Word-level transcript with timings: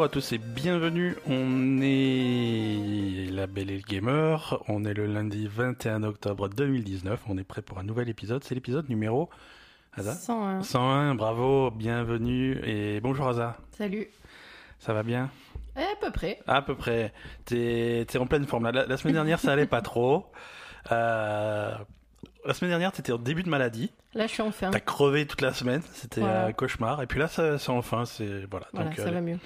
Bonjour 0.00 0.08
à 0.12 0.14
tous 0.14 0.32
et 0.32 0.38
bienvenue. 0.38 1.14
On 1.26 1.78
est 1.82 3.30
la 3.30 3.46
Belle 3.46 3.70
et 3.70 3.76
le 3.76 3.82
Gamer. 3.82 4.58
On 4.66 4.86
est 4.86 4.94
le 4.94 5.04
lundi 5.04 5.46
21 5.46 6.04
octobre 6.04 6.48
2019. 6.48 7.20
On 7.28 7.36
est 7.36 7.44
prêt 7.44 7.60
pour 7.60 7.78
un 7.78 7.82
nouvel 7.82 8.08
épisode. 8.08 8.42
C'est 8.42 8.54
l'épisode 8.54 8.88
numéro 8.88 9.28
Asa 9.92 10.14
101. 10.14 10.62
101. 10.62 11.14
Bravo, 11.16 11.70
bienvenue 11.70 12.58
et 12.64 12.98
bonjour 13.02 13.28
Asa. 13.28 13.58
Salut. 13.76 14.08
Ça 14.78 14.94
va 14.94 15.02
bien? 15.02 15.28
Eh, 15.76 15.80
à 15.80 15.96
peu 16.00 16.10
près. 16.10 16.38
À 16.46 16.62
peu 16.62 16.74
près. 16.74 17.12
T'es 17.44 18.06
es 18.10 18.16
en 18.16 18.26
pleine 18.26 18.46
forme. 18.46 18.70
La, 18.70 18.86
la 18.86 18.96
semaine 18.96 19.12
dernière, 19.12 19.38
ça 19.38 19.52
allait 19.52 19.66
pas 19.66 19.82
trop. 19.82 20.32
Euh, 20.92 21.74
la 22.46 22.54
semaine 22.54 22.70
dernière, 22.70 22.92
t'étais 22.92 23.12
en 23.12 23.18
début 23.18 23.42
de 23.42 23.50
maladie. 23.50 23.92
Là, 24.14 24.26
je 24.26 24.32
suis 24.32 24.42
enfin. 24.42 24.70
T'as 24.70 24.80
crevé 24.80 25.26
toute 25.26 25.42
la 25.42 25.52
semaine. 25.52 25.82
C'était 25.92 26.22
Voilà. 26.22 26.46
un 26.46 26.52
cauchemar. 26.52 27.02
Et 27.02 27.06
puis 27.06 27.18
là, 27.18 27.28
ça, 27.28 27.58
ça 27.58 27.72
enfin, 27.72 28.06
c'est 28.06 28.46
voilà. 28.50 28.66
Voilà, 28.72 28.88
Donc, 28.88 28.96
ça 28.96 29.08
euh, 29.08 29.10
va 29.10 29.20
mieux. 29.20 29.38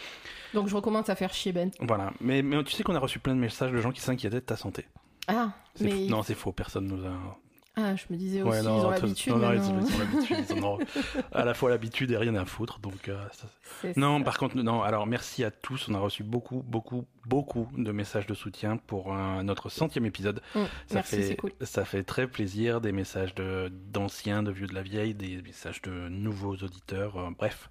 Donc, 0.55 0.69
je 0.69 0.77
recommence 0.77 1.09
à 1.09 1.15
faire 1.17 1.35
chier 1.35 1.53
Ben. 1.53 1.71
Voilà, 1.81 2.13
mais, 2.21 2.43
mais 2.43 2.63
tu 2.65 2.73
sais 2.73 2.83
qu'on 2.83 2.95
a 2.95 2.99
reçu 2.99 3.19
plein 3.19 3.35
de 3.35 3.41
messages 3.41 3.73
de 3.73 3.79
gens 3.79 3.93
qui 3.93 4.01
s'inquiétaient 4.01 4.37
de 4.37 4.41
ta 4.41 4.57
santé. 4.57 4.87
Ah, 5.29 5.53
mais. 5.81 6.07
Non, 6.07 6.23
c'est 6.23 6.35
faux, 6.35 6.53
personne 6.53 6.87
nous 6.87 7.05
a. 7.05 7.39
Ah, 7.77 7.97
je 7.97 8.05
me 8.11 8.17
disais 8.17 8.41
Ouais, 8.43 8.59
aussi, 8.59 8.67
non, 8.69 8.79
ils 8.79 8.87
ont 8.87 8.91
l'habitude. 8.91 9.33
non, 9.33 9.39
non, 9.41 9.53
ils, 9.53 9.61
ont 9.61 9.99
l'habitude, 9.99 10.37
ils 10.49 10.65
ont 10.65 10.79
à 11.33 11.45
la 11.45 11.55
fois 11.55 11.71
l'habitude 11.71 12.13
et 12.13 12.17
rien 12.17 12.35
à 12.37 12.45
foutre. 12.45 12.79
Donc, 12.79 13.09
euh, 13.09 13.21
ça- 13.33 13.49
non, 13.97 14.19
ça. 14.19 14.25
par 14.25 14.39
contre, 14.39 14.57
non. 14.57 14.83
Alors, 14.83 15.07
merci 15.07 15.43
à 15.43 15.51
tous. 15.51 15.89
On 15.89 15.95
a 15.95 15.99
reçu 15.99 16.23
beaucoup, 16.23 16.63
beaucoup, 16.67 17.05
beaucoup 17.27 17.69
de 17.77 17.91
messages 17.91 18.27
de 18.29 18.35
soutien 18.35 18.77
pour 18.77 19.13
notre 19.43 19.71
centième 19.71 20.07
épisode. 20.07 20.41
Mm, 20.55 20.59
Ça 20.87 20.95
Merci, 20.95 21.23
fait, 21.23 21.37
cool. 21.37 21.51
ça 21.63 21.85
fait 21.85 22.05
très 22.05 22.29
plaisir. 22.29 22.81
Des 22.81 22.93
messages 22.93 23.35
de 23.35 23.73
d'anciens, 23.91 24.43
de 24.45 24.53
vieux 24.53 24.69
de 24.69 24.75
la 24.75 24.83
vieille, 24.83 25.15
des 25.15 25.43
messages 25.43 25.83
de 25.83 25.91
nouveaux 26.09 26.55
auditeurs. 26.55 27.17
euh, 27.17 27.31
bref, 27.37 27.69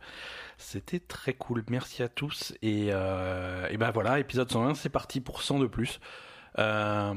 c'était 0.58 1.00
très 1.00 1.34
cool. 1.34 1.64
Merci 1.70 2.04
à 2.04 2.10
tous. 2.10 2.54
Et, 2.62 2.88
euh, 2.92 3.68
et 3.70 3.78
ben 3.78 3.92
voilà, 3.92 4.20
épisode 4.20 4.52
101, 4.52 4.74
c'est 4.76 4.90
parti 4.90 5.22
pour 5.22 5.42
100 5.44 5.60
de 5.60 5.68
plus. 5.68 6.02
Euh, 6.60 7.14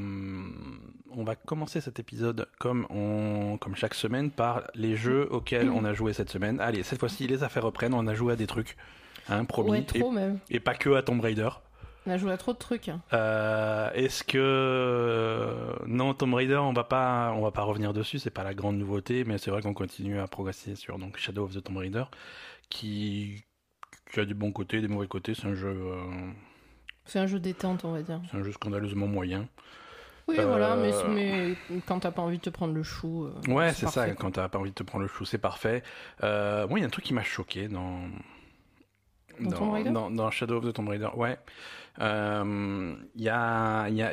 on 1.11 1.25
va 1.25 1.34
commencer 1.34 1.81
cet 1.81 1.98
épisode 1.98 2.48
comme, 2.59 2.87
on, 2.91 3.56
comme 3.59 3.75
chaque 3.77 3.95
semaine 3.95 4.31
par 4.31 4.62
les 4.75 4.97
jeux 4.97 5.28
auxquels 5.33 5.70
on 5.70 5.84
a 5.84 5.93
joué 5.95 6.12
cette 6.12 6.31
semaine. 6.31 6.61
Allez, 6.61 6.83
cette 6.83 6.98
fois-ci, 7.01 7.27
les 7.27 7.43
affaires 7.43 7.65
reprennent. 7.65 7.95
On 7.95 8.06
a 8.06 8.15
joué 8.15 8.33
à 8.34 8.37
des 8.37 8.47
trucs, 8.47 8.77
hein, 9.28 9.45
promis. 9.45 9.70
Ouais, 9.70 9.83
trop 9.83 10.11
même. 10.11 10.39
et, 10.51 10.56
et 10.56 10.61
pas 10.61 10.75
que 10.75 10.91
à 10.95 11.03
Tomb 11.03 11.20
Raider. 11.20 11.48
On 12.09 12.11
a 12.12 12.19
joué 12.19 12.31
à 12.31 12.37
trop 12.37 12.53
de 12.53 12.59
trucs. 12.59 12.89
hein. 12.89 13.01
Euh, 13.15 13.91
Est-ce 13.95 14.23
que 14.23 14.39
euh, 14.39 15.73
non 15.87 16.15
Tomb 16.15 16.34
Raider 16.34 16.56
on 16.56 16.73
va 16.73 16.84
pas 16.84 17.33
on 17.37 17.41
va 17.43 17.50
pas 17.50 17.62
revenir 17.62 17.93
dessus 17.93 18.21
c'est 18.21 18.31
pas 18.31 18.45
la 18.45 18.55
grande 18.55 18.78
nouveauté 18.78 19.25
mais 19.25 19.39
c'est 19.39 19.50
vrai 19.50 19.61
qu'on 19.61 19.75
continue 19.75 20.21
à 20.21 20.28
progresser 20.28 20.77
sur 20.77 20.98
donc 21.00 21.17
Shadow 21.17 21.45
of 21.45 21.53
the 21.55 21.65
Tomb 21.65 21.78
Raider 21.78 22.05
qui 22.69 23.45
qui 24.12 24.21
a 24.21 24.25
des 24.25 24.34
bons 24.34 24.53
côtés 24.53 24.81
des 24.81 24.87
mauvais 24.87 25.09
côtés 25.09 25.34
c'est 25.34 25.48
un 25.48 25.55
jeu 25.56 25.67
euh, 25.77 26.05
C'est 27.07 27.19
un 27.19 27.27
jeu 27.27 27.39
détente, 27.41 27.85
on 27.85 27.93
va 27.93 28.03
dire. 28.03 28.21
c'est 28.31 28.37
un 28.37 28.43
jeu 28.43 28.53
scandaleusement 28.53 29.07
moyen 29.07 29.47
Oui, 30.29 30.37
Euh, 30.39 30.47
voilà, 30.47 30.75
mais, 30.77 30.93
mais 31.15 31.55
quand 31.87 32.01
t'as 32.01 32.11
pas 32.11 32.23
envie 32.23 32.39
de 32.39 32.43
te 32.43 32.51
prendre 32.51 32.75
le 32.75 32.83
chou. 32.83 33.25
euh, 33.27 33.53
ouais 33.53 33.73
c'est 33.73 33.87
ça 33.89 34.11
quand 34.15 34.33
t'as 34.33 34.49
pas 34.49 34.59
envie 34.59 34.71
de 34.71 34.75
te 34.75 34.83
prendre 34.83 35.03
le 35.03 35.09
chou 35.09 35.25
c'est 35.25 35.39
parfait 35.39 35.83
euh, 36.25 36.67
moi 36.69 36.79
il 36.79 36.83
y 36.83 36.84
a 36.84 36.89
un 36.89 36.91
truc 36.91 37.05
qui 37.05 37.15
m'a 37.15 37.23
choqué 37.23 37.69
dans 37.69 38.01
Dans 39.41 39.51
Tomb 39.57 39.71
Raider 39.73 39.91
dans, 39.91 40.11
dans 40.11 40.31
Shadow 40.31 40.57
of 40.59 40.65
the 40.65 40.73
Tomb 40.73 40.89
Raider 40.89 41.09
ouais 41.15 41.39
Euh, 42.01 42.95
il 43.15 43.23
y 43.23 43.29
a 43.29 43.89
y 43.89 44.03
a 44.03 44.12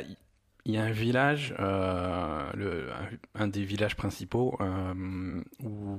y 0.66 0.78
a 0.78 0.82
un 0.82 0.92
village, 0.92 1.54
euh, 1.60 2.50
le, 2.54 2.88
un, 3.34 3.48
des 3.48 3.64
villages 3.66 3.96
principaux, 3.96 4.56
euh, 4.62 5.42
où, 5.62 5.98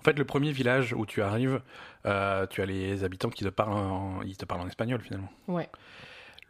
en 0.00 0.02
fait, 0.02 0.18
le 0.18 0.24
premier 0.24 0.52
village 0.52 0.94
où 0.94 1.04
tu 1.04 1.20
arrives, 1.20 1.60
euh, 2.06 2.46
tu 2.46 2.62
as 2.62 2.64
les 2.64 3.04
habitants 3.04 3.28
qui 3.28 3.44
te 3.44 3.50
parlent 3.50 3.74
en, 3.74 4.22
ils 4.22 4.38
te 4.38 4.46
parlent 4.46 4.62
en 4.62 4.68
espagnol 4.68 5.02
finalement. 5.02 5.28
Ouais. 5.48 5.68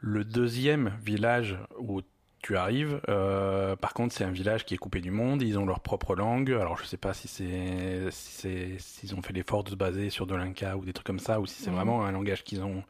Le 0.01 0.25
deuxième 0.25 0.93
village 1.03 1.59
où 1.79 2.03
tu 2.43 2.57
arrives, 2.57 3.01
euh, 3.09 3.75
par 3.77 3.93
contre, 3.95 4.15
c'est 4.15 4.25
un 4.25 4.31
village 4.31 4.65
qui 4.65 4.75
est 4.75 4.79
coupé 4.79 5.01
du 5.01 5.11
monde. 5.11 5.43
Ils 5.43 5.59
ont 5.59 5.67
leur 5.67 5.81
propre 5.81 6.15
langue. 6.15 6.53
Alors, 6.53 6.79
je 6.79 6.85
sais 6.85 6.97
pas 6.97 7.15
si 7.15 7.29
c'est, 7.29 8.11
si 8.11 8.33
c'est, 8.33 8.77
s'ils 8.79 9.15
ont 9.15 9.23
fait 9.23 9.33
l'effort 9.33 9.65
de 9.65 9.71
se 9.71 9.75
baser 9.75 10.11
sur 10.11 10.27
de 10.27 10.35
l'inca 10.35 10.77
ou 10.77 10.85
des 10.85 10.93
trucs 10.93 11.07
comme 11.07 11.19
ça, 11.19 11.41
ou 11.41 11.47
si 11.47 11.63
c'est 11.63 11.71
vraiment 11.71 12.05
un 12.05 12.13
langage 12.13 12.45
qu'ils 12.45 12.63
ont 12.63 12.85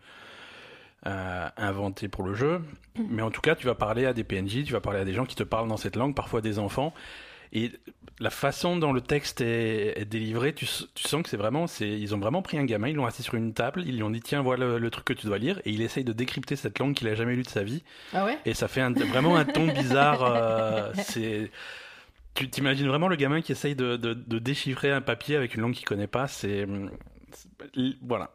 euh, 1.07 1.49
inventé 1.57 2.09
pour 2.09 2.25
le 2.25 2.35
jeu. 2.35 2.61
Mais 3.09 3.23
en 3.23 3.31
tout 3.31 3.41
cas, 3.41 3.55
tu 3.55 3.67
vas 3.67 3.75
parler 3.75 4.07
à 4.07 4.13
des 4.13 4.25
PNJ, 4.25 4.65
tu 4.65 4.73
vas 4.73 4.81
parler 4.81 4.99
à 4.99 5.05
des 5.05 5.15
gens 5.15 5.25
qui 5.25 5.37
te 5.37 5.45
parlent 5.45 5.69
dans 5.69 5.77
cette 5.77 5.97
langue, 5.97 6.15
parfois 6.15 6.41
des 6.41 6.59
enfants. 6.59 6.93
Et 7.53 7.73
la 8.19 8.31
façon 8.31 8.77
dont 8.79 8.93
le 8.93 9.01
texte 9.03 9.41
est, 9.43 10.01
est 10.01 10.05
délivré, 10.07 10.55
tu, 10.55 10.65
sens 10.67 11.23
que 11.23 11.29
c'est 11.29 11.37
vraiment, 11.37 11.67
c'est, 11.67 11.89
ils 11.89 12.15
ont 12.15 12.19
vraiment 12.19 12.41
pris 12.43 12.57
un 12.59 12.65
gamin, 12.65 12.89
ils 12.89 12.95
l'ont 12.97 13.05
assis 13.07 13.23
sur 13.23 13.35
une 13.35 13.53
table, 13.53 13.83
ils 13.87 13.95
lui 13.97 14.03
ont 14.03 14.11
dit 14.11 14.21
tiens 14.23 14.41
voilà 14.43 14.65
le, 14.67 14.79
le 14.79 14.91
truc 14.91 15.05
que 15.05 15.13
tu 15.13 15.27
dois 15.27 15.37
lire, 15.39 15.61
et 15.67 15.71
il 15.71 15.83
essaye 15.83 16.03
de 16.05 16.13
décrypter 16.15 16.57
cette 16.57 16.79
langue 16.79 16.95
qu'il 16.95 17.09
a 17.09 17.15
jamais 17.15 17.37
lue 17.37 17.43
de 17.43 17.49
sa 17.49 17.63
vie, 17.63 17.83
Ah 18.15 18.25
ouais? 18.25 18.39
Et 18.47 18.55
ça 18.55 18.69
fait 18.69 18.81
un- 18.81 18.93
vraiment 18.93 19.37
un 19.37 19.45
ton 19.45 19.67
bizarre. 19.67 20.23
euh, 20.25 20.93
c'est, 21.03 21.51
tu 22.35 22.49
t'imagines 22.49 22.89
vraiment 22.89 23.09
le 23.09 23.17
gamin 23.17 23.41
qui 23.43 23.53
essaye 23.53 23.75
de, 23.75 23.97
de- 23.97 24.15
de 24.15 24.39
déchiffrer 24.39 24.91
un 24.93 25.01
papier 25.03 25.37
avec 25.37 25.55
une 25.55 25.61
langue 25.63 25.75
qu'il 25.75 25.87
connaît 25.87 26.07
pas. 26.07 26.27
C'est- 26.27 26.67
voilà, 28.03 28.31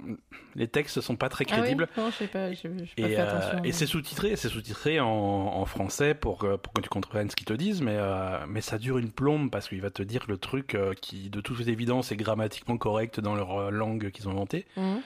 les 0.55 0.67
textes 0.67 1.01
sont 1.01 1.15
pas 1.15 1.29
très 1.29 1.45
crédibles. 1.45 1.87
Ah 1.89 1.93
oui 1.97 2.03
Non, 2.03 2.09
je 2.11 2.15
sais 2.17 2.27
pas, 2.27 2.51
j'ai 2.53 2.69
j'ai 2.77 3.01
pas 3.03 3.09
Et, 3.09 3.15
fait 3.15 3.21
euh, 3.21 3.59
et 3.63 3.71
c'est 3.71 3.85
sous-titré, 3.85 4.35
c'est 4.35 4.49
sous-titré 4.49 4.99
en, 4.99 5.07
en 5.07 5.65
français 5.65 6.13
pour, 6.13 6.37
que- 6.39 6.55
pour 6.57 6.73
que 6.73 6.81
tu 6.81 6.89
comprennes 6.89 7.29
ce 7.29 7.35
qu'ils 7.35 7.45
te 7.47 7.53
disent, 7.53 7.81
mais, 7.81 7.95
euh, 7.97 8.45
mais 8.47 8.61
ça 8.61 8.77
dure 8.77 8.97
une 8.97 9.11
plombe 9.11 9.49
parce 9.51 9.67
qu'il 9.69 9.81
va 9.81 9.89
te 9.89 10.03
dire 10.03 10.25
le 10.27 10.37
truc 10.37 10.75
euh, 10.75 10.93
qui, 10.93 11.29
de 11.29 11.41
toute 11.41 11.67
évidence, 11.67 12.11
est 12.11 12.17
grammatiquement 12.17 12.77
correct 12.77 13.19
dans 13.19 13.35
leur 13.35 13.55
euh, 13.57 13.69
langue 13.71 14.11
qu'ils 14.11 14.27
ont 14.27 14.31
inventée. 14.31 14.65
Mhm. 14.77 15.01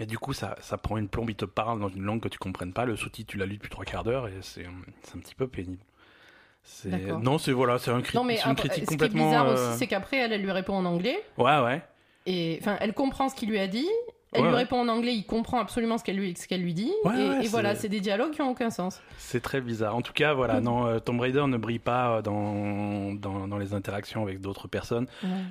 Mais 0.00 0.06
du 0.06 0.18
coup, 0.18 0.32
ça, 0.32 0.56
ça 0.60 0.76
prend 0.76 0.96
une 0.96 1.08
plombe, 1.08 1.30
il 1.30 1.36
te 1.36 1.44
parle 1.44 1.78
dans 1.80 1.88
une 1.88 2.02
langue 2.02 2.20
que 2.20 2.28
tu 2.28 2.38
comprennes 2.38 2.72
pas. 2.72 2.84
Le 2.84 2.96
sous-titre, 2.96 3.30
tu 3.30 3.38
l'as 3.38 3.46
lu 3.46 3.54
depuis 3.58 3.70
trois 3.70 3.84
quarts 3.84 4.02
d'heure 4.04 4.26
et 4.26 4.32
c'est 4.40 4.64
euh, 4.64 4.70
un 5.14 5.18
petit 5.20 5.34
peu 5.36 5.46
pénible. 5.46 5.78
Non, 7.22 7.38
c'est 7.38 7.52
voilà, 7.52 7.78
c'est 7.78 7.90
un 7.90 8.00
cri- 8.00 8.16
Non, 8.16 8.24
mais 8.24 8.40
une 8.44 8.54
critique 8.54 8.72
ce 8.84 8.88
qui 8.88 8.94
est 8.94 8.96
complètement. 8.96 9.26
bizarre 9.26 9.48
euh, 9.48 9.68
aussi, 9.70 9.78
c'est 9.78 9.86
qu'après, 9.86 10.16
elle, 10.16 10.32
elle 10.32 10.40
lui 10.42 10.50
répond 10.50 10.74
en 10.74 10.84
anglais. 10.86 11.22
Ouais, 11.36 11.60
ouais. 11.60 11.82
Et 12.26 12.58
enfin, 12.60 12.76
elle 12.80 12.94
comprend 12.94 13.28
ce 13.28 13.34
qu'il 13.34 13.48
lui 13.50 13.58
a 13.58 13.66
dit. 13.66 13.88
Elle 14.36 14.40
Ouais, 14.40 14.48
lui 14.48 14.54
ouais. 14.54 14.60
répond 14.62 14.80
en 14.80 14.88
anglais, 14.88 15.14
il 15.14 15.24
comprend 15.24 15.60
absolument 15.60 15.96
ce 15.96 16.02
qu'elle 16.02 16.16
lui, 16.16 16.34
ce 16.36 16.48
qu'elle 16.48 16.62
lui 16.62 16.74
dit. 16.74 16.90
Ouais, 17.04 17.44
et, 17.44 17.46
voilà, 17.46 17.76
c'est- 17.76 17.88
des 17.88 18.00
dialogues 18.00 18.32
qui 18.32 18.42
ont 18.42 18.50
aucun 18.50 18.68
sens. 18.70 19.00
C'est 19.16 19.40
très 19.40 19.60
bizarre. 19.60 19.94
En 19.94 20.02
tout 20.02 20.12
cas, 20.12 20.34
voilà, 20.34 20.60
Mm. 20.60 20.64
non, 20.64 20.86
euh, 20.86 20.98
Tomb 20.98 21.20
Raider 21.20 21.44
ne 21.46 21.56
brille 21.56 21.78
pas 21.78 22.16
euh, 22.16 22.22
dans, 22.22 23.14
dans, 23.14 23.46
dans 23.46 23.58
les 23.58 23.74
interactions 23.74 24.22
avec 24.24 24.40
d'autres 24.40 24.66
personnes. 24.66 25.06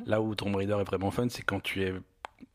Là 0.05 0.19
où 0.21 0.35
Tomb 0.35 0.53
Raider 0.55 0.75
est 0.81 0.83
vraiment 0.83 1.11
fun, 1.11 1.27
c'est 1.29 1.43
quand 1.43 1.61
tu 1.63 1.81
es 1.83 1.93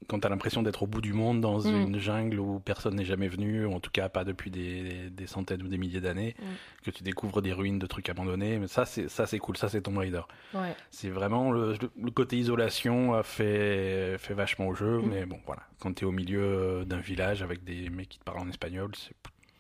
quand 0.08 0.20
t'as 0.20 0.28
l'impression 0.28 0.62
d'être 0.62 0.82
au 0.82 0.86
bout 0.86 1.00
du 1.00 1.12
monde 1.12 1.40
dans 1.40 1.58
Mm. 1.60 1.82
une 1.82 1.98
jungle 1.98 2.40
où 2.40 2.60
personne 2.60 2.94
n'est 2.96 3.04
jamais 3.04 3.28
venu, 3.28 3.64
ou 3.66 3.72
en 3.74 3.80
tout 3.80 3.90
cas 3.90 4.08
pas 4.08 4.24
depuis 4.24 4.50
des, 4.50 5.10
des 5.10 5.26
centaines 5.26 5.62
ou 5.62 5.68
des 5.68 5.78
milliers 5.78 6.00
d'années, 6.00 6.34
Mm. 6.38 6.44
que 6.84 6.90
tu 6.90 7.02
découvres 7.02 7.42
des 7.42 7.52
ruines 7.52 7.78
de 7.78 7.86
trucs 7.86 8.08
abandonnés. 8.08 8.58
Mais 8.58 8.68
ça, 8.68 8.84
c'est 8.86 9.08
ça, 9.08 9.26
c'est 9.26 9.38
cool. 9.38 9.56
Ça, 9.56 9.68
c'est 9.68 9.82
Tomb 9.82 9.98
Raider. 9.98 10.22
Ouais. 10.54 10.74
C'est 10.90 11.10
vraiment 11.10 11.50
le, 11.52 11.74
le 12.02 12.10
côté 12.10 12.36
isolation 12.38 13.22
fait 13.22 14.16
fait 14.18 14.34
vachement 14.34 14.68
au 14.68 14.74
jeu. 14.74 14.98
Mm. 15.00 15.08
Mais 15.10 15.26
bon, 15.26 15.38
voilà, 15.46 15.62
quand 15.80 15.92
t'es 15.92 16.04
au 16.04 16.12
milieu 16.12 16.42
euh, 16.42 16.84
d'un 16.84 17.00
village 17.00 17.42
avec 17.42 17.64
des 17.64 17.90
mecs 17.90 18.08
qui 18.08 18.18
te 18.18 18.24
parlent 18.24 18.40
en 18.40 18.48
espagnol, 18.48 18.90
c'est 18.96 19.12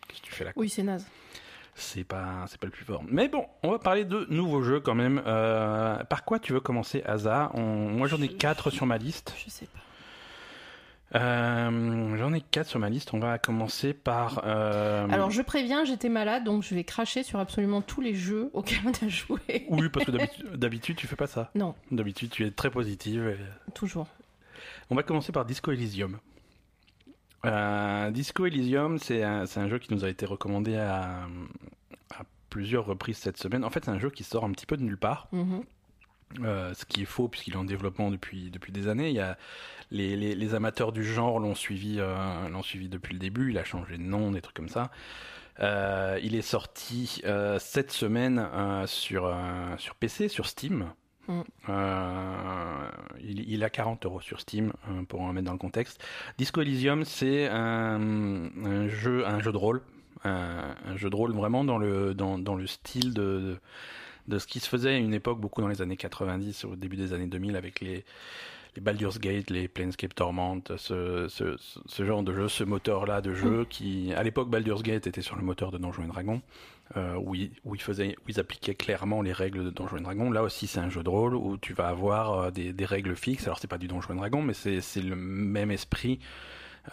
qu'est-ce 0.08 0.20
que 0.22 0.26
tu 0.26 0.32
fais 0.32 0.44
là 0.44 0.52
Oui, 0.56 0.68
c'est 0.68 0.82
naze. 0.82 1.06
c'est 1.74 2.04
pas 2.04 2.44
c'est 2.48 2.58
pas 2.58 2.66
le 2.66 2.72
plus 2.72 2.84
fort. 2.84 3.02
Mais 3.06 3.28
bon, 3.28 3.44
on 3.62 3.70
va 3.70 3.78
parler 3.78 4.04
de 4.04 4.26
nouveaux 4.30 4.62
jeux 4.62 4.80
quand 4.80 4.94
même. 4.94 5.22
Euh, 5.26 6.02
par 6.04 6.24
quoi 6.24 6.38
tu 6.38 6.52
veux 6.52 6.60
commencer, 6.60 7.02
Asa? 7.04 7.50
On- 7.54 7.88
Moi, 7.90 8.08
j'en 8.08 8.20
ai 8.20 8.26
Je- 8.26 8.32
quatre 8.32 8.70
sur 8.70 8.86
ma 8.86 8.98
liste. 8.98 9.34
Je 9.44 9.50
sais 9.50 9.66
pas. 9.66 9.78
Euh, 11.14 12.16
j'en 12.18 12.32
ai 12.34 12.40
quatre 12.42 12.66
sur 12.68 12.78
ma 12.78 12.90
liste. 12.90 13.14
On 13.14 13.18
va 13.18 13.38
commencer 13.38 13.94
par. 13.94 14.42
euh, 14.44 15.06
Alors, 15.10 15.30
je 15.30 15.40
préviens, 15.42 15.84
j'étais 15.84 16.08
malade, 16.10 16.44
donc 16.44 16.62
je 16.62 16.74
vais 16.74 16.84
cracher 16.84 17.22
sur 17.22 17.38
absolument 17.38 17.80
tous 17.80 18.00
les 18.00 18.14
jeux 18.14 18.50
auxquels 18.52 18.80
on 18.84 19.06
a 19.06 19.08
joué. 19.08 19.66
Oui, 19.70 19.88
parce 19.88 20.04
que 20.06 20.12
d'habitude, 20.56 20.96
tu 20.96 21.06
fais 21.06 21.16
pas 21.16 21.26
ça. 21.26 21.50
Non, 21.54 21.74
D'habitude, 21.90 22.30
tu 22.30 22.44
es 22.46 22.50
très 22.50 22.70
positive. 22.70 23.26
et- 23.28 23.72
toujours. 23.72 24.06
On 24.90 24.94
va 24.94 25.02
commencer 25.02 25.32
par 25.32 25.44
Disco 25.44 25.72
Elysium. 25.72 26.18
Euh, 27.44 28.10
Disco 28.10 28.44
Elysium, 28.46 28.98
c'est 28.98 29.22
un, 29.22 29.46
jeu 29.68 29.78
qui 29.78 29.94
nous 29.94 30.04
a 30.04 30.08
été 30.08 30.26
recommandé 30.26 30.76
à, 30.76 31.20
à 32.10 32.22
plusieurs 32.50 32.84
reprises 32.84 33.18
cette 33.18 33.36
semaine. 33.38 33.64
En 33.64 33.70
fait, 33.70 33.84
c'est 33.84 33.90
un 33.90 33.98
jeu 33.98 34.10
qui 34.10 34.24
sort 34.24 34.44
un 34.44 34.50
petit 34.50 34.66
peu 34.66 34.76
de 34.76 34.82
nulle 34.82 34.98
part. 34.98 35.28
Mhm. 35.32 35.62
Euh, 36.42 36.74
ce 36.74 36.84
qui 36.84 37.02
est 37.02 37.06
faux 37.06 37.28
puisqu'il 37.28 37.54
est 37.54 37.58
en 37.58 37.64
développement 37.64 38.10
depuis, 38.10 38.50
depuis 38.50 38.72
des 38.72 38.88
années. 38.88 39.08
Il 39.08 39.14
y 39.14 39.20
a, 39.20 39.38
les, 39.90 40.16
les, 40.16 40.34
les 40.34 40.54
amateurs 40.54 40.92
du 40.92 41.02
genre 41.02 41.38
l'ont 41.40 41.54
suivi, 41.54 41.96
euh, 41.98 42.48
l'ont 42.48 42.62
suivi 42.62 42.88
depuis 42.88 43.14
le 43.14 43.18
début. 43.18 43.50
Il 43.50 43.58
a 43.58 43.64
changé 43.64 43.96
de 43.96 44.02
nom, 44.02 44.30
des 44.30 44.40
trucs 44.40 44.56
comme 44.56 44.68
ça. 44.68 44.90
Euh, 45.60 46.20
il 46.22 46.36
est 46.36 46.42
sorti 46.42 47.22
cette 47.58 47.90
semaine 47.90 48.46
sur, 48.86 49.34
sur 49.78 49.94
PC, 49.94 50.28
sur 50.28 50.46
Steam. 50.46 50.92
Mm. 51.26 51.42
Il, 53.20 53.50
il 53.50 53.64
a 53.64 53.70
40 53.70 54.04
euros 54.06 54.20
sur 54.20 54.40
Steam 54.40 54.72
pour 55.08 55.22
en 55.22 55.32
mettre 55.32 55.46
dans 55.46 55.52
le 55.52 55.58
contexte. 55.58 56.04
Disco 56.36 56.60
Elysium, 56.60 57.04
c'est 57.04 57.48
un, 57.48 58.50
un 58.64 58.88
jeu, 58.88 59.26
un 59.26 59.40
jeu 59.40 59.50
de 59.50 59.56
rôle, 59.56 59.82
un, 60.24 60.76
un 60.84 60.96
jeu 60.96 61.10
de 61.10 61.16
rôle 61.16 61.32
vraiment 61.32 61.64
dans 61.64 61.78
le, 61.78 62.14
dans, 62.14 62.38
dans 62.38 62.54
le 62.54 62.66
style 62.66 63.14
de, 63.14 63.22
de, 63.40 63.60
de 64.28 64.38
ce 64.38 64.46
qui 64.46 64.60
se 64.60 64.68
faisait 64.68 64.90
à 64.90 64.96
une 64.96 65.14
époque, 65.14 65.40
beaucoup 65.40 65.60
dans 65.60 65.68
les 65.68 65.82
années 65.82 65.96
90, 65.96 66.64
au 66.64 66.76
début 66.76 66.96
des 66.96 67.12
années 67.12 67.26
2000, 67.26 67.56
avec 67.56 67.80
les, 67.80 68.04
les 68.76 68.80
Baldur's 68.82 69.18
Gate, 69.18 69.50
les 69.50 69.68
Planescape 69.68 70.14
Torment, 70.14 70.60
ce, 70.76 71.26
ce, 71.28 71.56
ce 71.58 72.04
genre 72.04 72.22
de 72.22 72.34
jeu, 72.34 72.48
ce 72.48 72.62
moteur-là 72.64 73.20
de 73.20 73.34
jeu 73.34 73.66
qui, 73.68 74.12
à 74.14 74.22
l'époque, 74.22 74.50
Baldur's 74.50 74.82
Gate 74.82 75.06
était 75.06 75.22
sur 75.22 75.36
le 75.36 75.42
moteur 75.42 75.72
de 75.72 75.78
Donjons 75.78 76.04
et 76.04 76.08
Dragons, 76.08 76.42
euh, 76.96 77.16
où, 77.16 77.34
ils, 77.34 77.50
où, 77.64 77.74
ils 77.74 77.80
faisaient, 77.80 78.16
où 78.18 78.28
ils 78.28 78.38
appliquaient 78.38 78.74
clairement 78.74 79.22
les 79.22 79.32
règles 79.32 79.64
de 79.64 79.70
Donjons 79.70 79.96
et 79.96 80.02
Dragons. 80.02 80.30
Là 80.30 80.42
aussi, 80.42 80.66
c'est 80.66 80.80
un 80.80 80.90
jeu 80.90 81.02
de 81.02 81.08
rôle 81.08 81.34
où 81.34 81.56
tu 81.56 81.72
vas 81.72 81.88
avoir 81.88 82.32
euh, 82.38 82.50
des, 82.50 82.72
des 82.72 82.84
règles 82.84 83.16
fixes. 83.16 83.46
Alors, 83.46 83.58
c'est 83.58 83.66
pas 83.66 83.78
du 83.78 83.88
Donjons 83.88 84.12
et 84.12 84.16
Dragons, 84.16 84.42
mais 84.42 84.54
c'est 84.54 85.02
le 85.02 85.16
même 85.16 85.70
esprit. 85.70 86.20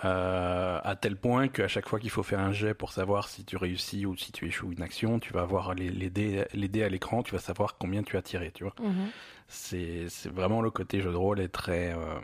Euh, 0.04 0.80
à 0.84 0.96
tel 0.96 1.16
point 1.16 1.48
qu'à 1.48 1.68
chaque 1.68 1.88
fois 1.88 2.00
qu'il 2.00 2.10
faut 2.10 2.24
faire 2.24 2.40
un 2.40 2.52
jet 2.52 2.74
pour 2.74 2.92
savoir 2.92 3.30
si 3.30 3.46
tu 3.46 3.56
réussis 3.56 4.06
ou 4.06 4.18
si 4.18 4.32
tu 4.32 4.46
échoues 4.48 4.72
une 4.72 4.82
action, 4.82 5.20
tu 5.20 5.32
vas 5.32 5.46
voir 5.46 5.74
les, 5.74 5.90
les, 5.90 6.10
dés, 6.10 6.46
les 6.54 6.68
dés 6.68 6.84
à 6.84 6.90
l'écran, 6.90 7.24
tu 7.24 7.34
vas 7.34 7.40
savoir 7.40 7.78
combien 7.78 8.04
tu 8.04 8.18
as 8.18 8.22
tiré, 8.22 8.52
tu 8.54 8.64
vois. 8.64 8.74
Mhm. 8.82 9.08
C'est 9.48 10.08
vraiment 10.34 10.62
le 10.62 10.72
côté 10.72 11.02
jeu 11.02 11.12
de 11.12 11.16
rôle 11.16 11.40
est 11.40 11.50
très, 11.50 11.94
euh, 11.94 12.20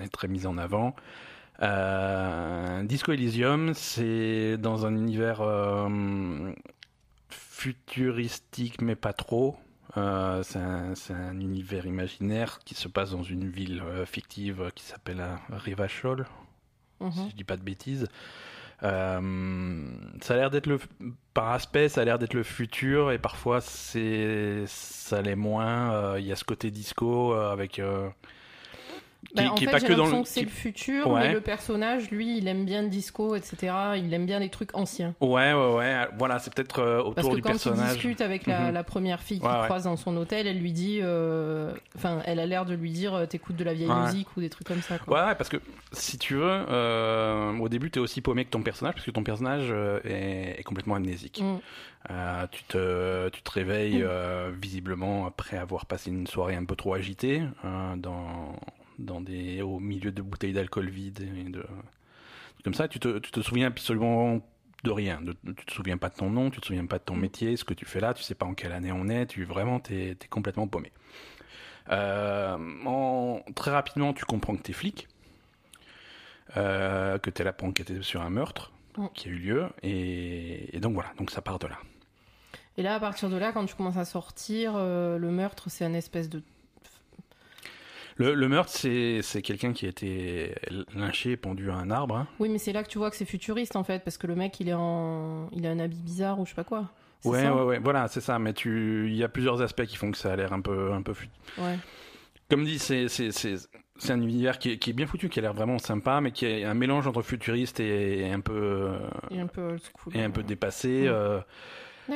est 0.00 0.08
très 0.08 0.28
mis 0.28 0.46
en 0.46 0.56
avant. 0.56 0.94
Euh, 1.62 2.82
Disco 2.84 3.12
Elysium, 3.12 3.74
c'est 3.74 4.56
dans 4.56 4.86
un 4.86 4.94
univers 4.94 5.42
futuristique, 7.28 8.80
mais 8.80 8.94
pas 8.94 9.12
trop. 9.12 9.56
Euh, 9.96 10.42
c'est 10.42 10.58
un, 10.58 10.94
un, 11.10 11.40
univers 11.40 11.84
imaginaire 11.84 12.60
qui 12.64 12.74
se 12.74 12.86
passe 12.88 13.10
dans 13.10 13.24
une 13.24 13.48
ville 13.48 13.82
euh, 13.84 14.06
fictive 14.06 14.70
qui 14.74 14.84
s'appelle 14.84 15.22
Rivachol, 15.50 16.26
Mhm. 17.00 17.12
si 17.12 17.30
je 17.30 17.36
dis 17.36 17.44
pas 17.44 17.56
de 17.56 17.62
bêtises. 17.62 18.08
Euh, 18.82 19.90
ça 20.22 20.34
a 20.34 20.36
l'air 20.38 20.50
d'être 20.50 20.66
le, 20.66 20.78
par 21.34 21.50
aspect, 21.50 21.88
ça 21.90 22.00
a 22.00 22.04
l'air 22.04 22.18
d'être 22.18 22.32
le 22.32 22.42
futur 22.42 23.12
et 23.12 23.18
parfois 23.18 23.60
c'est, 23.60 24.64
ça 24.66 25.20
l'est 25.20 25.36
moins. 25.36 26.16
Il 26.18 26.24
y 26.24 26.32
a 26.32 26.36
ce 26.36 26.44
côté 26.44 26.70
disco 26.70 27.34
euh, 27.34 27.52
avec. 27.52 27.80
Qui, 29.28 29.34
Bah, 29.34 29.50
en 29.50 29.54
qui 29.54 29.64
est 29.64 29.66
fait, 29.66 29.72
pas 29.72 29.80
que 29.80 29.92
dans 29.92 30.06
le. 30.06 30.22
que 30.22 30.28
c'est 30.28 30.40
qui- 30.40 30.46
le 30.46 30.50
futur, 30.52 31.06
Ouais. 31.08 31.20
mais 31.20 31.32
le 31.34 31.40
personnage, 31.40 32.10
lui, 32.10 32.38
il 32.38 32.48
aime 32.48 32.64
bien 32.64 32.82
le 32.82 32.88
disco, 32.88 33.34
etc. 33.36 33.72
Il 33.96 34.12
aime 34.14 34.26
bien 34.26 34.38
les 34.38 34.48
trucs 34.48 34.74
anciens. 34.74 35.14
Ouais, 35.20 35.52
ouais, 35.52 35.74
ouais. 35.74 36.06
Voilà, 36.18 36.38
c'est 36.38 36.52
peut-être 36.52 36.80
euh, 36.80 36.96
Parce 37.14 37.26
autour 37.26 37.30
que 37.32 37.36
du 37.36 37.42
quand 37.42 37.48
il 37.50 37.52
personnage. 37.52 37.92
discute 37.92 38.20
avec 38.22 38.46
la, 38.46 38.68
Mhm. 38.68 38.74
la 38.74 38.82
première 38.84 39.20
fille 39.20 39.38
qu'il 39.38 39.46
Ouais, 39.48 39.54
ouais. 39.60 39.64
croise 39.66 39.84
dans 39.84 39.96
son 39.96 40.16
hôtel, 40.16 40.46
elle 40.46 40.58
lui 40.58 40.72
dit, 40.72 41.00
euh, 41.02 41.72
enfin, 41.96 42.20
elle 42.24 42.40
a 42.40 42.46
l'air 42.46 42.64
de 42.64 42.74
lui 42.74 42.90
dire, 42.90 43.14
euh, 43.14 43.26
t'écoutes 43.26 43.56
de 43.56 43.64
la 43.64 43.74
vieille 43.74 43.90
musique 43.90 44.28
ou 44.36 44.40
des 44.40 44.50
trucs 44.50 44.66
comme 44.66 44.82
ça. 44.82 44.98
Quoi. 44.98 45.26
Ouais, 45.28 45.34
parce 45.36 45.50
que 45.50 45.58
si 45.92 46.18
tu 46.18 46.34
veux, 46.34 46.42
euh, 46.44 47.56
au 47.58 47.68
début, 47.68 47.90
t'es 47.90 48.00
aussi 48.00 48.20
paumé 48.22 48.44
que 48.44 48.50
ton 48.50 48.62
personnage, 48.62 48.94
parce 48.94 49.06
que 49.06 49.10
ton 49.10 49.22
personnage 49.22 49.70
est, 50.04 50.56
est 50.58 50.62
complètement 50.64 50.94
amnésique. 50.96 51.40
Mm. 51.42 51.58
Euh, 52.10 52.46
tu, 52.50 52.64
te, 52.64 53.28
tu 53.28 53.42
te 53.42 53.50
réveilles 53.50 53.98
Mm. 53.98 54.06
euh, 54.08 54.50
visiblement 54.60 55.26
après 55.26 55.58
avoir 55.58 55.84
passé 55.86 56.10
une 56.10 56.26
soirée 56.26 56.56
un 56.56 56.64
peu 56.64 56.74
trop 56.74 56.94
agitée, 56.94 57.42
euh, 57.64 57.94
dans, 57.96 58.56
dans 59.00 59.20
des, 59.20 59.62
au 59.62 59.78
milieu 59.80 60.12
de 60.12 60.22
bouteilles 60.22 60.52
d'alcool 60.52 60.88
vides 60.90 61.20
et 61.20 61.50
de 61.50 61.64
comme 62.64 62.74
ça. 62.74 62.88
Tu 62.88 62.98
te, 63.00 63.18
tu 63.18 63.30
te 63.30 63.40
souviens 63.40 63.66
absolument 63.68 64.40
de 64.84 64.90
rien. 64.90 65.20
De- 65.20 65.36
tu 65.52 65.64
te 65.66 65.72
souviens 65.72 65.96
pas 65.98 66.08
de 66.10 66.14
ton 66.14 66.30
nom, 66.30 66.50
tu 66.50 66.60
te 66.60 66.66
souviens 66.66 66.86
pas 66.86 66.98
de 66.98 67.04
ton 67.04 67.16
Mm. 67.16 67.20
métier, 67.20 67.56
ce 67.56 67.64
que 67.64 67.74
tu 67.74 67.84
fais 67.86 68.00
là, 68.00 68.14
tu 68.14 68.22
sais 68.22 68.34
pas 68.34 68.46
en 68.46 68.54
quelle 68.54 68.72
année 68.72 68.92
on 68.92 69.08
est. 69.08 69.26
Tu 69.26 69.44
vraiment, 69.44 69.80
t'es 69.80 70.10
es 70.12 70.28
complètement 70.28 70.66
paumé. 70.68 70.92
Euh, 71.90 72.56
en- 72.86 73.40
très 73.54 73.70
rapidement, 73.70 74.12
tu 74.12 74.24
comprends 74.24 74.54
que 74.56 74.62
t'es 74.62 74.72
flic, 74.72 75.08
euh, 76.56 77.18
que 77.18 77.30
t'es 77.30 77.44
là 77.44 77.52
pour 77.52 77.68
enquêter 77.68 78.02
sur 78.02 78.22
un 78.22 78.30
meurtre 78.30 78.72
Mm. 78.96 79.06
qui 79.14 79.28
a 79.28 79.30
eu 79.30 79.36
lieu, 79.36 79.66
et, 79.82 80.76
et 80.76 80.80
donc 80.80 80.94
voilà. 80.94 81.12
Donc 81.18 81.30
ça 81.30 81.40
part 81.42 81.58
de 81.58 81.66
là. 81.68 81.78
Et 82.76 82.82
là, 82.82 82.94
à 82.94 83.00
partir 83.00 83.28
de 83.30 83.36
là, 83.36 83.52
quand 83.52 83.64
tu 83.66 83.74
commences 83.74 83.96
à 83.96 84.04
sortir, 84.04 84.72
euh, 84.76 85.18
le 85.18 85.30
meurtre, 85.30 85.70
c'est 85.70 85.84
un 85.84 85.94
espèce 85.94 86.28
de. 86.28 86.42
Le, 88.20 88.34
le 88.34 88.48
meurtre, 88.48 88.70
c'est 88.70 89.20
c'est 89.22 89.40
quelqu'un 89.42 89.72
qui 89.72 89.86
a 89.86 89.88
été 89.88 90.54
lynché, 90.94 91.36
pendu 91.36 91.70
à 91.70 91.74
un 91.74 91.90
arbre. 91.90 92.16
hein. 92.16 92.28
Oui, 92.38 92.48
mais 92.50 92.58
c'est 92.58 92.72
là 92.72 92.82
que 92.82 92.88
tu 92.88 92.98
vois 92.98 93.10
que 93.10 93.16
c'est 93.16 93.24
futuriste 93.24 93.76
en 93.76 93.84
fait, 93.84 94.04
parce 94.04 94.18
que 94.18 94.26
le 94.26 94.34
mec, 94.34 94.60
il 94.60 94.68
est 94.68 94.74
en, 94.74 95.48
il 95.52 95.66
a 95.66 95.70
un 95.70 95.78
habit 95.78 96.02
bizarre 96.02 96.38
ou 96.38 96.44
je 96.44 96.50
sais 96.50 96.54
pas 96.56 96.64
quoi. 96.64 96.90
Ouais, 97.24 97.48
ouais, 97.48 97.62
ouais, 97.62 97.78
voilà, 97.78 98.08
c'est 98.08 98.20
ça. 98.20 98.38
Mais 98.38 98.52
tu, 98.54 99.06
il 99.08 99.14
y 99.16 99.24
a 99.24 99.28
plusieurs 99.28 99.60
aspects 99.62 99.84
qui 99.84 99.96
font 99.96 100.10
que 100.10 100.16
ça 100.18 100.32
a 100.32 100.36
l'air 100.36 100.52
un 100.52 100.60
peu, 100.60 100.92
un 100.92 101.02
peu 101.02 101.12
fut- 101.14 101.28
Ouais. 101.58 101.76
Comme 102.48 102.64
dit, 102.64 102.78
c'est 102.78 103.08
c'est 103.08 103.30
c'est 103.30 103.54
c'est 103.96 104.12
un 104.12 104.20
univers 104.22 104.58
qui 104.58 104.72
est, 104.72 104.78
qui 104.78 104.90
est 104.90 104.92
bien 104.94 105.06
foutu, 105.06 105.28
qui 105.28 105.38
a 105.38 105.42
l'air 105.42 105.52
vraiment 105.54 105.78
sympa, 105.78 106.20
mais 106.20 106.32
qui 106.32 106.46
est 106.46 106.64
un 106.64 106.74
mélange 106.74 107.06
entre 107.06 107.22
futuriste 107.22 107.80
et, 107.80 108.30
un 108.32 108.40
peu 108.40 108.90
un 109.30 109.46
peu 109.46 109.60
old 109.62 109.80
school. 109.82 110.16
et 110.16 110.22
un 110.22 110.30
peu 110.30 110.42
dépassé. 110.42 111.02
Ouais. 111.02 111.08
euh, 111.08 111.40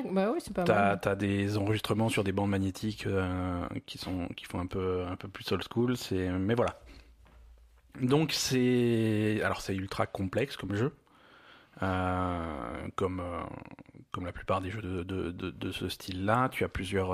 Bah 0.03 0.31
oui, 0.33 0.41
c'est 0.41 0.53
pas 0.53 0.65
T'as 0.65 1.15
des 1.15 1.57
enregistrements 1.57 2.09
sur 2.09 2.25
des 2.25 2.33
bandes 2.33 2.51
magnétiques 2.51 3.07
euh, 3.07 3.67
qui 3.87 3.99
sont 3.99 4.29
qui 4.37 4.45
font 4.45 4.61
un 4.61 4.67
peu 4.67 5.05
un 5.07 5.17
peu 5.17 5.29
plus 5.29 5.51
old 5.53 5.63
school. 5.71 5.97
C'est 5.97 6.29
mais 6.31 6.55
voilà. 6.55 6.81
Donc 8.01 8.33
c'est 8.33 9.41
alors 9.45 9.61
c'est 9.61 9.75
ultra 9.75 10.07
complexe 10.07 10.57
comme 10.57 10.75
jeu, 10.75 10.95
euh, 11.83 12.89
comme 12.97 13.21
euh, 13.21 13.43
comme 14.13 14.27
la 14.27 14.33
plupart 14.33 14.61
des 14.61 14.71
jeux 14.71 14.83
de 14.83 15.03
de, 15.03 15.31
de, 15.31 15.51
de 15.51 15.73
ce 15.73 15.89
style-là. 15.89 16.49
Tu 16.51 16.65
as 16.65 16.69
plusieurs 16.69 17.11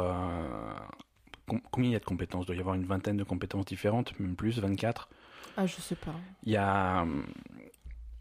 com- 1.46 1.60
combien 1.70 1.90
il 1.90 1.92
y 1.92 1.96
a 1.96 2.00
de 2.00 2.04
compétences? 2.04 2.44
Il 2.44 2.46
doit 2.46 2.56
y 2.56 2.60
avoir 2.60 2.74
une 2.74 2.86
vingtaine 2.86 3.16
de 3.16 3.24
compétences 3.24 3.66
différentes, 3.66 4.18
même 4.20 4.36
plus, 4.36 4.58
24. 4.58 5.08
Ah, 5.56 5.66
je 5.66 5.80
sais 5.80 5.96
pas. 5.96 6.14
Il 6.44 6.52
y 6.52 6.56
a 6.56 7.04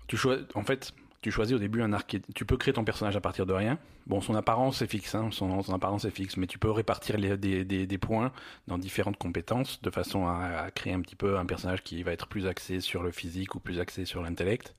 tu 0.07 0.17
choisis 0.17 0.45
en 0.55 0.63
fait 0.63 0.93
tu 1.21 1.31
choisis 1.31 1.55
au 1.55 1.59
début 1.59 1.81
un 1.81 1.93
archétype. 1.93 2.33
Tu 2.33 2.45
peux 2.45 2.57
créer 2.57 2.73
ton 2.73 2.83
personnage 2.83 3.15
à 3.15 3.21
partir 3.21 3.45
de 3.45 3.53
rien. 3.53 3.77
Bon, 4.07 4.21
son 4.21 4.35
apparence 4.35 4.81
est 4.81 4.87
fixe, 4.87 5.13
hein, 5.15 5.29
son, 5.31 5.73
apparence 5.73 6.05
est 6.05 6.11
fixe, 6.11 6.37
mais 6.37 6.47
tu 6.47 6.57
peux 6.57 6.71
répartir 6.71 7.17
des, 7.17 7.97
points 7.99 8.31
dans 8.67 8.77
différentes 8.77 9.17
compétences 9.17 9.81
de 9.81 9.89
façon 9.89 10.27
à 10.27 10.71
créer 10.73 10.93
un 10.93 11.01
petit 11.01 11.15
peu 11.15 11.37
un 11.37 11.45
personnage 11.45 11.83
qui 11.83 12.01
va 12.03 12.11
être 12.11 12.27
plus 12.27 12.47
axé 12.47 12.79
sur 12.79 13.03
le 13.03 13.11
physique 13.11 13.55
ou 13.55 13.59
plus 13.59 13.79
axé 13.79 14.05
sur 14.05 14.21
l'intellect. 14.21 14.75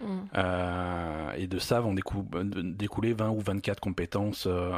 Mm. 0.00 0.06
Euh, 0.36 1.30
et 1.36 1.46
de 1.46 1.58
ça 1.58 1.80
vont 1.80 1.94
décou- 1.94 2.26
découler 2.76 3.12
20 3.14 3.30
ou 3.30 3.40
24 3.40 3.80
compétences. 3.80 4.46
euh, 4.46 4.72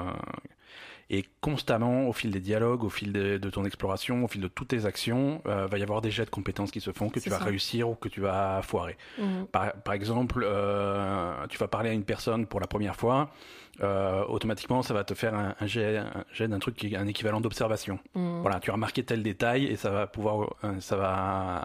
et 1.11 1.25
constamment, 1.41 2.07
au 2.07 2.13
fil 2.13 2.31
des 2.31 2.41
dialogues, 2.41 2.85
au 2.85 2.91
fil 2.91 3.15
de, 3.15 3.39
de 3.39 3.49
ton 3.49 3.65
exploration, 3.65 4.25
au 4.25 4.29
fil 4.29 4.43
de 4.43 4.49
toutes 4.49 4.69
tes 4.69 4.85
actions, 4.85 5.41
euh, 5.47 5.67
va 5.67 5.79
y 5.79 5.83
avoir 5.83 6.03
des 6.03 6.11
jets 6.11 6.27
de 6.27 6.31
compétences 6.31 6.71
qui 6.71 6.83
se 6.83 6.93
font 6.93 7.09
que 7.09 7.19
tu 7.19 7.31
vas 7.31 7.39
ça. 7.39 7.45
réussir 7.45 7.89
ou 7.89 7.95
que 7.95 8.11
tu 8.11 8.21
vas 8.21 8.61
foirer. 8.61 8.99
Mhm. 9.19 9.47
Par, 9.47 9.73
par 9.73 9.95
exemple, 9.95 10.43
euh, 10.47 11.47
tu 11.49 11.57
vas 11.57 11.67
parler 11.67 11.89
à 11.89 11.93
une 11.95 12.05
personne 12.05 12.47
pour 12.47 12.61
la 12.61 12.67
première 12.67 12.95
fois, 12.95 13.31
automatiquement 14.29 14.83
ça 14.83 14.93
va 14.93 15.03
te 15.05 15.15
faire 15.15 15.35
un, 15.35 15.55
un 15.59 15.67
jet, 15.67 15.97
un 15.97 16.25
jet 16.33 16.47
d'un 16.47 16.59
truc 16.59 16.75
qui 16.77 16.89
est 16.93 16.97
un 16.99 17.07
équivalent 17.07 17.41
d'observation. 17.41 17.99
Mhm. 18.15 18.43
Voilà, 18.43 18.61
tu 18.61 18.69
as 18.69 18.75
remarqué 18.75 19.03
tel 19.03 19.23
détail 19.23 19.65
et 19.65 19.77
ça 19.77 19.89
va 19.91 20.07
pouvoir, 20.09 20.57
ça 20.81 20.97
va 20.97 21.65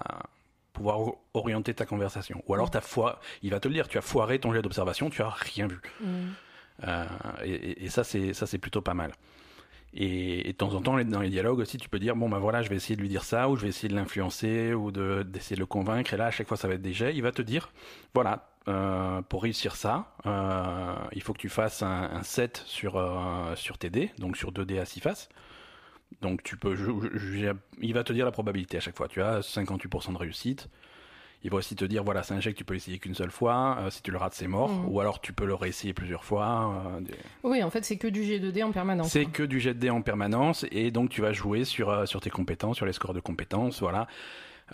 pouvoir 0.74 1.00
orienter 1.34 1.74
ta 1.74 1.86
conversation. 1.86 2.44
Ou 2.48 2.53
alors 2.56 2.68
Mm. 2.68 2.72
t'as 2.72 2.82
foi, 2.82 3.20
il 3.44 3.51
va 3.51 3.60
te 3.60 3.68
le 3.68 3.74
dire, 3.75 3.88
tu 3.88 3.98
as 3.98 4.01
foiré 4.01 4.39
ton 4.39 4.51
jet 4.53 4.62
d'observation, 4.62 5.10
tu 5.10 5.22
as 5.22 5.30
rien 5.30 5.68
vu. 5.68 5.80
Mhm. 6.01 6.34
Euh, 6.88 7.06
et, 7.46 7.88
ça 7.89 8.03
c'est 8.03 8.34
ça 8.34 8.48
c'est 8.48 8.58
plutôt 8.58 8.82
pas 8.82 8.96
mal. 8.96 9.12
Et, 9.94 10.50
et 10.50 10.53
de 10.53 10.58
temps 10.58 10.74
en 10.74 10.82
temps, 10.82 11.00
dans 11.03 11.20
les 11.22 11.30
dialogues 11.30 11.60
aussi, 11.60 11.77
tu 11.77 11.88
peux 11.88 12.00
dire 12.00 12.15
bon 12.15 12.27
ben 12.27 12.39
voilà, 12.39 12.63
je 12.63 12.70
vais 12.70 12.75
essayer 12.75 12.96
de 12.96 13.01
lui 13.01 13.10
dire 13.10 13.24
ça, 13.24 13.48
ou 13.48 13.56
je 13.56 13.62
vais 13.62 13.68
essayer 13.70 13.89
de 13.89 13.96
l'influencer, 13.96 14.74
ou 14.74 14.92
de 14.92 15.22
d'essayer 15.22 15.56
de 15.56 15.60
le 15.62 15.68
convaincre. 15.68 16.15
Et 16.15 16.18
là, 16.18 16.25
à 16.25 16.32
chaque 16.32 16.48
fois, 16.48 16.58
ça 16.58 16.68
va 16.68 16.74
être 16.74 16.82
des 16.82 16.94
jets. 16.94 17.13
Il 17.15 17.22
va 17.22 17.32
te 17.32 17.44
dire 17.44 17.72
voilà, 18.15 18.50
euh, 18.68 19.22
pour 19.22 19.44
réussir 19.44 19.75
ça, 19.75 20.08
euh, 20.25 20.96
il 21.12 21.22
faut 21.22 21.34
que 21.34 21.38
tu 21.38 21.50
fasses 21.50 21.84
un, 21.84 22.10
un 22.12 22.24
set 22.24 22.63
sur 22.65 22.94
sur 23.56 23.77
tes 23.77 23.92
dés, 23.92 24.12
donc 24.18 24.36
sur 24.38 24.51
2 24.51 24.65
dés 24.65 24.80
à 24.80 24.86
6 24.86 25.00
faces. 25.01 25.30
Donc 26.22 26.43
tu 26.43 26.58
peux, 26.58 26.75
il 27.82 27.93
va 27.93 28.03
te 28.03 28.13
dire 28.13 28.25
la 28.25 28.32
probabilité 28.32 28.77
à 28.77 28.79
chaque 28.79 28.96
fois. 28.98 29.08
Tu 29.08 29.22
as 29.22 29.39
58% 29.41 30.13
de 30.13 30.17
réussite. 30.17 30.70
Il 31.46 31.50
va 31.50 31.58
aussi 31.58 31.75
te 31.75 31.84
dire 31.84 32.05
voilà, 32.05 32.24
c'est 32.24 32.34
un 32.34 32.39
jet 32.39 32.53
que 32.53 32.58
tu 32.58 32.63
peux 32.63 32.75
essayer 32.75 33.00
qu'une 33.00 33.15
seule 33.15 33.32
fois. 33.32 33.77
euh, 33.82 33.89
si 33.89 34.01
tu 34.01 34.12
le 34.12 34.17
rates, 34.17 34.34
c'est 34.34 34.48
mort. 34.48 34.70
Mhm. 34.70 34.86
Ou 34.89 35.01
alors 35.01 35.20
tu 35.20 35.34
peux 35.34 35.46
le 35.46 35.53
réessayer 35.55 35.93
plusieurs 35.93 36.24
fois. 36.24 36.82
euh, 36.96 37.01
des- 37.01 37.13
Oui, 37.43 37.62
en 37.62 37.70
fait, 37.70 37.84
c'est 37.84 37.98
que 37.98 38.08
du 38.08 38.24
G2D 38.24 38.63
en 38.63 38.72
permanence. 38.72 39.10
c'est 39.12 39.25
que 39.25 39.43
du 39.43 39.60
jet 39.60 39.74
de 39.74 39.79
dés 39.79 39.89
en 39.89 40.01
permanence 40.01 40.65
et 40.72 40.89
donc 40.91 41.10
tu 41.10 41.20
vas 41.22 41.34
jouer 41.34 41.65
sur, 41.65 41.89
euh, 41.89 42.05
sur 42.05 42.22
tes 42.22 42.29
compétences, 42.29 42.77
sur 42.77 42.86
les 42.86 42.93
scores 42.93 43.13
de 43.13 43.20
compétences, 43.20 43.82
voilà. 43.82 44.08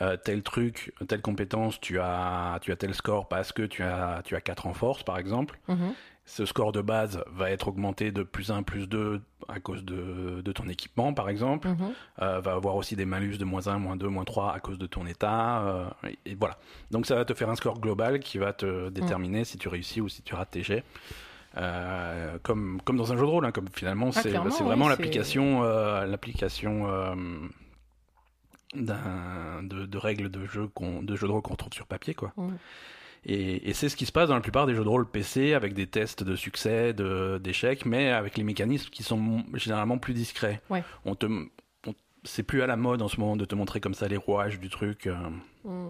Euh, 0.02 0.16
tel 0.16 0.44
truc, 0.44 0.94
telle 1.08 1.22
compétence, 1.22 1.80
tu 1.82 2.00
as, 2.00 2.60
tu 2.62 2.72
as 2.72 2.76
tel 2.78 2.94
score 2.94 3.28
parce 3.28 3.52
que 3.52 3.64
tu 3.64 3.84
as, 3.84 4.22
tu 4.24 4.36
as 4.36 4.42
4 4.42 4.66
en 4.68 4.74
force 4.74 5.04
par 5.04 5.18
exemple. 5.18 5.60
Mhm. 5.68 5.94
Ce 6.26 6.46
score 6.46 6.72
de 6.72 6.82
base 6.82 7.24
va 7.34 7.50
être 7.50 7.68
augmenté 7.70 8.12
de 8.12 8.22
plus 8.24 8.52
1, 8.52 8.62
plus 8.64 8.88
2 8.88 9.20
à 9.48 9.60
cause 9.60 9.84
de, 9.84 10.42
de 10.42 10.52
ton 10.52 10.70
équipement 10.70 11.14
par 11.14 11.28
exemple. 11.28 11.68
Mhm. 11.68 11.78
Euh, 12.22 12.40
va 12.40 12.54
avoir 12.54 12.76
aussi 12.76 12.96
des 12.96 13.06
malus 13.06 13.38
de 13.38 13.46
moins 13.46 13.68
1, 13.68 13.78
moins 13.80 13.96
2, 13.98 14.08
moins 14.08 14.24
3 14.26 14.54
à 14.54 14.60
cause 14.60 14.78
de 14.78 14.86
ton 14.86 15.06
état. 15.06 15.64
euh, 15.64 15.86
et, 16.08 16.32
et 16.32 16.36
voilà. 16.36 16.58
Donc 16.92 17.06
ça 17.06 17.16
va 17.16 17.26
te 17.26 17.34
faire 17.34 17.50
un 17.50 17.56
score 17.56 17.80
global 17.80 18.20
qui 18.20 18.38
va 18.38 18.54
te 18.54 18.90
déterminer 18.90 19.44
si 19.44 19.58
tu 19.58 19.68
réussis 19.68 20.02
ou 20.02 20.08
si 20.08 20.22
tu 20.22 20.34
rates 20.36 20.52
tes 20.52 20.64
jets. 20.64 20.84
Euh, 21.58 22.38
comme, 22.44 22.80
comme 22.86 22.96
dans 22.96 23.12
un 23.12 23.18
jeu 23.18 23.24
de 23.24 23.32
rôle, 23.32 23.46
hein, 23.46 23.52
comme 23.52 23.68
finalement 23.74 24.12
c'est 24.12 24.30
clairement, 24.30 24.52
c'est 24.52 24.64
vraiment 24.64 24.86
oui, 24.86 24.92
l'application 24.92 25.64
l'application 25.64 26.86
de, 28.76 29.86
de 29.86 29.98
règles 29.98 30.30
de 30.30 30.46
jeu, 30.46 30.70
de 31.02 31.16
jeu 31.16 31.28
de 31.28 31.32
rôle 31.32 31.42
qu'on 31.42 31.56
trouve 31.56 31.74
sur 31.74 31.88
papier. 31.88 32.14
quoi. 32.14 32.34
Et, 33.26 33.70
et 33.70 33.74
c'est 33.74 33.90
ce 33.90 33.96
qui 33.98 34.06
se 34.06 34.12
passe 34.12 34.30
dans 34.30 34.36
la 34.36 34.42
plupart 34.42 34.66
des 34.66 34.74
jeux 34.76 34.84
de 34.84 34.90
rôle 34.90 35.06
PC 35.10 35.54
avec 35.54 35.74
des 35.74 35.88
tests 35.88 36.24
de 36.24 36.36
succès, 36.36 36.94
de- 36.94 37.40
d'échecs, 37.44 37.86
mais 37.86 38.10
avec 38.12 38.38
les 38.38 38.44
mécanismes 38.44 38.90
qui 38.90 39.04
sont 39.04 39.44
généralement 39.56 39.98
plus 39.98 40.14
discrets. 40.14 40.62
Ouais. 40.70 40.84
On 41.04 41.16
te, 41.16 41.26
c'est 42.24 42.44
plus 42.44 42.62
à 42.62 42.68
la 42.68 42.78
mode 42.78 43.02
en 43.02 43.08
ce 43.10 43.20
moment 43.20 43.36
de 43.36 43.44
te 43.46 43.56
montrer 43.56 43.82
comme 43.82 43.94
ça 43.94 44.08
les 44.08 44.18
rouages 44.18 44.60
du 44.60 44.70
truc. 44.70 45.08
euh. 45.08 45.16
Mm. 45.66 45.90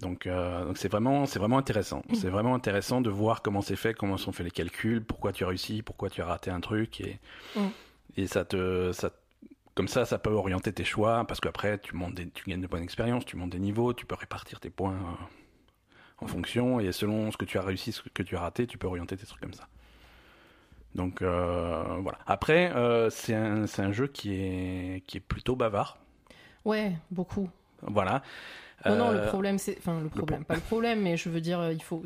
Donc, 0.00 0.26
euh, 0.26 0.64
donc 0.64 0.76
c'est 0.78 0.88
vraiment, 0.90 1.24
c'est 1.26 1.38
vraiment 1.38 1.58
intéressant. 1.58 2.02
C'est 2.14 2.28
vraiment 2.30 2.54
intéressant 2.56 3.00
de 3.00 3.10
voir 3.10 3.42
comment 3.42 3.60
c'est 3.60 3.76
fait, 3.76 3.94
comment 3.94 4.16
sont 4.16 4.32
faits 4.32 4.44
les 4.44 4.50
calculs, 4.50 5.04
pourquoi 5.04 5.30
tu 5.32 5.44
as 5.44 5.46
réussi, 5.46 5.82
pourquoi 5.82 6.10
tu 6.10 6.20
as 6.20 6.26
raté 6.26 6.50
un 6.50 6.60
truc, 6.60 7.00
et 7.00 7.20
Mm. 7.54 7.60
et 8.16 8.26
ça 8.26 8.44
te, 8.44 8.90
ça, 8.92 9.10
comme 9.74 9.88
ça, 9.88 10.04
ça 10.04 10.18
peut 10.18 10.30
orienter 10.30 10.72
tes 10.72 10.84
choix, 10.84 11.24
parce 11.26 11.40
qu'après 11.40 11.78
tu 11.78 11.96
montes, 11.96 12.14
des, 12.14 12.28
tu 12.28 12.48
gagnes 12.48 12.60
de 12.60 12.66
bonnes 12.66 12.82
expériences, 12.82 13.24
tu 13.24 13.36
montes 13.36 13.50
des 13.50 13.58
niveaux, 13.58 13.92
tu 13.92 14.06
peux 14.06 14.14
répartir 14.14 14.60
tes 14.60 14.70
points 14.70 14.94
euh, 14.94 16.24
en 16.24 16.26
fonction, 16.26 16.80
et 16.80 16.92
selon 16.92 17.30
ce 17.32 17.36
que 17.36 17.44
tu 17.44 17.58
as 17.58 17.62
réussi, 17.62 17.92
ce 17.92 18.02
que 18.02 18.22
tu 18.22 18.36
as 18.36 18.40
raté, 18.40 18.66
tu 18.66 18.78
peux 18.78 18.86
orienter 18.86 19.16
tes 19.16 19.26
trucs 19.26 19.40
comme 19.40 19.54
ça. 19.54 19.68
Donc 20.94 21.22
euh, 21.22 21.82
voilà. 22.00 22.18
Après, 22.26 22.72
euh, 22.74 23.10
c'est 23.10 23.34
un, 23.34 23.92
jeu 23.92 24.06
qui 24.06 24.34
est, 24.34 25.02
qui 25.06 25.16
est 25.16 25.20
plutôt 25.20 25.56
bavard. 25.56 25.98
Ouais, 26.64 26.92
beaucoup. 27.10 27.50
Voilà. 27.82 28.22
Non, 28.86 28.96
non, 28.96 29.10
le 29.10 29.26
problème, 29.26 29.58
c'est. 29.58 29.76
Enfin, 29.78 30.00
le 30.00 30.08
problème, 30.08 30.44
pas 30.44 30.54
le 30.54 30.60
problème, 30.60 31.00
mais 31.00 31.16
je 31.16 31.28
veux 31.28 31.40
dire, 31.40 31.72
il 31.72 31.82
faut. 31.82 32.02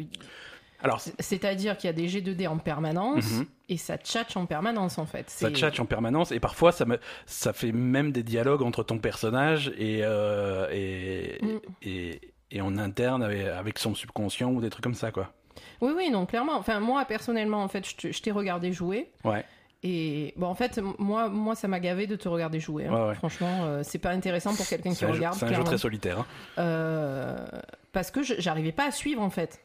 Alors, 0.82 1.00
c'est- 1.00 1.14
C'est-à-dire 1.20 1.76
qu'il 1.76 1.88
y 1.88 1.90
a 1.90 1.92
des 1.92 2.06
G2D 2.08 2.46
en 2.46 2.58
permanence 2.58 3.30
Mhm. 3.32 3.46
et 3.68 3.76
ça 3.76 3.96
tchatche 3.98 4.36
en 4.36 4.46
permanence, 4.46 4.98
en 4.98 5.06
fait. 5.06 5.28
Ça 5.30 5.50
tchatche 5.50 5.80
en 5.80 5.86
permanence 5.86 6.30
et 6.32 6.38
parfois 6.40 6.70
ça, 6.72 6.84
me, 6.84 6.98
ça 7.26 7.52
fait 7.52 7.72
même 7.72 8.12
des 8.12 8.22
dialogues 8.22 8.62
entre 8.62 8.82
ton 8.84 8.98
personnage 8.98 9.72
et, 9.76 10.00
euh, 10.02 10.68
et, 10.72 11.38
Mm. 11.44 11.58
et, 11.82 12.20
et 12.52 12.60
en 12.60 12.78
interne 12.78 13.22
avec, 13.22 13.44
avec 13.46 13.78
son 13.78 13.94
subconscient 13.94 14.50
ou 14.52 14.60
des 14.60 14.70
trucs 14.70 14.84
comme 14.84 14.94
ça 14.94 15.10
quoi. 15.10 15.32
Oui, 15.80 15.92
oui, 15.96 16.10
non, 16.10 16.24
clairement. 16.26 16.56
Enfin, 16.56 16.78
moi, 16.80 17.04
personnellement, 17.04 17.62
en 17.62 17.68
fait, 17.68 17.84
je 18.00 18.20
t'ai 18.22 18.30
regardé 18.30 18.72
jouer. 18.72 19.10
Ouais. 19.24 19.44
Et 19.84 20.32
bon, 20.36 20.46
en 20.48 20.54
fait, 20.56 20.80
moi, 20.98 21.28
moi 21.28 21.54
ça 21.54 21.68
m'a 21.68 21.78
gavé 21.78 22.06
de 22.08 22.16
te 22.16 22.28
regarder 22.28 22.58
jouer. 22.60 22.86
hein. 22.86 22.92
Ouais, 22.94 23.08
ouais. 23.08 23.14
Franchement, 23.16 23.64
euh, 23.64 23.82
c'est 23.84 23.98
pas 23.98 24.10
intéressant 24.10 24.54
pour 24.54 24.66
quelqu'un 24.66 24.92
qui 24.94 25.04
regarde. 25.04 25.36
c'est 25.36 25.46
un 25.46 25.52
jeu 25.54 25.62
très 25.64 25.78
solitaire. 25.78 26.20
hein. 26.20 26.26
Euh, 26.58 27.46
parce 27.92 28.10
que 28.10 28.22
j'arrivais 28.22 28.72
pas 28.72 28.86
à 28.86 28.90
suivre 28.90 29.22
en 29.22 29.30
fait. 29.30 29.60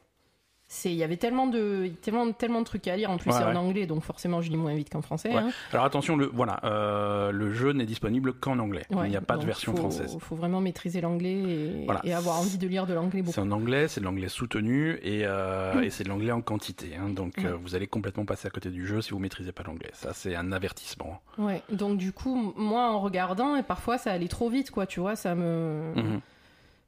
C'est 0.75 0.89
il 0.91 0.95
y 0.95 1.03
avait 1.03 1.17
tellement 1.17 1.45
de 1.45 1.91
tellement 2.01 2.31
tellement 2.31 2.59
de 2.59 2.65
trucs 2.65 2.87
à 2.87 2.95
lire 2.97 3.11
en 3.11 3.17
plus 3.17 3.29
Ouais, 3.29 3.37
c'est 3.37 3.43
ouais. 3.45 3.51
en 3.51 3.55
anglais 3.57 3.85
donc 3.85 4.01
forcément 4.01 4.41
je 4.41 4.49
lis 4.49 4.57
moins 4.57 4.73
vite 4.73 4.89
qu'en 4.89 5.03
français. 5.03 5.29
Ouais. 5.29 5.37
hein. 5.37 5.51
Alors 5.71 5.85
attention, 5.85 6.17
le, 6.17 6.25
voilà, 6.33 6.59
euh, 6.63 7.31
le 7.31 7.51
jeu 7.53 7.73
n'est 7.73 7.85
disponible 7.85 8.33
qu'en 8.33 8.57
anglais. 8.57 8.83
Il 8.89 8.97
n'y 9.09 9.15
a 9.15 9.21
pas 9.21 9.37
de 9.37 9.45
version 9.45 9.71
faut- 9.73 9.77
française. 9.77 10.17
faut 10.19 10.35
vraiment 10.35 10.61
maîtriser 10.61 10.99
l'anglais 10.99 11.33
et, 11.33 11.85
Voilà. 11.85 12.01
et 12.03 12.11
avoir 12.13 12.39
envie 12.39 12.57
de 12.57 12.67
lire 12.67 12.87
de 12.87 12.95
l'anglais 12.95 13.21
beaucoup. 13.21 13.33
C'est 13.35 13.41
en 13.41 13.51
anglais, 13.51 13.87
c'est 13.87 13.99
de 14.01 14.05
l'anglais 14.05 14.29
soutenu 14.29 14.97
et, 15.03 15.21
euh, 15.25 15.79
et 15.81 15.91
c'est 15.91 16.03
de 16.03 16.09
l'anglais 16.09 16.31
en 16.31 16.41
quantité. 16.41 16.95
hein. 16.99 17.09
donc 17.09 17.37
euh, 17.37 17.55
vous 17.61 17.75
allez 17.75 17.85
complètement 17.85 18.25
passer 18.25 18.47
à 18.47 18.51
côté 18.51 18.69
du 18.71 18.87
jeu 18.87 19.01
si 19.01 19.11
vous 19.11 19.19
maîtrisez 19.19 19.51
pas 19.51 19.61
l'anglais. 19.63 19.91
Ça 19.93 20.11
c'est 20.13 20.35
un 20.35 20.51
avertissement. 20.51 21.21
Ouais. 21.37 21.61
Donc 21.71 21.97
du 21.99 22.13
coup 22.13 22.53
moi 22.57 22.89
en 22.89 22.99
regardant 22.99 23.55
et 23.55 23.61
parfois 23.63 23.99
ça 23.99 24.11
allait 24.11 24.27
trop 24.27 24.49
vite 24.49 24.71
quoi 24.71 24.87
tu 24.87 24.99
vois 25.01 25.15
ça 25.15 25.35
me 25.35 25.93
Mhm. 25.95 26.19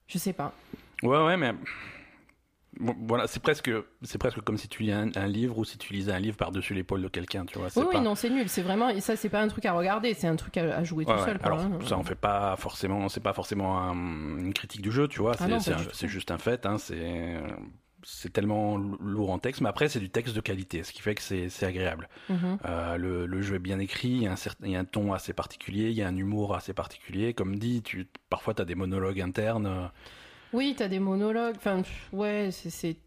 je 0.08 0.18
sais 0.18 0.34
pas. 0.34 0.54
Ouais, 1.04 1.24
ouais, 1.24 1.38
mais 1.38 1.54
bon, 2.80 2.96
voilà, 3.08 3.28
c'est 3.28 3.42
presque, 3.42 3.72
c'est 4.04 4.18
presque 4.18 4.40
comme 4.42 4.58
si 4.58 4.68
tu 4.68 4.84
lis 4.84 4.92
un, 4.92 5.10
un 5.16 5.28
livre 5.28 5.58
ou 5.58 5.66
si 5.66 5.78
tu 5.78 5.94
lisais 5.94 6.12
un 6.12 6.20
livre 6.20 6.38
par-dessus 6.38 6.74
l'épaule 6.74 7.02
de 7.02 7.08
quelqu'un, 7.08 7.46
tu 7.46 7.58
vois. 7.60 7.68
Oui, 7.76 7.84
pas- 7.84 7.90
oui 7.98 8.02
non 8.02 8.16
c'est 8.16 8.30
nul 8.30 8.48
c'est 8.50 8.62
vraiment 8.62 8.90
et 8.90 9.02
ça 9.02 9.16
c'est 9.16 9.30
pas 9.30 9.42
un 9.42 9.48
truc 9.48 9.66
à 9.66 9.74
regarder 9.74 10.14
c'est 10.14 10.28
un 10.28 10.36
truc 10.36 10.58
à, 10.58 10.78
à 10.78 10.84
jouer 10.84 11.06
Ouais, 11.06 11.14
tout 11.14 11.20
ouais. 11.20 11.26
seul. 11.26 11.38
quoi, 11.40 11.48
Alors, 11.48 11.60
hein. 11.60 11.80
ça 11.88 11.98
en 11.98 12.04
fait 12.04 12.16
pas 12.16 12.56
forcément, 12.58 13.10
c'est 13.10 13.20
pas 13.22 13.34
forcément 13.34 13.80
un- 13.80 13.94
une 14.40 14.54
critique 14.54 14.82
du 14.82 14.92
jeu, 14.92 15.08
tu 15.08 15.20
vois. 15.22 15.36
Ah 15.40 15.48
c'est 15.94 16.08
juste 16.08 16.32
un 16.32 16.38
fait. 16.38 16.66
Hein, 16.66 16.78
c'est 16.78 17.38
c'est 18.08 18.32
tellement 18.32 18.78
lourd 18.78 19.32
en 19.32 19.40
texte, 19.40 19.62
mais 19.62 19.70
après 19.70 19.90
c'est 19.90 20.00
du 20.00 20.12
texte 20.12 20.36
de 20.36 20.40
qualité, 20.42 20.84
ce 20.84 20.92
qui 20.94 21.02
fait 21.02 21.16
que 21.16 21.24
c'est 21.24 21.50
c'est 21.50 21.66
agréable. 21.66 22.08
Mhm. 22.30 22.60
Euh, 22.66 22.98
le, 22.98 23.26
le 23.26 23.42
jeu 23.42 23.56
est 23.56 23.60
bien 23.60 23.80
écrit, 23.80 24.10
il 24.10 24.22
y, 24.24 24.28
a 24.28 24.32
un 24.32 24.36
certain, 24.36 24.68
il 24.68 24.74
y 24.74 24.76
a 24.76 24.80
un 24.80 24.86
ton 24.86 25.12
assez 25.12 25.34
particulier, 25.34 25.90
il 25.90 25.96
y 25.96 26.04
a 26.04 26.08
un 26.08 26.16
humour 26.16 26.54
assez 26.56 26.74
particulier. 26.74 27.34
Comme 27.34 27.56
dit, 27.58 27.82
tu, 27.82 28.08
parfois 28.30 28.54
tu 28.54 28.62
as 28.62 28.66
des 28.66 28.76
monologues 28.76 29.22
internes. 29.22 29.90
Oui 30.56 30.74
t'as 30.78 30.88
des 30.88 31.00
monologues 31.00 31.56
enfin 31.58 31.82
ouais 32.14 32.50
c'est 32.52 32.70
c'est 32.70 32.98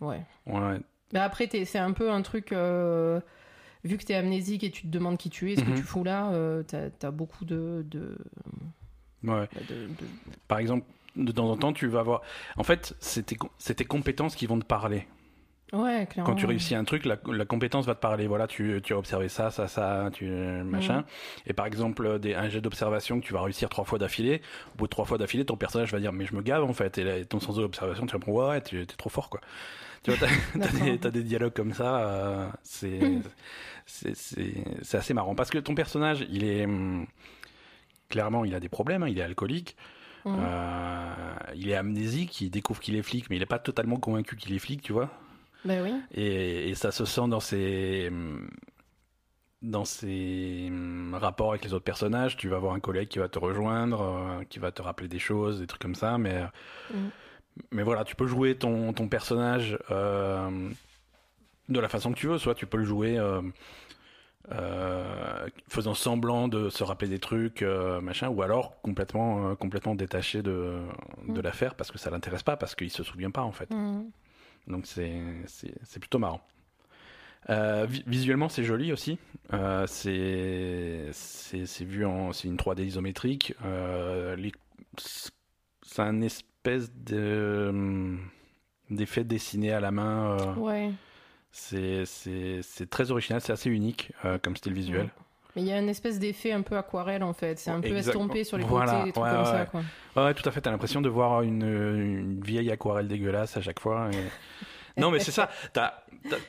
ouais. 0.00 0.22
Ouais, 0.46 0.80
Mais 1.12 1.18
après, 1.18 1.46
t'es- 1.48 1.64
c'est 1.64 1.78
un 1.78 1.92
peu 1.92 2.10
un 2.10 2.22
truc. 2.22 2.52
euh, 2.52 3.20
vu 3.84 3.96
que 3.98 4.04
t'es 4.04 4.14
amnésique 4.14 4.62
et 4.64 4.70
tu 4.70 4.82
te 4.82 4.86
demandes 4.88 5.16
qui 5.18 5.30
tu 5.30 5.50
es, 5.52 5.56
ce 5.56 5.60
Mhm. 5.62 5.72
que 5.72 5.76
tu 5.78 5.82
fous 5.82 6.04
là, 6.04 6.30
euh, 6.32 6.62
t'as 6.62 6.88
as 7.02 7.10
beaucoup 7.10 7.44
de. 7.44 7.84
de, 7.90 8.16
ouais. 9.24 9.48
de- 9.68 9.86
de- 9.86 10.06
Par 10.48 10.58
exemple, 10.58 10.86
de 11.16 11.32
temps 11.32 11.50
en 11.50 11.56
temps, 11.56 11.72
tu 11.72 11.86
vas 11.88 12.02
voir. 12.02 12.22
En 12.56 12.62
fait, 12.62 12.94
c'est 13.00 13.24
tes, 13.26 13.36
com- 13.36 13.50
c'est 13.58 13.74
tes 13.74 13.84
compétences 13.84 14.34
qui 14.36 14.46
vont 14.46 14.58
te 14.58 14.64
parler. 14.66 15.06
Ouais, 15.72 16.06
clairement. 16.10 16.30
Quand 16.32 16.36
tu 16.36 16.46
réussis 16.46 16.74
un 16.74 16.82
truc, 16.84 17.04
la, 17.04 17.16
la 17.32 17.44
compétence 17.44 17.86
va 17.86 17.94
te 17.94 18.00
parler. 18.00 18.26
Voilà, 18.26 18.46
tu, 18.48 18.80
tu 18.82 18.92
as 18.92 18.98
observé 18.98 19.28
ça, 19.28 19.50
ça, 19.52 19.68
ça, 19.68 20.10
tu, 20.12 20.26
machin. 20.26 21.04
Et 21.46 21.52
par 21.52 21.66
exemple, 21.66 22.18
des, 22.18 22.34
un 22.34 22.48
jet 22.48 22.60
d'observation 22.60 23.20
que 23.20 23.26
tu 23.26 23.32
vas 23.32 23.42
réussir 23.42 23.68
trois 23.68 23.84
fois 23.84 23.98
d'affilée. 23.98 24.42
Au 24.74 24.78
bout 24.78 24.86
de 24.86 24.90
trois 24.90 25.04
fois 25.04 25.16
d'affilée, 25.18 25.44
ton 25.44 25.56
personnage 25.56 25.92
va 25.92 26.00
dire 26.00 26.12
Mais 26.12 26.26
je 26.26 26.34
me 26.34 26.42
gave 26.42 26.64
en 26.64 26.72
fait. 26.72 26.98
Et 26.98 27.04
là, 27.04 27.24
ton 27.24 27.38
sens 27.38 27.54
de 27.56 27.62
l'observation, 27.62 28.06
tu 28.06 28.16
vas 28.18 28.32
Ouais, 28.48 28.60
tu 28.62 28.80
es 28.80 28.86
trop 28.86 29.10
fort 29.10 29.30
quoi. 29.30 29.40
Tu 30.02 30.10
vois, 30.10 30.26
t'as 30.58 30.68
des, 30.84 30.98
t'as 30.98 31.10
des 31.10 31.22
dialogues 31.22 31.52
comme 31.52 31.72
ça. 31.72 31.98
euh, 32.00 32.48
c'est 32.64 32.98
c'est- 33.86 34.16
c'est 34.16 34.54
c'est 34.82 34.96
assez 34.98 35.14
marrant. 35.14 35.34
Parce 35.36 35.50
que 35.50 35.58
ton 35.58 35.74
personnage, 35.74 36.26
il 36.30 36.42
est. 36.44 36.64
hum, 36.64 37.06
Clairement, 38.08 38.44
il 38.44 38.54
a 38.56 38.60
des 38.60 38.68
problèmes, 38.68 39.04
hein, 39.04 39.08
il 39.08 39.18
est 39.18 39.22
alcoolique. 39.22 39.76
Euh, 40.26 41.34
il 41.54 41.70
est 41.70 41.76
amnésique, 41.76 42.40
il 42.40 42.50
découvre 42.50 42.80
qu'il 42.80 42.96
est 42.96 43.02
flic, 43.02 43.30
mais 43.30 43.36
il 43.36 43.38
n'est 43.38 43.46
pas 43.46 43.60
totalement 43.60 43.96
convaincu 43.96 44.34
qu'il 44.36 44.52
est 44.54 44.58
flic, 44.58 44.82
tu 44.82 44.92
vois. 44.92 45.10
Ben 45.64 45.82
oui. 45.82 45.94
Et, 46.12 46.70
et 46.70 46.74
ça 46.74 46.90
se 46.90 47.04
sent 47.04 47.28
dans 47.28 47.40
ses 47.40 48.10
dans 49.62 49.84
ses 49.84 50.68
hum, 50.70 51.14
rapports 51.20 51.50
avec 51.50 51.64
les 51.64 51.74
autres 51.74 51.84
personnages. 51.84 52.36
Tu 52.36 52.48
vas 52.48 52.56
avoir 52.56 52.74
un 52.74 52.80
collègue 52.80 53.08
qui 53.08 53.18
va 53.18 53.28
te 53.28 53.38
rejoindre, 53.38 54.00
euh, 54.02 54.44
qui 54.44 54.58
va 54.58 54.72
te 54.72 54.80
rappeler 54.80 55.08
des 55.08 55.18
choses, 55.18 55.60
des 55.60 55.66
trucs 55.66 55.82
comme 55.82 55.94
ça. 55.94 56.16
Mais 56.18 56.44
Mhm. 56.92 57.10
mais 57.72 57.82
voilà, 57.82 58.04
tu 58.04 58.16
peux 58.16 58.26
jouer 58.26 58.56
ton 58.56 58.92
ton 58.92 59.08
personnage 59.08 59.78
euh, 59.90 60.70
de 61.68 61.80
la 61.80 61.88
façon 61.88 62.12
que 62.12 62.18
tu 62.18 62.26
veux. 62.26 62.38
Soit 62.38 62.54
tu 62.54 62.66
peux 62.66 62.78
le 62.78 62.84
jouer. 62.84 63.18
euh, 63.18 63.42
euh, 64.52 65.48
faisant 65.68 65.94
semblant 65.94 66.48
de 66.48 66.70
se 66.70 66.82
rappeler 66.82 67.08
des 67.08 67.18
trucs, 67.18 67.62
euh, 67.62 68.00
machin, 68.00 68.28
ou 68.28 68.42
alors 68.42 68.80
complètement, 68.82 69.50
euh, 69.50 69.54
complètement 69.54 69.94
détaché 69.94 70.42
de, 70.42 70.80
de 71.28 71.40
Mhm. 71.40 71.40
l'affaire 71.40 71.74
parce 71.74 71.90
que 71.90 71.98
ça 71.98 72.10
l'intéresse 72.10 72.42
pas, 72.42 72.56
parce 72.56 72.74
qu'il 72.74 72.90
se 72.90 73.02
souvient 73.02 73.30
pas 73.30 73.42
en 73.42 73.52
fait. 73.52 73.70
Mhm. 73.70 74.10
Donc 74.66 74.86
c'est 74.86 75.98
plutôt 76.00 76.18
marrant. 76.18 76.40
Euh, 77.48 77.86
vi- 77.86 78.04
visuellement 78.06 78.48
c'est 78.48 78.64
joli 78.64 78.92
aussi. 78.92 79.18
Euh, 79.52 79.86
c'est 79.86 81.84
vu 81.84 82.04
en 82.04 82.32
c'est 82.32 82.48
une 82.48 82.56
3D 82.56 82.84
isométrique. 82.84 83.54
Euh, 83.64 84.36
c'est 84.98 86.02
un 86.02 86.20
espèce 86.20 86.92
de 86.92 87.66
hum, 87.70 88.20
d'effet 88.90 89.24
dessiné 89.24 89.72
à 89.72 89.80
la 89.80 89.90
main. 89.90 90.36
euh, 90.38 90.54
Ouais. 90.56 90.92
c'est 91.50 92.04
c'est 92.04 92.60
c'est 92.62 92.88
très 92.90 93.10
original, 93.10 93.40
c'est 93.40 93.52
assez 93.52 93.70
unique 93.70 94.12
comme 94.42 94.56
style 94.56 94.74
visuel. 94.74 95.04
Ouais. 95.06 95.10
Mais 95.56 95.62
il 95.62 95.68
y 95.68 95.72
a 95.72 95.78
une 95.78 95.88
espèce 95.88 96.18
d'effet 96.18 96.52
un 96.52 96.62
peu 96.62 96.76
aquarelle 96.76 97.22
en 97.22 97.32
fait. 97.32 97.58
C'est 97.58 97.70
un 97.70 97.80
peu 97.80 97.96
estompé 97.96 98.44
sur 98.44 98.56
les 98.56 98.64
Voilà, 98.64 98.92
côtés, 98.92 99.04
des 99.06 99.12
trucs 99.12 99.24
ouais, 99.24 99.30
comme 99.30 99.38
ouais, 99.40 99.44
ça. 99.46 99.66
Quoi. 99.66 99.80
Ouais, 100.24 100.34
tout 100.34 100.48
à 100.48 100.52
fait. 100.52 100.60
T'as 100.60 100.70
l'impression 100.70 101.00
de 101.00 101.08
voir 101.08 101.42
une, 101.42 101.62
une 101.62 102.40
vieille 102.42 102.70
aquarelle 102.70 103.08
dégueulasse 103.08 103.56
à 103.56 103.60
chaque 103.60 103.80
fois. 103.80 104.08
et- 104.12 105.00
non, 105.00 105.10
mais 105.10 105.18
c'est 105.18 105.32
ça. 105.32 105.48
T'as 105.72 105.94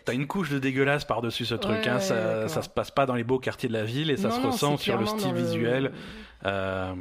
t'as 0.06 0.14
une 0.14 0.28
couche 0.28 0.50
de 0.52 0.60
dégueulasse 0.60 1.06
par-dessus 1.06 1.46
ce 1.46 1.56
truc. 1.56 1.88
Hein. 1.88 2.00
ça, 2.00 2.48
ça 2.50 2.62
se 2.62 2.70
passe 2.70 2.92
pas 2.92 3.06
dans 3.06 3.16
les 3.16 3.24
beaux 3.24 3.40
quartiers 3.40 3.70
de 3.70 3.74
la 3.74 3.84
ville 3.86 4.12
et 4.12 4.18
ça 4.18 4.28
Non, 4.30 4.36
se 4.36 4.42
non, 4.42 4.52
ressent 4.52 4.78
sur 4.78 4.98
le 4.98 5.06
style 5.06 5.32
le- 5.34 5.38
visuel. 5.42 5.92
Euh, 6.46 6.94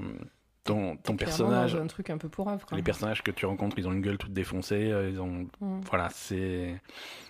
ton 0.64 0.96
ton 0.96 1.16
personnage, 1.16 1.74
un 1.74 1.86
truc 1.86 2.10
un 2.10 2.18
peu 2.18 2.28
pourrave. 2.28 2.64
Les 2.72 2.82
personnages 2.82 3.22
que 3.22 3.30
tu 3.30 3.46
rencontres, 3.46 3.78
ils 3.78 3.88
ont 3.88 3.92
une 3.92 4.02
gueule 4.02 4.18
toute 4.18 4.32
défoncée. 4.32 4.90
euh, 4.92 5.10
Ils 5.10 5.20
ont, 5.20 5.48
Mhm. 5.60 5.80
voilà, 5.88 6.08
c'est. 6.12 6.80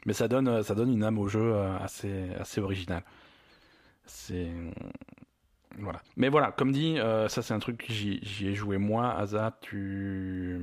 Mais 0.04 0.12
ça 0.12 0.28
donne, 0.28 0.62
ça 0.62 0.74
donne 0.74 0.92
une 0.92 1.04
âme 1.04 1.18
au 1.18 1.28
jeu 1.28 1.40
euh, 1.54 1.76
assez, 1.78 2.26
assez 2.38 2.60
originale. 2.60 3.02
C'est. 4.10 4.48
Voilà. 5.78 6.00
Mais 6.16 6.28
voilà, 6.28 6.52
comme 6.52 6.72
dit, 6.72 6.98
euh, 6.98 7.28
ça 7.28 7.42
c'est 7.42 7.54
un 7.54 7.58
truc 7.58 7.86
que 7.86 7.92
j'y 7.92 8.46
ai 8.46 8.54
joué 8.54 8.76
moi. 8.76 9.14
Asa, 9.14 9.56
tu. 9.60 10.58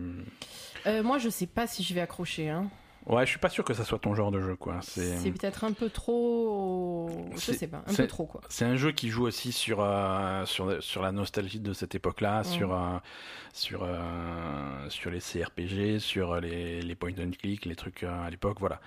Euh, 0.86 1.01
moi, 1.04 1.18
je 1.18 1.30
sais 1.30 1.48
pas 1.48 1.66
si 1.66 1.84
je 1.84 1.94
vais 1.94 2.01
accrocher. 2.01 2.50
Hein. 2.50 2.70
Ouais, 3.08 3.25
je 3.25 3.30
suis 3.30 3.39
pas 3.39 3.48
sûr 3.48 3.63
que 3.63 3.74
ça 3.74 3.86
soit 3.86 4.00
ton 4.00 4.13
genre 4.16 4.32
de 4.32 4.42
jeu, 4.42 4.58
quoi. 4.58 4.80
C'est 4.82 5.32
peut-être 5.32 5.63
un 5.63 5.72
peu 5.72 5.89
trop. 5.89 7.10
Je 7.36 7.54
sais 7.54 7.68
pas, 7.68 7.82
un 7.88 7.94
peu 7.94 8.06
trop 8.06 8.25
quoi. 8.25 8.42
C'est 8.50 8.66
un 8.66 8.75
jeu 8.75 8.92
qui 8.92 9.08
joue 9.10 9.25
aussi 9.25 9.54
sur, 9.54 9.80
euh, 9.82 10.46
sur, 10.46 10.84
sur 10.84 11.01
la 11.01 11.13
nostalgie 11.13 11.62
de 11.62 11.72
cette 11.72 11.96
époque-là, 11.96 12.44
sur, 12.44 12.74
euh, 12.74 12.98
sur, 13.54 13.84
euh, 13.84 14.89
sur 14.89 15.10
les 15.10 15.22
CRPG, 15.22 16.00
sur 16.00 16.42
les, 16.42 16.82
les 16.82 16.96
point 16.96 17.13
and 17.18 17.32
click, 17.42 17.66
les 17.66 17.75
trucs 17.77 18.04
euh, 18.04 18.25
à 18.25 18.30
l'époque, 18.30 18.58
voilà. 18.60 18.82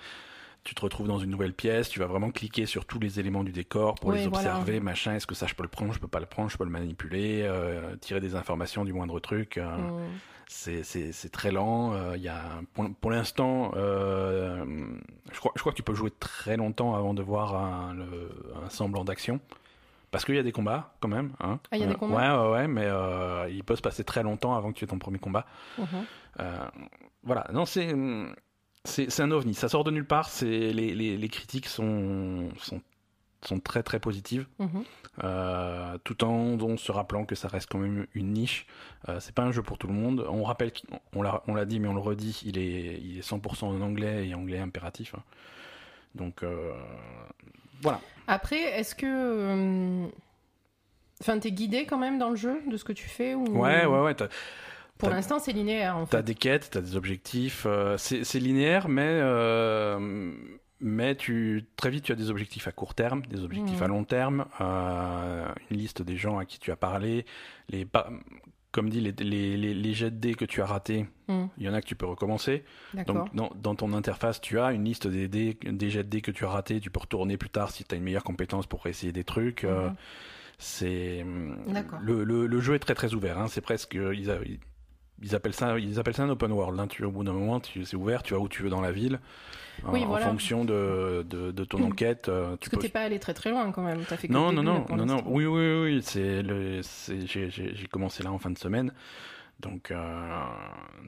Tu 0.63 0.75
te 0.75 0.81
retrouves 0.81 1.07
dans 1.07 1.17
une 1.17 1.31
nouvelle 1.31 1.53
pièce, 1.53 1.89
tu 1.89 1.99
vas 1.99 2.05
vraiment 2.05 2.29
cliquer 2.29 2.67
sur 2.67 2.85
tous 2.85 2.99
les 2.99 3.19
éléments 3.19 3.43
du 3.43 3.51
décor 3.51 3.95
pour 3.95 4.11
les 4.11 4.27
voilà. 4.27 4.37
observer, 4.57 4.79
machin, 4.79 5.15
est-ce 5.15 5.25
que 5.25 5.33
ça 5.33 5.47
je 5.47 5.55
peux 5.55 5.63
le 5.63 5.69
prendre, 5.69 5.91
je 5.91 5.99
peux 5.99 6.07
pas 6.07 6.19
le 6.19 6.27
prendre, 6.27 6.51
je 6.51 6.57
peux 6.57 6.63
le 6.65 6.69
manipuler, 6.69 7.41
euh, 7.43 7.95
tirer 7.95 8.19
des 8.21 8.35
informations 8.35 8.85
du 8.85 8.93
moindre 8.93 9.19
truc. 9.19 9.57
euh, 9.57 9.75
Mhm. 9.77 10.19
c'est- 10.47 11.31
très 11.31 11.51
lent. 11.51 11.93
euh, 11.93 12.15
y 12.17 12.27
a, 12.27 12.43
pour 12.73 12.85
pour 13.01 13.09
l'instant, 13.09 13.71
euh, 13.75 14.63
je, 15.31 15.39
crois, 15.39 15.51
je 15.55 15.61
crois 15.61 15.71
que 15.71 15.77
tu 15.77 15.83
peux 15.83 15.95
jouer 15.95 16.11
très 16.11 16.57
longtemps 16.57 16.93
avant 16.93 17.15
de 17.15 17.23
voir 17.23 17.55
un, 17.55 17.93
le- 17.95 18.29
un 18.63 18.69
semblant 18.69 19.03
d'action. 19.03 19.39
parce 20.11 20.25
qu'il 20.25 20.35
y 20.35 20.39
a 20.39 20.43
des 20.43 20.51
combats 20.51 20.93
quand 20.99 21.07
même. 21.07 21.31
Hein. 21.39 21.57
Ah, 21.71 21.77
il 21.77 21.81
y 21.81 21.83
a 21.85 21.87
des 21.87 21.93
Euh, 21.93 21.97
combats 21.97 22.37
Ouais, 22.37 22.49
ouais, 22.49 22.51
ouais, 22.51 22.67
mais 22.67 22.87
il 23.55 23.63
peut 23.63 23.77
se 23.77 23.81
passer 23.81 24.03
très 24.03 24.23
longtemps 24.23 24.53
avant 24.55 24.71
que 24.73 24.77
tu 24.77 24.83
aies 24.83 24.87
ton 24.89 24.99
premier 24.99 25.19
combat. 25.19 25.45
Euh, 26.39 26.67
voilà, 27.23 27.47
non, 27.53 27.65
c'est 27.65 27.93
c'est 28.83 29.19
un 29.21 29.31
ovni. 29.31 29.53
Ça 29.53 29.69
sort 29.69 29.83
de 29.83 29.91
nulle 29.91 30.05
part. 30.05 30.29
Les, 30.41 30.71
les, 30.73 31.17
les 31.17 31.29
critiques 31.29 31.67
sont, 31.67 32.49
sont 32.59 32.81
sont 33.43 33.59
très 33.59 33.81
très 33.81 33.99
positives, 33.99 34.45
Mhm. 34.59 34.83
euh, 35.23 35.97
tout 36.03 36.23
en, 36.23 36.59
en 36.61 36.77
se 36.77 36.91
rappelant 36.91 37.25
que 37.25 37.33
ça 37.33 37.47
reste 37.47 37.67
quand 37.71 37.79
même 37.79 38.05
une 38.13 38.33
niche. 38.33 38.67
Euh, 39.09 39.19
c'est 39.19 39.33
pas 39.33 39.41
un 39.41 39.51
jeu 39.51 39.63
pour 39.63 39.79
tout 39.79 39.87
le 39.87 39.93
monde. 39.93 40.23
On 40.29 40.43
rappelle, 40.43 40.71
qu'il- 40.71 40.87
on 41.15 41.23
l'a 41.23 41.41
on 41.47 41.55
l'a 41.55 41.65
dit, 41.65 41.79
mais 41.79 41.87
on 41.87 41.95
le 41.95 41.99
redit, 42.01 42.39
il 42.45 42.59
est 42.59 42.99
il 43.01 43.17
est 43.17 43.21
100% 43.27 43.63
en 43.67 43.81
anglais 43.81 44.27
et 44.27 44.35
anglais 44.35 44.59
impératif. 44.59 45.15
hein. 45.15 45.23
Donc 46.13 46.43
euh, 46.43 46.71
voilà. 47.81 47.99
Après, 48.27 48.61
est-ce 48.61 48.93
que. 48.93 49.07
euh, 49.07 50.07
Enfin, 51.21 51.37
t'es 51.39 51.51
guidé 51.51 51.85
quand 51.87 51.97
même 51.99 52.17
dans 52.19 52.29
le 52.31 52.35
jeu 52.35 52.61
de 52.69 52.77
ce 52.77 52.83
que 52.83 52.93
tu 52.93 53.07
fais 53.07 53.35
ou... 53.35 53.43
Ouais, 53.59 53.85
ouais, 53.85 53.99
ouais. 54.01 54.15
T'as- 55.01 55.07
Pour 55.07 55.09
t'as- 55.09 55.15
l'instant, 55.15 55.39
c'est 55.39 55.51
linéaire 55.53 55.97
en 55.97 56.05
T'as 56.05 56.17
fait. 56.19 56.23
des 56.23 56.35
quêtes, 56.35 56.69
t'as 56.71 56.81
des 56.81 56.95
objectifs. 56.95 57.63
euh, 57.67 57.97
c'est 57.97 58.39
linéaire, 58.39 58.87
mais 58.87 59.01
euh, 59.05 60.31
mais 60.79 61.15
tu 61.15 61.65
très 61.75 61.89
vite 61.89 62.05
tu 62.05 62.11
as 62.11 62.15
des 62.15 62.29
objectifs 62.31 62.67
à 62.67 62.71
court 62.71 62.95
terme, 62.95 63.21
des 63.27 63.43
objectifs 63.43 63.77
Mhm. 63.77 63.83
à 63.83 63.87
long 63.87 64.03
terme, 64.03 64.45
euh, 64.61 65.45
une 65.69 65.77
liste 65.77 66.01
des 66.01 66.17
gens 66.17 66.37
à 66.39 66.45
qui 66.45 66.59
tu 66.59 66.71
as 66.71 66.75
parlé, 66.75 67.25
les 67.69 67.87
comme 68.71 68.89
dit 68.89 69.01
les, 69.01 69.11
les, 69.19 69.57
les, 69.57 69.73
les 69.73 69.93
jets 69.93 70.11
de 70.11 70.15
dés 70.15 70.33
que 70.33 70.45
tu 70.45 70.61
as 70.61 70.65
ratés, 70.65 71.05
Mhm. 71.27 71.49
il 71.57 71.63
y 71.65 71.69
en 71.69 71.73
a 71.73 71.81
que 71.81 71.85
tu 71.87 71.95
peux 71.95 72.05
recommencer. 72.05 72.63
Donc 73.05 73.35
dans, 73.35 73.51
dans 73.61 73.75
ton 73.75 73.91
interface, 73.91 74.39
tu 74.39 74.59
as 74.59 74.71
une 74.71 74.85
liste 74.85 75.07
des, 75.07 75.27
dés, 75.27 75.57
des 75.61 75.89
jets 75.89 76.03
de 76.05 76.09
dés 76.09 76.21
que 76.21 76.31
tu 76.31 76.45
as 76.45 76.49
ratés. 76.49 76.79
Tu 76.79 76.89
peux 76.89 77.01
retourner 77.01 77.35
plus 77.35 77.49
tard 77.49 77.69
si 77.71 77.83
tu 77.83 77.93
as 77.93 77.97
une 77.97 78.03
meilleure 78.05 78.23
compétence 78.23 78.67
pour 78.67 78.87
essayer 78.87 79.11
des 79.11 79.25
trucs. 79.25 79.63
Mhm. 79.65 79.93
c'est 80.57 81.25
le, 82.01 82.23
le, 82.23 82.45
le 82.47 82.59
jeu 82.61 82.75
est 82.75 82.79
très 82.79 82.93
très 82.95 83.13
ouvert. 83.13 83.39
hein. 83.39 83.47
C'est 83.49 83.61
presque 83.61 83.95
ils, 83.95 84.29
a- 84.31 84.37
ils 84.45 84.59
appellent 85.35 85.53
ça 85.53 85.77
ils 85.79 85.99
appellent 85.99 86.15
ça 86.15 86.23
un 86.23 86.29
open 86.29 86.51
world. 86.51 86.79
hein. 86.79 86.87
Tu 86.87 87.03
au 87.05 87.11
bout 87.11 87.23
d'un 87.23 87.33
moment 87.33 87.61
c'est 87.63 87.95
ouvert. 87.95 88.23
Tu 88.23 88.33
vas 88.33 88.39
où 88.39 88.47
tu 88.49 88.63
veux 88.63 88.69
dans 88.69 88.81
la 88.81 88.91
ville. 88.91 89.19
En- 89.83 89.93
Oui, 89.93 90.03
en, 90.03 90.07
voilà. 90.09 90.27
fonction 90.27 90.65
de, 90.65 91.25
de, 91.27 91.51
de 91.51 91.63
ton 91.63 91.81
enquête, 91.87 92.27
euh, 92.29 92.51
tu 92.57 92.57
Parce 92.57 92.69
que 92.69 92.75
peux. 92.75 92.81
t'es 92.81 92.89
pas 92.89 93.01
allé 93.01 93.19
très 93.19 93.33
très 93.33 93.49
loin 93.49 93.71
quand 93.71 93.83
même. 93.83 94.01
Fait 94.03 94.29
Non, 94.29 94.51
non, 94.51 94.61
non, 94.63 94.85
non, 94.89 95.05
non. 95.05 95.23
Oui, 95.25 95.45
oui, 95.45 95.81
oui. 95.83 96.01
C'est 96.03 96.43
j'ai, 97.25 97.87
commencé 97.89 98.21
là 98.23 98.31
en 98.31 98.37
fin 98.37 98.49
de 98.51 98.57
semaine, 98.57 98.93
donc 99.59 99.91
euh, 99.91 100.43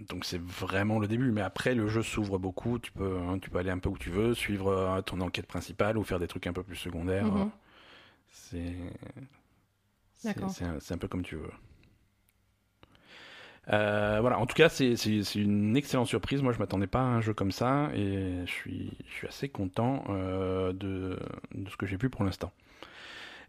donc 0.10 0.26
c'est 0.26 0.42
vraiment 0.42 1.00
le 1.00 1.08
début. 1.08 1.32
Mais 1.32 1.42
après, 1.42 1.76
le 1.76 1.88
jeu 1.88 2.02
s'ouvre 2.04 2.40
beaucoup. 2.40 2.80
Tu 2.80 2.92
peux, 2.92 3.18
hein, 3.20 3.38
tu 3.40 3.50
peux 3.50 3.60
aller 3.60 3.70
un 3.72 3.80
peu 3.80 3.90
où 3.90 3.98
tu 3.98 4.10
veux, 4.10 4.34
suivre 4.34 4.70
euh, 4.70 5.02
ton 5.02 5.20
enquête 5.22 5.46
principale 5.48 5.98
ou 5.98 6.04
faire 6.04 6.20
des 6.20 6.28
trucs 6.28 6.48
un 6.48 6.54
peu 6.54 6.64
plus 6.64 6.76
secondaires. 6.78 7.26
Mhm. 7.26 7.42
euh, 7.42 7.46
C'est, 8.32 8.76
c'est 10.80 10.94
un 10.94 10.98
peu 10.98 11.08
comme 11.08 11.24
tu 11.24 11.36
veux. 11.36 11.52
Euh, 13.72 14.18
voilà, 14.20 14.40
en 14.40 14.46
tout 14.46 14.56
cas, 14.56 14.68
c'est, 14.70 14.94
une 15.36 15.78
excellente 15.78 16.08
surprise. 16.08 16.42
Moi, 16.42 16.52
je 16.54 16.60
m'attendais 16.60 16.88
pas 16.88 17.00
à 17.00 17.04
un 17.04 17.22
jeu 17.22 17.34
comme 17.34 17.52
ça 17.52 17.90
et 17.96 18.42
je 18.46 18.52
suis, 18.52 18.92
je 19.08 19.14
suis 19.14 19.28
assez 19.28 19.48
content 19.50 20.04
euh, 20.10 20.74
de, 20.74 21.18
de 21.54 21.70
ce 21.70 21.78
que 21.78 21.86
j'ai 21.86 21.98
pu 21.98 22.10
pour 22.10 22.24
l'instant. 22.26 22.52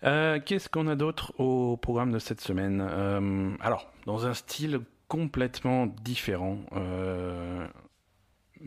Euh, 0.04 0.38
Qu'est-ce 0.44 0.68
qu'on 0.68 0.86
a 0.86 0.96
d'autre 0.96 1.32
au 1.40 1.76
programme 1.76 2.12
de 2.12 2.18
cette 2.18 2.40
semaine? 2.40 2.80
Alors, 3.60 3.90
dans 4.06 4.26
un 4.26 4.34
style 4.34 4.80
complètement 5.08 5.86
différent, 5.86 6.58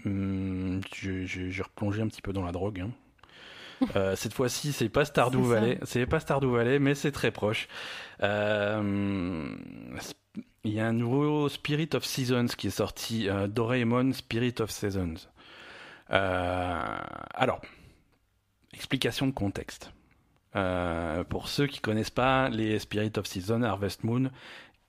je- 0.06 1.26
je- 1.26 1.50
j'ai 1.50 1.62
replongé 1.64 2.02
un 2.02 2.08
petit 2.08 2.22
peu 2.22 2.34
dans 2.34 2.44
la 2.44 2.52
drogue. 2.52 2.82
hein. 2.82 2.92
Euh, 3.96 4.16
cette 4.16 4.34
fois-ci, 4.34 4.72
c'est 4.74 4.90
pas 4.90 5.06
Stardew. 5.06 5.38
Valley, 5.44 5.80
c'est 5.84 6.06
pas 6.08 6.20
Stardew 6.20 6.48
Valley, 6.52 6.80
mais 6.80 6.96
c'est 6.96 7.12
très 7.12 7.30
proche. 7.32 7.68
Euh, 8.24 9.56
Il 10.68 10.74
y 10.74 10.82
a 10.82 10.88
un 10.88 10.92
nouveau 10.94 11.48
Spirit 11.48 11.90
of 11.94 12.04
Seasons 12.04 12.48
qui 12.58 12.68
est 12.68 12.72
sorti, 12.72 13.30
euh, 13.30 13.48
Doraemon 13.48 14.12
Spirit 14.12 14.56
of 14.60 14.70
Seasons. 14.70 15.14
Euh, 16.12 16.98
alors, 17.34 17.62
explication 18.74 19.28
de 19.28 19.32
contexte. 19.32 19.94
Euh, 20.58 21.24
pour 21.24 21.48
ceux 21.48 21.68
qui 21.68 21.80
connaissent 21.80 22.10
pas 22.10 22.50
les 22.50 22.80
Spirit 22.80 23.14
of 23.18 23.26
Season, 23.28 23.62
Harvest 23.62 24.04
Moon, 24.04 24.30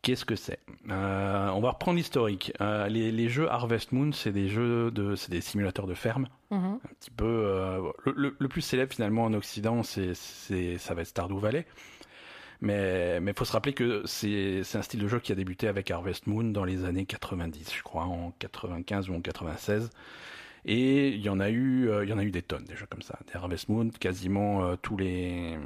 qu'est-ce 0.02 0.24
que 0.24 0.34
c'est? 0.34 0.58
Euh, 0.90 1.48
On 1.50 1.60
va 1.60 1.70
reprendre 1.70 1.96
l'historique. 1.96 2.52
Les, 2.60 3.12
les 3.12 3.28
jeux 3.28 3.48
Harvest 3.48 3.92
Moon, 3.92 4.10
c'est 4.12 4.32
des 4.32 4.48
jeux 4.48 4.90
de, 4.90 5.14
c'est 5.14 5.30
des 5.30 5.40
simulateurs 5.40 5.86
de 5.86 5.94
ferme 5.94 6.28
Mhm. 6.50 6.78
un 6.82 6.94
petit 6.98 7.10
peu. 7.10 7.92
le, 8.06 8.12
le- 8.16 8.36
le 8.38 8.48
plus 8.48 8.62
célèbre 8.62 8.92
finalement 8.94 9.24
en 9.24 9.34
Occident, 9.34 9.82
c'est, 9.84 10.14
ça 10.14 10.94
va 10.94 11.02
être 11.02 11.08
Stardew 11.08 11.38
Valley. 11.38 11.66
Mais 12.60 13.20
il 13.24 13.34
faut 13.36 13.44
se 13.44 13.52
rappeler 13.52 13.72
que 13.72 14.02
c'est, 14.04 14.62
un 14.74 14.82
style 14.82 15.00
de 15.00 15.08
jeu 15.08 15.20
qui 15.20 15.32
a 15.32 15.34
débuté 15.34 15.68
avec 15.68 15.90
Harvest 15.90 16.26
Moon 16.26 16.44
dans 16.44 16.64
les 16.64 16.84
années 16.84 17.06
90, 17.06 17.72
je 17.74 17.82
crois, 17.82 18.04
en 18.04 18.32
95 18.38 19.10
ou 19.10 19.14
en 19.14 19.20
96. 19.20 19.90
Et 20.64 21.08
il 21.08 21.20
y 21.20 21.28
en 21.28 21.40
a 21.40 21.50
eu, 21.50 21.88
euh, 21.88 22.04
il 22.04 22.10
y 22.10 22.30
des 22.30 22.42
tonnes 22.42 22.64
déjà 22.64 22.86
comme 22.86 23.02
ça. 23.02 23.18
Des 23.26 23.36
Harvest 23.36 23.68
Moon, 23.68 23.88
quasiment 23.88 24.64
euh, 24.64 24.76
tous 24.76 24.96
les, 24.96 25.56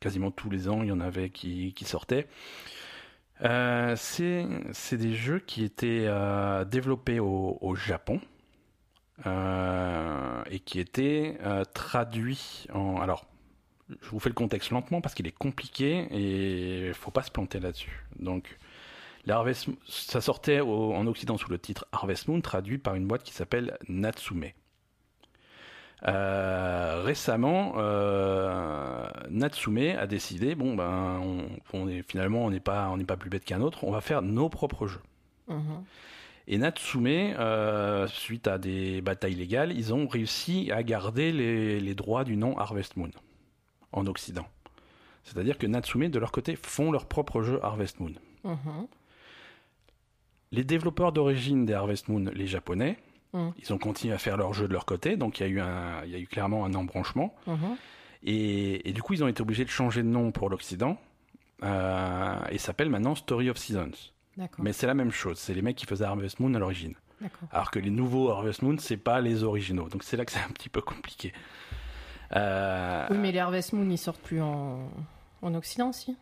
quasiment 0.00 0.30
tous 0.30 0.50
les 0.50 0.68
ans, 0.68 0.82
il 0.82 0.88
y 0.88 0.92
en 0.92 1.00
avait 1.00 1.30
qui, 1.30 1.74
sortaient. 1.84 2.28
Euh, 3.42 3.94
c'est, 3.96 4.46
des 4.92 5.14
jeux 5.14 5.40
qui 5.40 5.64
étaient 5.64 6.08
développés 6.66 7.18
au, 7.20 7.74
Japon 7.74 8.20
et 9.26 10.60
qui 10.60 10.78
étaient 10.78 11.36
traduits 11.74 12.66
en. 12.72 13.00
Alors, 13.00 13.26
je 13.88 14.08
vous 14.10 14.18
fais 14.20 14.28
le 14.30 14.34
contexte 14.34 14.70
lentement 14.70 15.00
parce 15.00 15.14
qu'il 15.14 15.26
est 15.26 15.36
compliqué 15.36 16.06
et 16.10 16.86
il 16.88 16.94
faut 16.94 17.10
pas 17.10 17.22
se 17.22 17.30
planter 17.30 17.60
là-dessus. 17.60 18.04
Donc, 18.18 18.58
Harvest- 19.28 19.70
ça 19.86 20.20
sortait 20.20 20.60
au- 20.60 20.92
en 20.94 21.06
Occident 21.06 21.36
sous 21.38 21.50
le 21.50 21.58
titre 21.58 21.86
Harvest 21.92 22.28
Moon, 22.28 22.40
traduit 22.40 22.78
par 22.78 22.94
une 22.94 23.06
boîte 23.06 23.22
qui 23.22 23.32
s'appelle 23.32 23.76
Natsume. 23.88 24.46
Euh, 26.06 27.00
récemment, 27.02 27.74
euh, 27.76 29.08
Natsume 29.30 29.78
a 29.98 30.06
décidé 30.06 30.54
bon 30.54 30.74
ben 30.74 31.18
on, 31.22 31.46
on 31.72 31.88
est 31.88 32.02
finalement 32.02 32.44
on 32.44 32.50
n'est 32.50 32.60
pas 32.60 32.90
on 32.90 32.98
n'est 32.98 33.04
pas 33.06 33.16
plus 33.16 33.30
bête 33.30 33.44
qu'un 33.46 33.62
autre, 33.62 33.84
on 33.84 33.90
va 33.90 34.02
faire 34.02 34.20
nos 34.20 34.50
propres 34.50 34.86
jeux. 34.86 35.00
Mhm. 35.48 35.84
Et 36.46 36.58
Natsume, 36.58 37.06
euh, 37.06 38.06
suite 38.08 38.48
à 38.48 38.58
des 38.58 39.00
batailles 39.00 39.34
légales, 39.34 39.72
ils 39.72 39.94
ont 39.94 40.06
réussi 40.06 40.70
à 40.72 40.82
garder 40.82 41.32
les, 41.32 41.80
les 41.80 41.94
droits 41.94 42.24
du 42.24 42.36
nom 42.36 42.58
Harvest 42.58 42.96
Moon 42.98 43.08
en 43.94 44.06
Occident. 44.06 44.46
C'est-à-dire 45.24 45.56
que 45.56 45.66
Natsume, 45.66 46.08
de 46.08 46.18
leur 46.18 46.32
côté, 46.32 46.56
font 46.56 46.92
leur 46.92 47.06
propre 47.06 47.42
jeu 47.42 47.58
Harvest 47.64 47.98
Moon. 48.00 48.12
Mhm. 48.44 48.86
Les 50.52 50.64
développeurs 50.64 51.12
d'origine 51.12 51.64
des 51.64 51.72
Harvest 51.72 52.08
Moon, 52.08 52.26
les 52.34 52.46
Japonais, 52.46 52.98
Mm. 53.34 53.50
ils 53.58 53.72
ont 53.72 53.78
continué 53.78 54.14
à 54.14 54.18
faire 54.18 54.36
leur 54.36 54.54
jeu 54.54 54.68
de 54.68 54.72
leur 54.72 54.86
côté, 54.86 55.16
donc 55.16 55.40
il 55.40 55.42
y 55.42 55.46
a 55.46 55.48
eu, 55.48 55.60
un, 55.60 56.04
il 56.04 56.10
y 56.12 56.14
a 56.14 56.18
eu 56.18 56.26
clairement 56.28 56.64
un 56.64 56.72
embranchement. 56.74 57.34
Mhm. 57.48 57.76
Et, 58.22 58.88
et 58.88 58.92
du 58.92 59.02
coup, 59.02 59.12
ils 59.14 59.24
ont 59.24 59.28
été 59.28 59.42
obligés 59.42 59.64
de 59.64 59.70
changer 59.70 60.02
de 60.04 60.08
nom 60.08 60.30
pour 60.30 60.48
l'Occident, 60.48 60.98
euh, 61.64 62.38
et 62.50 62.58
s'appellent 62.58 62.90
maintenant 62.90 63.16
Story 63.16 63.50
of 63.50 63.58
Seasons. 63.58 63.90
Mais 64.58 64.72
c'est 64.72 64.86
la 64.86 64.94
même 64.94 65.10
chose, 65.10 65.38
c'est 65.38 65.52
les 65.52 65.62
mecs 65.62 65.76
qui 65.76 65.84
faisaient 65.86 66.04
Harvest 66.04 66.38
Moon 66.38 66.54
à 66.54 66.58
l'origine. 66.60 66.94
Alors 67.50 67.70
que 67.72 67.78
les 67.80 67.90
nouveaux 67.90 68.30
Harvest 68.30 68.62
Moon, 68.62 68.76
c'est 68.78 68.96
pas 68.98 69.20
les 69.20 69.42
originaux. 69.44 69.88
Donc 69.88 70.04
c'est 70.04 70.16
là 70.16 70.24
que 70.24 70.30
c'est 70.32 70.40
un 70.40 70.50
petit 70.50 70.68
peu 70.68 70.80
compliqué. 70.80 71.32
Euh, 72.36 73.06
Oui, 73.10 73.16
mais 73.18 73.32
les 73.32 73.38
Harvest 73.38 73.72
Moon, 73.72 73.88
ils 73.90 73.98
sortent 73.98 74.20
plus 74.20 74.40
en, 74.40 74.88
en 75.42 75.54
Occident, 75.54 75.92
si 75.92 76.16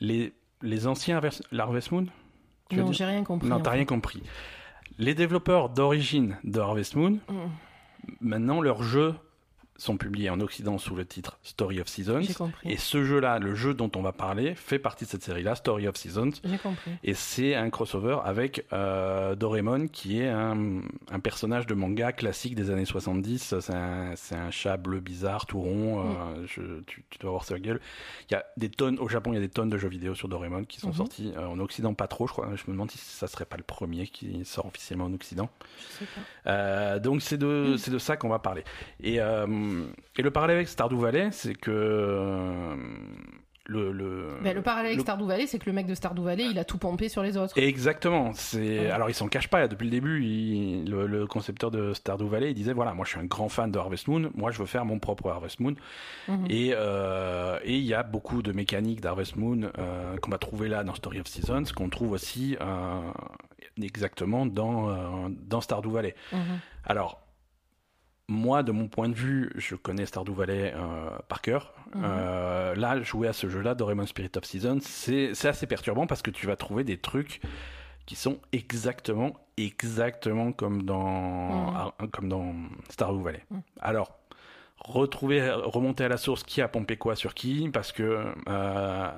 les, 0.00 0.32
les 0.62 0.86
anciens 0.86 1.16
Harvest, 1.16 1.42
Moon 1.92 2.06
tu 2.70 2.76
Non, 2.76 2.92
j'ai 2.92 3.04
rien 3.04 3.22
compris. 3.24 3.48
Non, 3.48 3.60
t'as 3.60 3.70
rien 3.72 3.84
compris. 3.84 4.22
Les 4.98 5.14
développeurs 5.14 5.68
d'origine 5.68 6.38
de 6.44 6.60
Harvest 6.60 6.96
Moon, 6.96 7.18
Mhm. 7.28 7.50
maintenant 8.20 8.60
leurs 8.60 8.82
jeux 8.82 9.14
sont 9.76 9.96
publiés 9.96 10.30
en 10.30 10.40
Occident 10.40 10.78
sous 10.78 10.94
le 10.94 11.04
titre 11.04 11.38
Story 11.42 11.80
of 11.80 11.88
Seasons. 11.88 12.20
Et 12.64 12.76
ce 12.76 13.04
jeu-là, 13.04 13.38
le 13.38 13.54
jeu 13.54 13.74
dont 13.74 13.90
on 13.96 14.02
va 14.02 14.12
parler, 14.12 14.54
fait 14.54 14.78
partie 14.78 15.04
de 15.06 15.10
cette 15.10 15.24
série-là, 15.24 15.54
Story 15.56 15.88
of 15.88 15.96
Seasons. 15.96 16.30
J'ai 16.44 16.58
compris. 16.58 16.90
Et 17.02 17.14
c'est 17.14 17.54
un 17.54 17.68
crossover 17.70 18.18
avec 18.24 18.64
euh, 18.72 19.34
Doraemon, 19.34 19.88
qui 19.88 20.20
est 20.20 20.28
un, 20.28 20.80
un 21.10 21.20
personnage 21.20 21.66
de 21.66 21.74
manga 21.74 22.12
classique 22.12 22.54
des 22.54 22.70
années 22.70 22.84
70. 22.84 23.54
C'est 23.60 23.74
un, 23.74 24.12
c'est 24.14 24.36
un 24.36 24.50
chat 24.50 24.76
bleu 24.76 25.00
bizarre, 25.00 25.46
tout 25.46 25.60
rond. 25.60 26.00
euh, 26.00 26.46
je- 26.46 26.80
tu, 26.86 27.02
tu 27.10 27.18
dois 27.18 27.30
voir 27.30 27.44
sa 27.44 27.58
gueule. 27.58 27.80
Il 28.30 28.34
y 28.34 28.36
a 28.36 28.44
des 28.56 28.68
tonnes, 28.70 28.98
au 29.00 29.08
Japon, 29.08 29.32
il 29.32 29.36
y 29.36 29.38
a 29.38 29.42
des 29.42 29.48
tonnes 29.48 29.70
de 29.70 29.78
jeux 29.78 29.88
vidéo 29.88 30.14
sur 30.14 30.28
Doraemon 30.28 30.64
qui 30.64 30.78
sont 30.80 30.88
Mhm. 30.88 30.94
sortis. 30.94 31.32
Euh, 31.36 31.46
en 31.46 31.58
Occident, 31.58 31.94
pas 31.94 32.06
trop, 32.06 32.26
je 32.28 32.32
crois. 32.32 32.48
Je 32.54 32.62
me 32.68 32.72
demande 32.72 32.90
si 32.90 32.98
ça 32.98 33.26
serait 33.26 33.46
pas 33.46 33.56
le 33.56 33.62
premier 33.64 34.06
qui 34.06 34.44
sort 34.44 34.66
officiellement 34.66 35.06
en 35.06 35.12
Occident. 35.14 35.50
Je 35.78 35.98
sais 36.04 36.10
pas. 36.44 36.50
Euh, 36.50 36.98
donc 36.98 37.22
c'est 37.22 37.38
de, 37.38 37.76
c'est 37.78 37.90
de 37.90 37.98
ça 37.98 38.16
qu'on 38.16 38.28
va 38.28 38.38
parler. 38.38 38.62
Et, 39.02 39.20
euh, 39.20 39.46
et 40.16 40.22
le 40.22 40.30
parallèle 40.30 40.56
avec 40.56 40.68
Stardew 40.68 40.96
Valley, 40.98 41.28
c'est 41.32 41.54
que 41.54 41.70
euh, 41.70 42.74
le, 43.66 43.92
le, 43.92 44.38
Ben, 44.42 44.54
le 44.56 44.60
parallèle 44.62 44.86
avec 44.86 44.96
le- 44.98 45.02
Stardew 45.02 45.24
Valley, 45.26 45.46
c'est 45.46 45.58
que 45.60 45.66
le 45.66 45.72
mec 45.72 45.86
de 45.86 45.94
Stardew 45.94 46.22
Valley, 46.24 46.46
il 46.50 46.58
a 46.58 46.64
tout 46.64 46.78
pompé 46.78 47.08
sur 47.08 47.22
les 47.22 47.36
autres. 47.36 47.56
Exactement. 47.56 48.32
C'est 48.34 48.80
Ouais. 48.80 48.90
alors 48.90 49.08
il 49.08 49.14
s'en 49.14 49.28
cache 49.28 49.46
pas. 49.48 49.68
Depuis 49.68 49.84
le 49.84 49.90
début, 49.90 50.22
il- 50.24 50.90
le, 50.90 51.06
le 51.06 51.26
concepteur 51.28 51.70
de 51.70 51.92
Stardew 51.94 52.26
Valley, 52.26 52.50
il 52.50 52.54
disait 52.54 52.72
voilà, 52.72 52.92
moi 52.92 53.04
je 53.04 53.10
suis 53.10 53.20
un 53.20 53.24
grand 53.24 53.48
fan 53.48 53.70
de 53.70 53.78
Harvest 53.78 54.08
Moon. 54.08 54.30
Moi, 54.34 54.50
je 54.50 54.58
veux 54.58 54.66
faire 54.66 54.84
mon 54.84 54.98
propre 54.98 55.30
Harvest 55.30 55.60
Moon. 55.60 55.74
Mhm. 56.28 56.46
Et 56.50 56.72
euh, 56.76 57.58
et 57.64 57.76
il 57.78 57.84
y 57.84 57.94
a 57.94 58.02
beaucoup 58.02 58.42
de 58.42 58.50
mécaniques 58.52 59.00
d'Harvest 59.00 59.36
Moon 59.36 59.70
euh, 59.78 60.16
qu'on 60.18 60.30
va 60.32 60.38
trouver 60.38 60.68
là 60.68 60.82
dans 60.82 60.94
Story 60.94 61.20
of 61.20 61.28
Seasons, 61.28 61.64
qu'on 61.74 61.88
trouve 61.88 62.10
aussi 62.12 62.56
euh, 62.60 63.00
exactement 63.80 64.44
dans 64.44 64.90
euh, 64.90 65.28
dans 65.30 65.60
Stardew 65.60 65.88
Valley. 65.90 66.14
Mhm. 66.32 66.40
Alors, 66.84 67.21
moi, 68.28 68.62
de 68.62 68.72
mon 68.72 68.88
point 68.88 69.08
de 69.08 69.14
vue, 69.14 69.50
je 69.56 69.74
connais 69.74 70.06
Stardew 70.06 70.32
Valley 70.32 70.72
euh, 70.74 71.10
par 71.28 71.40
cœur. 71.42 71.74
Mhm. 71.94 72.02
Euh, 72.04 72.74
là, 72.74 73.00
jouer 73.02 73.28
à 73.28 73.32
ce 73.32 73.48
jeu-là, 73.48 73.74
Doraemon 73.74 74.06
Spirit 74.06 74.30
of 74.36 74.44
Seasons, 74.44 74.78
c'est 74.80 75.30
assez 75.46 75.66
perturbant 75.66 76.06
parce 76.06 76.22
que 76.22 76.30
tu 76.30 76.46
vas 76.46 76.56
trouver 76.56 76.84
des 76.84 76.96
trucs 76.98 77.40
qui 78.06 78.16
sont 78.16 78.38
exactement, 78.52 79.32
exactement 79.56 80.52
comme 80.52 80.82
dans, 80.82 81.68
Mhm. 81.70 81.74
ah, 81.76 81.92
comme 82.12 82.28
dans 82.28 82.54
Stardew 82.90 83.22
Valley. 83.22 83.44
Mhm. 83.50 83.62
Alors, 83.80 84.16
retrouver, 84.78 85.50
remonter 85.50 86.04
à 86.04 86.08
la 86.08 86.16
source 86.16 86.42
qui 86.42 86.60
a 86.62 86.68
pompé 86.68 86.96
quoi 86.96 87.14
sur 87.16 87.34
qui, 87.34 87.68
parce 87.70 87.92
que 87.92 88.24
euh, 88.48 89.10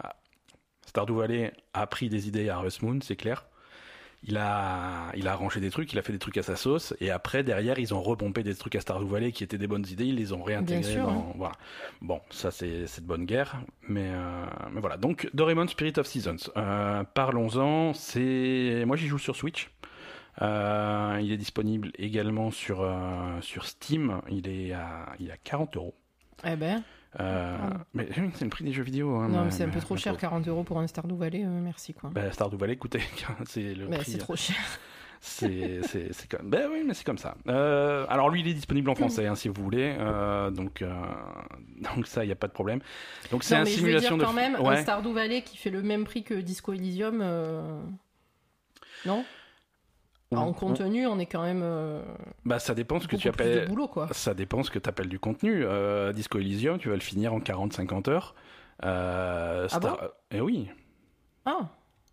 Stardew 0.86 1.14
Valley 1.14 1.52
a 1.72 1.86
pris 1.86 2.08
des 2.08 2.28
idées 2.28 2.48
à 2.48 2.56
Harvest 2.56 2.82
Moon, 2.82 2.98
c'est 3.02 3.16
clair. 3.16 3.46
Il 4.26 4.38
a, 4.38 5.12
il 5.16 5.28
a 5.28 5.32
arrangé 5.32 5.60
des 5.60 5.70
trucs, 5.70 5.92
il 5.92 5.98
a 5.98 6.02
fait 6.02 6.12
des 6.12 6.18
trucs 6.18 6.38
à 6.38 6.42
sa 6.42 6.56
sauce, 6.56 6.94
et 6.98 7.10
après, 7.10 7.42
derrière, 7.42 7.78
ils 7.78 7.92
ont 7.92 8.00
repompé 8.00 8.42
des 8.42 8.54
trucs 8.54 8.74
à 8.74 8.80
Stardew 8.80 9.06
Valley 9.06 9.32
qui 9.32 9.44
étaient 9.44 9.58
des 9.58 9.66
bonnes 9.66 9.84
idées, 9.90 10.06
ils 10.06 10.14
les 10.16 10.32
ont 10.32 10.42
réintégrés 10.42 10.92
sûr, 10.94 11.02
dans. 11.04 11.10
hein. 11.10 11.24
Voilà. 11.36 11.54
Bon, 12.00 12.20
ça, 12.30 12.50
c'est 12.50 12.84
de 12.84 13.06
bonne 13.06 13.26
guerre, 13.26 13.56
mais, 13.86 14.08
euh, 14.14 14.46
mais 14.72 14.80
voilà. 14.80 14.96
Donc, 14.96 15.28
Doraemon 15.34 15.68
Spirit 15.68 15.92
of 15.98 16.06
Seasons. 16.06 16.50
Euh, 16.56 17.04
Parlons-en, 17.12 17.92
c'est. 17.92 18.84
Moi, 18.86 18.96
j'y 18.96 19.08
joue 19.08 19.18
sur 19.18 19.36
Switch. 19.36 19.70
Euh, 20.42 21.20
il 21.22 21.30
est 21.30 21.36
disponible 21.36 21.92
également 21.98 22.50
sur, 22.50 22.84
sur 23.42 23.66
Steam. 23.66 24.20
Il 24.30 24.48
est 24.48 24.72
à, 24.72 25.06
il 25.20 25.28
est 25.28 25.32
à 25.32 25.36
40 25.36 25.76
euros. 25.76 25.94
Eh 26.46 26.56
ben, 26.56 26.82
Euh, 27.20 27.56
mais 27.94 28.08
c'est 28.34 28.44
le 28.44 28.50
prix 28.50 28.64
des 28.64 28.72
jeux 28.72 28.82
vidéo. 28.82 29.14
hein, 29.16 29.28
non, 29.28 29.44
mais- 29.44 29.50
c'est 29.50 29.64
un 29.64 29.68
peu 29.68 29.80
trop 29.80 29.96
cher, 29.96 30.14
faut- 30.14 30.18
40 30.20 30.46
euros 30.48 30.64
pour 30.64 30.78
un 30.78 30.86
Stardew 30.86 31.14
Valley, 31.16 31.44
euh, 31.44 31.60
merci 31.62 31.94
quoi. 31.94 32.10
Bah, 32.12 32.30
Stardew 32.32 32.56
Valley, 32.56 32.72
écoutez, 32.74 33.00
c'est 33.46 33.74
le 33.74 33.86
Ben, 33.86 33.98
prix. 33.98 34.12
c'est 34.12 34.18
trop 34.18 34.36
cher. 34.36 34.56
C'est 35.26 35.80
c'est 36.12 36.28
comme. 36.30 36.50
Ben 36.50 36.68
oui, 36.70 36.82
mais 36.86 36.92
c'est 36.92 37.06
comme 37.06 37.16
ça. 37.16 37.34
Euh, 37.48 38.04
alors 38.10 38.28
lui, 38.28 38.40
il 38.42 38.48
est 38.48 38.52
disponible 38.52 38.90
en 38.90 38.94
français, 38.94 39.26
hein, 39.26 39.34
si 39.34 39.48
vous 39.48 39.54
voulez. 39.62 39.96
Euh, 39.98 40.50
donc 40.50 40.82
euh, 40.82 40.92
donc 41.96 42.06
ça, 42.06 42.26
il 42.26 42.28
y 42.28 42.32
a 42.32 42.36
pas 42.36 42.46
de 42.46 42.52
problème. 42.52 42.80
Donc 43.30 43.42
c'est 43.42 43.54
une 43.56 43.64
mais 43.64 43.70
je 43.70 43.80
veux 43.80 43.88
dire 43.88 44.00
simulation 44.00 44.18
de. 44.18 44.22
quand 44.24 44.34
même, 44.34 44.54
un. 44.56 44.82
Stardew 44.82 45.14
Valley 45.14 45.40
qui 45.40 45.56
fait 45.56 45.70
le 45.70 45.80
même 45.82 46.04
prix 46.04 46.24
que 46.24 46.34
Disco 46.34 46.74
Elysium, 46.74 47.20
euh, 47.22 47.80
non? 49.06 49.20
On- 49.20 49.24
En 50.32 50.48
on- 50.48 50.52
contenu, 50.52 51.06
on 51.06 51.18
est 51.18 51.26
quand 51.26 51.42
même 51.42 51.60
euh, 51.62 52.02
Bah 52.44 52.58
ça 52.58 52.74
dépend 52.74 52.98
ce 52.98 53.06
que 53.06 53.16
tu 53.16 53.28
appelles. 53.28 53.68
boulot 53.68 53.86
quoi. 53.88 54.08
Ça 54.12 54.34
dépend 54.34 54.62
ce 54.64 54.70
que 54.70 54.78
tu 54.78 54.88
appelles 54.88 55.08
du 55.08 55.18
contenu. 55.20 55.64
Euh, 55.64 56.12
Disco 56.12 56.38
Elysium, 56.38 56.78
tu 56.78 56.88
vas 56.88 56.94
le 56.96 57.00
finir 57.00 57.32
en 57.34 57.38
40-50 57.40 58.08
heures. 58.10 58.34
Euh, 58.84 59.68
Ah 59.70 59.78
bon? 59.78 59.96
Eh 60.32 60.40
oui. 60.40 60.68
Ah, 61.46 61.68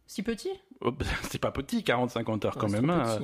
si 0.06 0.22
petit? 0.24 0.52
Oh, 0.82 0.92
C'est 1.32 1.40
pas 1.40 1.52
petit, 1.52 1.82
40-50 1.84 2.46
heures 2.46 2.58
quand 2.58 2.68
Ouais, 2.72 2.80
même. 2.82 2.90
hein. 2.92 3.20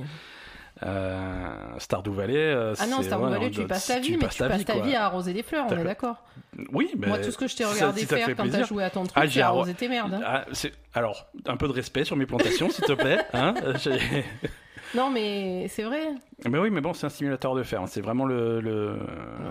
Euh, 0.83 1.79
Stardew 1.79 2.11
Valley. 2.13 2.53
Ah 2.79 2.85
non, 2.87 3.01
Stardew 3.01 3.25
ouais, 3.25 3.31
Valley, 3.31 3.45
on 3.47 3.49
tu 3.49 3.55
y 3.55 3.57
doit- 3.59 3.67
passes 3.67 3.87
ta 3.87 3.99
vie, 3.99 4.11
mais 4.11 4.27
tu 4.29 4.43
passes 4.43 4.63
ta 4.65 4.79
vie 4.79 4.95
à 4.95 5.05
arroser 5.05 5.33
des 5.33 5.43
fleurs, 5.43 5.65
on 5.69 5.77
est 5.77 5.83
d'accord? 5.83 6.23
Oui, 6.71 6.91
mais 6.97 7.07
Moi, 7.07 7.17
tout 7.19 7.31
ce 7.31 7.37
que 7.37 7.47
je 7.47 7.55
t'ai 7.55 7.65
regardé 7.65 8.01
si 8.01 8.05
ça 8.07 8.17
faire 8.17 8.35
quand 8.35 8.49
t'as 8.49 8.63
joué 8.63 8.83
à 8.83 8.89
ton 8.89 9.03
truc, 9.03 9.13
Ah, 9.15 9.25
j'ai 9.25 9.41
arro- 9.41 9.57
arroser 9.57 9.73
tes 9.73 9.89
merdes. 9.89 10.13
hein. 10.13 10.21
Ah, 10.25 10.45
alors, 10.93 11.27
un 11.47 11.57
peu 11.57 11.67
de 11.67 11.73
respect 11.73 12.05
sur 12.05 12.15
mes 12.15 12.25
plantations, 12.27 12.69
s'il 12.69 12.85
te 12.85 12.93
plaît. 12.93 13.19
Hein 13.33 13.53
J'ai- 13.79 13.97
Non, 14.95 15.09
mais 15.09 15.67
c'est 15.69 15.83
vrai. 15.83 16.09
mais 16.49 16.57
oui, 16.59 16.69
mais 16.69 16.81
bon, 16.81 16.93
c'est 16.93 17.05
un 17.05 17.09
simulateur 17.09 17.55
de 17.55 17.63
fer. 17.63 17.81
hein. 17.81 17.87
C'est 17.87 18.01
vraiment 18.01 18.25
le, 18.25 18.61
le, 18.61 18.97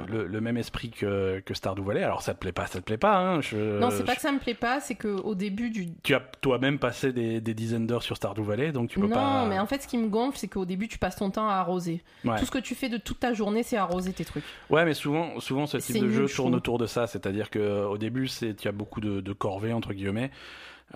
le, 0.09 0.27
le 0.27 0.41
même 0.41 0.57
esprit 0.57 0.91
que, 0.91 1.41
que 1.41 1.53
Stardew 1.55 1.83
Valley. 1.83 2.03
Alors, 2.03 2.23
ça 2.23 2.33
te 2.35 2.39
plaît 2.39 2.53
pas, 2.53 2.67
ça 2.67 2.79
te 2.81 2.85
plaît 2.85 2.97
pas. 2.97 3.17
Hein. 3.19 3.41
Je- 3.43 3.79
Non, 3.79 3.91
c'est 3.91 4.05
pas 4.05 4.15
que 4.15 4.21
ça 4.21 4.33
me 4.33 4.39
plaît 4.39 4.55
pas, 4.55 4.81
c'est 4.81 4.95
que 4.95 5.09
au 5.09 5.35
début 5.35 5.71
du. 5.71 5.89
Tu 6.03 6.15
as 6.15 6.21
toi-même 6.41 6.79
passé 6.79 7.13
des, 7.13 7.41
des 7.41 7.55
dizaines 7.55 7.87
d'heures 7.87 8.03
sur 8.03 8.17
Stardew 8.17 8.43
Valley, 8.43 8.73
donc 8.73 8.89
tu 8.91 8.99
peux 9.01 9.07
non, 9.07 9.15
pas. 9.15 9.47
mais 9.47 9.59
en 9.59 9.67
fait, 9.67 9.83
ce 9.83 9.89
qui 9.89 9.99
me 9.99 10.09
gonfle, 10.09 10.39
c'est 10.39 10.49
qu'au 10.49 10.65
début, 10.65 10.89
tu 10.89 10.99
passes 10.99 11.17
ton 11.17 11.31
temps 11.31 11.49
à 11.49 11.55
arroser. 11.55 12.03
Ouais. 12.25 12.39
Tout 12.39 12.47
ce 12.47 12.51
que 12.51 12.59
tu 12.59 12.75
fais 12.75 12.89
de 12.89 12.97
toute 12.99 13.21
ta 13.21 13.33
journée, 13.35 13.63
c'est 13.63 13.77
arroser 13.77 14.13
tes 14.13 14.25
trucs. 14.25 14.45
Ouais, 14.71 14.85
mais 14.85 14.95
souvent, 14.95 15.39
souvent 15.41 15.67
ce 15.67 15.77
type 15.79 16.03
de 16.03 16.09
jeu 16.11 16.27
je 16.27 16.35
tourne 16.37 16.55
autour 16.55 16.79
de 16.79 16.87
ça. 16.87 17.07
C'est-à-dire 17.07 17.51
que 17.51 17.85
au 17.85 17.99
début, 17.99 18.29
c'est 18.29 18.55
tu 18.55 18.69
as 18.69 18.73
beaucoup 18.73 19.01
de, 19.01 19.21
de 19.21 19.33
corvées 19.33 19.73
entre 19.73 19.93
guillemets. 19.93 20.31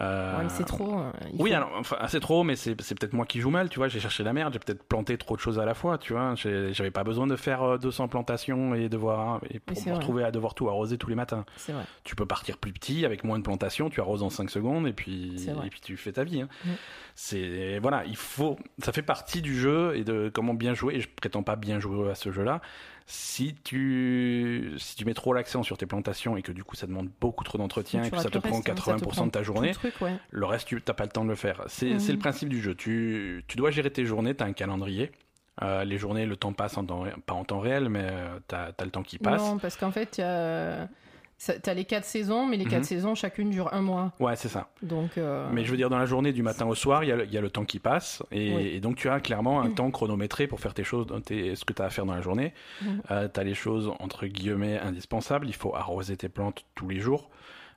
Euh, 0.00 0.36
Ouais, 0.38 0.44
mais 0.44 0.48
c'est 0.50 0.64
trop. 0.64 0.98
euh, 1.00 1.10
il 1.34 1.42
Oui, 1.42 1.50
faut- 1.50 1.56
alors, 1.56 1.72
enfin, 1.76 1.96
c'est 2.08 2.20
trop, 2.20 2.44
mais 2.44 2.54
c'est 2.54 2.80
c'est 2.80 2.96
peut-être 2.98 3.12
moi 3.12 3.26
qui 3.26 3.40
joue 3.40 3.50
mal, 3.50 3.68
tu 3.68 3.78
vois. 3.80 3.88
J'ai 3.88 3.98
cherché 3.98 4.22
la 4.22 4.32
merde, 4.32 4.52
j'ai 4.52 4.60
peut-être 4.60 4.84
planté 4.84 5.18
trop 5.18 5.34
de 5.34 5.40
choses 5.40 5.58
à 5.58 5.64
la 5.64 5.74
fois, 5.74 5.98
tu 5.98 6.12
vois. 6.12 6.34
J'avais 6.36 6.92
pas 6.92 7.02
besoin 7.02 7.26
de 7.26 7.34
faire 7.34 7.62
euh, 7.62 7.76
200 7.78 8.06
plantations 8.06 8.74
et 8.76 8.88
devoir 8.88 9.40
et 9.50 9.58
pour 9.58 9.76
me 9.76 9.92
retrouver 9.94 10.22
à 10.24 10.30
devoir 10.30 10.54
tout 10.54 10.68
arroser 10.68 10.96
tous 10.96 11.08
les 11.10 11.16
matins. 11.16 11.44
C'est 11.56 11.72
vrai. 11.72 11.82
Tu 12.04 12.14
peux 12.14 12.24
partir 12.26 12.56
plus 12.56 12.72
petit 12.72 13.04
avec 13.04 13.24
moins 13.24 13.38
de 13.38 13.42
plantations, 13.42 13.90
tu 13.90 14.00
arroses 14.00 14.22
en 14.22 14.30
5 14.30 14.48
secondes 14.48 14.86
et 14.86 14.92
puis 14.92 15.34
et 15.66 15.70
puis 15.70 15.80
tu 15.80 15.96
fais 15.96 16.12
ta 16.12 16.22
vie. 16.24 16.42
hein. 16.42 16.48
Mm. 16.64 16.68
C'est 17.16 17.78
voilà, 17.80 18.04
il 18.06 18.16
faut, 18.16 18.56
ça 18.82 18.92
fait 18.92 19.02
partie 19.02 19.42
du 19.42 19.58
jeu 19.58 19.94
et 19.96 20.04
de 20.04 20.30
comment 20.32 20.54
bien 20.54 20.72
jouer. 20.74 20.94
Et 20.94 21.00
je 21.00 21.08
prétends 21.14 21.42
pas 21.42 21.56
bien 21.56 21.80
jouer 21.80 22.10
à 22.10 22.14
ce 22.14 22.30
jeu-là. 22.30 22.60
Si 23.12 23.56
tu 23.64 24.74
si 24.78 24.94
tu 24.94 25.04
mets 25.04 25.14
trop 25.14 25.32
l'accent 25.32 25.64
sur 25.64 25.76
tes 25.76 25.84
plantations 25.84 26.36
et 26.36 26.42
que 26.42 26.52
du 26.52 26.62
coup 26.62 26.76
ça 26.76 26.86
demande 26.86 27.08
beaucoup 27.20 27.42
trop 27.42 27.58
d'entretien 27.58 28.04
et 28.04 28.10
que 28.10 28.16
ça 28.16 28.30
te 28.30 28.38
prend 28.38 28.58
reste, 28.58 28.68
hein, 28.70 28.76
ça 28.76 28.94
te 28.94 29.00
80% 29.00 29.08
prend 29.08 29.26
de 29.26 29.30
ta 29.32 29.42
journée, 29.42 29.68
le 29.70 29.74
truc, 29.74 30.00
ouais. 30.00 30.12
le 30.30 30.46
reste, 30.46 30.68
tu 30.68 30.80
n'as 30.86 30.94
pas 30.94 31.04
le 31.04 31.10
temps 31.10 31.24
de 31.24 31.28
le 31.28 31.34
faire. 31.34 31.64
C'est 31.66 31.88
le 31.90 32.18
principe 32.18 32.48
du 32.48 32.62
jeu. 32.62 32.76
Tu, 32.76 33.44
tu 33.48 33.56
dois 33.56 33.72
gérer 33.72 33.90
tes 33.90 34.06
journées, 34.06 34.36
tu 34.36 34.44
as 34.44 34.46
un 34.46 34.52
calendrier. 34.52 35.10
Euh, 35.62 35.82
les 35.82 35.98
journées, 35.98 36.24
le 36.24 36.36
temps 36.36 36.52
passe 36.52 36.78
en 36.78 36.84
temps, 36.84 37.04
pas 37.26 37.34
en 37.34 37.44
temps 37.44 37.58
réel, 37.58 37.88
mais 37.88 38.06
tu 38.48 38.54
as, 38.54 38.72
le 38.80 38.90
temps 38.90 39.02
qui 39.02 39.18
passe. 39.18 39.42
Non, 39.42 39.58
parce 39.58 39.76
qu'en 39.76 39.90
fait, 39.90 40.18
il 40.18 40.20
y 40.20 40.24
a- 40.24 40.88
t'as 41.62 41.74
les 41.74 41.84
quatre 41.84 42.04
saisons, 42.04 42.46
mais 42.46 42.56
les 42.56 42.64
quatre 42.66 42.80
Mhm. 42.80 42.84
saisons, 42.84 43.14
chacune 43.14 43.50
dure 43.50 43.72
un 43.72 43.80
mois. 43.80 44.12
Ouais, 44.20 44.36
c'est 44.36 44.48
ça. 44.48 44.68
Donc. 44.82 45.16
euh, 45.18 45.48
Mais 45.52 45.64
je 45.64 45.70
veux 45.70 45.76
dire, 45.76 45.88
dans 45.90 45.98
la 45.98 46.06
journée, 46.06 46.32
du 46.32 46.42
matin 46.42 46.66
au 46.66 46.74
soir, 46.74 47.02
il 47.04 47.08
y, 47.08 47.12
a 47.12 47.16
le- 47.16 47.24
il 47.24 47.32
y 47.32 47.38
a 47.38 47.40
le 47.40 47.50
temps 47.50 47.64
qui 47.64 47.78
passe. 47.78 48.22
Et, 48.30 48.54
Oui. 48.54 48.66
et 48.68 48.80
donc, 48.80 48.96
tu 48.96 49.08
as 49.08 49.20
clairement 49.20 49.60
un 49.62 49.70
temps 49.70 49.90
chronométré 49.90 50.46
pour 50.46 50.60
faire 50.60 50.74
tes 50.74 50.84
choses, 50.84 51.06
tes- 51.24 51.56
ce 51.56 51.64
que 51.64 51.72
tu 51.72 51.80
as 51.82 51.86
à 51.86 51.90
faire 51.90 52.04
dans 52.06 52.14
la 52.14 52.20
journée. 52.22 52.52
Mhm. 52.82 53.02
tu 53.32 53.40
as 53.40 53.44
les 53.44 53.54
choses, 53.54 53.90
entre 54.00 54.26
guillemets, 54.26 54.78
indispensables. 54.78 55.46
Il 55.48 55.54
faut 55.54 55.74
arroser 55.74 56.16
tes 56.16 56.28
plantes 56.28 56.64
tous 56.74 56.88
les 56.88 57.00
jours. 57.00 57.30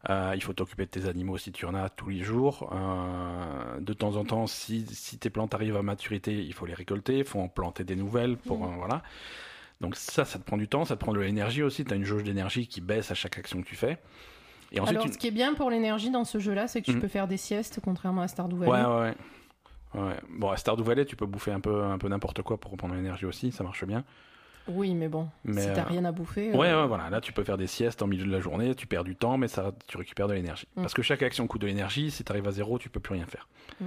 Euh, 0.10 0.34
il 0.36 0.44
faut 0.44 0.52
t'occuper 0.52 0.84
de 0.84 0.90
tes 0.92 1.08
animaux 1.08 1.38
si 1.38 1.54
tu 1.54 1.66
en 1.66 1.74
as 1.74 1.88
tous 1.88 2.10
les 2.10 2.22
jours. 2.24 2.70
Euh, 2.74 3.80
de 3.80 3.94
temps 3.94 4.18
en 4.18 4.26
temps, 4.26 4.48
si, 4.48 4.86
si 4.92 5.18
tes 5.18 5.30
plantes 5.30 5.54
arrivent 5.54 5.78
à 5.78 5.82
maturité, 5.82 6.34
il 6.44 6.54
faut 6.54 6.66
les 6.66 6.74
récolter. 6.74 7.20
Il 7.20 7.24
faut 7.24 7.40
en 7.40 7.48
planter 7.48 7.86
des 7.86 7.96
nouvelles. 7.96 8.36
Pour, 8.36 8.58
Mhm. 8.60 8.64
euh, 8.74 8.76
voilà. 8.78 9.02
Donc 9.82 9.96
ça, 9.96 10.24
ça 10.26 10.40
te 10.40 10.44
prend 10.44 10.58
du 10.58 10.68
temps, 10.68 10.86
ça 10.86 10.96
te 10.96 11.02
prend 11.02 11.14
de 11.14 11.20
l'énergie 11.20 11.64
aussi. 11.64 11.84
Tu 11.84 11.94
as 11.94 11.96
une 11.96 12.06
jauge 12.06 12.24
d'énergie 12.24 12.68
qui 12.68 12.80
baisse 12.82 13.12
à 13.12 13.16
chaque 13.16 13.38
action 13.38 13.62
que 13.62 13.68
tu 13.68 13.76
fais. 13.76 13.98
Et 14.72 14.80
ensuite, 14.80 14.98
Alors, 14.98 15.14
ce 15.14 15.18
qui 15.18 15.28
est 15.28 15.32
bien 15.32 15.54
pour 15.54 15.70
l'énergie 15.70 16.10
dans 16.10 16.24
ce 16.24 16.40
jeu-là, 16.40 16.68
c'est 16.68 16.82
que 16.82 16.86
tu 16.86 16.94
Mhm. 16.94 17.02
peux 17.02 17.08
faire 17.08 17.28
des 17.28 17.38
siestes, 17.38 17.80
contrairement 17.84 18.22
à 18.22 18.28
Stardew 18.28 18.56
Valley. 18.58 18.72
Ouais, 18.72 18.82
ouais, 18.86 19.02
ouais. 19.02 20.02
Ouais. 20.02 20.16
Bon, 20.30 20.50
à 20.50 20.58
Stardew 20.58 20.82
Valley, 20.84 21.06
tu 21.06 21.16
peux 21.16 21.28
bouffer 21.28 21.52
un 21.52 21.60
peu, 21.60 21.84
un 21.84 21.98
peu 22.00 22.08
n'importe 22.08 22.42
quoi 22.42 22.60
pour 22.60 22.72
reprendre 22.72 22.96
l'énergie 22.96 23.26
aussi, 23.26 23.52
ça 23.52 23.64
marche 23.64 23.86
bien. 23.86 24.04
Oui, 24.68 24.96
mais 24.96 25.10
bon, 25.10 25.28
Mais, 25.44 25.62
si 25.62 25.68
t'as 25.74 25.82
euh, 25.82 25.90
rien 25.90 26.06
à 26.06 26.12
bouffer. 26.12 26.52
Ouais, 26.52 26.70
euh, 26.70 26.82
ouais, 26.84 26.88
voilà. 26.88 27.10
Là, 27.10 27.20
tu 27.22 27.34
peux 27.34 27.44
faire 27.44 27.58
des 27.58 27.68
siestes 27.68 28.02
en 28.02 28.08
milieu 28.08 28.26
de 28.26 28.32
la 28.32 28.40
journée, 28.40 28.74
tu 28.76 28.88
perds 28.88 29.04
du 29.04 29.16
temps, 29.16 29.38
mais 29.38 29.50
ça, 29.50 29.74
tu 29.88 29.98
récupères 29.98 30.28
de 30.30 30.34
l'énergie. 30.34 30.68
Mm. 30.76 30.82
Parce 30.82 30.94
que 30.94 31.02
chaque 31.02 31.22
action 31.22 31.46
coûte 31.48 31.62
de 31.62 31.68
l'énergie. 31.68 32.10
Si 32.12 32.24
tu 32.24 32.32
arrives 32.32 32.48
à 32.48 32.52
zéro, 32.52 32.80
tu 32.80 32.90
peux 32.90 33.02
plus 33.02 33.14
rien 33.14 33.26
faire. 33.26 33.48
Mm. 33.82 33.86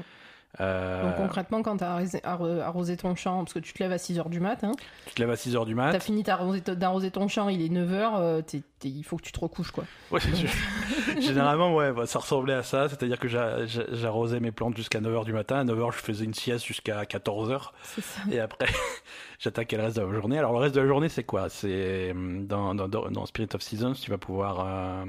Euh, 0.61 1.03
Donc 1.03 1.17
concrètement, 1.17 1.63
quand 1.63 1.81
arrosé- 1.83 2.23
arro- 2.25 2.61
arrosé 2.61 2.97
ton 2.97 3.15
champ, 3.15 3.39
parce 3.45 3.53
que 3.53 3.59
tu 3.59 3.73
te 3.73 3.83
lèves 3.83 3.93
à 3.93 3.99
6h 3.99 4.29
du 4.31 4.41
mat, 4.41 4.65
hein, 4.65 4.73
tu 5.07 5.15
te 5.15 5.21
lèves 5.21 5.31
à 5.31 5.37
6h 5.37 5.65
du 5.67 5.75
mat. 5.75 5.93
t'as 5.93 6.01
fini 6.01 6.23
d'arroser 6.23 7.11
ton 7.11 7.29
champ, 7.29 7.49
il 7.49 7.61
est 7.63 7.69
9h, 7.69 8.43
il 8.85 9.03
faut 9.05 9.17
que 9.17 9.23
tu 9.23 9.33
te 9.33 9.41
recouches 9.41 9.71
quoi. 9.71 9.85
Ouais, 10.11 10.21
je- 10.21 10.47
Généralement, 11.21 11.75
ouais, 11.75 11.93
bah, 11.93 12.07
ça 12.07 12.19
ressemblait 12.19 12.55
à 12.55 12.63
ça. 12.63 12.89
C'est-à-dire 12.89 13.19
que 13.19 13.29
j'a- 13.29 13.65
j'a- 13.67 13.93
j'arrosais 13.93 14.41
mes 14.41 14.53
plantes 14.53 14.77
jusqu'à 14.77 15.01
9h 15.01 15.25
du 15.25 15.33
matin. 15.33 15.57
À 15.59 15.65
9h, 15.65 15.93
je 15.93 15.99
faisais 15.99 16.25
une 16.25 16.35
sieste 16.35 16.65
jusqu'à 16.65 17.05
14h. 17.05 17.73
C'est 17.83 18.03
ça. 18.03 18.21
Et 18.31 18.39
après, 18.41 18.67
j'attaquais 19.39 19.77
le 19.77 19.85
reste 19.85 19.97
de 19.97 20.03
la 20.03 20.13
journée. 20.15 20.39
Alors, 20.39 20.53
le 20.53 20.59
reste 20.59 20.75
de 20.75 20.81
la 20.81 20.87
journée, 20.87 21.09
c'est 21.09 21.25
quoi? 21.25 21.49
C'est 21.49 22.11
hum, 22.13 22.47
dans, 22.47 22.75
dans, 22.75 22.89
dans 22.89 23.27
Spirit 23.27 23.49
of 23.55 23.63
Seasons, 23.63 23.93
tu 23.95 24.11
vas 24.11 24.19
pouvoir. 24.19 24.65
Euh, 24.67 25.05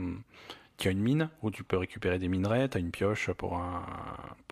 tu 0.78 0.88
as 0.88 0.92
une 0.92 1.00
mine 1.00 1.30
où 1.42 1.52
tu 1.52 1.64
peux 1.64 1.78
récupérer 1.78 2.20
des 2.20 2.28
minerais. 2.28 2.70
Tu 2.70 2.80
une 2.80 2.92
pioche 2.92 3.32
pour, 3.32 3.60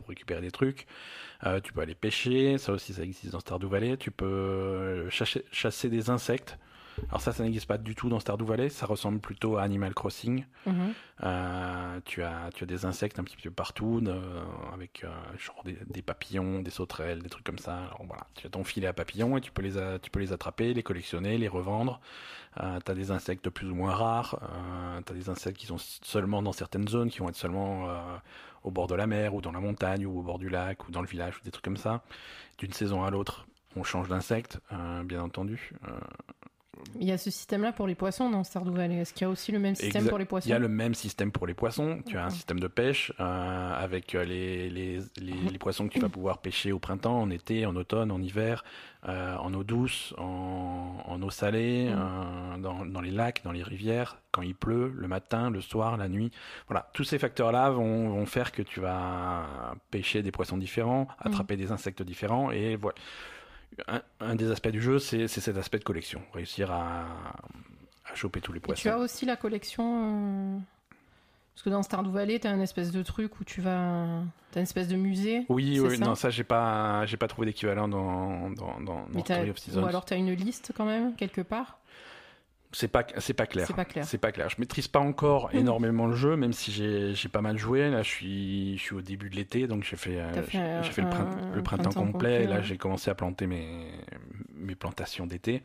récupérer 0.08 0.42
des 0.42 0.52
trucs. 0.52 0.88
Euh, 1.44 1.60
tu 1.60 1.74
peux 1.74 1.82
aller 1.82 1.96
pêcher. 1.96 2.58
Ça 2.58 2.74
aussi, 2.74 2.94
ça 2.94 3.04
existe 3.04 3.32
dans 3.32 3.40
Stardew 3.40 3.68
Valley. 3.68 3.98
Tu 3.98 4.12
peux 4.12 5.08
chasser, 5.10 5.46
chasser 5.52 5.90
des 5.90 6.10
insectes. 6.10 6.58
Alors 7.10 7.22
ça, 7.22 7.32
ça 7.34 7.44
n'existe 7.44 7.68
pas 7.68 7.78
du 7.78 7.94
tout 7.96 8.10
dans 8.10 8.20
Stardew 8.20 8.46
Valley. 8.46 8.70
Ça 8.70 8.86
ressemble 8.86 9.20
plutôt 9.20 9.58
à 9.58 9.64
Animal 9.64 9.94
Crossing. 9.94 10.46
Mhm. 10.66 10.94
Euh, 11.24 12.00
tu, 12.06 12.24
as, 12.24 12.50
tu 12.54 12.64
as 12.64 12.68
des 12.68 12.86
insectes 12.86 13.20
un 13.20 13.24
petit 13.24 13.38
peu 13.38 13.52
partout, 13.52 14.02
euh, 14.06 14.44
avec 14.74 15.04
euh, 15.04 15.10
genre 15.38 15.62
des, 15.66 15.78
des 15.88 16.02
papillons, 16.02 16.62
des 16.62 16.72
sauterelles, 16.72 17.22
des 17.22 17.30
trucs 17.30 17.46
comme 17.46 17.58
ça. 17.60 17.78
Alors 17.78 18.04
voilà, 18.06 18.26
tu 18.36 18.48
as 18.48 18.50
ton 18.50 18.64
filet 18.64 18.88
à 18.88 18.94
papillons 18.94 19.38
et 19.38 19.42
tu 19.42 19.52
peux 19.52 19.62
les, 19.62 19.78
a- 19.78 20.00
tu 20.00 20.10
peux 20.10 20.20
les 20.20 20.34
attraper, 20.34 20.74
les 20.74 20.84
collectionner, 20.84 21.38
les 21.38 21.48
revendre. 21.48 22.00
Tu 22.58 22.62
as 22.92 22.96
des 22.96 23.12
insectes 23.12 23.50
plus 23.50 23.70
ou 23.70 23.76
moins 23.76 23.94
rares. 23.94 24.40
Tu 25.06 25.12
as 25.12 25.16
des 25.16 25.30
insectes 25.30 25.58
qui 25.58 25.66
sont 25.66 25.78
seulement 25.78 26.42
dans 26.42 26.54
certaines 26.54 26.88
zones, 26.88 27.10
qui 27.10 27.20
vont 27.20 27.28
être 27.28 27.36
seulement 27.36 27.90
au 28.64 28.72
bord 28.72 28.88
de 28.88 28.96
la 28.96 29.08
mer 29.08 29.36
ou 29.36 29.42
dans 29.42 29.52
la 29.52 29.60
montagne 29.60 30.06
ou 30.06 30.20
au 30.20 30.22
bord 30.22 30.40
du 30.40 30.48
lac 30.48 30.88
ou 30.88 30.92
dans 30.92 31.02
le 31.02 31.08
village 31.08 31.38
ou 31.38 31.44
des 31.44 31.52
trucs 31.52 31.66
comme 31.66 31.76
ça. 31.78 32.02
D'une 32.58 32.72
saison 32.72 33.04
à 33.04 33.10
l'autre, 33.12 33.46
on 33.76 33.84
change 33.84 34.08
d'insecte, 34.08 34.60
euh, 34.72 35.04
bien 35.04 35.22
entendu. 35.22 35.74
Euh, 35.86 35.92
Il 37.00 37.08
y 37.08 37.12
a 37.12 37.18
ce 37.18 37.30
système-là 37.30 37.72
pour 37.72 37.88
les 37.88 37.96
poissons 37.96 38.30
dans 38.30 38.44
Stardew 38.44 38.72
Valley. 38.72 38.98
Est-ce 38.98 39.14
qu'il 39.14 39.24
y 39.26 39.26
a 39.26 39.30
aussi 39.30 39.52
le 39.52 39.60
même 39.60 39.76
système 39.76 40.08
pour 40.08 40.18
les 40.18 40.26
poissons 40.26 40.48
Il 40.48 40.52
y 40.52 40.56
a 40.56 40.60
le 40.60 40.68
même 40.68 40.94
système 40.94 41.32
pour 41.32 41.48
les 41.48 41.54
poissons. 41.54 42.00
Tu 42.06 42.18
as 42.18 42.26
un 42.26 42.30
système 42.30 42.60
de 42.60 42.68
pêche 42.68 43.12
euh, 43.20 43.74
avec 43.76 44.16
euh, 44.16 44.24
les, 44.26 44.70
les, 44.70 45.00
les, 45.18 45.34
les 45.52 45.58
poissons 45.58 45.88
que 45.88 45.94
tu 45.94 46.00
vas 46.00 46.10
pouvoir 46.10 46.40
pêcher 46.40 46.72
au 46.72 46.80
printemps, 46.80 47.22
en 47.22 47.30
été, 47.30 47.66
en 47.66 47.76
automne, 47.76 48.12
en 48.12 48.22
hiver, 48.22 48.64
euh, 49.08 49.36
en 49.38 49.54
eau 49.54 49.64
douce, 49.64 50.14
en, 50.18 50.98
en 51.06 51.22
eau 51.22 51.30
salée, 51.30 51.90
euh, 51.90 52.58
dans, 52.58 52.86
dans 52.86 53.02
les 53.02 53.12
lacs, 53.12 53.42
dans 53.44 53.52
les 53.52 53.64
rivières, 53.64 54.18
quand 54.32 54.42
il 54.42 54.56
pleut, 54.56 54.94
le 54.96 55.08
matin, 55.08 55.50
le 55.50 55.62
soir, 55.62 55.98
la 55.98 56.08
nuit. 56.10 56.32
Voilà, 56.68 56.90
tous 56.94 57.04
ces 57.04 57.20
facteurs-là 57.20 57.70
vont, 57.70 58.10
vont 58.10 58.26
faire 58.26 58.52
que 58.52 58.62
tu 58.62 58.80
vas 58.80 59.76
pêcher 59.92 60.24
des 60.24 60.32
poissons 60.32 60.58
différents, 60.58 61.08
attraper 61.20 61.56
des 61.56 61.72
insectes 61.72 62.02
différents 62.04 62.52
et 62.52 62.76
voilà. 62.76 62.96
Un, 63.88 64.02
un 64.22 64.36
des 64.36 64.52
aspects 64.52 64.70
du 64.70 64.82
jeu, 64.82 65.00
c'est 65.00 65.28
cet 65.28 65.58
aspect 65.58 65.80
de 65.80 65.84
collection, 65.84 66.22
réussir 66.34 66.72
à, 66.72 67.06
à 68.10 68.16
choper 68.16 68.40
tous 68.42 68.54
les 68.54 68.58
Et 68.58 68.62
poissons. 68.62 68.82
tu 68.84 68.90
as 68.90 68.98
aussi 68.98 69.26
la 69.26 69.36
collection. 69.36 70.56
euh, 70.56 70.58
Parce 71.54 71.64
que 71.64 71.70
dans 71.70 71.84
Stardew 71.84 72.10
Valley, 72.12 72.40
tu 72.40 72.48
as 72.48 72.52
un 72.52 72.62
espèce 72.62 72.92
de 72.92 73.04
truc 73.04 73.40
où 73.40 73.44
tu 73.44 73.60
vas. 73.62 74.22
Tu 74.54 74.58
as 74.58 74.62
une 74.62 74.64
espèce 74.64 74.88
de 74.88 74.96
musée. 74.96 75.46
Oui, 75.50 75.80
oui, 75.82 75.98
ça 75.98 76.06
non, 76.06 76.16
ça 76.16 76.30
j'ai 76.30 76.44
pas, 76.46 77.06
j'ai 77.06 77.18
pas 77.18 77.28
trouvé 77.28 77.48
d'équivalent 77.48 77.88
dans 77.90 78.50
dans 78.52 78.80
dans, 78.80 79.06
mais 79.10 79.16
dans 79.16 79.22
t'as- 79.24 79.34
Story 79.36 79.50
of 79.50 79.58
Seasons. 79.60 79.84
Ou 79.84 79.88
alors 79.88 80.06
tu 80.06 80.14
as 80.14 80.18
une 80.18 80.32
liste 80.34 80.72
quand 80.76 80.86
même, 80.86 81.14
quelque 81.16 81.42
part. 81.42 81.80
C'est 82.78 82.90
pas, 82.90 83.06
c'est 83.20 83.34
pas 83.34 83.46
clair. 83.46 83.66
C'est 83.68 83.74
pas 83.74 83.86
clair. 83.86 84.04
C'est 84.06 84.18
pas 84.18 84.32
clair. 84.34 84.50
Je 84.50 84.58
maîtrise 84.60 84.90
pas 84.90 85.00
encore 85.00 85.50
Mhm. 85.54 85.60
énormément 85.62 86.08
le 86.08 86.16
jeu, 86.16 86.36
même 86.36 86.52
si 86.52 86.72
j'ai, 86.74 87.30
pas 87.30 87.42
mal 87.42 87.58
joué. 87.58 87.90
Là, 87.90 88.04
je 88.04 88.10
suis, 88.10 88.78
je 88.78 88.82
suis 88.84 88.96
au 88.96 89.02
début 89.02 89.30
de 89.30 89.36
l'été, 89.38 89.66
donc 89.68 89.84
j'ai 89.84 89.96
fait, 89.96 90.20
euh, 90.20 90.34
j'ai 90.84 90.92
fait 90.92 91.02
le, 91.02 91.08
un 91.08 91.10
printemps, 91.10 91.62
printemps 91.64 91.90
complet. 91.92 92.12
complet, 92.12 92.44
et 92.44 92.48
là, 92.48 92.56
ouais. 92.58 92.64
j'ai 92.64 92.78
commencé 92.78 93.10
à 93.10 93.16
planter 93.16 93.48
mes, 93.48 93.66
mes 94.56 94.76
plantations 94.76 95.26
d'été. 95.26 95.64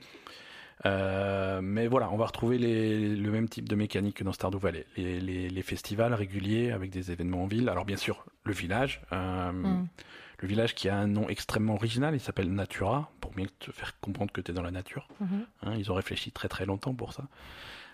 Euh, 0.86 1.60
mais 1.62 1.86
voilà, 1.88 2.10
on 2.10 2.16
va 2.16 2.26
retrouver 2.26 2.56
les, 2.58 3.14
le 3.14 3.30
même 3.30 3.48
type 3.48 3.68
de 3.68 3.74
mécanique 3.74 4.16
que 4.16 4.24
dans 4.24 4.32
Stardew 4.32 4.58
Valley. 4.58 4.86
Les, 4.96 5.20
les, 5.20 5.50
les 5.50 5.62
festivals 5.62 6.14
réguliers 6.14 6.70
avec 6.70 6.90
des 6.90 7.10
événements 7.10 7.42
en 7.42 7.46
ville. 7.46 7.68
Alors 7.68 7.84
bien 7.84 7.96
sûr, 7.98 8.24
le 8.44 8.52
village. 8.52 9.02
euh, 9.12 9.52
Mm. 9.52 9.88
Le 10.42 10.48
village 10.48 10.74
qui 10.74 10.88
a 10.88 10.96
un 10.96 11.06
nom 11.06 11.28
extrêmement 11.28 11.74
original, 11.74 12.14
il 12.14 12.20
s'appelle 12.20 12.50
Natura, 12.52 13.10
pour 13.20 13.32
bien 13.32 13.46
te 13.58 13.70
faire 13.72 13.98
comprendre 14.00 14.32
que 14.32 14.40
tu 14.40 14.50
es 14.50 14.54
dans 14.54 14.62
la 14.62 14.70
nature. 14.70 15.06
Mhm. 15.20 15.46
Hein, 15.64 15.74
ils 15.76 15.90
ont 15.92 15.94
réfléchi 15.94 16.32
très 16.32 16.48
très 16.48 16.64
longtemps 16.66 16.94
pour 16.94 17.12
ça. 17.12 17.24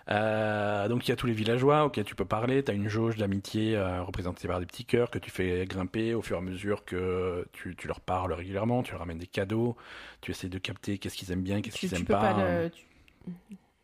Euh, 0.09 0.87
donc 0.87 1.05
il 1.05 1.09
y 1.09 1.11
a 1.11 1.17
tous 1.17 1.27
les 1.27 1.33
villageois 1.33 1.83
auxquels 1.83 2.05
tu 2.05 2.15
peux 2.15 2.23
parler. 2.23 2.63
Tu 2.63 2.71
as 2.71 2.73
une 2.73 2.87
jauge 2.87 3.17
d'amitié 3.17 3.75
euh, 3.75 4.01
représentée 4.03 4.47
par 4.47 4.61
des 4.61 4.65
petits 4.65 4.85
cœurs 4.85 5.11
que 5.11 5.19
tu 5.19 5.29
fais 5.29 5.65
grimper 5.65 6.13
au 6.13 6.21
fur 6.21 6.37
et 6.37 6.39
à 6.39 6.41
mesure 6.41 6.85
que 6.85 7.45
tu, 7.51 7.75
tu 7.75 7.87
leur 7.87 7.99
parles 7.99 8.31
régulièrement. 8.31 8.83
Tu 8.83 8.91
leur 8.91 9.01
ramènes 9.01 9.17
des 9.17 9.27
cadeaux. 9.27 9.75
Tu 10.21 10.31
essaies 10.31 10.47
de 10.47 10.57
capter 10.59 10.97
qu'est-ce 10.97 11.17
qu'ils 11.17 11.31
aiment 11.33 11.43
bien, 11.43 11.61
qu'est-ce 11.61 11.77
qu'ils 11.77 11.93
aiment 11.93 12.05
pas. 12.05 12.33
pas 12.33 12.61
le- 12.63 12.69
tu- 12.69 12.85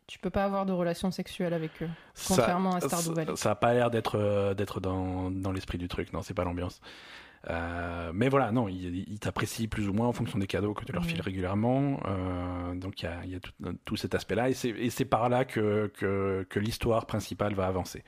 tu 0.06 0.18
peux 0.18 0.30
pas 0.30 0.44
avoir 0.44 0.64
de 0.64 0.72
relations 0.72 1.10
sexuelles 1.10 1.52
avec 1.52 1.70
eux. 1.82 1.88
Ça- 2.14 2.36
contrairement 2.36 2.74
à 2.76 2.80
Stardew 2.80 3.12
Valley. 3.14 3.30
Ça, 3.32 3.36
ça 3.36 3.50
a 3.50 3.54
pas 3.54 3.74
l'air 3.74 3.90
d'être 3.90 4.18
euh, 4.18 4.54
d'être 4.54 4.80
dans, 4.80 5.30
dans 5.30 5.52
l'esprit 5.52 5.76
du 5.76 5.88
truc. 5.88 6.12
Non, 6.14 6.22
c'est 6.22 6.32
pas 6.34 6.44
l'ambiance. 6.44 6.80
Euh, 7.50 8.10
mais 8.14 8.28
voilà, 8.28 8.52
non, 8.52 8.68
il, 8.68 9.04
il 9.08 9.18
t'apprécie 9.18 9.68
plus 9.68 9.88
ou 9.88 9.92
moins 9.92 10.06
en 10.08 10.12
fonction 10.12 10.38
des 10.38 10.46
cadeaux 10.46 10.74
que 10.74 10.84
tu 10.84 10.92
leur 10.92 11.04
files 11.04 11.20
régulièrement. 11.20 12.00
Euh, 12.06 12.74
donc 12.74 13.02
il 13.02 13.04
y 13.04 13.08
a, 13.08 13.24
il 13.24 13.30
y 13.32 13.34
a 13.34 13.40
tout, 13.40 13.52
tout 13.84 13.96
cet 13.96 14.14
aspect-là, 14.14 14.48
et 14.50 14.90
c'est 14.90 15.04
par 15.04 15.28
là 15.28 15.44
que, 15.44 15.90
que, 15.98 16.46
que 16.48 16.58
l'histoire 16.58 17.06
principale 17.06 17.54
va 17.54 17.66
avancer. 17.66 18.02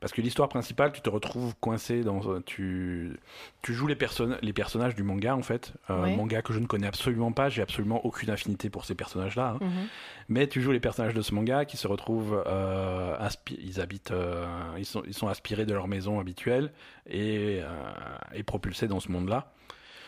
Parce 0.00 0.12
que 0.12 0.20
l'histoire 0.20 0.48
principale, 0.48 0.92
tu 0.92 1.00
te 1.00 1.10
retrouves 1.10 1.54
coincé 1.60 2.02
dans. 2.02 2.40
Tu, 2.42 3.18
tu 3.62 3.74
joues 3.74 3.86
les, 3.86 3.96
personnages 3.96 4.94
du 4.94 5.02
manga, 5.02 5.34
en 5.34 5.42
fait. 5.42 5.72
Euh. 5.90 6.16
Manga 6.16 6.42
que 6.42 6.52
je 6.52 6.58
ne 6.58 6.66
connais 6.66 6.86
absolument 6.86 7.32
pas, 7.32 7.48
j'ai 7.48 7.62
absolument 7.62 8.04
aucune 8.04 8.30
affinité 8.30 8.70
pour 8.70 8.84
ces 8.84 8.94
personnages-là. 8.94 9.56
hein. 9.60 9.64
Mhm. 9.64 9.88
Mais 10.28 10.46
tu 10.48 10.60
joues 10.62 10.72
les 10.72 10.80
personnages 10.80 11.14
de 11.14 11.22
ce 11.22 11.34
manga 11.34 11.64
qui 11.64 11.76
se 11.76 11.86
retrouvent, 11.86 12.42
euh, 12.46 13.16
ils 13.62 13.80
habitent, 13.80 14.10
euh, 14.12 14.46
ils, 14.78 14.84
sont, 14.86 15.02
ils 15.06 15.14
sont 15.14 15.28
aspirés 15.28 15.66
de 15.66 15.74
leur 15.74 15.86
maison 15.88 16.18
habituelle 16.20 16.72
et, 17.06 17.60
euh, 17.62 17.68
et 18.34 18.42
propulsés 18.42 18.88
dans 18.88 19.00
ce 19.00 19.10
monde-là. 19.10 19.52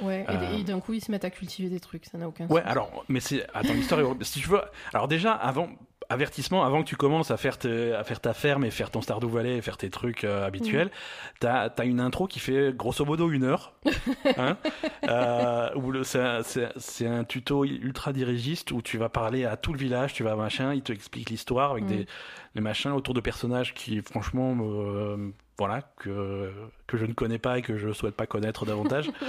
Ouais, 0.00 0.24
et- 0.28 0.30
Euh. 0.30 0.58
et, 0.58 0.64
d'un 0.64 0.78
coup 0.80 0.92
ils 0.92 1.00
se 1.00 1.10
mettent 1.10 1.24
à 1.24 1.30
cultiver 1.30 1.68
des 1.70 1.80
trucs, 1.80 2.04
ça 2.04 2.18
n'a 2.18 2.28
aucun 2.28 2.46
Ouais, 2.48 2.60
sens. 2.62 2.70
alors, 2.70 3.04
mais 3.08 3.20
c'est, 3.20 3.46
attends, 3.54 3.72
l'histoire 3.72 4.00
est, 4.00 4.24
si 4.24 4.40
tu 4.40 4.48
veux, 4.48 4.60
alors 4.92 5.08
déjà, 5.08 5.32
avant, 5.32 5.70
avertissement, 6.08 6.64
avant 6.64 6.82
que 6.82 6.88
tu 6.88 6.96
commences 6.96 7.30
à 7.30 7.36
faire, 7.36 7.58
te- 7.58 7.92
à 7.94 8.04
faire 8.04 8.20
ta 8.20 8.32
ferme 8.34 8.64
et 8.64 8.70
faire 8.70 8.90
ton 8.90 9.00
Stardew 9.00 9.26
Valley 9.28 9.56
et 9.56 9.62
faire 9.62 9.76
tes 9.76 9.90
trucs 9.90 10.24
euh, 10.24 10.46
habituels, 10.46 10.90
t'as, 11.40 11.68
t'as 11.70 11.84
une 11.86 12.00
intro 12.00 12.26
qui 12.26 12.38
fait 12.38 12.74
grosso 12.76 13.04
modo 13.04 13.30
une 13.30 13.44
heure, 13.44 13.72
hein, 14.36 14.56
euh, 15.08 16.02
c'est, 16.04 16.20
un- 16.20 16.42
c'est, 16.42 16.68
c'est 16.76 17.06
un 17.06 17.24
tuto 17.24 17.64
ultra 17.64 18.12
dirigiste 18.12 18.72
où 18.72 18.82
tu 18.82 18.98
vas 18.98 19.08
parler 19.08 19.44
à 19.44 19.56
tout 19.56 19.72
le 19.72 19.78
village, 19.78 20.12
tu 20.14 20.22
vas 20.22 20.36
machin, 20.36 20.74
il 20.74 20.82
te 20.82 20.92
explique 20.92 21.30
l'histoire 21.30 21.72
avec 21.72 21.84
Mm. 21.84 21.88
des, 21.88 22.06
des 22.54 22.60
machins 22.60 22.92
autour 22.92 23.14
de 23.14 23.20
personnages 23.20 23.74
qui, 23.74 24.00
franchement, 24.02 24.54
me- 24.54 25.32
voilà, 25.58 25.82
que, 25.98 26.52
que 26.86 26.96
je 26.96 27.06
ne 27.06 27.12
connais 27.12 27.38
pas 27.38 27.58
et 27.58 27.62
que 27.62 27.76
je 27.78 27.92
souhaite 27.92 28.14
pas 28.14 28.26
connaître 28.26 28.66
davantage. 28.66 29.10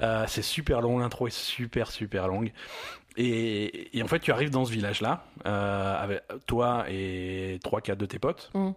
Euh, 0.00 0.24
c'est 0.26 0.42
super 0.42 0.80
long, 0.80 0.98
l'intro 0.98 1.28
est 1.28 1.34
super 1.34 1.90
super 1.90 2.26
longue. 2.26 2.52
Et, 3.16 3.96
et 3.96 4.02
en 4.02 4.08
fait, 4.08 4.18
tu 4.18 4.32
arrives 4.32 4.50
dans 4.50 4.64
ce 4.64 4.72
village-là, 4.72 5.24
euh, 5.46 6.02
avec 6.02 6.22
toi 6.46 6.84
et 6.90 7.60
trois, 7.62 7.80
quatre 7.80 7.98
de 7.98 8.06
tes 8.06 8.18
potes. 8.18 8.50
Mm. 8.54 8.70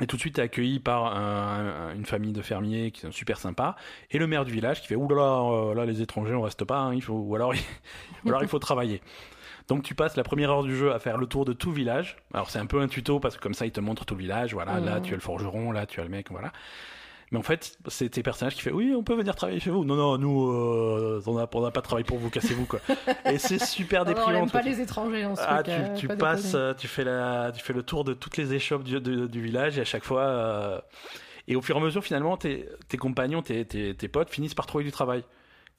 Et 0.00 0.06
tout 0.06 0.14
de 0.14 0.20
suite, 0.20 0.36
tu 0.36 0.40
es 0.40 0.44
accueilli 0.44 0.78
par 0.78 1.06
un- 1.16 1.88
un- 1.90 1.94
une 1.94 2.06
famille 2.06 2.32
de 2.32 2.40
fermiers 2.40 2.92
qui 2.92 3.00
sont 3.00 3.10
super 3.10 3.38
sympas. 3.38 3.74
Et 4.12 4.18
le 4.18 4.28
maire 4.28 4.44
du 4.44 4.52
village 4.52 4.80
qui 4.80 4.86
fait 4.86 4.94
Ouh 4.94 5.08
là 5.08 5.16
là, 5.16 5.42
euh, 5.50 5.74
là 5.74 5.84
les 5.86 6.00
étrangers, 6.00 6.34
on 6.34 6.42
reste 6.42 6.64
pas, 6.64 6.78
hein, 6.78 6.94
il 6.94 7.02
faut... 7.02 7.14
ou, 7.14 7.34
alors, 7.34 7.52
ou 8.24 8.28
alors 8.28 8.42
il 8.42 8.48
faut 8.48 8.60
travailler. 8.60 9.02
Donc 9.68 9.82
tu 9.82 9.94
passes 9.94 10.16
la 10.16 10.24
première 10.24 10.50
heure 10.50 10.62
du 10.62 10.74
jeu 10.74 10.92
à 10.92 10.98
faire 10.98 11.18
le 11.18 11.26
tour 11.26 11.44
de 11.44 11.52
tout 11.52 11.70
village. 11.70 12.16
Alors 12.32 12.50
c'est 12.50 12.58
un 12.58 12.66
peu 12.66 12.80
un 12.80 12.88
tuto 12.88 13.20
parce 13.20 13.36
que 13.36 13.42
comme 13.42 13.54
ça 13.54 13.66
il 13.66 13.72
te 13.72 13.80
montre 13.80 14.04
tout 14.04 14.14
le 14.14 14.20
village. 14.20 14.54
Voilà, 14.54 14.80
là 14.80 15.00
tu 15.00 15.12
as 15.12 15.16
le 15.16 15.22
forgeron, 15.22 15.72
là 15.72 15.86
tu 15.86 16.00
as 16.00 16.04
le 16.04 16.10
mec, 16.10 16.30
voilà. 16.30 16.52
Mais 17.30 17.38
en 17.38 17.42
fait, 17.42 17.76
c'est 17.88 18.08
tes 18.08 18.22
personnages 18.22 18.54
qui 18.54 18.62
fait 18.62 18.72
oui, 18.72 18.94
on 18.96 19.02
peut 19.02 19.14
venir 19.14 19.36
travailler 19.36 19.60
chez 19.60 19.70
vous. 19.70 19.84
Non, 19.84 19.96
non, 19.96 20.16
nous, 20.16 20.50
euh, 20.50 21.22
on 21.26 21.34
n'a 21.34 21.46
pas 21.46 21.70
de 21.70 21.80
travail 21.80 22.04
pour 22.04 22.16
vous, 22.18 22.30
cassez-vous 22.30 22.64
quoi. 22.64 22.80
Et 23.26 23.38
c'est 23.38 23.62
super 23.62 24.04
Non, 24.04 24.12
non, 24.12 24.16
on 24.16 24.24
déprimant. 24.26 24.48
pas 24.48 24.62
les 24.62 24.80
étrangers 24.80 25.22
dans 25.22 25.36
ce 25.36 25.42
Ah, 25.46 25.62
tu, 25.62 25.70
euh, 25.70 25.94
tu 25.94 26.08
pas 26.08 26.16
passes, 26.16 26.52
euh, 26.54 26.72
tu 26.72 26.88
fais 26.88 27.04
la, 27.04 27.52
tu 27.52 27.62
fais 27.62 27.74
le 27.74 27.82
tour 27.82 28.04
de 28.04 28.14
toutes 28.14 28.38
les 28.38 28.54
échoppes 28.54 28.82
du, 28.82 29.40
village 29.42 29.76
et 29.76 29.82
à 29.82 29.84
chaque 29.84 30.04
fois, 30.04 30.22
euh, 30.22 30.80
et 31.46 31.56
au 31.56 31.60
fur 31.60 31.76
et 31.76 31.80
à 31.80 31.82
mesure 31.82 32.02
finalement, 32.02 32.38
tes, 32.38 32.66
tes 32.88 32.96
compagnons, 32.96 33.42
tes, 33.42 33.66
tes, 33.66 33.94
tes 33.94 34.08
potes 34.08 34.30
finissent 34.30 34.54
par 34.54 34.66
trouver 34.66 34.84
du 34.84 34.92
travail. 34.92 35.22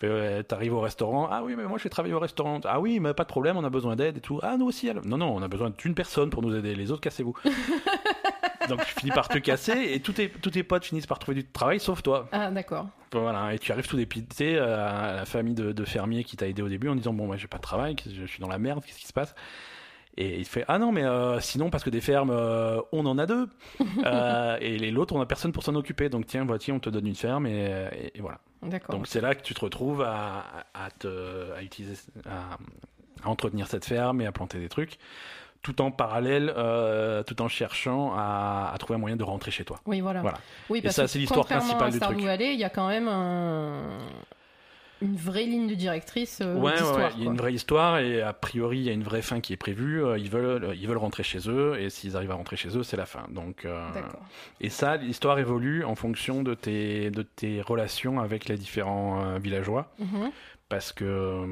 Euh, 0.03 0.43
T'arrives 0.43 0.73
au 0.73 0.79
restaurant, 0.79 1.27
ah 1.29 1.43
oui 1.43 1.55
mais 1.57 1.65
moi 1.65 1.77
je 1.77 1.83
vais 1.83 1.89
travailler 1.89 2.13
au 2.13 2.19
restaurant, 2.19 2.61
ah 2.63 2.79
oui 2.79 3.01
mais 3.01 3.13
pas 3.13 3.23
de 3.23 3.29
problème, 3.29 3.57
on 3.57 3.63
a 3.65 3.69
besoin 3.69 3.97
d'aide 3.97 4.17
et 4.17 4.21
tout, 4.21 4.39
ah 4.41 4.55
nous 4.57 4.65
aussi, 4.65 4.89
alors. 4.89 5.05
non 5.05 5.17
non, 5.17 5.35
on 5.35 5.41
a 5.41 5.47
besoin 5.49 5.71
d'une 5.77 5.93
personne 5.93 6.29
pour 6.29 6.41
nous 6.41 6.55
aider, 6.55 6.73
les 6.73 6.89
autres 6.91 7.01
cassez-vous. 7.01 7.35
Donc 8.69 8.85
tu 8.85 8.93
finis 8.93 9.11
par 9.11 9.27
te 9.27 9.37
casser 9.39 9.93
et 9.93 9.99
tous 9.99 10.13
tes, 10.13 10.29
tous 10.29 10.51
tes 10.51 10.63
potes 10.63 10.85
finissent 10.85 11.07
par 11.07 11.17
trouver 11.19 11.35
du 11.41 11.45
travail 11.45 11.79
sauf 11.79 12.03
toi. 12.03 12.29
Ah, 12.31 12.51
d'accord. 12.51 12.87
Voilà, 13.11 13.53
et 13.53 13.59
tu 13.59 13.71
arrives 13.71 13.87
tout 13.87 13.97
dépité 13.97 14.57
à 14.59 15.15
la 15.15 15.25
famille 15.25 15.55
de, 15.55 15.71
de 15.71 15.85
fermiers 15.85 16.23
qui 16.23 16.37
t'a 16.37 16.47
aidé 16.47 16.61
au 16.61 16.69
début 16.69 16.87
en 16.87 16.95
disant 16.95 17.11
bon 17.13 17.25
moi 17.25 17.35
j'ai 17.35 17.47
pas 17.47 17.57
de 17.57 17.63
travail, 17.63 17.95
je 18.05 18.25
suis 18.25 18.39
dans 18.39 18.47
la 18.47 18.59
merde, 18.59 18.83
qu'est-ce 18.85 18.99
qui 18.99 19.07
se 19.07 19.13
passe? 19.13 19.33
Et 20.21 20.37
il 20.37 20.45
fait 20.45 20.65
ah 20.67 20.77
non 20.79 20.91
mais 20.91 21.03
euh, 21.05 21.39
sinon 21.39 21.69
parce 21.69 21.83
que 21.83 21.89
des 21.89 22.01
fermes 22.01 22.29
euh, 22.31 22.81
on 22.91 23.05
en 23.05 23.17
a 23.17 23.25
deux 23.25 23.47
Euh, 24.05 24.57
et 24.59 24.77
l'autre 24.91 25.15
on 25.15 25.21
a 25.21 25.25
personne 25.25 25.51
pour 25.53 25.63
s'en 25.63 25.75
occuper 25.75 26.09
donc 26.09 26.25
tiens 26.25 26.43
voici 26.45 26.71
on 26.73 26.79
te 26.79 26.89
donne 26.89 27.07
une 27.07 27.15
ferme 27.15 27.45
et, 27.47 27.87
et- 27.93 28.17
et 28.17 28.21
voilà. 28.21 28.39
D'accord. 28.61 28.95
Donc 28.95 29.07
c'est 29.07 29.21
là 29.21 29.33
que 29.35 29.41
tu 29.41 29.53
te 29.53 29.61
retrouves 29.61 30.01
à, 30.01 30.43
à 30.73 30.91
te 30.91 31.53
à 31.53 31.61
utiliser 31.63 31.95
à, 32.25 32.57
à 33.23 33.29
entretenir 33.29 33.67
cette 33.67 33.85
ferme 33.85 34.19
et 34.21 34.25
à 34.25 34.31
planter 34.33 34.59
des 34.59 34.69
trucs 34.69 34.97
tout 35.61 35.81
en 35.81 35.91
parallèle, 35.91 36.53
tout 37.27 37.41
en 37.41 37.49
cherchant 37.49 38.13
à, 38.15 38.73
trouver 38.79 38.95
un 38.95 38.99
moyen 38.99 39.17
de 39.17 39.23
rentrer 39.25 39.51
chez 39.51 39.65
toi. 39.65 39.81
Oui, 39.85 39.99
voilà. 39.99 40.21
Voilà. 40.21 40.37
Oui, 40.69 40.79
Et 40.79 40.81
parce 40.83 40.95
ça, 40.95 41.01
que 41.01 41.07
c'est 41.09 41.19
l'histoire 41.19 41.45
principale 41.45 41.87
à 41.87 41.91
du 41.91 41.97
Stardew 41.97 42.15
truc. 42.15 42.25
Valley, 42.27 42.53
il 42.53 42.59
y 42.61 42.63
a 42.63 42.69
quand 42.69 42.87
même 42.87 43.09
un- 43.09 43.99
une 45.01 45.15
vraie 45.15 45.45
ligne 45.45 45.67
de 45.67 45.75
directrice 45.75 46.41
euh, 46.41 46.55
Ouais, 46.55 46.71
ouais, 46.71 46.71
d'histoire. 46.73 46.97
ouais, 46.97 47.11
il 47.17 47.23
y 47.23 47.27
a 47.27 47.31
une 47.31 47.37
vraie 47.37 47.53
histoire 47.53 47.97
et 47.99 48.21
a 48.21 48.33
priori 48.33 48.79
il 48.79 48.83
y 48.83 48.89
a 48.89 48.93
une 48.93 49.03
vraie 49.03 49.21
fin 49.21 49.39
qui 49.39 49.53
est 49.53 49.57
prévue. 49.57 50.03
Euh, 50.03 50.17
Ils 50.17 50.29
veulent, 50.29 50.75
ils 50.79 50.87
veulent 50.87 50.97
rentrer 50.97 51.23
chez 51.23 51.49
eux 51.49 51.79
et 51.79 51.89
s'ils 51.89 52.15
arrivent 52.17 52.31
à 52.31 52.35
rentrer 52.35 52.55
chez 52.57 52.77
eux, 52.77 52.83
c'est 52.83 52.97
la 52.97 53.05
fin. 53.05 53.25
Donc, 53.29 53.65
euh, 53.65 53.87
et 54.61 54.69
ça, 54.69 54.97
l'histoire 54.97 55.39
évolue 55.39 55.83
en 55.85 55.95
fonction 55.95 56.43
de 56.43 56.53
tes, 56.53 57.11
de 57.11 57.21
tes 57.21 57.61
relations 57.61 58.19
avec 58.19 58.47
les 58.49 58.57
différents 58.57 59.23
euh, 59.23 59.37
villageois, 59.39 59.91
Mhm. 59.99 60.31
Parce 60.69 60.91
que 60.93 61.45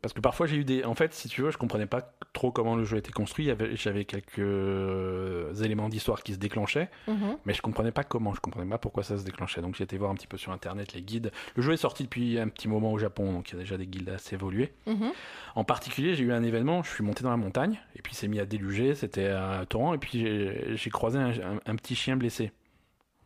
parce 0.00 0.14
que 0.14 0.20
parfois 0.20 0.46
j'ai 0.46 0.56
eu 0.56 0.64
des 0.64 0.82
en 0.84 0.94
fait 0.94 1.12
si 1.12 1.28
tu 1.28 1.42
veux 1.42 1.50
je 1.50 1.58
comprenais 1.58 1.84
pas 1.86 2.14
trop 2.32 2.50
comment 2.50 2.76
le 2.76 2.84
jeu 2.84 2.96
était 2.96 3.12
construit. 3.12 3.50
J'avais 3.74 4.04
quelques 4.06 5.62
éléments 5.62 5.88
d'histoire 5.88 6.22
qui 6.22 6.32
se 6.34 6.38
déclenchaient 6.38 6.88
Mhm. 7.06 7.36
mais 7.44 7.52
je 7.54 7.62
comprenais 7.62 7.92
pas 7.92 8.04
comment. 8.04 8.34
Je 8.34 8.40
comprenais 8.40 8.68
pas 8.70 8.78
pourquoi 8.78 9.02
ça 9.02 9.18
se 9.18 9.24
déclenchait. 9.24 9.60
Donc 9.60 9.74
j'ai 9.76 9.84
été 9.84 9.98
voir 9.98 10.10
un 10.10 10.14
petit 10.14 10.26
peu 10.26 10.36
sur 10.38 10.52
internet 10.52 10.92
les 10.94 11.02
guides. 11.02 11.30
Le 11.56 11.62
jeu 11.62 11.72
est 11.72 11.76
sorti 11.78 12.04
depuis 12.04 12.38
un 12.38 12.48
petit 12.48 12.68
moment 12.68 12.92
au 12.92 12.98
Japon 12.98 13.32
donc 13.32 13.50
il 13.50 13.54
y 13.54 13.56
a 13.56 13.60
déjà 13.60 13.76
des 13.76 13.86
guides 13.86 14.08
assez 14.08 14.34
évolués. 14.34 14.72
Mhm. 14.86 15.12
en 15.54 15.64
particulier 15.64 16.14
j'ai 16.14 16.24
eu 16.24 16.32
un 16.32 16.42
événement. 16.42 16.82
Je 16.82 16.90
suis 16.90 17.04
monté 17.04 17.22
dans 17.22 17.30
la 17.30 17.36
montagne 17.36 17.78
et 17.96 18.02
puis 18.02 18.14
c'est 18.14 18.28
mis 18.28 18.40
à 18.40 18.46
déluger. 18.46 18.94
C'était 18.94 19.28
un 19.28 19.64
torrent 19.66 19.92
et 19.94 19.98
puis 19.98 20.20
j'ai- 20.20 20.76
j'ai 20.76 20.90
croisé 20.90 21.18
un, 21.18 21.30
un- 21.30 21.60
un 21.66 21.76
petit 21.76 21.94
chien 21.94 22.16
blessé. 22.16 22.52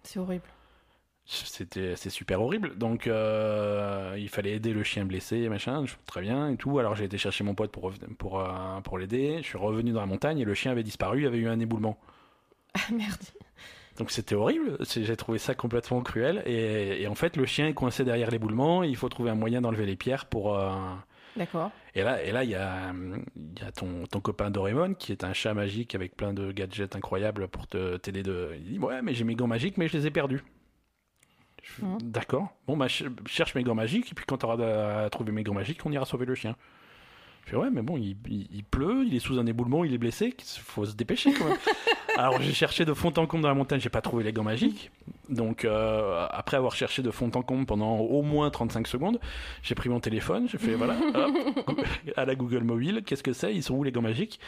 C'est 0.02 0.18
horrible. 0.18 0.44
C'était 1.24 1.94
c'est 1.96 2.10
super 2.10 2.42
horrible. 2.42 2.76
Donc 2.76 3.06
euh, 3.06 4.14
il 4.18 4.28
fallait 4.28 4.52
aider 4.52 4.72
le 4.72 4.82
chien 4.82 5.04
blessé 5.04 5.48
machin 5.48 5.84
très 6.06 6.20
bien 6.20 6.50
et 6.50 6.56
tout. 6.56 6.78
Alors 6.78 6.96
j'ai 6.96 7.04
été 7.04 7.18
chercher 7.18 7.44
mon 7.44 7.54
pote 7.54 7.70
pour 7.70 7.92
pour 8.18 8.40
euh, 8.40 8.80
pour 8.82 8.98
l'aider. 8.98 9.38
Je 9.38 9.46
suis 9.48 9.58
revenu 9.58 9.92
dans 9.92 10.00
la 10.00 10.06
montagne 10.06 10.38
et 10.38 10.44
le 10.44 10.54
chien 10.54 10.72
avait 10.72 10.82
disparu 10.82 11.18
il 11.20 11.24
y 11.24 11.26
avait 11.26 11.38
eu 11.38 11.48
un 11.48 11.60
éboulement. 11.60 11.98
Ah 12.74 12.90
merde. 12.90 13.20
donc 13.98 14.10
c'était 14.10 14.34
horrible. 14.34 14.78
J'ai 14.88 15.16
trouvé 15.16 15.36
ça 15.36 15.54
complètement 15.54 16.00
cruel 16.00 16.42
et, 16.46 17.02
et 17.02 17.06
en 17.06 17.14
fait 17.14 17.36
le 17.36 17.44
chien 17.44 17.68
est 17.68 17.74
coincé 17.74 18.02
derrière 18.02 18.30
l'éboulement. 18.30 18.82
Il 18.82 18.96
faut 18.96 19.10
trouver 19.10 19.30
un 19.30 19.34
moyen 19.34 19.60
d'enlever 19.60 19.84
les 19.84 19.94
pierres 19.96 20.24
pour 20.24 20.56
euh, 20.58 20.72
D'accord. 21.36 21.70
et 21.94 22.02
là 22.02 22.22
et 22.22 22.32
là 22.32 22.44
il 22.44 22.50
y 22.50 22.54
a 22.54 22.92
il 23.36 23.62
y 23.62 23.62
a 23.62 23.70
ton 23.72 24.06
ton 24.10 24.20
copain 24.20 24.50
Doraemon 24.50 24.94
qui 24.94 25.12
est 25.12 25.22
un 25.22 25.34
chat 25.34 25.52
magique 25.52 25.94
avec 25.94 26.16
plein 26.16 26.32
de 26.32 26.50
gadgets 26.50 26.96
incroyables 26.96 27.46
pour 27.48 27.66
te 27.66 27.98
t'aider 27.98 28.22
de 28.22 28.52
il 28.56 28.64
dit 28.64 28.78
ouais 28.78 29.02
mais 29.02 29.12
j'ai 29.12 29.24
mes 29.24 29.34
gants 29.34 29.46
magiques 29.46 29.76
mais 29.76 29.86
je 29.88 29.96
les 29.98 30.06
ai 30.06 30.10
perdus 30.10 30.42
Mhm. 31.80 31.98
D'accord. 32.02 32.48
Bon, 32.66 32.76
bah, 32.76 32.88
je 32.88 33.04
cherche 33.26 33.54
mes 33.54 33.62
gants 33.62 33.74
magiques, 33.74 34.10
et 34.10 34.14
puis 34.14 34.24
quand 34.26 34.38
tu 34.38 34.46
auras 34.46 35.08
trouvé 35.10 35.32
mes 35.32 35.42
gants 35.42 35.54
magiques, 35.54 35.80
on 35.86 35.92
ira 35.92 36.04
sauver 36.04 36.26
le 36.26 36.34
chien. 36.34 36.56
Je 37.44 37.50
fais, 37.50 37.56
ouais, 37.56 37.70
mais 37.70 37.82
bon, 37.82 37.96
il, 37.96 38.16
il- 38.28 38.48
il 38.52 38.64
pleut, 38.64 39.04
il 39.06 39.14
est 39.14 39.18
sous 39.20 39.38
un 39.38 39.46
éboulement, 39.46 39.84
il 39.84 39.92
est 39.94 39.98
blessé, 39.98 40.34
il 40.38 40.60
faut 40.60 40.84
se 40.84 40.94
dépêcher 40.94 41.32
quand 41.32 41.44
même. 41.46 41.56
Alors 42.16 42.40
j'ai 42.40 42.52
cherché 42.52 42.84
de 42.84 42.94
fond 42.94 43.12
en 43.16 43.26
comble 43.26 43.42
dans 43.42 43.48
la 43.48 43.54
montagne, 43.54 43.80
j'ai 43.80 43.88
pas 43.88 44.00
trouvé 44.00 44.24
les 44.24 44.32
gants 44.32 44.42
magiques. 44.42 44.90
Donc 45.28 45.64
euh, 45.64 46.26
après 46.30 46.56
avoir 46.56 46.74
cherché 46.74 47.02
de 47.02 47.10
fond 47.10 47.30
en 47.34 47.42
comble 47.42 47.66
pendant 47.66 47.98
au 47.98 48.22
moins 48.22 48.50
35 48.50 48.86
secondes, 48.86 49.18
j'ai 49.62 49.74
pris 49.74 49.88
mon 49.88 50.00
téléphone, 50.00 50.48
j'ai 50.48 50.58
fait 50.58 50.74
voilà, 50.74 50.96
hop, 51.66 51.80
à 52.16 52.24
la 52.24 52.34
Google 52.34 52.64
mobile, 52.64 53.02
qu'est-ce 53.06 53.22
que 53.22 53.32
c'est 53.32 53.54
Ils 53.54 53.62
sont 53.62 53.74
où 53.74 53.82
les 53.84 53.92
gants 53.92 54.02
magiques? 54.02 54.40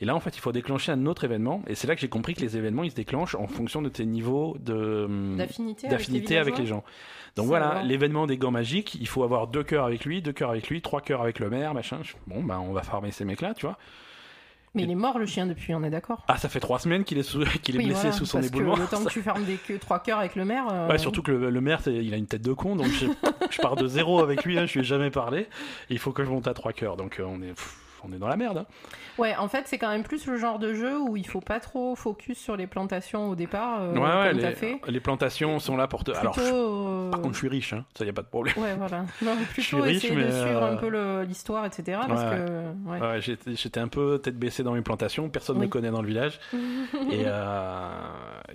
Et 0.00 0.04
là 0.04 0.14
en 0.14 0.20
fait 0.20 0.36
il 0.36 0.40
faut 0.40 0.52
déclencher 0.52 0.92
un 0.92 1.06
autre 1.06 1.24
événement, 1.24 1.62
et 1.66 1.74
c'est 1.74 1.88
là 1.88 1.94
que 1.94 2.00
j'ai 2.00 2.08
compris 2.08 2.34
que 2.34 2.40
les 2.40 2.56
événements 2.56 2.84
ils 2.84 2.90
se 2.90 2.96
déclenchent 2.96 3.34
en 3.34 3.48
fonction 3.48 3.82
de 3.82 3.88
tes 3.88 4.06
niveaux 4.06 4.56
de 4.60 5.06
D'affinité 5.88 6.36
avec 6.38 6.48
avec 6.48 6.58
les 6.60 6.66
gens. 6.66 6.84
Donc 7.36 7.46
voilà, 7.46 7.82
l'événement 7.82 8.26
des 8.26 8.36
gants 8.36 8.50
magiques, 8.50 8.96
il 8.96 9.06
faut 9.06 9.22
avoir 9.22 9.46
deux 9.46 9.62
cœurs 9.62 9.84
avec 9.84 10.04
lui, 10.04 10.22
deux 10.22 10.32
cœurs 10.32 10.50
avec 10.50 10.68
lui, 10.68 10.82
trois 10.82 11.00
cœurs 11.00 11.22
avec 11.22 11.38
le 11.38 11.50
maire, 11.50 11.74
machin. 11.74 12.00
Bon, 12.26 12.42
bah 12.42 12.60
on 12.60 12.72
va 12.72 12.82
farmer 12.82 13.10
ces 13.10 13.24
mecs-là, 13.24 13.54
tu 13.54 13.66
vois. 13.66 13.76
Mais 14.74 14.82
il 14.82 14.90
est 14.90 14.94
mort 14.94 15.18
le 15.18 15.26
chien 15.26 15.46
depuis, 15.46 15.74
on 15.74 15.82
est 15.82 15.90
d'accord. 15.90 16.24
Ah, 16.28 16.36
ça 16.36 16.48
fait 16.48 16.60
trois 16.60 16.78
semaines 16.78 17.04
qu'il 17.04 17.18
est, 17.18 17.22
sous- 17.22 17.44
qu'il 17.62 17.74
est 17.76 17.78
Oui, 17.78 17.84
blessé 17.86 18.00
voilà, 18.02 18.12
sous 18.16 18.26
son 18.26 18.38
parce 18.38 18.48
éboulement. 18.48 18.74
Que 18.74 18.80
le 18.80 18.86
temps 18.86 19.04
que 19.04 19.10
tu 19.10 19.22
fermes 19.22 19.44
des 19.44 19.56
queues, 19.56 19.78
trois 19.78 19.98
cœurs 20.00 20.18
avec 20.18 20.36
le 20.36 20.44
maire. 20.44 20.64
euh, 20.70 20.88
Ouais, 20.88 20.98
surtout 20.98 21.22
que 21.22 21.32
le, 21.32 21.50
le 21.50 21.60
maire, 21.60 21.80
c'est- 21.82 21.94
il 21.94 22.12
a 22.14 22.16
une 22.16 22.26
tête 22.26 22.42
de 22.42 22.52
con, 22.52 22.76
donc 22.76 22.88
je, 22.88 23.06
je 23.50 23.60
pars 23.60 23.76
de 23.76 23.86
zéro 23.88 24.20
avec 24.20 24.44
lui, 24.44 24.58
hein, 24.58 24.66
je 24.66 24.74
lui 24.74 24.80
ai 24.80 24.84
jamais 24.84 25.10
parlé. 25.10 25.48
Il 25.90 25.98
faut 25.98 26.12
que 26.12 26.24
je 26.24 26.28
monte 26.30 26.46
à 26.48 26.54
trois 26.54 26.72
cœurs, 26.72 26.96
donc 26.96 27.18
euh, 27.18 27.24
on 27.26 27.40
est, 27.42 27.48
pff, 27.54 27.76
on 28.04 28.12
est 28.12 28.18
dans 28.18 28.28
la 28.28 28.36
merde. 28.36 28.58
hein. 28.58 28.66
Ouais, 29.18 29.34
en 29.36 29.48
fait, 29.48 29.62
c'est 29.66 29.78
quand 29.78 29.88
même 29.88 30.02
plus 30.04 30.26
le 30.26 30.36
genre 30.36 30.58
de 30.58 30.74
jeu 30.74 30.98
où 30.98 31.16
il 31.16 31.26
faut 31.26 31.40
pas 31.40 31.60
trop 31.60 31.94
focus 31.96 32.38
sur 32.38 32.56
les 32.56 32.66
plantations 32.66 33.28
au 33.30 33.34
départ. 33.34 33.80
euh, 33.80 33.92
ouais, 33.94 34.00
ouais, 34.00 34.32
les, 34.32 34.52
fait. 34.52 34.80
les 34.86 35.00
plantations 35.00 35.58
sont 35.58 35.76
là 35.76 35.88
pour 35.88 36.04
te. 36.04 36.12
Alors, 36.12 36.34
je- 36.34 36.40
euh, 36.42 37.10
par 37.10 37.20
contre, 37.20 37.34
je 37.34 37.38
suis 37.38 37.48
riche, 37.48 37.72
hein, 37.72 37.84
ça 37.96 38.04
y 38.04 38.08
a 38.08 38.12
pas 38.12 38.22
de 38.22 38.28
problème. 38.28 38.54
Ouais, 38.58 38.74
voilà. 38.76 39.04
Non, 39.22 39.32
suis 39.36 39.76
plutôt 39.76 39.82
riche, 39.82 39.96
essayer 40.04 40.14
de 40.14 40.30
suivre 40.30 40.62
euh, 40.62 40.72
un 40.72 40.76
peu 40.76 40.88
le- 40.88 41.22
l'histoire, 41.24 41.64
etc. 41.66 41.98
Parce 42.06 42.22
que. 42.24 43.20
J'étais 43.20 43.54
j'étais 43.56 43.80
un 43.80 43.88
peu 43.88 44.20
tête 44.22 44.38
baissée 44.38 44.62
dans 44.62 44.72
mes 44.72 44.82
plantations, 44.82 45.28
personne 45.28 45.56
ne 45.56 45.60
Oui. 45.62 45.66
me 45.66 45.70
connaît 45.70 45.90
dans 45.90 46.02
le 46.02 46.08
village. 46.08 46.38
et, 47.10 47.24
euh, 47.26 47.88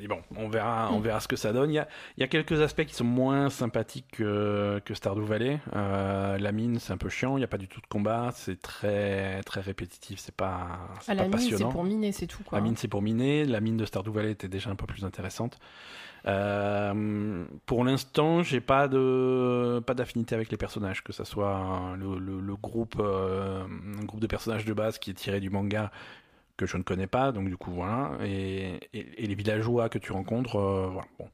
et 0.01 0.07
bon, 0.07 0.19
on 0.35 0.47
verra, 0.49 0.89
on 0.91 0.99
verra 0.99 1.19
ce 1.19 1.27
que 1.27 1.35
ça 1.35 1.53
donne. 1.53 1.69
Il 1.69 1.75
y 1.75 1.79
a, 1.79 1.87
il 2.17 2.21
y 2.21 2.23
a 2.23 2.27
quelques 2.27 2.59
aspects 2.61 2.85
qui 2.85 2.95
sont 2.95 3.03
moins 3.03 3.49
sympathiques 3.49 4.07
que, 4.13 4.81
que 4.85 4.93
Stardew 4.93 5.23
Valley. 5.23 5.59
Euh, 5.75 6.37
la 6.37 6.51
mine, 6.51 6.79
c'est 6.79 6.93
un 6.93 6.97
peu 6.97 7.09
chiant, 7.09 7.35
il 7.37 7.41
n'y 7.41 7.45
a 7.45 7.47
pas 7.47 7.57
du 7.57 7.67
tout 7.67 7.81
de 7.81 7.87
combat, 7.87 8.31
c'est 8.33 8.61
très, 8.61 9.41
très 9.43 9.61
répétitif, 9.61 10.19
c'est 10.19 10.35
pas, 10.35 10.79
pas 11.07 11.13
la 11.13 11.23
mine, 11.27 11.39
c'est 11.57 11.63
pour 11.71 11.83
miner, 11.83 12.11
c'est 12.11 12.27
tout. 12.27 12.43
Quoi. 12.43 12.57
La 12.57 12.63
mine, 12.63 12.75
c'est 12.77 12.87
pour 12.87 13.01
miner. 13.01 13.45
La 13.45 13.59
mine 13.61 13.77
de 13.77 13.85
Stardew 13.85 14.11
Valley 14.11 14.31
était 14.31 14.47
déjà 14.47 14.69
un 14.69 14.75
peu 14.75 14.85
plus 14.85 15.05
intéressante. 15.05 15.59
Euh, 16.25 17.43
pour 17.65 17.83
l'instant, 17.83 18.43
j'ai 18.43 18.61
pas 18.61 18.87
de 18.87 19.81
pas 19.85 19.93
d'affinité 19.93 20.35
avec 20.35 20.49
les 20.51 20.57
personnages, 20.57 21.03
que 21.03 21.11
ça 21.11 21.25
soit 21.25 21.95
le, 21.97 22.17
le- 22.17 22.39
le 22.39 22.55
groupe 22.55 22.95
euh, 22.99 23.63
un 23.99 24.05
groupe 24.05 24.21
de 24.21 24.27
personnages 24.27 24.63
de 24.65 24.73
base 24.73 24.99
qui 24.99 25.11
est 25.11 25.15
tiré 25.15 25.39
du 25.41 25.49
manga 25.49 25.91
que 26.57 26.65
je 26.65 26.77
ne 26.77 26.83
connais 26.83 27.07
pas, 27.07 27.31
donc 27.31 27.47
du 27.49 27.57
coup 27.57 27.71
voilà, 27.71 28.11
et, 28.23 28.79
et- 28.93 29.23
et 29.23 29.27
les 29.27 29.35
villageois 29.35 29.89
que 29.89 29.97
tu 29.97 30.11
rencontres, 30.11 30.57
euh, 30.57 30.87
voilà. 30.91 31.07
Bon. 31.19 31.27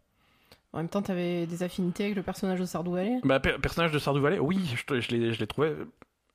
En 0.72 0.78
même 0.78 0.88
temps, 0.90 1.02
t'avais 1.02 1.48
des 1.48 1.64
affinités 1.64 2.04
avec 2.04 2.16
le 2.16 2.22
personnage 2.24 2.60
de 2.60 2.66
Sardou 2.66 2.92
Valley. 2.92 3.20
Bah, 3.24 3.40
per- 3.40 3.58
personnage 3.62 3.92
de 3.92 4.20
Valley, 4.20 4.38
oui, 4.40 4.60
je, 4.88 5.00
je 5.02 5.40
l'ai 5.40 5.48
trouvé. 5.48 5.74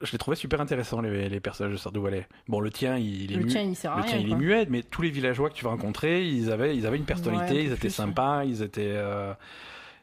Je 0.01 0.11
l'ai 0.13 0.19
trouvé 0.19 0.37
super 0.37 0.61
intéressant 0.61 1.01
les, 1.01 1.29
les 1.29 1.41
personnages 1.41 1.81
de 1.83 2.01
Valley. 2.01 2.27
Bon, 2.49 2.59
le 2.61 2.69
tien, 2.71 2.99
il, 2.99 3.33
est 3.33 3.37
Le 3.37 3.45
mu- 3.45 3.49
tien, 3.51 3.63
il 3.63 3.77
sert 3.77 3.93
à 3.93 3.97
Le 3.99 4.03
rien. 4.03 4.11
tien, 4.11 4.19
il 4.21 4.33
est 4.33 4.37
muet, 4.37 4.67
mais 4.69 4.83
tous 4.83 5.01
les 5.03 5.11
villageois 5.11 5.49
que 5.51 5.55
tu 5.55 5.65
vas 5.65 5.71
rencontrer, 5.71 6.27
ils 6.29 6.51
avaient, 6.51 6.77
ils 6.77 6.85
avaient 6.85 6.97
une 6.99 7.05
personnalité, 7.05 7.55
Ouais, 7.55 7.65
ils 7.67 7.73
étaient 7.73 7.89
sympas, 7.89 8.45
ils 8.45 8.61
étaient, 8.61 8.83
euh, 8.97 9.33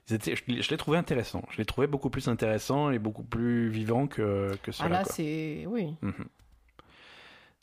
ils 0.09 0.15
étaient. 0.15 0.35
Je, 0.35 0.43
je 0.61 0.69
l'ai 0.71 0.77
trouvé 0.77 0.97
intéressant. 0.97 1.43
Je 1.51 1.57
l'ai 1.57 1.65
trouvé 1.65 1.87
beaucoup 1.87 2.09
plus 2.09 2.29
intéressant 2.29 2.89
et 2.89 2.99
beaucoup 2.99 3.21
plus 3.23 3.69
vivant 3.69 4.07
que 4.07 4.49
que 4.63 4.71
Ah 4.71 4.73
cela. 4.73 4.89
là, 4.89 5.03
c'est. 5.03 5.65
Oui, 5.67 5.93
Mhm. 6.01 6.13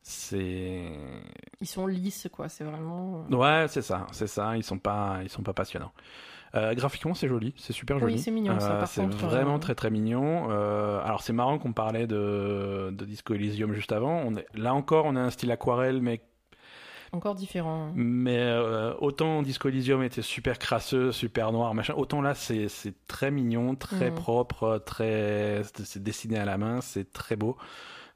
C'est. 0.02 0.90
ils 1.60 1.66
sont 1.66 1.86
lisses, 1.86 2.28
quoi. 2.32 2.48
C'est 2.48 2.64
vraiment. 2.64 3.24
Ouais, 3.30 3.66
c'est 3.68 3.82
ça, 3.82 4.06
c'est 4.12 4.26
ça. 4.26 4.56
Ils 4.56 4.62
sont 4.64 4.78
pas, 4.78 5.18
ils 5.22 5.28
sont 5.28 5.42
pas 5.42 5.52
passionnants. 5.52 5.92
Euh, 6.54 6.74
graphiquement, 6.74 7.12
c'est 7.12 7.28
joli, 7.28 7.52
c'est 7.58 7.74
super 7.74 7.96
Oui, 7.96 8.02
joli. 8.02 8.18
c'est 8.18 8.30
mignon, 8.30 8.58
ça, 8.58 8.80
Euh, 8.80 8.86
c'est 8.86 9.04
vraiment 9.04 9.56
euh, 9.56 9.58
très 9.58 9.74
très 9.74 9.90
mignon. 9.90 10.48
Euh, 10.50 10.98
alors 11.04 11.20
c'est 11.22 11.34
marrant 11.34 11.58
qu'on 11.58 11.74
parlait 11.74 12.06
de, 12.06 12.88
de 12.90 13.04
Disco 13.04 13.34
Elysium 13.34 13.74
juste 13.74 13.92
avant. 13.92 14.22
On 14.24 14.34
est, 14.34 14.46
là 14.54 14.72
encore, 14.72 15.04
on 15.04 15.14
a 15.16 15.20
un 15.20 15.28
style 15.28 15.50
aquarelle, 15.52 16.00
mais 16.00 16.22
Encore 17.12 17.34
différent. 17.34 17.92
Mais 17.94 18.38
euh, 18.38 18.94
autant 18.98 19.42
Disco 19.42 19.68
Elysium 19.68 20.02
était 20.02 20.22
super 20.22 20.58
crasseux, 20.58 21.12
super 21.12 21.52
noir, 21.52 21.74
machin, 21.74 21.92
autant 21.98 22.22
là 22.22 22.34
c'est 22.34 22.68
très 23.08 23.30
mignon, 23.30 23.74
très 23.74 24.10
Mhm. 24.10 24.14
propre, 24.16 24.82
très 24.86 25.60
c'est 25.84 26.02
dessiné 26.02 26.38
à 26.38 26.46
la 26.46 26.56
main, 26.56 26.80
c'est 26.80 27.12
très 27.12 27.36
beau. 27.36 27.58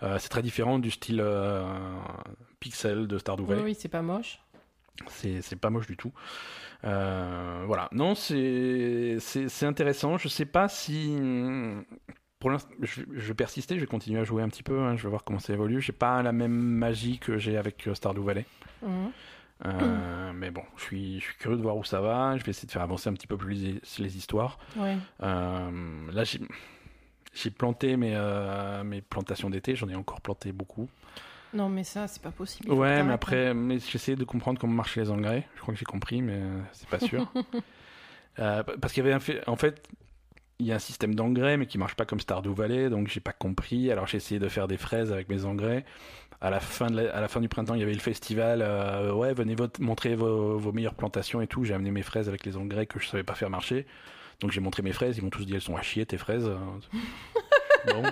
Euh, 0.03 0.19
c'est 0.19 0.29
très 0.29 0.43
différent 0.43 0.79
du 0.79 0.91
style 0.91 1.21
euh, 1.21 1.65
pixel 2.61 3.07
de 3.07 3.19
Stardew 3.19 3.45
Valley. 3.45 3.63
oui, 3.63 3.77
c'est 3.79 3.89
pas 3.89 4.03
moche. 4.03 4.41
C'est 5.09 5.41
c'est 5.43 5.57
pas 5.57 5.71
moche 5.71 5.87
du 5.87 5.97
tout. 5.97 6.13
Euh, 6.85 7.63
voilà, 7.67 7.89
non, 7.93 8.15
c'est 8.15 9.17
c'est 9.21 9.49
c'est 9.49 9.67
intéressant. 9.67 10.19
Je 10.19 10.29
sais 10.29 10.45
pas 10.45 10.69
si 10.69 11.17
pour 12.39 12.51
l'instant, 12.51 12.71
je, 12.81 13.03
je 13.13 13.29
vais 13.29 13.35
persister, 13.35 13.77
je 13.77 13.81
vais 13.81 13.87
continuer 13.87 14.21
à 14.21 14.25
jouer 14.25 14.43
un 14.43 14.49
petit 14.49 14.63
peu. 14.65 14.79
hein, 14.81 14.97
je 14.97 15.03
vais 15.05 15.09
voir 15.09 15.25
comment 15.25 15.39
ça 15.39 15.53
évolue. 15.53 15.81
J'ai 15.81 15.93
pas 15.93 16.23
la 16.23 16.33
même 16.33 16.53
magie 16.53 17.19
que 17.19 17.39
j'ai 17.39 17.57
avec 17.57 17.89
Stardew 17.95 18.23
Valley. 18.23 18.45
Mhm. 18.83 19.13
Euh, 19.65 20.33
mais 20.35 20.51
bon, 20.51 20.65
je 20.77 20.83
suis, 20.83 21.21
je 21.21 21.25
suis 21.27 21.37
curieux 21.37 21.57
de 21.57 21.63
voir 21.63 21.77
où 21.77 21.85
ça 21.85 22.01
va. 22.01 22.37
Je 22.37 22.43
vais 22.45 22.51
essayer 22.51 22.67
de 22.67 22.73
faire 22.73 22.83
avancer 22.83 23.09
un 23.09 23.13
petit 23.15 23.29
peu 23.29 23.37
plus 23.37 23.55
les, 23.55 23.81
les 23.99 24.17
histoires. 24.17 24.59
Ouais. 24.77 24.97
Euh, 25.23 26.11
là, 26.13 26.25
j'ai, 27.33 27.51
planté 27.51 27.97
mes, 27.97 28.13
euh, 28.15 28.83
mes 28.85 29.01
plantations 29.01 29.51
d'été. 29.51 29.75
J'en 29.77 29.89
ai 29.89 29.95
encore 29.95 30.21
planté 30.21 30.53
beaucoup. 30.53 30.89
Non, 31.55 31.69
mais 31.69 31.85
ça, 31.85 32.09
c'est 32.09 32.23
pas 32.23 32.31
possible. 32.31 32.71
Ouais, 32.73 33.03
mais 33.03 33.11
hein. 33.11 33.15
après, 33.15 33.53
mais 33.53 33.79
j'essaie 33.79 34.17
de 34.17 34.25
comprendre 34.25 34.59
comment 34.59 34.73
marchaient 34.73 35.01
les 35.03 35.11
engrais. 35.11 35.47
Je 35.57 35.61
crois 35.61 35.75
que 35.75 35.79
j'ai 35.79 35.85
compris, 35.85 36.23
mais 36.23 36.35
euh, 36.37 36.61
c'est 36.73 36.89
pas 36.89 36.99
sûr. 37.01 37.31
Euh, 38.39 38.63
parce 38.81 38.95
qu'il 38.95 39.03
y 39.03 39.07
avait 39.07 39.15
un 39.15 39.21
fait, 39.21 39.47
en 39.47 39.57
fait, 39.57 39.87
il 40.59 40.65
y 40.67 40.73
a 40.73 40.77
un 40.77 40.79
système 40.79 41.15
d'engrais, 41.15 41.59
mais 41.59 41.67
qui 41.67 41.77
marche 41.77 41.97
pas 41.97 42.07
comme 42.07 42.19
Stardew 42.19 42.55
Valley, 42.55 42.89
donc 42.89 43.09
j'ai 43.09 43.21
pas 43.21 43.33
compris. 43.35 43.91
Alors 43.91 44.07
j'ai 44.07 44.17
essayé 44.17 44.41
de 44.41 44.49
faire 44.49 44.69
des 44.69 44.79
fraises 44.79 45.13
avec 45.13 45.29
mes 45.29 45.45
engrais. 45.45 45.85
À 46.41 46.49
la 46.49 46.59
fin, 46.59 46.87
de 46.91 46.97
la- 46.97 47.15
à 47.15 47.21
la 47.21 47.29
fin 47.29 47.41
du 47.43 47.49
printemps, 47.51 47.75
il 47.75 47.81
y 47.81 47.83
avait 47.83 47.93
le 47.93 48.01
festival. 48.01 48.63
euh, 48.63 49.13
ouais, 49.13 49.35
venez 49.35 49.55
vote- 49.55 49.79
montrer 49.81 50.15
vos, 50.15 50.57
vos 50.57 50.73
meilleures 50.73 50.95
plantations 50.95 51.43
et 51.43 51.47
tout. 51.47 51.65
J'ai 51.65 51.75
amené 51.75 51.91
mes 51.91 52.03
fraises 52.03 52.29
avec 52.29 52.47
les 52.47 52.57
engrais 52.57 52.87
que 52.87 52.99
je 52.99 53.07
savais 53.09 53.23
pas 53.23 53.35
faire 53.35 53.51
marcher. 53.51 53.87
Donc 54.43 54.51
j'ai 54.51 54.61
montré 54.61 54.83
mes 54.83 54.93
fraises. 54.93 55.17
Ils 55.17 55.23
m'ont 55.25 55.31
tous 55.31 55.47
dit 55.47 55.55
elles 55.55 55.61
sont 55.63 55.77
à 55.77 55.83
chier 55.83 56.05
tes 56.05 56.19
fraises. 56.19 56.45
bon, 57.87 58.03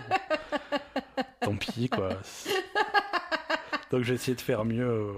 tant 1.41 1.57
pis 1.57 1.89
quoi. 1.89 2.11
Donc 3.91 4.05
j'ai 4.05 4.15
essayé 4.15 4.35
de 4.37 4.41
faire 4.41 4.65
mieux. 4.65 4.85
euh, 4.89 5.13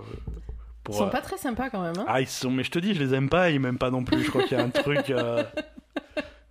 Pour, 0.83 0.95
Ils 0.95 0.99
sont 0.99 1.07
euh, 1.07 1.11
pas 1.11 1.21
très 1.21 1.37
sympas 1.37 1.69
quand 1.71 1.83
même. 1.83 1.99
Hein 1.99 2.05
ah, 2.09 2.21
ils 2.21 2.27
sont, 2.27 2.51
mais 2.51 2.65
je 2.65 2.71
te 2.71 2.79
dis, 2.79 2.95
je 2.95 3.03
les 3.05 3.15
aime 3.15 3.29
pas, 3.29 3.51
ils 3.51 3.61
m'aiment 3.61 3.79
pas 3.79 3.91
non 3.91 4.03
plus. 4.05 4.23
Je 4.25 4.31
crois 4.31 4.43
qu'il 4.45 4.57
y 4.57 4.61
a 4.61 4.65
un 4.65 4.71
truc. 4.71 5.11
euh, 5.11 5.45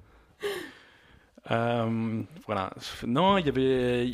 euh, 1.52 2.22
voilà. 2.46 2.72
Non, 3.06 3.38
il 3.38 3.46
y 3.46 3.50
avait. 3.50 4.08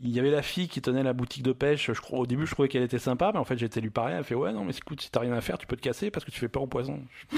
Il 0.00 0.10
y 0.10 0.20
avait 0.20 0.30
la 0.30 0.42
fille 0.42 0.68
qui 0.68 0.80
tenait 0.80 1.02
la 1.02 1.12
boutique 1.12 1.42
de 1.42 1.52
pêche. 1.52 1.90
Je 1.92 2.00
crois, 2.00 2.20
au 2.20 2.26
début, 2.26 2.46
je 2.46 2.52
trouvais 2.52 2.68
qu'elle 2.68 2.84
était 2.84 3.00
sympa, 3.00 3.30
mais 3.32 3.38
en 3.40 3.44
fait, 3.44 3.58
j'étais 3.58 3.80
lui 3.80 3.90
parler. 3.90 4.14
Elle 4.14 4.22
fait 4.24 4.36
Ouais, 4.36 4.52
non, 4.52 4.64
mais 4.64 4.72
écoute, 4.76 5.00
si 5.00 5.10
t'as 5.10 5.20
rien 5.20 5.32
à 5.32 5.40
faire, 5.40 5.58
tu 5.58 5.66
peux 5.66 5.74
te 5.76 5.80
casser 5.82 6.10
parce 6.12 6.24
que 6.24 6.30
tu 6.30 6.38
fais 6.38 6.48
peur 6.48 6.62
au 6.62 6.66
poison. 6.68 7.02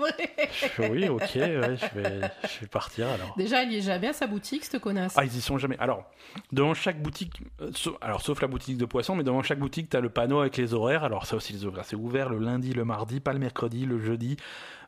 vrai. 0.00 0.90
Oui, 0.90 1.08
ok, 1.08 1.20
ouais, 1.20 1.76
je, 1.76 2.00
vais, 2.00 2.20
je 2.42 2.60
vais 2.60 2.66
partir 2.66 3.08
alors. 3.08 3.34
Déjà, 3.36 3.62
il 3.62 3.72
y 3.72 3.76
est 3.78 3.82
jamais 3.82 4.08
à 4.08 4.12
sa 4.12 4.26
boutique, 4.26 4.64
cette 4.64 4.80
connasse. 4.80 5.14
Ah, 5.16 5.24
ils 5.24 5.36
y 5.36 5.40
sont 5.40 5.58
jamais. 5.58 5.76
Alors, 5.78 6.04
devant 6.52 6.74
chaque 6.74 7.00
boutique, 7.00 7.40
euh, 7.60 7.70
sauf, 7.74 7.96
alors 8.00 8.22
sauf 8.22 8.40
la 8.40 8.48
boutique 8.48 8.76
de 8.76 8.84
poisson, 8.86 9.14
mais 9.14 9.22
devant 9.22 9.42
chaque 9.42 9.58
boutique, 9.58 9.90
tu 9.90 9.96
as 9.96 10.00
le 10.00 10.08
panneau 10.10 10.40
avec 10.40 10.56
les 10.56 10.74
horaires. 10.74 11.04
Alors, 11.04 11.26
ça 11.26 11.36
aussi, 11.36 11.52
les 11.52 11.64
horaires, 11.64 11.84
c'est 11.84 11.96
ouvert 11.96 12.28
le 12.28 12.38
lundi, 12.38 12.72
le 12.72 12.84
mardi, 12.84 13.20
pas 13.20 13.32
le 13.32 13.38
mercredi, 13.38 13.86
le 13.86 14.00
jeudi, 14.00 14.36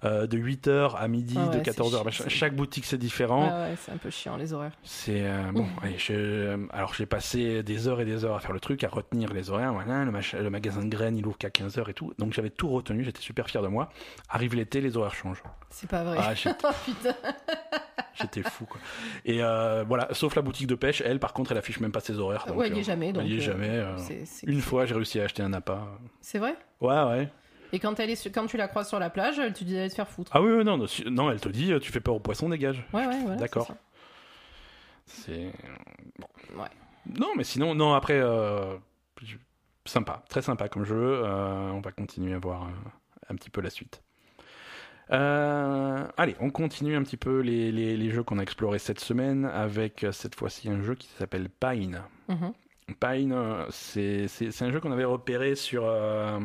euh, 0.05 0.26
de 0.26 0.36
8h 0.36 0.96
à 0.96 1.07
midi, 1.09 1.36
Ah 1.38 1.46
ouais, 1.48 1.59
de 1.59 1.64
c'est 1.64 1.70
14h. 1.78 1.90
chiant, 1.90 2.05
machin. 2.05 2.24
c'est- 2.24 2.30
Chaque 2.30 2.57
boutique, 2.57 2.84
c'est 2.84 2.98
différent. 2.98 3.46
Ouais, 3.48 3.74
c'est 3.78 3.92
un 3.92 3.96
peu 3.96 4.11
chiant, 4.11 4.36
les 4.36 4.53
horaires. 4.53 4.72
C'est 4.82 5.22
euh, 5.24 5.53
bon. 5.53 5.62
Mmh. 5.62 5.68
allez, 5.82 5.98
je- 5.98 6.66
alors 6.72 6.94
j'ai 6.94 7.07
passé 7.07 7.62
des 7.62 7.86
heures 7.88 8.00
et 8.00 8.05
des 8.05 8.24
heures 8.24 8.34
à 8.36 8.40
faire 8.40 8.53
le 8.53 8.61
truc, 8.61 8.82
à 8.84 8.88
retenir 8.88 9.32
les 9.32 9.50
horaires. 9.50 9.72
Voilà, 9.72 10.05
le, 10.05 10.11
mach- 10.11 10.34
le 10.36 10.50
magasin 10.50 10.82
de 10.84 10.88
graines 10.88 11.16
il 11.16 11.26
ouvre 11.26 11.38
qu'à 11.38 11.50
15 11.50 11.78
heures 11.78 11.88
et 11.88 11.94
tout. 11.94 12.12
Donc 12.18 12.32
j'avais 12.32 12.50
tout 12.50 12.68
retenu, 12.68 13.05
j'étais 13.05 13.20
super 13.20 13.48
fier 13.48 13.62
de 13.62 13.68
moi. 13.68 13.88
Arrive 14.28 14.55
l'été, 14.55 14.80
les 14.80 14.96
horaires 14.96 15.14
changent. 15.14 15.42
C'est 15.70 15.88
pas 15.88 16.03
vrai. 16.05 16.18
Ah, 16.20 16.34
j'étais- 16.34 16.66
j'étais 18.14 18.42
fou 18.42 18.64
quoi. 18.66 18.80
Et 19.24 19.42
euh, 19.42 19.84
voilà, 19.86 20.09
sauf 20.12 20.34
la 20.34 20.42
boutique 20.42 20.66
de 20.66 20.74
pêche, 20.74 21.03
elle 21.05 21.18
par 21.18 21.32
contre, 21.32 21.53
elle 21.53 21.59
affiche 21.59 21.80
même 21.80 21.92
pas 21.92 22.00
ses 22.00 22.18
horaires. 22.18 22.44
donc, 22.46 22.57
ouais, 22.59 22.68
il 22.68 22.74
y 22.74 22.76
euh, 22.76 22.80
est 22.80 22.84
jamais. 22.84 23.12
Donc, 23.12 23.22
elle 23.24 23.30
y 23.32 23.36
est 23.36 23.40
euh, 23.40 23.53
jamais. 23.53 23.68
euh, 23.68 23.96
c'est- 23.98 24.24
c'est- 24.26 24.46
Une 24.46 24.61
fois, 24.61 24.84
j'ai 24.86 24.94
réussi 24.94 25.20
à 25.20 25.24
acheter 25.24 25.42
un 25.42 25.53
appât. 25.53 25.86
C'est 26.20 26.38
vrai? 26.38 26.55
Ouais, 26.80 27.03
ouais. 27.05 27.28
Et 27.72 27.78
quand, 27.78 27.98
elle 28.00 28.10
est 28.10 28.16
su- 28.16 28.30
quand 28.30 28.46
tu 28.46 28.56
la 28.56 28.68
croises 28.68 28.88
sur 28.88 28.98
la 28.98 29.08
plage, 29.10 29.38
elle 29.38 29.52
te 29.54 29.64
dit 29.64 29.74
d'aller 29.74 29.88
te 29.88 29.94
faire 29.94 30.08
foutre. 30.08 30.30
Ah 30.34 30.42
oui, 30.42 30.52
oui, 30.52 30.64
non, 30.64 30.76
non, 30.76 30.86
si- 30.86 31.04
non, 31.10 31.30
elle 31.30 31.40
te 31.40 31.48
dit, 31.48 31.72
euh, 31.72 31.78
tu 31.78 31.90
fais 31.90 32.00
peur 32.00 32.14
aux 32.14 32.20
poissons, 32.20 32.48
dégage. 32.48 32.84
Ouais, 32.92 33.06
ouais, 33.06 33.20
voilà. 33.22 33.36
D'accord. 33.36 33.66
c'est 35.06 35.32
C'est 35.34 35.52
ça. 35.52 36.60
Ouais. 36.60 36.68
Non, 37.18 37.28
mais 37.36 37.44
sinon, 37.44 37.74
non, 37.74 37.94
après, 37.94 38.20
euh, 38.20 38.76
je- 39.22 39.36
sympa, 39.86 40.22
très 40.28 40.42
sympa 40.42 40.68
comme 40.68 40.84
jeu. 40.84 40.94
euh, 41.24 41.70
on 41.70 41.80
va 41.80 41.90
continuer 41.92 42.34
à 42.34 42.38
voir 42.38 42.64
euh, 42.64 42.68
un 43.30 43.34
petit 43.36 43.50
peu 43.50 43.60
la 43.60 43.70
suite. 43.70 44.02
Euh, 45.10 46.06
allez, 46.16 46.36
on 46.40 46.50
continue 46.50 46.94
un 46.96 47.02
petit 47.02 47.16
peu 47.16 47.40
les, 47.40 47.72
les- 47.72 47.96
les 47.96 48.10
jeux 48.10 48.22
qu'on 48.22 48.38
a 48.38 48.42
explorés 48.42 48.78
cette 48.78 49.00
semaine 49.00 49.44
avec 49.44 50.04
euh, 50.04 50.12
cette 50.12 50.34
fois-ci 50.36 50.70
un 50.70 50.80
jeu 50.82 50.94
qui 50.94 51.08
s'appelle 51.18 51.48
Pine. 51.48 52.02
Mhm. 52.28 52.52
Pine, 53.00 53.32
euh, 53.32 53.66
c'est 53.70 54.28
c'est- 54.28 54.50
c'est 54.52 54.64
un 54.64 54.70
jeu 54.70 54.80
qu'on 54.80 54.92
avait 54.92 55.04
repéré 55.04 55.54
sur. 55.54 55.82
euh, 55.86 56.38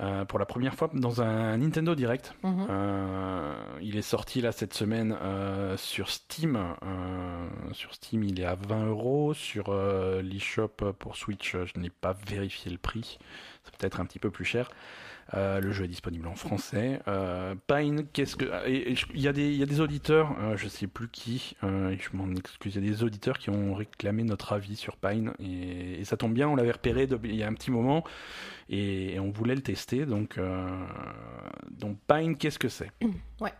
euh, 0.00 0.24
pour 0.24 0.38
la 0.38 0.46
première 0.46 0.74
fois 0.74 0.90
dans 0.94 1.20
un 1.20 1.58
Nintendo 1.58 1.94
Direct. 1.94 2.34
Mhm. 2.42 2.66
Euh, 2.70 3.54
il 3.82 3.96
est 3.96 4.02
sorti 4.02 4.40
là 4.40 4.52
cette 4.52 4.74
semaine 4.74 5.16
euh, 5.20 5.76
sur 5.76 6.10
Steam. 6.10 6.58
Sur 7.72 7.94
Steam, 7.94 8.24
il 8.24 8.40
est 8.40 8.44
à 8.44 8.54
20 8.54 8.86
euros. 8.86 9.34
Sur 9.34 9.74
l'eShop 10.22 10.92
pour 10.98 11.16
Switch, 11.16 11.52
je 11.52 11.80
n'ai 11.80 11.90
pas 11.90 12.14
vérifié 12.26 12.70
le 12.70 12.78
prix. 12.78 13.18
C'est 13.64 13.76
peut-être 13.76 14.00
un 14.00 14.04
petit 14.04 14.18
peu 14.18 14.30
plus 14.30 14.44
cher. 14.44 14.70
Euh, 15.34 15.60
le 15.60 15.72
jeu 15.72 15.84
est 15.84 15.88
disponible 15.88 16.26
en 16.28 16.34
français. 16.34 17.00
Euh, 17.08 17.54
Pine, 17.66 18.06
qu'est-ce 18.12 18.36
que 18.36 18.44
il 18.68 19.20
y 19.20 19.28
a 19.28 19.32
des 19.32 19.50
il 19.50 19.56
y 19.56 19.62
a 19.62 19.66
des 19.66 19.80
auditeurs, 19.80 20.36
euh, 20.40 20.56
je 20.56 20.68
sais 20.68 20.86
plus 20.86 21.08
qui, 21.08 21.56
euh, 21.64 21.96
je 21.98 22.16
m'en 22.16 22.30
excuse, 22.34 22.74
il 22.74 22.84
y 22.84 22.88
a 22.88 22.90
des 22.90 23.02
auditeurs 23.02 23.38
qui 23.38 23.50
ont 23.50 23.74
réclamé 23.74 24.24
notre 24.24 24.52
avis 24.52 24.76
sur 24.76 24.96
Pine 24.96 25.32
et, 25.38 26.00
et 26.00 26.04
ça 26.04 26.16
tombe 26.16 26.34
bien, 26.34 26.48
on 26.48 26.56
l'avait 26.56 26.72
repéré 26.72 27.08
il 27.24 27.34
y 27.34 27.42
a 27.42 27.48
un 27.48 27.54
petit 27.54 27.70
moment 27.70 28.04
et, 28.68 29.14
et 29.14 29.20
on 29.20 29.30
voulait 29.30 29.54
le 29.54 29.62
tester. 29.62 30.04
Donc 30.06 30.38
donc 31.70 31.96
Pine, 32.06 32.36
qu'est-ce 32.36 32.58
que 32.58 32.68
c'est? 32.68 32.90
Ouais. 33.40 33.52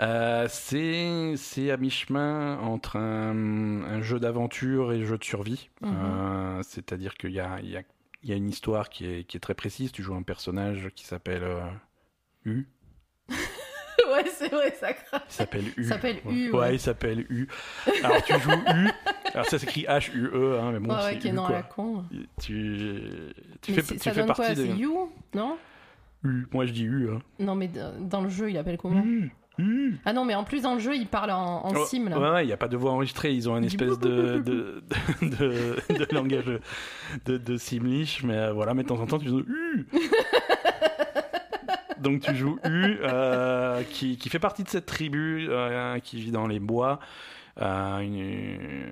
Euh, 0.00 0.46
c'est 0.48 1.70
à 1.70 1.76
mi-chemin 1.76 2.58
entre 2.58 2.96
un, 2.96 3.82
un 3.82 4.02
jeu 4.02 4.20
d'aventure 4.20 4.92
et 4.92 5.00
un 5.00 5.04
jeu 5.04 5.16
de 5.16 5.24
survie. 5.24 5.70
Mhm. 5.80 5.94
Euh, 5.94 6.60
C'est-à-dire 6.62 7.14
qu'il 7.14 7.30
y 7.30 7.34
y, 7.34 7.40
a, 7.40 7.82
y 8.28 8.32
a 8.32 8.36
une 8.36 8.48
histoire 8.48 8.88
qui 8.88 9.06
est, 9.06 9.24
qui 9.24 9.36
est 9.36 9.40
très 9.40 9.54
précise. 9.54 9.92
Tu 9.92 10.02
joues 10.02 10.14
un 10.14 10.22
personnage 10.22 10.90
qui 10.94 11.04
s'appelle 11.04 11.42
euh, 11.44 11.60
U. 12.44 12.66
ouais, 13.28 14.24
c'est 14.34 14.48
vrai, 14.50 14.74
ça 14.78 14.92
craint. 14.92 15.20
Il 15.28 15.32
s'appelle 15.32 15.64
U. 15.68 15.74
Il 15.78 15.86
s'appelle 15.86 16.16
Ouais. 16.24 16.32
U, 16.34 16.50
Ouais, 16.52 16.58
ouais. 16.58 16.74
il 16.74 16.80
s'appelle 16.80 17.26
U. 17.30 17.48
Alors 18.02 18.22
tu 18.22 18.38
joues 18.40 18.50
U. 18.52 18.88
Alors 19.34 19.46
ça 19.46 19.58
s'écrit 19.58 19.82
H-U-E, 19.88 20.58
hein, 20.60 20.72
mais 20.72 20.78
bon, 20.78 20.90
ouais, 20.90 20.96
ouais, 21.04 21.12
c'est 21.12 21.18
qui 21.18 21.28
est 21.28 21.32
U, 21.32 21.34
dans 21.34 21.46
quoi. 21.46 21.56
la 21.56 21.62
con. 21.62 22.04
Tu, 22.40 23.02
tu 23.62 23.72
Mais 23.72 23.82
fais, 23.82 23.94
tu 23.94 23.98
ça 24.00 24.10
fais 24.12 24.20
donne 24.20 24.26
partie 24.28 24.42
quoi 24.42 24.54
des? 24.54 24.66
C'est 24.66 24.76
You 24.76 25.12
Non? 25.34 25.58
U. 26.24 26.46
Moi 26.52 26.66
je 26.66 26.72
dis 26.72 26.84
U. 26.84 27.10
Hein. 27.10 27.20
Non, 27.38 27.54
mais 27.54 27.70
dans 28.00 28.20
le 28.22 28.28
jeu, 28.28 28.50
il 28.50 28.56
appelle 28.58 28.78
comment? 28.78 29.02
U. 29.04 29.30
U. 29.58 29.98
Ah 30.04 30.12
non, 30.12 30.24
mais 30.24 30.34
en 30.34 30.44
plus, 30.44 30.62
dans 30.62 30.74
le 30.74 30.80
jeu, 30.80 30.94
il 30.96 31.06
parle 31.06 31.30
en, 31.30 31.64
en 31.66 31.72
Oh, 31.74 31.84
sim, 31.86 32.08
là. 32.08 32.18
Ouais, 32.18 32.30
ouais, 32.30 32.44
il 32.44 32.46
n'y 32.46 32.52
a 32.52 32.56
pas 32.56 32.68
de 32.68 32.76
voix 32.76 32.92
enregistrée. 32.92 33.32
Ils 33.32 33.48
ont 33.48 33.56
une 33.56 33.64
espèce 33.64 33.98
de, 33.98 34.38
de, 34.38 34.82
de, 35.22 35.76
de- 35.98 36.14
langage 36.14 36.44
de, 37.24 37.36
de 37.38 37.56
simlish, 37.56 38.22
mais 38.22 38.36
euh, 38.36 38.52
voilà, 38.52 38.74
mais 38.74 38.82
de 38.82 38.88
temps 38.88 39.00
en 39.00 39.06
temps, 39.06 39.18
tu 39.18 39.28
joues 39.28 39.44
U. 39.46 39.86
Donc 42.00 42.20
tu 42.20 42.34
joues 42.36 42.58
U, 42.64 42.98
euh, 43.02 43.82
qui, 43.90 44.16
qui 44.18 44.28
fait 44.28 44.38
partie 44.38 44.62
de 44.62 44.68
cette 44.68 44.86
tribu 44.86 45.46
euh, 45.48 45.98
qui 46.00 46.20
vit 46.20 46.30
dans 46.30 46.46
les 46.46 46.60
bois, 46.60 47.00
euh, 47.60 47.98
une- 48.00 48.90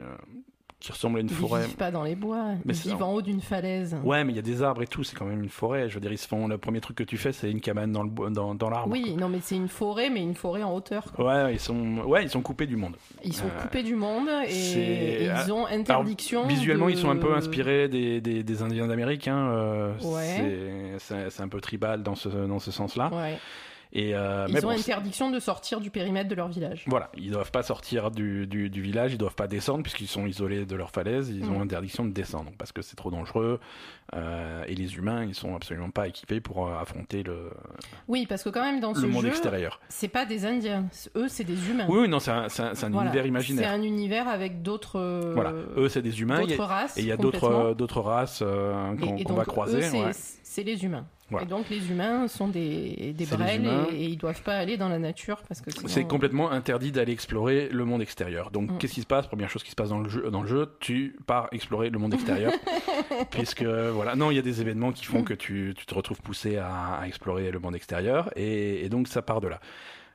qui 0.85 0.93
ressemble 0.93 1.19
à 1.19 1.21
une 1.23 1.29
Ils 1.29 1.35
forêt. 1.35 1.65
vivent 1.65 1.77
pas 1.77 1.91
dans 1.91 2.03
les 2.03 2.15
bois, 2.15 2.53
Mais 2.65 2.75
ils 2.77 2.91
vivent 2.91 3.03
en 3.03 3.13
haut 3.15 3.23
d'une 3.23 3.41
falaise. 3.41 3.97
Ouais, 4.05 4.23
mais 4.23 4.33
il 4.33 4.37
y 4.37 4.39
a 4.39 4.43
des 4.43 4.63
arbres 4.63 4.83
et 4.83 4.87
tout, 4.87 5.03
c'est 5.03 5.17
quand 5.17 5.25
même 5.25 5.43
une 5.43 5.49
forêt. 5.49 5.89
Je 5.89 5.95
veux 5.95 6.01
dire, 6.01 6.13
ils 6.13 6.19
se 6.19 6.29
font. 6.29 6.47
Le 6.47 6.59
premier 6.59 6.81
truc 6.81 6.97
que 6.99 7.03
tu 7.05 7.17
fais, 7.17 7.33
c'est 7.33 7.51
une 7.51 7.61
cabane 7.61 7.91
dans 7.93 8.03
le 8.03 8.11
bois- 8.11 8.29
dans, 8.31 8.55
dans 8.55 8.69
l'arbre. 8.69 8.93
Oui, 8.93 9.15
non, 9.19 9.29
mais 9.29 9.39
c'est 9.41 9.57
une 9.57 9.69
forêt, 9.69 10.11
mais 10.11 10.23
une 10.23 10.35
forêt 10.35 10.63
en 10.63 10.75
hauteur. 10.75 11.05
quoi. 11.13 11.45
Ouais, 11.47 11.55
ils 11.55 11.61
sont, 11.61 11.99
ouais, 12.07 12.23
ils 12.25 12.31
sont 12.31 12.43
coupés 12.43 12.67
du 12.67 12.77
monde. 12.77 12.97
Ils 13.25 13.33
sont 13.33 13.47
Euh, 13.47 13.63
coupés 13.63 13.83
du 13.83 13.95
monde 13.97 14.29
et, 14.47 15.25
ils 15.25 15.53
ont 15.53 15.67
interdiction. 15.67 16.47
Visuellement, 16.47 16.87
de- 16.87 16.91
ils 16.93 16.99
sont 16.99 17.11
un 17.11 17.17
peu 17.17 17.35
inspirés 17.35 17.89
des, 17.89 18.21
des, 18.21 18.43
des 18.43 18.63
Indiens 18.63 18.87
d'Amérique. 18.87 19.27
Hein, 19.29 19.49
euh, 19.53 19.93
Ouais. 20.03 20.99
c'est- 20.99 21.41
un 21.43 21.49
peu 21.49 21.61
tribal 21.61 22.03
dans 22.03 22.15
ce, 22.15 22.29
dans 22.29 22.59
ce 22.59 22.71
sens-là. 22.71 23.11
Ouais. 23.13 23.39
Et 23.97 24.13
euh, 24.17 24.47
Ils 24.49 24.55
mais 24.55 24.65
ont 24.65 24.71
bon, 24.71 24.77
interdiction 24.77 25.31
de 25.31 25.39
sortir 25.39 25.81
du 25.81 25.89
périmètre 25.91 26.29
de 26.29 26.35
leur 26.35 26.49
village. 26.49 26.83
Voilà, 26.89 27.11
ils 27.17 27.31
doivent 27.31 27.53
pas 27.53 27.63
sortir 27.63 28.11
du, 28.11 28.45
du, 28.49 28.69
du 28.69 28.83
village, 28.83 29.13
ils 29.13 29.19
doivent 29.19 29.37
pas 29.37 29.47
descendre 29.47 29.83
puisqu'ils 29.85 30.09
sont 30.09 30.27
isolés 30.27 30.67
de 30.67 30.75
leur 30.75 30.91
falaise, 30.91 31.29
ils 31.31 31.45
ont 31.49 31.59
Mm. 31.61 31.63
interdiction 31.63 32.05
de 32.05 32.11
descendre 32.11 32.51
parce 32.59 32.73
que 32.73 32.83
c'est 32.83 32.97
trop 32.97 33.13
dangereux 33.13 33.61
euh, 34.15 34.65
et 34.67 34.75
les 34.75 34.97
humains 34.97 35.25
ils 35.25 35.35
sont 35.35 35.55
absolument 35.55 35.91
pas 35.91 36.09
équipés 36.09 36.41
pour 36.41 36.67
euh, 36.67 36.77
affronter 36.79 37.23
le, 37.23 37.51
Oui, 38.09 38.27
parce 38.27 38.43
que 38.43 38.49
quand 38.49 38.63
même 38.63 38.81
dans 38.81 38.93
le 38.95 39.01
ce 39.01 39.07
monde 39.07 39.23
jeu, 39.23 39.29
extérieur. 39.29 39.79
c'est 39.89 40.09
pas 40.09 40.25
des 40.27 40.45
Indiens. 40.45 40.87
Eux, 41.17 41.29
c'est 41.29 41.45
des 41.45 41.71
humains. 41.71 41.87
Oui, 41.89 42.01
oui, 42.03 42.09
non, 42.09 42.19
c'est 42.19 42.31
un, 42.33 42.49
c'est 42.49 42.63
un- 42.63 42.75
c'est 42.75 42.87
un 42.87 42.91
Voilà. 42.91 43.07
univers 43.11 43.23
C'est 43.23 43.29
imaginaire. 43.29 43.71
un 43.71 43.83
univers 43.83 44.27
avec 44.29 44.63
d'autres. 44.63 45.31
Voilà, 45.35 45.53
eux 45.77 45.89
c'est 45.89 46.03
des 46.03 46.21
humains 46.21 46.43
y 46.43 46.49
d'autres 46.49 46.61
a- 46.63 46.67
races. 46.67 46.99
et 46.99 47.03
il 47.03 47.07
y 47.07 47.13
a 47.13 47.17
d'autres 47.17 48.01
races 48.01 48.41
euh, 48.43 48.95
qu'on 49.25 49.35
va 49.35 49.45
croiser. 49.45 49.79
eux, 49.79 49.83
c'est, 49.83 50.03
ouais. 50.05 50.13
C'est 50.55 50.63
les 50.63 50.85
humains. 50.85 51.07
Voilà. 51.31 51.47
Et 51.47 51.49
donc 51.49 51.69
les 51.71 51.91
humains 51.91 52.29
sont 52.29 52.49
des, 52.49 53.13
des 53.17 53.27
brels 53.27 53.67
et, 53.91 53.95
et 53.97 54.05
ils 54.05 54.17
doivent 54.19 54.43
pas 54.43 54.57
aller 54.57 54.77
dans 54.77 54.89
la 54.89 54.99
nature 54.99 55.43
parce 55.49 55.61
que 55.61 55.71
sinon- 55.73 55.89
C'est 55.89 56.05
complètement 56.05 56.51
interdit 56.51 56.93
d'aller 56.93 57.13
explorer 57.13 57.69
le 57.71 57.85
monde 57.85 58.03
extérieur. 58.03 58.51
Donc, 58.51 58.71
Mm. 58.71 58.79
qu'est-ce 58.79 58.93
qui 58.95 59.01
se 59.01 59.07
passe? 59.07 59.27
Première 59.27 59.49
chose 59.51 59.63
qui 59.65 59.71
se 59.71 59.75
passe 59.75 59.89
dans 59.89 60.01
le 60.01 60.09
jeu, 60.09 60.31
dans 60.31 60.43
le 60.43 60.49
jeu 60.49 60.77
tu 60.81 61.17
pars 61.27 61.49
explorer 61.51 61.91
le 61.91 61.99
monde 61.99 62.15
extérieur. 62.15 62.53
puisque, 63.31 63.63
voilà, 63.65 64.15
non, 64.17 64.31
il 64.31 64.37
y 64.37 64.39
a 64.39 64.43
des 64.43 64.61
événements 64.61 64.93
qui 64.93 65.05
font 65.07 65.21
Mm. 65.21 65.25
que 65.25 65.35
tu, 65.35 65.75
tu 65.77 65.87
te 65.87 65.95
retrouves 65.95 66.21
poussé 66.21 66.57
à, 66.59 66.99
à 67.01 67.07
explorer 67.07 67.51
le 67.51 67.59
monde 67.59 67.75
extérieur. 67.75 68.31
Et, 68.37 68.85
et 68.85 68.89
donc, 68.89 69.09
ça 69.09 69.23
part 69.23 69.41
de 69.41 69.49
là. 69.49 69.61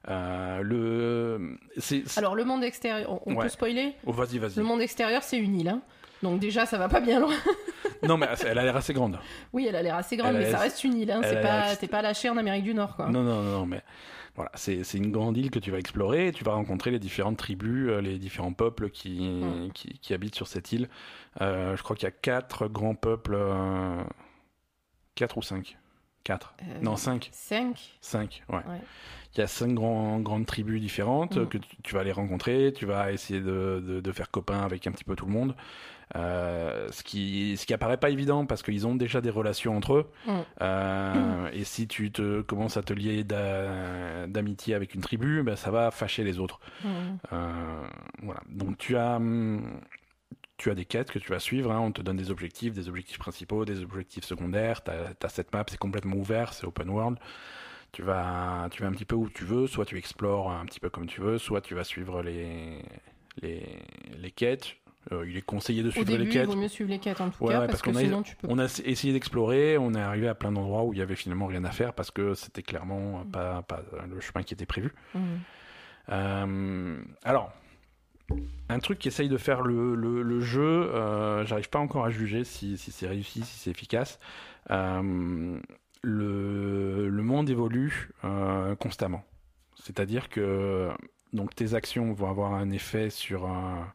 Euh, 0.08 0.62
le. 0.62 1.58
c'est- 1.78 2.04
c'est- 2.08 2.20
Alors 2.20 2.34
le 2.36 2.46
monde 2.46 2.64
extérieur, 2.64 3.12
on, 3.12 3.20
on 3.34 3.36
Ouais. 3.36 3.44
peut 3.44 3.50
spoiler? 3.50 3.94
Oh, 4.06 4.14
vas-y, 4.14 4.38
vas-y. 4.38 4.56
Le 4.58 4.64
monde 4.64 4.80
extérieur, 4.82 5.24
c'est 5.24 5.38
une 5.38 5.60
île. 5.60 5.70
hein. 5.70 5.82
Donc 6.24 6.40
déjà, 6.40 6.66
ça 6.66 6.78
va 6.78 6.90
pas 6.90 7.00
bien 7.02 7.20
loin. 7.20 7.34
Non, 8.02 8.16
mais 8.18 8.28
elle 8.46 8.58
a 8.58 8.64
l'air 8.64 8.78
assez 8.78 8.94
grande. 8.94 9.20
Oui, 9.52 9.66
elle 9.68 9.76
a 9.76 9.82
l'air 9.82 9.96
assez 9.96 10.16
grande, 10.16 10.34
Elle 10.36 10.44
mais 10.44 10.52
ça 10.52 10.60
reste 10.60 10.86
une 10.86 10.98
île. 10.98 11.12
Hein. 11.12 11.20
C'est 11.22 11.42
pas, 11.42 11.76
t'es 11.76 11.88
pas 11.90 12.02
lâché 12.02 12.30
en 12.30 12.38
Amérique 12.38 12.64
du 12.64 12.74
Nord, 12.74 12.96
quoi. 12.96 13.10
Non, 13.10 13.24
non, 13.24 13.42
non, 13.42 13.52
non, 13.60 13.66
mais 13.66 13.82
voilà, 14.36 14.52
c'est 14.54 14.86
c'est 14.86 14.98
une 15.00 15.12
grande 15.12 15.36
île 15.36 15.52
que 15.52 15.60
tu 15.60 15.70
vas 15.70 15.80
explorer 15.80 16.28
et 16.28 16.32
tu 16.32 16.46
vas 16.46 16.54
rencontrer 16.54 16.92
les 16.92 17.00
différentes 17.00 17.36
tribus, 17.38 17.90
euh, 17.90 18.00
les 18.00 18.18
différents 18.18 18.54
peuples 18.54 18.90
qui, 18.90 19.20
Mm. 19.20 19.72
qui, 19.74 20.00
qui 20.00 20.14
habitent 20.14 20.36
sur 20.36 20.48
cette 20.48 20.72
île. 20.72 20.88
Euh, 21.42 21.76
je 21.76 21.84
crois 21.84 21.98
qu'il 21.98 22.06
y 22.06 22.08
a 22.08 22.12
quatre 22.12 22.68
grands 22.70 22.96
peuples. 22.96 23.36
euh, 23.38 24.02
Quatre 25.16 25.38
ou 25.38 25.42
cinq? 25.42 25.78
Quatre. 26.24 26.54
Euh, 26.62 26.66
Non, 26.82 26.96
cinq. 26.96 27.30
5 27.34 27.98
Cinq, 28.02 28.44
ouais. 28.50 28.56
Ouais. 28.58 28.82
Il 29.36 29.40
y 29.40 29.42
a 29.42 29.48
cinq 29.48 29.74
grands, 29.74 30.20
grandes 30.20 30.46
tribus 30.46 30.80
différentes 30.82 31.36
Mm. 31.36 31.40
euh, 31.40 31.46
que 31.46 31.58
tu, 31.58 31.76
tu 31.84 31.94
vas 31.96 32.02
aller 32.02 32.12
rencontrer. 32.14 32.72
Tu 32.76 32.86
vas 32.86 33.12
essayer 33.12 33.42
de, 33.42 33.84
de, 33.86 34.00
de 34.00 34.12
faire 34.14 34.32
copain 34.32 34.62
avec 34.62 34.88
un 34.88 34.92
petit 34.92 35.04
peu 35.04 35.16
tout 35.16 35.26
le 35.26 35.32
monde. 35.34 35.56
Euh, 36.16 36.88
ce 36.92 37.04
qui 37.04 37.56
ce 37.56 37.68
qui 37.68 37.74
apparaît 37.74 37.98
pas 37.98 38.10
évident 38.10 38.46
parce 38.48 38.64
qu'ils 38.64 38.88
ont 38.88 38.96
déjà 38.96 39.22
des 39.22 39.30
relations 39.30 39.78
entre 39.78 39.94
eux. 39.94 40.12
Mm. 40.26 40.32
Euh, 40.62 41.50
Et 41.54 41.64
si 41.64 41.88
tu 41.88 42.12
te 42.12 42.42
commences 42.42 42.78
à 42.78 42.82
te 42.82 42.94
lier 42.94 43.24
d'a- 43.24 44.26
d'amitié 44.28 44.74
avec 44.74 44.96
une 44.96 45.02
tribu, 45.02 45.44
ben, 45.44 45.56
ça 45.56 45.70
va 45.70 45.92
fâcher 45.92 46.24
les 46.24 46.40
autres. 46.40 46.60
Mm. 46.84 46.88
Euh, 47.34 47.88
voilà. 48.24 48.42
Donc 48.50 48.78
tu 48.80 48.98
as 48.98 49.18
hum, 49.18 49.80
tu 50.58 50.72
as 50.72 50.76
des 50.76 50.86
quêtes 50.86 51.12
que 51.12 51.20
tu 51.20 51.30
vas 51.32 51.40
suivre. 51.40 51.72
hein. 51.72 51.80
On 51.80 51.92
te 51.92 52.02
donne 52.02 52.18
des 52.18 52.32
objectifs, 52.32 52.74
des 52.74 52.90
objectifs 52.90 53.20
principaux, 53.20 53.64
des 53.64 53.82
objectifs 53.82 54.26
secondaires. 54.26 54.84
Tu 54.84 54.92
as, 54.92 55.30
cette 55.30 55.54
map, 55.54 55.64
c'est 55.70 55.78
complètement 55.78 56.16
ouvert, 56.18 56.54
c'est 56.54 56.66
open 56.66 56.90
world. 56.90 57.18
Tu 57.92 58.02
vas, 58.04 58.68
tu 58.72 58.82
vas 58.84 58.88
un 58.90 58.92
petit 58.92 59.06
peu 59.06 59.16
où 59.16 59.30
tu 59.30 59.46
veux, 59.46 59.68
soit 59.68 59.86
tu 59.86 59.98
explores 59.98 60.52
un 60.52 60.66
petit 60.66 60.80
peu 60.80 60.90
comme 60.90 61.06
tu 61.08 61.22
veux, 61.22 61.38
soit 61.38 61.62
tu 61.62 61.76
vas 61.76 61.84
suivre 61.84 62.22
les, 62.22 62.84
les, 63.42 63.64
les 64.18 64.32
quêtes. 64.32 64.76
Euh, 65.14 65.26
il 65.28 65.38
est 65.38 65.42
conseillé 65.42 65.82
de 65.82 65.88
Au 65.88 65.92
suivre 65.92 66.06
début, 66.08 66.24
les 66.24 66.30
il 66.30 66.34
quêtes. 66.34 66.46
vaut 66.48 66.56
mieux 66.56 66.68
suivre 66.68 66.90
les 66.90 67.00
quêtes 67.00 67.22
en 67.22 67.30
tout 67.30 67.44
Ouais, 67.44 67.54
cas, 67.54 67.62
ouais, 67.62 67.68
parce, 67.68 67.82
parce 67.82 67.94
que 67.96 67.98
a- 67.98 68.04
sinon 68.04 68.22
tu 68.22 68.36
peux. 68.36 68.48
On 68.50 68.60
a 68.60 68.66
essayé 68.86 69.14
d'explorer, 69.14 69.78
on 69.78 69.94
est 69.96 70.00
arrivé 70.02 70.28
à 70.28 70.36
plein 70.36 70.52
d'endroits 70.52 70.84
où 70.84 70.94
il 70.94 71.00
y 71.00 71.02
avait 71.02 71.16
finalement 71.16 71.48
rien 71.48 71.64
à 71.64 71.72
faire 71.72 71.94
parce 71.94 72.12
que 72.12 72.34
c'était 72.34 72.62
clairement 72.64 73.24
pas, 73.32 73.62
pas 73.64 73.82
le 74.10 74.20
chemin 74.20 74.44
qui 74.44 74.54
était 74.54 74.66
prévu. 74.66 74.92
Mhm. 75.16 75.22
Euh, 76.10 76.98
alors, 77.24 77.52
un 78.68 78.80
truc 78.80 79.00
qui 79.00 79.08
essaye 79.08 79.30
de 79.30 79.38
faire 79.38 79.62
le, 79.62 79.96
le- 79.96 80.22
le 80.22 80.40
jeu, 80.42 80.62
euh, 80.94 81.46
j'arrive 81.46 81.70
pas 81.70 81.80
encore 81.80 82.06
à 82.06 82.10
juger 82.10 82.44
si, 82.44 82.78
si 82.78 82.92
c'est 82.92 83.08
réussi, 83.08 83.42
si 83.44 83.58
c'est 83.60 83.72
efficace. 83.72 84.20
Euh, 84.70 85.58
le, 86.02 87.10
le 87.10 87.24
monde 87.24 87.50
évolue 87.50 88.10
constamment. 88.80 89.24
C'est-à-dire 89.76 90.30
que 90.30 90.90
donc 91.34 91.56
tes 91.56 91.74
actions 91.74 92.12
vont 92.14 92.30
avoir 92.30 92.54
un 92.54 92.70
effet 92.72 93.10
sur, 93.10 93.46
un- 93.48 93.92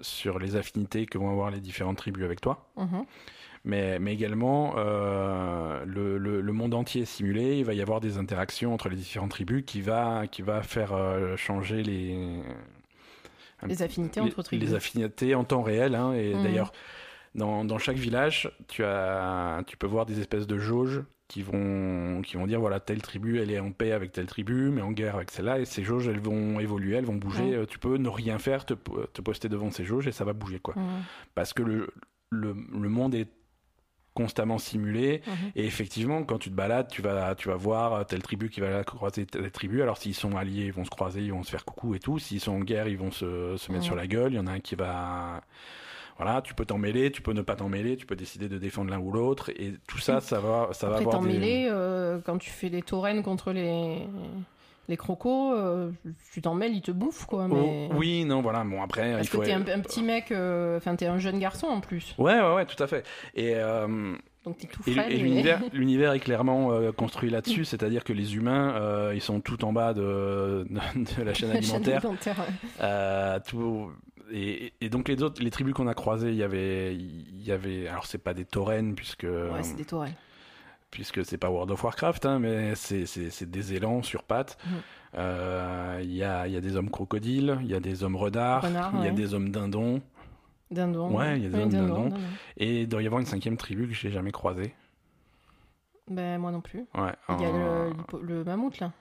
sur 0.00 0.38
les 0.38 0.56
affinités 0.56 1.06
que 1.06 1.18
vont 1.18 1.30
avoir 1.30 1.50
les 1.50 1.60
différentes 1.60 1.98
tribus 1.98 2.24
avec 2.24 2.40
toi 2.40 2.70
Mhm. 2.76 3.04
mais, 3.64 3.98
mais 3.98 4.14
également 4.14 4.74
euh, 4.78 5.84
le, 5.84 6.16
le- 6.18 6.40
le 6.40 6.52
monde 6.52 6.72
entier 6.74 7.02
est 7.02 7.04
simulé. 7.06 7.58
Il 7.58 7.64
va 7.64 7.74
y 7.74 7.82
avoir 7.82 8.00
des 8.00 8.16
interactions 8.18 8.72
entre 8.72 8.88
les 8.88 8.96
différentes 8.96 9.30
tribus 9.32 9.64
qui 9.66 9.80
va, 9.82 10.26
qui 10.26 10.42
va 10.42 10.62
faire 10.62 10.92
euh, 10.94 11.36
changer 11.36 11.82
les, 11.82 12.40
affinités 13.82 14.20
les- 14.20 14.26
entre 14.26 14.42
tribus. 14.42 14.68
les 14.68 14.74
affinités 14.74 15.34
en 15.34 15.44
temps 15.44 15.62
réel. 15.62 15.94
hein. 15.94 16.12
et 16.14 16.34
Mhm. 16.34 16.42
d'ailleurs, 16.42 16.72
dans, 17.34 17.64
dans 17.64 17.78
chaque 17.78 17.96
village, 17.98 18.50
tu, 18.68 18.82
as, 18.84 19.62
tu 19.66 19.76
peux 19.76 19.86
voir 19.86 20.06
des 20.06 20.18
espèces 20.20 20.46
de 20.46 20.58
jauges 20.58 21.02
qui 21.30 21.42
vont, 21.42 22.22
qui 22.22 22.36
vont 22.36 22.46
dire 22.46 22.58
voilà, 22.58 22.80
telle 22.80 23.00
tribu, 23.02 23.38
elle 23.40 23.52
est 23.52 23.60
en 23.60 23.70
paix 23.70 23.92
avec 23.92 24.10
telle 24.10 24.26
tribu, 24.26 24.70
mais 24.70 24.82
en 24.82 24.90
guerre 24.90 25.14
avec 25.14 25.30
celle-là. 25.30 25.60
Et 25.60 25.64
ces 25.64 25.84
jauges, 25.84 26.08
elles 26.08 26.18
vont 26.20 26.58
évoluer, 26.58 26.96
elles 26.96 27.04
vont 27.06 27.14
bouger. 27.14 27.42
Ouais. 27.44 27.54
Euh, 27.54 27.66
Tu 27.66 27.78
peux 27.78 27.96
ne 27.98 28.08
rien 28.08 28.38
faire, 28.40 28.66
te, 28.66 28.74
te 28.74 29.20
poster 29.22 29.48
devant 29.48 29.70
ces 29.70 29.84
jauges 29.84 30.08
et 30.08 30.12
ça 30.12 30.24
va 30.24 30.32
bouger. 30.32 30.58
quoi 30.58 30.74
parce 31.36 31.52
que 31.52 31.62
le, 31.62 31.88
le, 32.30 32.54
le 32.72 32.88
monde 32.88 33.14
est 33.14 33.28
constamment 34.12 34.58
simulé 34.58 35.22
et 35.54 35.64
effectivement 35.64 36.24
quand 36.24 36.38
tu 36.38 36.50
te 36.50 36.54
balades 36.54 36.88
tu 36.88 37.00
vas 37.00 37.36
tu 37.36 37.46
vas 37.48 37.54
voir 37.54 38.04
telle 38.06 38.22
tribu 38.22 38.50
qui 38.50 38.58
va 38.60 38.82
croiser 38.82 39.24
telle 39.24 39.52
tribu 39.52 39.82
alors 39.82 39.98
s'ils 39.98 40.16
sont 40.16 40.36
alliés 40.36 40.64
ils 40.66 40.72
vont 40.72 40.84
se 40.84 40.90
croiser 40.90 41.20
ils 41.22 41.32
vont 41.32 41.44
se 41.44 41.50
faire 41.52 41.64
coucou 41.64 41.94
et 41.94 42.00
tout 42.00 42.18
s'ils 42.18 42.40
sont 42.40 42.50
en 42.52 42.60
guerre 42.60 42.88
ils 42.88 42.98
vont 42.98 43.12
se, 43.12 43.56
se 43.56 43.70
mettre 43.70 43.84
sur 43.84 43.94
la 43.94 44.08
gueule 44.08 44.32
il 44.32 44.36
y 44.36 44.38
en 44.40 44.48
a 44.48 44.52
un 44.54 44.60
qui 44.60 44.74
va 44.74 45.42
voilà 46.20 46.42
tu 46.42 46.54
peux 46.54 46.64
t'en 46.66 46.76
mêler 46.78 47.10
tu 47.10 47.22
peux 47.22 47.32
ne 47.32 47.42
pas 47.42 47.56
t'en 47.56 47.68
mêler 47.68 47.96
tu 47.96 48.04
peux 48.06 48.16
décider 48.16 48.48
de 48.48 48.58
défendre 48.58 48.90
l'un 48.90 48.98
ou 48.98 49.10
l'autre 49.10 49.50
et 49.50 49.74
tout 49.88 49.98
ça 49.98 50.20
ça 50.20 50.38
va 50.40 50.68
ça 50.72 50.86
va 50.88 50.94
Après, 50.96 51.06
avoir 51.06 51.22
t'en 51.22 51.26
des... 51.28 51.66
euh, 51.70 52.18
quand 52.24 52.36
tu 52.38 52.50
fais 52.50 52.68
les 52.68 52.82
taurennes 52.82 53.22
contre 53.22 53.52
les, 53.52 53.98
les 54.88 54.96
crocos, 54.96 55.54
euh, 55.56 55.90
tu 56.32 56.42
t'en 56.42 56.54
mêles, 56.54 56.74
ils 56.74 56.82
te 56.82 56.90
bouffent, 56.90 57.26
quoi. 57.26 57.46
Mais... 57.46 57.88
Oh, 57.90 57.94
oui 57.96 58.24
non 58.24 58.42
voilà 58.42 58.64
bon 58.64 58.82
après 58.82 59.12
Parce 59.12 59.24
il 59.26 59.28
faut 59.30 59.38
que 59.40 59.46
t'es 59.46 59.52
un, 59.52 59.60
un 59.60 59.80
petit 59.80 60.02
mec, 60.02 60.32
euh, 60.32 60.76
enfin, 60.78 60.96
t'es 60.96 61.06
un 61.06 61.18
jeune 61.18 61.38
garçon 61.38 61.68
en 61.68 61.80
plus. 61.80 62.14
ouais 62.18 62.40
ouais 62.40 62.54
ouais 62.54 62.66
tout 62.66 62.82
à 62.82 62.86
fait 62.88 63.06
et 63.34 63.54
euh, 63.54 64.14
Donc 64.44 64.58
t'es 64.58 64.66
tout 64.66 64.82
Et, 64.88 64.92
frêle. 64.92 65.12
et 65.12 65.14
et- 65.14 65.18
l'univers, 65.18 65.60
l'univers 65.72 66.12
est 66.12 66.18
clairement 66.20 66.72
euh, 66.72 66.90
construit 66.92 67.30
là-dessus, 67.30 67.64
c'est-à-dire 67.64 68.02
que 68.04 68.12
les 68.12 68.34
humains, 68.34 68.74
euh, 68.76 69.12
ils 69.14 69.20
sont 69.20 69.40
tout 69.40 69.64
en 69.64 69.72
bas 69.72 69.94
de, 69.94 70.66
de, 70.96 71.22
la 71.22 71.34
chaîne 71.34 71.50
La 71.52 71.60
chaîne 71.62 71.76
alimentaire. 71.76 71.98
alimentaire, 72.04 72.36
ouais. 72.40 72.68
Euh, 72.82 73.38
tout- 73.46 73.92
et, 74.32 74.72
et 74.80 74.88
donc 74.88 75.08
les 75.08 75.22
autres, 75.22 75.42
les 75.42 75.50
tribus 75.50 75.74
qu'on 75.74 75.86
a 75.88 75.94
croisées, 75.94 76.30
il 76.30 76.36
y 76.36 76.42
avait, 76.42 76.94
il 76.94 77.42
y 77.42 77.52
avait, 77.52 77.88
alors 77.88 78.06
c'est 78.06 78.18
pas 78.18 78.34
des 78.34 78.44
taurennes 78.44 78.94
puisque 78.94 79.24
Ouais, 79.24 79.62
c'est 79.62 79.76
des 79.76 79.84
taurennes. 79.84 80.14
puisque 80.90 81.24
c'est 81.24 81.38
pas 81.38 81.50
World 81.50 81.70
of 81.70 81.82
Warcraft, 81.84 82.26
hein, 82.26 82.38
mais 82.38 82.74
c'est, 82.74 83.04
des 83.50 83.74
élans 83.74 84.02
sur 84.02 84.22
pattes. 84.24 84.58
Mhm. 84.66 84.72
Euh, 85.16 86.00
Il 86.02 86.12
y, 86.12 86.22
a, 86.24 86.46
y 86.48 86.56
a 86.56 86.60
des 86.60 86.76
hommes 86.76 86.90
crocodiles, 86.90 87.58
il 87.62 87.66
y 87.68 87.74
a 87.74 87.80
des 87.80 88.04
hommes 88.04 88.16
renards, 88.16 88.64
il 88.98 89.04
y 89.04 89.08
a 89.08 89.10
des 89.10 89.34
hommes 89.34 89.50
dindons, 89.50 90.00
Dindon. 90.70 91.10
Ouais, 91.16 91.36
il 91.36 91.42
y 91.42 91.46
a 91.46 91.48
des 91.48 91.56
Oui, 91.56 91.62
hommes 91.64 91.68
dindon, 91.70 91.86
dindons. 91.94 92.08
dindon. 92.10 92.20
et 92.56 92.82
il 92.82 92.88
doit 92.88 93.02
y 93.02 93.06
avoir 93.06 93.18
une 93.20 93.26
cinquième 93.26 93.56
tribu 93.56 93.88
que 93.88 93.94
j'ai 93.94 94.10
jamais 94.12 94.30
croisée. 94.30 94.72
Ben, 96.08 96.38
moi 96.38 96.50
non 96.52 96.60
plus. 96.60 96.86
Ouais, 96.94 97.12
Il 97.28 97.40
y 97.42 97.44
a 97.44 97.48
euh, 97.48 97.92
le 98.22 98.44
mammouth, 98.44 98.78
là. 98.80 98.92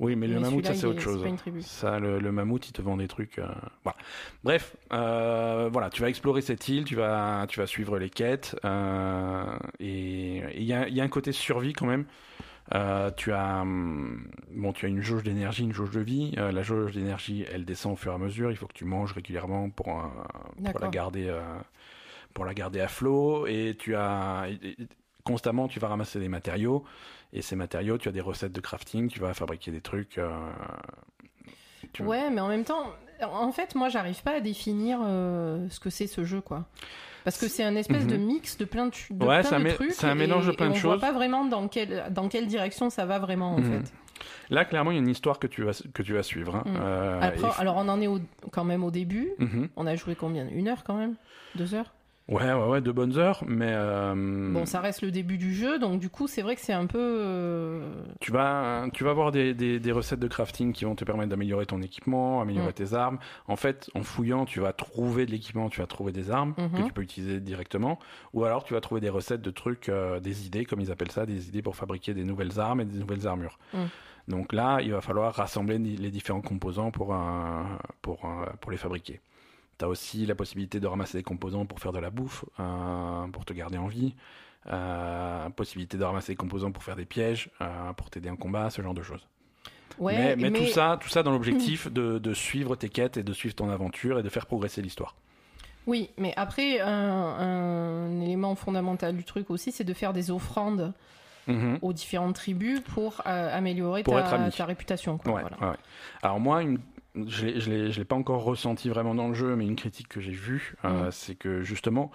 Oui, 0.00 0.14
mais, 0.14 0.28
le 0.28 0.34
mammouth, 0.42 0.64
ça 0.66 0.74
c'est 0.74 0.86
autre 0.86 1.00
chose. 1.00 1.22
Ça, 1.66 1.98
le, 1.98 2.20
le 2.20 2.30
mammouth, 2.32 2.68
il 2.68 2.72
te 2.72 2.80
vend 2.82 2.96
des 2.96 3.08
trucs. 3.08 3.38
euh, 3.40 3.46
Voilà. 3.82 3.98
Bref, 4.44 4.76
euh, 4.92 5.68
voilà, 5.72 5.90
tu 5.90 6.02
vas 6.02 6.08
explorer 6.08 6.40
cette 6.40 6.68
île, 6.68 6.84
tu 6.84 6.94
vas, 6.94 7.46
tu 7.48 7.58
vas 7.58 7.66
suivre 7.66 7.98
les 7.98 8.08
quêtes, 8.08 8.54
euh, 8.64 9.44
et 9.80 10.36
il 10.56 10.62
y 10.62 10.72
a, 10.72 10.88
y 10.88 11.00
a 11.00 11.04
un 11.04 11.08
côté 11.08 11.32
survie 11.32 11.72
quand 11.72 11.86
même. 11.86 12.06
Euh, 12.74 13.10
tu 13.16 13.32
as, 13.32 13.62
hum, 13.62 14.28
bon, 14.52 14.72
tu 14.72 14.86
as 14.86 14.88
une 14.90 15.00
jauge 15.00 15.22
d'énergie, 15.24 15.64
une 15.64 15.72
jauge 15.72 15.90
de 15.90 16.00
vie. 16.00 16.32
La 16.36 16.62
jauge 16.62 16.92
d'énergie, 16.92 17.44
elle 17.52 17.64
descend 17.64 17.94
au 17.94 17.96
fur 17.96 18.12
et 18.12 18.14
à 18.14 18.18
mesure. 18.18 18.50
Il 18.52 18.56
faut 18.56 18.66
que 18.66 18.74
tu 18.74 18.84
manges 18.84 19.12
régulièrement 19.12 19.70
pour, 19.70 19.86
pour 20.72 20.80
la 20.80 20.88
garder, 20.90 21.34
pour 22.34 22.44
la 22.44 22.54
garder 22.54 22.80
à 22.80 22.88
flot. 22.88 23.46
Et 23.46 23.74
tu 23.78 23.96
as 23.96 24.46
et- 24.50 24.82
et- 24.82 24.88
constamment, 25.24 25.68
tu 25.68 25.78
vas 25.80 25.88
ramasser 25.88 26.20
des 26.20 26.28
matériaux. 26.28 26.84
Et 27.32 27.42
ces 27.42 27.56
matériaux, 27.56 27.98
tu 27.98 28.08
as 28.08 28.12
des 28.12 28.20
recettes 28.20 28.52
de 28.52 28.60
crafting. 28.60 29.08
Tu 29.08 29.20
vas 29.20 29.34
fabriquer 29.34 29.70
des 29.70 29.80
trucs. 29.82 30.18
euh, 30.18 30.30
tu- 31.92 32.02
Ouais, 32.02 32.30
mais 32.30 32.40
en 32.40 32.48
même 32.48 32.64
temps, 32.64 32.92
en 33.22 33.52
fait, 33.52 33.74
moi, 33.74 33.88
j'arrive 33.88 34.22
pas 34.22 34.32
à 34.36 34.40
définir 34.40 35.00
euh, 35.02 35.66
ce 35.70 35.80
que 35.80 35.90
c'est 35.90 36.06
ce 36.06 36.24
jeu, 36.24 36.40
quoi. 36.40 36.66
Parce 37.24 37.36
que 37.38 37.48
c'est 37.48 37.64
un 37.64 37.76
espèce 37.76 38.06
de 38.06 38.16
Mhm. 38.16 38.24
mix 38.24 38.56
de 38.56 38.64
plein 38.64 38.86
de, 38.86 38.92
de, 39.10 39.24
Ouais, 39.24 39.42
plein 39.42 39.60
de 39.60 39.70
trucs. 39.72 39.92
c'est 39.92 40.06
un 40.06 40.14
mélange 40.14 40.46
de 40.46 40.52
plein 40.52 40.66
de 40.70 40.70
on 40.70 40.78
voit 40.78 40.92
choses. 40.92 41.00
pas 41.00 41.12
vraiment 41.12 41.44
dans 41.44 41.68
quelle, 41.68 42.06
dans 42.10 42.28
quelle 42.28 42.46
direction 42.46 42.88
ça 42.88 43.04
va 43.04 43.18
vraiment, 43.18 43.54
en 43.56 43.58
Mhm. 43.58 43.82
fait. 43.84 43.92
Là, 44.50 44.64
clairement, 44.64 44.90
il 44.92 44.94
y 44.94 44.96
a 44.98 45.02
une 45.02 45.08
histoire 45.08 45.38
que 45.38 45.46
tu 45.46 45.62
vas, 45.62 45.72
que 45.92 46.02
tu 46.02 46.14
vas 46.14 46.22
suivre. 46.22 46.56
hein. 46.56 46.62
Mhm. 46.64 46.76
Euh, 46.80 47.20
Après, 47.20 47.48
et- 47.48 47.60
alors, 47.60 47.76
on 47.76 47.88
en 47.88 48.00
est 48.00 48.06
au- 48.06 48.20
quand 48.50 48.64
même 48.64 48.82
au 48.82 48.90
début. 48.90 49.30
On 49.76 49.86
a 49.86 49.94
joué 49.94 50.14
combien? 50.14 50.48
Une 50.48 50.68
heure 50.68 50.84
quand 50.84 50.94
même? 50.96 51.16
Deux 51.54 51.74
heures? 51.74 51.92
Ouais, 52.28 52.52
ouais, 52.52 52.66
ouais, 52.68 52.80
de 52.82 52.92
bonnes 52.92 53.16
heures, 53.16 53.42
mais 53.46 53.70
euh, 53.72 54.52
Bon, 54.52 54.66
ça 54.66 54.80
reste 54.80 55.00
le 55.00 55.10
début 55.10 55.38
du 55.38 55.54
jeu, 55.54 55.78
donc 55.78 55.98
du 55.98 56.10
coup, 56.10 56.26
c'est 56.26 56.42
vrai 56.42 56.56
que 56.56 56.60
c'est 56.60 56.74
un 56.74 56.84
peu. 56.84 56.98
euh, 57.00 57.90
tu 58.20 58.32
vas, 58.32 58.84
tu 58.92 59.02
vas 59.02 59.10
avoir 59.10 59.32
des, 59.32 59.54
des, 59.54 59.80
des 59.80 59.92
recettes 59.92 60.20
de 60.20 60.28
crafting 60.28 60.74
qui 60.74 60.84
vont 60.84 60.94
te 60.94 61.06
permettre 61.06 61.30
d'améliorer 61.30 61.64
ton 61.64 61.80
équipement, 61.80 62.42
améliorer 62.42 62.74
tes 62.74 62.92
armes. 62.92 63.18
En 63.46 63.56
fait, 63.56 63.88
en 63.94 64.02
fouillant, 64.02 64.44
tu 64.44 64.60
vas 64.60 64.74
trouver 64.74 65.24
de 65.24 65.30
l'équipement, 65.30 65.70
tu 65.70 65.80
vas 65.80 65.86
trouver 65.86 66.12
des 66.12 66.30
armes 66.30 66.54
que 66.54 66.80
Mhm. 66.80 66.84
tu 66.84 66.92
peux 66.92 67.00
utiliser 67.00 67.40
directement, 67.40 67.98
ou 68.34 68.44
alors 68.44 68.62
tu 68.62 68.74
vas 68.74 68.82
trouver 68.82 69.00
des 69.00 69.08
recettes 69.08 69.40
de 69.40 69.50
trucs, 69.50 69.88
euh, 69.88 70.20
des 70.20 70.46
idées, 70.46 70.66
comme 70.66 70.80
ils 70.80 70.90
appellent 70.92 71.10
ça, 71.12 71.24
des 71.24 71.48
idées 71.48 71.62
pour 71.62 71.76
fabriquer 71.76 72.12
des 72.12 72.24
nouvelles 72.24 72.60
armes 72.60 72.82
et 72.82 72.84
des 72.84 72.98
nouvelles 72.98 73.26
armures. 73.26 73.58
Donc 74.28 74.52
là, 74.52 74.80
il 74.82 74.92
va 74.92 75.00
falloir 75.00 75.34
rassembler 75.34 75.78
les 75.78 76.10
différents 76.10 76.42
composants 76.42 76.90
pour, 76.90 77.14
un- 77.14 77.78
pour, 78.02 78.22
un- 78.26 78.52
pour 78.60 78.70
les 78.70 78.76
fabriquer. 78.76 79.20
Tu 79.78 79.84
as 79.84 79.88
aussi 79.88 80.26
la 80.26 80.34
possibilité 80.34 80.80
de 80.80 80.86
ramasser 80.86 81.18
des 81.18 81.24
composants 81.24 81.64
pour 81.66 81.78
faire 81.80 81.92
de 81.92 81.98
la 82.00 82.10
bouffe, 82.10 82.44
euh, 82.58 83.26
pour 83.28 83.44
te 83.44 83.52
garder 83.52 83.78
en 83.78 83.86
vie. 83.86 84.14
Euh, 84.66 85.48
possibilité 85.50 85.96
de 85.96 86.04
ramasser 86.04 86.32
des 86.32 86.36
composants 86.36 86.72
pour 86.72 86.82
faire 86.82 86.96
des 86.96 87.04
pièges, 87.04 87.48
euh, 87.60 87.92
pour 87.94 88.10
t'aider 88.10 88.28
en 88.28 88.36
combat, 88.36 88.70
ce 88.70 88.82
genre 88.82 88.92
de 88.94 89.02
choses. 89.02 89.26
Ouais, 89.98 90.36
mais, 90.36 90.50
mais 90.50 90.58
tout 90.58 90.66
ça, 90.66 90.98
tout 91.00 91.08
ça 91.08 91.22
dans 91.22 91.30
l'objectif 91.30 91.88
de, 91.92 92.18
de 92.18 92.34
suivre 92.34 92.76
tes 92.76 92.88
quêtes 92.88 93.16
et 93.16 93.22
de 93.22 93.32
suivre 93.32 93.54
ton 93.54 93.70
aventure 93.70 94.18
et 94.18 94.22
de 94.22 94.28
faire 94.28 94.46
progresser 94.46 94.82
l'histoire. 94.82 95.14
Oui, 95.86 96.10
mais 96.18 96.34
après, 96.36 96.80
un, 96.80 96.90
un 96.90 98.20
élément 98.20 98.54
fondamental 98.56 99.16
du 99.16 99.24
truc 99.24 99.48
aussi, 99.50 99.72
c'est 99.72 99.84
de 99.84 99.94
faire 99.94 100.12
des 100.12 100.30
offrandes 100.30 100.92
Mhm. 101.46 101.78
aux 101.80 101.94
différentes 101.94 102.34
tribus 102.34 102.80
pour 102.80 103.22
améliorer 103.24 104.02
Pour 104.02 104.16
ta, 104.16 104.66
réputation. 104.66 105.16
Quoi, 105.16 105.32
Ouais, 105.32 105.40
voilà. 105.40 105.56
ouais, 105.62 105.68
ouais. 105.70 105.76
Alors 106.22 106.38
moi, 106.40 106.60
une, 106.60 106.78
je 107.14 107.46
l'ai- 107.46 107.60
je 107.90 107.98
l'ai 107.98 108.04
pas 108.04 108.16
encore 108.16 108.42
ressenti 108.44 108.88
vraiment 108.88 109.14
dans 109.14 109.28
le 109.28 109.34
jeu, 109.34 109.56
mais 109.56 109.66
une 109.66 109.76
critique 109.76 110.08
que 110.08 110.20
j'ai 110.20 110.32
vue, 110.32 110.74
euh, 110.84 111.10
c'est 111.10 111.34
que 111.34 111.62
justement, 111.62 112.10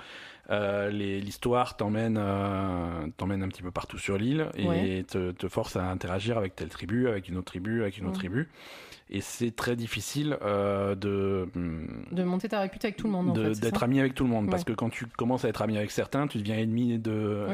euh, 0.49 0.89
l'histoire 0.89 1.75
t'emmène 1.77 2.17
euh, 2.19 3.07
t'emmène 3.17 3.43
un 3.43 3.47
petit 3.49 3.61
peu 3.63 3.71
partout 3.71 3.97
sur 3.97 4.17
l'île 4.17 4.47
et 4.55 4.67
Ouais. 4.67 5.05
te, 5.07 5.31
te 5.31 5.47
force 5.47 5.75
à 5.75 5.89
interagir 5.89 6.37
avec 6.37 6.55
telle 6.55 6.69
tribu, 6.69 7.07
avec 7.07 7.27
une 7.29 7.37
autre 7.37 7.45
tribu, 7.51 7.81
avec 7.81 7.97
une 7.97 8.05
autre 8.05 8.19
tribu. 8.19 8.49
Et 9.09 9.21
c'est 9.21 9.51
très 9.55 9.75
difficile 9.75 10.37
euh, 10.41 10.95
de 10.95 11.47
hum, 11.55 12.05
De 12.11 12.23
monter 12.23 12.47
ta 12.49 12.61
réputation 12.61 12.87
avec 12.87 12.97
tout 12.97 13.07
le 13.07 13.11
monde, 13.11 13.29
en 13.31 13.35
fait. 13.53 13.59
d'être 13.59 13.83
ami 13.83 13.99
avec 13.99 14.15
tout 14.15 14.23
le 14.23 14.29
monde. 14.29 14.49
Parce 14.49 14.63
que 14.63 14.73
quand 14.73 14.89
tu 14.89 15.05
commences 15.07 15.45
à 15.45 15.49
être 15.49 15.61
ami 15.61 15.77
avec 15.77 15.91
certains, 15.91 16.27
tu 16.27 16.37
deviens 16.39 16.57
ennemi 16.57 16.97
de 16.97 17.47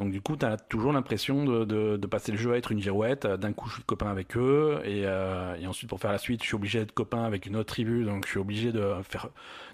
Donc 0.00 0.10
du 0.10 0.20
coup, 0.20 0.36
tu 0.36 0.44
as 0.44 0.56
toujours 0.56 0.92
l'impression 0.92 1.44
de, 1.44 1.64
de- 1.64 1.96
de 1.96 2.06
passer 2.08 2.32
le 2.32 2.38
jeu 2.38 2.52
à 2.52 2.56
être 2.56 2.72
une 2.72 2.80
girouette. 2.80 3.26
D'un 3.26 3.52
coup, 3.52 3.68
je 3.68 3.74
suis 3.74 3.84
copain 3.84 4.10
avec 4.10 4.36
eux, 4.36 4.80
et, 4.84 5.02
euh, 5.04 5.54
et 5.54 5.66
ensuite 5.68 5.88
pour 5.88 6.00
faire 6.00 6.10
la 6.10 6.18
suite, 6.18 6.42
je 6.42 6.46
suis 6.48 6.56
obligé 6.56 6.80
d'être 6.80 6.92
copain 6.92 7.22
avec 7.24 7.46
une 7.46 7.54
autre 7.54 7.72
tribu. 7.72 8.04
Donc 8.04 8.24
je 8.26 8.30
suis 8.32 8.40
obligé 8.40 8.72
de 8.72 8.92
faire 9.08 9.28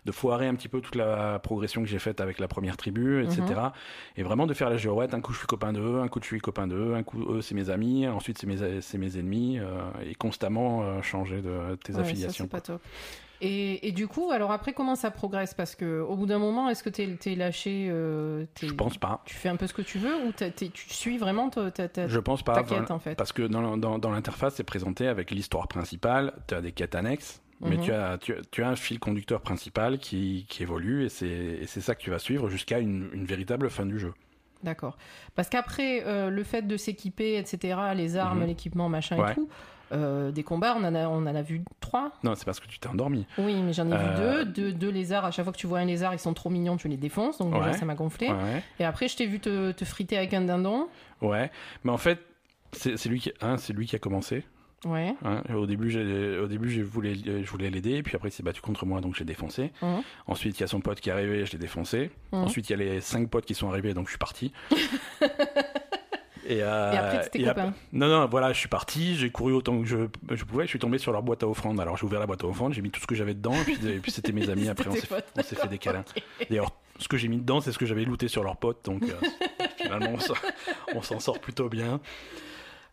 de 0.05 0.13
foirer 0.13 0.47
un 0.47 0.55
petit 0.55 0.69
peu 0.69 0.81
toute 0.83 0.95
la 0.95 1.39
progression 1.39 1.83
que 1.83 1.89
j'ai 1.89 1.99
faite 1.99 2.21
avec 2.21 2.39
la 2.39 2.49
première 2.49 2.77
tribu, 2.77 3.23
etc. 3.25 3.43
Mhm. 3.49 3.71
Et 4.17 4.23
vraiment 4.23 4.47
de 4.47 4.53
faire 4.55 4.69
la 4.71 4.77
girouette. 4.77 5.15
Un 5.15 5.21
coup, 5.23 5.33
je 5.33 5.39
suis 5.39 5.47
copain 5.47 5.73
d'eux, 5.73 6.01
un 6.01 6.09
coup, 6.09 6.21
je 6.21 6.27
suis 6.27 6.41
copain 6.41 6.67
d'eux, 6.67 6.95
un 6.95 7.03
coup, 7.03 7.23
eux, 7.33 7.41
c'est 7.41 7.55
mes 7.55 7.71
amis, 7.71 8.07
ensuite 8.07 8.37
c'est 8.39 8.47
mes 8.47 8.81
c'est 8.83 8.99
mes 8.99 9.17
ennemis, 9.19 9.59
euh, 9.59 9.81
et 10.05 10.15
constamment 10.15 10.83
euh, 10.83 11.01
changer 11.03 11.41
de 11.41 11.77
tes 11.83 11.93
Ouais, 11.93 11.99
ça, 11.99 12.01
affiliations. 12.03 12.45
c'est 12.45 12.51
pas 12.51 12.61
top. 12.61 12.83
Et, 13.43 13.89
et 13.89 13.93
du 13.93 14.07
coup, 14.07 14.31
alors 14.33 14.51
après, 14.53 14.73
comment 14.73 14.95
ça 14.97 15.11
progresse? 15.11 15.55
Parce 15.55 15.75
que 15.75 16.01
au 16.01 16.15
bout 16.17 16.27
d'un 16.27 16.39
moment, 16.39 16.69
est-ce 16.69 16.83
que 16.83 16.91
t'es 16.91 17.09
es 17.27 17.35
lâché 17.35 17.89
euh, 17.91 18.45
Je 18.63 18.73
pense 18.73 18.99
pas. 18.99 19.23
Tu 19.25 19.35
fais 19.35 19.49
un 19.49 19.57
peu 19.57 19.67
ce 19.67 19.73
que 19.73 19.83
tu 19.83 19.99
veux 19.99 20.15
ou 20.27 20.33
t'es- 20.33 20.51
tu 20.53 20.71
suis 20.91 21.17
vraiment 21.19 21.49
ta, 21.49 21.71
Je 22.07 22.19
pense 22.19 22.43
pas. 22.43 22.55
ta 22.55 22.63
quête 22.63 22.91
en 22.91 22.99
fait? 22.99 23.15
Parce 23.15 23.33
que 23.33 23.43
dans, 23.43 23.77
dans, 23.77 23.99
dans 23.99 24.11
l'interface, 24.11 24.55
c'est 24.57 24.65
présenté 24.65 25.07
avec 25.09 25.31
l'histoire 25.31 25.69
principale, 25.69 26.35
tu 26.49 26.55
as 26.55 26.61
des 26.61 26.73
quêtes 26.73 26.95
annexes, 26.95 27.41
Mais 27.63 27.77
Mhm. 27.77 27.83
tu 27.83 27.93
as, 27.93 28.19
tu, 28.19 28.33
as- 28.33 28.41
tu 28.51 28.63
as 28.63 28.69
un 28.71 28.77
fil 28.77 28.99
conducteur 28.99 29.41
principal 29.43 29.99
qui, 29.99 30.47
qui 30.49 30.63
évolue 30.63 31.05
et 31.05 31.09
c'est 31.11 31.67
ça 31.81 31.95
que 31.95 32.01
tu 32.01 32.09
vas 32.11 32.19
suivre 32.19 32.49
jusqu'à 32.49 32.79
une, 32.79 33.11
une 33.13 33.27
véritable 33.27 33.69
fin 33.69 33.85
du 33.85 33.99
jeu. 33.99 34.15
D'accord. 34.63 34.97
Parce 35.35 35.49
qu'après, 35.49 36.03
euh, 36.07 36.29
le 36.31 36.43
fait 36.43 36.63
de 36.63 36.77
s'équiper, 36.77 37.37
etc., 37.39 37.79
les 37.95 38.17
armes, 38.17 38.41
Mhm. 38.41 38.47
l'équipement, 38.47 38.89
machin 38.91 39.19
Ouais. 39.19 39.33
et 39.33 39.35
tout, 39.35 39.49
euh, 39.93 40.31
des 40.31 40.43
combats, 40.43 40.75
on 40.79 40.85
en, 40.85 40.95
a, 40.95 41.09
on 41.09 41.19
en 41.27 41.35
a 41.35 41.43
vu 41.43 41.63
trois. 41.81 42.13
Non, 42.25 42.35
c'est 42.35 42.45
parce 42.45 42.61
que 42.61 42.67
tu 42.67 42.79
t'es 42.79 42.89
endormi. 42.89 43.27
Oui, 43.39 43.55
mais 43.63 43.73
j'en 43.73 43.89
ai 43.91 43.95
Euh, 43.95 43.97
vu 43.99 44.17
deux. 44.17 44.45
deux. 44.45 44.73
Deux 44.73 44.91
lézards. 44.91 45.25
À 45.25 45.31
chaque 45.31 45.45
fois 45.45 45.53
que 45.53 45.59
tu 45.59 45.67
vois 45.67 45.79
un 45.81 45.85
lézard, 45.85 46.13
ils 46.15 46.19
sont 46.19 46.35
trop 46.35 46.51
mignons, 46.51 46.77
tu 46.77 46.89
les 46.89 46.97
défonces. 46.97 47.39
Donc 47.39 47.53
déjà, 47.55 47.67
Ouais. 47.67 47.73
ça 47.77 47.85
m'a 47.85 47.95
gonflé. 47.95 48.29
Ouais. 48.29 48.63
Et 48.79 48.85
après, 48.85 49.09
je 49.09 49.17
t'ai 49.17 49.27
vu 49.27 49.41
te, 49.41 49.73
te 49.73 49.85
friter 49.85 50.17
avec 50.17 50.33
un 50.35 50.43
dindon. 50.43 50.89
Ouais. 51.21 51.51
Mais 51.85 51.91
en 51.93 51.99
fait, 51.99 52.19
c'est 52.73 53.05
lui, 53.07 53.21
qui- 53.21 53.33
hein, 53.41 53.57
lui 53.75 53.87
qui 53.87 53.97
a 53.97 53.99
commencé. 53.99 54.45
Ouais. 54.87 55.15
hein. 55.27 55.43
Au 55.55 55.67
début, 55.67 55.89
au 56.41 56.47
début 56.47 56.71
je 56.71 56.81
voulais, 56.81 57.15
je 57.15 57.51
voulais 57.51 57.69
l'aider, 57.69 58.03
puis 58.03 58.17
après, 58.17 58.31
il 58.31 58.33
s'est 58.33 58.43
battu 58.43 58.63
contre 58.63 58.87
moi, 58.87 59.03
donc 59.03 59.15
j'ai 59.15 59.27
défoncé. 59.27 59.73
Mhm. 59.83 60.01
Ensuite, 60.27 60.59
il 60.59 60.63
y 60.63 60.65
a 60.65 60.69
son 60.69 60.81
pote 60.81 61.01
qui 61.01 61.11
est 61.11 61.13
arrivé, 61.13 61.45
je 61.45 61.53
l'ai 61.53 61.59
défoncé. 61.59 62.11
Mhm. 62.33 62.45
Ensuite, 62.45 62.71
il 62.71 62.73
y 62.73 62.75
a 62.75 62.79
les 62.79 63.01
cinq 63.03 63.29
potes 63.29 63.45
qui 63.45 63.55
sont 63.55 63.69
arrivés, 63.69 63.93
donc 63.93 64.07
je 64.07 64.13
suis 64.13 64.19
parti. 64.19 64.53
et, 66.51 66.63
euh, 66.63 66.93
Et 66.93 66.97
après, 66.97 67.17
ap- 67.19 67.31
copain. 67.55 67.73
Non, 67.93 68.09
non, 68.09 68.27
voilà, 68.27 68.53
je 68.53 68.59
suis 68.59 68.69
parti, 68.69 69.17
j'ai 69.17 69.31
couru 69.31 69.53
autant 69.53 69.81
que 69.81 69.87
je, 69.87 69.97
je 70.31 70.45
pouvais, 70.45 70.65
je 70.65 70.69
suis 70.71 70.79
tombé 70.79 70.99
sur 70.99 71.13
leur 71.13 71.23
boîte 71.23 71.43
à 71.43 71.49
offrandes. 71.49 71.81
Alors 71.81 71.97
j'ai 71.97 72.05
ouvert 72.05 72.21
la 72.21 72.27
boîte 72.27 72.43
à 72.45 72.47
offrandes, 72.47 72.73
j'ai 72.75 72.83
mis 72.83 72.91
tout 72.91 73.01
ce 73.01 73.07
que 73.07 73.15
j'avais 73.15 73.35
dedans, 73.35 73.55
et 73.55 73.99
puis, 73.99 74.11
c'était 74.11 74.33
mes 74.33 74.49
amis, 74.51 74.69
après 74.69 74.89
on 74.89 74.93
s'est 74.93 75.07
tes 75.43 75.57
fait 75.57 75.69
des 75.69 75.79
câlins. 75.79 76.05
D'ailleurs, 76.49 76.73
ce 76.99 77.09
que 77.09 77.17
j'ai 77.17 77.29
mis 77.29 77.39
dedans, 77.39 77.61
c'est 77.61 77.73
ce 77.73 77.79
que 77.79 77.87
j'avais 77.87 78.05
looté 78.05 78.29
sur 78.29 78.43
leurs 78.45 78.57
potes, 78.57 78.85
donc 78.85 79.03
euh, 79.05 79.67
finalement 79.77 80.13
on 80.95 81.03
s'en- 81.03 81.21
sort 81.21 81.39
plutôt 81.39 81.69
bien. 81.69 82.01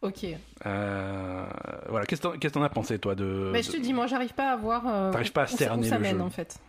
Ok. 0.04 0.26
Euh, 0.66 1.46
voilà, 1.90 2.06
qu'est-ce 2.06 2.22
que 2.22 2.28
t'en- 2.28 2.34
qu'est-ce 2.38 2.54
que 2.54 2.60
t'en 2.60 2.64
as 2.64 2.70
pensé 2.70 3.00
toi 3.00 3.16
de... 3.16 3.50
Mais 3.52 3.64
je 3.64 3.72
te 3.72 3.78
de- 3.78 3.82
dis, 3.82 3.94
moi, 3.94 4.06
j'arrive 4.06 4.34
pas 4.34 4.52
à 4.52 4.56
voir. 4.56 4.84
T'arrives 5.12 5.32
pas 5.32 5.42
à 5.44 5.48
ça- 5.48 5.56
où 5.56 5.58
cerner 5.58 5.90
ça 5.90 5.96
le 5.96 6.02
mène, 6.02 6.18
jeu. 6.18 6.22
en 6.22 6.30
fait. 6.30 6.60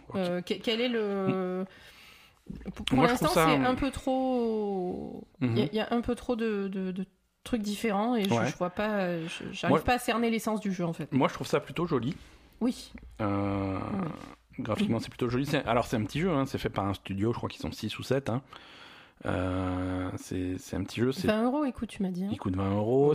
Quel 0.62 0.80
est 0.80 0.88
le. 0.88 1.64
Pour, 2.86 3.02
l'instant, 3.02 3.28
c'est 3.32 3.40
un 3.40 3.74
peu 3.74 3.90
trop. 3.90 5.26
Il 5.40 5.46
y 5.46 5.50
a- 5.50 5.64
Mhm. 5.64 5.68
il 5.72 5.76
y, 5.76 5.80
a 5.80 5.88
un 5.92 6.00
peu 6.00 6.14
trop 6.14 6.36
de, 6.36 6.68
de- 6.68 6.90
de 6.92 7.04
trucs 7.44 7.62
différents 7.62 8.14
et 8.16 8.24
je, 8.24 8.34
Ouais. 8.34 8.46
je 8.46 8.56
vois 8.56 8.70
pas. 8.70 9.18
J'arrive 9.52 9.82
pas 9.82 9.94
à 9.94 9.98
cerner 9.98 10.30
l'essence 10.30 10.60
du 10.60 10.72
jeu, 10.72 10.84
en 10.84 10.92
fait. 10.92 11.12
Moi 11.12 11.28
je 11.28 11.34
trouve 11.34 11.46
ça 11.46 11.60
plutôt 11.60 11.86
joli. 11.86 12.16
Oui. 12.60 12.92
Euh, 13.20 13.78
Graphiquement, 14.58 14.98
c'est 14.98 15.08
plutôt 15.10 15.28
joli. 15.28 15.48
Alors, 15.66 15.86
c'est 15.86 15.96
un 15.96 16.02
petit 16.04 16.18
jeu, 16.18 16.30
hein, 16.30 16.44
c'est 16.44 16.58
fait 16.58 16.68
par 16.68 16.84
un 16.84 16.94
studio, 16.94 17.32
je 17.32 17.36
crois 17.36 17.48
qu'ils 17.48 17.60
sont 17.60 17.70
6 17.70 17.96
ou 18.00 18.02
7. 18.02 18.28
Hein. 18.28 18.42
Euh, 19.26 20.10
c'est 20.16 20.74
un 20.74 20.82
petit 20.84 21.00
jeu, 21.00 21.12
c'est 21.12 21.26
20 21.28 21.44
euros, 21.44 21.64
écoute, 21.64 21.88
tu 21.88 22.02
m'as 22.02 22.10
dit. 22.10 22.24
hein. 22.24 22.28
Il 22.32 22.38
coûte 22.38 22.56
20 22.56 22.70
euros, 22.76 23.10
Ouais, 23.10 23.14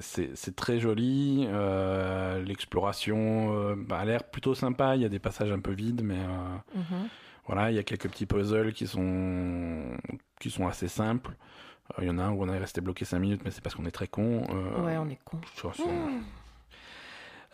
c'est- 0.00 0.56
très 0.56 0.78
joli. 0.80 1.46
euh, 1.48 2.42
L'exploration 2.42 3.54
euh, 3.54 3.74
bah, 3.76 3.98
a 3.98 4.04
l'air 4.04 4.24
plutôt 4.24 4.54
sympa. 4.54 4.96
Il 4.96 5.02
y 5.02 5.04
a 5.04 5.08
des 5.08 5.18
passages 5.18 5.52
un 5.52 5.60
peu 5.60 5.72
vides, 5.72 6.02
mais 6.02 6.18
euh, 6.18 6.78
Mhm. 6.78 7.08
Voilà, 7.46 7.70
il 7.70 7.76
y 7.76 7.78
a 7.78 7.82
quelques 7.82 8.08
petits 8.08 8.26
puzzles 8.26 8.72
qui 8.72 8.86
sont, 8.86 9.96
qui 10.40 10.50
sont 10.50 10.66
assez 10.66 10.88
simples. 10.88 11.32
Euh, 11.98 12.02
Il 12.02 12.06
y 12.08 12.10
en 12.10 12.18
a 12.18 12.22
un 12.24 12.30
où 12.32 12.42
on 12.42 12.48
est 12.48 12.58
resté 12.58 12.80
bloqué 12.80 13.04
5 13.04 13.18
minutes, 13.18 13.42
mais 13.44 13.50
c'est 13.50 13.62
parce 13.62 13.74
qu'on 13.74 13.84
est 13.86 13.90
très 13.90 14.08
con. 14.08 14.44
euh, 14.50 14.82
Ouais, 14.84 14.96
on 14.98 15.08
est 15.10 15.18
con. 15.24 15.38
sur- 15.54 15.74
sur- 15.74 15.86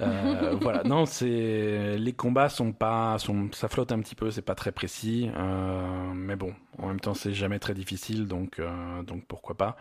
Euh, 0.01 0.57
voilà, 0.62 0.82
non, 0.84 1.05
c'est 1.05 1.99
les 1.99 2.12
combats 2.14 2.49
sont 2.49 2.72
pas, 2.72 3.18
sont, 3.18 3.51
ça 3.53 3.68
flotte 3.68 3.93
un 3.93 4.01
petit 4.01 4.14
peu, 4.14 4.30
c'est 4.30 4.41
pas 4.41 4.55
très 4.55 4.72
précis, 4.72 5.30
euh, 5.36 6.12
mais 6.14 6.36
bon, 6.36 6.55
en 6.78 6.86
même 6.88 7.01
temps 7.01 7.12
c'est 7.12 7.34
jamais 7.34 7.59
très 7.59 7.74
difficile, 7.74 8.26
donc 8.26 8.59
euh, 8.61 9.03
donc 9.03 9.26
pourquoi 9.26 9.57
pas. 9.57 9.76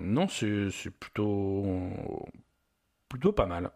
Non, 0.00 0.26
c'est 0.28 0.70
c'est 0.70 0.90
plutôt 0.90 1.86
plutôt 3.08 3.32
pas 3.32 3.46
mal. 3.46 3.70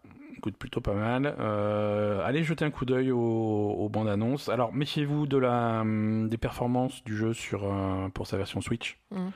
Écoute, 0.47 0.57
plutôt 0.59 0.79
pas 0.79 0.93
mal. 0.93 1.35
Euh, 1.39 2.25
allez 2.25 2.41
jeter 2.41 2.63
un 2.63 2.71
coup 2.71 2.85
d'œil 2.85 3.11
aux, 3.11 3.19
aux 3.19 3.89
bandes 3.89 4.07
annonces. 4.07 4.47
Alors 4.47 4.71
méfiez-vous 4.73 5.27
de 5.27 5.37
la 5.37 5.81
hum, 5.81 6.29
des 6.29 6.37
performances 6.37 7.03
du 7.03 7.17
jeu 7.17 7.33
sur 7.33 7.65
euh, 7.65 8.07
pour 8.13 8.27
sa 8.27 8.37
version 8.37 8.61
Switch. 8.61 8.97
Mhm. 9.11 9.31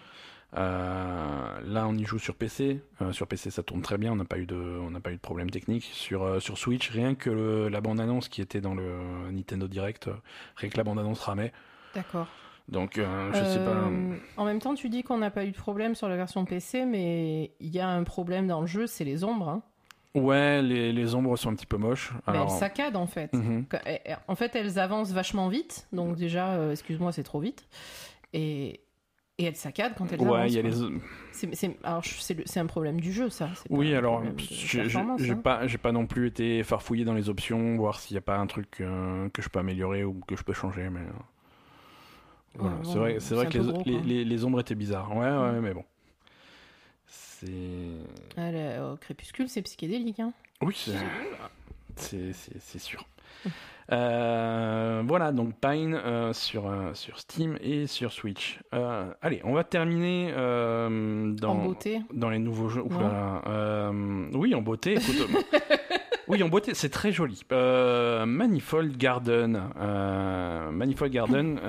Euh, 0.58 1.60
là, 1.66 1.86
on 1.88 1.98
y 1.98 2.06
joue 2.06 2.18
sur 2.18 2.36
PC. 2.36 2.82
Euh, 3.02 3.12
sur 3.12 3.28
PC, 3.28 3.52
ça 3.52 3.62
tourne 3.62 3.82
très 3.82 3.98
bien. 3.98 4.14
On 4.14 4.16
n'a 4.16 4.24
pas 4.24 4.38
eu 4.38 4.46
de, 4.46 4.56
on 4.56 4.90
n'a 4.92 5.02
pas 5.02 5.12
eu 5.12 5.16
de 5.16 5.22
problème 5.22 5.50
technique. 5.50 5.84
Sur 5.84 6.24
euh, 6.24 6.40
sur 6.40 6.58
Switch, 6.58 6.90
rien 6.92 7.14
que 7.16 7.30
le- 7.30 7.68
la 7.68 7.82
bande 7.82 8.00
annonce 8.00 8.30
qui 8.30 8.42
était 8.42 8.62
dans 8.62 8.74
le 8.74 9.30
Nintendo 9.32 9.68
Direct, 9.68 10.10
rien 10.56 10.70
que 10.70 10.78
la 10.78 10.86
bande 10.86 11.00
annonce 11.00 11.20
ramait. 11.20 11.52
D'accord. 11.94 12.28
Donc, 12.70 12.94
je 12.96 13.44
sais 13.44 13.66
pas. 13.66 13.72
Euh, 13.72 14.16
En 14.38 14.46
même 14.46 14.60
temps, 14.60 14.76
tu 14.76 14.88
dis 14.88 15.04
qu'on 15.04 15.18
n'a 15.18 15.30
pas 15.32 15.44
eu 15.44 15.52
de 15.52 15.58
problème 15.58 15.94
sur 15.94 16.08
la 16.08 16.16
version 16.16 16.46
PC, 16.46 16.86
mais 16.86 17.52
il 17.60 17.68
y 17.70 17.82
a 17.82 17.90
un 17.90 18.04
problème 18.06 18.48
dans 18.48 18.62
le 18.62 18.68
jeu, 18.68 18.88
c'est 18.88 19.04
les 19.04 19.26
ombres. 19.26 19.50
hein. 19.50 19.62
Ouais, 20.14 20.62
les, 20.62 20.92
les 20.92 21.16
ombres 21.16 21.38
sont 21.38 21.50
un 21.52 21.56
petit 21.56 21.66
peu 21.66 21.78
moches. 21.78 22.12
Mais 22.28 22.38
elles 22.38 22.50
saccadent 22.50 22.98
en 22.98 23.08
fait. 23.08 23.32
Mhm. 23.34 23.66
Eh, 23.86 24.00
eh, 24.06 24.14
En 24.28 24.36
fait, 24.36 24.56
elles 24.56 24.78
avancent 24.78 25.12
vachement 25.14 25.48
vite, 25.48 25.88
donc 25.94 26.16
déjà, 26.18 26.50
euh, 26.56 26.72
excuse-moi, 26.72 27.12
c'est 27.14 27.24
trop 27.24 27.40
vite. 27.40 27.66
Et, 28.34 28.82
et 29.38 29.46
elles 29.46 29.56
saccadent 29.56 29.94
quand 29.98 30.12
elles 30.12 30.20
Ouais, 30.20 30.28
avancent. 30.40 30.52
il 30.52 30.56
y 30.56 30.60
a 30.60 30.62
les. 30.64 30.72
C'est- 31.32 32.58
un 32.60 32.66
problème 32.66 33.00
du 33.00 33.14
jeu, 33.14 33.30
ça. 33.30 33.50
Oui, 33.70 33.94
alors, 33.96 34.22
j'ai 34.58 34.82
hein. 35.32 35.36
pas, 35.42 35.66
pas 35.82 35.92
non 35.94 36.06
plus 36.06 36.28
été 36.28 36.62
farfouillé 36.64 37.06
dans 37.06 37.14
les 37.14 37.30
options, 37.30 37.78
voir 37.78 38.00
s'il 38.00 38.16
n'y 38.16 38.20
a 38.20 38.22
pas 38.22 38.38
un 38.38 38.48
truc 38.48 38.82
euh, 38.82 39.30
que 39.30 39.42
je 39.42 39.48
peux 39.50 39.60
améliorer 39.60 40.04
ou 40.04 40.20
que 40.28 40.36
je 40.36 40.44
peux 40.44 40.54
changer, 40.54 40.90
mais. 40.90 41.00
euh, 41.00 41.14
Voilà, 42.56 42.76
Ouais, 42.76 42.82
c'est 42.84 42.94
bon, 42.94 43.00
vrai, 43.00 43.20
vrai 43.36 43.48
que 43.48 43.58
les, 43.60 43.64
gros, 43.72 43.84
les- 44.06 44.26
les 44.26 44.46
ombres 44.46 44.60
étaient 44.60 44.76
bizarres. 44.76 45.16
Ouais, 45.16 45.26
ouais, 45.26 45.54
Mm. 45.54 45.62
mais 45.62 45.74
bon. 45.74 45.86
C'est. 47.46 48.38
Ah, 48.38 48.52
le- 48.52 48.94
au 48.94 48.98
crépuscule, 48.98 49.50
c'est 49.50 49.62
psychédélique. 49.64 50.20
Hein. 50.20 50.34
Oui, 50.62 50.76
c'est- 51.96 52.80
sûr. 52.80 53.06
Euh, 53.92 55.04
voilà, 55.06 55.32
donc 55.32 55.56
Pine 55.60 55.96
euh, 55.96 56.32
sur, 56.34 56.68
euh, 56.70 56.94
sur 56.94 57.20
Steam 57.20 57.58
et 57.62 57.88
sur 57.88 58.12
Switch. 58.14 58.60
Allez, 59.22 59.42
on 59.44 59.54
va 59.54 59.64
terminer 59.64 60.32
dans, 60.32 61.50
En 61.50 61.56
beauté. 61.66 62.02
dans 62.14 62.30
les 62.30 62.40
nouveaux 62.40 62.70
jeux. 62.70 62.84
Oui, 64.34 64.56
en 64.56 64.62
beauté. 64.62 64.94
écoute, 64.94 65.28
oui, 66.28 66.42
en 66.44 66.50
beauté, 66.50 66.74
c'est 66.76 66.90
très 66.90 67.12
joli. 67.12 67.42
Manifold 67.52 68.96
Garden. 68.98 69.62
Manifold 70.72 71.12
Garden. 71.12 71.60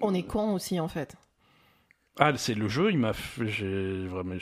On 0.00 0.14
est 0.14 0.22
con 0.22 0.54
aussi, 0.54 0.78
en 0.80 0.88
fait. 0.88 1.16
Ah, 2.18 2.32
c'est 2.38 2.54
le 2.54 2.66
jeu. 2.68 2.90
Il 2.92 2.98
m'a. 2.98 3.12
fait- 3.12 3.46
J'ai 3.48 4.06
vraiment. 4.06 4.36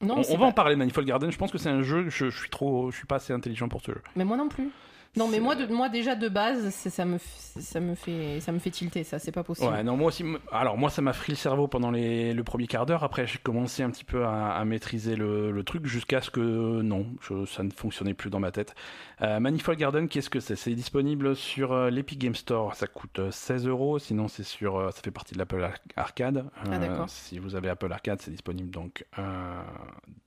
Non, 0.00 0.22
On, 0.28 0.36
va 0.36 0.46
en 0.46 0.52
parler 0.52 0.74
de 0.74 0.78
Manifold 0.78 1.06
Garden. 1.06 1.30
Je 1.30 1.38
pense 1.38 1.50
que 1.50 1.58
c'est 1.58 1.68
un 1.68 1.82
jeu. 1.82 2.08
Je, 2.08 2.30
je 2.30 2.38
suis 2.38 2.50
trop. 2.50 2.90
Je 2.90 2.96
suis 2.96 3.06
pas 3.06 3.16
assez 3.16 3.32
intelligent 3.32 3.68
pour 3.68 3.80
ce 3.80 3.92
jeu. 3.92 4.02
Mais 4.14 4.24
moi 4.24 4.36
non 4.36 4.48
plus. 4.48 4.70
Non, 5.16 5.26
mais 5.26 5.40
moi, 5.40 5.56
de, 5.56 5.66
moi 5.66 5.88
déjà 5.88 6.14
de 6.14 6.28
base, 6.28 6.70
ça 6.70 7.04
me, 7.04 7.18
ça 7.18 7.80
me 7.80 7.94
fait, 7.96 8.40
ça 8.40 8.52
me 8.52 8.58
fait 8.60 8.70
tilter, 8.70 9.02
ça, 9.02 9.18
c'est 9.18 9.32
pas 9.32 9.42
possible. 9.42 9.68
Ouais, 9.70 9.82
non, 9.82 9.96
moi 9.96 10.08
aussi. 10.08 10.24
Alors, 10.52 10.78
moi, 10.78 10.90
ça 10.90 11.02
m'a 11.02 11.12
pris 11.12 11.32
le 11.32 11.36
cerveau 11.36 11.66
pendant 11.66 11.90
les, 11.90 12.32
le 12.34 12.44
premier 12.44 12.66
quart 12.68 12.86
d'heure. 12.86 13.02
Après, 13.02 13.26
j'ai 13.26 13.38
commencé 13.38 13.82
un 13.82 13.90
petit 13.90 14.04
peu 14.04 14.24
à, 14.24 14.52
à 14.52 14.64
maîtriser 14.64 15.16
le, 15.16 15.50
le 15.50 15.64
truc 15.64 15.86
jusqu'à 15.86 16.20
ce 16.20 16.30
que 16.30 16.40
non, 16.82 17.06
je- 17.20 17.46
ça 17.46 17.62
ne 17.64 17.70
fonctionnait 17.70 18.14
plus 18.14 18.30
dans 18.30 18.38
ma 18.38 18.52
tête. 18.52 18.74
Euh, 19.22 19.40
Manifold 19.40 19.78
Garden, 19.78 20.08
qu'est-ce 20.08 20.30
que 20.30 20.38
c'est? 20.40 20.54
C'est 20.56 20.74
disponible 20.74 21.34
sur 21.34 21.72
euh, 21.72 21.90
l'Epic 21.90 22.18
Game 22.20 22.36
Store. 22.36 22.74
Ça 22.76 22.86
coûte 22.86 23.18
euh, 23.18 23.30
16 23.32 23.66
euros. 23.66 23.98
Sinon, 23.98 24.28
c'est 24.28 24.44
sur. 24.44 24.76
euh, 24.76 24.90
ça 24.92 25.00
fait 25.02 25.10
partie 25.10 25.34
de 25.34 25.38
l'Apple 25.38 25.62
Ar- 25.64 25.78
Arcade. 25.96 26.36
Euh, 26.38 26.70
Ah, 26.70 26.78
d'accord. 26.78 27.08
si 27.08 27.38
vous 27.40 27.56
avez 27.56 27.68
Apple 27.70 27.90
Arcade, 27.90 28.20
c'est 28.22 28.30
disponible 28.30 28.70
donc 28.70 29.04
euh, 29.18 29.62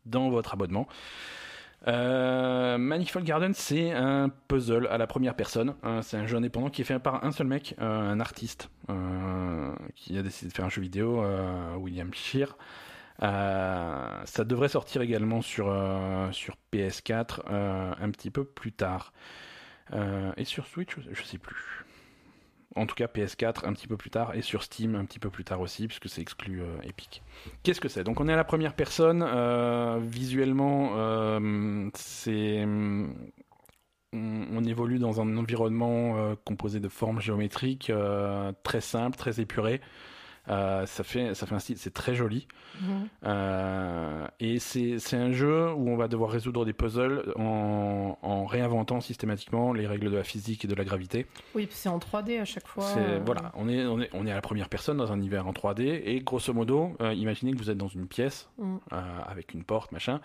dans 0.05 0.29
votre 0.29 0.53
abonnement. 0.53 0.87
Euh, 1.87 2.77
Manifold 2.77 3.25
Garden, 3.25 3.53
c'est 3.53 3.91
un 3.91 4.29
puzzle 4.47 4.87
à 4.87 4.97
la 4.97 5.07
première 5.07 5.35
personne. 5.35 5.75
Euh, 5.83 6.01
c'est 6.01 6.17
un 6.17 6.27
jeu 6.27 6.37
indépendant 6.37 6.69
qui 6.69 6.81
est 6.81 6.85
fait 6.85 6.99
par 6.99 7.23
un 7.23 7.31
seul 7.31 7.47
mec, 7.47 7.75
euh, 7.79 8.11
un 8.11 8.19
artiste, 8.19 8.69
qui 9.95 10.17
a 10.17 10.21
décidé 10.21 10.49
de 10.49 10.53
faire 10.53 10.65
un 10.65 10.69
jeu 10.69 10.81
vidéo, 10.81 11.23
William 11.77 12.13
Shear. 12.13 12.57
Ça 13.19 14.43
devrait 14.43 14.67
sortir 14.67 15.01
également 15.01 15.41
sur, 15.41 15.73
sur 16.31 16.55
PS4 16.73 17.41
euh, 17.49 17.93
un 17.99 18.11
petit 18.11 18.31
peu 18.31 18.43
plus 18.43 18.71
tard. 18.71 19.13
Et 20.37 20.45
sur 20.45 20.67
Switch, 20.67 20.95
je 21.11 21.23
sais 21.23 21.37
plus. 21.37 21.85
En 22.75 22.85
tout 22.85 22.95
cas, 22.95 23.07
PS4 23.07 23.67
un 23.67 23.73
petit 23.73 23.87
peu 23.87 23.97
plus 23.97 24.09
tard 24.09 24.33
et 24.33 24.41
sur 24.41 24.63
Steam 24.63 24.95
un 24.95 25.03
petit 25.03 25.19
peu 25.19 25.29
plus 25.29 25.43
tard 25.43 25.59
aussi, 25.59 25.87
puisque 25.87 26.07
c'est 26.07 26.21
exclu 26.21 26.61
euh, 26.61 26.81
Epic. 26.83 27.21
Qu'est-ce 27.63 27.81
que 27.81 27.89
c'est? 27.89 28.03
Donc 28.03 28.21
on 28.21 28.27
est 28.29 28.33
à 28.33 28.37
la 28.37 28.45
première 28.45 28.75
personne. 28.75 29.23
euh, 29.27 29.99
visuellement, 30.01 30.91
euh, 30.95 31.89
c'est 31.95 32.65
on, 34.13 34.63
évolue 34.63 34.99
dans 34.99 35.21
un 35.21 35.37
environnement 35.37 36.35
composé 36.45 36.79
de 36.79 36.87
formes 36.87 37.19
géométriques 37.19 37.91
très 38.63 38.81
simples, 38.81 39.17
très 39.17 39.39
épurées. 39.39 39.81
Euh, 40.49 40.85
ça 40.87 41.03
fait 41.03 41.35
ça 41.35 41.45
fait 41.45 41.53
un 41.53 41.59
style, 41.59 41.77
c'est 41.77 41.93
très 41.93 42.15
joli. 42.15 42.47
Mhm. 42.81 43.07
Euh, 43.25 44.27
et 44.39 44.57
c'est 44.59 44.97
un 45.13 45.31
jeu 45.31 45.71
où 45.71 45.89
on 45.89 45.95
va 45.97 46.07
devoir 46.07 46.31
résoudre 46.31 46.65
des 46.65 46.73
puzzles 46.73 47.31
en, 47.35 48.17
en 48.21 48.45
réinventant 48.45 49.01
systématiquement 49.01 49.71
les 49.71 49.85
règles 49.85 50.09
de 50.09 50.17
la 50.17 50.23
physique 50.23 50.65
et 50.65 50.67
de 50.67 50.73
la 50.75 50.83
gravité. 50.83 51.27
Oui, 51.53 51.67
c'est 51.69 51.89
en 51.89 51.99
3D 51.99 52.39
à 52.41 52.45
chaque 52.45 52.67
fois. 52.67 52.85
Euh, 52.97 53.19
Voilà, 53.23 53.51
on 53.55 53.69
est, 53.69 53.85
on, 53.85 53.99
est, 54.01 54.09
on 54.13 54.25
est 54.25 54.31
à 54.31 54.35
la 54.35 54.41
première 54.41 54.67
personne 54.69 54.97
dans 54.97 55.11
un 55.11 55.17
univers 55.17 55.45
en 55.47 55.51
3D 55.53 56.01
et 56.05 56.19
grosso 56.21 56.53
modo, 56.53 56.95
euh, 57.01 57.13
imaginez 57.13 57.51
que 57.53 57.57
vous 57.57 57.69
êtes 57.69 57.77
dans 57.77 57.87
une 57.87 58.07
pièce 58.07 58.49
Mm. 58.57 58.77
avec 59.27 59.53
une 59.53 59.63
porte, 59.63 59.91
machin. 59.91 60.19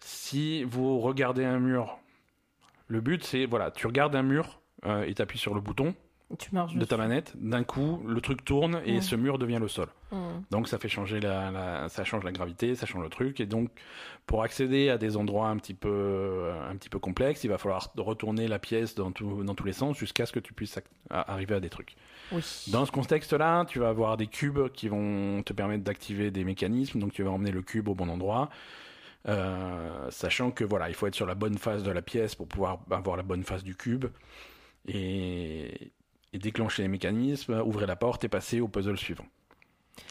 Si 0.00 0.62
vous 0.64 0.98
regardez 1.00 1.44
un 1.44 1.58
mur 1.58 1.98
Le 2.88 3.00
but, 3.00 3.24
c'est, 3.24 3.46
voilà, 3.46 3.70
tu 3.70 3.86
regardes 3.86 4.14
un 4.14 4.22
mur 4.22 4.60
et 5.04 5.12
tu 5.14 5.22
appuies 5.22 5.38
sur 5.38 5.54
le 5.54 5.60
bouton 5.60 5.94
Tu 6.40 6.52
marches 6.52 6.74
de 6.74 6.84
ta 6.84 6.96
manette. 6.96 7.32
D'un 7.36 7.62
coup, 7.62 8.02
le 8.04 8.20
truc 8.20 8.44
tourne 8.44 8.80
et 8.84 9.00
ce 9.00 9.14
mur 9.14 9.38
devient 9.38 9.58
le 9.60 9.68
sol. 9.68 9.86
Donc 10.50 10.66
ça 10.68 10.78
fait 10.78 10.88
changer 10.88 11.20
la, 11.20 11.50
la- 11.52 11.88
ça 11.88 12.02
change 12.04 12.24
la 12.24 12.32
gravité, 12.32 12.74
ça 12.74 12.84
change 12.86 13.02
le 13.04 13.08
truc. 13.08 13.38
Et 13.40 13.46
donc 13.46 13.70
pour 14.26 14.42
accéder 14.42 14.88
à 14.90 14.98
des 14.98 15.16
endroits 15.16 15.48
un 15.48 15.56
petit 15.56 15.72
peu, 15.74 16.50
un 16.68 16.74
petit 16.76 16.88
peu 16.88 16.98
complexes, 16.98 17.44
il 17.44 17.48
va 17.50 17.58
falloir 17.58 17.92
retourner 17.96 18.48
la 18.48 18.58
pièce 18.58 18.96
dans, 18.96 19.12
tout- 19.12 19.44
dans 19.44 19.54
tous 19.54 19.64
les 19.64 19.72
sens 19.72 19.96
jusqu'à 19.96 20.26
ce 20.26 20.32
que 20.32 20.40
tu 20.40 20.52
puisses 20.52 20.78
à- 21.10 21.32
arriver 21.32 21.54
à 21.54 21.60
des 21.60 21.70
trucs. 21.70 21.94
Oui. 22.32 22.42
Dans 22.72 22.84
ce 22.86 22.90
contexte-là, 22.92 23.64
tu 23.66 23.78
vas 23.78 23.88
avoir 23.88 24.16
des 24.16 24.26
cubes 24.26 24.68
qui 24.70 24.88
vont 24.88 25.42
te 25.44 25.52
permettre 25.52 25.84
d'activer 25.84 26.32
des 26.32 26.42
mécanismes. 26.42 26.98
Donc 26.98 27.12
tu 27.12 27.22
vas 27.22 27.30
emmener 27.30 27.52
le 27.52 27.62
cube 27.62 27.86
au 27.88 27.94
bon 27.94 28.08
endroit. 28.08 28.50
Euh, 29.28 30.10
sachant 30.10 30.50
que 30.50 30.64
voilà, 30.64 30.88
il 30.88 30.94
faut 30.94 31.06
être 31.06 31.14
sur 31.14 31.26
la 31.26 31.34
bonne 31.36 31.58
face 31.58 31.82
de 31.84 31.90
la 31.92 32.02
pièce 32.02 32.34
pour 32.34 32.48
pouvoir 32.48 32.78
avoir 32.90 33.16
la 33.16 33.22
bonne 33.22 33.42
face 33.44 33.62
du 33.64 33.74
cube 33.76 34.06
et, 34.88 35.92
et 36.32 36.38
déclencher 36.38 36.82
les 36.82 36.88
mécanismes, 36.88 37.62
ouvrir 37.64 37.86
la 37.86 37.96
porte 37.96 38.24
et 38.24 38.28
passer 38.28 38.60
au 38.60 38.68
puzzle 38.68 38.96
suivant. 38.98 39.26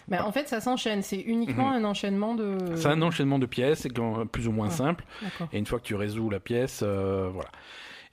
Mais 0.07 0.19
en 0.19 0.31
fait, 0.31 0.47
ça 0.47 0.61
s'enchaîne. 0.61 1.01
C'est 1.03 1.19
uniquement 1.19 1.71
un 1.71 1.83
enchaînement 1.83 2.33
de. 2.35 2.57
C'est 2.75 2.87
un 2.87 3.01
enchaînement 3.01 3.37
de 3.39 3.45
pièces, 3.45 3.87
plus 4.31 4.47
ou 4.47 4.51
moins 4.51 4.67
Ouais. 4.67 4.73
simple. 4.73 5.03
Et 5.51 5.57
une 5.59 5.65
fois 5.65 5.79
que 5.79 5.83
tu 5.85 5.95
résous 5.95 6.29
la 6.29 6.39
pièce, 6.39 6.81
euh, 6.83 7.29
voilà. 7.31 7.49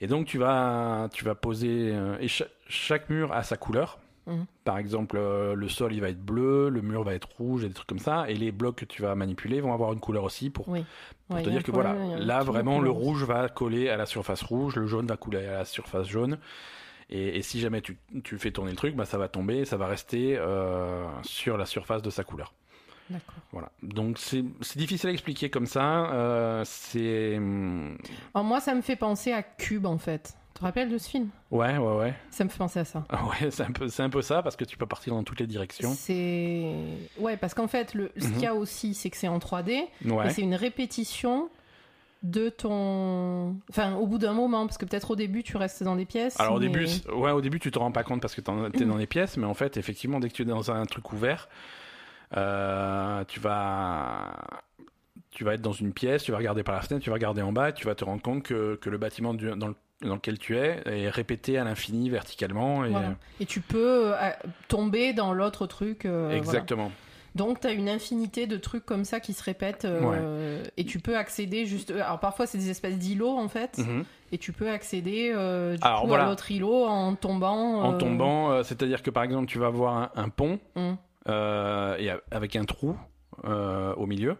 Et 0.01 0.07
donc 0.07 0.25
tu 0.27 0.37
vas, 0.37 1.07
tu 1.13 1.23
vas 1.23 1.33
poser. 1.35 1.91
euh, 1.93 2.17
et 2.19 2.27
cha- 2.27 2.45
chaque 2.67 3.09
mur 3.09 3.31
a 3.31 3.41
sa 3.43 3.57
couleur. 3.57 3.99
Mhm. 4.27 4.45
Par 4.63 4.77
exemple, 4.77 5.17
euh, 5.19 5.53
le 5.55 5.67
sol 5.67 5.93
il 5.93 6.01
va 6.01 6.09
être 6.09 6.23
bleu, 6.23 6.69
le 6.69 6.81
mur 6.81 7.03
va 7.03 7.13
être 7.13 7.27
rouge 7.37 7.63
et 7.63 7.67
des 7.67 7.73
trucs 7.73 7.87
comme 7.87 7.99
ça. 7.99 8.25
Et 8.29 8.35
les 8.35 8.51
blocs 8.51 8.75
que 8.77 8.85
tu 8.85 9.01
vas 9.01 9.15
manipuler 9.15 9.59
vont 9.61 9.73
avoir 9.73 9.93
une 9.93 9.99
couleur 9.99 10.23
aussi 10.23 10.49
pour, 10.49 10.67
Oui. 10.69 10.85
pour 11.27 11.37
Ouais, 11.37 11.43
te 11.43 11.49
dire 11.49 11.63
que 11.63 11.71
voilà, 11.71 11.93
problème, 11.93 12.19
là 12.19 12.41
vraiment 12.43 12.79
le 12.79 12.89
rouge 12.89 13.23
va 13.23 13.49
coller 13.49 13.89
à 13.89 13.97
la 13.97 14.05
surface 14.05 14.41
rouge, 14.43 14.75
le 14.77 14.87
jaune 14.87 15.07
va 15.07 15.17
coller 15.17 15.45
à 15.45 15.53
la 15.59 15.65
surface 15.65 16.07
jaune. 16.07 16.37
Et, 17.09 17.37
et 17.37 17.41
si 17.41 17.59
jamais 17.59 17.81
tu, 17.81 17.97
tu 18.23 18.37
fais 18.39 18.51
tourner 18.51 18.71
le 18.71 18.77
truc, 18.77 18.95
bah, 18.95 19.05
ça 19.05 19.17
va 19.17 19.27
tomber, 19.27 19.65
ça 19.65 19.77
va 19.77 19.87
rester 19.87 20.35
euh, 20.37 21.05
sur 21.23 21.57
la 21.57 21.65
surface 21.65 22.01
de 22.01 22.09
sa 22.09 22.23
couleur. 22.23 22.53
D'accord. 23.09 23.35
Voilà. 23.51 23.69
Donc 23.83 24.17
c'est 24.17 24.43
difficile 24.77 25.09
à 25.09 25.13
expliquer 25.13 25.49
comme 25.49 25.65
ça. 25.65 26.11
euh, 26.13 26.63
c'est 26.65 27.37
hum, 27.37 27.97
Alors, 28.33 28.45
moi, 28.45 28.59
ça 28.61 28.73
me 28.73 28.81
fait 28.81 28.95
penser 28.95 29.31
à 29.33 29.43
Cube, 29.43 29.85
en 29.85 29.97
fait. 29.97 30.33
Tu 30.53 30.59
te 30.59 30.65
rappelles 30.65 30.89
de 30.89 30.97
ce 30.99 31.09
film? 31.09 31.29
Ouais 31.49 31.77
ouais 31.79 31.95
ouais 31.97 32.13
Ça 32.29 32.43
me 32.43 32.49
fait 32.49 32.59
penser 32.59 32.79
à 32.79 32.85
ça. 32.85 33.03
Ah 33.09 33.25
ouais 33.25 33.49
c'est 33.49 33.63
un 33.63 33.71
peu 33.71 33.87
c'est 33.87 34.03
un 34.03 34.09
peu 34.11 34.21
ça 34.21 34.43
parce 34.43 34.55
que 34.55 34.63
tu 34.63 34.77
peux 34.77 34.85
partir 34.85 35.15
dans 35.15 35.23
toutes 35.23 35.39
les 35.39 35.47
directions. 35.47 35.91
C'est. 35.97 36.71
Ouais, 37.17 37.37
parce 37.37 37.55
qu'en 37.55 37.67
fait, 37.67 37.95
le... 37.95 38.11
ce 38.17 38.27
Mhm. 38.27 38.33
qu'il 38.33 38.43
y 38.43 38.45
a 38.47 38.53
aussi, 38.53 38.93
c'est 38.93 39.09
que 39.09 39.17
c'est 39.17 39.27
en 39.27 39.39
3D. 39.39 39.71
Et 40.05 40.11
Ouais. 40.11 40.29
c'est 40.29 40.43
une 40.43 40.53
répétition 40.53 41.49
de 42.23 42.47
ton. 42.49 43.55
Enfin, 43.69 43.95
au 43.95 44.07
bout 44.07 44.17
d'un 44.17 44.33
moment, 44.33 44.65
parce 44.65 44.77
que 44.77 44.85
peut-être 44.85 45.11
au 45.11 45.15
début, 45.15 45.43
tu 45.43 45.57
restes 45.57 45.83
dans 45.83 45.95
des 45.97 46.05
pièces. 46.05 46.39
Alors 46.39 46.55
au 46.55 46.59
mais- 46.59 46.67
début 46.69 46.87
ouais 47.13 47.31
au 47.31 47.41
début 47.41 47.59
tu 47.59 47.69
te 47.69 47.77
rends 47.77 47.91
pas 47.91 48.03
compte 48.03 48.21
parce 48.21 48.33
que 48.33 48.41
t'en- 48.41 48.71
t'es 48.71 48.85
dans 48.85 48.95
les 48.97 49.07
pièces 49.07 49.35
mais 49.37 49.45
en 49.45 49.53
fait 49.53 49.75
effectivement 49.77 50.19
dès 50.19 50.29
que 50.29 50.33
tu 50.33 50.41
es 50.43 50.45
dans 50.45 50.71
un 50.71 50.85
truc 50.85 51.11
ouvert 51.11 51.49
euh, 52.35 53.23
tu 53.27 53.39
vas 53.39 54.33
tu 55.31 55.43
vas 55.43 55.53
être 55.55 55.61
dans 55.61 55.71
une 55.73 55.93
pièce 55.93 56.23
tu 56.23 56.31
vas 56.31 56.37
regarder 56.37 56.63
par 56.63 56.75
la 56.75 56.81
fenêtre 56.81 57.03
tu 57.03 57.09
vas 57.09 57.15
regarder 57.15 57.41
en 57.41 57.51
bas 57.51 57.69
et 57.69 57.73
tu 57.73 57.85
vas 57.85 57.95
te 57.95 58.03
rendre 58.03 58.21
compte 58.21 58.43
que, 58.43 58.75
que 58.75 58.89
le 58.89 58.97
bâtiment 58.97 59.33
du- 59.33 59.51
dans, 59.55 59.67
le- 59.67 59.75
dans 60.01 60.15
lequel 60.15 60.37
tu 60.39 60.57
es 60.57 60.81
est 60.85 61.09
répété 61.09 61.57
à 61.57 61.63
l'infini 61.63 62.09
verticalement 62.09 62.85
et 62.85 62.89
Voilà. 62.89 63.15
Et 63.39 63.45
tu 63.45 63.61
peux 63.61 64.13
euh, 64.15 64.29
tomber 64.67 65.13
dans 65.13 65.33
l'autre 65.33 65.67
truc. 65.67 66.05
euh, 66.05 66.29
voilà. 66.43 66.59
Donc, 67.35 67.59
tu 67.61 67.67
as 67.67 67.71
une 67.71 67.89
infinité 67.89 68.45
de 68.47 68.57
trucs 68.57 68.85
comme 68.85 69.05
ça 69.05 69.19
qui 69.19 69.33
se 69.33 69.43
répètent. 69.43 69.85
euh, 69.85 70.63
Et 70.77 70.85
tu 70.85 70.99
peux 70.99 71.17
accéder 71.17 71.65
juste. 71.65 71.91
Alors, 71.91 72.19
parfois, 72.19 72.45
c'est 72.45 72.57
des 72.59 72.69
espèces 72.69 72.97
d'îlots, 72.99 73.37
en 73.37 73.47
fait. 73.47 73.77
Mhm. 73.79 74.03
Et 74.31 74.37
tu 74.37 74.51
peux 74.51 74.69
accéder 74.69 75.31
euh, 75.35 75.75
du 75.75 75.79
Alors, 75.83 76.01
coup, 76.01 76.07
voilà. 76.07 76.25
à 76.25 76.27
l'autre 76.29 76.49
îlot 76.51 76.85
en 76.85 77.15
tombant. 77.15 77.81
en 77.83 77.93
euh, 77.93 77.97
tombant 77.97 78.51
euh, 78.51 78.63
c'est-à-dire 78.63 79.03
que 79.03 79.11
par 79.11 79.21
exemple 79.23 79.45
tu 79.45 79.59
vas 79.59 79.67
avoir 79.67 79.95
un, 79.95 80.09
un 80.15 80.29
pont 80.29 80.59
hum, 80.75 80.97
euh, 81.29 81.95
et 81.99 82.09
a- 82.09 82.19
avec 82.31 82.55
un 82.55 82.63
trou 82.65 82.97
euh, 83.45 83.93
au 83.93 84.07
milieu. 84.07 84.35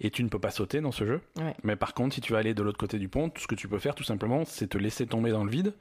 Et 0.00 0.10
tu 0.10 0.22
ne 0.24 0.28
peux 0.28 0.38
pas 0.40 0.50
sauter 0.50 0.80
dans 0.82 0.90
ce 0.92 1.06
jeu. 1.06 1.20
Ouais. 1.38 1.54
Mais 1.62 1.76
par 1.76 1.94
contre, 1.94 2.14
si 2.14 2.20
tu 2.20 2.32
vas 2.32 2.40
aller 2.40 2.52
de 2.54 2.62
l'autre 2.62 2.76
côté 2.78 2.98
du 2.98 3.08
pont, 3.08 3.30
tout 3.30 3.40
ce 3.40 3.46
que 3.46 3.54
tu 3.54 3.68
peux 3.68 3.78
faire, 3.78 3.94
tout 3.94 4.02
simplement, 4.04 4.42
c'est 4.44 4.66
te 4.66 4.76
laisser 4.76 5.06
tomber 5.06 5.30
dans 5.30 5.44
le 5.44 5.50
vide. 5.50 5.74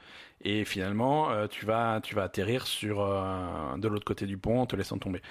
Et 0.43 0.63
finalement, 0.63 1.31
euh, 1.31 1.47
tu, 1.47 1.65
vas, 1.65 1.99
tu 2.01 2.13
vas 2.15 2.23
atterrir 2.23 2.67
sur, 2.67 3.01
euh, 3.01 3.77
de 3.77 3.87
l'autre 3.87 4.05
côté 4.05 4.27
du 4.27 4.37
pont 4.37 4.59
en 4.61 4.65
te 4.67 4.75
laissant 4.75 4.97
tomber. 4.99 5.21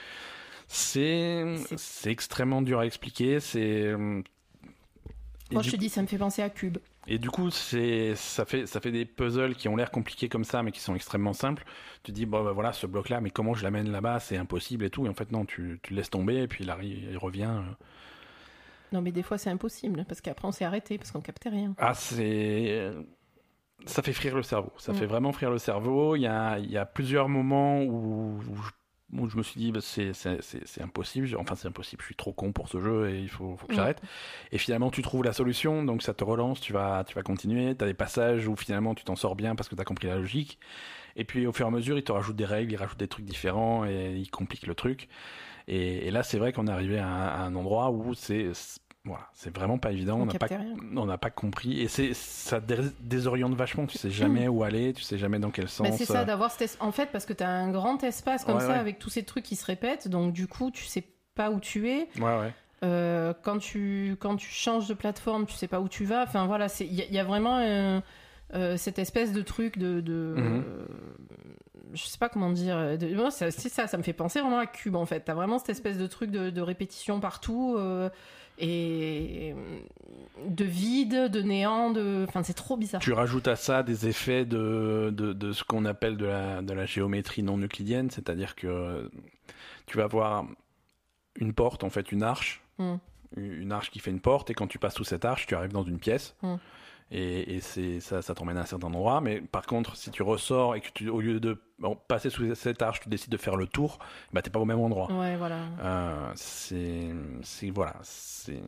C'est 0.72 1.56
C'est- 1.76 2.10
extrêmement 2.12 2.62
dur 2.62 2.78
à 2.78 2.86
expliquer. 2.86 3.40
C'est. 3.40 3.82
euh, 3.88 4.22
Moi, 5.50 5.62
du 5.62 5.68
je 5.68 5.74
te 5.74 5.80
dis, 5.80 5.88
ça 5.88 6.00
me 6.00 6.06
fait 6.06 6.16
penser 6.16 6.42
à 6.42 6.48
Cube. 6.48 6.78
et 7.08 7.18
du 7.18 7.28
coup, 7.28 7.50
c'est 7.50 8.14
ça 8.14 8.44
fait 8.44 8.66
ça 8.66 8.80
fait 8.80 8.92
des 8.92 9.04
puzzles 9.04 9.56
qui 9.56 9.68
ont 9.68 9.74
l'air 9.74 9.90
compliqués 9.90 10.28
comme 10.28 10.44
ça, 10.44 10.62
mais 10.62 10.70
qui 10.70 10.78
sont 10.78 10.94
extrêmement 10.94 11.32
simples. 11.32 11.64
Tu 12.04 12.12
dis 12.12 12.24
bon 12.24 12.44
bah 12.44 12.52
voilà 12.52 12.72
ce 12.72 12.86
bloc 12.86 13.08
là, 13.08 13.20
mais 13.20 13.30
comment 13.30 13.52
je 13.54 13.64
l'amène 13.64 13.90
là-bas? 13.90 14.20
C'est 14.20 14.36
impossible 14.36 14.84
et 14.84 14.90
tout. 14.90 15.06
Et 15.06 15.08
en 15.08 15.14
fait 15.14 15.32
non, 15.32 15.44
tu, 15.44 15.80
tu 15.82 15.90
le 15.92 15.96
laisses 15.96 16.10
tomber 16.10 16.36
et 16.42 16.46
puis 16.46 16.62
il 16.62 16.70
arrive, 16.70 17.02
il 17.10 17.18
revient. 17.18 17.50
euh. 17.50 17.72
Non, 18.92 19.02
mais 19.02 19.10
des 19.12 19.22
fois, 19.24 19.38
c'est 19.38 19.50
impossible. 19.50 20.04
Parce 20.08 20.20
qu'après, 20.20 20.46
on 20.48 20.52
s'est 20.52 20.64
arrêté. 20.64 20.98
Parce 20.98 21.10
qu'on 21.10 21.20
captait 21.20 21.48
rien. 21.48 21.74
Ah 21.78 21.94
c'est 21.94 22.92
ça 23.86 24.02
fait 24.02 24.12
frire 24.12 24.36
le 24.36 24.42
cerveau. 24.44 24.72
Ça 24.78 24.92
Mm. 24.92 24.96
fait 24.96 25.06
vraiment 25.06 25.32
frire 25.32 25.50
le 25.50 25.58
cerveau. 25.58 26.14
Il 26.14 26.20
y 26.22 26.26
a 26.28 26.58
il 26.60 26.70
y 26.70 26.76
a 26.78 26.86
plusieurs 26.86 27.28
moments 27.28 27.82
où, 27.82 28.38
où 28.38 28.56
je, 28.62 28.70
où 29.16 29.28
je 29.28 29.36
me 29.36 29.42
suis 29.42 29.60
dit 29.60 29.72
bah, 29.72 29.80
c'est 29.82 30.12
impossible. 30.80 31.28
Enfin 31.38 31.54
c'est 31.54 31.68
impossible. 31.68 32.00
Je 32.02 32.06
suis 32.06 32.14
trop 32.14 32.32
con 32.32 32.52
pour 32.52 32.68
ce 32.68 32.80
jeu 32.80 33.10
et 33.10 33.20
il 33.20 33.28
faut, 33.28 33.56
faut 33.56 33.66
que 33.66 33.74
j'arrête. 33.74 34.00
Et 34.52 34.58
finalement, 34.58 34.90
tu 34.90 35.02
trouves 35.02 35.24
la 35.24 35.32
solution, 35.32 35.82
donc 35.84 36.02
ça 36.02 36.14
te 36.14 36.24
relance, 36.24 36.60
tu 36.60 36.72
vas, 36.72 37.04
tu 37.04 37.14
vas 37.14 37.22
continuer. 37.22 37.74
Tu 37.76 37.84
as 37.84 37.86
des 37.86 37.94
passages 37.94 38.46
où 38.48 38.56
finalement 38.56 38.94
tu 38.94 39.04
t'en 39.04 39.16
sors 39.16 39.36
bien 39.36 39.54
parce 39.56 39.68
que 39.68 39.74
tu 39.74 39.80
as 39.80 39.84
compris 39.84 40.08
la 40.08 40.16
logique. 40.16 40.58
Et 41.16 41.24
puis 41.24 41.46
au 41.46 41.52
fur 41.52 41.66
et 41.66 41.68
à 41.68 41.72
mesure, 41.72 41.98
il 41.98 42.04
te 42.04 42.12
rajoute 42.12 42.36
des 42.36 42.44
règles, 42.44 42.72
il 42.72 42.76
rajoute 42.76 42.98
des 42.98 43.08
trucs 43.08 43.24
différents 43.24 43.84
et 43.84 44.12
il 44.16 44.30
complique 44.30 44.66
le 44.66 44.74
truc. 44.74 45.08
Et, 45.68 46.06
et 46.06 46.10
là, 46.10 46.22
c'est 46.22 46.38
vrai 46.38 46.52
qu'on 46.52 46.66
est 46.66 46.70
arrivé 46.72 46.98
à, 46.98 47.06
un- 47.08 47.26
à 47.28 47.38
un 47.42 47.54
endroit 47.56 47.90
où 47.90 48.14
c'est- 48.14 48.52
voilà, 49.04 49.28
c'est 49.32 49.54
vraiment 49.54 49.78
pas 49.78 49.92
évident. 49.92 50.18
On 50.20 50.26
n'a 50.26 50.34
pas, 50.34 50.46
rien. 50.46 50.74
on 50.96 51.06
n'a 51.06 51.16
pas 51.18 51.30
compris. 51.30 51.80
Et 51.80 51.88
c'est 51.88 52.12
ça 52.12 52.60
dé- 52.60 52.76
désoriente 53.00 53.54
vachement. 53.54 53.86
Tu 53.86 53.96
sais 53.96 54.10
jamais 54.10 54.46
où 54.48 54.62
aller, 54.62 54.92
tu 54.92 55.02
sais 55.02 55.16
jamais 55.16 55.38
dans 55.38 55.50
quel 55.50 55.68
sens. 55.68 55.88
Bah, 55.88 55.96
c'est 55.96 56.04
ça, 56.04 56.20
euh, 56.20 56.24
d'avoir 56.24 56.50
cet 56.50 56.62
es- 56.74 56.82
En 56.82 56.92
fait, 56.92 57.06
parce 57.10 57.24
que 57.24 57.32
tu 57.32 57.42
as 57.42 57.48
un 57.48 57.70
grand 57.70 58.02
espace 58.04 58.44
comme 58.44 58.56
Ouais, 58.56 58.60
ça 58.60 58.68
ouais. 58.68 58.74
avec 58.78 58.98
tous 58.98 59.08
ces 59.10 59.22
trucs 59.24 59.44
qui 59.44 59.56
se 59.56 59.64
répètent. 59.64 60.08
Donc, 60.08 60.32
du 60.34 60.46
coup, 60.46 60.70
tu 60.70 60.84
sais 60.84 61.04
pas 61.34 61.50
où 61.50 61.60
tu 61.60 61.88
es. 61.88 62.08
Ouais, 62.18 62.38
ouais. 62.40 62.52
Euh, 62.82 63.32
quand, 63.42 63.58
tu, 63.58 64.16
quand 64.20 64.36
tu 64.36 64.48
changes 64.50 64.88
de 64.88 64.94
plateforme, 64.94 65.46
tu 65.46 65.54
sais 65.54 65.68
pas 65.68 65.80
où 65.80 65.88
tu 65.88 66.04
vas. 66.04 66.22
Enfin, 66.24 66.46
voilà, 66.46 66.68
c'est- 66.68 66.86
il 66.86 66.94
y, 66.94 67.00
a- 67.02 67.06
il 67.06 67.14
y 67.14 67.18
a 67.18 67.24
vraiment 67.24 67.58
euh, 67.58 68.00
euh, 68.54 68.76
cette 68.76 68.98
espèce 68.98 69.32
de 69.32 69.40
truc 69.42 69.78
de. 69.78 70.00
de 70.00 70.34
euh, 70.38 70.62
je 71.94 72.04
sais 72.04 72.18
pas 72.18 72.28
comment 72.28 72.50
dire. 72.50 72.98
de- 72.98 73.14
moi, 73.14 73.30
c'est 73.30 73.50
ça, 73.50 73.86
ça 73.86 73.96
me 73.96 74.02
fait 74.02 74.12
penser 74.12 74.40
vraiment 74.40 74.58
à 74.58 74.66
Cube 74.66 74.96
en 74.96 75.06
fait. 75.06 75.20
T'as 75.20 75.34
vraiment 75.34 75.58
cette 75.58 75.70
espèce 75.70 75.98
de 75.98 76.06
truc 76.06 76.30
de, 76.30 76.50
de 76.50 76.60
répétition 76.60 77.18
partout. 77.20 77.76
Et 78.60 79.54
de 80.46 80.64
vide, 80.64 81.28
de 81.30 81.42
néant, 81.42 81.90
de. 81.90 82.24
Enfin, 82.28 82.42
c'est 82.42 82.54
trop 82.54 82.76
bizarre. 82.76 83.00
Tu 83.00 83.12
rajoutes 83.12 83.48
à 83.48 83.56
ça 83.56 83.82
des 83.82 84.06
effets 84.06 84.44
de, 84.44 85.10
de, 85.12 85.32
de 85.32 85.52
ce 85.52 85.64
qu'on 85.64 85.84
appelle 85.84 86.16
de 86.16 86.26
la, 86.26 86.62
de 86.62 86.72
la 86.72 86.86
géométrie 86.86 87.42
non 87.42 87.58
euclidienne, 87.58 88.10
c'est-à-dire 88.10 88.54
que 88.54 89.10
tu 89.86 89.96
vas 89.96 90.04
avoir 90.04 90.46
une 91.36 91.52
porte, 91.52 91.84
en 91.84 91.90
fait, 91.90 92.12
une 92.12 92.22
arche, 92.22 92.62
Mm. 92.78 92.94
une 93.36 93.72
arche 93.72 93.90
qui 93.90 93.98
fait 93.98 94.10
une 94.10 94.20
porte, 94.20 94.50
et 94.50 94.54
quand 94.54 94.66
tu 94.66 94.78
passes 94.78 94.94
sous 94.94 95.04
cette 95.04 95.24
arche, 95.24 95.46
tu 95.46 95.54
arrives 95.54 95.72
dans 95.72 95.82
une 95.84 95.98
pièce. 95.98 96.34
Mm. 96.42 96.54
Et, 97.12 97.56
et 97.56 97.60
c'est 97.60 97.98
ça, 98.00 98.22
ça 98.22 98.34
t'emmène 98.34 98.56
à 98.56 98.60
un 98.60 98.66
certain 98.66 98.86
endroit. 98.86 99.20
Mais 99.20 99.40
par 99.40 99.66
contre, 99.66 99.96
si 99.96 100.10
tu 100.12 100.22
ressors 100.22 100.76
et 100.76 100.80
que 100.80 100.90
tu, 100.94 101.08
au 101.08 101.20
lieu 101.20 101.40
de 101.40 101.60
bon, 101.80 101.96
passer 102.06 102.30
sous 102.30 102.54
cette 102.54 102.82
arche, 102.82 103.00
tu 103.00 103.08
décides 103.08 103.32
de 103.32 103.36
faire 103.36 103.56
le 103.56 103.66
tour, 103.66 103.98
bah 104.32 104.42
t'es 104.42 104.50
pas 104.50 104.60
au 104.60 104.64
même 104.64 104.78
endroit. 104.78 105.10
Ouais, 105.12 105.36
voilà. 105.36 105.58
Euh, 105.82 106.30
c'est, 106.36 107.08
c'est 107.42 107.70
voilà, 107.70 107.94
c'est. 108.02 108.60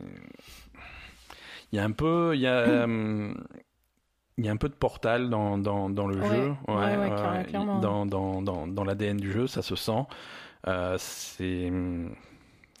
Il 1.71 1.77
y 1.77 1.79
a 1.79 1.83
un 1.85 1.91
peu, 1.91 2.33
il 2.35 2.41
y 2.41 2.47
a, 2.47 2.57
euh, 2.67 3.33
il 4.37 4.45
y 4.45 4.49
a 4.49 4.51
un 4.51 4.57
peu 4.57 4.67
de 4.69 4.73
portal 4.75 5.29
dans, 5.29 5.57
dans, 5.57 5.89
dans 5.89 6.07
le 6.07 6.17
Ouais. 6.19 6.27
jeu, 6.27 6.53
Ouais, 6.67 6.97
ouais, 6.97 7.09
clairement, 7.15 7.43
clairement. 7.43 7.79
dans, 7.79 8.05
dans, 8.05 8.41
dans, 8.41 8.67
dans 8.67 8.83
l'ADN 8.83 9.17
du 9.17 9.31
jeu, 9.31 9.47
ça 9.47 9.61
se 9.61 9.75
sent. 9.75 10.03
Euh, 10.67 10.95
c'est, 10.99 11.71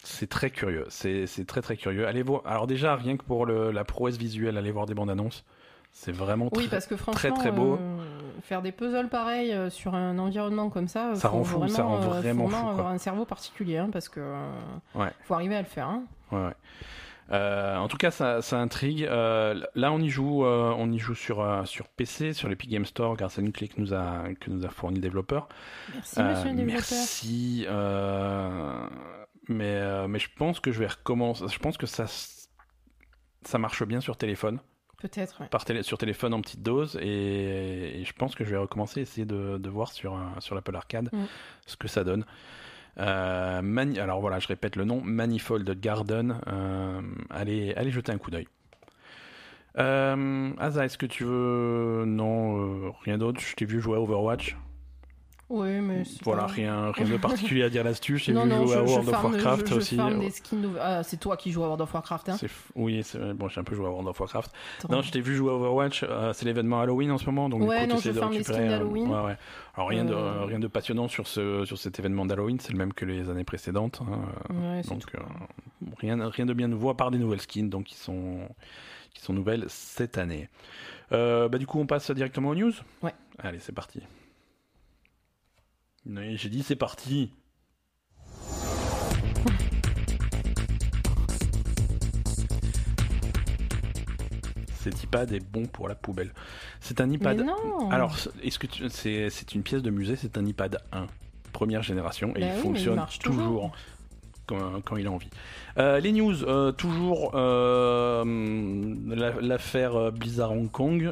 c'est 0.03 0.27
très 0.29 0.49
curieux, 0.51 0.85
c'est, 0.89 1.25
c'est 1.27 1.45
très 1.45 1.61
très 1.61 1.77
curieux. 1.77 2.05
Allez 2.07 2.21
voir. 2.23 2.41
Alors 2.45 2.67
déjà, 2.67 2.95
rien 2.95 3.17
que 3.17 3.23
pour 3.23 3.45
le, 3.45 3.71
la 3.71 3.83
prouesse 3.85 4.17
visuelle, 4.17 4.57
allez 4.57 4.71
voir 4.71 4.85
des 4.85 4.93
bandes 4.93 5.09
annonces. 5.09 5.43
C'est 5.95 6.11
vraiment 6.11 6.49
Oui, 6.53 6.63
très, 6.67 6.75
parce 6.77 6.87
que 6.87 6.95
franchement, 6.97 7.35
très 7.37 7.51
beau. 7.51 7.75
euh, 7.79 7.97
faire 8.41 8.61
des 8.63 8.71
puzzles 8.71 9.09
pareils 9.09 9.53
euh, 9.53 9.69
sur 9.69 9.93
un 9.93 10.17
environnement 10.17 10.69
comme 10.69 10.87
ça, 10.87 11.11
euh, 11.11 11.15
Ça 11.15 11.29
faut 11.29 11.37
rend 11.37 11.43
fou, 11.43 11.67
ça 11.67 11.83
rend 11.83 12.01
faut 12.01 12.09
vraiment 12.09 12.49
fou, 12.49 12.67
avoir 12.67 12.87
un 12.87 12.97
cerveau 12.97 13.25
particulier, 13.25 13.77
hein, 13.77 13.89
parce 13.93 14.09
que 14.09 14.19
Ouais. 14.95 15.11
faut 15.23 15.35
arriver 15.35 15.55
à 15.55 15.61
le 15.61 15.67
faire. 15.67 15.87
hein. 15.87 16.03
Ouais, 16.31 16.39
ouais. 16.45 16.53
Euh, 17.31 17.77
en 17.77 17.87
tout 17.87 17.95
cas, 17.97 18.11
ça, 18.11 18.41
ça 18.41 18.57
intrigue. 18.59 19.03
Euh, 19.05 19.63
là, 19.75 19.91
on 19.93 19.99
y 19.99 20.09
joue, 20.09 20.43
euh, 20.45 20.73
on 20.77 20.91
y 20.91 20.97
joue 20.99 21.15
sur, 21.15 21.61
sur 21.65 21.87
PC, 21.87 22.33
sur 22.33 22.49
l'Epic 22.49 22.69
Game 22.69 22.85
Store, 22.85 23.15
grâce 23.15 23.37
à 23.37 23.41
une 23.41 23.51
clé 23.53 23.67
que 23.69 23.79
nous 23.79 23.93
a, 23.93 24.23
que 24.41 24.49
nous 24.49 24.65
a 24.65 24.69
fourni 24.69 24.95
le 24.97 25.01
développeur. 25.01 25.47
Merci, 25.93 26.21
monsieur 26.21 26.49
le 26.49 26.55
développeur. 26.57 26.81
Merci. 26.91 27.65
mais, 29.47 30.07
mais 30.07 30.19
je 30.19 30.27
pense 30.37 30.59
que 30.59 30.71
je 30.71 30.79
vais 30.79 30.87
recommencer. 30.87 31.45
Je 31.47 31.59
pense 31.59 31.77
que 31.77 31.85
ça, 31.85 32.05
ça 33.43 33.57
marche 33.57 33.83
bien 33.83 34.01
sur 34.01 34.17
téléphone. 34.17 34.59
Peut-être, 35.03 35.41
ouais. 35.41 35.47
par 35.47 35.65
télé- 35.65 35.83
sur 35.83 35.97
téléphone 35.97 36.33
en 36.33 36.41
petite 36.41 36.63
dose 36.63 36.97
et, 37.01 37.99
et 37.99 38.03
je 38.05 38.13
pense 38.13 38.33
que 38.35 38.43
je 38.45 38.49
vais 38.51 38.57
recommencer 38.57 39.01
à 39.01 39.03
essayer 39.03 39.25
de, 39.25 39.57
de 39.57 39.69
voir 39.69 39.91
sur, 39.91 40.17
sur 40.39 40.55
l'Apple 40.55 40.75
Arcade 40.75 41.09
Mm. 41.13 41.25
ce 41.67 41.75
que 41.75 41.87
ça 41.87 42.03
donne. 42.03 42.25
Euh, 42.99 43.61
Mani- 43.61 43.99
alors 43.99 44.21
voilà, 44.21 44.39
je 44.39 44.47
répète 44.47 44.75
le 44.75 44.85
nom, 44.85 45.01
Manifold 45.03 45.69
Garden. 45.79 46.39
Euh, 46.47 47.01
allez, 47.29 47.73
allez 47.75 47.91
jeter 47.91 48.11
un 48.11 48.17
coup 48.17 48.31
d'œil. 48.31 48.47
Euh, 49.79 50.51
Asa, 50.59 50.85
est-ce 50.85 50.97
que 50.97 51.05
tu 51.07 51.23
veux 51.23 52.03
Non, 52.05 52.87
euh, 52.87 52.91
rien 53.03 53.17
d'autre? 53.17 53.41
Je 53.41 53.55
t'ai 53.55 53.65
vu 53.65 53.81
jouer 53.81 53.97
à 53.97 54.01
Overwatch. 54.01 54.55
Oui, 55.49 55.69
mais 55.81 56.03
Voilà, 56.23 56.47
rien, 56.47 56.91
rien 56.91 57.07
de 57.07 57.17
particulier 57.17 57.63
à 57.63 57.69
dire 57.69 57.83
là-dessus. 57.83 58.19
Non, 58.33 58.45
vu 58.45 58.51
jouer 58.67 58.75
à 58.75 58.83
World 58.83 59.09
of 59.09 59.23
Warcraft 59.23 59.67
je, 59.67 59.71
je 59.73 59.77
aussi. 59.77 59.95
farme 59.97 60.19
des 60.19 60.29
skins 60.31 60.59
nouveaux. 60.61 60.77
Ah, 60.81 61.03
c'est 61.03 61.17
toi 61.19 61.37
qui 61.37 61.51
joues 61.51 61.61
à 61.63 61.67
World 61.67 61.81
of 61.81 61.93
Warcraft, 61.93 62.29
hein 62.29 62.37
Oui, 62.75 63.03
bon, 63.35 63.49
j'ai 63.49 63.59
un 63.59 63.63
peu 63.63 63.75
joué 63.75 63.85
à 63.85 63.89
World 63.89 64.07
of 64.07 64.19
Warcraft. 64.19 64.51
Non, 64.89 65.01
je 65.01 65.11
t'ai 65.11 65.21
vu 65.21 65.35
jouer 65.35 65.51
à 65.51 65.55
Overwatch. 65.55 66.03
euh, 66.03 66.33
c'est 66.33 66.45
l'événement 66.45 66.79
Halloween 66.81 67.11
en 67.11 67.17
ce 67.17 67.25
moment, 67.25 67.49
donc 67.49 67.61
Ouais, 67.67 67.81
du 67.81 67.87
coup, 67.87 67.93
non, 67.95 68.01
je 68.01 68.09
de 68.09 68.15
les 68.15 68.25
récupérer. 68.25 68.43
skins 68.43 68.63
euh, 68.65 68.69
d'Halloween. 68.69 69.07
ouais, 69.09 69.21
ouais. 69.25 69.37
Alors 69.75 69.89
rien 69.89 70.05
de 70.05 70.13
Euh. 70.13 70.45
rien 70.45 70.59
de 70.59 70.67
passionnant 70.67 71.07
sur 71.07 71.27
ce 71.27 71.65
sur 71.65 71.77
cet 71.77 71.99
événement 71.99 72.25
d'Halloween, 72.25 72.59
c'est 72.59 72.71
le 72.71 72.77
même 72.77 72.93
que 72.93 73.05
les 73.05 73.29
années 73.29 73.43
précédentes. 73.43 74.01
hein. 74.01 74.81
Donc 74.87 75.03
euh, 75.15 75.19
rien 75.97 76.29
rien 76.29 76.45
de 76.45 76.53
bien 76.53 76.67
nouveau 76.67 76.89
à 76.89 76.97
part 76.97 77.11
des 77.11 77.17
nouvelles 77.19 77.41
skins, 77.41 77.69
donc 77.69 77.85
qui 77.85 77.95
sont 77.95 78.39
qui 79.13 79.21
sont 79.21 79.33
nouvelles 79.33 79.65
cette 79.67 80.17
année. 80.17 80.49
Euh, 81.11 81.47
bah 81.49 81.57
du 81.59 81.67
coup, 81.67 81.79
on 81.79 81.85
passe 81.85 82.09
directement 82.11 82.49
aux 82.49 82.55
news? 82.55 82.71
Ouais. 83.03 83.13
Allez, 83.39 83.59
c'est 83.59 83.71
parti. 83.73 84.01
Oui, 86.05 86.37
J'ai 86.37 86.49
dit 86.49 86.63
c'est 86.63 86.75
parti. 86.75 87.31
Cet 94.79 95.01
iPad 95.03 95.31
est 95.31 95.39
bon 95.39 95.65
pour 95.65 95.87
la 95.87 95.95
poubelle. 95.95 96.33
C'est 96.81 96.99
un 96.99 97.05
Mais 97.07 97.15
iPad. 97.15 97.37
non 97.45 97.89
Alors, 97.89 98.17
est-ce 98.43 98.59
que 98.59 98.67
tu- 98.67 98.89
c'est 98.89 99.29
c'est 99.29 99.55
une 99.55 99.63
pièce 99.63 99.81
de 99.81 99.89
musée 99.89 100.17
C'est 100.17 100.37
un 100.37 100.45
iPad 100.45 100.77
1, 100.91 101.07
première 101.53 101.83
génération, 101.83 102.35
et 102.35 102.41
Bah 102.41 102.47
il 102.47 102.47
oui, 102.47 102.49
mais 102.51 102.57
il 102.57 102.61
fonctionne 102.63 103.05
toujours. 103.21 103.71
Quand, 104.45 104.81
quand 104.85 104.97
il 104.97 105.07
a 105.07 105.11
envie. 105.11 105.29
Euh, 105.77 105.99
les 105.99 106.11
news, 106.11 106.43
euh, 106.43 106.71
toujours 106.71 107.31
euh, 107.35 108.23
la- 109.07 109.41
l'affaire 109.41 110.11
Blizzard 110.11 110.51
Hong 110.51 110.69
Kong, 110.71 111.09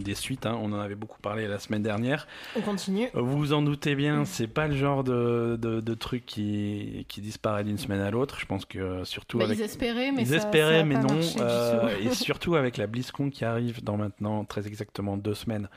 des 0.00 0.14
suites. 0.14 0.46
hein, 0.46 0.58
on 0.62 0.72
en 0.72 0.80
avait 0.80 0.94
beaucoup 0.94 1.20
parlé 1.20 1.46
la 1.46 1.58
semaine 1.58 1.82
dernière. 1.82 2.26
On 2.56 2.60
continue. 2.60 3.08
Vous 3.14 3.38
vous 3.38 3.52
en 3.52 3.62
doutez 3.62 3.94
bien, 3.94 4.20
Mm. 4.20 4.24
c'est 4.26 4.46
pas 4.46 4.66
le 4.68 4.76
genre 4.76 5.04
de, 5.04 5.58
de, 5.60 5.80
de 5.80 5.94
truc 5.94 6.24
qui, 6.26 7.06
qui 7.08 7.20
disparaît 7.20 7.64
d'une 7.64 7.78
semaine 7.78 8.00
à 8.00 8.10
l'autre. 8.10 8.38
Je 8.38 8.46
pense 8.46 8.64
que 8.64 9.02
surtout 9.04 9.38
Bah, 9.38 9.44
avec 9.44 9.58
Ils 9.58 9.62
espéraient, 9.62 10.12
mais 10.12 10.22
ils 10.22 10.28
ça, 10.28 10.36
espéraient, 10.36 10.74
ça 10.76 10.80
a 10.80 10.84
mais 10.84 10.96
non. 10.98 11.20
et 12.02 12.10
surtout 12.14 12.54
avec 12.56 12.76
la 12.76 12.86
BlizzCon 12.86 13.30
qui 13.30 13.44
arrive 13.44 13.82
dans 13.82 13.96
maintenant 13.96 14.44
très 14.44 14.66
exactement 14.66 15.16
deux 15.16 15.34
semaines, 15.34 15.68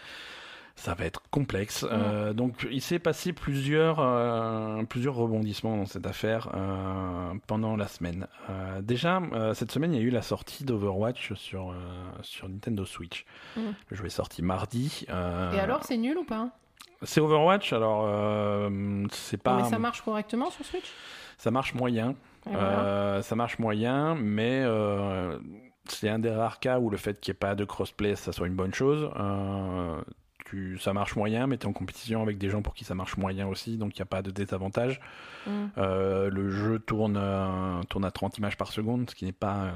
ça 0.78 0.94
va 0.94 1.06
être 1.06 1.24
complexe. 1.32 1.86
Euh, 1.92 2.34
donc 2.34 2.68
il 2.72 2.82
s'est 2.82 3.00
passé 3.00 3.34
plusieurs, 3.34 4.00
euh, 4.00 4.84
plusieurs 4.84 5.16
rebondissements 5.16 5.76
dans 5.76 5.88
cette 5.88 6.06
affaire 6.06 6.50
euh, 6.54 7.34
pendant 7.48 7.76
la 7.76 7.88
semaine. 7.88 8.28
Déjà, 8.82 9.22
cette 9.54 9.72
semaine, 9.72 9.94
il 9.94 10.00
y 10.00 10.04
a 10.04 10.06
eu 10.06 10.12
la 10.12 10.22
sortie 10.22 10.64
d'Overwatch 10.64 11.34
sur, 11.34 11.74
sur 12.22 12.48
Nintendo 12.48 12.86
Switch. 12.86 13.26
Mm. 13.56 13.62
Le 13.90 13.98
jeu 13.98 14.06
est 14.06 14.10
sorti 14.10 14.42
mardi. 14.42 15.06
Et 15.10 15.60
alors, 15.60 15.84
c'est 15.84 15.98
nul 15.98 16.18
ou 16.18 16.24
pas? 16.24 16.50
C'est 17.04 17.22
Overwatch, 17.22 17.74
alors 17.74 18.06
c'est 19.12 19.38
Non, 19.38 19.44
pas. 19.44 19.58
Mais 19.58 19.70
ça 19.70 19.80
marche 19.80 20.02
correctement 20.02 20.50
sur 20.50 20.64
Switch? 20.64 20.92
Ça 21.38 21.52
marche 21.52 21.74
moyen. 21.74 22.16
Voilà. 22.46 23.22
Ça 23.24 23.36
marche 23.36 23.60
moyen, 23.60 24.16
mais 24.16 24.64
c'est 25.92 26.10
un 26.10 26.20
des 26.20 26.30
rares 26.30 26.60
cas 26.60 26.80
où 26.80 26.90
le 26.90 26.98
fait 26.98 27.20
qu'il 27.20 27.32
n'y 27.32 27.36
ait 27.36 27.40
pas 27.40 27.56
de 27.56 27.66
crossplay, 27.66 28.16
ça 28.16 28.32
soit 28.32 28.48
une 28.48 28.56
bonne 28.56 28.74
chose. 28.74 29.10
Euh, 29.18 30.02
tu, 30.50 30.78
ça 30.80 30.94
marche 30.94 31.16
moyen, 31.16 31.46
mais 31.48 31.58
tu 31.58 31.66
es 31.66 31.70
en 31.70 31.74
compétition 31.74 32.22
avec 32.22 32.38
des 32.38 32.50
gens 32.50 32.62
pour 32.62 32.74
qui 32.74 32.84
ça 32.86 32.96
marche 32.96 33.18
moyen 33.18 33.48
aussi, 33.48 33.78
donc 33.78 33.96
il 33.96 34.00
n'y 34.00 34.04
a 34.04 34.08
pas 34.08 34.22
de 34.22 34.32
désavantage. 34.32 35.00
Mm. 35.46 35.52
Euh, 35.78 36.30
le 36.30 36.50
jeu 36.50 36.80
tourne, 36.80 37.18
euh, 37.18 37.82
tourne 37.90 38.06
à 38.06 38.12
30 38.12 38.38
images 38.38 38.56
par 38.58 38.72
seconde, 38.72 39.10
ce 39.10 39.16
qui 39.16 39.26
n'est 39.26 39.32
pas, 39.32 39.66
euh, 39.66 39.72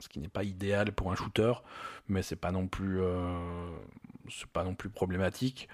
ce 0.00 0.08
qui 0.08 0.18
n'est 0.18 0.28
pas 0.28 0.42
idéal 0.44 0.92
pour 0.92 1.12
un 1.12 1.14
shooter, 1.14 1.52
mais 2.08 2.22
c'est 2.22 2.36
pas 2.36 2.50
non 2.50 2.66
plus, 2.66 3.00
c'est 4.28 4.48
pas 4.48 4.64
non 4.64 4.74
plus 4.74 4.90
problématique. 4.90 5.68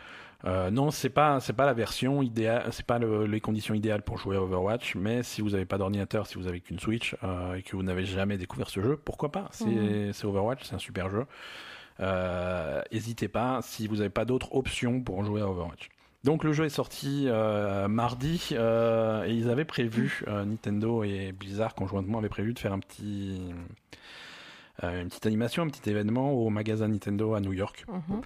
Non, 0.45 0.91
c'est 0.91 1.09
pas, 1.11 1.39
c'est 1.41 1.53
pas 1.53 1.67
la 1.67 1.73
version 1.73 2.21
idéale, 2.21 2.69
c'est 2.73 2.85
pas 2.87 2.99
le- 2.99 3.27
les 3.27 3.41
conditions 3.41 3.75
idéales 3.75 4.03
pour 4.03 4.19
jouer 4.19 4.37
à 4.37 4.43
Overwatch, 4.43 4.97
mais 4.97 5.23
si 5.23 5.41
vous 5.41 5.51
n'avez 5.51 5.67
pas 5.67 5.79
d'ordinateur, 5.79 6.27
si 6.27 6.37
vous 6.37 6.49
avez 6.49 6.61
qu'une 6.61 6.79
Switch 6.81 7.15
et 7.57 7.63
que 7.63 7.77
vous 7.77 7.83
n'avez 7.83 8.05
jamais 8.05 8.37
découvert 8.39 8.69
ce 8.69 8.81
jeu, 8.83 8.97
pourquoi 8.97 9.31
pas? 9.31 9.49
C'est 9.53 10.13
c'est 10.13 10.27
Overwatch, 10.27 10.65
c'est 10.65 10.75
un 10.75 10.79
super 10.81 11.09
jeu. 11.11 11.27
Euh, 12.03 12.83
N'hésitez 12.93 13.29
pas 13.29 13.61
si 13.63 13.87
vous 13.87 13.97
n'avez 13.97 14.11
pas 14.11 14.25
d'autres 14.27 14.55
options 14.55 15.01
pour 15.01 15.25
jouer 15.25 15.41
à 15.41 15.49
Overwatch. 15.49 15.89
Donc 16.25 16.45
le 16.45 16.53
jeu 16.53 16.65
est 16.67 16.69
sorti 16.69 17.25
euh, 17.27 17.89
mardi 17.89 18.51
euh, 18.53 19.25
et 19.25 19.33
ils 19.33 19.49
avaient 19.51 19.65
prévu, 19.65 20.23
euh, 20.29 20.45
Nintendo 20.45 21.03
et 21.03 21.33
Blizzard 21.33 21.75
conjointement 21.75 22.19
avaient 22.19 22.29
prévu 22.29 22.53
de 22.55 22.59
faire 22.61 22.73
un 22.73 22.79
petit, 22.79 23.41
euh, 24.85 25.03
une 25.03 25.09
petite 25.09 25.27
animation, 25.27 25.65
un 25.65 25.69
petit 25.69 25.91
événement 25.91 26.31
au 26.33 26.49
magasin 26.49 26.87
Nintendo 26.89 27.35
à 27.35 27.41
New 27.41 27.53
York. 27.53 27.85
Mhm. 27.89 28.21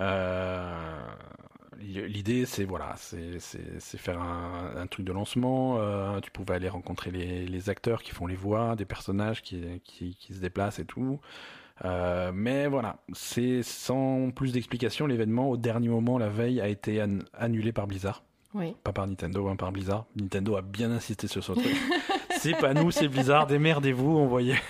Euh, 0.00 1.00
L'idée, 1.80 2.46
c'est 2.46 2.64
voilà, 2.64 2.94
c'est 2.96 3.38
faire 3.98 4.20
un, 4.20 4.72
un 4.76 4.86
truc 4.86 5.04
de 5.04 5.12
lancement. 5.12 5.76
euh, 5.80 6.20
tu 6.20 6.30
pouvais 6.30 6.54
aller 6.54 6.68
rencontrer 6.68 7.10
les, 7.10 7.46
les 7.46 7.68
acteurs 7.68 8.02
qui 8.02 8.12
font 8.12 8.26
les 8.26 8.36
voix, 8.36 8.76
des 8.76 8.84
personnages 8.84 9.42
qui, 9.42 9.60
qui, 9.82 10.14
qui 10.14 10.32
se 10.34 10.38
déplacent 10.40 10.78
et 10.78 10.84
tout. 10.84 11.18
Euh, 11.84 12.30
mais 12.32 12.66
voilà, 12.68 12.96
c'est 13.12 13.62
sans 13.62 14.30
plus 14.30 14.52
d'explications. 14.52 15.06
L'événement, 15.06 15.50
au 15.50 15.56
dernier 15.56 15.88
moment, 15.88 16.18
la 16.18 16.28
veille, 16.28 16.60
a 16.60 16.68
été 16.68 17.02
an- 17.02 17.18
annulé 17.36 17.72
par 17.72 17.86
Blizzard. 17.86 18.22
Oui. 18.54 18.76
Pas 18.84 18.92
par 18.92 19.06
Nintendo, 19.08 19.48
hein, 19.48 19.56
par 19.56 19.72
Blizzard. 19.72 20.04
Nintendo 20.14 20.56
a 20.56 20.62
bien 20.62 20.92
insisté 20.92 21.26
sur 21.26 21.42
ce 21.42 21.50
truc. 21.52 21.74
c'est 22.38 22.56
pas 22.56 22.72
nous, 22.74 22.92
c'est 22.92 23.08
Blizzard. 23.08 23.48
Démerdez-vous, 23.48 24.16
on 24.16 24.26
voyait. 24.26 24.60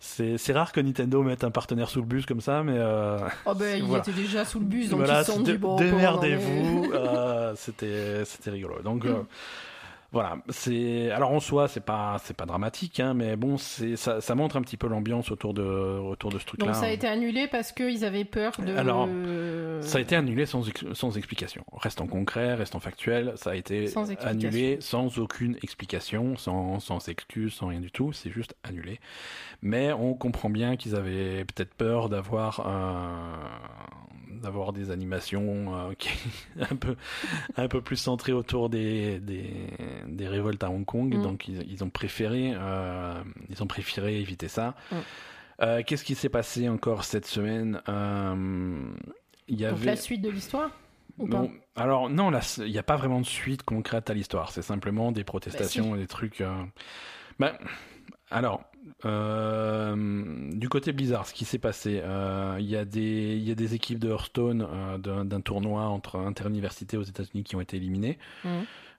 C'est 0.00 0.52
rare 0.52 0.72
que 0.72 0.80
Nintendo 0.80 1.22
mette 1.22 1.44
un 1.44 1.50
partenaire 1.52 1.88
sous 1.88 2.00
le 2.00 2.06
bus 2.06 2.26
comme 2.26 2.40
ça, 2.40 2.62
mais. 2.64 2.74
euh, 2.76 3.18
Oh 3.46 3.54
ben, 3.54 3.76
il 3.78 3.84
Voilà. 3.84 4.02
était 4.02 4.12
déjà 4.18 4.44
sous 4.44 4.58
le 4.58 4.64
bus, 4.64 4.88
donc 4.90 5.00
voilà, 5.00 5.20
ils 5.20 5.24
sont 5.26 5.40
dit, 5.40 5.56
bon, 5.58 5.76
démerdez-vous. 5.76 6.90
euh, 6.92 7.52
C'était 7.56 8.24
c'était 8.24 8.50
rigolo. 8.50 8.80
Donc. 8.82 9.04
euh, 9.04 9.22
voilà, 10.12 10.38
c'est 10.48 11.10
alors 11.12 11.30
en 11.30 11.40
soi 11.40 11.68
c'est 11.68 11.84
pas 11.84 12.16
c'est 12.24 12.36
pas 12.36 12.46
dramatique 12.46 12.98
hein, 13.00 13.14
mais 13.14 13.36
bon 13.36 13.56
c'est 13.58 13.94
ça, 13.96 14.20
ça 14.20 14.34
montre 14.34 14.56
un 14.56 14.62
petit 14.62 14.76
peu 14.76 14.88
l'ambiance 14.88 15.30
autour 15.30 15.54
de 15.54 15.62
autour 15.62 16.30
de 16.30 16.38
ce 16.38 16.44
truc 16.44 16.60
là. 16.60 16.66
Donc 16.66 16.74
ça 16.74 16.86
a 16.86 16.90
été 16.90 17.06
annulé 17.06 17.46
parce 17.46 17.70
qu'ils 17.72 18.04
avaient 18.04 18.24
peur 18.24 18.52
de... 18.58 18.74
Alors, 18.74 19.08
Ça 19.82 19.98
a 19.98 20.00
été 20.00 20.16
annulé 20.16 20.46
sans, 20.46 20.62
sans 20.92 21.16
explication. 21.16 21.64
Restant 21.72 22.06
concret, 22.06 22.54
restant 22.54 22.80
factuel, 22.80 23.32
ça 23.36 23.50
a 23.50 23.54
été 23.54 23.86
Sans 23.86 24.10
annulé 24.22 24.78
sans 24.80 25.18
aucune 25.18 25.56
explication, 25.62 26.36
sans, 26.36 26.80
sans 26.80 27.08
excuse, 27.08 27.54
sans 27.54 27.68
rien 27.68 27.80
du 27.80 27.90
tout, 27.90 28.12
c'est 28.12 28.30
juste 28.30 28.54
annulé. 28.64 28.98
Mais 29.62 29.92
on 29.92 30.14
comprend 30.14 30.50
bien 30.50 30.76
qu'ils 30.76 30.96
avaient 30.96 31.44
peut-être 31.44 31.74
peur 31.74 32.08
d'avoir 32.08 32.66
un- 32.66 33.38
d'avoir 34.42 34.72
des 34.72 34.90
animations 34.90 35.74
euh, 35.76 35.92
qui 35.98 36.10
un 36.60 36.76
peu 36.76 36.96
un 37.56 37.68
peu 37.68 37.80
plus 37.80 37.96
centrées 37.96 38.32
autour 38.32 38.68
des 38.70 39.18
des, 39.20 39.50
des 40.06 40.28
révoltes 40.28 40.62
à 40.62 40.70
Hong 40.70 40.84
Kong, 40.84 41.14
Mm. 41.14 41.22
donc 41.22 41.48
ils, 41.48 41.62
ils 41.70 41.82
ont 41.84 41.90
préféré 41.90 42.52
euh, 42.54 43.22
ils 43.48 43.62
ont 43.62 43.66
préféré 43.66 44.20
éviter 44.20 44.48
ça. 44.48 44.74
Mm. 44.90 44.96
Euh, 45.62 45.82
Qu'est-ce 45.86 46.04
qui 46.04 46.14
s'est 46.14 46.28
passé 46.30 46.68
encore 46.68 47.04
cette 47.04 47.26
semaine 47.26 47.82
Il 49.48 49.54
y 49.60 49.64
Donc 49.64 49.72
avait 49.72 49.86
la 49.86 49.96
suite 49.96 50.22
de 50.22 50.30
l'histoire 50.30 50.70
non, 51.18 51.50
alors 51.76 52.08
non, 52.08 52.30
il 52.58 52.70
n'y 52.70 52.78
a 52.78 52.82
pas 52.82 52.96
vraiment 52.96 53.20
de 53.20 53.26
suite 53.26 53.62
concrète 53.62 54.08
à 54.08 54.14
l'histoire. 54.14 54.52
C'est 54.52 54.62
simplement 54.62 55.12
des 55.12 55.22
protestations 55.22 55.94
et 55.94 55.98
des 55.98 56.06
trucs. 56.06 56.42
bah, 57.38 57.58
alors, 58.30 58.62
euh, 59.04 60.50
du 60.52 60.68
côté 60.68 60.92
Blizzard, 60.92 61.26
ce 61.26 61.34
qui 61.34 61.44
s'est 61.44 61.58
passé, 61.58 62.00
euh, 62.02 62.56
il 62.58 62.66
y 62.66 62.76
a 62.76 62.84
des, 62.84 63.36
il 63.36 63.42
y 63.48 63.50
a 63.50 63.54
des 63.54 63.74
équipes 63.74 63.98
de 63.98 64.08
Hearthstone 64.10 64.66
euh, 64.70 64.98
d'un 65.24 65.40
tournoi 65.40 65.82
entre 65.82 66.16
interuniversités 66.18 66.96
aux 66.96 67.02
États-Unis 67.02 67.44
qui 67.44 67.56
ont 67.56 67.60
été 67.60 67.76
éliminées. 67.76 68.18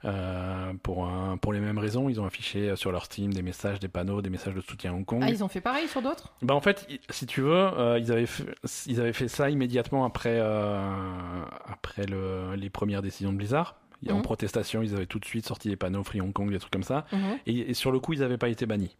Euh, 0.03 0.73
pour, 0.81 1.05
un- 1.05 1.37
pour 1.37 1.53
les 1.53 1.59
mêmes 1.59 1.77
raisons, 1.77 2.09
ils 2.09 2.19
ont 2.19 2.25
affiché 2.25 2.75
sur 2.75 2.91
leur 2.91 3.05
Steam 3.05 3.31
des 3.33 3.43
messages, 3.43 3.79
des 3.79 3.87
panneaux, 3.87 4.21
des 4.23 4.31
messages 4.31 4.55
de 4.55 4.61
soutien 4.61 4.91
à 4.91 4.95
Hong 4.95 5.05
Kong. 5.05 5.21
Ah, 5.23 5.29
ils 5.29 5.43
ont 5.43 5.47
fait 5.47 5.61
pareil 5.61 5.87
sur 5.87 6.01
d'autres? 6.01 6.33
Bah 6.41 6.55
en 6.55 6.61
fait, 6.61 6.87
si 7.11 7.27
tu 7.27 7.41
veux, 7.41 7.69
ils, 7.99 8.11
avaient 8.11 8.25
fait, 8.25 8.45
ils 8.87 8.99
avaient 8.99 9.13
fait 9.13 9.27
ça 9.27 9.51
immédiatement 9.51 10.03
après, 10.03 10.39
après 10.39 12.05
le, 12.07 12.55
les 12.55 12.69
premières 12.69 13.01
décisions 13.01 13.31
de 13.31 13.37
Blizzard. 13.37 13.75
Et 14.03 14.11
En 14.11 14.21
protestation, 14.21 14.81
ils 14.81 14.95
avaient 14.95 15.05
tout 15.05 15.19
de 15.19 15.25
suite 15.25 15.45
sorti 15.45 15.69
des 15.69 15.75
panneaux 15.75 16.03
Free 16.03 16.21
Hong 16.21 16.33
Kong, 16.33 16.49
des 16.49 16.57
trucs 16.57 16.73
comme 16.73 16.81
ça. 16.81 17.05
Et, 17.45 17.69
et 17.69 17.73
sur 17.75 17.91
le 17.91 17.99
coup, 17.99 18.13
ils 18.13 18.21
n'avaient 18.21 18.39
pas 18.39 18.49
été 18.49 18.65
bannis. 18.65 18.97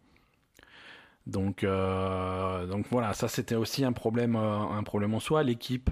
Donc, 1.26 1.62
euh, 1.64 2.66
donc 2.66 2.86
voilà, 2.90 3.12
ça 3.14 3.28
c'était 3.28 3.54
aussi 3.54 3.84
un 3.84 3.92
problème, 3.92 4.36
euh, 4.36 4.58
un 4.58 4.82
problème 4.82 5.14
en 5.14 5.20
soi. 5.20 5.42
L'équipe, 5.42 5.90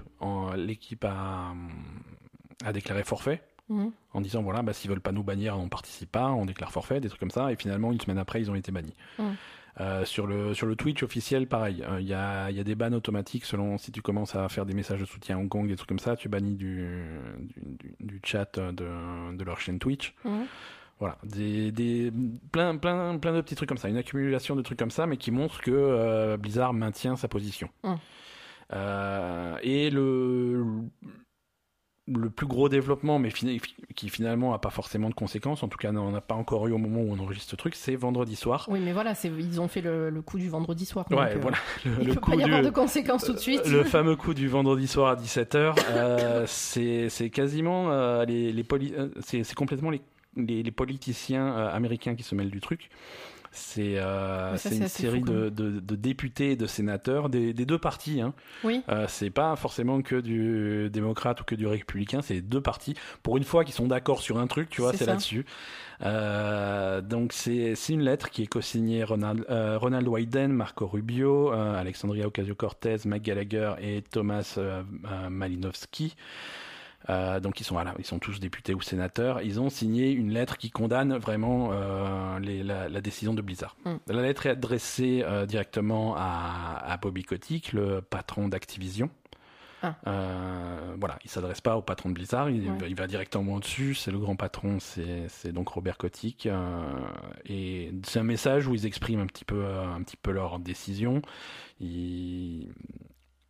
l'équipe 0.56 1.04
a, 1.04 1.54
a 2.64 2.72
déclaré 2.72 3.04
forfait 3.04 3.42
Mhm. 3.68 3.92
en 4.14 4.20
disant 4.20 4.42
voilà, 4.42 4.62
bah, 4.62 4.72
s'ils 4.72 4.90
veulent 4.90 5.00
pas 5.00 5.12
nous 5.12 5.22
bannir, 5.22 5.56
on 5.56 5.68
participe 5.68 6.10
pas, 6.10 6.26
on 6.26 6.44
déclare 6.44 6.72
forfait, 6.72 6.98
des 7.00 7.08
trucs 7.08 7.20
comme 7.20 7.30
ça. 7.30 7.52
Et 7.52 7.56
finalement, 7.56 7.92
une 7.92 8.00
semaine 8.00 8.18
après, 8.18 8.40
ils 8.40 8.50
ont 8.50 8.56
été 8.56 8.72
bannis. 8.72 8.94
Euh, 9.80 10.04
sur 10.04 10.26
le 10.26 10.52
sur 10.52 10.66
le 10.66 10.74
Twitch 10.74 11.04
officiel, 11.04 11.46
pareil. 11.46 11.84
Il 12.00 12.06
y, 12.06 12.12
a, 12.12 12.50
y 12.50 12.58
a 12.58 12.64
des 12.64 12.74
bans 12.74 12.92
automatiques 12.92 13.44
selon 13.44 13.78
si 13.78 13.92
tu 13.92 14.02
commences 14.02 14.34
à 14.34 14.48
faire 14.48 14.66
des 14.66 14.74
messages 14.74 14.98
de 14.98 15.04
soutien 15.06 15.36
à 15.36 15.38
Hong 15.40 15.48
Kong, 15.48 15.68
des 15.68 15.76
trucs 15.76 15.88
comme 15.88 16.00
ça, 16.00 16.16
tu 16.16 16.28
bannis 16.28 16.56
du, 16.56 16.84
du, 17.54 17.94
du 18.00 18.20
chat 18.24 18.58
de, 18.58 19.32
de, 19.36 19.44
leur 19.44 19.60
chaîne 19.60 19.78
Twitch. 19.78 20.12
Mhm. 20.24 20.46
Voilà, 21.00 21.18
des, 21.24 21.72
des, 21.72 22.12
plein, 22.52 22.76
plein, 22.76 23.18
plein 23.18 23.34
de 23.34 23.40
petits 23.40 23.56
trucs 23.56 23.68
comme 23.68 23.78
ça, 23.78 23.88
une 23.88 23.96
accumulation 23.96 24.54
de 24.54 24.62
trucs 24.62 24.78
comme 24.78 24.90
ça, 24.90 25.06
mais 25.06 25.16
qui 25.16 25.30
montrent 25.30 25.60
que 25.60 26.36
Blizzard 26.36 26.72
maintient 26.74 27.16
sa 27.16 27.26
position. 27.26 27.68
Mhm. 27.82 27.96
et 29.62 29.90
le, 29.90 30.64
le 32.18 32.30
plus 32.30 32.46
gros 32.46 32.68
développement, 32.68 33.18
mais 33.18 33.30
qui 33.30 34.08
finalement 34.08 34.52
n'a 34.52 34.58
pas 34.58 34.70
forcément 34.70 35.08
de 35.08 35.14
conséquences, 35.14 35.62
en 35.62 35.68
tout 35.68 35.78
cas 35.78 35.90
on 35.92 36.10
n'a 36.10 36.20
pas 36.20 36.34
encore 36.34 36.66
eu 36.66 36.72
au 36.72 36.78
moment 36.78 37.00
où 37.00 37.12
on 37.12 37.18
enregistre 37.18 37.50
ce 37.50 37.56
truc, 37.56 37.74
c'est 37.74 37.94
vendredi 37.94 38.36
soir. 38.36 38.66
Oui, 38.68 38.80
mais 38.80 38.92
voilà, 38.92 39.14
ils 39.24 39.60
ont 39.60 39.68
fait 39.68 39.80
le, 39.80 40.10
coup 40.22 40.38
du 40.38 40.48
vendredi 40.48 40.86
soir. 40.86 41.06
ouais, 41.10 41.36
voilà. 41.36 41.56
Le, 41.84 42.02
il 42.02 42.08
ne 42.08 42.14
peut 42.14 42.20
pas 42.20 42.34
y 42.34 42.42
avoir 42.42 42.62
de 42.62 42.70
conséquences 42.70 43.24
tout 43.24 43.32
de 43.32 43.38
suite. 43.38 43.66
Le 43.66 43.84
fameux 43.84 44.16
coup 44.16 44.34
du 44.34 44.48
vendredi 44.48 44.86
soir 44.86 45.10
à 45.10 45.16
17h, 45.16 45.76
euh, 45.90 46.44
c'est 46.46 47.30
quasiment 47.30 47.90
euh, 47.90 48.24
les, 48.24 48.52
les 48.52 48.66
euh, 48.72 49.10
c'est 49.20 49.54
complètement 49.54 49.90
les, 49.90 50.00
les, 50.36 50.62
les 50.62 50.70
politiciens 50.70 51.54
américains 51.68 52.14
qui 52.14 52.22
se 52.22 52.34
mêlent 52.34 52.50
du 52.50 52.60
truc. 52.60 52.90
C'est 53.52 53.94
euh, 53.96 54.56
une 54.70 54.86
série 54.86 55.22
de, 55.22 55.48
de, 55.48 55.80
de, 55.80 55.96
députés 55.96 56.52
et 56.52 56.56
de 56.56 56.66
sénateurs 56.66 57.28
des, 57.28 57.52
des 57.52 57.66
deux 57.66 57.78
partis. 57.78 58.20
Hein. 58.20 58.32
Oui. 58.62 58.82
Euh, 58.88 59.06
c'est 59.08 59.30
pas 59.30 59.56
forcément 59.56 60.02
que 60.02 60.20
du 60.20 60.88
démocrate 60.88 61.40
ou 61.40 61.44
que 61.44 61.56
du 61.56 61.66
républicain, 61.66 62.22
c'est 62.22 62.42
deux 62.42 62.60
partis. 62.60 62.94
Pour 63.24 63.36
une 63.36 63.44
fois 63.44 63.64
qu'ils 63.64 63.74
sont 63.74 63.88
d'accord 63.88 64.20
sur 64.20 64.38
un 64.38 64.46
truc, 64.46 64.70
tu 64.70 64.82
vois, 64.82 64.92
c'est 64.92 65.06
là-dessus. 65.06 65.44
Euh, 66.02 67.00
donc 67.00 67.32
c'est 67.32 67.74
une 67.88 68.02
lettre 68.02 68.30
qui 68.30 68.42
est 68.44 68.46
co-signée 68.46 69.02
Ronald, 69.02 69.44
euh, 69.50 69.76
Ronald 69.78 70.06
Wyden, 70.06 70.52
Marco 70.52 70.86
Rubio, 70.86 71.52
euh, 71.52 71.78
Alexandria 71.78 72.28
Ocasio-Cortez, 72.28 72.98
Mike 73.04 73.24
Gallagher 73.24 73.72
et 73.82 74.02
Thomas 74.02 74.54
euh, 74.58 74.82
Malinowski. 75.28 76.14
Euh, 77.08 77.40
donc 77.40 77.60
ils 77.60 77.64
sont 77.64 77.74
voilà, 77.74 77.94
ils 77.98 78.04
sont 78.04 78.18
tous 78.18 78.40
députés 78.40 78.74
ou 78.74 78.82
sénateurs. 78.82 79.40
Ils 79.42 79.60
ont 79.60 79.70
signé 79.70 80.10
une 80.10 80.32
lettre 80.32 80.58
qui 80.58 80.70
condamne 80.70 81.16
vraiment 81.16 81.70
euh, 81.72 82.38
les, 82.40 82.62
la, 82.62 82.88
la, 82.88 83.00
décision 83.00 83.32
de 83.32 83.40
Blizzard. 83.40 83.76
Mm. 83.84 83.94
La 84.08 84.22
lettre 84.22 84.46
est 84.46 84.50
adressée 84.50 85.22
euh, 85.24 85.46
directement 85.46 86.14
à, 86.16 86.82
à, 86.84 86.96
Bobby 86.98 87.22
Kotick, 87.22 87.72
le 87.72 88.02
patron 88.02 88.48
d'Activision. 88.48 89.10
Ah. 89.82 89.94
Voilà, 90.98 91.18
il 91.24 91.30
s'adresse 91.30 91.62
pas 91.62 91.74
au 91.74 91.80
patron 91.80 92.10
de 92.10 92.14
Blizzard, 92.14 92.50
il, 92.50 92.70
il 92.86 92.94
va 92.94 93.06
directement 93.06 93.54
au-dessus. 93.54 93.94
C'est 93.94 94.10
le 94.10 94.18
grand 94.18 94.36
patron, 94.36 94.76
c'est 94.78 95.52
donc 95.52 95.70
Robert 95.70 95.96
Kotick. 95.96 96.46
Et 97.46 97.90
c'est 98.02 98.18
un 98.18 98.24
message 98.24 98.66
où 98.66 98.74
ils 98.74 98.84
expriment 98.84 99.20
un 99.20 99.26
petit 99.26 99.46
peu, 99.46 99.64
un 99.64 100.02
petit 100.02 100.18
peu 100.18 100.32
leur 100.32 100.58
décision. 100.58 101.22
Ils, 101.80 102.68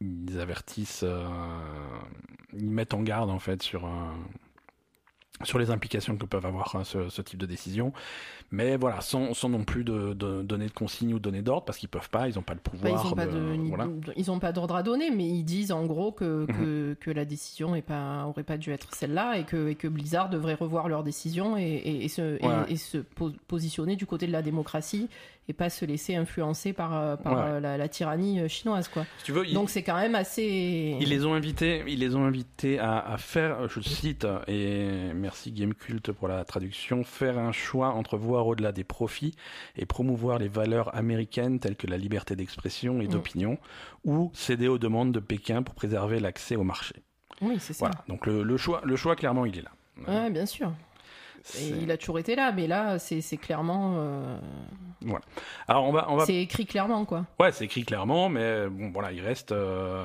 ils 0.01 0.41
avertissent, 0.41 1.05
euh, 1.05 1.27
ils 2.53 2.71
mettent 2.71 2.95
en 2.95 3.03
garde 3.03 3.31
en 3.31 3.39
fait 3.39 3.63
sur 3.63 3.85
euh, 3.85 3.89
sur 5.45 5.59
les 5.59 5.71
implications 5.71 6.17
que 6.17 6.27
peuvent 6.27 6.45
avoir 6.45 6.77
hein, 6.77 6.85
ce, 6.85 7.09
ce, 7.09 7.23
type 7.23 7.39
de 7.39 7.47
décision. 7.47 7.93
Mais 8.51 8.77
voilà, 8.77 9.01
sans, 9.01 9.33
sans 9.33 9.49
non 9.49 9.65
plus 9.65 9.85
de, 9.85 10.13
de, 10.13 10.43
donner 10.43 10.67
de 10.67 10.73
consignes 10.73 11.15
ou 11.15 11.19
donner 11.19 11.41
d'ordre, 11.41 11.65
parce 11.65 11.79
qu'ils 11.79 11.89
peuvent 11.89 12.11
pas, 12.11 12.29
ils 12.29 12.35
n'ont 12.35 12.43
pas 12.43 12.55
le 12.55 12.61
pouvoir. 12.61 12.93
Bah, 12.93 13.01
ils 14.17 14.27
n'ont 14.27 14.39
pas, 14.41 14.53
d'ordre 14.53 14.75
à 14.75 14.83
donner, 14.83 15.11
mais 15.11 15.27
ils 15.27 15.45
disent 15.45 15.73
en 15.73 15.87
gros 15.87 16.13
que, 16.13 16.43
mhm. 16.43 16.47
que, 16.47 16.97
que, 17.01 17.11
la 17.11 17.25
décision 17.25 17.75
est 17.75 17.83
pas, 17.83 18.27
aurait 18.27 18.43
pas 18.43 18.59
dû 18.59 18.71
être 18.73 18.95
celle-là 18.95 19.39
et 19.39 19.45
que, 19.45 19.69
et 19.69 19.77
que 19.77 19.89
Blizzard 19.89 20.31
devrait 20.31 20.55
revoir 20.55 20.89
leur 20.89 21.05
décision 21.05 21.57
et, 21.57 21.63
et, 21.63 22.05
et 22.05 22.09
se, 22.09 22.39
et, 22.69 22.77
se 22.77 22.99
positionner 22.99 23.97
du 23.97 24.07
côté 24.07 24.27
de 24.27 24.33
la 24.33 24.43
démocratie 24.43 25.09
et 25.51 25.53
pas 25.53 25.69
se 25.69 25.85
laisser 25.85 26.15
influencer 26.15 26.73
par, 26.73 26.97
euh, 26.97 27.17
par 27.17 27.39
euh, 27.39 27.61
la, 27.61 27.89
tyrannie 27.89 28.41
euh, 28.41 28.47
chinoise 28.47 28.87
quoi. 28.87 29.05
tu 29.25 29.33
veux, 29.33 29.45
Donc 29.47 29.69
c'est 29.69 29.83
quand 29.83 29.97
même 29.97 30.15
assez. 30.15 30.97
Ils 31.01 31.09
les 31.09 31.27
ont 31.27 31.35
invités, 31.35 31.83
ils 31.89 31.99
les 31.99 32.15
ont 32.15 32.25
invités 32.25 32.79
à, 32.79 33.01
à 33.01 33.19
faire, 33.19 33.69
je 33.69 33.81
cite 33.81 34.27
et 34.47 35.13
merci 35.13 35.51
Game 35.51 35.75
Cult 35.75 36.13
pour 36.13 36.29
la 36.29 36.45
traduction, 36.45 37.03
faire 37.03 37.37
un 37.37 37.51
choix 37.51 37.89
entre 37.89 38.17
voir 38.17 38.47
au-delà 38.47 38.71
des 38.71 38.85
profits 38.85 39.35
et 39.77 39.87
promouvoir 39.87 40.39
les 40.39 40.49
valeurs 40.49 40.95
américaines 40.95 41.59
telles 41.59 41.77
que 41.77 41.89
la 41.89 41.97
liberté 41.97 42.37
d'expression 42.37 43.01
et 43.01 43.07
mm. 43.07 43.11
d'opinion, 43.11 43.59
ou 44.05 44.31
céder 44.33 44.69
aux 44.69 44.79
demandes 44.79 45.11
de 45.11 45.21
Pékin 45.21 45.65
pour 45.65 45.75
préserver 45.75 46.21
l'accès 46.21 46.55
au 46.55 46.63
marché. 46.63 46.95
Oui, 47.43 47.57
c'est 47.59 47.73
ça. 47.73 47.87
Voilà. 47.87 48.05
Donc 48.07 48.27
le, 48.27 48.45
le, 48.45 48.57
choix, 48.57 48.83
le 48.85 48.95
choix 48.95 49.17
clairement 49.17 49.47
il 49.47 49.59
est 49.59 49.63
là. 49.63 49.73
Ouais, 50.07 50.31
bien 50.31 50.47
sûr. 50.47 50.73
Et 51.59 51.69
il 51.83 51.91
a 51.91 51.97
toujours 51.97 52.19
été 52.19 52.37
là, 52.37 52.53
mais 52.53 52.67
là, 52.67 52.99
c'est 52.99 53.37
clairement. 53.37 53.95
Euh... 53.97 54.39
Voilà. 55.03 55.25
Alors 55.69 55.85
on 55.85 55.93
va, 55.93 56.11
on 56.11 56.17
va... 56.17 56.27
C'est 56.27 56.37
écrit 56.37 56.67
clairement, 56.67 57.05
quoi. 57.05 57.25
Ouais, 57.39 57.53
c'est 57.53 57.65
écrit 57.65 57.85
clairement, 57.85 58.29
mais 58.29 58.69
bon, 58.69 58.91
voilà, 58.91 59.13
il 59.13 59.21
reste. 59.21 59.53
Euh... 59.53 60.05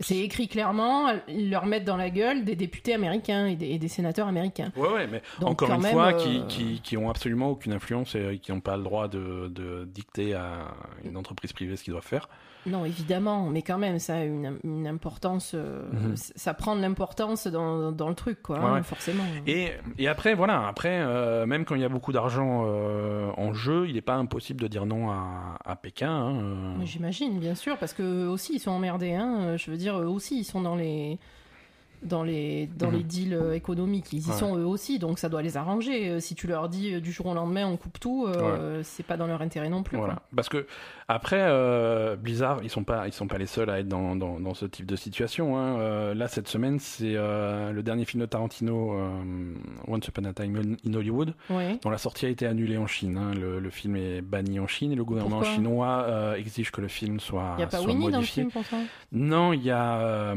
C'est 0.00 0.18
écrit 0.18 0.48
clairement, 0.48 1.12
ils 1.28 1.50
leur 1.50 1.66
mettent 1.66 1.84
dans 1.84 1.96
la 1.96 2.10
gueule 2.10 2.44
des 2.44 2.56
députés 2.56 2.94
américains 2.94 3.46
et 3.46 3.54
des, 3.54 3.78
des 3.78 3.88
sénateurs 3.88 4.26
américains. 4.26 4.72
Ouais, 4.76 4.88
ouais, 4.88 5.06
mais 5.06 5.22
encore 5.40 5.72
une 5.72 5.82
fois, 5.82 6.12
qui, 6.14 6.38
euh, 6.38 6.46
qui, 6.46 6.80
qui, 6.82 6.96
ont 6.96 7.08
absolument 7.08 7.50
aucune 7.50 7.72
influence 7.72 8.16
et 8.16 8.38
qui 8.42 8.50
n'ont 8.50 8.60
pas 8.60 8.76
le 8.76 8.82
droit 8.82 9.06
de, 9.06 9.48
de, 9.48 9.84
dicter 9.84 10.34
à 10.34 10.74
une 11.04 11.16
entreprise 11.16 11.52
privée 11.52 11.76
ce 11.76 11.84
qu'ils 11.84 11.92
doivent 11.92 12.04
faire. 12.04 12.28
Non, 12.66 12.84
évidemment, 12.84 13.50
mais 13.50 13.62
quand 13.62 13.78
même, 13.78 13.98
ça 13.98 14.16
a 14.16 14.24
une, 14.24 14.58
une 14.64 14.86
importance. 14.86 15.52
Euh, 15.54 15.82
mhm. 15.92 16.16
Ça 16.16 16.54
prend 16.54 16.76
de 16.76 16.80
l'importance 16.80 17.46
dans, 17.46 17.92
dans, 17.92 18.08
le 18.08 18.14
truc, 18.14 18.42
quoi, 18.42 18.58
hein, 18.58 18.82
forcément. 18.82 19.24
Et, 19.46 19.72
et, 19.98 20.08
après, 20.08 20.34
voilà, 20.34 20.66
après, 20.66 21.00
euh, 21.00 21.46
même 21.46 21.64
quand 21.64 21.74
il 21.74 21.82
y 21.82 21.84
a 21.84 21.88
beaucoup 21.88 22.12
d'argent 22.12 22.64
euh, 22.66 23.30
en 23.36 23.52
jeu, 23.52 23.86
il 23.88 23.94
n'est 23.94 24.00
pas 24.00 24.14
impossible 24.14 24.60
de 24.60 24.68
dire 24.68 24.86
non 24.86 25.10
à, 25.10 25.58
à 25.64 25.76
Pékin. 25.76 26.10
Hein, 26.10 26.84
J'imagine, 26.84 27.38
bien 27.38 27.54
sûr, 27.54 27.76
parce 27.76 27.92
que 27.92 28.26
aussi 28.26 28.54
ils 28.54 28.60
sont 28.60 28.70
emmerdés. 28.70 29.14
Hein, 29.14 29.56
je 29.56 29.70
veux 29.70 29.76
dire, 29.76 29.98
eux 29.98 30.06
aussi, 30.06 30.38
ils 30.38 30.44
sont 30.44 30.62
dans 30.62 30.76
les 30.76 31.18
dans 32.04 32.22
les, 32.22 32.68
dans 32.76 32.90
les 32.90 32.98
mhm. 32.98 33.04
deals 33.04 33.34
euh, 33.34 33.54
économiques. 33.54 34.12
Ils 34.12 34.18
y 34.18 34.32
sont 34.32 34.56
eux 34.56 34.64
aussi, 34.64 34.98
donc 34.98 35.18
ça 35.18 35.28
doit 35.28 35.42
les 35.42 35.56
arranger. 35.56 36.10
Euh, 36.10 36.20
si 36.20 36.34
tu 36.34 36.46
leur 36.46 36.68
dis 36.68 36.94
euh, 36.94 37.00
du 37.00 37.12
jour 37.12 37.26
au 37.26 37.34
lendemain 37.34 37.66
on 37.66 37.76
coupe 37.76 37.98
tout, 37.98 38.28
c'est 38.82 39.02
pas 39.04 39.16
dans 39.16 39.26
leur 39.26 39.42
intérêt 39.42 39.68
non 39.68 39.82
plus. 39.82 39.96
Voilà. 39.96 40.22
Parce 40.34 40.48
que 40.48 40.66
après, 41.08 42.16
Blizzard, 42.16 42.60
ils 42.62 42.70
sont 42.70 42.84
pas, 42.84 43.06
ils 43.06 43.12
sont 43.12 43.26
pas 43.26 43.38
les 43.38 43.46
seuls 43.46 43.70
à 43.70 43.80
être 43.80 43.88
dans, 43.88 44.16
dans, 44.16 44.40
dans 44.40 44.54
ce 44.54 44.66
type 44.66 44.86
de 44.86 44.96
situation. 44.96 45.58
Hein. 45.58 46.14
là, 46.14 46.28
cette 46.28 46.48
semaine, 46.48 46.78
c'est 46.78 47.14
le 47.14 47.80
dernier 47.82 48.04
film 48.04 48.20
de 48.20 48.26
Tarantino, 48.26 48.96
Once 49.86 50.06
Upon 50.08 50.24
a 50.24 50.32
Time 50.32 50.76
in 50.86 50.94
Hollywood, 50.94 51.34
dont 51.50 51.90
la 51.90 51.98
sortie 51.98 52.26
a 52.26 52.28
été 52.28 52.46
annulée 52.46 52.76
en 52.76 52.86
Chine. 52.86 53.18
Hein. 53.18 53.34
Le, 53.34 53.60
le, 53.60 53.70
film 53.70 53.96
est 53.96 54.20
banni 54.20 54.60
en 54.60 54.66
Chine 54.66 54.92
et 54.92 54.96
le 54.96 55.04
gouvernement 55.04 55.42
chinois 55.42 56.34
exige 56.36 56.70
que 56.70 56.80
le 56.80 56.88
film 56.88 57.20
soit, 57.20 57.54
il 57.58 57.60
y 57.60 57.64
a 57.64 57.68
pas 57.68 57.80
Winnie 57.82 58.10
modifié. 58.10 58.44
Dans 58.44 58.58
le 58.58 58.64
film, 58.64 58.86
non, 59.12 59.52
il 59.52 59.62
y 59.62 59.70
a 59.70 60.34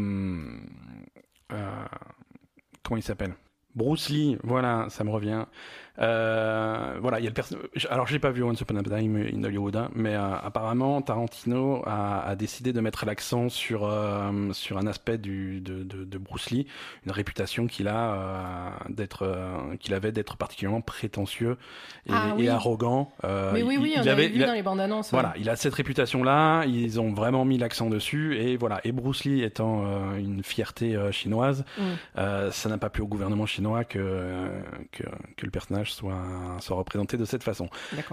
comment 1.50 2.98
il 2.98 3.04
s'appelle? 3.04 3.36
Bruce 3.76 4.10
Lee, 4.10 4.38
voilà, 4.44 4.88
ça 4.90 5.04
me 5.04 5.12
revient. 5.12 5.46
Euh, 6.00 6.98
voilà, 7.02 7.20
il 7.20 7.24
y 7.24 7.28
a 7.28 7.30
le 7.30 7.34
personnage. 7.34 7.88
Alors, 7.90 8.08
j'ai 8.08 8.20
pas 8.20 8.30
vu 8.30 8.44
Once 8.44 8.60
Upon 8.62 8.76
a 8.76 8.84
Time 8.84 9.18
in 9.34 9.44
Hollywood, 9.44 9.76
hein, 9.76 9.90
mais 9.96 10.16
euh, 10.16 10.36
apparemment 10.44 11.02
Tarantino 11.02 11.82
a, 11.86 12.22
a, 12.28 12.36
décidé 12.36 12.72
de 12.72 12.80
mettre 12.82 13.06
l'accent 13.06 13.50
sur 13.50 13.84
euh, 13.84 14.54
sur 14.54 14.78
un 14.78 14.86
aspect 14.86 15.18
du 15.18 15.60
de, 15.60 15.84
de, 15.84 16.04
de, 16.04 16.18
Bruce 16.18 16.52
Lee, 16.52 16.68
une 17.06 17.12
réputation 17.12 17.68
qu'il 17.68 17.88
a 17.88 18.14
euh, 18.14 18.70
d'être 18.90 19.24
euh, 19.24 19.76
qu'il 19.80 19.94
avait 19.96 20.12
d'être 20.12 20.38
particulièrement 20.38 20.82
prétentieux 20.82 21.58
et, 22.06 22.12
ah 22.14 22.36
et 22.38 22.50
arrogant. 22.50 23.12
mais 23.24 23.64
oui, 23.64 23.78
oui, 23.80 23.94
il, 23.96 24.02
on 24.02 24.08
avait 24.08 24.28
vu 24.28 24.40
dans 24.40 24.54
les 24.54 24.64
bandes 24.64 24.80
annonces. 24.80 25.12
Voilà, 25.12 25.34
il 25.40 25.50
a 25.50 25.56
cette 25.56 25.74
réputation 25.74 26.24
là. 26.24 26.66
Ils 26.66 27.00
ont 27.00 27.12
vraiment 27.12 27.44
mis 27.44 27.58
l'accent 27.58 27.90
dessus 27.90 28.38
et 28.38 28.58
voilà. 28.58 28.82
Et 28.84 28.92
Bruce 28.92 29.24
Lee 29.26 29.42
étant 29.44 30.14
une 30.16 30.44
fierté 30.44 30.96
chinoise, 31.12 31.66
mm. 31.78 32.52
ça 32.52 32.70
n'a 32.70 32.78
pas 32.78 32.90
plu 32.90 33.02
au 33.02 33.08
gouvernement 33.08 33.48
chinois 33.48 33.84
que 33.84 34.48
que, 34.92 35.04
que 35.36 35.46
le 35.46 35.52
personnage 35.52 35.87
soit, 35.92 36.16
représenté 36.70 37.18
de 37.18 37.26
cette 37.26 37.44
façon. 37.44 37.70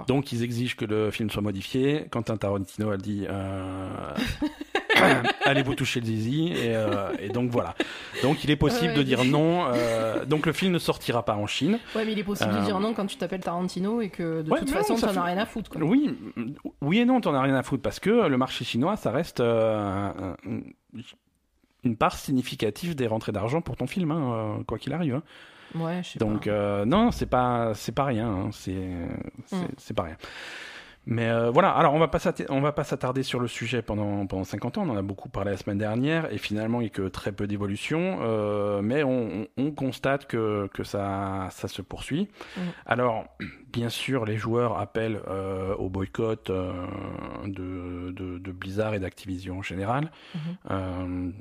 Donc 0.06 0.32
ils 0.32 0.42
exigent 0.42 0.76
que 0.76 0.84
le 0.84 1.10
film 1.10 1.30
soit 1.30 1.42
modifié. 1.42 2.06
Quentin 2.10 2.36
Tarantino 2.36 2.90
a 2.90 2.96
dit 2.96 3.26
euh, 3.28 4.12
allez 5.44 5.62
vous 5.62 5.74
toucher 5.74 6.00
le 6.00 6.06
zizi 6.06 6.48
et, 6.48 6.74
euh, 6.74 7.12
et, 7.18 7.28
donc 7.28 7.50
voilà. 7.50 7.74
Donc 8.22 8.44
il 8.44 8.50
est 8.50 8.56
possible 8.56 8.94
de 8.94 9.02
dire 9.02 9.24
non. 9.24 9.66
Euh, 9.66 10.24
donc 10.24 10.46
le 10.46 10.52
film 10.52 10.72
ne 10.72 10.78
sortira 10.78 11.24
pas 11.24 11.36
en 11.36 11.46
Chine. 11.46 11.78
Ouais, 11.94 12.04
mais 12.04 12.12
il 12.12 12.18
est 12.18 12.24
possible 12.24 12.52
de 12.52 12.64
dire 12.64 12.80
non 12.80 12.94
quand 12.94 13.06
tu 13.06 13.16
t'appelles 13.16 13.40
Tarantino 13.40 14.00
et 14.00 14.08
que 14.08 14.42
de 14.42 14.50
toute 14.50 14.70
façon 14.70 14.96
t'en 14.96 15.16
as 15.16 15.22
rien 15.22 15.38
à 15.38 15.46
foutre. 15.46 15.70
Quoi. 15.70 15.82
Oui, 15.82 16.16
oui 16.80 16.98
et 16.98 17.04
non, 17.04 17.20
t'en 17.20 17.34
as 17.34 17.42
rien 17.42 17.54
à 17.54 17.62
foutre 17.62 17.82
parce 17.82 18.00
que 18.00 18.26
le 18.26 18.36
marché 18.36 18.64
chinois, 18.64 18.96
ça 18.96 19.10
reste 19.10 19.40
une 21.84 21.96
part 21.96 22.16
significative 22.16 22.94
des 22.94 23.06
rentrées 23.06 23.32
d'argent 23.32 23.60
pour 23.60 23.76
ton 23.76 23.86
film, 23.86 24.10
hein, 24.10 24.60
quoi 24.66 24.78
qu'il 24.78 24.92
arrive. 24.92 25.16
Hein. 25.16 25.22
Ouais, 25.74 26.02
je 26.02 26.10
sais 26.10 26.18
Donc, 26.18 26.46
euh, 26.46 26.84
non, 26.84 27.10
c'est 27.10 27.26
pas, 27.26 27.72
c'est 27.74 27.92
pas 27.92 28.04
rien. 28.04 28.28
Hein. 28.28 28.50
C'est, 28.52 28.90
c'est, 29.46 29.90
mm. 29.92 29.96
pas 29.96 30.02
rien. 30.04 30.16
Mais 31.06 31.28
euh, 31.28 31.50
voilà, 31.50 31.70
alors 31.72 31.92
on 31.92 31.98
va 31.98 32.08
pas 32.08 32.18
on 32.48 32.62
va 32.62 32.72
pas 32.72 32.84
s'attarder 32.84 33.22
sur 33.22 33.38
le 33.38 33.46
sujet 33.46 33.82
pendant, 33.82 34.24
pendant 34.26 34.44
50 34.44 34.78
ans, 34.78 34.84
on 34.86 34.90
en 34.90 34.96
a 34.96 35.02
beaucoup 35.02 35.28
parlé 35.28 35.50
la 35.50 35.58
semaine 35.58 35.76
dernière, 35.76 36.32
et 36.32 36.38
finalement 36.38 36.80
il 36.80 36.84
n'y 36.84 36.90
a 36.90 36.94
que 36.94 37.08
très 37.08 37.30
peu 37.32 37.46
d'évolution, 37.46 38.20
euh, 38.22 38.80
mais 38.80 39.02
on, 39.02 39.42
on- 39.42 39.46
on 39.58 39.70
constate 39.72 40.26
que, 40.26 40.66
que 40.72 40.82
ça, 40.82 41.48
ça 41.50 41.68
se 41.68 41.82
poursuit. 41.82 42.30
Mhm. 42.56 42.62
Alors, 42.86 43.26
bien 43.70 43.90
sûr, 43.90 44.24
les 44.24 44.38
joueurs 44.38 44.78
appellent 44.78 45.20
euh, 45.28 45.74
au 45.74 45.90
boycott 45.90 46.50
de, 46.50 48.10
de, 48.12 48.38
de 48.38 48.52
Blizzard 48.52 48.94
et 48.94 48.98
d'Activision 48.98 49.58
en 49.58 49.62
général. 49.62 50.10
Mhm. 50.70 51.34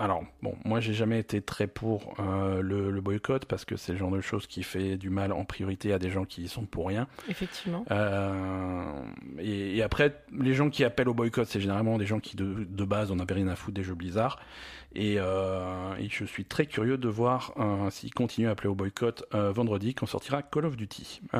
Alors, 0.00 0.22
bon, 0.42 0.54
moi 0.64 0.78
j'ai 0.78 0.94
jamais 0.94 1.18
été 1.18 1.42
très 1.42 1.66
pour 1.66 2.14
euh, 2.20 2.62
le, 2.62 2.92
le 2.92 3.00
boycott 3.00 3.46
parce 3.46 3.64
que 3.64 3.76
c'est 3.76 3.90
le 3.92 3.98
genre 3.98 4.12
de 4.12 4.20
choses 4.20 4.46
qui 4.46 4.62
fait 4.62 4.96
du 4.96 5.10
mal 5.10 5.32
en 5.32 5.44
priorité 5.44 5.92
à 5.92 5.98
des 5.98 6.08
gens 6.08 6.24
qui 6.24 6.42
y 6.42 6.48
sont 6.48 6.66
pour 6.66 6.86
rien. 6.86 7.08
Effectivement. 7.28 7.84
Euh, 7.90 9.02
et, 9.40 9.76
et 9.76 9.82
après, 9.82 10.14
les 10.38 10.54
gens 10.54 10.70
qui 10.70 10.84
appellent 10.84 11.08
au 11.08 11.14
boycott, 11.14 11.48
c'est 11.48 11.60
généralement 11.60 11.98
des 11.98 12.06
gens 12.06 12.20
qui 12.20 12.36
de, 12.36 12.64
de 12.68 12.84
base 12.84 13.10
on 13.10 13.18
avait 13.18 13.34
rien 13.34 13.48
à 13.48 13.56
foutre 13.56 13.74
des 13.74 13.82
jeux 13.82 13.94
Blizzard. 13.96 14.38
Et, 14.94 15.16
euh, 15.18 15.96
et 15.98 16.08
je 16.08 16.24
suis 16.24 16.44
très 16.44 16.66
curieux 16.66 16.96
de 16.96 17.08
voir 17.08 17.52
euh, 17.58 17.90
s'ils 17.90 18.14
continuent 18.14 18.46
à 18.48 18.52
appeler 18.52 18.68
au 18.68 18.76
boycott 18.76 19.24
vendredi 19.32 19.94
quand 19.94 20.06
sortira 20.06 20.42
Call 20.42 20.64
of 20.66 20.76
Duty. 20.76 21.22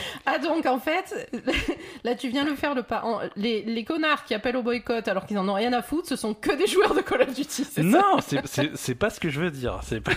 Ah 0.26 0.38
donc 0.38 0.66
en 0.66 0.78
fait, 0.78 1.30
là 2.04 2.14
tu 2.14 2.28
viens 2.28 2.44
de 2.44 2.54
faire 2.54 2.74
le 2.74 2.82
pas. 2.82 3.02
Les, 3.36 3.62
les 3.62 3.84
connards 3.84 4.24
qui 4.24 4.34
appellent 4.34 4.56
au 4.56 4.62
boycott 4.62 5.06
alors 5.08 5.26
qu'ils 5.26 5.38
en 5.38 5.48
ont 5.48 5.54
rien 5.54 5.72
à 5.72 5.82
foutre, 5.82 6.08
ce 6.08 6.16
sont 6.16 6.34
que 6.34 6.56
des 6.56 6.66
joueurs 6.66 6.94
de 6.94 7.00
Call 7.00 7.22
of 7.22 7.34
Duty. 7.34 7.66
non, 7.82 8.18
c'est- 8.76 8.94
pas 8.94 9.10
ce 9.10 9.20
que 9.20 9.28
je 9.30 9.40
veux 9.40 9.50
dire. 9.50 9.80
C'est 9.82 10.00
pas... 10.00 10.12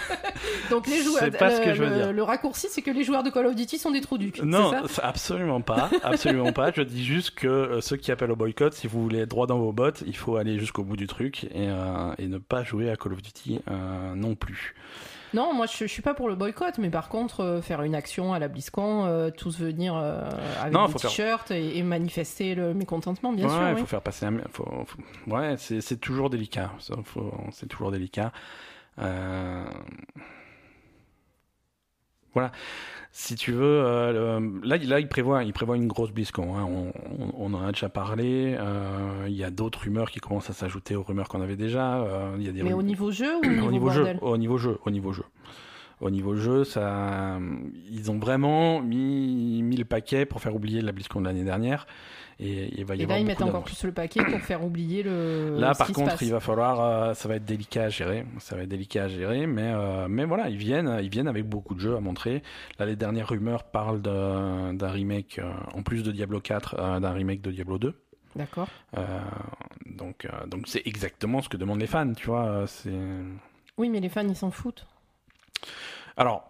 Donc 0.69 0.87
les 0.87 1.01
joueurs. 1.01 1.29
pas 1.31 1.51
ce 1.51 1.59
le, 1.59 1.65
que 1.65 1.73
je 1.73 1.83
veux 1.83 1.89
le- 1.89 1.95
dire. 1.95 2.13
le 2.13 2.23
raccourci, 2.23 2.67
c'est 2.69 2.81
que 2.81 2.91
les 2.91 3.03
joueurs 3.03 3.23
de 3.23 3.29
Call 3.29 3.45
of 3.47 3.55
Duty 3.55 3.77
sont 3.77 3.91
des 3.91 4.01
trous 4.01 4.17
du 4.17 4.31
cul. 4.31 4.45
Non, 4.45 4.71
ça 4.87 5.03
absolument 5.05 5.61
pas, 5.61 5.89
absolument 6.03 6.51
pas. 6.53 6.71
Je 6.71 6.81
dis 6.81 7.03
juste 7.05 7.31
que 7.31 7.47
euh, 7.47 7.81
ceux 7.81 7.97
qui 7.97 8.11
appellent 8.11 8.31
au 8.31 8.35
boycott, 8.35 8.73
si 8.73 8.87
vous 8.87 9.01
voulez 9.01 9.19
être 9.19 9.29
droit 9.29 9.47
dans 9.47 9.57
vos 9.57 9.71
bottes, 9.71 10.03
il 10.05 10.15
faut 10.15 10.35
aller 10.37 10.59
jusqu'au 10.59 10.83
bout 10.83 10.97
du 10.97 11.07
truc 11.07 11.45
et, 11.45 11.49
euh, 11.69 12.13
et 12.17 12.27
ne 12.27 12.37
pas 12.37 12.63
jouer 12.63 12.89
à 12.91 12.95
Call 12.95 13.13
of 13.13 13.21
Duty 13.21 13.59
euh, 13.69 14.15
non 14.15 14.35
plus. 14.35 14.75
Non, 15.33 15.53
moi 15.53 15.65
je, 15.65 15.77
je 15.77 15.85
suis 15.85 16.01
pas 16.01 16.13
pour 16.13 16.29
le 16.29 16.35
boycott, 16.35 16.77
mais 16.77 16.89
par 16.89 17.09
contre 17.09 17.41
euh, 17.41 17.61
faire 17.61 17.81
une 17.81 17.95
action 17.95 18.33
à 18.33 18.39
la 18.39 18.47
BlizzCon, 18.47 19.05
euh, 19.05 19.29
tous 19.31 19.59
venir 19.59 19.95
euh, 19.95 20.21
avec 20.61 20.73
Non, 20.73 20.85
des 20.87 20.93
faire- 20.99 21.09
t-shirts 21.11 21.51
et, 21.51 21.77
et 21.77 21.83
manifester 21.83 22.55
le 22.55 22.73
mécontentement, 22.73 23.33
bien 23.33 23.45
ouais, 23.45 23.51
sûr. 23.51 23.67
il 23.69 23.73
oui. 23.75 23.79
faut 23.81 23.85
faire 23.87 24.01
passer 24.01 24.25
un. 24.27 24.37
Faut, 24.51 24.65
faut- 24.85 25.33
Ouais, 25.35 25.55
c'est 25.57 25.99
toujours 25.99 26.29
délicat. 26.29 26.71
faut- 27.03 27.33
C'est 27.51 27.67
toujours 27.67 27.91
délicat. 27.91 28.31
Voilà. 32.33 32.51
Si 33.17 33.35
tu 33.35 33.53
veux, 33.53 33.61
euh, 33.63 34.41
là, 34.61 34.75
là, 34.77 34.99
il 34.99 35.07
prévoit, 35.07 35.45
il 35.45 35.53
prévoit 35.53 35.77
une 35.77 35.87
grosse 35.87 36.11
BlizzCon. 36.11 36.57
hein. 36.57 36.65
On, 36.69 36.91
on- 37.23 37.31
on 37.37 37.53
en 37.53 37.63
a 37.65 37.71
déjà 37.71 37.87
parlé. 37.87 38.57
euh, 38.59 39.23
Il 39.29 39.33
y 39.35 39.43
a 39.45 39.49
d'autres 39.51 39.83
rumeurs 39.85 40.11
qui 40.11 40.19
commencent 40.19 40.49
à 40.49 40.53
s'ajouter 40.53 40.97
aux 40.97 41.01
rumeurs 41.03 41.29
qu'on 41.29 41.39
avait 41.41 41.55
déjà. 41.55 41.99
euh, 42.03 42.35
Il 42.37 42.43
y 42.45 42.49
a 42.49 42.51
des 42.51 42.61
Mais 42.61 42.73
au 42.73 42.81
niveau 42.83 43.11
jeu 43.11 43.37
ou 43.37 43.39
au 43.39 43.47
niveau, 43.47 43.67
au 43.67 43.71
niveau 43.71 43.89
jeu, 43.91 44.17
au 44.21 44.37
niveau 44.37 44.57
jeu, 44.57 44.77
au 44.85 44.91
niveau 44.91 45.13
jeu. 45.13 45.23
Au 46.01 46.09
niveau 46.09 46.35
jeu, 46.35 46.65
ça, 46.65 47.39
ils 47.89 48.11
ont 48.11 48.19
vraiment 48.19 48.81
mis, 48.81 49.61
mis 49.63 49.77
le 49.77 49.85
paquet 49.85 50.25
pour 50.25 50.41
faire 50.41 50.53
oublier 50.53 50.81
la 50.81 50.91
BlizzCon 50.91 51.21
de 51.21 51.25
l'année 51.25 51.45
dernière. 51.45 51.87
Et 52.39 52.77
il 52.77 52.85
va 52.85 52.95
y 52.95 52.99
Et 52.99 53.03
avoir 53.03 53.17
là, 53.17 53.21
ils 53.21 53.25
mettent 53.25 53.41
encore 53.41 53.63
plus 53.63 53.81
le 53.85 53.93
paquet 53.93 54.21
pour 54.23 54.39
faire 54.41 54.63
oublier 54.63 55.03
le. 55.03 55.57
Là, 55.57 55.73
ce 55.73 55.77
par 55.77 55.87
qui 55.87 55.93
se 55.93 55.99
contre, 55.99 56.11
passe. 56.11 56.21
il 56.21 56.31
va 56.31 56.41
falloir, 56.41 56.81
euh, 56.81 57.13
ça 57.13 57.29
va 57.29 57.35
être 57.35 57.45
délicat 57.45 57.83
à 57.83 57.89
gérer. 57.89 58.25
Ça 58.39 58.57
va 58.57 58.63
être 58.63 58.69
délicat 58.69 59.03
à 59.05 59.07
gérer, 59.07 59.47
mais 59.47 59.71
euh, 59.73 60.07
mais 60.09 60.25
voilà, 60.25 60.49
ils 60.49 60.57
viennent, 60.57 60.99
ils 61.01 61.09
viennent 61.09 61.29
avec 61.29 61.47
beaucoup 61.47 61.75
de 61.75 61.79
jeux 61.79 61.95
à 61.95 62.01
montrer. 62.01 62.43
Là, 62.77 62.85
les 62.85 62.97
dernières 62.97 63.29
rumeurs 63.29 63.63
parlent 63.63 64.01
d'un 64.01 64.75
remake, 64.89 65.39
euh, 65.39 65.49
en 65.73 65.81
plus 65.81 66.03
de 66.03 66.11
Diablo 66.11 66.41
4, 66.41 66.75
euh, 66.77 66.99
d'un 66.99 67.11
remake 67.11 67.41
de 67.41 67.51
Diablo 67.51 67.77
2. 67.77 67.93
D'accord. 68.35 68.67
Donc 69.85 70.27
donc 70.47 70.63
c'est 70.67 70.81
exactement 70.85 71.41
ce 71.41 71.47
que 71.47 71.55
demandent 71.55 71.79
les 71.79 71.87
fans, 71.87 72.11
tu 72.13 72.27
vois. 72.27 72.65
Oui, 73.77 73.89
mais 73.89 74.01
les 74.01 74.09
fans, 74.09 74.27
ils 74.27 74.35
s'en 74.35 74.51
foutent. 74.51 74.85
alors. 76.17 76.49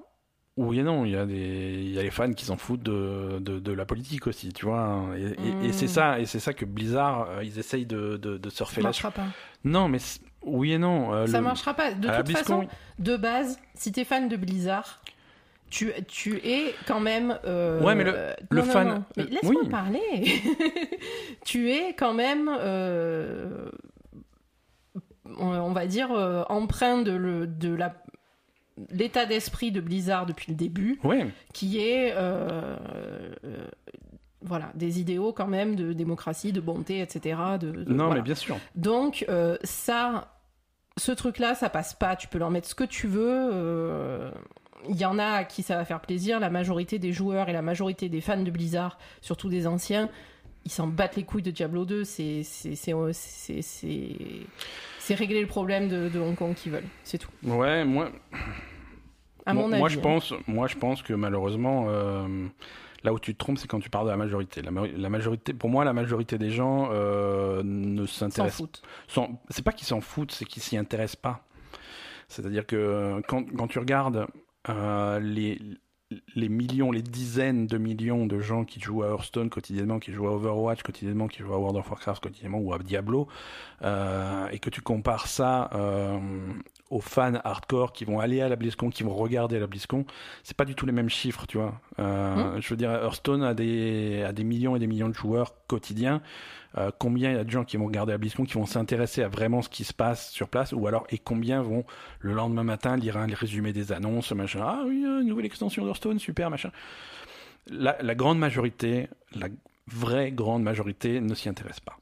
Oui 0.57 0.79
et 0.79 0.83
non, 0.83 1.03
il 1.03 1.11
y 1.11 1.17
a 1.17 1.25
des, 1.25 1.35
il 1.83 1.89
y 1.91 1.99
a 1.99 2.03
les 2.03 2.11
fans 2.11 2.31
qui 2.31 2.45
s'en 2.45 2.55
foutent 2.55 2.81
de, 2.83 3.39
de, 3.39 3.59
de 3.59 3.71
la 3.73 3.85
politique 3.85 4.25
aussi, 4.27 4.53
tu 4.53 4.65
vois. 4.65 4.79
hein. 4.79 5.13
Et, 5.17 5.23
et- 5.65 5.67
et 5.67 5.73
c'est 5.73 5.85
Mm. 5.85 5.89
ça, 5.89 6.19
et 6.19 6.25
c'est 6.25 6.39
ça 6.39 6.53
que 6.53 6.63
Blizzard, 6.63 7.27
euh, 7.29 7.43
ils 7.43 7.59
essayent 7.59 7.85
de, 7.85 8.15
de, 8.15 8.37
de 8.37 8.49
surfer 8.49 8.75
Ça 8.75 8.81
là. 8.81 8.87
marchera 8.87 9.11
pas. 9.11 9.25
Non, 9.65 9.89
mais 9.89 9.97
oui 10.43 10.71
et 10.71 10.77
non. 10.77 11.13
euh, 11.13 11.27
Ça 11.27 11.39
le- 11.39 11.43
marchera 11.43 11.73
pas. 11.73 11.91
De 11.91 12.07
à 12.07 12.17
toute 12.17 12.27
BlizzCon, 12.27 12.61
façon, 12.61 12.67
de 12.99 13.17
base, 13.17 13.59
si 13.73 13.91
t'es 13.91 14.05
fan 14.05 14.29
de 14.29 14.37
Blizzard, 14.37 15.01
tu, 15.69 15.91
tu 16.07 16.37
es 16.37 16.73
quand 16.87 17.01
même. 17.01 17.37
euh, 17.43 17.81
Ouais, 17.81 17.93
mais 17.95 18.05
le- 18.05 18.13
euh, 18.15 18.33
le 18.49 18.61
non, 18.61 18.65
fan- 18.71 18.87
non. 18.87 19.03
Mais 19.17 19.23
laisse-moi 19.25 19.61
oui. 19.63 19.69
parler. 19.69 20.01
tu 21.45 21.69
es 21.69 21.93
quand 21.95 22.13
même. 22.13 22.49
euh, 22.61 23.69
on 25.37 25.71
va 25.73 25.85
dire 25.87 26.11
empreint 26.49 27.01
de, 27.01 27.11
le, 27.11 27.45
de 27.47 27.73
la 27.75 27.93
l'état 28.91 29.25
d'esprit 29.25 29.71
de 29.71 29.79
Blizzard 29.81 30.25
depuis 30.25 30.51
le 30.51 30.57
début, 30.57 30.99
Ouais, 31.03 31.27
qui 31.53 31.79
est 31.79 32.13
euh, 32.15 32.75
euh, 33.45 33.67
voilà 34.41 34.71
des 34.75 34.99
idéaux 34.99 35.31
quand 35.33 35.47
même 35.47 35.75
de 35.75 35.93
démocratie, 35.93 36.51
de 36.51 36.61
bonté, 36.61 36.99
etc. 37.01 37.39
De, 37.59 37.71
de- 37.71 37.91
non, 37.93 38.05
voilà. 38.05 38.15
mais 38.15 38.25
bien 38.25 38.35
sûr. 38.35 38.57
Donc 38.75 39.25
euh, 39.29 39.57
ça, 39.63 40.37
ce 40.97 41.11
truc-là, 41.11 41.55
ça 41.55 41.69
passe 41.69 41.93
pas. 41.93 42.15
Tu 42.15 42.27
peux 42.27 42.37
leur 42.37 42.51
mettre 42.51 42.67
ce 42.67 42.75
que 42.75 42.83
tu 42.83 43.07
veux. 43.07 44.31
Il 44.87 44.95
y 44.97 45.05
en 45.05 45.17
a 45.17 45.25
à 45.25 45.43
qui 45.45 45.63
ça 45.63 45.77
va 45.77 45.85
faire 45.85 45.99
plaisir. 46.01 46.39
La 46.39 46.49
majorité 46.51 46.99
des 46.99 47.11
joueurs 47.11 47.49
et 47.49 47.53
la 47.53 47.63
majorité 47.63 48.07
des 48.07 48.21
fans 48.21 48.41
de 48.43 48.51
Blizzard, 48.51 48.99
surtout 49.21 49.49
des 49.49 49.65
anciens, 49.65 50.09
ils 50.63 50.71
s'en 50.71 50.85
battent 50.87 51.15
les 51.15 51.23
couilles 51.23 51.41
de 51.41 51.49
Diablo 51.51 51.85
2. 51.85 52.03
C'est 52.03 52.43
c'est 52.43 52.93
c'est 55.05 55.15
régler 55.15 55.41
le 55.41 55.47
problème 55.47 55.87
de, 55.87 56.09
de 56.09 56.19
Hong 56.19 56.35
Kong 56.35 56.53
qu'ils 56.55 56.71
veulent. 56.71 56.83
C'est 57.03 57.17
tout. 57.17 57.29
Ouais, 57.43 57.85
moi, 57.85 58.09
À 59.45 59.53
mon 59.53 59.71
avis. 59.71 59.79
moi, 59.79 59.89
je 59.89 59.99
hein. 59.99 60.01
pense, 60.01 60.33
moi, 60.47 60.67
je 60.67 60.75
pense 60.75 61.01
que 61.03 61.13
malheureusement, 61.13 61.85
euh, 61.89 62.27
là 63.03 63.13
où 63.13 63.19
tu 63.19 63.33
te 63.33 63.37
trompes, 63.37 63.59
c'est 63.59 63.67
quand 63.67 63.79
tu 63.79 63.89
parles 63.91 64.05
de 64.05 64.11
la 64.11 64.17
majorité. 64.17 64.61
La, 64.63 64.71
ma- 64.71 64.87
la 64.87 65.09
majorité, 65.09 65.53
pour 65.53 65.69
moi, 65.69 65.85
la 65.85 65.93
majorité 65.93 66.37
des 66.37 66.49
gens 66.49 66.89
euh, 66.91 67.61
ne 67.63 68.05
S'en 68.07 68.29
s'intéressent. 68.29 68.57
foutent. 68.57 68.81
s'en- 69.07 69.39
C'est 69.49 69.63
pas 69.63 69.71
qu'ils 69.73 69.87
s'en 69.87 70.01
foutent, 70.01 70.31
c'est 70.31 70.45
qu'ils 70.45 70.63
s'y 70.63 70.75
intéressent 70.77 71.17
pas. 71.21 71.41
C'est-à-dire 72.27 72.65
que 72.65 73.21
quand, 73.27 73.45
quand 73.55 73.67
tu 73.67 73.77
regardes 73.77 74.25
euh, 74.69 75.19
les 75.19 75.59
les 76.35 76.49
millions, 76.49 76.91
les 76.91 77.01
dizaines 77.01 77.67
de 77.67 77.77
millions 77.77 78.25
de 78.25 78.39
gens 78.39 78.65
qui 78.65 78.79
jouent 78.79 79.03
à 79.03 79.07
Hearthstone 79.07 79.49
quotidiennement, 79.49 79.99
qui 79.99 80.11
jouent 80.11 80.27
à 80.27 80.31
Overwatch 80.31 80.83
quotidiennement, 80.83 81.27
qui 81.27 81.39
jouent 81.39 81.53
à 81.53 81.57
World 81.57 81.77
of 81.77 81.89
Warcraft 81.89 82.23
quotidiennement 82.23 82.59
ou 82.59 82.73
à 82.73 82.79
Diablo, 82.79 83.27
euh, 83.81 84.47
et 84.49 84.59
que 84.59 84.69
tu 84.69 84.81
compares 84.81 85.27
ça 85.27 85.69
euh, 85.73 86.19
aux 86.91 87.01
fans 87.01 87.39
hardcore 87.43 87.93
qui 87.93 88.05
vont 88.05 88.19
aller 88.19 88.41
à 88.41 88.49
la 88.49 88.55
BlizzCon, 88.55 88.89
qui 88.89 89.03
vont 89.03 89.15
regarder 89.15 89.59
la 89.59 89.67
BlizzCon, 89.67 90.05
c'est 90.43 90.55
pas 90.55 90.65
du 90.65 90.75
tout 90.75 90.85
les 90.85 90.91
mêmes 90.91 91.09
chiffres, 91.09 91.45
tu 91.47 91.57
vois. 91.57 91.81
Euh, 91.99 92.59
Je 92.61 92.69
veux 92.69 92.77
dire, 92.77 92.91
Hearthstone 92.91 93.43
a 93.43 93.53
des, 93.53 94.23
a 94.23 94.31
des 94.33 94.43
millions 94.43 94.75
et 94.75 94.79
des 94.79 94.87
millions 94.87 95.09
de 95.09 95.13
joueurs 95.15 95.53
quotidiens. 95.67 96.21
Euh, 96.77 96.91
combien 96.97 97.31
il 97.31 97.37
y 97.37 97.39
a 97.39 97.43
de 97.43 97.49
gens 97.49 97.63
qui 97.63 97.77
vont 97.77 97.85
regarder 97.85 98.11
la 98.11 98.17
BlizzCon, 98.17 98.43
qui 98.43 98.55
vont 98.55 98.65
s'intéresser 98.65 99.23
à 99.23 99.29
vraiment 99.29 99.61
ce 99.61 99.69
qui 99.69 99.83
se 99.83 99.93
passe 99.93 100.29
sur 100.31 100.49
place, 100.49 100.73
ou 100.73 100.85
alors, 100.87 101.07
et 101.09 101.17
combien 101.17 101.61
vont 101.61 101.85
le 102.19 102.33
lendemain 102.33 102.63
matin 102.63 102.97
lire 102.97 103.17
un 103.17 103.27
résumé 103.27 103.73
des 103.73 103.91
annonces, 103.91 104.31
machin, 104.33 104.59
ah 104.61 104.83
oui, 104.85 105.03
euh, 105.05 105.21
une 105.21 105.27
nouvelle 105.27 105.45
extension 105.45 105.85
d'Hearthstone, 105.85 106.19
super, 106.19 106.49
machin. 106.49 106.71
La, 107.67 107.97
la 108.01 108.13
grande 108.13 108.37
majorité, 108.37 109.07
la 109.33 109.47
vraie 109.87 110.31
grande 110.31 110.63
majorité 110.63 111.21
ne 111.21 111.33
s'y 111.33 111.49
intéresse 111.49 111.79
pas. 111.79 111.97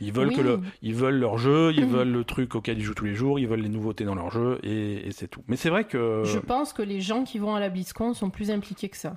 Ils 0.00 0.12
veulent, 0.12 0.28
Oui. 0.28 0.36
que 0.36 0.40
le, 0.40 0.60
ils 0.82 0.94
veulent 0.94 1.18
leur 1.18 1.36
jeu, 1.38 1.72
ils 1.74 1.84
Mhm. 1.86 1.92
veulent 1.92 2.10
le 2.12 2.24
truc 2.24 2.54
auquel 2.54 2.78
ils 2.78 2.82
jouent 2.82 2.94
tous 2.94 3.04
les 3.04 3.14
jours, 3.14 3.38
ils 3.38 3.46
veulent 3.46 3.60
les 3.60 3.68
nouveautés 3.68 4.04
dans 4.04 4.14
leur 4.14 4.30
jeu, 4.30 4.58
et, 4.62 5.06
et 5.06 5.12
c'est 5.12 5.28
tout. 5.28 5.42
Mais 5.48 5.56
c'est 5.56 5.68
vrai 5.70 5.84
que 5.84 6.22
Je 6.24 6.38
pense 6.38 6.72
que 6.72 6.82
les 6.82 7.00
gens 7.00 7.24
qui 7.24 7.38
vont 7.38 7.54
à 7.54 7.60
la 7.60 7.68
BlizzCon 7.68 8.14
sont 8.14 8.30
plus 8.30 8.50
impliqués 8.50 8.88
que 8.88 8.96
ça. 8.96 9.16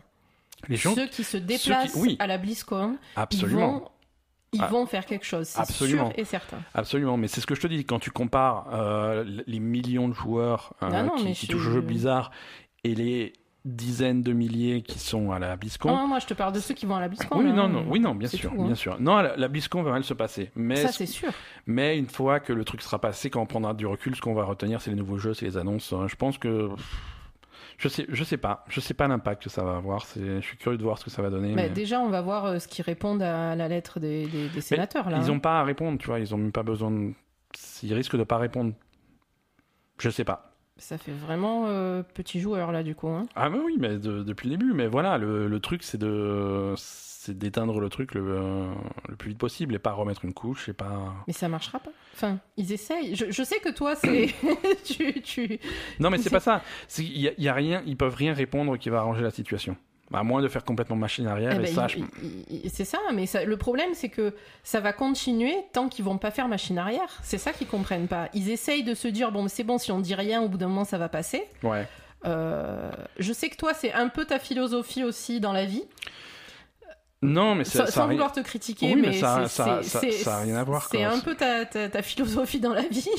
les 0.67 0.75
gens, 0.77 0.95
Ceux 0.95 1.07
qui 1.07 1.23
se 1.23 1.37
déplacent 1.37 1.95
oui. 1.95 2.15
à 2.19 2.27
la 2.27 2.37
BlizzCon, 2.37 2.97
absolument, 3.15 3.59
ils 3.59 3.79
vont, 3.79 3.89
ils 4.53 4.61
Ah. 4.63 4.67
vont 4.67 4.85
faire 4.85 5.05
quelque 5.05 5.25
chose. 5.25 5.47
C'est 5.47 5.59
Absolument. 5.59 6.09
sûr 6.11 6.19
et 6.19 6.23
certain. 6.25 6.57
Absolument, 6.73 7.17
mais 7.17 7.27
c'est 7.27 7.39
ce 7.41 7.45
que 7.45 7.55
je 7.55 7.61
te 7.61 7.67
dis, 7.67 7.85
quand 7.85 7.99
tu 7.99 8.09
compares 8.11 8.67
euh, 8.73 9.23
les 9.47 9.59
millions 9.59 10.07
de 10.09 10.13
joueurs 10.13 10.73
euh, 10.81 10.89
Ah 10.91 11.03
non, 11.03 11.15
qui, 11.15 11.33
qui 11.33 11.45
je- 11.45 11.51
touchent 11.51 11.67
au 11.67 11.71
jeu 11.71 11.81
Blizzard 11.81 12.31
et 12.83 12.95
les 12.95 13.33
dizaines 13.65 14.21
de 14.21 14.31
milliers 14.31 14.81
qui 14.83 14.99
sont 14.99 15.31
à 15.31 15.39
la 15.39 15.55
BlizzCon. 15.57 15.89
Non, 15.89 16.07
moi 16.07 16.19
je 16.19 16.27
te 16.27 16.33
parle 16.35 16.53
de 16.53 16.59
ceux 16.59 16.73
qui 16.75 16.85
vont 16.85 16.95
à 16.95 16.99
la 16.99 17.07
BlizzCon. 17.07 17.39
oui, 17.39 17.47
hein. 17.49 17.53
non, 17.53 17.67
non, 17.67 17.83
oui, 17.89 17.99
non, 17.99 18.13
bien 18.15 18.27
sûr, 18.29 18.51
tout, 18.51 18.61
hein. 18.61 18.65
bien 18.67 18.75
sûr. 18.75 18.99
Non, 19.01 19.15
la, 19.17 19.35
la 19.35 19.47
BlizzCon 19.47 19.81
va 19.81 19.91
mal 19.91 20.03
se 20.03 20.13
passer, 20.13 20.51
mais, 20.55 20.75
Ça 20.75 20.91
c'est 20.91 21.07
sûr. 21.07 21.29
mais 21.65 21.97
une 21.97 22.07
fois 22.07 22.39
que 22.39 22.53
le 22.53 22.63
truc 22.63 22.81
sera 22.83 22.99
passé, 23.01 23.29
quand 23.31 23.41
on 23.41 23.45
prendra 23.47 23.73
du 23.73 23.87
recul, 23.87 24.15
ce 24.15 24.21
qu'on 24.21 24.35
va 24.35 24.43
retenir, 24.45 24.81
c'est 24.81 24.91
les 24.91 24.95
nouveaux 24.95 25.17
jeux, 25.17 25.33
c'est 25.33 25.45
les 25.45 25.57
annonces. 25.57 25.91
Euh, 25.93 26.07
Je 26.07 26.15
pense 26.15 26.37
que 26.37 26.69
je 27.77 27.89
sais, 27.89 28.05
je 28.07 28.23
sais 28.23 28.37
pas, 28.37 28.63
je 28.69 28.79
sais 28.79 28.93
pas 28.93 29.07
l'impact 29.07 29.43
que 29.43 29.49
ça 29.49 29.63
va 29.63 29.75
avoir. 29.77 30.05
Je 30.15 30.39
suis 30.41 30.57
curieux 30.57 30.77
de 30.77 30.83
voir 30.83 30.97
ce 30.99 31.03
que 31.03 31.09
ça 31.09 31.21
va 31.21 31.29
donner. 31.31 31.49
Mais 31.55 31.63
mais- 31.63 31.69
déjà, 31.69 31.99
on 31.99 32.09
va 32.09 32.21
voir 32.21 32.45
euh, 32.45 32.59
ce 32.59 32.67
qu'ils 32.67 32.85
répondent 32.85 33.21
à 33.23 33.55
la 33.55 33.67
lettre 33.67 33.99
des, 33.99 34.27
des- 34.27 34.47
des 34.47 34.61
sénateurs. 34.61 35.09
Là, 35.09 35.17
Ils 35.21 35.29
hein. 35.29 35.33
ont 35.33 35.39
pas 35.39 35.59
à 35.59 35.63
répondre, 35.63 35.97
tu 35.97 36.05
vois, 36.07 36.19
ils 36.19 36.33
ont 36.33 36.37
même 36.37 36.51
pas 36.53 36.63
besoin 36.63 36.91
de... 36.91 37.11
Ils 37.83 37.93
risquent 37.93 38.15
de 38.17 38.23
pas 38.23 38.37
répondre. 38.37 38.73
Je 39.99 40.09
sais 40.09 40.23
pas. 40.23 40.54
Ça 40.77 40.97
fait 40.97 41.11
vraiment 41.13 41.67
euh, 41.67 42.03
petit 42.03 42.39
joueur 42.39 42.71
là 42.71 42.83
du 42.83 42.95
coup. 42.95 43.07
Hein. 43.07 43.23
Ah 43.35 43.49
bah 43.49 43.59
oui, 43.63 43.77
mais 43.79 43.97
de- 43.97 44.23
depuis 44.23 44.49
le 44.49 44.57
début. 44.57 44.73
Mais 44.73 44.87
voilà, 44.87 45.17
le, 45.17 45.47
le 45.47 45.59
truc 45.59 45.83
c'est 45.83 45.97
de 45.97 46.73
c'est 46.77 47.35
d'éteindre 47.37 47.79
le 47.79 47.89
truc 47.89 48.13
le, 48.13 48.21
euh, 48.27 48.71
le 49.07 49.15
plus 49.15 49.29
vite 49.29 49.37
possible 49.39 49.73
et 49.73 49.79
pas 49.79 49.93
remettre 49.93 50.25
une 50.25 50.33
couche 50.33 50.67
et 50.69 50.73
pas. 50.73 51.13
Mais 51.27 51.33
ça 51.33 51.47
marchera 51.47 51.79
pas. 51.79 51.91
Enfin, 52.13 52.39
ils 52.57 52.71
essayent. 52.73 53.15
Je, 53.15 53.31
je 53.31 53.43
sais 53.43 53.59
que 53.59 53.69
toi, 53.69 53.95
c'est. 53.95 54.33
tu, 54.83 55.21
tu... 55.21 55.59
Non 55.99 56.09
mais 56.09 56.17
c'est 56.17 56.29
pas 56.29 56.39
ça. 56.41 56.61
Y, 56.99 57.33
il 57.37 57.43
y 57.43 57.49
a 57.49 57.53
rien, 57.53 57.81
ils 57.87 57.97
peuvent 57.97 58.13
rien 58.15 58.33
répondre 58.33 58.77
qui 58.77 58.89
va 58.89 58.99
arranger 58.99 59.23
la 59.23 59.31
situation. 59.31 59.77
À 60.13 60.23
moins 60.23 60.41
de 60.41 60.47
faire 60.47 60.63
complètement 60.63 60.95
machine 60.95 61.25
arrière 61.27 61.57
Eh 61.59 61.63
et 61.63 61.67
ça. 61.67 61.87
je- 61.87 61.97
c'est 62.69 62.85
ça, 62.85 62.99
mais 63.13 63.25
ça- 63.25 63.43
le 63.43 63.57
problème, 63.57 63.89
c'est 63.93 64.09
que 64.09 64.33
ça 64.63 64.79
va 64.79 64.93
continuer 64.93 65.55
tant 65.73 65.89
qu'ils 65.89 66.05
vont 66.05 66.17
pas 66.19 66.29
faire 66.31 66.47
machine 66.47 66.77
arrière. 66.77 67.17
C'est 67.23 67.39
ça 67.39 67.51
qu'ils 67.53 67.67
comprennent 67.67 68.07
pas. 68.07 68.29
Ils 68.33 68.49
essayent 68.51 68.83
de 68.83 68.93
se 68.93 69.07
dire 69.07 69.31
bon, 69.31 69.47
c'est 69.47 69.63
bon, 69.63 69.77
si 69.79 69.91
on 69.91 69.99
dit 69.99 70.13
rien, 70.15 70.41
au 70.43 70.47
bout 70.47 70.57
d'un 70.59 70.67
moment, 70.67 70.85
ça 70.85 70.97
va 70.99 71.09
passer. 71.09 71.43
Ouais. 71.63 71.87
Euh, 72.25 72.91
je 73.19 73.33
sais 73.33 73.49
que 73.49 73.55
toi, 73.57 73.73
c'est 73.73 73.93
un 73.93 74.07
peu 74.07 74.25
ta 74.25 74.37
philosophie 74.39 75.03
aussi 75.03 75.39
dans 75.39 75.53
la 75.53 75.65
vie. 75.65 75.83
Non 77.21 77.55
mais 77.55 77.63
ça, 77.63 77.87
Sans, 77.87 77.91
ça 77.91 78.01
rien- 78.03 78.11
vouloir 78.13 78.31
te 78.31 78.39
critiquer, 78.41 78.93
Oui, 78.93 79.01
mais 79.01 79.07
mais, 79.09 79.13
ça- 79.19 79.47
ça- 79.47 79.79
a 80.27 80.39
rien 80.41 80.55
à 80.57 80.63
voir, 80.63 80.87
C'est 80.91 81.03
un 81.03 81.19
peu 81.19 81.33
ta, 81.33 81.65
ta, 81.65 81.89
ta 81.89 82.01
philosophie 82.03 82.59
dans 82.59 82.73
la 82.73 82.83
vie. 82.83 83.09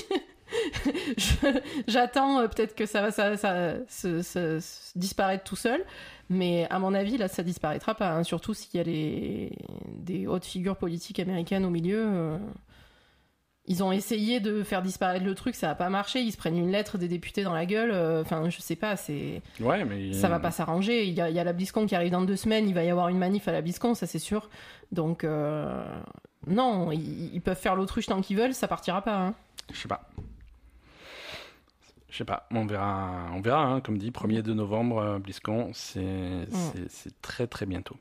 J'attends 1.88 2.40
euh, 2.40 2.48
peut-être 2.48 2.74
que 2.74 2.86
ça 2.86 3.02
va 3.02 3.10
ça, 3.10 3.36
ça, 3.36 3.74
se, 3.88 4.22
se- 4.22 4.60
se 4.60 4.96
disparaître 4.96 5.44
tout 5.44 5.56
seul, 5.56 5.84
mais 6.28 6.66
à 6.70 6.78
mon 6.78 6.92
avis, 6.94 7.16
là, 7.16 7.28
ça 7.28 7.42
disparaîtra 7.42 7.94
pas. 7.94 8.10
hein, 8.12 8.22
surtout 8.24 8.54
s'il 8.54 8.76
y 8.76 8.80
a 8.80 8.82
les, 8.84 9.52
des 9.98 10.26
hautes 10.26 10.44
figures 10.44 10.76
politiques 10.76 11.20
américaines 11.20 11.64
au 11.64 11.70
milieu. 11.70 12.04
euh, 12.06 12.38
Ils 13.68 13.82
ont 13.82 13.90
essayé 13.90 14.38
de 14.38 14.62
faire 14.62 14.80
disparaître 14.82 15.24
le 15.24 15.34
truc, 15.34 15.54
ça 15.56 15.70
a 15.70 15.74
pas 15.74 15.88
marché. 15.88 16.20
Ils 16.20 16.30
se 16.32 16.36
prennent 16.36 16.56
une 16.58 16.70
lettre 16.70 16.98
des 16.98 17.08
députés 17.08 17.42
dans 17.42 17.52
la 17.54 17.66
gueule. 17.66 17.90
euh, 17.92 18.22
Enfin, 18.22 18.48
je 18.48 18.60
sais 18.60 18.76
pas, 18.76 18.96
c'est 18.96 19.42
Ouais 19.60 19.84
mais 19.84 20.12
ça 20.12 20.28
va 20.28 20.38
pas 20.38 20.50
s'arranger. 20.52 21.04
Il 21.06 21.14
y, 21.14 21.20
a, 21.20 21.30
il 21.30 21.34
y 21.36 21.40
a 21.40 21.44
la 21.44 21.52
BlizzCon 21.52 21.86
qui 21.86 21.94
arrive 21.96 22.12
dans 22.12 22.22
deux 22.22 22.36
semaines, 22.36 22.68
il 22.68 22.74
va 22.74 22.84
y 22.84 22.90
avoir 22.90 23.08
une 23.08 23.18
manif 23.18 23.48
à 23.48 23.52
la 23.52 23.62
BlizzCon, 23.62 23.94
ça 23.94 24.06
c'est 24.06 24.20
sûr. 24.20 24.48
Donc, 24.92 25.24
euh, 25.24 25.84
non, 26.46 26.92
ils, 26.92 27.34
ils 27.34 27.40
peuvent 27.40 27.58
faire 27.58 27.74
l'autruche 27.74 28.06
tant 28.06 28.20
qu'ils 28.20 28.36
veulent, 28.36 28.54
ça 28.54 28.68
partira 28.68 29.02
pas. 29.02 29.16
hein. 29.18 29.34
Je 29.72 29.80
sais 29.80 29.88
pas. 29.88 30.08
Je 32.10 32.16
sais 32.18 32.24
pas, 32.24 32.46
on 32.52 32.66
verra, 32.66 33.26
on 33.34 33.40
verra 33.40 33.64
hein, 33.64 33.80
comme 33.80 33.98
dit, 33.98 34.10
1er 34.10 34.42
de 34.42 34.52
novembre, 34.54 34.98
euh, 34.98 35.18
BlizzCon, 35.18 35.70
c'est 35.74 36.00
Mm. 36.00 36.46
c'est- 36.88 37.20
très 37.20 37.46
très 37.46 37.66
bientôt. 37.66 37.96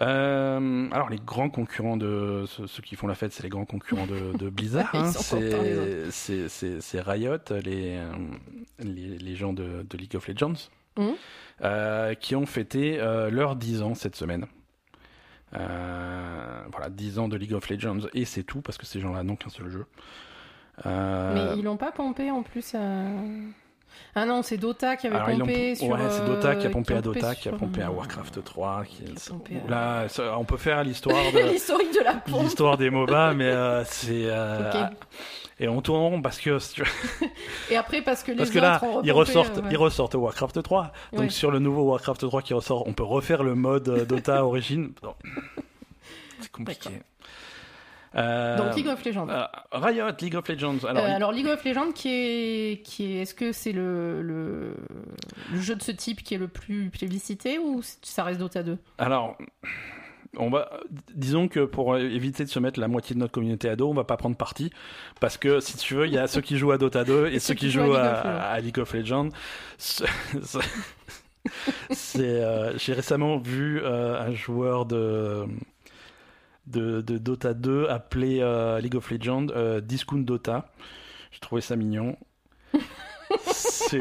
Euh, 0.00 0.88
alors 0.90 1.08
les 1.08 1.18
grands 1.24 1.50
concurrents 1.50 1.96
de 1.96 2.44
ceux, 2.48 2.66
ceux 2.66 2.82
qui 2.82 2.96
font 2.96 3.06
la 3.06 3.14
fête, 3.14 3.32
c'est 3.32 3.44
les 3.44 3.48
grands 3.48 3.64
concurrents 3.66 4.06
de, 4.08 4.36
de 4.36 4.48
Blizzard. 4.50 4.90
Hein. 4.94 5.12
C'est- 6.10 7.00
Riot, 7.00 7.36
les, 7.64 8.00
les, 8.80 9.18
les 9.18 9.36
gens 9.36 9.52
de, 9.52 9.86
de 9.88 9.96
League 9.96 10.16
of 10.16 10.26
Legends, 10.26 10.70
Mhm. 10.96 11.14
euh, 11.62 12.14
qui 12.14 12.34
ont 12.34 12.46
fêté 12.46 12.98
euh, 13.00 13.30
leurs 13.30 13.54
10 13.56 13.82
ans 13.82 13.94
cette 13.94 14.16
semaine. 14.16 14.46
Voilà, 15.52 16.88
10 16.90 17.18
ans 17.20 17.28
de 17.28 17.36
League 17.36 17.52
of 17.54 17.68
Legends, 17.68 18.08
et 18.14 18.24
c'est 18.24 18.42
tout, 18.42 18.60
parce 18.62 18.78
que 18.78 18.86
ces 18.86 18.98
gens-là 19.00 19.22
n'ont 19.22 19.36
qu'un 19.36 19.50
seul 19.50 19.68
jeu. 19.70 19.86
Euh, 20.86 21.34
Mais 21.52 21.58
ils 21.58 21.64
l'ont 21.64 21.76
pas 21.76 21.92
pompé 21.92 22.30
en 22.30 22.42
plus. 22.42 22.74
à- 22.74 22.78
Ah 24.16 24.26
non, 24.26 24.42
c'est 24.42 24.56
Dota 24.56 24.96
qui 24.96 25.06
avait 25.06 25.16
alors, 25.16 25.38
pompé 25.38 25.74
sur. 25.76 25.88
ouais, 25.88 25.98
c'est 26.10 26.24
Dota 26.24 26.56
qui 26.56 26.66
a 26.66 26.68
euh, 26.68 26.72
pompé 26.72 26.94
à 26.94 27.00
Dota, 27.00 27.34
qui 27.34 27.48
a 27.48 27.52
pompé 27.52 27.82
à 27.82 27.90
Warcraft 27.90 28.42
3. 28.44 28.84
Qui... 28.84 29.04
Qui 29.04 29.12
a 29.12 29.30
pompé 29.32 29.54
à- 29.66 29.70
Là, 29.70 30.06
on 30.38 30.44
peut 30.44 30.56
faire 30.56 30.82
l'histoire 30.84 31.16
de 31.32 31.52
L'historique 31.52 31.92
de 31.94 32.04
la 32.04 32.14
pompe. 32.26 32.42
l'histoire 32.42 32.76
des 32.76 32.90
MOBA, 32.90 33.34
mais 33.34 33.44
euh, 33.46 33.84
c'est 33.84 34.24
euh, 34.26 34.72
et 35.60 35.68
on 35.68 35.80
tourne 35.80 36.00
en 36.00 36.08
rond 36.10 36.22
parce 36.22 36.40
que 36.40 36.58
Et 37.70 37.76
après, 37.76 38.02
parce 38.02 38.24
que 38.24 38.32
les 38.32 38.38
parce 38.38 38.50
que 38.50 38.58
là, 38.58 38.80
ils 39.04 39.12
ressortent 39.12 39.58
euh, 39.58 39.62
ouais. 39.62 39.68
ils 39.70 39.76
ressortent 39.76 40.14
Warcraft 40.14 40.62
3. 40.62 40.92
Donc 41.12 41.20
Ouais. 41.20 41.28
sur 41.30 41.52
le 41.52 41.60
nouveau 41.60 41.82
Warcraft 41.84 42.22
3 42.28 42.42
qui 42.42 42.52
ressort, 42.54 42.86
on 42.88 42.92
peut 42.92 43.04
refaire 43.04 43.44
le 43.44 43.54
mode 43.54 43.88
euh, 43.88 44.04
Dota 44.04 44.44
origine. 44.44 44.92
C'est 46.40 46.50
compliqué. 46.50 46.90
Euh, 48.16 48.56
Donc 48.56 48.76
League 48.76 48.86
of 48.88 49.04
Legends. 49.04 49.28
euh, 49.28 49.44
Riot, 49.72 50.06
League 50.20 50.36
of 50.36 50.48
Legends. 50.48 50.84
Alors, 50.88 51.04
Euh, 51.04 51.16
alors 51.16 51.32
League 51.32 51.48
of 51.48 51.64
Legends 51.64 51.92
qui 51.92 52.08
est 52.10 52.82
qui 52.84 53.12
est 53.16 53.22
est-ce 53.22 53.34
que 53.34 53.52
c'est 53.52 53.72
le, 53.72 54.22
le 54.22 54.74
le 55.52 55.60
jeu 55.60 55.74
de 55.74 55.82
ce 55.82 55.90
type 55.92 56.22
qui 56.22 56.34
est 56.34 56.38
le 56.38 56.48
plus 56.48 56.90
plébiscité 56.90 57.58
ou 57.58 57.80
ça 58.02 58.22
reste 58.24 58.38
Dota 58.40 58.62
2 58.62 58.78
Alors, 58.98 59.36
on 60.36 60.50
va, 60.50 60.68
disons 61.14 61.46
que 61.48 61.64
pour 61.64 61.96
éviter 61.96 62.44
de 62.44 62.48
se 62.48 62.58
mettre 62.58 62.78
la 62.80 62.88
moitié 62.88 63.14
de 63.14 63.20
notre 63.20 63.32
communauté 63.32 63.68
à 63.68 63.76
dos, 63.76 63.88
on 63.88 63.94
va 63.94 64.04
pas 64.04 64.16
prendre 64.16 64.36
parti 64.36 64.70
parce 65.20 65.36
que 65.36 65.60
si 65.60 65.76
tu 65.76 65.94
veux, 65.94 66.06
il 66.06 66.12
y 66.12 66.18
a 66.18 66.26
ceux 66.26 66.40
qui 66.40 66.56
jouent 66.56 66.72
à 66.72 66.78
Dota 66.78 67.04
2 67.04 67.28
et, 67.28 67.38
ceux 67.38 67.54
qui 67.54 67.70
jouent 67.70 67.94
à, 67.94 68.10
à 68.12 68.60
League 68.60 68.78
of 68.78 68.92
Legends. 68.94 69.28
Ce- 69.78 70.04
ce- 70.42 70.58
C'est, 71.90 72.20
euh, 72.42 72.76
j'ai 72.78 72.94
récemment 72.94 73.36
vu 73.38 73.80
euh, 73.82 74.18
un 74.20 74.32
joueur 74.32 74.86
de, 74.86 75.44
de 76.66 77.00
de 77.00 77.18
Dota 77.18 77.54
2 77.54 77.86
appelé 77.88 78.38
euh, 78.40 78.80
League 78.80 78.94
of 78.96 79.10
Legends 79.10 79.46
euh, 79.54 79.80
Discount 79.80 80.18
Dota. 80.18 80.66
J'ai 81.32 81.40
trouvé 81.40 81.60
ça 81.60 81.76
mignon. 81.76 82.16
C'est 83.52 83.98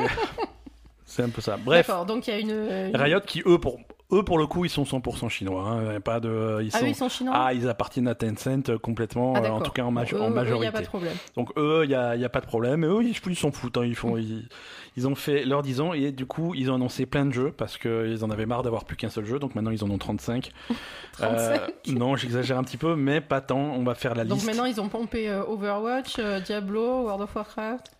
c'est 1.06 1.22
un 1.23 1.30
peu 1.30 1.41
ça. 1.41 1.57
Bref. 1.57 1.88
D'accord, 1.88 2.06
donc 2.06 2.27
il 2.27 2.31
y 2.31 2.34
a 2.34 2.40
une, 2.40 2.49
une- 2.49 2.95
Riot 2.95 3.19
qui 3.22 3.44
eux 3.45 3.60
pour 3.60 3.80
eux 4.11 4.23
pour 4.23 4.38
le 4.38 4.45
coup 4.48 4.65
ils 4.65 4.69
sont 4.69 4.84
100% 4.84 5.30
chinois 5.30 5.64
hein, 5.68 5.99
pas 6.02 6.19
de 6.19 6.60
ils 6.61 6.69
Ah 6.73 6.80
sont 6.80 6.85
oui, 6.85 6.91
ils 6.91 6.95
sont 6.95 7.10
chinois? 7.10 7.34
ah 7.35 7.53
ils 7.53 7.68
appartiennent 7.68 8.07
à 8.07 8.14
Tencent 8.15 8.69
euh, 8.69 8.77
complètement 8.77 9.34
Ah, 9.35 9.52
en 9.52 9.60
tout 9.61 9.72
cas 9.72 9.84
en, 9.84 9.91
maj- 9.91 10.14
Eux, 10.14 10.22
en 10.22 10.30
eux, 10.30 10.34
majorité 10.34 10.57
Il 10.57 10.61
n'y 10.61 10.68
a 10.68 10.72
pas 10.72 10.81
de 10.81 10.88
problème. 10.88 11.14
donc 11.35 11.52
eux 11.57 11.81
il 11.85 11.90
y 11.91 11.95
a, 11.95 12.15
y 12.15 12.26
a 12.26 12.30
pas 12.30 12.41
de 12.41 12.45
problème 12.45 12.84
et 12.84 12.88
eux 12.88 13.02
ils 13.03 13.15
ils 13.27 13.35
s'en 13.35 13.52
foutent 13.52 13.77
hein, 13.77 13.85
ils 13.85 13.95
font 13.95 14.18
ils, 14.18 14.48
ils 14.95 15.07
ont 15.07 15.15
fait 15.15 15.45
leurs 15.45 15.61
10 15.61 15.82
ans 15.82 15.94
et 15.94 16.11
du 16.11 16.26
coup 16.26 16.53
ils 16.56 16.70
ont 16.72 16.76
annoncé 16.76 17.06
plein 17.06 17.26
de 17.26 17.32
jeux 17.34 17.52
parce 17.52 17.78
que 17.78 18.07
ils 18.10 18.24
en 18.24 18.30
avaient 18.30 18.45
marre 18.45 18.64
d'avoir 18.64 18.86
plus 18.86 18.95
qu'un 18.95 19.10
seul 19.10 19.26
jeu 19.26 19.40
donc 19.40 19.56
maintenant 19.56 19.72
ils 19.72 19.84
en 19.84 19.90
ont 19.90 19.98
35 19.98 20.52
Euh, 21.22 21.57
35. 21.86 21.95
non 21.95 22.15
j'exagère 22.15 22.57
un 22.57 22.64
petit 22.64 22.78
peu 22.78 22.95
mais 22.95 23.22
pas 23.22 23.40
tant 23.40 23.60
on 23.60 23.84
va 23.84 23.94
faire 23.94 24.15
la 24.15 24.26
Donc 24.26 24.38
liste 24.38 24.48
maintenant 24.48 24.65
ils 24.65 24.82
ont 24.82 24.90
pompé 24.90 25.30
euh, 25.30 25.44
Overwatch, 25.45 26.15
euh, 26.18 26.40
Diablo, 26.40 27.03
World 27.03 27.22
of 27.22 27.36
Warcraft. 27.36 27.91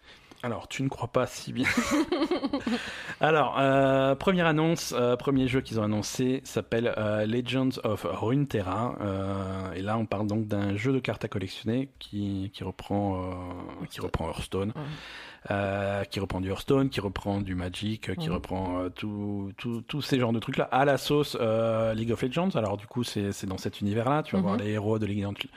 Alors, 0.46 0.68
tu 0.68 0.84
ne 0.84 0.90
crois 0.90 1.08
pas 1.08 1.26
si 1.26 1.54
bien. 1.54 1.66
Alors, 3.22 3.56
euh, 3.60 4.14
première 4.16 4.46
annonce, 4.46 4.94
euh, 4.98 5.16
premier 5.16 5.48
jeu 5.48 5.62
qu'ils 5.62 5.80
ont 5.80 5.84
annoncé 5.84 6.42
s'appelle 6.44 6.94
euh, 6.98 7.26
Legends 7.26 7.80
of 7.86 8.06
Runeterra. 8.10 8.96
Euh, 9.02 9.72
et 9.74 9.82
là, 9.82 9.98
on 9.98 10.06
parle 10.06 10.28
donc 10.28 10.48
d'un 10.48 10.76
jeu 10.76 10.92
de 10.92 11.00
cartes 11.00 11.24
à 11.24 11.28
collectionner 11.30 11.90
qui, 12.00 12.52
qui 12.54 12.64
reprend, 12.66 13.24
euh, 13.24 13.86
qui 13.90 14.02
reprend 14.02 14.28
Hearthstone. 14.28 14.74
Ouais. 14.76 14.82
Euh, 15.52 16.06
qui 16.06 16.22
reprend 16.22 16.40
du 16.40 16.50
Hearthstone, 16.50 16.90
qui 16.90 17.02
reprend 17.02 17.42
du 17.42 17.54
Magic, 17.54 18.10
euh, 18.10 18.16
qui 18.16 18.30
Mhm. 18.30 18.36
reprend 18.36 18.80
euh, 18.80 18.90
tout- 18.90 19.52
tout- 19.58 19.82
tous 19.86 20.02
ces 20.02 20.18
genres 20.18 20.32
de 20.32 20.40
trucs-là 20.40 20.70
à 20.72 20.86
la 20.86 20.98
sauce 20.98 21.36
euh, 21.42 21.94
League 21.94 22.14
of 22.14 22.22
Legends. 22.22 22.52
Alors 22.56 22.78
du 22.78 22.88
coup, 22.88 23.04
c'est 23.04 23.34
c'est 23.34 23.46
dans 23.46 23.58
cet 23.58 23.82
univers-là. 23.82 24.24
Tu 24.24 24.38
vas 24.38 24.40
Mhm. 24.42 24.46
voir 24.48 24.56
les 24.58 24.70
héros 24.72 25.00
de 25.00 25.06
League 25.06 25.26
of 25.26 25.32
Legends. 25.34 25.50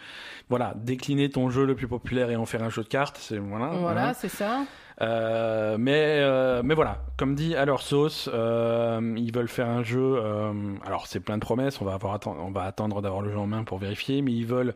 Voilà, 0.49 0.75
décliner 0.77 1.31
ton 1.31 1.51
jeu 1.51 1.65
le 1.65 1.77
plus 1.77 1.87
populaire 1.87 2.31
et 2.31 2.37
en 2.37 2.47
faire 2.47 2.65
un 2.65 2.69
jeu 2.69 2.83
de 2.83 2.89
cartes. 2.89 3.17
C'est 3.21 3.39
voilà. 3.39 3.69
Voilà, 3.79 4.13
c'est 4.13 4.29
ça. 4.29 4.65
Euh, 5.03 5.77
mais, 5.79 6.19
euh, 6.21 6.63
mais 6.65 6.75
voilà, 6.75 7.03
comme 7.17 7.35
dit, 7.37 7.55
à 7.55 7.65
leur 7.65 7.83
sauce, 7.83 8.29
euh, 8.33 9.15
ils 9.17 9.33
veulent 9.33 9.47
faire 9.49 9.69
un 9.69 9.83
jeu. 9.85 10.01
euh, 10.17 10.53
alors, 10.85 11.07
c'est 11.07 11.21
plein 11.21 11.37
de 11.37 11.43
promesses, 11.43 11.81
on 11.81 11.85
va, 11.85 11.95
avoir 11.95 12.19
on 12.27 12.51
va 12.51 12.63
attendre 12.63 13.03
d'avoir 13.03 13.21
le 13.23 13.31
jeu 13.31 13.39
en 13.39 13.47
main 13.47 13.63
pour 13.63 13.79
vérifier, 13.79 14.23
mais 14.23 14.33
ils 14.33 14.47
veulent 14.47 14.75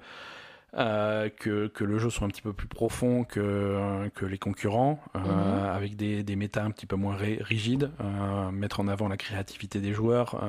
euh, 0.77 1.29
que, 1.29 1.67
que 1.67 1.83
le 1.85 1.99
jeu 1.99 2.11
soit 2.11 2.27
un 2.27 2.31
petit 2.31 2.43
peu 2.43 2.53
plus 2.53 2.69
profond 2.69 3.25
que, 3.25 4.09
que 4.15 4.25
les 4.25 4.39
concurrents, 4.39 5.01
euh, 5.17 5.19
Mhm. 5.19 5.65
avec 5.75 5.97
des, 5.97 6.23
des 6.23 6.37
méta 6.37 6.63
un 6.65 6.71
petit 6.71 6.87
peu 6.87 6.97
moins 6.97 7.17
ri- 7.17 7.43
rigides, 7.43 7.91
euh, 8.01 8.51
mettre 8.51 8.81
en 8.81 8.87
avant 8.89 9.09
la 9.09 9.17
créativité 9.17 9.81
des 9.81 9.93
joueurs. 9.93 10.41
euh, 10.43 10.47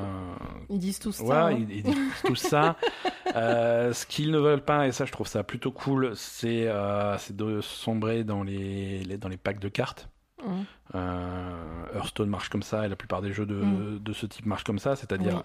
Ils 0.69 0.79
disent 0.79 0.99
tout 0.99 1.11
ça. 1.11 1.45
Ouais, 1.47 1.55
ils, 1.61 1.71
ils 1.77 1.83
disent 1.83 2.21
tout 2.25 2.35
ça. 2.35 2.75
Euh, 3.33 3.93
ce 3.93 4.05
qu'ils 4.05 4.29
ne 4.31 4.39
veulent 4.39 4.65
pas, 4.65 4.87
et 4.87 4.91
ça 4.91 5.05
je 5.05 5.11
trouve 5.13 5.25
ça 5.27 5.41
plutôt 5.43 5.71
cool, 5.71 6.11
c'est 6.15 6.65
euh, 6.67 7.15
de 7.29 7.61
sombrer 7.61 8.25
dans 8.25 8.43
les, 8.43 9.05
les- 9.05 9.17
dans 9.17 9.29
les 9.29 9.37
packs 9.37 9.59
de 9.59 9.69
cartes. 9.69 10.09
Mhm. 10.45 10.65
Euh, 10.95 11.85
Hearthstone 11.95 12.29
marche 12.29 12.49
comme 12.49 12.63
ça, 12.63 12.85
et 12.85 12.89
la 12.89 12.97
plupart 12.97 13.21
des 13.21 13.31
jeux 13.31 13.45
de, 13.45 13.55
Mm. 13.55 13.99
de 13.99 14.13
ce 14.13 14.25
type 14.25 14.45
marchent 14.45 14.65
comme 14.65 14.79
ça, 14.79 14.95
c'est-à-dire 14.97 15.35
Oui. 15.37 15.41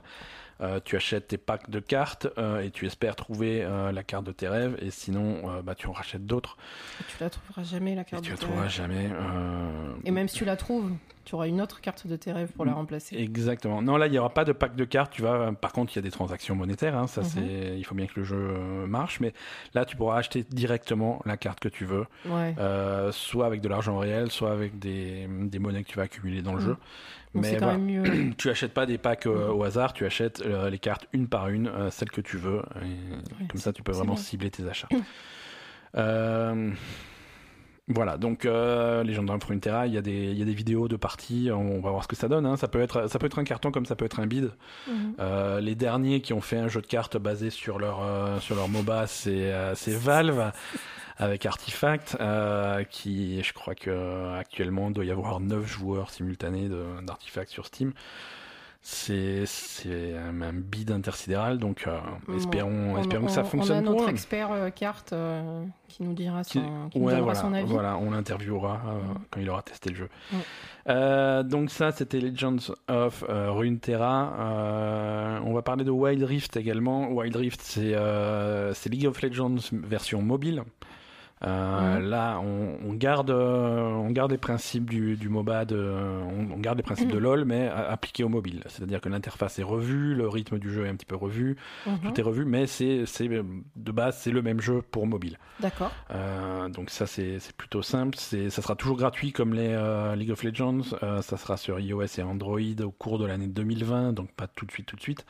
Euh, 0.60 0.80
tu 0.84 0.96
achètes 0.96 1.28
tes 1.28 1.38
packs 1.38 1.68
de 1.70 1.80
cartes 1.80 2.26
euh, 2.38 2.60
et 2.60 2.70
tu 2.70 2.86
espères 2.86 3.16
trouver 3.16 3.62
euh, 3.62 3.92
la 3.92 4.02
carte 4.02 4.24
de 4.24 4.32
tes 4.32 4.48
rêves, 4.48 4.76
et 4.80 4.90
sinon 4.90 5.60
bah, 5.62 5.74
tu 5.74 5.86
en 5.86 5.92
rachètes 5.92 6.26
d'autres, 6.26 6.56
Tu 7.08 7.16
la 7.20 7.30
trouveras 7.30 7.62
jamais 7.62 7.94
la 7.94 8.02
et 8.02 8.04
carte 8.04 8.22
tu 8.24 8.30
de 8.30 8.34
la 8.34 8.38
tes 8.38 8.44
trouveras 8.44 8.62
rêves. 8.64 8.70
jamais. 8.72 9.10
euh, 9.12 9.92
Et 10.04 10.10
même 10.10 10.28
si 10.28 10.36
tu 10.38 10.44
la 10.44 10.56
trouves, 10.56 10.92
tu 11.24 11.34
auras 11.34 11.48
une 11.48 11.60
autre 11.60 11.80
carte 11.80 12.06
de 12.06 12.14
tes 12.16 12.30
rêves 12.32 12.52
pour 12.52 12.64
la 12.64 12.72
Mm. 12.72 12.76
remplacer. 12.76 13.16
Exactement. 13.16 13.82
Non, 13.82 13.96
là, 13.96 14.06
il 14.06 14.12
n'y 14.12 14.18
aura 14.18 14.32
pas 14.32 14.44
de 14.44 14.52
pack 14.52 14.76
de 14.76 14.84
cartes. 14.84 15.12
Tu 15.12 15.22
vas, 15.22 15.52
par 15.52 15.72
contre, 15.72 15.92
il 15.92 15.96
y 15.96 15.98
a 15.98 16.02
des 16.02 16.10
transactions 16.12 16.54
monétaires. 16.54 16.96
hein, 16.96 17.06
ça, 17.08 17.22
Mhm. 17.22 17.26
c'est, 17.26 17.74
il 17.78 17.84
faut 17.84 17.96
bien 17.96 18.06
que 18.06 18.12
le 18.20 18.24
jeu 18.24 18.36
marche. 18.86 19.18
Mais 19.20 19.32
là, 19.74 19.84
tu 19.84 19.96
pourras 19.96 20.18
acheter 20.18 20.44
directement 20.48 21.20
la 21.26 21.36
carte 21.36 21.58
que 21.60 21.68
tu 21.68 21.84
veux, 21.84 22.06
Ouais. 22.26 22.54
euh, 22.58 23.10
soit 23.12 23.46
avec 23.46 23.60
de 23.60 23.68
l'argent 23.68 23.98
réel, 23.98 24.30
soit 24.30 24.52
avec 24.52 24.78
des, 24.78 25.26
des 25.28 25.58
monnaies 25.58 25.82
que 25.82 25.88
tu 25.88 25.96
vas 25.96 26.04
accumuler 26.04 26.42
dans 26.42 26.52
le 26.54 26.60
Mhm. 26.60 26.64
jeu. 26.66 26.76
Donc 27.36 27.44
Mais 27.44 27.50
c'est 27.50 27.56
quand 27.56 27.66
voilà. 27.66 27.78
même 27.78 28.02
mieux. 28.02 28.34
tu 28.38 28.50
achètes 28.50 28.72
pas 28.74 28.86
des 28.86 28.98
packs 28.98 29.26
euh, 29.26 29.48
au 29.48 29.62
hasard. 29.62 29.92
Tu 29.92 30.04
achètes 30.04 30.42
euh, 30.44 30.70
les 30.70 30.78
cartes 30.78 31.06
une 31.12 31.28
par 31.28 31.48
une, 31.48 31.68
euh, 31.68 31.90
celles 31.90 32.10
que 32.10 32.20
tu 32.20 32.36
veux. 32.36 32.62
Et 32.82 33.46
comme 33.46 33.60
ça, 33.60 33.72
tu 33.72 33.82
peux 33.82 33.92
vraiment 33.92 34.14
bien. 34.14 34.22
cibler 34.22 34.50
tes 34.50 34.66
achats. 34.66 34.88
Voilà, 37.88 38.16
donc 38.16 38.46
euh, 38.46 39.04
Legend 39.04 39.30
of 39.30 39.44
Runeterra, 39.44 39.86
il 39.86 39.94
y, 39.94 39.96
a 39.96 40.02
des, 40.02 40.32
il 40.32 40.36
y 40.36 40.42
a 40.42 40.44
des 40.44 40.54
vidéos 40.54 40.88
de 40.88 40.96
parties, 40.96 41.50
on 41.52 41.80
va 41.80 41.90
voir 41.90 42.02
ce 42.02 42.08
que 42.08 42.16
ça 42.16 42.26
donne. 42.26 42.44
Hein. 42.44 42.56
Ça, 42.56 42.66
peut 42.66 42.80
être, 42.80 43.08
ça 43.08 43.20
peut 43.20 43.26
être 43.26 43.38
un 43.38 43.44
carton 43.44 43.70
comme 43.70 43.86
ça 43.86 43.94
peut 43.94 44.04
être 44.04 44.18
un 44.18 44.26
bid. 44.26 44.50
Mhm. 44.88 45.14
Euh, 45.20 45.60
les 45.60 45.76
derniers 45.76 46.20
qui 46.20 46.32
ont 46.32 46.40
fait 46.40 46.56
un 46.56 46.66
jeu 46.66 46.80
de 46.80 46.86
cartes 46.86 47.16
basé 47.16 47.48
sur 47.50 47.78
leur, 47.78 48.02
euh, 48.02 48.40
sur 48.40 48.56
leur 48.56 48.68
MOBA, 48.68 49.06
c'est 49.06 49.52
euh, 49.52 49.76
c'est 49.76 49.94
Valve 49.94 50.50
avec 51.18 51.46
Artifact, 51.46 52.16
euh, 52.20 52.84
qui 52.84 53.42
je 53.42 53.52
crois 53.52 53.74
que 53.74 54.34
actuellement 54.36 54.90
doit 54.90 55.04
y 55.04 55.10
avoir 55.10 55.40
9 55.40 55.66
joueurs 55.66 56.10
simultanés 56.10 56.68
d'Artifact 57.02 57.50
sur 57.50 57.66
Steam. 57.66 57.92
C'est 58.88 59.44
un, 60.16 60.52
bid 60.52 60.92
intersidéral, 60.92 61.58
donc 61.58 61.88
euh, 61.88 61.98
espérons, 62.36 62.94
On- 62.94 62.98
espérons 63.00 63.26
que 63.26 63.32
ça 63.32 63.40
on- 63.40 63.44
fonctionne 63.46 63.78
On 63.78 63.80
a 63.80 63.82
pour 63.82 63.92
notre 63.94 64.06
eux. 64.06 64.10
expert 64.12 64.52
euh, 64.52 64.70
carte 64.70 65.12
euh, 65.12 65.64
qui 65.88 66.04
nous 66.04 66.12
dira 66.12 66.44
Qui- 66.44 66.60
son, 66.60 66.88
qui 66.90 67.00
Ouais, 67.00 67.20
voilà, 67.20 67.34
son 67.40 67.52
avis. 67.52 67.66
voilà, 67.68 67.96
on 67.96 68.12
l'interviewera 68.12 68.76
Mm. 68.76 69.18
quand 69.30 69.40
il 69.40 69.50
aura 69.50 69.62
testé 69.62 69.90
le 69.90 69.96
jeu. 69.96 70.08
Donc 71.48 71.70
ça, 71.70 71.90
c'était 71.90 72.20
Legends 72.20 72.58
of 72.86 73.24
Runeterra. 73.28 75.40
On 75.44 75.52
va 75.52 75.62
parler 75.62 75.82
de 75.84 75.90
Wild 75.90 76.22
Rift 76.22 76.56
également. 76.56 77.08
Wild 77.10 77.34
Rift, 77.34 77.60
c'est 77.62 78.88
League 78.88 79.06
of 79.08 79.20
Legends 79.20 79.56
version 79.72 80.22
mobile. 80.22 80.62
Euh. 81.44 81.98
Là, 82.00 82.40
on, 82.40 82.78
on 82.88 82.94
garde, 82.94 83.30
euh, 83.30 83.82
on 83.82 84.10
garde 84.10 84.30
les 84.30 84.38
principes 84.38 84.88
du, 84.88 85.16
du 85.16 85.28
MOBA, 85.28 85.66
de, 85.66 85.76
on, 85.76 86.50
on 86.54 86.58
garde 86.58 86.78
les 86.78 86.82
principes 86.82 87.10
de 87.12 87.18
Mm. 87.18 87.22
LoL, 87.22 87.44
mais 87.44 87.68
appliqués 87.68 88.24
au 88.24 88.28
mobile. 88.30 88.62
C'est-à-dire 88.66 89.00
que 89.02 89.08
l'interface 89.10 89.58
est 89.58 89.62
revue, 89.62 90.14
le 90.14 90.28
rythme 90.28 90.58
du 90.58 90.72
jeu 90.72 90.86
est 90.86 90.88
un 90.88 90.94
petit 90.96 91.04
peu 91.06 91.16
revu, 91.16 91.56
Mhm. 91.86 91.98
tout 92.02 92.20
est 92.20 92.24
revu, 92.24 92.44
mais 92.46 92.66
c'est 92.66 93.04
c'est, 93.06 93.28
de 93.28 93.92
base, 93.92 94.18
c'est 94.18 94.30
le 94.30 94.40
même 94.42 94.60
jeu 94.60 94.80
pour 94.82 95.06
mobile. 95.06 95.38
D'accord. 95.60 95.92
Euh, 96.10 96.68
donc 96.70 96.88
ça 96.90 97.06
c'est 97.06 97.38
c'est 97.38 97.54
plutôt 97.54 97.82
simple. 97.82 98.16
C'est 98.18 98.48
ça 98.50 98.62
sera 98.62 98.74
toujours 98.74 98.96
gratuit 98.96 99.32
comme 99.32 99.52
les 99.52 99.68
euh, 99.70 100.16
League 100.16 100.30
of 100.30 100.42
Legends. 100.42 100.80
Euh, 101.02 101.20
ça 101.22 101.36
sera 101.36 101.56
sur 101.58 101.78
iOS 101.78 102.18
et 102.18 102.22
Android 102.22 102.60
au 102.82 102.90
cours 102.90 103.18
de 103.18 103.26
l'année 103.26 103.46
2020, 103.46 104.12
donc 104.14 104.32
pas 104.32 104.46
tout 104.46 104.64
de 104.64 104.72
suite 104.72 104.86
tout 104.86 104.96
de 104.96 105.02
suite. 105.02 105.26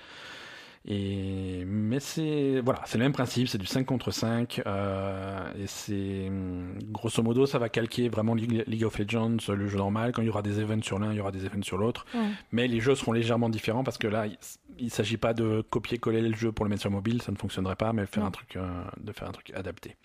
Et 0.89 1.65
mais 1.67 1.99
c'est 1.99 2.61
voilà, 2.61 2.81
c'est 2.87 2.97
le 2.97 3.05
même 3.05 3.13
principe, 3.13 3.49
c'est 3.49 3.59
du 3.59 3.67
5 3.67 3.85
contre 3.85 4.13
5 4.13 4.63
euh, 4.67 5.53
et 5.59 5.67
c'est 5.67 6.29
hum, 6.29 6.79
grosso 6.93 7.25
modo 7.25 7.45
ça 7.45 7.59
va 7.59 7.69
calquer 7.69 8.09
vraiment 8.09 8.35
League, 8.35 8.85
of 8.85 8.97
Legends, 8.97 9.39
le 9.49 9.67
jeu 9.67 9.79
normal. 9.79 10.13
Quand 10.13 10.23
il 10.23 10.27
y 10.27 10.31
aura 10.31 10.43
des 10.43 10.61
events 10.61 10.83
sur 10.83 11.01
l'un, 11.01 11.13
il 11.13 11.17
y 11.17 11.21
aura 11.21 11.33
des 11.33 11.45
events 11.45 11.65
sur 11.65 11.77
l'autre. 11.77 12.07
Ouais. 12.15 12.29
Mais 12.53 12.69
les 12.69 12.79
jeux 12.79 12.95
seront 12.95 13.13
légèrement 13.13 13.49
différents 13.49 13.83
parce 13.83 13.99
que 13.99 14.07
là, 14.07 14.27
il, 14.27 14.39
il 14.79 14.91
s'agit 14.91 15.17
pas 15.17 15.35
de 15.35 15.65
copier-coller 15.71 16.21
le 16.21 16.35
jeu 16.35 16.53
pour 16.53 16.65
le 16.65 16.69
mettre 16.69 16.83
sur 16.83 16.91
mobile, 16.91 17.23
ça 17.23 17.33
ne 17.33 17.37
fonctionnerait 17.37 17.77
pas, 17.77 17.93
mais 17.93 18.07
faire 18.07 18.25
un 18.25 18.31
truc, 18.31 18.57
euh, 18.57 18.85
de 19.01 19.13
faire 19.13 19.29
un 19.29 19.33
truc 19.33 19.53
adapté. 19.55 19.97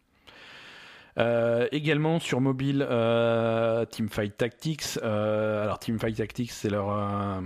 Euh, 1.17 1.67
également 1.71 2.19
sur 2.19 2.39
mobile, 2.41 2.85
euh, 2.89 3.85
Teamfight 3.85 4.37
Tactics. 4.37 4.97
Euh, 5.03 5.63
alors 5.63 5.79
Teamfight 5.79 6.15
Tactics, 6.15 6.51
c'est 6.51 6.69
leur, 6.69 6.89
euh, 6.89 7.41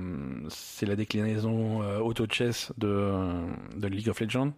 c'est 0.50 0.86
la 0.86 0.96
déclinaison 0.96 1.82
euh, 1.82 2.00
auto 2.00 2.26
chess 2.30 2.72
de, 2.78 3.12
de 3.76 3.88
League 3.88 4.10
of 4.10 4.20
Legends. 4.20 4.54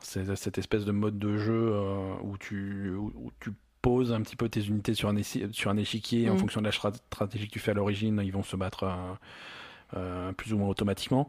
C'est 0.00 0.36
cette 0.36 0.58
espèce 0.58 0.84
de 0.84 0.92
mode 0.92 1.18
de 1.18 1.36
jeu 1.36 1.74
où 2.22 2.36
tu, 2.38 2.90
où, 2.94 3.12
où 3.16 3.32
tu 3.40 3.50
poses 3.82 4.12
un 4.12 4.20
petit 4.22 4.36
peu 4.36 4.48
tes 4.48 4.64
unités 4.64 4.94
sur 4.94 5.08
un, 5.08 5.14
échi- 5.16 5.52
sur 5.52 5.70
un 5.70 5.76
échiquier 5.76 6.30
en 6.30 6.34
Mm. 6.34 6.38
fonction 6.38 6.60
de 6.60 6.66
la 6.66 6.72
stra- 6.72 6.94
stratégie 6.94 7.48
que 7.48 7.52
tu 7.52 7.58
fais 7.58 7.72
à 7.72 7.74
l'origine. 7.74 8.20
Ils 8.24 8.32
vont 8.32 8.42
se 8.42 8.56
battre. 8.56 8.84
euh, 8.84 10.32
plus 10.32 10.52
ou 10.52 10.58
moins 10.58 10.68
automatiquement. 10.68 11.28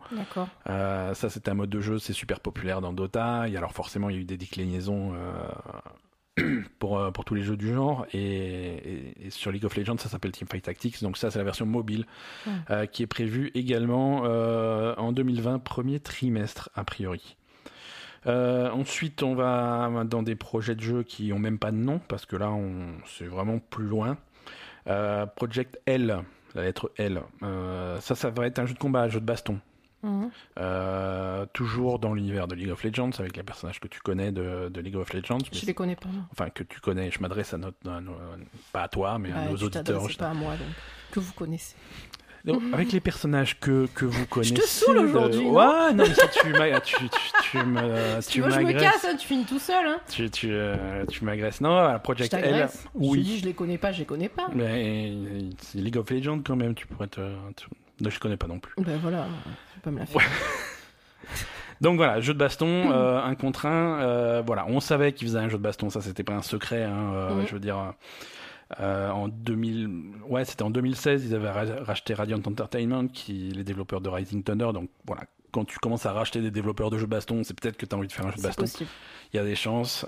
Euh, 0.70 1.14
ça, 1.14 1.30
c'est 1.30 1.48
un 1.50 1.54
mode 1.54 1.70
de 1.70 1.82
jeu, 1.82 2.00
c'est 2.00 2.14
super 2.14 2.40
populaire 2.40 2.82
dans 2.82 2.94
Dota. 2.94 3.48
Et 3.48 3.58
alors, 3.58 3.74
forcément, 3.74 4.10
il 4.10 4.16
y 4.16 4.18
a 4.18 4.22
eu 4.22 4.26
des 4.26 4.38
déclinaisons 4.38 5.14
euh, 5.14 5.18
pour, 6.80 7.00
euh, 7.00 7.12
pour 7.12 7.24
tous 7.26 7.36
les 7.36 7.44
jeux 7.44 7.58
du 7.58 7.74
genre. 7.74 8.06
Et, 8.14 8.20
et- 8.20 9.28
et 9.28 9.30
sur 9.30 9.52
League 9.52 9.66
of 9.66 9.76
Legends, 9.76 9.98
ça 9.98 10.10
s'appelle 10.10 10.32
Teamfight 10.32 10.64
Tactics. 10.64 11.02
Donc, 11.02 11.18
ça, 11.18 11.32
c'est 11.32 11.40
la 11.40 11.46
version 11.46 11.66
mobile 11.66 12.06
Ouais. 12.48 12.54
euh, 12.72 12.86
qui 12.86 13.04
est 13.04 13.08
prévue 13.08 13.52
également 13.56 14.24
euh, 14.26 14.94
en 14.98 15.12
2020, 15.12 15.60
premier 15.60 16.00
trimestre, 16.00 16.70
a 16.76 16.84
priori. 16.84 17.38
Euh, 18.28 18.70
ensuite, 18.72 19.22
on 19.24 19.36
va 19.36 19.92
dans 20.06 20.24
des 20.24 20.36
projets 20.36 20.74
de 20.76 20.82
jeux 20.82 21.04
qui 21.04 21.32
ont 21.32 21.40
même 21.40 21.60
pas 21.60 21.72
de 21.72 21.78
nom, 21.78 22.00
parce 22.08 22.26
que 22.26 22.36
là, 22.36 22.52
on 22.52 22.88
c'est 23.06 23.26
vraiment 23.28 23.60
plus 23.60 23.86
loin. 23.86 24.18
Project 25.36 25.80
L, 25.86 26.24
la 26.56 26.62
lettre 26.64 26.92
L. 26.98 27.22
Ça, 28.00 28.16
ça 28.16 28.30
va 28.32 28.48
être 28.48 28.60
un 28.60 28.66
jeu 28.66 28.74
de 28.74 28.80
combat, 28.80 29.02
un 29.04 29.10
jeu 29.10 29.20
de 29.20 29.26
baston. 29.26 29.60
Mhm. 30.06 30.30
Euh, 30.60 31.46
toujours 31.54 32.00
dans 32.00 32.14
l'univers 32.14 32.48
de 32.48 32.56
League 32.56 32.70
of 32.70 32.84
Legends, 32.84 33.10
avec 33.20 33.36
les 33.36 33.44
personnages 33.44 33.80
que 33.80 33.88
tu 33.88 34.00
connais 34.02 34.32
de, 34.32 34.70
de 34.70 34.82
League 34.82 34.96
of 34.96 35.12
Legends. 35.14 35.40
mais 35.52 35.60
Je 35.60 35.66
les 35.66 35.74
connais 35.74 35.96
pas. 35.96 36.10
Enfin, 36.32 36.50
que 36.50 36.64
tu 36.64 36.80
connais, 36.80 37.10
je 37.12 37.20
m'adresse 37.20 37.54
à 37.54 37.58
notre, 37.58 37.78
à 37.90 38.00
nos- 38.02 38.16
pas 38.72 38.84
à 38.84 38.88
toi, 38.88 39.18
mais 39.20 39.32
à 39.32 39.36
Bah, 39.36 39.42
nos 39.50 39.58
auditeurs. 39.58 40.08
je- 40.10 40.18
pas 40.18 40.30
à 40.30 40.34
moi, 40.34 40.52
donc. 40.52 40.68
Que 41.12 41.20
vous 41.20 41.34
connaissez. 41.34 41.76
Donc, 42.44 42.62
avec 42.74 42.92
les 42.92 43.00
personnages 43.00 43.60
que, 43.60 43.88
que 43.96 44.06
vous 44.06 44.28
connaissez. 44.28 44.56
saoule 44.68 44.98
de- 45.02 45.06
aujourd'hui, 45.08 45.46
non 45.46 45.54
Ouais, 45.54 45.94
non, 45.94 46.04
mais 46.08 46.14
ça, 46.14 46.28
tu 46.28 46.42
tu, 46.84 47.10
tu, 47.10 47.10
tu 47.52 47.58
me, 47.58 48.22
Si 48.22 48.30
tu 48.30 48.42
veux, 48.42 48.52
je 48.52 48.60
me 48.60 48.72
casse, 48.74 49.04
hein, 49.06 49.16
tu 49.18 49.26
finis 49.28 49.46
tout 49.46 49.58
seul. 49.58 49.88
Hein. 49.88 49.98
Tu, 50.08 50.30
tu, 50.30 50.50
euh, 50.52 51.04
tu 51.08 51.24
m'agresses. 51.26 51.60
Non, 51.62 51.70
voilà, 51.72 51.98
Je 51.98 52.02
Project 52.04 52.32
L. 52.36 52.42
t'agresse. 52.44 52.84
Je 52.94 53.00
te 53.00 53.04
Oui. 53.12 53.24
dis, 53.24 53.40
je 53.40 53.46
les 53.46 53.54
connais 53.54 53.80
pas, 53.80 53.92
je 53.92 54.00
les 54.00 54.06
connais 54.06 54.30
pas. 54.30 54.48
Mais 54.54 55.10
euh, 55.12 55.50
c'est 55.58 55.80
League 55.80 55.98
of 55.98 56.08
Legends 56.12 56.40
quand 56.46 56.56
même, 56.56 56.76
tu 56.76 56.86
pourrais 56.86 57.08
te. 57.08 57.16
te- 57.56 57.64
Non, 58.02 58.10
je 58.12 58.20
connais 58.20 58.38
pas 58.38 58.46
non 58.48 58.60
plus. 58.60 58.76
Ben 58.84 59.00
voilà, 59.02 59.26
pas 59.86 59.92
me 59.92 60.00
la 60.00 60.06
faire. 60.06 60.22
Donc 61.82 61.98
voilà, 61.98 62.22
jeu 62.22 62.34
de 62.34 62.40
baston, 62.40 62.68
euh, 62.92 63.22
un 63.22 63.36
contre 63.36 63.66
un. 63.66 64.00
euh, 64.02 64.44
voilà, 64.46 64.66
on 64.68 64.80
savait 64.80 65.12
qu'ils 65.14 65.28
faisaient 65.28 65.40
un 65.40 65.50
jeu 65.50 65.58
de 65.58 65.64
baston, 65.64 65.90
ça 65.90 66.02
c'était 66.02 66.24
pas 66.24 66.34
un 66.34 66.42
secret. 66.42 66.84
Hein, 66.84 67.12
euh. 67.14 67.46
Je 67.48 67.54
veux 67.54 67.60
dire, 67.60 67.94
euh, 68.80 69.10
en 69.10 69.28
2000, 69.28 69.90
ouais, 70.30 70.46
c'était 70.46 70.64
en 70.64 70.70
2016, 70.70 71.26
ils 71.26 71.36
avaient 71.36 71.52
ra- 71.52 71.84
racheté 71.84 72.14
Radiant 72.14 72.40
Entertainment, 72.46 73.08
qui 73.08 73.52
les 73.56 73.64
développeurs 73.64 74.02
de 74.02 74.10
Rising 74.10 74.42
Thunder. 74.44 74.70
Donc 74.74 74.90
voilà, 75.06 75.24
quand 75.52 75.66
tu 75.66 75.78
commences 75.80 76.06
à 76.06 76.14
racheter 76.14 76.42
des 76.42 76.52
développeurs 76.52 76.90
de 76.90 76.98
jeux 76.98 77.06
de 77.06 77.12
baston, 77.12 77.44
c'est 77.44 77.60
peut-être 77.60 77.78
que 77.78 77.86
tu 77.86 77.94
as 77.94 77.98
envie 77.98 78.08
de 78.08 78.14
faire 78.14 78.26
un 78.26 78.32
jeu 78.32 78.38
de 78.38 78.42
baston. 78.44 78.64
possible. 78.64 78.90
Il 79.34 79.38
y 79.38 79.40
a 79.40 79.44
des 79.44 79.56
chances. 79.56 80.06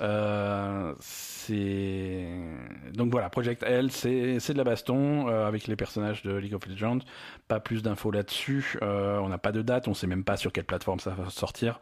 Donc 1.50 3.12
voilà, 3.12 3.30
Project 3.30 3.64
L, 3.64 3.92
c'est 3.92 4.54
de 4.54 4.58
la 4.58 4.64
baston 4.64 5.30
euh, 5.30 5.48
avec 5.48 5.68
les 5.68 5.76
personnages 5.76 6.24
de 6.24 6.36
League 6.36 6.54
of 6.54 6.66
Legends. 6.68 7.00
Pas 7.48 7.60
plus 7.60 7.82
d'infos 7.82 8.12
là-dessus. 8.12 8.78
Euh, 8.82 9.18
on 9.20 9.30
n'a 9.30 9.38
pas 9.38 9.52
de 9.52 9.62
date, 9.62 9.88
on 9.88 9.94
sait 9.94 10.08
même 10.08 10.24
pas 10.24 10.38
sur 10.38 10.52
quelle 10.52 10.66
plateforme 10.66 11.00
ça 11.00 11.12
va 11.12 11.30
sortir. 11.30 11.80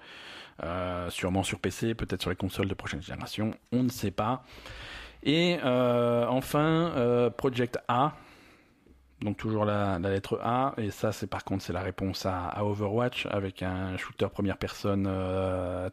Euh, 0.63 1.09
sûrement 1.09 1.43
sur 1.43 1.59
PC, 1.59 1.95
peut-être 1.95 2.21
sur 2.21 2.29
les 2.29 2.35
consoles 2.35 2.67
de 2.67 2.73
prochaine 2.73 3.01
génération. 3.01 3.53
On 3.71 3.83
ne 3.83 3.89
sait 3.89 4.11
pas. 4.11 4.43
Et 5.23 5.57
enfin, 5.63 7.31
Project 7.37 7.79
A. 7.87 8.13
Donc 9.21 9.37
toujours 9.37 9.65
la, 9.65 9.97
lettre 9.97 10.39
A, 10.43 10.73
et 10.77 10.91
ça 10.91 11.13
c'est 11.13 11.25
par 11.25 11.45
contre 11.45 11.63
c'est 11.63 11.71
la 11.71 11.81
réponse 11.81 12.25
à, 12.25 12.63
Overwatch 12.63 13.25
avec 13.27 13.63
un 13.63 13.95
shooter 13.97 14.27
première 14.27 14.57
personne 14.57 15.09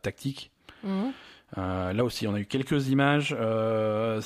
tactique. 0.03 0.51
Mhm. 0.82 1.12
Euh, 1.58 1.92
là 1.92 2.04
aussi, 2.04 2.26
on 2.26 2.34
a 2.34 2.40
eu 2.40 2.46
quelques 2.46 2.88
images. 2.88 3.36
Euh, 3.38 4.20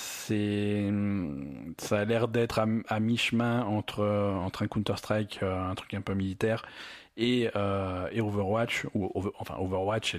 ça 1.78 1.98
a 1.98 2.04
l'air 2.04 2.28
d'être 2.28 2.60
à, 2.88 3.00
mi-chemin 3.00 3.62
entre 3.64 4.02
un 4.02 4.66
Counter 4.68 4.96
Strike, 4.96 5.40
un 5.42 5.74
truc 5.74 5.94
un 5.94 6.00
peu 6.00 6.14
militaire, 6.14 6.64
et, 7.16 7.50
euh, 7.56 8.08
Overwatch. 8.16 8.86
Ou, 8.94 9.10
enfin, 9.38 9.56
Overwatch 9.58 10.14
et 10.14 10.18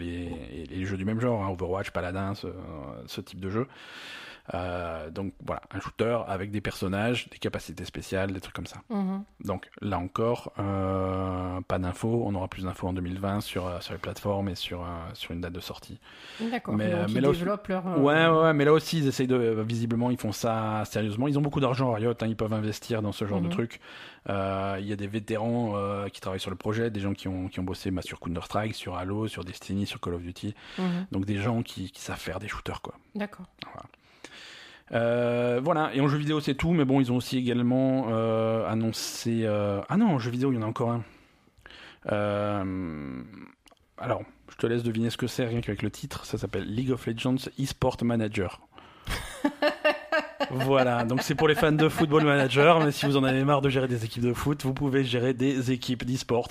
les, 0.70 0.86
jeux 0.86 0.98
du 0.98 1.06
même 1.06 1.22
genre, 1.22 1.44
hein, 1.44 1.50
Overwatch, 1.50 1.92
Paladin, 1.92 2.34
ce 2.36 3.22
type 3.22 3.40
de 3.40 3.50
jeu. 3.50 3.68
Euh, 4.54 5.10
donc 5.10 5.34
voilà, 5.46 5.62
un 5.74 5.80
shooter 5.80 6.20
avec 6.28 6.52
des 6.52 6.62
personnages, 6.62 7.30
des 7.30 7.38
capacités 7.38 7.84
spéciales, 7.86 8.32
des 8.32 8.40
trucs 8.40 8.56
comme 8.56 8.66
ça. 8.66 8.78
Mhm. 8.90 9.24
Donc 9.44 9.70
là 9.82 10.00
encore, 10.00 10.54
euh, 10.58 11.60
pas 11.68 11.80
d'infos. 11.80 12.24
On 12.26 12.34
aura 12.36 12.48
plus 12.48 12.64
d'infos 12.64 12.88
en 12.88 12.94
2020 12.94 13.42
sur, 13.42 13.68
euh, 13.68 13.80
sur 13.82 13.94
les 13.94 14.00
plateformes 14.00 14.50
et 14.50 14.56
sur, 14.56 14.86
sur 15.14 15.32
une 15.32 15.42
date 15.42 15.54
de 15.54 15.60
sortie. 15.60 16.00
D'accord. 16.40 16.76
Mais, 16.76 16.90
Donc, 16.92 17.06
ils 17.10 17.16
mais 17.16 17.22
là 17.22 17.30
aussi- 17.30 17.40
développent 17.40 17.68
leur. 17.68 17.86
Ouais, 18.00 18.28
ouais, 18.28 18.42
ouais, 18.42 18.54
mais 18.54 18.64
là 18.66 18.74
aussi, 18.74 19.00
ils 19.00 19.08
essayent 19.08 19.28
de. 19.28 19.38
Visiblement, 19.68 20.10
ils 20.12 20.18
font 20.18 20.32
ça 20.32 20.84
sérieusement. 20.86 21.28
Ils 21.28 21.38
ont 21.38 21.42
beaucoup 21.42 21.60
d'argent, 21.60 21.92
Riot, 21.92 22.12
hein, 22.22 22.28
ils 22.28 22.36
peuvent 22.38 22.54
investir 22.54 23.02
dans 23.02 23.12
ce 23.12 23.26
genre 23.26 23.42
de 23.42 23.48
Mhm. 23.48 23.52
trucs. 23.52 23.80
Euh, 24.30 24.78
Il 24.80 24.86
y 24.88 24.94
a 24.94 24.96
des 24.96 25.08
vétérans 25.08 25.74
euh, 25.76 26.08
qui 26.10 26.22
travaillent 26.22 26.40
sur 26.40 26.52
le 26.52 26.58
projet, 26.58 26.90
des 26.90 27.00
gens 27.00 27.14
qui 27.14 27.28
ont, 27.28 27.48
qui 27.48 27.60
ont 27.60 27.64
bossé 27.64 27.92
bah, 27.92 28.02
sur 28.02 28.20
Counter-Strike, 28.20 28.76
sur 28.76 28.96
Halo, 28.98 29.28
sur 29.28 29.44
Destiny, 29.44 29.86
sur 29.86 30.00
Call 30.00 30.14
of 30.16 30.22
Duty. 30.22 30.54
mhm. 30.78 31.06
Donc 31.12 31.26
des 31.26 31.38
gens 31.38 31.64
qui, 31.64 31.92
qui 31.92 32.02
savent 32.02 32.20
faire 32.20 32.40
des 32.40 32.48
shooters, 32.48 32.82
quoi. 32.82 32.96
D'accord. 33.16 33.46
Euh, 34.94 35.60
voilà, 35.64 35.92
et 35.94 36.00
en 36.02 36.08
jeu 36.08 36.18
vidéo 36.18 36.40
c'est 36.40 36.56
tout, 36.56 36.72
mais 36.72 36.86
bon, 36.86 37.02
ils 37.02 37.12
ont 37.12 37.18
aussi 37.18 37.38
également 37.38 38.08
euh, 38.10 38.66
annoncé. 38.68 39.42
euh, 39.44 39.82
Ah 39.90 39.98
non, 39.98 40.12
en 40.16 40.20
jeu 40.20 40.32
vidéo 40.32 40.52
il 40.52 40.56
y 40.56 40.58
en 40.58 40.62
a 40.64 40.66
encore 40.66 40.92
un. 40.92 41.04
Alors, 44.00 44.22
je 44.50 44.56
te 44.56 44.68
laisse 44.68 44.84
deviner 44.84 45.10
ce 45.10 45.18
que 45.18 45.28
c'est 45.28 45.46
rien 45.46 45.60
qu'avec 45.62 45.82
le 45.82 45.90
titre. 45.92 46.26
Ça 46.26 46.38
s'appelle 46.38 46.64
League 46.66 46.92
of 46.92 47.06
Legends 47.06 47.50
eSport 47.60 47.98
Manager. 48.04 48.62
voilà, 50.52 51.04
donc 51.04 51.22
c'est 51.22 51.36
pour 51.36 51.48
les 51.48 51.56
fans 51.56 51.72
de 51.72 51.90
Football 51.90 52.24
Manager, 52.24 52.80
mais 52.80 52.92
si 52.92 53.06
vous 53.06 53.18
en 53.18 53.24
avez 53.24 53.44
marre 53.44 53.62
de 53.62 53.70
gérer 53.70 53.88
des 53.88 54.06
équipes 54.06 54.24
de 54.24 54.34
foot, 54.34 54.64
vous 54.64 54.74
pouvez 54.74 55.04
gérer 55.04 55.34
des 55.34 55.72
équipes 55.72 56.06
d'e-sport 56.06 56.50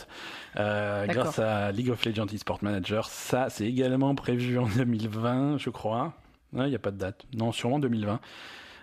euh, 0.56 1.06
grâce 1.06 1.38
à 1.38 1.72
League 1.72 1.90
of 1.90 2.04
Legends 2.04 2.26
eSport 2.26 2.58
Manager. 2.62 3.06
Ça, 3.06 3.48
c'est 3.48 3.64
également 3.66 4.14
prévu 4.14 4.58
en 4.58 4.66
2020, 4.66 5.58
je 5.58 5.70
crois. 5.70 6.14
Il 6.64 6.68
n'y 6.70 6.74
a 6.74 6.78
pas 6.78 6.90
de 6.90 6.98
date. 6.98 7.24
Non, 7.36 7.52
sûrement 7.52 7.78
2020. 7.78 8.20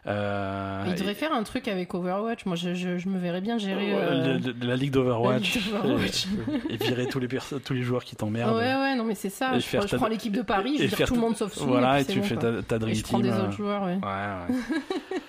Euh, 0.05 0.83
Il 0.87 0.95
devrait 0.95 1.13
faire 1.13 1.31
un 1.33 1.43
truc 1.43 1.67
avec 1.69 1.93
Overwatch. 1.93 2.45
Moi, 2.45 2.57
je, 2.57 2.73
je, 2.73 2.97
je 2.97 3.07
me 3.07 3.17
verrais 3.17 3.39
bien 3.39 3.57
gérer. 3.57 3.93
euh, 3.93 4.37
le- 4.37 4.67
la 4.67 4.75
ligue 4.75 4.91
d'Overwatch 4.91 5.55
la 5.55 5.61
ligue 5.61 5.81
d'Overwatch. 5.81 6.25
et, 6.69 6.73
et 6.73 6.77
virer 6.77 7.05
tous 7.07 7.19
les, 7.19 7.29
perso- 7.29 7.59
tous 7.59 7.73
les 7.73 7.83
joueurs 7.83 8.03
qui 8.03 8.15
t'emmerdent. 8.17 8.55
Ouais, 8.57 8.73
ouais, 8.75 8.95
non, 8.95 9.05
mais 9.05 9.15
c'est 9.15 9.29
ça. 9.29 9.55
Et 9.55 9.61
Je, 9.61 9.77
prends- 9.77 9.87
je 9.87 9.91
ta- 9.91 9.97
prends 9.97 10.07
l'équipe 10.09 10.33
de 10.33 10.41
Paris, 10.41 10.75
je 10.77 10.83
et 10.83 10.87
faire 10.89 11.07
tout 11.07 11.15
le 11.15 11.21
monde 11.21 11.37
sauf 11.37 11.53
Soul. 11.53 11.67
Voilà, 11.69 12.01
et 12.01 12.05
tu 12.05 12.21
fais 12.21 12.35
ta, 12.35 12.61
ta 12.61 12.75
Et 12.75 12.79
Dream 12.79 12.95
je 12.95 13.03
prends 13.03 13.19
des 13.19 13.29
euh, 13.29 13.43
autres 13.43 13.51
joueurs, 13.53 13.83
ouais. 13.83 13.95
Ouais, 13.95 14.55
ouais. 14.55 14.79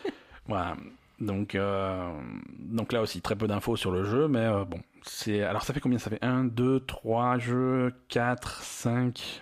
voilà. 0.49 0.75
Donc, 1.21 1.55
euh, 1.55 2.11
donc 2.59 2.93
là 2.93 3.01
aussi, 3.01 3.21
très 3.21 3.37
peu 3.37 3.47
d'infos 3.47 3.77
sur 3.77 3.93
le 3.93 4.03
jeu, 4.03 4.27
mais 4.27 4.41
euh, 4.41 4.65
bon. 4.65 4.81
c'est 5.03 5.43
Alors, 5.43 5.63
ça 5.63 5.73
fait 5.73 5.79
combien? 5.79 5.99
Ça 5.99 6.11
fait 6.11 6.19
1, 6.23 6.45
2, 6.47 6.81
3 6.81 7.39
jeux, 7.39 7.93
4, 8.09 8.61
5, 8.63 9.41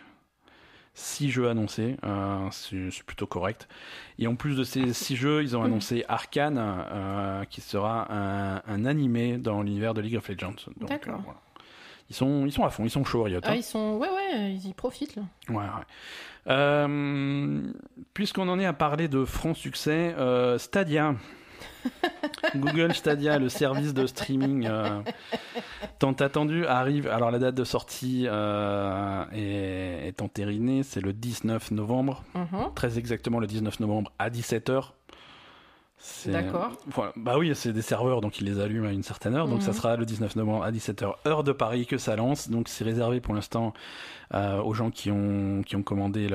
6 0.95 1.31
jeux 1.31 1.49
annoncés. 1.49 1.97
Euh, 2.05 2.49
c'est 2.51 3.03
plutôt 3.05 3.27
correct. 3.27 3.69
Et 4.19 4.27
en 4.27 4.35
plus 4.35 4.57
de 4.57 4.65
ces 4.65 4.93
6 4.93 5.17
jeux, 5.17 5.43
ils 5.43 5.57
ont 5.57 5.63
annoncé 5.65 6.05
Arkane, 6.09 6.59
euh, 6.59 7.45
qui 7.45 7.61
sera 7.61 8.13
un, 8.13 8.63
un 8.67 8.85
animé 8.85 9.39
dans 9.39 9.63
l'univers 9.63 9.95
de 9.95 10.01
League 10.01 10.17
of 10.17 10.29
Legends. 10.29 10.57
D'accord. 10.81 11.15
euh, 11.15 11.23
voilà. 11.25 11.41
Ils 12.11 12.17
sont, 12.17 12.45
ils 12.45 12.53
sont 12.53 12.65
à 12.65 12.71
fond, 12.71 12.85
ils 12.85 12.91
sont 12.91 13.05
chauds, 13.05 13.23
Riot. 13.23 13.41
Ah, 13.43 13.51
hein. 13.53 13.55
ils 13.55 13.63
sont. 13.63 13.97
Ouais, 13.97 14.11
ouais, 14.11 14.53
ils 14.53 14.69
y 14.69 14.75
profitent, 14.75 15.17
là. 15.17 15.23
Ouais, 15.49 15.57
ouais. 15.57 15.65
Euh, 16.49 17.63
Puisqu'on 18.13 18.49
en 18.49 18.59
est 18.59 18.67
à 18.67 18.75
parler 18.75 19.09
de 19.09 19.25
franc 19.25 19.55
succès, 19.55 20.15
Stadia. 20.59 21.15
Google 22.57 22.93
Stadia, 22.95 23.39
le 23.39 23.49
service 23.49 23.95
de 23.95 24.07
streaming 24.07 24.67
euh, 24.69 25.01
tant 25.99 26.13
attendu, 26.13 26.67
arrive. 26.67 27.09
Alors 27.09 27.31
la 27.31 27.39
date 27.39 27.55
de 27.55 27.65
sortie 27.65 28.27
euh, 28.29 29.25
est, 29.33 30.09
est 30.09 30.23
entérinée, 30.23 30.83
c'est 30.83 31.01
le 31.01 31.13
19 31.13 31.71
novembre, 31.73 32.23
Mhm. 32.35 32.73
très 32.75 32.99
exactement 32.99 33.41
le 33.41 33.47
19 33.47 33.81
novembre 33.81 34.13
à 34.19 34.31
17h. 34.31 34.93
C'est- 36.05 36.33
D'accord. 36.33 36.73
Voilà. 36.89 37.13
Bah 37.15 37.39
oui, 37.39 37.53
c'est 37.55 37.73
des 37.73 37.81
serveurs, 37.83 38.21
donc 38.21 38.41
ils 38.41 38.45
les 38.45 38.59
allument 38.59 38.89
à 38.89 38.93
une 38.93 39.05
certaine 39.05 39.37
heure. 39.37 39.47
Donc 39.47 39.59
Mhm. 39.61 39.67
ça 39.67 39.73
sera 39.73 39.97
le 39.97 40.05
19 40.05 40.35
novembre 40.35 40.65
à 40.65 40.73
17h, 40.73 41.15
heure 41.29 41.45
de 41.45 41.53
Paris, 41.53 41.87
que 41.87 41.97
ça 41.97 42.17
lance. 42.17 42.51
Donc 42.51 42.69
c'est 42.69 42.83
réservé 42.83 43.21
pour 43.21 43.35
l'instant 43.35 43.73
euh, 44.35 44.61
aux 44.63 44.75
gens 44.75 44.91
qui 44.91 45.11
ont, 45.13 45.63
qui 45.65 45.77
ont 45.77 45.83
commandé 45.85 46.27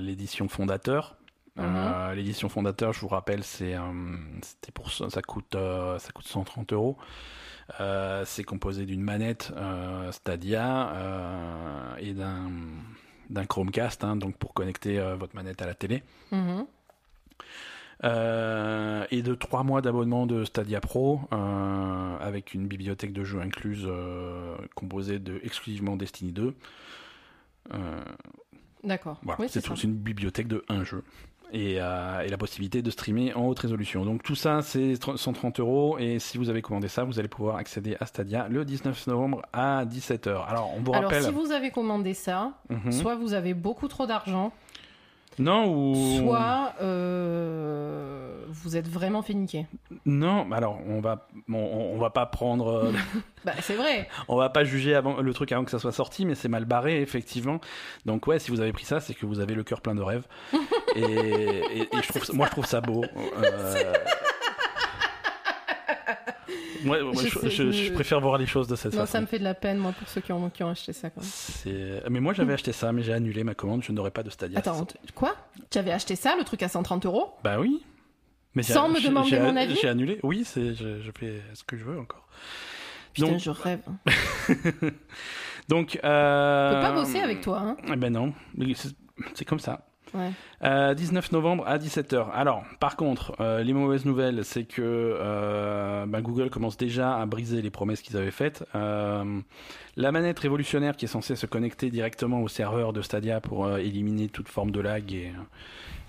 l'édition 0.00 0.48
fondateur. 0.48 1.14
Euh, 1.58 2.14
l'édition 2.14 2.48
fondateur, 2.48 2.92
je 2.92 3.00
vous 3.00 3.08
rappelle, 3.08 3.44
c'est 3.44 3.74
euh, 3.74 3.80
c'était 4.42 4.72
pour 4.72 4.90
ça, 4.90 5.08
ça 5.08 5.22
coûte 5.22 5.54
euh, 5.54 5.98
ça 5.98 6.10
coûte 6.10 6.26
130 6.26 6.72
euros. 6.72 6.96
C'est 8.24 8.44
composé 8.44 8.86
d'une 8.86 9.02
manette 9.02 9.52
Stadia 10.10 10.92
et 11.98 12.12
d'un 12.12 12.50
d'un 13.30 13.46
Chromecast, 13.46 14.04
hein, 14.04 14.16
donc 14.16 14.36
pour 14.36 14.52
connecter 14.52 14.98
votre 15.18 15.34
manette 15.34 15.62
à 15.62 15.66
la 15.66 15.74
télé. 15.74 16.02
Mhm. 16.30 16.66
Euh, 18.02 19.06
et 19.10 19.22
de 19.22 19.34
3 19.34 19.62
mois 19.62 19.80
d'abonnement 19.80 20.26
de 20.26 20.44
Stadia 20.44 20.80
Pro 20.80 21.20
euh, 21.32 22.16
avec 22.18 22.52
une 22.52 22.66
bibliothèque 22.66 23.12
de 23.12 23.24
jeux 23.24 23.40
incluse 23.40 23.84
euh, 23.86 24.56
composée 24.74 25.18
de 25.18 25.40
exclusivement 25.42 25.96
Destiny 25.96 26.32
2. 26.32 26.54
Euh, 27.72 28.04
D'accord. 28.82 29.20
voilà, 29.22 29.40
Oui, 29.40 29.46
c'est 29.48 29.66
une 29.84 29.94
bibliothèque 29.94 30.48
de 30.48 30.64
un 30.68 30.84
jeu. 30.84 31.02
Et, 31.52 31.76
euh, 31.78 32.20
et 32.22 32.28
la 32.28 32.36
possibilité 32.36 32.82
de 32.82 32.90
streamer 32.90 33.32
en 33.34 33.46
haute 33.46 33.58
résolution. 33.60 34.04
Donc 34.04 34.22
tout 34.24 34.34
ça, 34.34 34.60
c'est 34.62 34.94
130 34.96 35.60
euros. 35.60 35.98
Et 35.98 36.18
si 36.18 36.36
vous 36.36 36.48
avez 36.50 36.62
commandé 36.62 36.88
ça, 36.88 37.04
vous 37.04 37.18
allez 37.20 37.28
pouvoir 37.28 37.56
accéder 37.56 37.96
à 38.00 38.06
Stadia 38.06 38.48
le 38.48 38.64
19 38.64 39.06
novembre 39.06 39.42
à 39.52 39.84
17h. 39.84 40.44
Alors, 40.48 40.72
on 40.76 40.80
vous 40.80 40.92
Alors, 40.94 41.12
si 41.14 41.30
vous 41.30 41.52
avez 41.52 41.70
commandé 41.70 42.12
ça, 42.14 42.52
Mhm. 42.70 42.90
soit 42.90 43.14
vous 43.14 43.34
avez 43.34 43.54
beaucoup 43.54 43.86
trop 43.88 44.06
d'argent, 44.06 44.52
Non, 45.38 45.66
ou. 45.74 46.18
soit 46.18 46.74
euh, 46.82 48.44
vous 48.48 48.76
êtes 48.76 48.88
vraiment 48.88 49.22
fait 49.22 49.34
niquer. 49.34 49.66
Non, 50.06 50.50
alors, 50.52 50.78
on 50.88 51.00
va, 51.00 51.26
on, 51.48 51.54
on 51.54 51.98
va 51.98 52.10
pas 52.10 52.26
prendre. 52.26 52.68
euh, 52.68 52.92
Bah, 53.44 53.52
c'est 53.60 53.74
vrai. 53.74 54.08
On 54.28 54.36
va 54.36 54.48
pas 54.48 54.64
juger 54.64 54.94
avant, 54.94 55.20
le 55.20 55.34
truc 55.34 55.52
avant 55.52 55.64
que 55.66 55.70
ça 55.70 55.78
soit 55.78 55.92
sorti, 55.92 56.24
mais 56.24 56.34
c'est 56.34 56.48
mal 56.48 56.64
barré, 56.64 57.02
effectivement. 57.02 57.60
Donc, 58.06 58.26
ouais, 58.26 58.38
si 58.38 58.50
vous 58.50 58.62
avez 58.62 58.72
pris 58.72 58.86
ça, 58.86 59.00
c'est 59.00 59.12
que 59.12 59.26
vous 59.26 59.38
avez 59.38 59.54
le 59.54 59.62
cœur 59.62 59.82
plein 59.82 59.94
de 59.94 60.00
rêves. 60.00 60.26
Et, 60.96 61.02
et- 61.02 61.80
et 61.82 62.02
je 62.02 62.08
trouve, 62.08 62.22
moi, 62.34 62.46
je 62.46 62.52
trouve 62.52 62.64
ça 62.66 62.80
beau. 62.80 63.04
Euh, 63.42 63.92
Moi, 66.84 67.02
moi, 67.02 67.12
Je 67.22 67.28
je, 67.28 67.38
sais, 67.38 67.50
je- 67.50 67.70
je- 67.70 67.84
je 67.84 67.92
préfère 67.92 68.20
voir 68.20 68.36
les 68.38 68.46
choses 68.46 68.68
de 68.68 68.76
cette 68.76 68.92
Non, 68.92 69.00
ça 69.00 69.06
façon. 69.06 69.22
me 69.22 69.26
fait 69.26 69.38
de 69.38 69.44
la 69.44 69.54
peine, 69.54 69.78
moi, 69.78 69.92
pour 69.98 70.06
ceux 70.08 70.20
qui 70.20 70.32
ont, 70.32 70.50
qui 70.50 70.62
ont 70.62 70.68
acheté 70.68 70.92
ça. 70.92 71.08
Quoi. 71.10 71.22
Mais 72.10 72.20
moi, 72.20 72.32
j'avais 72.34 72.52
acheté 72.52 72.72
ça, 72.72 72.92
mais 72.92 73.02
j'ai 73.02 73.12
annulé 73.12 73.42
ma 73.44 73.54
commande. 73.54 73.82
Je 73.82 73.92
n'aurai 73.92 74.10
pas 74.10 74.22
de 74.22 74.30
Stadia. 74.30 74.58
Attends, 74.58 74.86
quoi? 75.14 75.34
Tu 75.70 75.78
avais 75.78 75.92
acheté 75.92 76.14
ça, 76.16 76.36
le 76.36 76.44
truc 76.44 76.62
à 76.62 76.68
130 76.68 77.06
euros? 77.06 77.32
Bah 77.42 77.58
oui. 77.58 77.82
Mais 78.54 78.62
Sans 78.62 78.88
me 78.88 79.00
demander 79.04 79.38
mon 79.40 79.56
avis? 79.56 79.76
J'ai 79.80 79.88
annulé. 79.88 80.20
Oui, 80.22 80.46
je, 80.54 80.74
je 80.74 81.10
fais 81.18 81.40
ce 81.54 81.64
que 81.64 81.76
je 81.76 81.84
veux 81.84 81.98
encore. 81.98 82.28
Putain, 83.12 83.28
Donc- 83.28 83.40
je 83.40 83.50
rêve. 83.50 83.80
Donc, 85.68 85.92
Je 85.94 85.98
euh... 86.06 86.74
peux 86.74 86.80
pas 86.80 86.92
bosser 86.92 87.20
avec 87.20 87.40
toi, 87.40 87.58
hein 87.60 87.76
Eh 87.90 87.96
ben 87.96 88.12
non, 88.12 88.32
c'est 89.34 89.44
comme 89.44 89.58
ça. 89.60 89.86
Ouais. 90.14 90.30
Euh, 90.62 90.94
19 90.94 91.32
novembre 91.32 91.64
à 91.66 91.78
17h. 91.78 92.30
Alors, 92.32 92.64
par 92.78 92.96
contre, 92.96 93.34
euh, 93.40 93.62
les 93.62 93.72
mauvaises 93.72 94.04
nouvelles, 94.04 94.44
c'est 94.44 94.64
que 94.64 94.80
euh, 94.80 96.06
bah, 96.06 96.20
Google 96.22 96.50
commence 96.50 96.76
déjà 96.76 97.16
à 97.18 97.26
briser 97.26 97.60
les 97.62 97.70
promesses 97.70 98.00
qu'ils 98.00 98.16
avaient 98.16 98.30
faites. 98.30 98.64
La 99.96 100.10
manette 100.10 100.40
révolutionnaire 100.40 100.96
qui 100.96 101.04
est 101.04 101.08
censée 101.08 101.36
se 101.36 101.46
connecter 101.46 101.88
directement 101.88 102.42
au 102.42 102.48
serveur 102.48 102.92
de 102.92 103.00
Stadia 103.00 103.40
pour 103.40 103.76
éliminer 103.78 104.28
toute 104.28 104.48
forme 104.48 104.72
de 104.72 104.80
lag 104.80 105.12
et, 105.12 105.30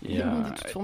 et, 0.10 0.22
euh, 0.22 0.26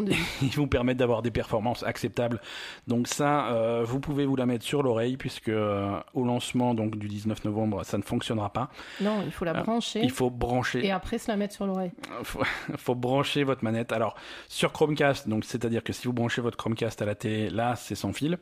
de 0.03 0.13
ils 0.41 0.49
vous 0.49 0.67
permettent 0.67 0.97
d'avoir 0.97 1.21
des 1.21 1.31
performances 1.31 1.83
acceptables. 1.83 2.41
Donc 2.87 3.07
ça, 3.07 3.47
euh, 3.47 3.83
vous 3.85 3.99
pouvez 3.99 4.25
vous 4.25 4.35
la 4.35 4.45
mettre 4.45 4.65
sur 4.65 4.83
l'oreille 4.83 5.17
puisque 5.17 5.49
euh, 5.49 5.99
au 6.13 6.23
lancement 6.23 6.73
donc 6.73 6.97
du 6.97 7.07
19 7.07 7.45
novembre, 7.45 7.83
ça 7.83 7.97
ne 7.97 8.03
fonctionnera 8.03 8.51
pas. 8.51 8.69
Non, 8.99 9.21
il 9.25 9.31
faut 9.31 9.45
la 9.45 9.53
brancher 9.53 10.01
Il 10.03 10.11
faut 10.11 10.29
brancher 10.29 10.85
et 10.85 10.91
après 10.91 11.17
se 11.17 11.29
la 11.29 11.37
mettre 11.37 11.53
sur 11.53 11.65
l'oreille. 11.65 11.91
faut, 12.23 12.41
faut 12.77 12.95
brancher 12.95 13.43
votre 13.43 13.63
manette. 13.63 13.91
Alors, 13.91 14.15
sur 14.47 14.71
Chromecast, 14.71 15.27
donc 15.27 15.45
c'est-à-dire 15.45 15.83
que 15.83 15.93
si 15.93 16.07
vous 16.07 16.13
branchez 16.13 16.41
votre 16.41 16.57
Chromecast 16.57 17.01
à 17.01 17.05
la 17.05 17.15
télé, 17.15 17.49
là, 17.49 17.75
c'est 17.75 17.95
sans 17.95 18.13
fil. 18.13 18.37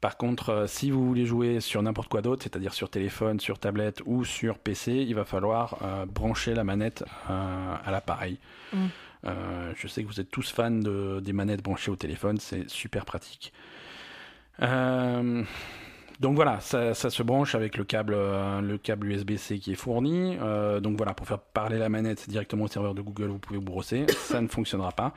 Par 0.00 0.16
contre, 0.16 0.66
si 0.68 0.92
vous 0.92 1.04
voulez 1.04 1.26
jouer 1.26 1.60
sur 1.60 1.82
n'importe 1.82 2.08
quoi 2.08 2.22
d'autre, 2.22 2.44
c'est-à-dire 2.44 2.72
sur 2.72 2.88
téléphone, 2.88 3.40
sur 3.40 3.58
tablette 3.58 4.00
ou 4.06 4.24
sur 4.24 4.58
PC, 4.58 4.92
il 4.92 5.16
va 5.16 5.24
falloir 5.24 5.76
brancher 6.06 6.54
la 6.54 6.62
manette 6.62 7.04
à 7.28 7.90
l'appareil. 7.90 8.38
Mm. 8.72 8.86
Euh, 9.24 9.72
je 9.76 9.88
sais 9.88 10.02
que 10.02 10.08
vous 10.08 10.20
êtes 10.20 10.30
tous 10.30 10.50
fans 10.50 10.70
de, 10.70 11.20
des 11.20 11.32
manettes 11.32 11.62
branchées 11.62 11.90
au 11.90 11.96
téléphone, 11.96 12.38
c'est 12.38 12.68
super 12.68 13.04
pratique. 13.04 13.52
Euh, 14.62 15.42
donc 16.20 16.34
voilà, 16.34 16.60
ça, 16.60 16.94
se 16.94 17.22
branche 17.22 17.54
avec 17.54 17.76
le 17.76 17.84
câble, 17.84 18.14
euh, 18.16 18.60
le 18.60 18.76
câble 18.76 19.06
USB-C 19.08 19.58
qui 19.58 19.72
est 19.72 19.76
fourni. 19.76 20.36
Donc 20.82 20.96
voilà, 20.96 21.14
pour 21.14 21.26
faire 21.26 21.38
parler 21.38 21.78
la 21.78 21.88
manette 21.88 22.28
directement 22.28 22.64
au 22.64 22.68
serveur 22.68 22.94
de 22.94 23.02
Google, 23.02 23.28
vous 23.28 23.38
pouvez 23.38 23.58
vous 23.58 23.64
brosser. 23.64 24.06
Ça 24.18 24.40
ne 24.40 24.48
fonctionnera 24.48 24.92
pas. 24.92 25.14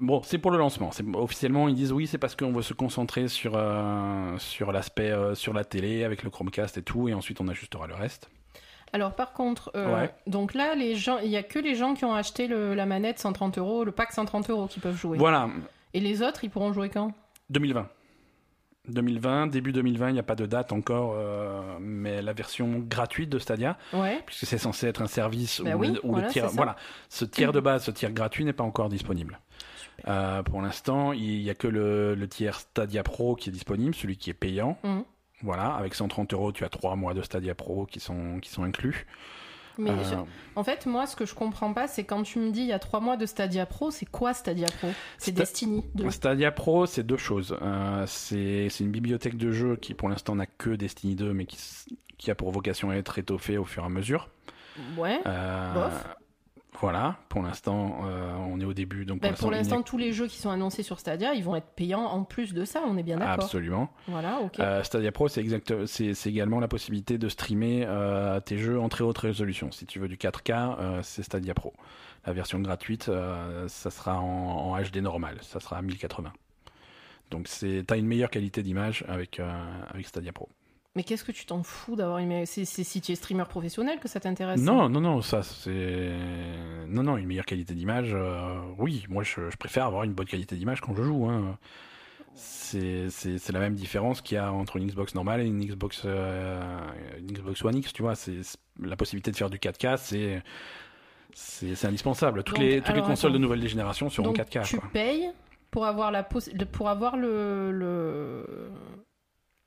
Bon, 0.00 0.22
c'est 0.22 0.38
pour 0.38 0.50
le 0.50 0.56
lancement. 0.56 0.90
Officiellement 1.14 1.68
ils 1.68 1.74
disent 1.74 1.92
oui, 1.92 2.06
c'est 2.06 2.16
parce 2.16 2.34
qu'on 2.34 2.52
veut 2.52 2.62
se 2.62 2.72
concentrer 2.72 3.28
sur 3.28 3.52
sur 4.38 4.72
l'aspect 4.72 5.12
sur 5.34 5.52
la 5.52 5.64
télé 5.64 6.04
avec 6.04 6.22
le 6.22 6.30
Chromecast 6.30 6.78
et 6.78 6.82
tout, 6.82 7.08
et 7.08 7.12
ensuite 7.12 7.38
on 7.40 7.48
ajustera 7.48 7.86
le 7.86 7.94
reste. 7.94 8.30
Alors 8.92 9.14
par 9.14 9.32
contre, 9.32 9.70
euh, 9.74 9.94
Ouais. 10.02 10.10
donc 10.26 10.54
là, 10.54 10.74
les 10.74 10.94
gens, 10.96 11.18
il 11.18 11.30
y 11.30 11.36
a 11.36 11.42
que 11.42 11.58
les 11.58 11.74
gens 11.74 11.94
qui 11.94 12.04
ont 12.04 12.14
acheté 12.14 12.46
le- 12.46 12.74
la 12.74 12.84
manette 12.86 13.18
130 13.18 13.56
euros, 13.58 13.84
le 13.84 13.92
pack 13.92 14.12
130 14.12 14.50
euros 14.50 14.66
qui 14.66 14.80
peuvent 14.80 14.96
jouer. 14.98 15.16
Voilà, 15.18 15.48
Et 15.94 16.00
les 16.00 16.22
autres, 16.22 16.44
ils 16.44 16.50
pourront 16.50 16.72
jouer 16.72 16.88
quand? 16.90 17.12
2020. 17.50 17.88
2020, 18.88 19.46
début 19.46 19.70
2020, 19.72 20.08
il 20.10 20.14
n'y 20.14 20.18
a 20.18 20.24
pas 20.24 20.34
de 20.34 20.44
date 20.44 20.72
encore, 20.72 21.14
euh, 21.16 21.78
mais 21.80 22.20
la 22.20 22.32
version 22.32 22.80
gratuite 22.80 23.30
de 23.30 23.38
Stadia, 23.38 23.78
Ouais. 23.92 24.20
puisque 24.26 24.44
c'est 24.46 24.58
censé 24.58 24.88
être 24.88 25.02
un 25.02 25.06
service 25.06 25.60
Bah 25.60 25.76
où, 25.76 25.80
oui, 25.80 25.92
le, 26.02 26.26
tiers, 26.26 26.48
voilà, 26.48 26.74
ce 27.08 27.24
tiers 27.24 27.52
de 27.52 27.60
base, 27.60 27.84
ce 27.84 27.92
tiers 27.92 28.10
gratuit 28.10 28.44
n'est 28.44 28.52
pas 28.52 28.64
encore 28.64 28.88
disponible. 28.88 29.38
Euh, 30.08 30.42
pour 30.42 30.60
l'instant, 30.62 31.12
il 31.12 31.42
n'y 31.42 31.50
a 31.50 31.54
que 31.54 31.68
le, 31.68 32.16
le 32.16 32.28
tiers 32.28 32.58
Stadia 32.58 33.04
Pro 33.04 33.36
qui 33.36 33.50
est 33.50 33.52
disponible, 33.52 33.94
celui 33.94 34.16
qui 34.16 34.30
est 34.30 34.34
payant. 34.34 34.76
Mhm. 34.82 35.04
Voilà, 35.42 35.74
avec 35.74 35.94
130 35.94 36.32
euros, 36.34 36.52
tu 36.52 36.64
as 36.64 36.68
trois 36.68 36.96
mois 36.96 37.14
de 37.14 37.22
Stadia 37.22 37.54
Pro 37.54 37.86
qui 37.86 38.00
sont, 38.00 38.38
qui 38.40 38.50
sont 38.50 38.62
inclus. 38.64 39.06
Mais 39.78 39.90
Euh, 39.90 40.04
je- 40.04 40.14
en 40.54 40.64
fait, 40.64 40.84
moi, 40.84 41.06
ce 41.06 41.16
que 41.16 41.24
je 41.24 41.34
comprends 41.34 41.72
pas, 41.72 41.88
c'est 41.88 42.04
quand 42.04 42.22
tu 42.24 42.38
me 42.38 42.50
dis 42.50 42.60
il 42.60 42.66
y 42.66 42.72
a 42.74 42.78
trois 42.78 43.00
mois 43.00 43.16
de 43.16 43.24
Stadia 43.24 43.64
Pro, 43.64 43.90
c'est 43.90 44.04
quoi 44.04 44.34
Stadia 44.34 44.66
Pro? 44.78 44.88
C'est 45.16 45.30
Sta- 45.32 45.34
Destiny 45.38 45.84
2. 45.94 46.10
Stadia 46.10 46.52
Pro, 46.52 46.84
c'est 46.84 47.02
deux 47.02 47.16
choses. 47.16 47.56
Euh, 47.62 48.04
c'est 48.06 48.68
une 48.80 48.90
bibliothèque 48.90 49.38
de 49.38 49.50
jeux 49.50 49.76
qui, 49.76 49.94
pour 49.94 50.10
l'instant, 50.10 50.34
n'a 50.34 50.44
que 50.46 50.70
Destiny 50.70 51.14
2, 51.14 51.32
mais 51.32 51.46
qui, 51.46 51.58
qui 52.18 52.30
a 52.30 52.34
pour 52.34 52.50
vocation 52.52 52.90
à 52.90 52.96
être 52.96 53.18
étoffée 53.18 53.56
au 53.56 53.64
fur 53.64 53.82
et 53.82 53.86
à 53.86 53.88
mesure. 53.88 54.28
Ouais. 54.98 55.20
Euh, 55.26 55.74
Bof. 55.74 56.06
Voilà, 56.80 57.16
pour 57.28 57.42
l'instant, 57.42 58.00
euh, 58.06 58.32
on 58.48 58.58
est 58.58 58.64
au 58.64 58.72
début. 58.72 59.04
Donc 59.04 59.20
Ben, 59.20 59.34
pour 59.34 59.48
a- 59.52 59.56
l'instant, 59.56 59.82
tous 59.82 59.98
les 59.98 60.12
jeux 60.12 60.26
qui 60.26 60.38
sont 60.38 60.50
annoncés 60.50 60.82
sur 60.82 60.98
Stadia, 60.98 61.34
ils 61.34 61.44
vont 61.44 61.54
être 61.54 61.68
payants 61.76 62.00
en 62.04 62.24
plus 62.24 62.54
de 62.54 62.64
ça, 62.64 62.82
on 62.86 62.96
est 62.96 63.02
bien 63.02 63.18
d'accord. 63.18 63.44
Absolument. 63.44 63.90
Voilà, 64.08 64.40
ok. 64.40 64.58
Euh, 64.58 64.82
Stadia 64.82 65.12
Pro, 65.12 65.28
c'est 65.28 65.40
exact, 65.42 65.86
c'est 65.86 66.14
c'est 66.14 66.30
également 66.30 66.60
la 66.60 66.68
possibilité 66.68 67.18
de 67.18 67.28
streamer 67.28 67.84
euh, 67.86 68.40
tes 68.40 68.56
jeux 68.58 68.80
en 68.80 68.88
très 68.88 69.04
haute 69.04 69.18
résolution. 69.18 69.70
Si 69.70 69.84
tu 69.86 69.98
veux 70.00 70.08
du 70.08 70.16
4K, 70.16 70.76
euh, 70.80 71.00
c'est 71.02 71.22
Stadia 71.22 71.54
Pro. 71.54 71.72
La 72.26 72.32
version 72.32 72.58
gratuite, 72.60 73.10
ça 73.66 73.90
sera 73.90 74.20
en, 74.20 74.24
en 74.72 74.80
HD 74.80 74.98
normal, 74.98 75.38
ça 75.42 75.60
sera 75.60 75.76
à 75.76 75.82
1080. 75.82 76.32
Donc 77.30 77.48
c'est, 77.48 77.84
t'as 77.86 77.96
une 77.98 78.06
meilleure 78.06 78.30
qualité 78.30 78.62
d'image 78.62 79.04
avec 79.08 79.40
avec 79.92 80.06
Stadia 80.06 80.32
Pro. 80.32 80.48
Mais 80.94 81.04
qu'est-ce 81.04 81.24
que 81.24 81.32
tu 81.32 81.46
t'en 81.46 81.62
fous 81.62 81.96
d'avoir 81.96 82.18
une... 82.18 82.44
C'est 82.44 82.66
c'est 82.66 82.84
si 82.84 83.00
tu 83.00 83.12
es 83.12 83.14
streamer 83.14 83.44
professionnel 83.48 83.98
que 83.98 84.08
ça 84.08 84.20
t'intéresse 84.20 84.60
Non, 84.60 84.90
non, 84.90 85.00
non, 85.00 85.22
ça 85.22 85.42
c'est, 85.42 86.12
non, 86.86 87.02
non, 87.02 87.16
une 87.16 87.26
meilleure 87.26 87.46
qualité 87.46 87.72
d'image. 87.74 88.12
euh, 88.14 88.60
oui, 88.78 89.06
moi 89.08 89.22
je, 89.22 89.48
je 89.48 89.56
préfère 89.56 89.86
avoir 89.86 90.04
une 90.04 90.12
bonne 90.12 90.26
qualité 90.26 90.54
d'image 90.56 90.82
quand 90.82 90.94
je 90.94 91.02
joue. 91.02 91.26
Hein. 91.26 91.56
C'est, 92.34 93.08
la 93.52 93.58
même 93.58 93.74
différence 93.74 94.20
qu'il 94.22 94.36
y 94.36 94.38
a 94.38 94.52
entre 94.52 94.76
une 94.76 94.86
Xbox 94.86 95.14
normale 95.14 95.40
et 95.42 95.46
une 95.46 95.64
Xbox, 95.64 96.02
euh, 96.04 96.78
une 97.18 97.32
Xbox 97.32 97.64
One 97.64 97.76
X. 97.76 97.92
Tu 97.92 98.02
vois, 98.02 98.14
c'est 98.14 98.40
la 98.80 98.96
possibilité 98.96 99.30
de 99.30 99.36
faire 99.36 99.50
du 99.50 99.58
4K, 99.58 99.96
c'est, 99.98 100.42
c'est, 101.34 101.84
indispensable. 101.86 102.42
Toutes 102.42 102.56
Donc, 102.56 102.64
les, 102.64 102.80
toutes 102.82 102.94
les 102.96 103.02
consoles 103.02 103.30
attends. 103.30 103.38
de 103.38 103.42
nouvelle 103.42 103.66
génération 103.66 104.08
seront 104.10 104.32
Donc 104.32 104.38
4K. 104.38 104.64
tu 104.66 104.78
quoi. 104.78 104.88
payes 104.92 105.30
pour 105.70 105.86
avoir 105.86 106.10
la 106.10 106.22
pour 106.22 106.88
avoir 106.88 107.16
le, 107.16 107.70
le 107.72 108.70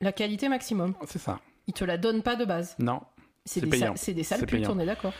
la 0.01 0.11
qualité 0.11 0.49
maximum. 0.49 0.93
C'est 1.07 1.19
ça. 1.19 1.39
Ils 1.67 1.73
te 1.73 1.83
la 1.85 1.97
donnent 1.97 2.21
pas 2.21 2.35
de 2.35 2.45
base. 2.45 2.75
Non, 2.79 3.01
C'est 3.45 3.61
des, 3.61 3.67
payant. 3.67 3.95
sa- 3.95 4.11
des 4.13 4.23
sales 4.23 4.45
putes, 4.45 4.67
on 4.69 4.79
est 4.79 4.85
d'accord. 4.85 5.13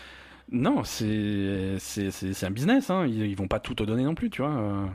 non, 0.52 0.84
c'est, 0.84 1.78
un 2.44 2.52
business. 2.52 2.90
Hein. 2.90 3.06
Ils, 3.08 3.26
ils 3.26 3.36
vont 3.36 3.48
pas 3.48 3.60
tout 3.60 3.74
te 3.76 3.84
donner 3.84 4.04
non 4.04 4.16
plus, 4.16 4.30
tu 4.30 4.42
vois. 4.42 4.52
euh. 4.52 4.86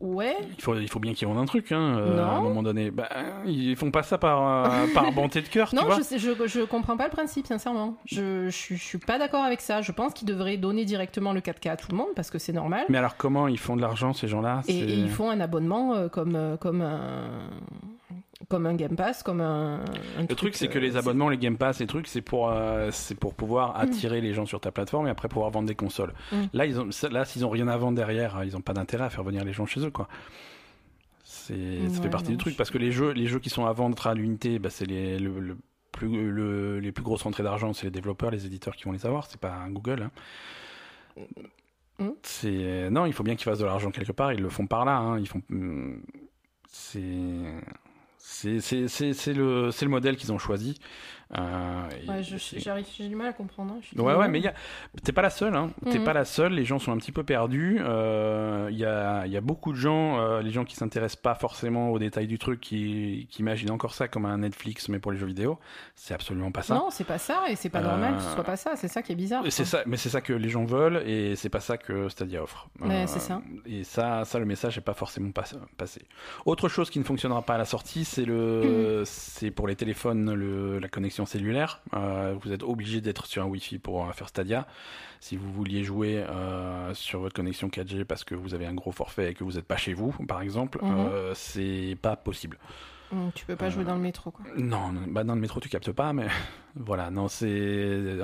Ouais. 0.00 0.36
Il 0.56 0.62
faut, 0.62 0.76
il 0.76 0.88
faut 0.88 1.00
bien 1.00 1.12
qu'ils 1.12 1.26
vendent 1.26 1.38
un 1.38 1.44
truc, 1.44 1.72
hein, 1.72 1.96
euh, 1.98 2.16
Non. 2.16 2.22
à 2.22 2.30
un 2.34 2.40
moment 2.40 2.62
donné. 2.62 2.90
Bah, 2.90 3.08
ils 3.46 3.74
font 3.74 3.90
pas 3.90 4.02
ça 4.04 4.16
par, 4.18 4.66
euh, 4.72 4.86
par 4.94 5.10
bonté 5.12 5.40
de 5.42 5.48
cœur, 5.48 5.70
tu 5.70 5.76
Non, 5.76 5.84
vois. 5.86 5.96
je, 5.96 6.02
sais, 6.02 6.18
je, 6.18 6.30
je 6.46 6.60
comprends 6.60 6.96
pas 6.96 7.04
le 7.06 7.10
principe, 7.10 7.46
sincèrement. 7.46 7.96
Je, 8.06 8.44
je, 8.44 8.50
suis- 8.50 8.76
je 8.76 8.82
suis 8.84 8.98
pas 8.98 9.18
d'accord 9.18 9.42
avec 9.42 9.60
ça. 9.60 9.80
Je 9.82 9.90
pense 9.90 10.12
qu'ils 10.14 10.28
devraient 10.28 10.56
donner 10.56 10.84
directement 10.84 11.32
le 11.32 11.40
4K 11.40 11.70
à 11.70 11.76
tout 11.76 11.88
le 11.90 11.96
monde 11.96 12.08
parce 12.14 12.30
que 12.30 12.38
c'est 12.38 12.52
normal. 12.52 12.84
Mais 12.90 12.98
alors, 12.98 13.16
comment 13.16 13.48
ils 13.48 13.58
font 13.58 13.74
de 13.74 13.80
l'argent, 13.80 14.12
ces 14.12 14.28
gens-là? 14.28 14.60
Et, 14.68 14.78
ils 14.78 15.10
font 15.10 15.30
un 15.30 15.40
abonnement 15.40 15.94
euh, 15.94 16.08
comme, 16.08 16.36
euh, 16.36 16.56
comme, 16.56 16.80
un, 16.82 17.28
comme 18.52 18.66
un 18.66 18.74
Game 18.74 18.94
Pass, 18.96 19.22
comme 19.22 19.40
un. 19.40 19.80
un 20.18 20.26
Le 20.28 20.34
truc, 20.34 20.54
c'est 20.54 20.68
que 20.68 20.78
les 20.78 20.98
abonnements, 20.98 21.30
les 21.30 21.38
Game 21.38 21.56
Pass, 21.56 21.80
les 21.80 21.86
trucs, 21.86 22.06
c'est 22.06 22.20
pour, 22.20 22.50
euh, 22.50 22.90
c'est 22.92 23.14
pour 23.14 23.32
pouvoir 23.34 23.78
attirer 23.80 24.20
les 24.20 24.34
gens 24.34 24.44
sur 24.44 24.60
ta 24.60 24.70
plateforme 24.70 25.06
et 25.06 25.10
après 25.10 25.28
pouvoir 25.28 25.50
vendre 25.50 25.66
des 25.66 25.74
consoles. 25.74 26.12
Mm. 26.32 26.36
Là, 26.52 26.66
ils 26.66 26.78
ont, 26.78 26.88
là, 27.10 27.24
s'ils 27.24 27.46
ont 27.46 27.50
rien 27.50 27.66
à 27.68 27.76
vendre 27.78 27.96
derrière, 27.96 28.44
ils 28.44 28.54
ont 28.56 28.60
pas 28.60 28.74
d'intérêt 28.74 29.04
à 29.04 29.10
faire 29.10 29.24
venir 29.24 29.42
les 29.44 29.54
gens 29.54 29.64
chez 29.64 29.80
eux, 29.80 29.90
quoi. 29.90 30.06
C'est, 31.24 31.88
ça 31.88 32.02
fait 32.02 32.10
partie 32.10 32.26
non, 32.30 32.32
du 32.32 32.36
truc 32.36 32.56
parce 32.58 32.70
que 32.70 32.76
les 32.78 32.92
jeux, 32.92 33.12
les 33.12 33.26
jeux 33.26 33.38
qui 33.38 33.48
sont 33.48 33.64
à 33.64 33.72
vendre 33.72 34.06
à 34.06 34.12
l'unité, 34.14 34.58
bah, 34.58 34.68
c'est 34.70 34.84
les, 34.84 35.18
le, 35.18 35.40
le 35.40 35.56
plus, 35.92 36.30
le- 36.30 36.78
les 36.78 36.92
plus 36.92 37.02
grosses 37.02 37.22
rentrées 37.22 37.42
d'argent, 37.42 37.72
c'est 37.72 37.86
les 37.86 37.90
développeurs, 37.90 38.30
les 38.30 38.44
éditeurs 38.44 38.76
qui 38.76 38.84
vont 38.84 38.92
les 38.92 39.06
avoir. 39.06 39.26
C'est 39.30 39.40
pas 39.40 39.64
Google. 39.70 40.08
hein. 41.16 41.22
Mm. 41.98 42.08
C'est 42.22 42.90
non, 42.90 43.06
il 43.06 43.12
faut 43.12 43.22
bien 43.22 43.34
qu'ils 43.34 43.44
fassent 43.44 43.58
de 43.60 43.64
l'argent 43.64 43.90
quelque 43.90 44.12
part. 44.12 44.32
Ils 44.32 44.40
le 44.42 44.48
font 44.50 44.66
par 44.66 44.84
là. 44.84 44.96
hein. 44.98 45.18
Ils 45.18 45.28
font. 45.28 45.42
mm, 45.48 45.94
C'est 46.68 47.00
c'est 48.24 49.34
le 49.34 49.70
le 49.72 49.88
modèle 49.88 50.16
qu'ils 50.16 50.32
ont 50.32 50.38
choisi. 50.38 50.78
Euh, 51.38 51.88
Ouais, 52.08 52.22
j'ai 52.22 53.08
du 53.08 53.16
mal 53.16 53.28
à 53.28 53.32
comprendre. 53.32 53.72
hein. 53.74 53.78
Je 53.82 53.88
suis 53.88 54.00
Ouais, 54.00 54.14
ouais, 54.14 54.28
mais 54.28 54.46
a... 54.46 54.52
t'es 55.02 55.12
pas 55.12 55.22
la 55.22 55.30
seule, 55.30 55.54
hein. 55.56 55.70
T'es 55.90 55.98
Mhm. 55.98 56.04
pas 56.04 56.12
la 56.12 56.24
seule. 56.24 56.52
Les 56.52 56.64
gens 56.64 56.78
sont 56.78 56.92
un 56.92 56.96
petit 56.98 57.12
peu 57.12 57.22
perdus. 57.24 57.78
Euh, 57.80 58.68
Il 58.70 58.78
y, 58.78 58.84
a, 58.84 59.24
il 59.26 59.32
y 59.32 59.36
a 59.36 59.40
beaucoup 59.40 59.72
de 59.72 59.76
gens, 59.76 60.18
euh, 60.20 60.40
les 60.42 60.50
gens 60.50 60.64
qui 60.64 60.76
s'intéressent 60.76 61.20
pas 61.20 61.34
forcément 61.34 61.90
aux 61.90 61.98
détails 61.98 62.26
du 62.26 62.38
truc, 62.38 62.60
qui, 62.60 63.26
qui 63.30 63.40
imaginent 63.42 63.70
encore 63.70 63.94
ça 63.94 64.08
comme 64.08 64.24
un 64.26 64.38
Netflix, 64.38 64.88
mais 64.88 64.98
pour 64.98 65.12
les 65.12 65.18
jeux 65.18 65.26
vidéo. 65.26 65.58
C'est 65.94 66.14
absolument 66.14 66.50
pas 66.52 66.62
ça. 66.62 66.74
Non, 66.74 66.88
c'est 66.90 67.04
pas 67.04 67.18
ça, 67.18 67.44
et 67.48 67.56
c'est 67.56 67.68
pas 67.70 67.80
Euh, 67.80 67.82
normal 67.82 68.16
que 68.16 68.22
ce 68.22 68.30
soit 68.30 68.44
pas 68.44 68.56
ça. 68.56 68.76
C'est 68.76 68.88
ça 68.88 69.02
qui 69.02 69.12
est 69.12 69.16
bizarre. 69.16 69.42
C'est 69.50 69.64
ça, 69.64 69.82
mais 69.86 69.96
c'est 69.96 70.08
ça 70.08 70.20
que 70.20 70.32
les 70.32 70.48
gens 70.48 70.64
veulent 70.64 71.02
et 71.06 71.36
c'est 71.36 71.48
pas 71.50 71.60
ça 71.60 71.76
que 71.76 72.08
Stadia 72.08 72.42
offre. 72.42 72.68
Euh, 72.82 72.86
Ouais, 72.88 73.06
c'est 73.06 73.20
ça. 73.20 73.40
Et 73.66 73.84
ça, 73.84 74.24
ça 74.24 74.38
le 74.38 74.44
message 74.44 74.76
n'est 74.76 74.82
pas 74.82 74.94
forcément 74.94 75.30
pas- 75.30 75.44
passé. 75.76 76.02
Autre 76.46 76.68
chose 76.68 76.90
qui 76.90 76.98
ne 76.98 77.04
fonctionnera 77.04 77.42
pas 77.42 77.54
à 77.54 77.58
la 77.58 77.64
sortie, 77.64 78.04
c'est 78.04 78.24
le, 78.24 79.02
c'est 79.06 79.50
pour 79.50 79.66
les 79.68 79.76
téléphones 79.76 80.32
le, 80.34 80.78
la 80.78 80.88
connexion 80.88 81.21
cellulaire. 81.26 81.80
Euh, 81.94 82.34
vous 82.42 82.52
êtes 82.52 82.62
obligé 82.62 83.00
d'être 83.00 83.26
sur 83.26 83.42
un 83.42 83.46
Wi-Fi 83.46 83.78
pour 83.78 84.04
euh, 84.06 84.12
faire 84.12 84.28
Stadia. 84.28 84.66
Si 85.20 85.36
vous 85.36 85.52
vouliez 85.52 85.84
jouer 85.84 86.18
euh, 86.28 86.92
sur 86.94 87.20
votre 87.20 87.34
connexion 87.34 87.68
4G 87.68 88.04
parce 88.04 88.24
que 88.24 88.34
vous 88.34 88.54
avez 88.54 88.66
un 88.66 88.74
gros 88.74 88.92
forfait 88.92 89.30
et 89.30 89.34
que 89.34 89.44
vous 89.44 89.52
n'êtes 89.52 89.66
pas 89.66 89.76
chez 89.76 89.94
vous, 89.94 90.12
par 90.26 90.40
exemple, 90.42 90.78
Mhm. 90.82 91.10
c'est 91.34 91.96
pas 92.02 92.16
possible. 92.16 92.58
Hum, 93.12 93.30
Tu 93.34 93.44
peux 93.44 93.56
pas 93.56 93.68
jouer 93.70 93.84
dans 93.84 93.94
le 93.94 94.00
métro, 94.00 94.30
quoi. 94.30 94.44
Non, 94.56 94.92
bah 95.08 95.22
dans 95.22 95.34
le 95.34 95.40
métro 95.40 95.60
tu 95.60 95.68
captes 95.68 95.92
pas, 95.92 96.12
mais 96.14 96.26
voilà, 96.76 97.10
non, 97.10 97.28
c'est 97.28 98.16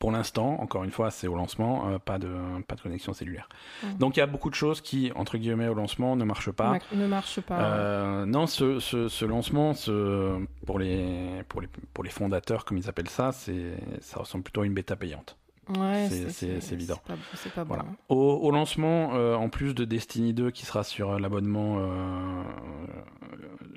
pour 0.00 0.10
l'instant, 0.10 0.56
encore 0.60 0.82
une 0.82 0.90
fois, 0.90 1.12
c'est 1.12 1.28
au 1.28 1.36
lancement, 1.36 1.88
euh, 1.90 1.98
pas 1.98 2.18
de 2.18 2.28
pas 2.66 2.74
de 2.74 2.80
connexion 2.80 3.12
cellulaire. 3.12 3.48
Mhm. 3.84 3.98
Donc 3.98 4.16
il 4.16 4.20
y 4.20 4.22
a 4.22 4.26
beaucoup 4.26 4.50
de 4.50 4.54
choses 4.56 4.80
qui, 4.80 5.12
entre 5.14 5.38
guillemets, 5.38 5.68
au 5.68 5.74
lancement 5.74 6.16
ne 6.16 6.24
marchent 6.24 6.50
pas. 6.50 6.78
Ne 6.92 7.06
marche 7.06 7.40
pas. 7.42 7.60
Euh, 7.60 8.26
non, 8.26 8.46
ce, 8.48 8.80
ce, 8.80 9.08
ce 9.08 9.24
lancement, 9.24 9.74
ce, 9.74 10.36
pour 10.66 10.78
les 10.80 11.44
pour 11.48 11.60
les 11.60 11.68
pour 11.94 12.02
les 12.02 12.10
fondateurs, 12.10 12.64
comme 12.64 12.78
ils 12.78 12.88
appellent 12.88 13.08
ça, 13.10 13.30
ça 13.32 14.18
ressemble 14.18 14.42
plutôt 14.42 14.62
à 14.62 14.66
une 14.66 14.74
bêta 14.74 14.96
payante. 14.96 15.36
ouais, 15.78 16.08
c'est- 16.10 16.72
évident. 16.72 16.98
Pas, 17.06 17.14
pas 17.54 17.64
bon. 17.64 17.74
Voilà. 17.74 17.84
Au, 18.08 18.16
au 18.42 18.50
lancement, 18.50 19.10
euh, 19.14 19.36
en 19.36 19.48
plus 19.50 19.74
de 19.74 19.84
Destiny 19.84 20.32
2 20.32 20.50
qui 20.50 20.64
sera 20.66 20.82
sur 20.82 21.18
l'abonnement 21.20 21.76
euh, 21.78 22.42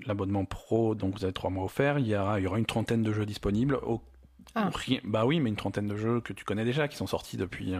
l'abonnement 0.05 0.45
pro, 0.45 0.95
donc 0.95 1.15
vous 1.17 1.23
avez 1.23 1.33
trois 1.33 1.49
mois 1.49 1.65
offerts, 1.65 1.99
il 1.99 2.07
y 2.07 2.15
aura, 2.15 2.39
il 2.39 2.43
y 2.43 2.47
aura 2.47 2.59
une 2.59 2.65
trentaine 2.65 3.03
de 3.03 3.13
jeux 3.13 3.25
disponibles. 3.25 3.75
Au- 3.83 4.01
Ah. 4.55 4.69
rien- 4.73 4.99
bah 5.03 5.25
oui, 5.25 5.39
mais 5.39 5.49
une 5.49 5.55
trentaine 5.55 5.87
de 5.87 5.95
jeux 5.95 6.21
que 6.21 6.33
tu 6.33 6.43
connais 6.45 6.63
déjà, 6.65 6.87
qui 6.87 6.95
sont 6.97 7.07
sortis 7.07 7.37
depuis. 7.37 7.73
euh, 7.73 7.79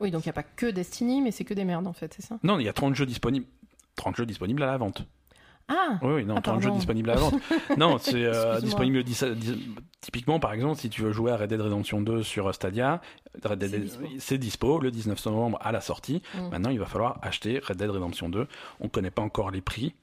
Oui, 0.00 0.10
donc 0.10 0.24
il 0.24 0.28
n'y 0.28 0.30
a 0.30 0.34
pas 0.34 0.42
que 0.42 0.66
Destiny, 0.66 1.22
mais 1.22 1.30
c'est 1.30 1.44
que 1.44 1.54
des 1.54 1.64
merdes 1.64 1.86
en 1.86 1.92
fait, 1.94 2.12
c'est 2.14 2.22
ça? 2.24 2.38
Non, 2.42 2.58
il 2.58 2.64
y 2.64 2.68
a 2.68 2.72
30 2.74 2.94
jeux 2.94 3.06
disponibles. 3.06 3.46
30 3.94 4.16
jeux 4.16 4.26
disponibles 4.26 4.62
à 4.62 4.66
la 4.66 4.76
vente. 4.76 5.06
Ah 5.68 5.98
Oui, 6.02 6.12
oui, 6.16 6.24
non, 6.26 6.34
Ah, 6.36 6.42
30 6.42 6.60
jeux 6.62 6.70
disponibles 6.70 7.10
à 7.10 7.14
la 7.14 7.20
vente. 7.20 7.34
non, 7.78 7.96
c'est 7.98 8.24
euh, 8.24 8.60
disponible. 8.60 9.02
typiquement, 10.00 10.38
par 10.38 10.52
exemple, 10.52 10.78
si 10.78 10.90
tu 10.90 11.02
veux 11.02 11.12
jouer 11.12 11.32
à 11.32 11.36
Red 11.38 11.48
Dead 11.50 11.60
Redemption 11.60 12.00
2 12.02 12.22
sur 12.22 12.54
Stadia, 12.54 13.00
Red 13.42 13.58
Dead- 13.58 13.88
C'est 14.20 14.38
dispo. 14.38 14.76
dispo 14.76 14.78
le 14.80 14.90
19 14.92 15.24
novembre 15.26 15.58
à 15.62 15.72
la 15.72 15.80
sortie. 15.80 16.22
Mm. 16.34 16.48
Maintenant, 16.50 16.70
il 16.70 16.78
va 16.78 16.86
falloir 16.86 17.18
acheter 17.22 17.58
Red 17.58 17.78
Dead 17.78 17.90
Redemption 17.90 18.28
2. 18.28 18.46
On 18.80 18.84
ne 18.84 18.88
connaît 18.90 19.10
pas 19.10 19.22
encore 19.22 19.50
les 19.50 19.60
prix. 19.62 19.94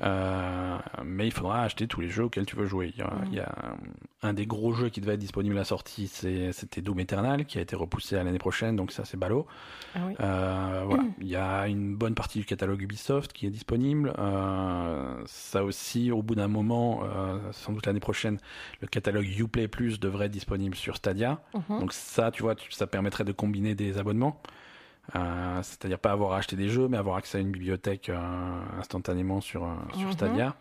Euh, 0.00 0.78
mais 1.04 1.26
il 1.26 1.32
faudra 1.32 1.62
acheter 1.62 1.86
tous 1.86 2.00
les 2.00 2.08
jeux 2.08 2.24
auxquels 2.24 2.46
tu 2.46 2.56
veux 2.56 2.66
jouer. 2.66 2.92
Il 2.94 3.00
y 3.00 3.02
a, 3.02 3.12
il 3.26 3.34
y 3.34 3.40
a 3.40 3.76
un 4.22 4.32
des 4.32 4.46
gros 4.46 4.72
jeux 4.72 4.88
qui 4.88 5.00
devait 5.00 5.14
être 5.14 5.20
disponible 5.20 5.56
à 5.56 5.60
la 5.60 5.64
sortie, 5.64 6.06
c'était 6.06 6.80
Doom 6.80 7.00
Eternal, 7.00 7.44
qui 7.44 7.58
a 7.58 7.60
été 7.60 7.76
repoussé 7.76 8.16
à 8.16 8.24
l'année 8.24 8.38
prochaine, 8.38 8.76
donc 8.76 8.92
ça 8.92 9.04
c'est 9.04 9.16
ballot. 9.16 9.46
Ah 9.94 9.98
oui. 10.06 10.14
Euh, 10.20 10.82
voilà. 10.86 11.04
Il 11.20 11.28
y 11.28 11.36
a 11.36 11.66
une 11.66 11.96
bonne 11.96 12.14
partie 12.14 12.38
du 12.38 12.44
catalogue 12.44 12.82
Ubisoft 12.82 13.32
qui 13.32 13.46
est 13.46 13.50
disponible. 13.50 14.12
Euh, 14.18 15.22
ça 15.26 15.64
aussi, 15.64 16.10
au 16.10 16.22
bout 16.22 16.34
d'un 16.34 16.48
moment, 16.48 17.02
euh, 17.04 17.38
sans 17.52 17.72
doute 17.72 17.86
l'année 17.86 18.00
prochaine, 18.00 18.38
le 18.80 18.86
catalogue 18.86 19.26
Uplay 19.38 19.68
Plus 19.68 20.00
devrait 20.00 20.26
être 20.26 20.32
disponible 20.32 20.76
sur 20.76 20.96
Stadia. 20.96 21.40
Mhm. 21.54 21.80
Donc 21.80 21.92
ça, 21.92 22.30
tu 22.30 22.42
vois, 22.42 22.54
ça 22.70 22.86
permettrait 22.86 23.24
de 23.24 23.32
combiner 23.32 23.74
des 23.74 23.98
abonnements. 23.98 24.40
Euh, 25.16 25.60
C'est-à-dire 25.62 25.98
pas 25.98 26.12
avoir 26.12 26.32
à 26.32 26.38
acheter 26.38 26.56
des 26.56 26.68
jeux, 26.68 26.88
mais 26.88 26.96
avoir 26.96 27.16
accès 27.16 27.38
à 27.38 27.40
une 27.40 27.50
bibliothèque 27.50 28.08
euh, 28.08 28.16
instantanément 28.78 29.40
sur, 29.40 29.64
euh, 29.64 29.68
sur 29.94 30.06
Mhm. 30.06 30.12
Stadia. 30.12 30.56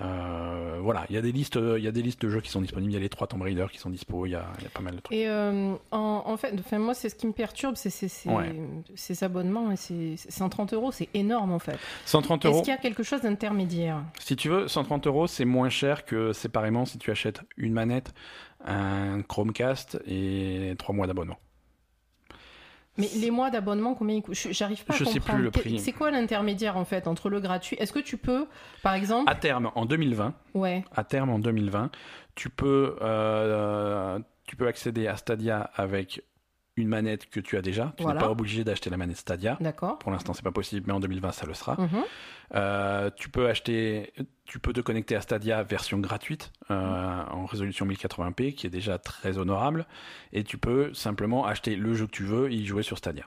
Euh, 0.00 0.78
voilà, 0.80 1.04
il 1.10 1.16
y 1.16 1.18
a 1.18 1.20
des 1.20 1.32
listes, 1.32 1.56
il 1.60 1.82
y 1.82 1.88
a 1.88 1.90
des 1.90 2.00
listes 2.02 2.22
de 2.22 2.28
jeux 2.28 2.40
qui 2.40 2.48
sont 2.50 2.60
disponibles. 2.60 2.92
Il 2.92 2.94
y 2.94 2.96
a 2.96 3.00
les 3.00 3.08
trois 3.08 3.26
Tomb 3.26 3.42
Raider 3.42 3.66
qui 3.72 3.78
sont 3.78 3.90
dispo. 3.90 4.24
Il 4.24 4.30
y 4.30 4.34
a, 4.36 4.46
il 4.58 4.64
y 4.64 4.66
a 4.66 4.70
pas 4.70 4.82
mal 4.82 4.94
de 4.94 5.00
trucs. 5.00 5.16
Et 5.16 5.28
en, 5.28 5.78
en 5.90 6.36
fait, 6.36 6.54
enfin, 6.60 6.78
moi, 6.78 6.94
c'est 6.94 7.08
ce 7.08 7.16
qui 7.16 7.26
me 7.26 7.32
perturbe, 7.32 7.74
c'est 7.74 7.90
Ouais. 8.28 8.54
ces 8.94 9.24
abonnements. 9.24 9.72
Et 9.72 9.76
c'est 9.76 10.14
130 10.16 10.74
euros, 10.74 10.92
c'est 10.92 11.08
énorme 11.12 11.52
en 11.52 11.58
fait. 11.58 11.76
130 12.06 12.44
Est-ce 12.44 12.52
euros. 12.52 12.62
qu'il 12.62 12.70
y 12.72 12.76
a 12.76 12.78
quelque 12.80 13.02
chose 13.02 13.22
d'intermédiaire? 13.22 14.00
Si 14.20 14.36
tu 14.36 14.48
veux, 14.48 14.68
130 14.68 15.08
euros, 15.08 15.26
c'est 15.26 15.44
moins 15.44 15.70
cher 15.70 16.04
que 16.04 16.32
séparément 16.32 16.84
si 16.84 16.98
tu 16.98 17.10
achètes 17.10 17.40
une 17.56 17.72
manette, 17.72 18.12
un 18.64 19.22
Chromecast 19.22 20.00
et 20.06 20.74
trois 20.78 20.94
mois 20.94 21.08
d'abonnement. 21.08 21.38
Mais 23.00 23.08
les 23.20 23.30
mois 23.30 23.50
d'abonnement, 23.50 23.94
combien 23.94 24.16
ils 24.16 24.22
coûtent? 24.22 24.34
J'arrive 24.50 24.84
pas 24.84 24.94
à 24.94 24.96
Je 24.96 25.04
sais 25.04 25.14
comprendre. 25.20 25.36
plus 25.38 25.44
le 25.44 25.50
prix. 25.50 25.78
C'est 25.78 25.92
quoi 25.92 26.10
l'intermédiaire 26.10 26.76
en 26.76 26.84
fait 26.84 27.06
entre 27.06 27.30
le 27.30 27.40
gratuit? 27.40 27.76
Est-ce 27.80 27.92
que 27.92 27.98
tu 27.98 28.16
peux, 28.16 28.46
par 28.82 28.94
exemple, 28.94 29.30
À 29.30 29.34
terme, 29.34 29.70
en 29.74 29.84
2020, 29.86 30.34
ouais, 30.54 30.84
à 30.94 31.04
terme 31.04 31.30
en 31.30 31.38
2020, 31.38 31.90
tu 32.34 32.50
peux, 32.50 32.96
euh, 33.00 34.18
tu 34.46 34.56
peux 34.56 34.66
accéder 34.66 35.06
à 35.06 35.16
Stadia 35.16 35.70
avec 35.74 36.22
une 36.76 36.88
manette 36.88 37.28
que 37.28 37.40
tu 37.40 37.56
as 37.56 37.62
déjà. 37.62 37.92
Tu 37.96 38.02
Voilà. 38.04 38.20
n'es 38.20 38.26
pas 38.26 38.30
obligé 38.30 38.64
d'acheter 38.64 38.90
la 38.90 38.96
manette 38.96 39.16
Stadia. 39.18 39.58
D'accord. 39.60 39.98
Pour 39.98 40.10
l'instant, 40.12 40.32
c'est 40.32 40.42
pas 40.44 40.52
possible, 40.52 40.84
mais 40.86 40.92
en 40.92 41.00
2020, 41.00 41.32
ça 41.32 41.44
le 41.46 41.54
sera. 41.54 41.74
Mhm. 41.78 41.88
Euh, 42.54 43.10
tu 43.16 43.28
peux 43.28 43.48
acheter, 43.48 44.12
tu 44.44 44.58
peux 44.58 44.72
te 44.72 44.80
connecter 44.80 45.14
à 45.14 45.20
Stadia 45.20 45.62
version 45.62 45.98
gratuite 45.98 46.52
euh, 46.70 47.22
en 47.30 47.44
résolution 47.46 47.86
1080p, 47.86 48.54
qui 48.54 48.66
est 48.66 48.70
déjà 48.70 48.98
très 48.98 49.38
honorable, 49.38 49.86
et 50.32 50.42
tu 50.44 50.58
peux 50.58 50.92
simplement 50.94 51.44
acheter 51.46 51.76
le 51.76 51.94
jeu 51.94 52.06
que 52.06 52.12
tu 52.12 52.24
veux 52.24 52.50
et 52.50 52.54
y 52.54 52.64
jouer 52.66 52.82
sur 52.82 52.98
Stadia. 52.98 53.24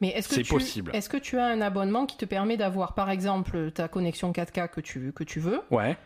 Mais 0.00 0.08
est-ce 0.10 0.28
que 0.28 0.34
C'est 0.36 0.42
tu, 0.42 0.52
possible. 0.54 0.90
Est-ce 0.94 1.08
que 1.08 1.16
tu 1.16 1.38
as 1.38 1.46
un 1.46 1.60
abonnement 1.60 2.06
qui 2.06 2.16
te 2.16 2.24
permet 2.24 2.56
d'avoir, 2.56 2.94
par 2.94 3.10
exemple, 3.10 3.70
ta 3.72 3.86
connexion 3.88 4.32
4K 4.32 4.68
que 4.70 4.80
tu, 4.80 5.12
que 5.12 5.24
tu 5.24 5.40
veux, 5.40 5.60
Ouais, 5.70 5.96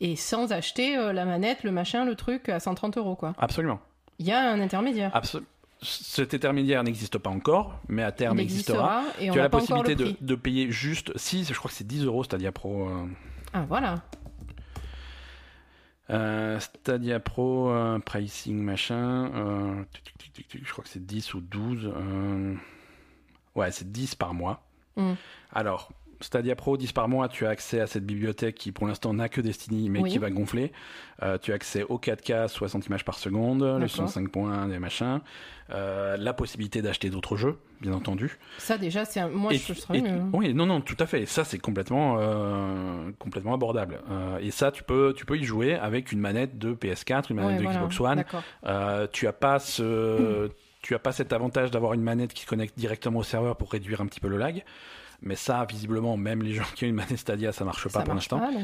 et 0.00 0.16
sans 0.16 0.52
acheter 0.52 0.98
euh, 0.98 1.12
la 1.12 1.24
manette, 1.24 1.62
le 1.62 1.70
machin, 1.70 2.04
le 2.04 2.16
truc 2.16 2.48
à 2.48 2.60
130 2.60 2.98
euros, 2.98 3.14
quoi? 3.16 3.34
Absolument. 3.38 3.80
Il 4.18 4.26
y 4.26 4.32
a 4.32 4.50
un 4.50 4.60
intermédiaire. 4.60 5.10
Absol- 5.14 5.42
Cet 5.84 6.34
intermédiaire 6.34 6.82
n'existe 6.82 7.18
pas 7.18 7.30
encore, 7.30 7.78
mais 7.88 8.02
à 8.02 8.10
terme 8.10 8.38
Il 8.38 8.42
existera. 8.42 9.02
existera 9.02 9.24
et 9.24 9.30
Tu 9.30 9.38
as 9.38 9.42
la 9.42 9.48
possibilité 9.50 9.94
de, 9.94 10.14
de 10.20 10.34
payer 10.34 10.70
juste, 10.72 11.12
si, 11.16 11.44
je 11.44 11.52
crois 11.54 11.70
que 11.70 11.76
c'est 11.76 11.86
10 11.86 12.04
euros 12.06 12.24
Stadia 12.24 12.50
Pro. 12.52 12.88
euh, 12.88 13.06
Ah, 13.52 13.64
voilà. 13.68 14.02
Euh, 16.10 16.58
Stadia 16.60 17.18
Pro, 17.18 17.70
euh, 17.70 17.98
pricing 17.98 18.58
machin, 18.62 19.30
euh, 19.34 19.82
tic, 19.92 20.04
tic, 20.04 20.18
tic, 20.18 20.32
tic, 20.32 20.48
tic, 20.48 20.66
je 20.66 20.70
crois 20.72 20.84
que 20.84 20.90
c'est 20.90 21.04
10 21.04 21.34
ou 21.34 21.40
12. 21.40 21.90
euh, 21.94 22.54
Ouais, 23.54 23.70
c'est 23.70 23.90
10 23.90 24.14
par 24.14 24.34
mois. 24.34 24.66
Mm. 24.96 25.12
Alors, 25.52 25.90
Stadia 26.24 26.56
Pro, 26.56 26.76
10 26.76 26.92
par 26.92 27.08
mois, 27.08 27.28
tu 27.28 27.46
as 27.46 27.50
accès 27.50 27.80
à 27.80 27.86
cette 27.86 28.04
bibliothèque 28.06 28.54
qui 28.54 28.72
pour 28.72 28.86
l'instant 28.86 29.12
n'a 29.14 29.28
que 29.28 29.40
Destiny, 29.40 29.88
mais 29.90 30.00
Oui. 30.00 30.10
qui 30.10 30.18
va 30.18 30.30
gonfler. 30.30 30.72
Euh, 31.22 31.38
tu 31.38 31.52
as 31.52 31.54
accès 31.54 31.84
au 31.88 31.98
4K, 31.98 32.48
60 32.48 32.86
images 32.86 33.04
par 33.04 33.18
seconde, 33.18 33.62
le 33.62 33.80
D'accord. 33.86 34.08
son 34.08 34.20
5.1, 34.20 34.68
des 34.68 34.78
machins. 34.78 35.20
Euh, 35.70 36.16
la 36.18 36.32
possibilité 36.34 36.82
d'acheter 36.82 37.08
d'autres 37.10 37.36
jeux, 37.36 37.56
bien 37.80 37.92
entendu. 37.92 38.38
Ça, 38.58 38.76
déjà, 38.76 39.04
c'est 39.04 39.20
un... 39.20 39.28
moi, 39.28 39.52
Et 39.52 39.56
je 39.58 39.72
serais 39.72 39.98
et 39.98 40.02
mieux. 40.02 40.20
Oui, 40.32 40.52
non, 40.52 40.66
non, 40.66 40.80
tout 40.80 40.96
à 40.98 41.06
fait. 41.06 41.24
Ça, 41.26 41.44
c'est 41.44 41.58
complètement, 41.58 42.16
euh, 42.18 43.10
complètement 43.18 43.54
abordable. 43.54 44.00
Et 44.40 44.50
ça, 44.50 44.70
tu 44.72 44.82
peux, 44.82 45.14
tu 45.16 45.24
peux 45.24 45.38
y 45.38 45.44
jouer 45.44 45.74
avec 45.74 46.12
une 46.12 46.20
manette 46.20 46.58
de 46.58 46.74
PS4, 46.74 47.26
une 47.30 47.36
manette 47.36 47.52
Ouais, 47.52 47.58
de 47.58 47.62
voilà. 47.62 47.78
Xbox 47.78 48.00
One. 48.00 49.08
Tu 49.12 49.26
as 49.26 49.32
pas 49.32 49.58
ce, 49.58 50.50
tu 50.82 50.94
as 50.94 50.98
pas 50.98 51.12
cet 51.12 51.32
avantage 51.32 51.70
d'avoir 51.70 51.94
une 51.94 52.02
manette 52.02 52.34
qui 52.34 52.42
se 52.42 52.46
connecte 52.46 52.78
directement 52.78 53.20
au 53.20 53.22
serveur 53.24 53.56
pour 53.56 53.70
réduire 53.72 54.00
un 54.02 54.06
petit 54.06 54.20
peu 54.20 54.28
le 54.28 54.36
lag. 54.36 54.62
Mais 55.26 55.34
ça, 55.36 55.64
visiblement, 55.68 56.16
même 56.16 56.42
les 56.42 56.52
gens 56.52 56.64
qui 56.76 56.84
ont 56.84 56.88
une 56.88 56.94
manette 56.94 57.16
Stadia, 57.18 57.50
ça 57.52 57.64
marche 57.64 57.84
pas 57.84 57.88
Ça 57.88 58.02
pour 58.02 58.14
l'instant. 58.14 58.38
ouais. 58.40 58.62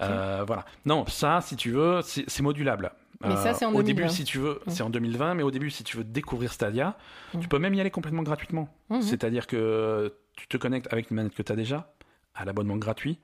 Euh, 0.00 0.44
voilà. 0.46 0.64
Non, 0.84 1.06
ça, 1.06 1.40
si 1.40 1.56
tu 1.56 1.70
veux, 1.70 2.00
c'est 2.02 2.42
modulable. 2.42 2.92
Euh, 3.24 3.28
Mais 3.30 3.36
ça, 3.36 3.54
c'est 3.54 3.64
en 3.64 3.70
Au 3.70 3.82
2020. 3.82 3.84
début, 4.02 4.08
si 4.10 4.24
tu 4.24 4.38
veux, 4.38 4.60
Mm. 4.66 4.70
c'est 4.70 4.82
en 4.82 4.90
2020, 4.90 5.34
mais 5.34 5.42
au 5.42 5.50
début, 5.50 5.70
si 5.70 5.82
tu 5.82 5.96
veux 5.96 6.04
découvrir 6.04 6.52
Stadia, 6.52 6.96
Mm. 7.32 7.40
tu 7.40 7.48
peux 7.48 7.58
même 7.58 7.72
y 7.74 7.80
aller 7.80 7.90
complètement 7.90 8.22
gratuitement. 8.22 8.68
Mhm. 8.90 9.00
C'est-à-dire 9.02 9.46
que 9.46 10.14
tu 10.36 10.46
te 10.46 10.56
connectes 10.58 10.92
avec 10.92 11.10
une 11.10 11.16
manette 11.16 11.34
que 11.34 11.42
tu 11.42 11.50
as 11.50 11.56
déjà, 11.56 11.92
à 12.34 12.44
l'abonnement 12.44 12.76
gratuit. 12.76 13.18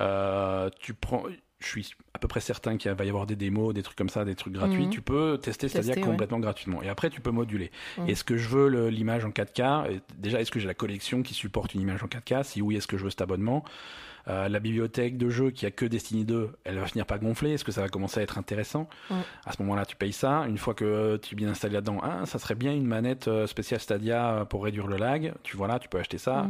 Euh, 0.00 0.70
tu 0.78 0.94
prends, 0.94 1.24
je 1.60 1.66
suis 1.68 1.90
à 2.14 2.18
peu 2.18 2.26
près 2.26 2.40
certain 2.40 2.76
qu'il 2.78 2.90
va 2.90 3.04
y 3.04 3.08
avoir 3.08 3.26
des 3.26 3.36
démos, 3.36 3.72
des 3.74 3.82
trucs 3.82 3.96
comme 3.96 4.08
ça, 4.08 4.24
des 4.24 4.34
trucs 4.34 4.54
gratuits. 4.54 4.84
Mhm. 4.86 4.90
Tu 4.90 5.02
peux 5.02 5.38
tester 5.40 5.68
Stadia 5.68 5.88
Tester, 5.94 6.00
ouais. 6.02 6.10
complètement 6.10 6.40
gratuitement. 6.40 6.82
Et 6.82 6.88
après, 6.88 7.10
tu 7.10 7.20
peux 7.20 7.30
moduler. 7.30 7.70
Mhm. 7.98 8.08
Est-ce 8.08 8.24
que 8.24 8.36
je 8.36 8.48
veux 8.48 8.88
l'image 8.88 9.24
en 9.24 9.30
4K 9.30 9.90
Et 9.90 10.00
Déjà, 10.18 10.40
est-ce 10.40 10.50
que 10.50 10.58
j'ai 10.58 10.66
la 10.66 10.74
collection 10.74 11.22
qui 11.22 11.34
supporte 11.34 11.74
une 11.74 11.82
image 11.82 12.02
en 12.02 12.06
4K 12.08 12.42
Si 12.44 12.62
oui, 12.62 12.76
est-ce 12.76 12.86
que 12.86 12.96
je 12.98 13.04
veux 13.04 13.10
cet 13.10 13.20
abonnement? 13.20 13.64
Euh, 14.28 14.48
La 14.48 14.58
bibliothèque 14.60 15.16
de 15.18 15.28
jeux 15.30 15.50
qui 15.50 15.64
a 15.66 15.70
que 15.70 15.84
Destiny 15.86 16.24
2, 16.24 16.50
elle 16.64 16.78
va 16.78 16.86
finir 16.86 17.04
par 17.06 17.18
gonfler. 17.18 17.52
Est-ce 17.52 17.64
que 17.64 17.72
ça 17.72 17.80
va 17.82 17.88
commencer 17.88 18.20
à 18.20 18.22
être 18.22 18.38
intéressant? 18.38 18.88
Mhm. 19.10 19.16
À 19.46 19.52
ce 19.52 19.62
moment-là, 19.62 19.84
tu 19.86 19.96
payes 19.96 20.12
ça. 20.12 20.44
Une 20.48 20.58
fois 20.58 20.74
que 20.74 21.18
tu 21.18 21.34
es 21.34 21.36
bien 21.36 21.48
installé 21.48 21.74
là-dedans, 21.74 22.00
ah, 22.02 22.24
ça 22.26 22.38
serait 22.38 22.54
bien 22.54 22.72
une 22.72 22.86
manette 22.86 23.28
euh, 23.28 23.46
spéciale 23.46 23.80
Stadia 23.80 24.30
euh, 24.30 24.44
pour 24.44 24.64
réduire 24.64 24.86
le 24.86 24.96
lag. 24.96 25.32
Tu 25.42 25.56
vois 25.56 25.68
là, 25.68 25.78
tu 25.78 25.88
peux 25.88 25.98
acheter 25.98 26.18
ça. 26.18 26.46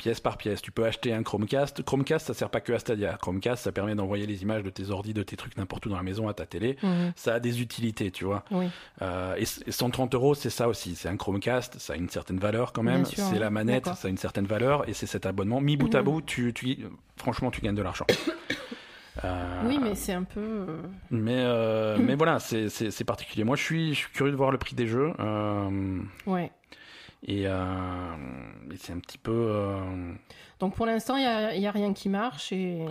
Pièce 0.00 0.18
par 0.20 0.36
pièce. 0.36 0.62
Tu 0.62 0.72
peux 0.72 0.84
acheter 0.84 1.12
un 1.12 1.22
Chromecast. 1.22 1.82
Chromecast, 1.84 2.26
ça 2.26 2.34
sert 2.34 2.50
pas 2.50 2.60
que 2.60 2.72
à 2.72 2.78
Stadia. 2.78 3.18
Chromecast, 3.20 3.62
ça 3.64 3.72
permet 3.72 3.94
d'envoyer 3.94 4.26
les 4.26 4.42
images 4.42 4.62
de 4.62 4.70
tes 4.70 4.90
ordis, 4.90 5.12
de 5.14 5.22
tes 5.22 5.36
trucs 5.36 5.56
n'importe 5.56 5.86
où 5.86 5.90
dans 5.90 5.96
la 5.96 6.02
maison 6.02 6.28
à 6.28 6.34
ta 6.34 6.46
télé. 6.46 6.76
Mhm. 6.82 7.12
Ça 7.16 7.34
a 7.34 7.40
des 7.40 7.60
utilités, 7.60 8.10
tu 8.10 8.24
vois. 8.24 8.44
Oui. 8.50 8.66
Euh, 9.02 9.34
et, 9.36 9.44
c- 9.44 9.62
et 9.66 9.72
130 9.72 10.14
euros, 10.14 10.34
c'est 10.34 10.50
ça 10.50 10.68
aussi. 10.68 10.94
C'est 10.96 11.08
un 11.08 11.16
Chromecast, 11.16 11.78
ça 11.78 11.92
a 11.92 11.96
une 11.96 12.08
certaine 12.08 12.38
valeur 12.38 12.72
quand 12.72 12.82
même. 12.82 13.04
C'est 13.04 13.38
la 13.38 13.46
ouais. 13.46 13.50
manette, 13.50 13.86
ça 13.86 14.08
a 14.08 14.10
une 14.10 14.16
certaine 14.18 14.46
valeur. 14.46 14.88
Et 14.88 14.94
c'est 14.94 15.06
cet 15.06 15.26
abonnement. 15.26 15.60
Mis 15.60 15.76
bout 15.76 15.94
à 15.94 15.98
Mhm. 15.98 16.04
bout, 16.04 16.20
tu, 16.22 16.52
tu, 16.52 16.78
franchement, 17.16 17.50
tu 17.50 17.60
gagnes 17.60 17.74
de 17.76 17.82
l'argent. 17.82 18.06
Euh, 19.24 19.62
Oui, 19.66 19.78
mais 19.82 19.94
c'est 19.96 20.12
un 20.14 20.22
peu. 20.22 20.40
euh, 20.40 20.76
mais, 21.10 21.34
euh, 21.36 21.98
mais 22.00 22.14
voilà, 22.14 22.38
c'est- 22.38 23.04
particulier. 23.04 23.44
Moi, 23.44 23.56
je 23.56 23.62
suis, 23.62 23.90
je 23.92 23.98
suis 23.98 24.10
curieux 24.12 24.30
de 24.32 24.36
voir 24.36 24.50
le 24.50 24.56
prix 24.56 24.74
des 24.76 24.86
jeux. 24.86 25.12
euh, 25.18 25.98
Ouais. 26.26 26.50
Et 27.22 27.42
euh, 27.46 28.14
et 28.72 28.76
c'est 28.76 28.92
un 28.92 28.98
petit 28.98 29.18
peu. 29.18 29.30
euh, 29.32 30.12
Donc 30.58 30.74
pour 30.74 30.86
l'instant, 30.86 31.16
il 31.16 31.20
n'y 31.20 31.26
a, 31.26 31.54
il 31.54 31.60
y 31.60 31.66
a 31.66 31.70
rien 31.70 31.92
qui 31.92 32.08
marche 32.08 32.52
et. 32.52 32.86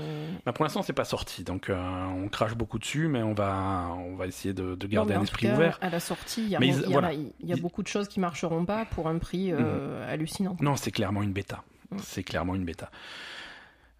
Bah, 0.45 0.53
pour 0.53 0.63
l'instant, 0.63 0.81
c'est 0.81 0.93
pas 0.93 1.05
sorti, 1.05 1.43
donc 1.43 1.69
euh, 1.69 2.05
on 2.05 2.27
crache 2.27 2.55
beaucoup 2.55 2.79
dessus, 2.79 3.07
mais 3.07 3.23
on 3.23 3.33
va, 3.33 3.89
on 3.97 4.15
va 4.15 4.27
essayer 4.27 4.53
de, 4.53 4.75
garder 4.85 5.15
un 5.15 5.23
esprit 5.23 5.47
cas, 5.47 5.55
ouvert. 5.55 5.77
À 5.81 5.89
la 5.89 5.99
sortie, 5.99 6.43
il 6.43 6.49
y 6.49 6.55
a, 6.55 6.59
voilà. 6.89 7.13
y 7.13 7.61
beaucoup 7.61 7.81
de 7.81 7.87
choses 7.87 8.07
qui 8.07 8.19
marcheront 8.19 8.65
pas 8.65 8.85
pour 8.85 9.07
un 9.07 9.17
prix 9.17 9.51
euh, 9.51 10.11
hallucinant. 10.11 10.55
Non, 10.61 10.75
c'est 10.75 10.91
clairement 10.91 11.23
une 11.23 11.33
bêta. 11.33 11.63
C'est 12.03 12.23
clairement 12.23 12.53
une 12.55 12.65
bêta. 12.65 12.91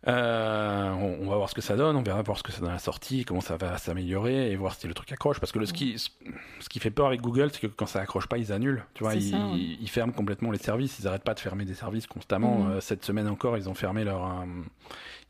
Euh, 0.08 0.92
on, 0.92 1.26
on 1.26 1.30
va 1.30 1.36
voir 1.36 1.50
ce 1.50 1.56
que 1.56 1.62
ça 1.62 1.76
donne, 1.76 1.96
on 1.98 2.02
verra 2.02 2.22
voir 2.22 2.38
ce 2.38 2.44
que 2.44 2.52
ça 2.54 2.62
donne 2.62 2.70
à 2.70 2.74
la 2.74 2.80
sortie, 2.80 3.26
comment 3.26 3.42
ça 3.42 3.58
va 3.58 3.78
s'améliorer 3.78 4.50
et 4.52 4.56
voir 4.56 4.74
si 4.76 4.88
le 4.88 4.94
truc 4.94 5.12
accroche. 5.12 5.40
Parce 5.40 5.52
que 5.52 5.60
le, 5.60 5.66
ce, 5.66 5.74
qui, 5.74 6.00
ce 6.00 6.70
qui 6.70 6.80
fait 6.80 6.90
peur 6.92 7.08
avec 7.08 7.20
Google, 7.22 7.50
c'est 7.52 7.60
que 7.60 7.68
quand 7.68 7.86
ça 7.86 8.00
accroche 8.00 8.28
pas, 8.28 8.38
ils 8.38 8.54
annulent. 8.54 8.86
Tu 8.94 9.04
vois, 9.04 9.12
C'est 9.12 9.18
ils, 9.20 9.32
ça, 9.32 9.38
ouais. 9.38 9.58
ils 9.58 9.90
ferment 9.90 10.14
complètement 10.14 10.52
les 10.52 10.58
services. 10.58 11.00
Ils 11.00 11.08
arrêtent 11.08 11.24
pas 11.26 11.34
de 11.34 11.40
fermer 11.42 11.66
des 11.66 11.74
services 11.74 12.08
constamment. 12.08 12.60
Mhm. 12.60 12.72
Euh, 12.72 12.82
cette 12.82 13.04
semaine 13.04 13.28
encore, 13.28 13.58
ils 13.58 13.68
ont 13.68 13.74
fermé 13.74 14.04
leur. 14.06 14.24
euh, 14.26 14.46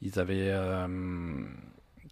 ils 0.02 0.20
avaient 0.20 0.50
euh, 0.52 0.88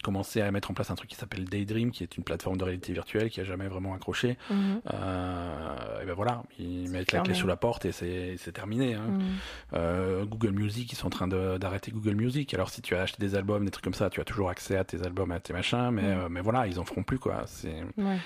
commencé 0.04 0.42
à 0.42 0.52
mettre 0.52 0.72
en 0.72 0.74
place 0.74 0.92
un 0.92 0.96
truc 0.96 1.10
qui 1.10 1.16
s'appelle 1.16 1.46
Daydream, 1.46 1.92
qui 1.92 2.04
est 2.04 2.18
une 2.18 2.24
plateforme 2.24 2.58
de 2.58 2.64
réalité 2.64 2.94
virtuelle 2.94 3.30
qui 3.30 3.42
a 3.42 3.44
jamais 3.44 3.68
vraiment 3.68 3.94
accroché. 3.94 4.38
Mhm. 4.50 4.82
Euh, 4.94 6.02
et 6.02 6.06
ben 6.06 6.14
voilà, 6.14 6.44
ils 6.60 6.90
mettent 6.90 7.12
la 7.12 7.22
clé 7.22 7.34
sous 7.34 7.48
la 7.48 7.56
porte 7.58 7.86
et 7.86 7.92
c'est 7.92 8.52
terminé. 8.54 8.94
hein. 8.96 9.08
Mhm. 9.08 9.22
Euh, 9.74 10.26
Google 10.26 10.52
Music, 10.52 10.92
ils 10.92 10.96
sont 10.96 11.08
en 11.08 11.12
train 11.12 11.28
d'arrêter 11.28 11.92
Google 11.92 12.16
Music. 12.16 12.54
Alors 12.54 12.70
si 12.70 12.82
tu 12.82 12.96
as 12.96 13.02
acheté 13.02 13.18
des 13.20 13.36
albums, 13.36 13.66
des 13.66 13.72
trucs 13.72 13.84
comme 13.84 13.94
ça, 13.94 14.10
tu 14.10 14.22
as 14.22 14.26
toujours 14.26 14.50
accès 14.50 14.78
à 14.78 14.84
tes 14.84 15.02
albums, 15.04 15.32
à 15.32 15.40
tes 15.40 15.54
machins, 15.54 15.90
mais, 15.92 16.02
Mm. 16.04 16.06
euh, 16.20 16.30
mais 16.30 16.42
voilà, 16.42 16.68
ils 16.68 16.80
en 16.80 16.86
feront 16.86 17.04
plus 17.04 17.20
quoi. 17.20 17.44
C'est 17.48 17.84
Ouais. 17.98 18.18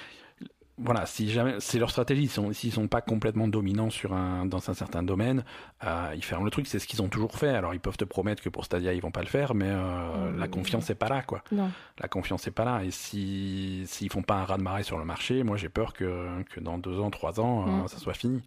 Voilà, 0.77 1.05
si 1.05 1.29
jamais 1.29 1.55
c'est 1.59 1.77
leur 1.77 1.91
stratégie, 1.91 2.23
ils 2.23 2.29
sont 2.29 2.51
s'ils 2.53 2.71
sont 2.71 2.87
pas 2.87 3.01
complètement 3.01 3.47
dominants 3.47 3.89
sur 3.89 4.13
un 4.13 4.45
dans 4.45 4.69
un 4.69 4.73
certain 4.73 5.03
domaine, 5.03 5.43
euh, 5.83 6.11
ils 6.15 6.23
ferment 6.23 6.45
le 6.45 6.51
truc. 6.51 6.65
C'est 6.67 6.79
ce 6.79 6.87
qu'ils 6.87 7.01
ont 7.01 7.09
toujours 7.09 7.35
fait. 7.35 7.49
Alors 7.49 7.73
ils 7.73 7.79
peuvent 7.79 7.97
te 7.97 8.05
promettre 8.05 8.41
que 8.41 8.49
pour 8.49 8.65
Stadia 8.65 8.93
ils 8.93 9.01
vont 9.01 9.11
pas 9.11 9.21
le 9.21 9.27
faire, 9.27 9.53
mais 9.53 9.67
euh, 9.69 10.31
Mm. 10.31 10.39
la 10.39 10.47
confiance 10.47 10.89
est 10.89 10.95
pas 10.95 11.09
là 11.09 11.21
quoi. 11.21 11.43
Non. 11.51 11.69
La 11.99 12.07
confiance 12.07 12.47
est 12.47 12.51
pas 12.51 12.65
là. 12.65 12.83
Et 12.83 12.91
si 12.91 13.83
s'ils 13.85 14.11
font 14.11 14.23
pas 14.23 14.35
un 14.35 14.45
raz 14.45 14.57
de 14.57 14.63
marée 14.63 14.83
sur 14.83 14.97
le 14.97 15.05
marché, 15.05 15.43
moi 15.43 15.57
j'ai 15.57 15.69
peur 15.69 15.93
que 15.93 16.27
que 16.49 16.59
dans 16.59 16.77
deux 16.77 16.99
ans, 16.99 17.11
trois 17.11 17.39
ans, 17.39 17.65
euh, 17.67 17.83
Mm. 17.83 17.87
ça 17.87 17.97
soit 17.97 18.13
fini. 18.15 18.41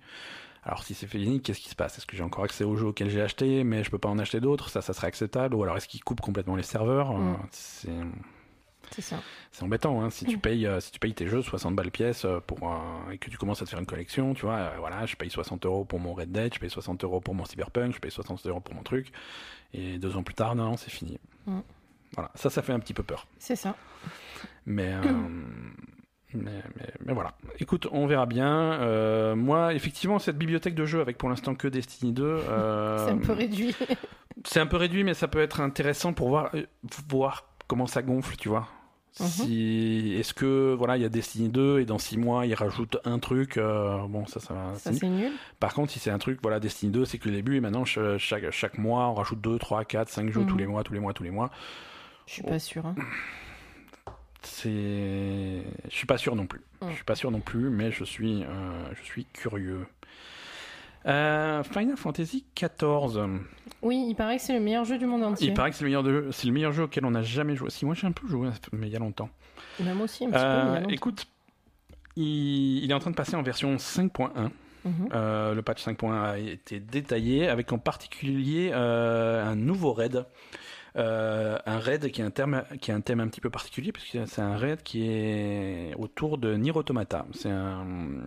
Alors 0.67 0.83
si 0.83 0.95
c'est 0.95 1.07
fini, 1.07 1.41
qu'est-ce 1.43 1.61
qui 1.61 1.69
se 1.69 1.77
passe? 1.77 1.99
Est-ce 1.99 2.07
que 2.07 2.17
j'ai 2.17 2.23
encore 2.25 2.45
accès 2.45 2.65
aux 2.65 2.75
jeux 2.75 2.87
auxquels 2.87 3.11
j'ai 3.11 3.21
acheté, 3.21 3.65
mais 3.65 3.85
je 3.85 3.91
peux 3.91 3.99
pas 3.99 4.09
en 4.09 4.19
acheter 4.19 4.41
d'autres? 4.41 4.71
Ça, 4.71 4.81
ça 4.81 4.95
serait 4.95 5.09
acceptable? 5.09 5.55
Ou 5.55 5.63
alors 5.63 5.77
est-ce 5.77 5.87
qu'ils 5.89 6.03
coupent 6.03 6.23
complètement 6.23 6.57
les 6.57 6.63
serveurs? 6.63 7.11
Euh, 7.13 7.19
Mm. 7.19 7.37
C'est 7.51 7.91
C'est 8.95 9.03
ça. 9.03 9.17
c'est 9.51 9.65
embêtant. 9.65 10.03
Hein. 10.03 10.11
Si 10.11 10.25
tu 10.25 10.37
Mm. 10.37 10.41
payes 10.41 10.67
euh, 10.67 10.79
si 10.81 10.93
tu 10.93 10.99
payes 11.01 11.15
tes 11.15 11.27
jeux 11.27 11.43
60 11.43 11.75
balles 11.75 11.91
pièce 11.91 12.25
euh, 12.25 12.39
pour 12.47 12.63
un- 12.69 13.11
et 13.13 13.19
que 13.19 13.29
tu 13.29 13.37
commences 13.37 13.61
à 13.61 13.65
te 13.65 13.71
faire 13.71 13.81
une 13.81 13.87
collection, 13.87 14.35
tu 14.35 14.43
vois, 14.47 14.55
euh, 14.57 14.71
voilà, 14.79 15.05
je 15.07 15.17
paye 15.17 15.31
60 15.31 15.67
euros 15.67 15.85
pour 15.85 15.99
mon 15.99 16.15
Red 16.15 16.31
Dead, 16.31 16.55
je 16.55 16.61
paye 16.61 16.71
60 16.71 17.03
euros 17.05 17.21
pour 17.21 17.35
mon 17.35 17.45
Cyberpunk, 17.45 17.93
je 17.95 17.99
paye 17.99 18.11
60 18.13 18.47
euros 18.47 18.61
pour 18.61 18.75
mon 18.75 18.83
truc, 18.83 19.11
et 19.73 19.99
deux 19.99 20.17
ans 20.17 20.23
plus 20.23 20.35
tard, 20.35 20.55
non, 20.55 20.77
c'est 20.77 20.91
fini. 20.91 21.19
Mm. 21.47 21.61
Voilà, 22.15 22.31
ça, 22.37 22.51
ça 22.51 22.63
fait 22.63 22.73
un 22.73 22.79
petit 22.79 22.95
peu 22.95 23.03
peur. 23.03 23.27
C'est 23.41 23.57
ça. 23.57 23.75
Mais, 24.67 24.93
euh, 24.95 25.01
mais, 26.35 26.63
mais, 26.77 26.93
mais 27.05 27.13
voilà. 27.13 27.35
Écoute, 27.59 27.89
on 27.93 28.07
verra 28.07 28.27
bien. 28.27 28.75
Euh, 28.81 29.35
moi, 29.35 29.75
effectivement, 29.75 30.19
cette 30.19 30.39
bibliothèque 30.39 30.75
de 30.77 30.85
jeux 30.85 31.01
avec 31.01 31.19
pour 31.19 31.29
l'instant 31.29 31.55
que 31.57 31.67
Destiny 31.69 32.13
2. 32.13 32.23
euh, 32.25 32.99
C'est 33.07 33.13
un 33.13 33.19
peu 33.19 33.33
réduit. 33.33 33.75
c'est 34.45 34.61
un 34.61 34.67
peu 34.67 34.77
réduit, 34.77 35.05
mais 35.05 35.15
ça 35.15 35.27
peut 35.29 35.41
être 35.41 35.61
intéressant 35.61 36.13
pour 36.13 36.29
voir, 36.29 36.51
voir 37.09 37.49
comment 37.67 37.87
ça 37.87 38.03
gonfle, 38.03 38.37
tu 38.37 38.49
vois. 38.49 38.69
Mhm. 39.21 39.27
Si, 39.29 40.17
est-ce 40.19 40.35
que 40.35 40.75
voilà, 40.77 40.97
il 40.97 41.03
y 41.03 41.07
a 41.07 41.09
Destiny 41.09 41.49
2 41.49 41.79
et 41.79 41.85
dans 41.85 41.99
6 41.99 42.19
mois 42.19 42.47
ils 42.47 42.55
rajoutent 42.55 42.97
un 43.05 43.21
truc, 43.21 43.59
euh, 43.59 43.97
bon 44.09 44.27
ça 44.27 44.41
ça 44.41 44.55
va. 44.55 44.75
ça, 44.77 44.93
c'est 44.93 45.07
nul. 45.09 45.31
Par 45.61 45.73
contre, 45.73 45.93
si 45.93 46.01
c'est 46.01 46.11
un 46.11 46.19
truc, 46.19 46.41
voilà, 46.43 46.59
Destiny 46.59 46.91
2, 46.91 47.05
c'est 47.05 47.19
que 47.19 47.29
le 47.29 47.35
début 47.37 47.57
et 47.57 47.61
maintenant 47.61 47.85
ch- 47.85 48.19
chaque, 48.19 48.51
chaque 48.51 48.77
mois 48.77 49.09
on 49.09 49.15
rajoute 49.15 49.41
2, 49.41 49.57
3, 49.59 49.85
4, 49.85 50.09
5 50.09 50.31
jeux 50.31 50.41
Mhm. 50.41 50.47
tous 50.49 50.57
les 50.59 50.67
mois, 50.67 50.83
tous 50.83 50.95
les 50.95 50.99
mois, 51.01 51.13
tous 51.13 51.23
les 51.23 51.31
mois. 51.31 51.51
Je 52.27 52.33
suis 52.33 52.43
pas 52.43 52.59
sûre. 52.59 52.87
hein. 52.87 52.97
C'est, 54.43 55.63
je 55.89 55.95
suis 55.95 56.07
pas 56.07 56.19
sûr 56.19 56.37
non 56.37 56.47
plus. 56.47 56.61
Mm. 56.83 56.89
Je 56.91 56.95
suis 56.97 57.05
pas 57.05 57.15
sûr 57.15 57.31
non 57.31 57.41
plus, 57.41 57.71
mais 57.71 57.91
je 57.93 58.05
suis, 58.05 58.43
euh, 58.43 58.47
je 58.95 59.03
suis 59.03 59.25
curieux. 59.27 59.87
Euh, 61.07 61.63
Final 61.63 61.97
Fantasy 61.97 62.45
XIV. 62.57 63.41
Oui, 63.85 64.05
il 64.09 64.15
paraît 64.15 64.39
que 64.39 64.43
c'est 64.43 64.55
le 64.55 64.61
meilleur 64.61 64.85
jeu 64.85 64.99
du 64.99 65.07
monde 65.07 65.23
entier. 65.23 65.49
Il 65.49 65.55
paraît 65.55 65.71
que 65.71 65.77
c'est 65.77 65.85
le 65.85 65.89
meilleur 65.89 66.03
de- 66.03 66.29
c'est 66.33 66.47
le 66.47 66.53
meilleur 66.53 66.73
jeu 66.73 66.83
auquel 66.85 67.05
on 67.05 67.11
n'a 67.13 67.23
jamais 67.23 67.55
joué. 67.55 67.71
Si 67.71 67.85
moi 67.85 67.95
j'ai 67.95 68.07
un 68.07 68.13
peu 68.13 68.27
joué, 68.27 68.49
mais 68.73 68.87
il 68.89 68.93
y 68.93 68.97
a 68.97 68.99
longtemps. 68.99 69.29
Même 69.81 70.01
aussi 70.01 70.25
un 70.25 70.31
petit 70.31 70.39
peu. 70.39 70.45
Euh, 70.45 70.65
mais 70.65 70.71
il 70.71 70.73
y 70.73 70.77
a 70.77 70.81
longtemps. 70.81 70.91
écoute, 70.95 71.27
il, 72.17 72.85
il 72.85 72.91
est 72.91 72.95
en 72.95 72.99
train 72.99 73.11
de 73.11 73.17
passer 73.17 73.37
en 73.37 73.43
version 73.43 73.77
5.1. 73.77 74.51
Mhm. 74.85 75.09
Euh, 75.15 75.55
le 75.55 75.63
patch 75.63 75.83
5.1 75.83 76.13
a 76.13 76.39
été 76.39 76.79
détaillé 76.79 77.49
avec 77.49 77.73
en 77.73 77.79
particulier 77.79 78.71
euh, 78.75 79.43
un 79.45 79.57
nouveau 79.57 79.93
raid. 79.95 80.27
Euh, 80.97 81.59
un 81.67 81.79
raid 81.79 82.09
qui 82.13 82.23
a 82.23 82.25
un, 82.25 82.31
terme, 82.31 82.63
qui 82.81 82.93
a 82.93 82.95
un 82.95 83.01
thème 83.01 83.19
un 83.19 83.27
petit 83.27 83.41
peu 83.41 83.51
particulier 83.51 83.91
puisque 83.91 84.19
c'est 84.29 84.41
un 84.43 84.57
raid 84.57 84.81
qui 84.85 85.09
est 85.09 85.93
autour 85.99 86.39
de 86.39 86.55
Nier 86.55 86.71
Automata. 86.73 87.27
C'est 87.33 87.51
un, 87.51 87.85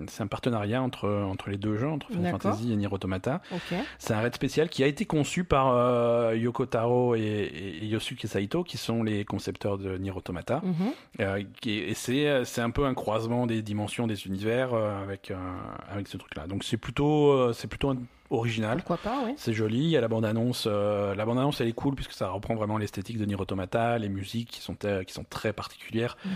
c'est 0.07 0.21
un 0.23 0.27
partenariat 0.27 0.81
entre, 0.81 1.07
entre 1.09 1.49
les 1.49 1.57
deux 1.57 1.77
jeux, 1.77 1.87
entre 1.87 2.07
Final. 2.11 2.31
Fantasy 2.31 2.73
et 2.73 2.75
Nier 2.75 2.89
Automata. 2.91 3.41
C'est 3.99 4.13
un 4.13 4.19
raid 4.19 4.35
spécial 4.35 4.67
qui 4.69 4.83
a 4.83 4.87
été 4.87 5.05
conçu 5.05 5.45
par 5.45 5.69
euh, 5.69 6.35
Yoko 6.35 6.65
Taro 6.65 7.15
et, 7.15 7.21
et- 7.21 7.85
Yosuke 7.85 8.27
Saito 8.27 8.63
qui 8.63 8.77
sont 8.77 9.01
les 9.01 9.23
concepteurs 9.23 9.77
de 9.77 9.97
Nier 9.97 10.11
Automata. 10.11 10.61
Mhm. 10.63 10.73
Euh, 11.21 11.43
qui 11.61 11.79
est- 11.79 11.89
et 11.89 11.93
c'est 11.93 12.43
c'est 12.43 12.61
un 12.61 12.69
peu 12.71 12.85
un 12.85 12.93
croisement 12.93 13.47
des 13.47 13.61
dimensions 13.61 14.07
des 14.07 14.27
univers 14.27 14.73
avec 14.73 15.31
avec 15.89 16.07
ce 16.07 16.17
truc 16.17 16.35
là 16.35 16.47
donc 16.47 16.63
c'est 16.63 16.77
plutôt 16.77 17.53
c'est 17.53 17.67
plutôt 17.67 17.91
un- 17.91 17.97
original 18.29 18.77
Pourquoi 18.77 18.97
pas, 18.97 19.19
oui. 19.25 19.33
c'est 19.37 19.53
joli 19.53 19.77
il 19.79 19.89
y 19.89 19.97
a 19.97 20.01
la 20.01 20.07
bande 20.07 20.25
annonce 20.25 20.65
la 20.67 21.25
bande 21.25 21.37
annonce 21.39 21.61
elle 21.61 21.67
est 21.67 21.73
cool 21.73 21.95
puisque 21.95 22.11
ça 22.13 22.29
reprend 22.29 22.55
vraiment 22.55 22.77
l'esthétique 22.77 23.17
de 23.17 23.25
Nier 23.25 23.35
Automata 23.39 23.97
les 23.97 24.09
musiques 24.09 24.49
qui 24.49 24.61
sont 24.61 24.75
euh, 24.85 25.03
qui 25.03 25.13
sont 25.13 25.25
très 25.29 25.53
particulières 25.53 26.17
Mhm. 26.25 26.31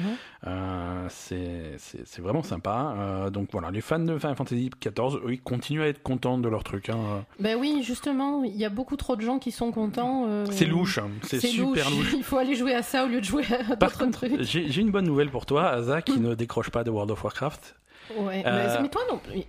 Euh, 0.47 1.05
c'est 1.09 1.73
c'est 1.77 2.07
c'est 2.07 2.21
vraiment 2.21 2.43
sympa 2.43 2.95
Euh, 2.97 3.29
donc 3.29 3.49
voilà 3.51 3.71
les 3.71 3.81
fans 3.81 3.99
de 3.99 4.17
Final 4.17 4.35
Fantasy 4.35 4.69
XIV 4.81 5.17
eux, 5.25 5.33
ils 5.33 5.41
continuent 5.41 5.81
à 5.81 5.87
être 5.87 6.01
contents 6.01 6.37
de 6.37 6.47
leur 6.49 6.63
truc 6.63 6.89
hein. 6.89 7.25
Ben 7.39 7.57
oui, 7.59 7.81
justement, 7.83 8.43
il 8.43 8.55
y 8.55 8.65
a 8.65 8.69
beaucoup 8.69 8.95
trop 8.97 9.15
de 9.15 9.21
gens 9.21 9.39
qui 9.39 9.51
sont 9.51 9.71
contents. 9.71 10.25
euh, 10.27 10.45
c'est 10.51 10.65
louche 10.65 10.97
hein. 10.97 11.09
c'est 11.23 11.39
super 11.39 11.89
louche 11.89 12.13
Il 12.15 12.23
faut 12.23 12.37
aller 12.37 12.55
jouer 12.55 12.73
à 12.73 12.81
ça 12.83 13.05
au 13.05 13.07
lieu 13.07 13.19
de 13.19 13.25
jouer 13.25 13.43
à 13.69 13.75
d'autres 13.75 14.05
trucs. 14.11 14.41
j'ai 14.41 14.81
une 14.81 14.91
bonne 14.91 15.05
nouvelle 15.05 15.29
pour 15.29 15.45
toi, 15.45 15.69
Asa, 15.69 16.01
qui 16.01 16.19
ne 16.19 16.33
décroche 16.35 16.69
pas 16.69 16.83
de 16.83 16.89
World 16.89 17.11
of 17.11 17.23
Warcraft. 17.23 17.75
Ouais. 18.17 18.43
Euh, 18.45 18.75
Mais, 18.75 18.81
mais 18.83 18.89
toi 18.89 19.01
non 19.09 19.17
plus. 19.19 19.41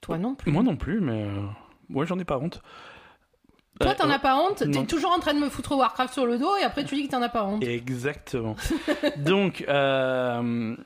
Toi 0.00 0.18
non 0.18 0.34
plus. 0.34 0.50
Moi 0.52 0.62
non 0.62 0.76
plus, 0.76 1.00
mais 1.00 1.24
euh, 1.24 1.42
moi 1.88 2.04
j'en 2.04 2.18
ai 2.18 2.24
pas 2.24 2.38
honte. 2.38 2.60
Toi, 3.80 3.92
Euh, 3.92 3.94
t'en 3.96 4.10
as 4.10 4.18
pas 4.18 4.36
honte. 4.36 4.64
T'es 4.72 4.84
toujours 4.86 5.12
en 5.12 5.20
train 5.20 5.34
de 5.34 5.38
me 5.38 5.48
foutre 5.48 5.76
Warcraft 5.76 6.12
sur 6.12 6.26
le 6.26 6.36
dos 6.38 6.56
et 6.56 6.64
après 6.64 6.84
tu 6.84 6.94
dis 6.96 7.06
que 7.06 7.12
t'en 7.12 7.22
as 7.22 7.28
pas 7.28 7.44
honte. 7.44 7.62
Exactement. 7.62 8.56
Donc, 9.18 9.64
euh, 9.68 10.76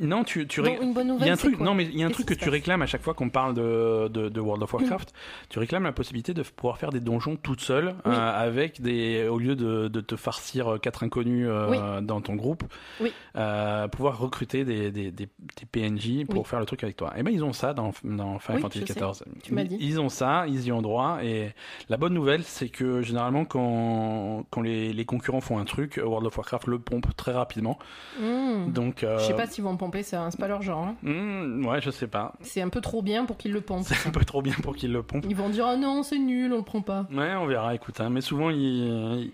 non, 0.00 0.24
tu, 0.24 0.46
tu 0.48 0.60
ré- 0.60 0.76
Bon, 0.76 0.82
une 0.88 0.92
bonne 0.92 1.16
Il 1.20 1.26
y 1.26 1.30
a 1.30 1.32
un 1.32 1.36
truc, 1.36 1.60
non 1.60 1.72
mais 1.74 1.84
il 1.84 1.96
y 1.98 2.02
a 2.02 2.06
un 2.06 2.10
truc 2.10 2.26
que 2.26 2.34
tu 2.34 2.48
réclames 2.48 2.82
à 2.82 2.86
chaque 2.86 3.02
fois 3.02 3.14
qu'on 3.14 3.30
parle 3.30 3.54
de, 3.54 4.08
de, 4.08 4.28
de 4.28 4.40
World 4.40 4.62
of 4.64 4.72
Warcraft. 4.74 5.12
tu 5.48 5.58
réclames 5.60 5.84
la 5.84 5.92
possibilité 5.92 6.34
de 6.34 6.42
pouvoir 6.42 6.78
faire 6.78 6.90
des 6.90 6.98
donjons 7.00 7.36
toute 7.36 7.60
seule 7.60 7.94
Oui. 8.04 8.12
euh, 8.12 8.42
avec 8.42 8.80
des 8.82 9.28
au 9.28 9.38
lieu 9.38 9.54
de, 9.54 9.86
de 9.86 10.00
te 10.00 10.16
farcir 10.16 10.74
euh, 10.74 10.78
quatre 10.78 11.04
inconnus 11.04 11.46
euh, 11.48 11.70
Oui. 11.70 12.04
dans 12.04 12.20
ton 12.20 12.34
groupe, 12.34 12.64
Oui. 13.00 13.12
euh, 13.36 13.86
pouvoir 13.88 14.18
recruter 14.18 14.64
des, 14.64 14.90
des, 14.90 15.12
des, 15.12 15.26
des 15.28 15.66
PNJ 15.70 16.26
pour 16.28 16.48
faire 16.48 16.58
le 16.58 16.66
truc 16.66 16.82
avec 16.82 16.96
toi. 16.96 17.12
Et 17.16 17.22
ben 17.22 17.32
ils 17.32 17.44
ont 17.44 17.52
ça 17.52 17.72
dans, 17.72 17.92
dans 18.02 18.38
Final 18.40 18.62
Fantasy. 18.62 18.84
XIV. 18.84 19.24
Tu 19.44 19.54
m'as 19.54 19.62
dit. 19.64 19.76
Ils 19.80 20.00
ont 20.00 20.08
ça, 20.08 20.46
ils 20.48 20.64
y 20.66 20.72
ont 20.72 20.82
droit. 20.82 21.18
Et 21.22 21.50
la 21.88 21.96
bonne 21.96 22.14
nouvelle, 22.14 22.42
c'est 22.42 22.68
que 22.68 23.00
généralement 23.02 23.44
quand 23.44 24.44
quand 24.50 24.60
les, 24.62 24.92
les 24.92 25.04
concurrents 25.04 25.40
font 25.40 25.58
un 25.58 25.64
truc, 25.64 26.00
World 26.02 26.26
of 26.26 26.36
Warcraft 26.36 26.66
le 26.66 26.78
pompe 26.80 27.14
très 27.16 27.32
rapidement. 27.32 27.78
Hmm. 28.20 28.72
Donc 28.72 28.98
Je 29.08 29.22
sais 29.22 29.34
pas 29.34 29.46
s'ils 29.46 29.62
vont 29.62 29.76
pomper 29.84 30.02
ça, 30.02 30.28
c'est 30.30 30.40
pas 30.40 30.48
leur 30.48 30.62
genre. 30.62 30.84
hein. 30.84 30.96
hmm, 31.02 31.66
ouais, 31.66 31.80
je 31.80 31.90
sais 31.90 32.06
pas. 32.08 32.34
C'est 32.40 32.60
un 32.62 32.68
peu 32.68 32.80
trop 32.80 33.02
bien 33.02 33.24
pour 33.26 33.36
qu'ils 33.36 33.52
le 33.52 33.60
pompent. 33.60 33.84
C'est 33.86 34.08
un 34.08 34.12
peu 34.12 34.24
trop 34.24 34.42
bien 34.42 34.54
pour 34.62 34.74
qu'ils 34.76 34.92
le 34.92 35.02
pompent. 35.02 35.24
Ils 35.28 35.36
vont 35.36 35.48
dire 35.50 35.66
ah 35.66 35.76
non 35.76 36.02
c'est 36.02 36.18
nul, 36.18 36.52
on 36.52 36.58
le 36.58 36.62
prend 36.64 36.80
pas. 36.82 37.06
Ouais, 37.12 37.34
on 37.34 37.46
verra, 37.46 37.74
écoute. 37.74 38.00
hein, 38.00 38.10
Mais 38.10 38.20
souvent, 38.20 38.50
ils. 38.50 38.58
ils- 39.24 39.32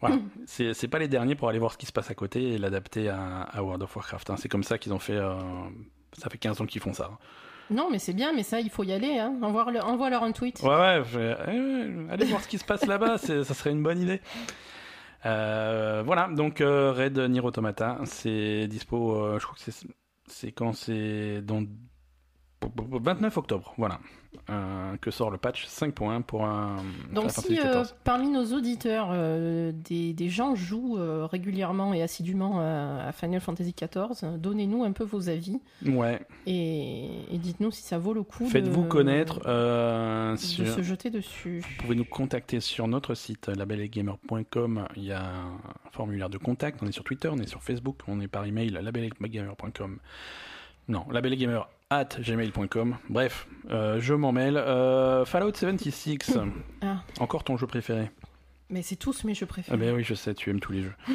Voilà, 0.00 0.16
c'est 0.46 0.74
c'est 0.74 0.88
pas 0.88 0.98
les 0.98 1.08
derniers 1.08 1.34
pour 1.34 1.48
aller 1.48 1.58
voir 1.58 1.72
ce 1.72 1.78
qui 1.78 1.86
se 1.86 1.92
passe 1.92 2.10
à 2.10 2.14
côté 2.14 2.52
et 2.52 2.58
l'adapter 2.58 3.08
à, 3.08 3.42
à 3.42 3.62
World 3.62 3.82
of 3.82 3.94
Warcraft. 3.96 4.30
hein. 4.30 4.36
C'est 4.36 4.48
comme 4.48 4.64
ça 4.64 4.78
qu'ils 4.78 4.92
ont 4.92 4.98
fait. 4.98 5.16
euh, 5.16 5.34
Ça 6.12 6.28
fait 6.30 6.38
15 6.38 6.60
ans 6.60 6.66
qu'ils 6.66 6.80
font 6.82 6.92
ça. 6.92 7.10
Non 7.70 7.88
mais 7.90 7.98
c'est 7.98 8.12
bien, 8.12 8.34
mais 8.34 8.42
ça 8.42 8.60
il 8.60 8.68
faut 8.68 8.84
y 8.84 8.92
aller. 8.92 9.18
Hein. 9.18 9.34
Envoie, 9.40 9.70
le- 9.72 9.80
envoie-leur 9.82 10.22
un 10.22 10.32
tweet. 10.32 10.60
Ouais, 10.62 10.68
ouais, 10.68 11.02
je 11.10 11.18
eh, 11.18 12.12
allez 12.12 12.26
voir 12.26 12.42
ce 12.42 12.48
qui 12.48 12.58
se 12.58 12.64
passe 12.64 12.84
là-bas, 12.86 13.16
ça 13.16 13.42
serait 13.44 13.70
une 13.70 13.82
bonne 13.82 14.00
idée. 14.02 14.20
Euh, 15.26 16.02
voilà, 16.04 16.28
donc 16.28 16.60
euh, 16.60 16.92
Red 16.92 17.18
Nier 17.18 17.40
Automata, 17.40 17.98
c'est 18.04 18.66
dispo, 18.68 19.16
euh, 19.16 19.38
je 19.38 19.46
crois 19.46 19.56
que 19.56 19.70
c'est 20.26 20.52
quand 20.52 20.72
c'est 20.74 21.40
dans 21.42 21.62
29 22.76 23.36
octobre, 23.38 23.74
voilà, 23.78 24.00
euh, 24.50 24.96
que 25.00 25.10
sort 25.10 25.30
le 25.30 25.38
patch 25.38 25.66
5.1 25.66 26.22
pour 26.22 26.44
un 26.44 26.76
Donc 27.12 27.30
si 27.30 27.58
euh, 27.60 27.84
parmi 28.04 28.28
nos 28.30 28.44
auditeurs, 28.52 29.08
euh, 29.12 29.72
des, 29.74 30.12
des 30.12 30.28
gens 30.28 30.54
jouent 30.54 30.98
régulièrement 31.30 31.94
et 31.94 32.02
assidûment 32.02 32.60
à, 32.60 33.06
à 33.08 33.12
Final 33.12 33.40
Fantasy 33.40 33.74
XIV, 33.74 34.38
donnez-nous 34.38 34.84
un 34.84 34.92
peu 34.92 35.04
vos 35.04 35.28
avis 35.28 35.60
Ouais, 35.86 36.20
et, 36.46 37.06
et 37.32 37.38
dites-nous 37.38 37.70
si 37.70 37.82
ça 37.82 37.98
vaut 37.98 38.14
le 38.14 38.22
coup 38.22 38.46
faites-vous 38.46 38.84
connaître. 38.84 39.40
de 39.40 40.36
sur- 40.36 40.66
se 40.68 40.82
jeter 40.82 41.10
dessus. 41.10 41.60
Vous 41.60 41.82
pouvez 41.82 41.94
nous 41.96 42.04
contacter 42.04 42.60
sur 42.60 42.88
notre 42.88 43.14
site 43.14 43.48
labellegamer.com. 43.48 44.86
Il 44.96 45.04
y 45.04 45.12
a 45.12 45.22
un 45.24 45.58
formulaire 45.92 46.30
de 46.30 46.38
contact. 46.38 46.80
On 46.82 46.86
est 46.86 46.92
sur 46.92 47.04
Twitter, 47.04 47.28
on 47.32 47.38
est 47.38 47.46
sur 47.48 47.62
Facebook, 47.62 47.96
on 48.08 48.20
est 48.20 48.28
par 48.28 48.44
email 48.44 48.70
labellegamer.com. 48.70 49.98
Non, 50.88 51.06
labellegamer 51.10 51.60
at 52.00 52.18
gmail.com. 52.20 52.96
Bref, 53.08 53.46
euh, 53.70 54.00
je 54.00 54.14
m'en 54.14 54.32
mêle. 54.32 54.56
Euh, 54.56 55.24
Fallout 55.24 55.52
76, 55.54 56.38
Ah. 56.82 56.96
encore 57.20 57.44
ton 57.44 57.56
jeu 57.56 57.66
préféré. 57.66 58.10
Mais 58.70 58.82
c'est 58.82 58.96
tous 58.96 59.24
mes 59.24 59.34
jeux 59.34 59.46
préférés. 59.46 59.76
Ah 59.76 59.84
ben 59.84 59.94
oui, 59.94 60.02
je 60.04 60.14
sais, 60.14 60.34
tu 60.34 60.50
aimes 60.50 60.60
tous 60.60 60.72
les 60.72 60.82
jeux. 60.82 60.94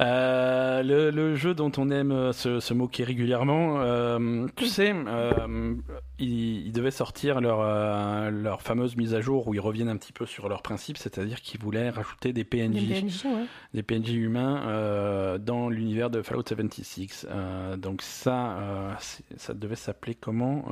Euh, 0.00 0.84
le, 0.84 1.10
le 1.10 1.34
jeu 1.34 1.54
dont 1.54 1.72
on 1.76 1.90
aime 1.90 2.12
euh, 2.12 2.32
se, 2.32 2.60
se 2.60 2.72
moquer 2.72 3.02
régulièrement, 3.02 3.80
euh, 3.80 4.46
tu 4.54 4.66
sais, 4.66 4.92
euh, 4.94 5.74
ils, 6.20 6.66
ils 6.68 6.70
devaient 6.70 6.92
sortir 6.92 7.40
leur, 7.40 8.30
leur 8.30 8.62
fameuse 8.62 8.96
mise 8.96 9.14
à 9.14 9.20
jour 9.20 9.48
où 9.48 9.54
ils 9.54 9.60
reviennent 9.60 9.88
un 9.88 9.96
petit 9.96 10.12
peu 10.12 10.24
sur 10.24 10.48
leurs 10.48 10.62
principes, 10.62 10.98
c'est-à-dire 10.98 11.40
qu'ils 11.40 11.58
voulaient 11.60 11.90
rajouter 11.90 12.32
des 12.32 12.44
PNJ, 12.44 12.74
Les 12.88 13.00
PNJ, 13.00 13.24
ouais. 13.24 13.44
des 13.74 13.82
PNJ 13.82 14.10
humains 14.12 15.36
dans 15.40 15.68
l'univers 15.68 16.10
de 16.10 16.22
Fallout 16.22 16.44
76. 16.46 17.26
Euh, 17.28 17.76
donc 17.76 18.00
ça, 18.02 18.96
ça 19.36 19.52
devait 19.52 19.74
s'appeler 19.74 20.14
comment 20.14 20.64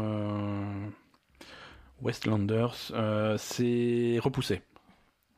Westlanders. 2.01 2.93
C'est 3.39 4.19
repoussé. 4.23 4.63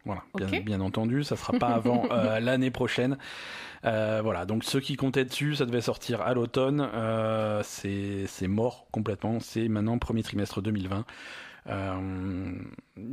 Voilà, 0.09 0.23
bien, 0.63 0.81
entendu, 0.81 1.23
ça 1.23 1.37
sera 1.37 1.53
pas 1.59 1.69
avant 1.75 2.07
euh, 2.11 2.41
l'année 2.41 2.71
prochaine. 2.71 3.19
Euh, 3.85 4.21
voilà, 4.23 4.45
donc 4.47 4.65
ceux 4.65 4.81
qui 4.81 4.97
comptaient 4.97 5.25
dessus, 5.25 5.55
ça 5.57 5.67
devait 5.67 5.81
sortir 5.83 6.21
à 6.23 6.35
l'automne. 6.35 6.81
Euh, 6.95 7.63
c'est 7.65 8.49
mort 8.49 8.87
complètement. 8.91 9.39
C'est 9.39 9.69
maintenant 9.69 9.99
premier 9.99 10.23
trimestre 10.23 10.61
2020. 10.63 11.05
Euh, 11.69 12.53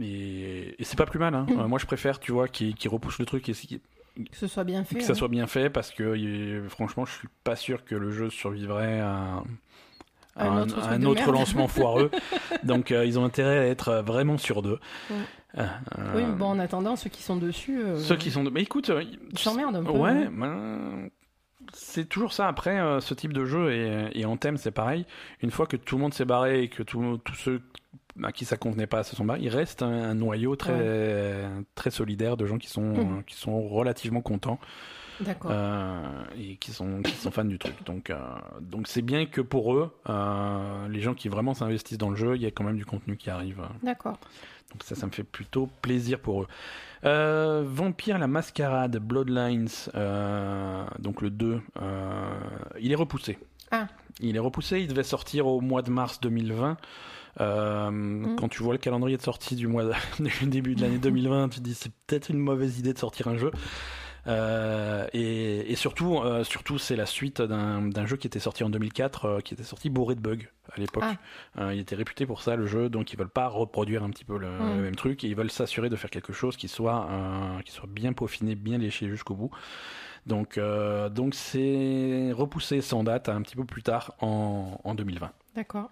et 0.02 0.76
et 0.80 0.84
c'est 0.84 0.98
pas 0.98 1.06
plus 1.06 1.20
mal. 1.20 1.36
Hein. 1.36 1.46
Euh, 1.52 1.68
moi, 1.68 1.78
je 1.80 1.86
préfère, 1.86 2.20
tu 2.20 2.32
vois, 2.32 2.48
qui 2.48 2.74
repousse 2.88 3.20
le 3.20 3.26
truc 3.26 3.48
et 3.50 3.54
qui- 3.54 3.82
Que 4.16 4.38
ce 4.38 4.48
soit 4.48 4.64
bien 4.64 4.84
fait. 4.86 4.96
que 4.96 5.04
ça 5.04 5.14
soit 5.14 5.28
bien 5.28 5.46
fait 5.48 5.70
parce 5.70 5.92
que 5.92 6.64
franchement, 6.70 7.06
je 7.06 7.12
suis 7.12 7.28
pas 7.44 7.58
sûr 7.58 7.84
que 7.84 7.96
le 7.96 8.12
jeu 8.12 8.30
survivrait 8.30 9.02
à 9.02 9.44
Un 10.36 10.52
un, 10.52 10.62
autre 10.64 10.90
un 10.90 11.00
de 11.00 11.32
lancement 11.32 11.68
foireux. 11.68 12.12
Donc, 12.64 12.92
euh, 12.92 13.06
ils 13.06 13.18
ont 13.18 13.24
intérêt 13.26 13.60
à 13.60 13.66
être 13.68 14.04
vraiment 14.06 14.38
sur 14.38 14.62
deux. 14.62 14.80
Ouais. 15.10 15.16
Euh, 15.58 15.64
Oui, 16.16 16.24
euh, 16.24 16.28
mais 16.28 16.36
bon, 16.36 16.48
en 16.48 16.60
attendant, 16.60 16.96
ceux 16.98 17.10
qui 17.10 17.24
sont 17.24 17.38
dessus. 17.38 17.82
euh, 17.82 17.98
ceux 17.98 18.18
qui 18.18 18.32
sont. 18.32 18.44
Mais 18.44 18.62
écoute, 18.64 18.92
s'emmerdent 19.36 19.78
un 19.78 19.84
peu. 19.84 19.92
Ouais, 19.92 20.10
hein. 20.10 20.32
ben, 20.36 21.10
c'est 21.74 22.08
toujours 22.10 22.34
ça. 22.34 22.48
Après, 22.48 22.78
ce 23.00 23.14
type 23.14 23.32
de 23.34 23.46
jeu 23.46 23.72
et, 23.72 24.10
et 24.20 24.26
en 24.26 24.36
thème, 24.38 24.58
c'est 24.58 24.72
pareil. 24.72 25.06
Une 25.42 25.52
fois 25.52 25.66
que 25.68 25.78
tout 25.78 25.96
le 25.96 26.02
monde 26.02 26.14
s'est 26.14 26.26
barré 26.26 26.64
et 26.64 26.68
que 26.68 26.84
tous 26.84 27.20
ceux 27.38 27.62
à 28.24 28.32
qui 28.32 28.46
ça 28.46 28.56
convenait 28.58 28.88
pas 28.88 29.04
se 29.04 29.16
sont 29.16 29.26
barrés, 29.26 29.42
il 29.42 29.50
reste 29.50 29.82
un, 29.82 29.88
un 29.92 30.14
noyau 30.14 30.56
très 30.56 31.50
très 31.76 31.92
solidaire 31.92 32.38
de 32.38 32.46
gens 32.46 32.58
qui 32.58 32.70
sont 32.70 32.94
euh, 32.96 33.22
qui 33.28 33.36
sont 33.36 33.68
relativement 33.68 34.22
contents. 34.22 34.60
Euh, 35.52 36.24
et 36.38 36.58
qui 36.58 36.72
sont 36.72 37.02
qui 37.02 37.12
sont 37.16 37.32
fans 37.32 37.46
du 37.46 37.58
truc. 37.58 37.76
Donc 37.86 38.10
euh, 38.10 38.18
donc 38.62 38.88
c'est 38.88 39.02
bien 39.02 39.26
que 39.26 39.42
pour 39.42 39.74
eux, 39.76 39.92
euh, 40.10 40.88
les 40.90 41.02
gens 41.02 41.14
qui 41.14 41.30
vraiment 41.30 41.54
s'investissent 41.54 41.98
dans 41.98 42.10
le 42.10 42.16
jeu, 42.16 42.36
il 42.36 42.42
y 42.42 42.46
a 42.46 42.52
quand 42.52 42.64
même 42.64 42.78
du 42.78 42.86
contenu 42.86 43.16
qui 43.18 43.30
arrive. 43.30 43.62
D'accord. 43.84 44.18
Donc 44.72 44.84
ça, 44.84 44.96
ça 44.96 45.06
me 45.06 45.12
fait 45.12 45.24
plutôt 45.24 45.70
plaisir 45.82 46.20
pour 46.20 46.42
eux. 46.44 46.48
Euh, 47.06 47.64
Vampire 47.66 48.18
la 48.18 48.28
Mascarade, 48.28 48.98
Bloodlines, 48.98 49.68
euh, 49.94 50.84
donc 51.00 51.22
le 51.22 51.30
2, 51.30 51.62
euh, 51.82 52.40
il 52.80 52.92
est 52.92 52.96
repoussé. 52.96 53.38
Ah. 53.72 53.88
Il 54.20 54.36
est 54.36 54.40
repoussé, 54.40 54.80
il 54.82 54.88
devait 54.88 55.04
sortir 55.04 55.46
au 55.48 55.62
mois 55.62 55.82
de 55.82 55.92
mars 55.92 56.20
2020. 56.20 56.78
Euh, 57.42 57.92
Mm. 57.92 58.38
Quand 58.38 58.48
tu 58.48 58.64
vois 58.64 58.74
le 58.74 58.80
calendrier 58.80 59.18
de 59.18 59.22
sortie 59.22 59.56
du 59.56 59.68
mois 59.68 59.84
de- 59.84 59.94
du 60.24 60.46
début 60.48 60.74
de 60.76 60.82
l'année 60.82 60.98
2020, 61.00 61.50
tu 61.50 61.60
te 61.60 61.64
dis 61.64 61.74
c'est 61.74 61.92
peut-être 62.08 62.30
une 62.30 62.40
mauvaise 62.40 62.80
idée 62.80 62.94
de 62.94 62.98
sortir 62.98 63.28
un 63.28 63.38
jeu. 63.38 63.52
Euh, 64.28 65.08
et, 65.14 65.72
et 65.72 65.76
surtout, 65.76 66.18
euh, 66.18 66.44
surtout 66.44 66.78
c'est 66.78 66.96
la 66.96 67.06
suite 67.06 67.42
d'un 67.42 67.84
d'un 67.84 68.06
jeu 68.06 68.18
qui 68.18 68.28
était 68.28 68.40
sorti 68.40 68.64
en 68.64 68.70
2004, 68.70 69.26
euh, 69.26 69.40
qui 69.42 69.54
était 69.54 69.64
sorti 69.64 69.90
bourré 69.90 70.16
de 70.16 70.20
bugs 70.20 70.48
à 70.76 70.80
l'époque. 70.80 71.04
Ah. 71.06 71.62
Euh, 71.62 71.74
il 71.74 71.80
était 71.80 71.96
réputé 71.96 72.26
pour 72.26 72.42
ça 72.42 72.56
le 72.56 72.66
jeu, 72.66 72.90
donc 72.90 73.14
ils 73.14 73.20
veulent 73.20 73.30
pas 73.30 73.48
reproduire 73.48 74.04
un 74.04 74.10
petit 74.10 74.26
peu 74.26 74.38
le, 74.38 74.58
le 74.58 74.82
même 74.82 74.96
truc. 74.96 75.24
Et 75.24 75.28
ils 75.28 75.36
veulent 75.36 75.52
s'assurer 75.52 75.90
de 75.90 75.96
faire 75.96 76.10
quelque 76.10 76.34
chose 76.34 76.58
qui 76.58 76.68
soit, 76.68 77.08
qui 77.64 77.72
soit 77.72 77.90
bien 77.90 78.14
peaufiné, 78.14 78.56
bien 78.56 78.78
léché 78.78 79.08
jusqu'au 79.08 79.36
bout. 79.36 79.52
Donc, 80.26 80.60
donc 81.12 81.36
c'est 81.36 82.32
repoussé 82.34 82.82
sans 82.82 83.04
date 83.04 83.30
un 83.30 83.42
petit 83.44 83.56
peu 83.56 83.64
plus 83.66 83.84
tard 83.84 84.16
en, 84.22 84.80
en 84.84 84.96
2020. 84.96 85.32
D'accord. 85.56 85.92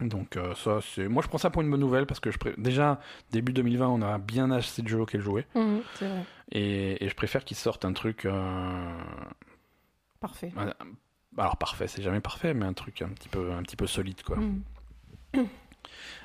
Donc 0.00 0.36
euh, 0.36 0.54
ça, 0.54 0.80
c'est... 0.82 1.08
Moi, 1.08 1.22
je 1.22 1.28
prends 1.28 1.38
ça 1.38 1.48
pour 1.50 1.62
une 1.62 1.70
bonne 1.70 1.80
nouvelle 1.80 2.06
parce 2.06 2.20
que 2.20 2.30
je 2.30 2.36
pré- 2.38 2.54
déjà, 2.58 3.00
début 3.30 3.52
2020, 3.54 3.88
on 3.88 4.02
a 4.02 4.18
bien 4.18 4.50
assez 4.50 4.82
de 4.82 4.88
jeux 4.88 5.00
auxquels 5.00 5.22
jouer. 5.22 5.46
Mhm, 5.54 5.80
c'est 5.94 6.06
vrai. 6.08 6.24
Et, 6.52 7.04
et 7.04 7.08
je 7.08 7.14
préfère 7.14 7.44
qu'ils 7.44 7.56
sortent 7.56 7.84
un 7.86 7.92
truc... 7.94 8.26
euh, 8.26 8.92
Parfait. 10.20 10.52
Alors 11.38 11.56
parfait, 11.58 11.86
c'est 11.88 12.02
jamais 12.02 12.20
parfait, 12.20 12.54
mais 12.54 12.64
un 12.66 12.72
truc 12.72 13.00
un 13.02 13.08
petit 13.08 13.28
peu, 13.28 13.52
un 13.52 13.62
petit 13.62 13.76
peu 13.76 13.86
solide, 13.86 14.22
quoi. 14.22 14.36
Mhm. 14.36 14.62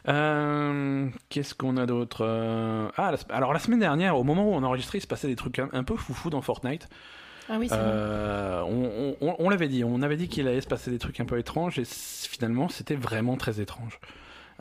Euh, 0.08 1.10
Qu'est-ce 1.30 1.54
qu'on 1.54 1.78
a 1.78 1.86
d'autre 1.86 2.26
Ah, 2.98 3.12
la 3.12 3.36
alors 3.36 3.54
la 3.54 3.60
semaine 3.60 3.80
dernière, 3.80 4.18
au 4.18 4.24
moment 4.24 4.46
où 4.50 4.54
on 4.54 4.64
enregistrait, 4.64 4.98
il 4.98 5.02
se 5.02 5.08
passait 5.08 5.28
des 5.28 5.36
trucs 5.36 5.60
un, 5.60 5.70
un 5.74 5.84
peu 5.84 5.96
foufou 5.96 6.30
dans 6.30 6.42
Fortnite. 6.42 6.88
Ah 7.54 7.58
oui. 7.60 7.68
Euh, 7.72 8.62
on 8.62 9.16
on- 9.22 9.36
on 9.40 9.50
l'avait 9.50 9.68
dit, 9.68 9.84
on 9.84 10.02
avait 10.02 10.16
dit 10.16 10.30
qu'il 10.30 10.48
allait 10.48 10.62
se 10.62 10.68
passer 10.68 10.90
des 10.90 11.00
trucs 11.00 11.20
un 11.20 11.26
peu 11.26 11.38
étranges, 11.38 11.78
et 11.80 11.84
finalement, 11.86 12.70
c'était 12.70 12.96
vraiment 12.96 13.36
très 13.36 13.60
étrange. 13.60 14.00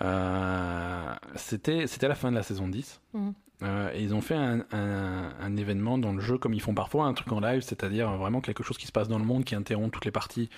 Euh, 0.03 1.15
c'était 1.37 1.87
la 2.09 2.15
fin 2.15 2.31
de 2.31 2.37
la 2.37 2.43
saison 2.43 2.69
10. 2.69 3.01
Mhm. 3.15 3.33
Euh, 3.63 3.91
et 3.95 4.03
ils 4.03 4.15
ont 4.15 4.23
fait 4.23 4.35
un, 4.35 4.65
un- 4.73 5.33
un 5.41 5.57
événement 5.57 5.99
dans 5.99 6.13
le 6.15 6.21
jeu 6.21 6.39
comme 6.39 6.55
ils 6.55 6.63
font 6.63 6.73
parfois, 6.75 7.05
un 7.05 7.13
truc 7.13 7.31
en 7.31 7.41
live, 7.41 7.61
c'est-à-dire 7.61 8.11
vraiment 8.17 8.41
quelque 8.41 8.63
chose 8.63 8.79
qui 8.79 8.87
se 8.87 8.93
passe 8.93 9.07
dans 9.09 9.19
le 9.19 9.25
monde 9.27 9.45
qui 9.45 9.55
interrompt 9.55 9.93
toutes 9.93 10.07
les 10.07 10.11
parties 10.11 10.49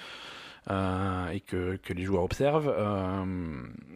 euh, 0.70 1.28
et 1.30 1.40
que, 1.40 1.74
que 1.82 1.92
les 1.92 2.04
joueurs 2.04 2.22
observent. 2.22 2.72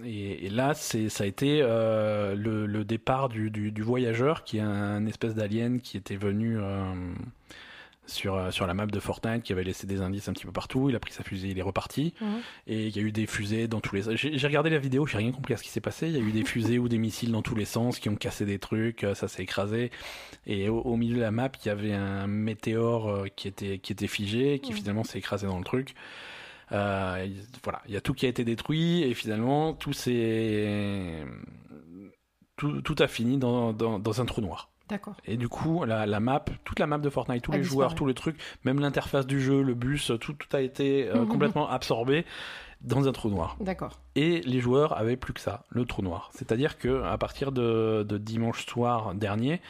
Et, 0.05 0.47
et 0.47 0.51
là, 0.51 0.75
ça 0.75 0.99
a 1.23 1.27
été 1.27 1.61
le, 1.61 2.67
le 2.67 2.85
départ 2.85 3.29
du, 3.29 3.51
du, 3.51 3.71
du 3.71 3.83
voyageur 3.83 4.43
qui 4.43 4.59
est 4.59 4.63
un, 4.63 5.07
espèce 5.07 5.37
d'alien 5.37 5.81
qui 5.81 5.97
était 5.97 6.17
venu 6.17 6.59
sur, 8.07 8.35
euh, 8.35 8.51
sur 8.51 8.67
la 8.67 8.75
map 8.75 8.87
de 8.87 9.01
Fortnite, 9.01 9.43
qui 9.43 9.53
avait 9.53 9.65
laissé 9.65 9.87
des 9.87 10.01
indices 10.01 10.29
un 10.29 10.33
petit 10.33 10.47
peu 10.47 10.53
partout. 10.53 10.89
Il 10.91 10.97
a 10.97 11.01
pris 11.01 11.13
sa 11.13 11.23
fusée, 11.25 11.49
il 11.49 11.59
est 11.59 11.63
reparti. 11.63 12.15
Mhm. 12.21 12.29
Et 12.69 12.87
il 12.87 12.97
y 12.97 12.99
a 12.99 13.03
eu 13.03 13.13
des 13.13 13.27
fusées 13.27 13.69
dans 13.69 13.81
tous 13.81 13.95
les. 13.97 14.17
J'ai 14.17 14.39
j'ai 14.39 14.47
regardé 14.47 14.71
la 14.71 14.79
vidéo, 14.79 15.07
j'ai 15.07 15.19
rien 15.19 15.33
compris 15.33 15.55
à 15.55 15.57
ce 15.57 15.63
qui 15.63 15.69
s'est 15.71 15.81
passé. 15.81 16.09
Il 16.09 16.15
y 16.15 16.17
a 16.17 16.21
eu 16.21 16.33
des 16.33 16.45
fusées 16.45 16.79
ou 16.79 16.89
des 16.89 16.99
missiles 16.99 17.33
dans 17.33 17.43
tous 17.43 17.55
les 17.55 17.65
sens 17.65 17.99
qui 17.99 18.09
ont 18.09 18.17
cassé 18.17 18.45
des 18.45 18.59
trucs, 18.59 19.05
euh, 19.05 19.15
ça 19.15 19.29
s'est 19.29 19.43
écrasé. 19.43 19.91
Et 20.47 20.69
au, 20.69 20.79
au 20.81 20.97
milieu 20.97 21.17
de 21.17 21.21
la 21.23 21.31
map, 21.31 21.51
il 21.65 21.69
y 21.69 21.71
avait 21.71 21.93
un 21.93 22.27
météore 22.27 23.09
euh, 23.09 23.27
qui 23.35 23.49
était 23.49 23.79
qui 23.79 23.93
était 23.93 24.07
figé, 24.07 24.59
qui 24.61 24.73
Mhm. 24.73 24.79
finalement 24.79 25.05
s'est 25.05 25.19
écrasé 25.19 25.47
dans 25.47 25.59
le 25.59 25.65
truc. 25.65 25.95
Euh, 26.73 27.25
il- 27.27 27.45
voilà, 27.63 27.81
il 27.87 27.95
y 27.95 27.97
a 27.97 28.01
tout 28.01 28.13
qui 28.15 28.27
a 28.27 28.29
été 28.29 28.45
détruit 28.45 29.03
et 29.05 29.15
finalement 29.15 29.73
tout 29.73 29.93
s'est 29.93 31.25
tout, 32.57 32.81
tout 32.83 32.97
a 33.01 33.07
fini 33.07 33.39
dans, 33.39 33.73
dans, 33.73 33.99
dans 33.99 34.21
un 34.21 34.25
trou 34.25 34.41
noir. 34.41 34.71
D'accord. 34.89 35.15
Et 35.25 35.37
du 35.37 35.49
coup, 35.49 35.85
la, 35.85 36.07
la 36.07 36.21
map, 36.21 36.45
toute 36.65 36.79
la 36.79 36.87
map 36.87 36.99
de 36.99 37.11
Fortnite, 37.11 37.43
tous 37.43 37.53
A 37.53 37.57
les 37.57 37.63
disparu. 37.63 37.77
joueurs, 37.77 37.95
tous 37.95 38.07
les 38.07 38.15
trucs, 38.15 38.37
même 38.65 38.79
l'interface 38.81 39.27
du 39.27 39.41
jeu, 39.41 39.63
le 39.63 39.75
bus, 39.75 40.13
tout, 40.21 40.33
tout 40.35 40.57
a 40.57 40.61
été 40.61 41.09
euh, 41.09 41.23
Mhm. 41.23 41.29
complètement 41.29 41.69
absorbé 41.69 42.25
dans 42.83 43.09
un 43.09 43.13
trou 43.13 43.29
noir. 43.31 43.57
D'accord. 43.61 43.99
Et 44.15 44.43
les 44.43 44.61
joueurs 44.61 44.97
avaient 44.99 45.17
plus 45.17 45.33
que 45.33 45.41
ça, 45.41 45.65
le 45.71 45.85
trou 45.87 46.03
noir. 46.03 46.31
C'est-à-dire 46.35 46.79
que 46.79 47.03
à 47.05 47.17
partir 47.19 47.51
de, 47.51 48.05
de 48.09 48.19
dimanche 48.19 48.65
soir 48.67 49.15
dernier, 49.15 49.61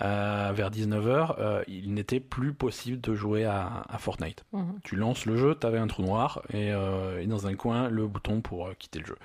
euh, 0.00 0.52
vers 0.54 0.70
19h, 0.70 1.34
euh, 1.40 1.62
il 1.68 1.92
n'était 1.92 2.20
plus 2.20 2.52
possible 2.54 3.00
de 3.00 3.14
jouer 3.14 3.44
à, 3.44 3.84
à 3.88 3.98
Fortnite. 3.98 4.44
Mhm. 4.52 4.78
Tu 4.84 4.94
lances 4.96 5.26
le 5.26 5.36
jeu, 5.36 5.56
tu 5.60 5.66
avais 5.66 5.78
un 5.78 5.88
trou 5.88 6.02
noir 6.02 6.40
et, 6.50 6.70
euh, 6.72 7.20
et 7.20 7.26
dans 7.26 7.46
un 7.48 7.54
coin 7.54 7.88
le 7.88 8.06
bouton 8.06 8.40
pour 8.40 8.70
quitter 8.78 9.00
le 9.00 9.06
jeu. 9.06 9.16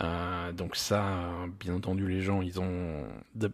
Euh, 0.00 0.52
donc 0.52 0.76
ça, 0.76 1.02
euh, 1.02 1.46
bien 1.58 1.74
entendu, 1.74 2.06
les 2.08 2.20
gens, 2.20 2.40
ils 2.40 2.60
ont 2.60 3.02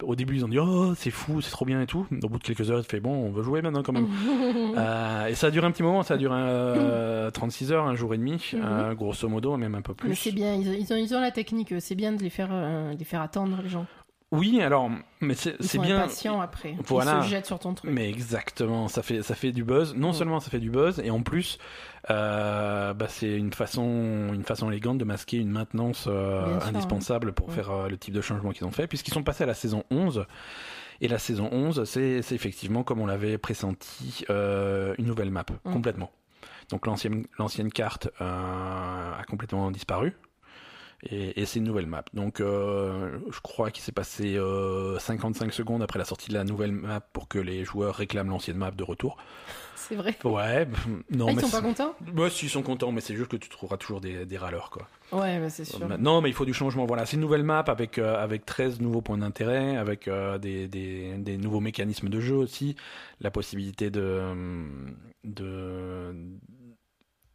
au 0.03 0.15
début 0.15 0.37
ils 0.37 0.45
ont 0.45 0.49
dit 0.49 0.59
oh 0.59 0.93
c'est 0.95 1.11
fou, 1.11 1.41
c'est 1.41 1.51
trop 1.51 1.65
bien 1.65 1.81
et 1.81 1.87
tout. 1.87 2.07
Au 2.23 2.29
bout 2.29 2.39
de 2.39 2.43
quelques 2.45 2.71
heures, 2.71 2.79
ils 2.81 2.85
fait 2.85 3.01
bon, 3.01 3.12
on 3.15 3.31
veut 3.31 3.43
jouer 3.43 3.62
maintenant 3.62 3.83
quand 3.83 3.93
même. 3.93 4.09
Euh, 4.77 5.27
et 5.27 5.35
ça 5.35 5.47
a 5.47 5.51
duré 5.51 5.66
un 5.66 5.71
petit 5.71 5.83
moment, 5.83 6.03
ça 6.03 6.15
a 6.15 6.16
duré 6.16 6.35
euh, 6.39 7.31
36 7.31 7.73
heures, 7.73 7.87
un 7.87 7.95
jour 7.95 8.12
et 8.15 8.19
demi, 8.19 8.33
Mhm. 8.53 8.61
euh, 8.65 8.95
grosso 8.95 9.29
modo, 9.29 9.57
même 9.57 9.75
un 9.75 9.83
peu 9.83 9.95
plus. 9.95 10.09
Mais 10.09 10.15
c'est 10.15 10.33
bien, 10.33 10.55
ils 10.55 10.69
ont, 10.69 10.73
ils, 10.79 10.93
ont, 10.93 10.97
ils 10.97 11.15
ont 11.15 11.21
la 11.21 11.31
technique, 11.31 11.73
c'est 11.81 11.95
bien 11.95 12.12
de 12.12 12.23
les 12.23 12.31
faire, 12.31 12.49
euh, 12.51 12.93
de 12.93 12.99
les 12.99 13.05
faire 13.05 13.21
attendre, 13.23 13.59
les 13.62 13.69
gens. 13.69 13.87
Oui, 14.33 14.61
alors, 14.61 14.91
mais 15.21 15.35
c'est 15.35 15.55
Ils 15.61 15.66
c'est 15.66 15.77
sont 15.77 15.83
bien. 15.83 15.99
impatients 15.99 16.41
après. 16.41 16.75
Voilà. 16.87 17.19
Ils 17.21 17.25
se 17.25 17.29
jettent 17.31 17.47
sur 17.47 17.59
ton 17.61 17.73
truc. 17.75 17.91
Mais 17.93 18.09
exactement, 18.11 18.89
ça 18.89 19.03
fait 19.03 19.23
ça 19.23 19.35
fait 19.37 19.53
du 19.53 19.62
buzz. 19.62 19.95
Non 19.95 20.09
Ouais. 20.09 20.15
seulement 20.15 20.41
ça 20.41 20.51
fait 20.51 20.59
du 20.59 20.71
buzz, 20.71 21.01
et 21.05 21.11
en 21.11 21.21
plus, 21.23 21.59
euh, 21.59 21.94
bah, 22.09 23.07
c'est 23.09 23.35
une 23.37 23.53
façon 23.53 24.31
une 24.33 24.45
façon 24.45 24.71
élégante 24.71 24.99
de 24.99 25.05
masquer 25.05 25.39
une 25.39 25.51
maintenance 25.51 26.07
euh, 26.09 26.59
sûr, 26.61 26.69
indispensable 26.69 27.33
pour 27.33 27.49
Ouais. 27.49 27.55
faire 27.55 27.71
euh, 27.71 27.89
le 27.89 27.97
type 27.97 28.15
de 28.15 28.21
changement 28.21 28.51
qu'ils 28.53 28.67
ont 28.67 28.71
fait, 28.71 28.87
puisqu'ils 28.87 29.15
sont 29.15 29.23
passés 29.23 29.45
à 29.45 29.47
la 29.47 29.55
saison 29.55 29.85
11. 29.91 30.27
Et 31.01 31.09
la 31.09 31.19
saison 31.19 31.49
11, 31.51 31.85
c'est 31.85 32.19
effectivement, 32.31 32.85
comme 32.85 33.01
on 33.01 33.07
l'avait 33.07 33.37
pressenti, 33.37 34.25
euh, 34.31 34.95
une 34.99 35.07
nouvelle 35.07 35.31
map, 35.31 35.45
Mm. 35.65 35.73
complètement. 35.73 36.11
Donc 36.71 36.87
l'ancienne 36.87 37.27
l'ancienne 37.39 37.71
carte 37.73 38.09
euh, 38.21 39.13
a 39.19 39.23
complètement 39.25 39.71
disparu. 39.71 40.17
Et, 41.11 41.39
et 41.43 41.45
c'est 41.45 41.59
une 41.59 41.67
nouvelle 41.67 41.87
map. 41.87 42.05
Donc 42.15 42.41
euh, 42.41 43.19
je 43.31 43.41
crois 43.41 43.71
qu'il 43.71 43.83
s'est 43.83 43.93
passé 43.93 44.37
euh, 44.37 44.99
55 44.99 45.53
secondes 45.53 45.83
après 45.83 45.99
la 45.99 46.07
sortie 46.07 46.29
de 46.31 46.35
la 46.35 46.45
nouvelle 46.45 46.73
map 46.73 47.01
pour 47.01 47.29
que 47.29 47.39
les 47.39 47.65
joueurs 47.65 47.97
réclament 47.97 48.31
l'ancienne 48.31 48.57
map 48.57 48.71
de 48.71 48.83
retour. 48.85 49.19
C'est 49.89 49.97
vrai. 49.97 50.16
Ouais, 50.24 50.66
non 51.11 51.27
Ah, 51.28 51.31
ils 51.32 51.36
mais 51.36 51.43
sont 51.43 51.51
pas 51.51 51.61
contents 51.61 51.94
Ouais, 52.16 52.31
si, 52.31 52.47
ils 52.47 52.48
sont 52.48 52.62
contents, 52.62 52.90
mais 52.93 53.01
c'est 53.01 53.15
juste 53.15 53.31
que 53.31 53.36
tu 53.36 53.48
trouveras 53.48 53.77
toujours 53.77 54.01
des, 54.01 54.24
des 54.27 54.39
râleurs 54.39 54.70
quoi. 54.70 54.89
Ouais, 55.12 55.39
bah, 55.39 55.51
c'est 55.51 55.65
sûr. 55.65 55.81
Euh, 55.82 55.97
Non, 55.98 56.20
mais 56.20 56.31
il 56.31 56.35
faut 56.35 56.44
du 56.47 56.55
changement. 56.55 56.86
Voilà, 56.86 57.06
c'est 57.06 57.16
une 57.16 57.20
nouvelle 57.23 57.43
map 57.44 57.61
avec 57.69 57.98
euh, 57.98 58.16
avec 58.23 58.47
13 58.47 58.81
nouveaux 58.81 59.02
points 59.02 59.19
d'intérêt, 59.19 59.77
avec 59.77 60.09
euh, 60.09 60.39
des, 60.39 60.66
des 60.69 61.15
des 61.19 61.36
nouveaux 61.36 61.61
mécanismes 61.61 62.09
de 62.09 62.20
jeu 62.20 62.35
aussi, 62.35 62.77
la 63.20 63.31
possibilité 63.31 63.90
de 63.90 64.20
de 65.24 66.15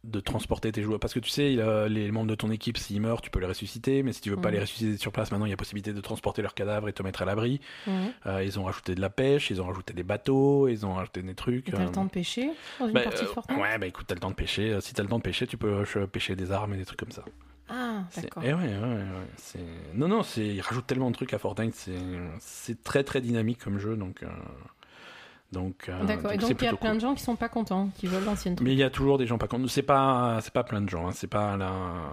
de 0.02 0.18
transporter 0.20 0.72
tes 0.72 0.82
joueurs 0.82 0.98
parce 0.98 1.12
que 1.12 1.18
tu 1.20 1.28
sais 1.28 1.52
il, 1.52 1.60
euh, 1.60 1.86
les 1.86 2.10
membres 2.10 2.28
de 2.30 2.34
ton 2.34 2.50
équipe 2.50 2.78
s'ils 2.78 3.00
meurent 3.02 3.20
tu 3.20 3.30
peux 3.30 3.38
les 3.38 3.46
ressusciter 3.46 4.02
mais 4.02 4.14
si 4.14 4.22
tu 4.22 4.30
veux 4.30 4.36
pas 4.36 4.48
Mhm. 4.48 4.54
les 4.54 4.60
ressusciter 4.60 4.96
sur 4.96 5.12
place 5.12 5.30
maintenant 5.30 5.44
il 5.44 5.50
y 5.50 5.52
a 5.52 5.58
possibilité 5.58 5.92
de 5.92 6.00
transporter 6.00 6.40
leurs 6.40 6.54
cadavres 6.54 6.88
et 6.88 6.92
te 6.94 7.02
mettre 7.02 7.20
à 7.20 7.26
l'abri 7.26 7.60
Mhm. 7.86 7.92
Euh, 8.26 8.42
ils 8.42 8.58
ont 8.58 8.64
rajouté 8.64 8.94
de 8.94 9.00
la 9.02 9.10
pêche 9.10 9.50
ils 9.50 9.60
ont 9.60 9.66
rajouté 9.66 9.92
des 9.92 10.02
bateaux 10.02 10.68
ils 10.68 10.86
ont 10.86 10.94
rajouté 10.94 11.22
des 11.22 11.34
trucs 11.34 11.68
Et 11.68 11.72
T'as 11.72 11.82
euh, 11.82 11.84
le 11.86 11.92
temps 11.92 12.04
de 12.06 12.10
pêcher 12.10 12.50
dans 12.78 12.86
une 12.88 12.94
bah, 12.94 13.02
partie 13.02 13.24
euh, 13.24 13.54
ouais 13.60 13.76
bah 13.78 13.86
écoute 13.86 14.06
t'as 14.08 14.14
le 14.14 14.20
temps 14.20 14.30
de 14.30 14.34
pêcher 14.36 14.72
Euh, 14.72 14.80
si 14.80 14.94
t'as 14.94 15.02
le 15.02 15.08
temps 15.10 15.18
de 15.18 15.22
pêcher 15.22 15.46
tu 15.46 15.58
peux 15.58 15.84
euh, 15.96 16.06
pêcher 16.06 16.34
des 16.34 16.50
armes 16.50 16.72
et 16.72 16.78
des 16.78 16.86
trucs 16.86 17.00
comme 17.00 17.12
ça 17.12 17.24
Ah, 17.68 18.04
c'est- 18.10 18.22
d'accord. 18.22 18.42
Eh 18.44 18.52
ouais, 18.54 18.60
ouais, 18.62 18.78
ouais. 18.78 19.60
Non, 19.94 20.08
non, 20.08 20.22
c'est... 20.24 20.44
ils 20.46 20.60
rajoutent 20.60 20.86
tellement 20.88 21.10
de 21.10 21.14
trucs 21.14 21.32
à 21.34 21.38
Fortnite, 21.38 21.74
c'est, 21.76 21.92
c'est 22.40 22.82
très 22.82 23.04
très 23.04 23.20
dynamique 23.20 23.58
comme 23.62 23.78
jeu, 23.78 23.96
donc. 23.96 24.24
Donc, 25.52 25.88
euh, 25.88 26.04
D'accord. 26.04 26.30
Et 26.30 26.34
c'est 26.34 26.40
donc 26.40 26.60
il 26.60 26.64
y 26.64 26.68
a 26.68 26.76
plein 26.76 26.90
cool. 26.90 26.94
de 26.96 27.00
gens 27.00 27.14
qui 27.14 27.22
sont 27.24 27.34
pas 27.36 27.48
contents, 27.48 27.88
qui 27.96 28.06
veulent 28.06 28.24
l'ancienne. 28.24 28.56
Mais 28.62 28.72
il 28.72 28.78
y 28.78 28.84
a 28.84 28.90
toujours 28.90 29.18
des 29.18 29.26
gens 29.26 29.36
pas 29.38 29.48
contents. 29.48 29.66
C'est 29.68 29.82
pas, 29.82 30.38
c'est 30.42 30.52
pas 30.52 30.62
plein 30.64 30.80
de 30.80 30.88
gens, 30.88 31.08
hein. 31.08 31.12
c'est 31.12 31.26
pas 31.26 31.56
la... 31.56 31.72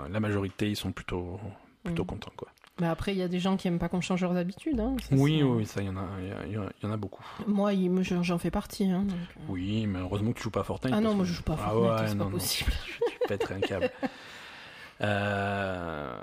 la 0.10 0.20
majorité, 0.20 0.70
ils 0.70 0.76
sont 0.76 0.92
plutôt, 0.92 1.40
plutôt 1.84 2.04
Mhm. 2.04 2.08
contents, 2.10 2.32
quoi. 2.36 2.48
Mais 2.80 2.88
après, 2.88 3.12
il 3.12 3.18
y 3.18 3.24
a 3.24 3.28
des 3.28 3.40
gens 3.40 3.58
qui 3.58 3.68
aiment 3.68 3.80
pas 3.80 3.90
qu'on 3.90 4.02
change 4.02 4.22
leurs 4.22 4.36
habitudes. 4.38 4.80
Hein. 4.80 4.96
Ça, 5.02 5.16
Oui, 5.16 5.42
oui, 5.44 5.66
ça, 5.66 5.82
il 5.82 5.88
y 5.88 5.90
en 5.90 5.98
a, 5.98 6.06
y, 6.48 6.56
a- 6.56 6.88
en 6.88 6.92
a 6.92 6.98
beaucoup. 6.98 7.24
Moi, 7.48 7.72
j'en 8.02 8.38
fais 8.38 8.52
partie. 8.52 8.86
Hein, 8.86 9.02
donc, 9.02 9.18
euh. 9.18 9.42
Oui, 9.50 9.88
mais 9.88 9.98
heureusement 10.00 10.32
que 10.32 10.38
tu 10.38 10.44
joues 10.44 10.52
pas 10.52 10.64
Fortnite. 10.64 10.94
Ah 10.96 11.02
non, 11.02 11.16
moi 11.16 11.26
je 11.26 11.34
joue 11.34 11.42
pas 11.44 11.56
Ah 11.60 11.70
Fortnite, 11.72 11.92
ouais, 12.02 12.08
c'est 12.08 12.14
non, 12.16 12.26
pas 12.26 12.32
non. 12.32 12.38
possible. 12.38 12.72
tu 13.22 13.28
pèterais 13.28 13.56
un 13.56 13.60
câble. 13.62 13.90
Euh, 15.02 16.20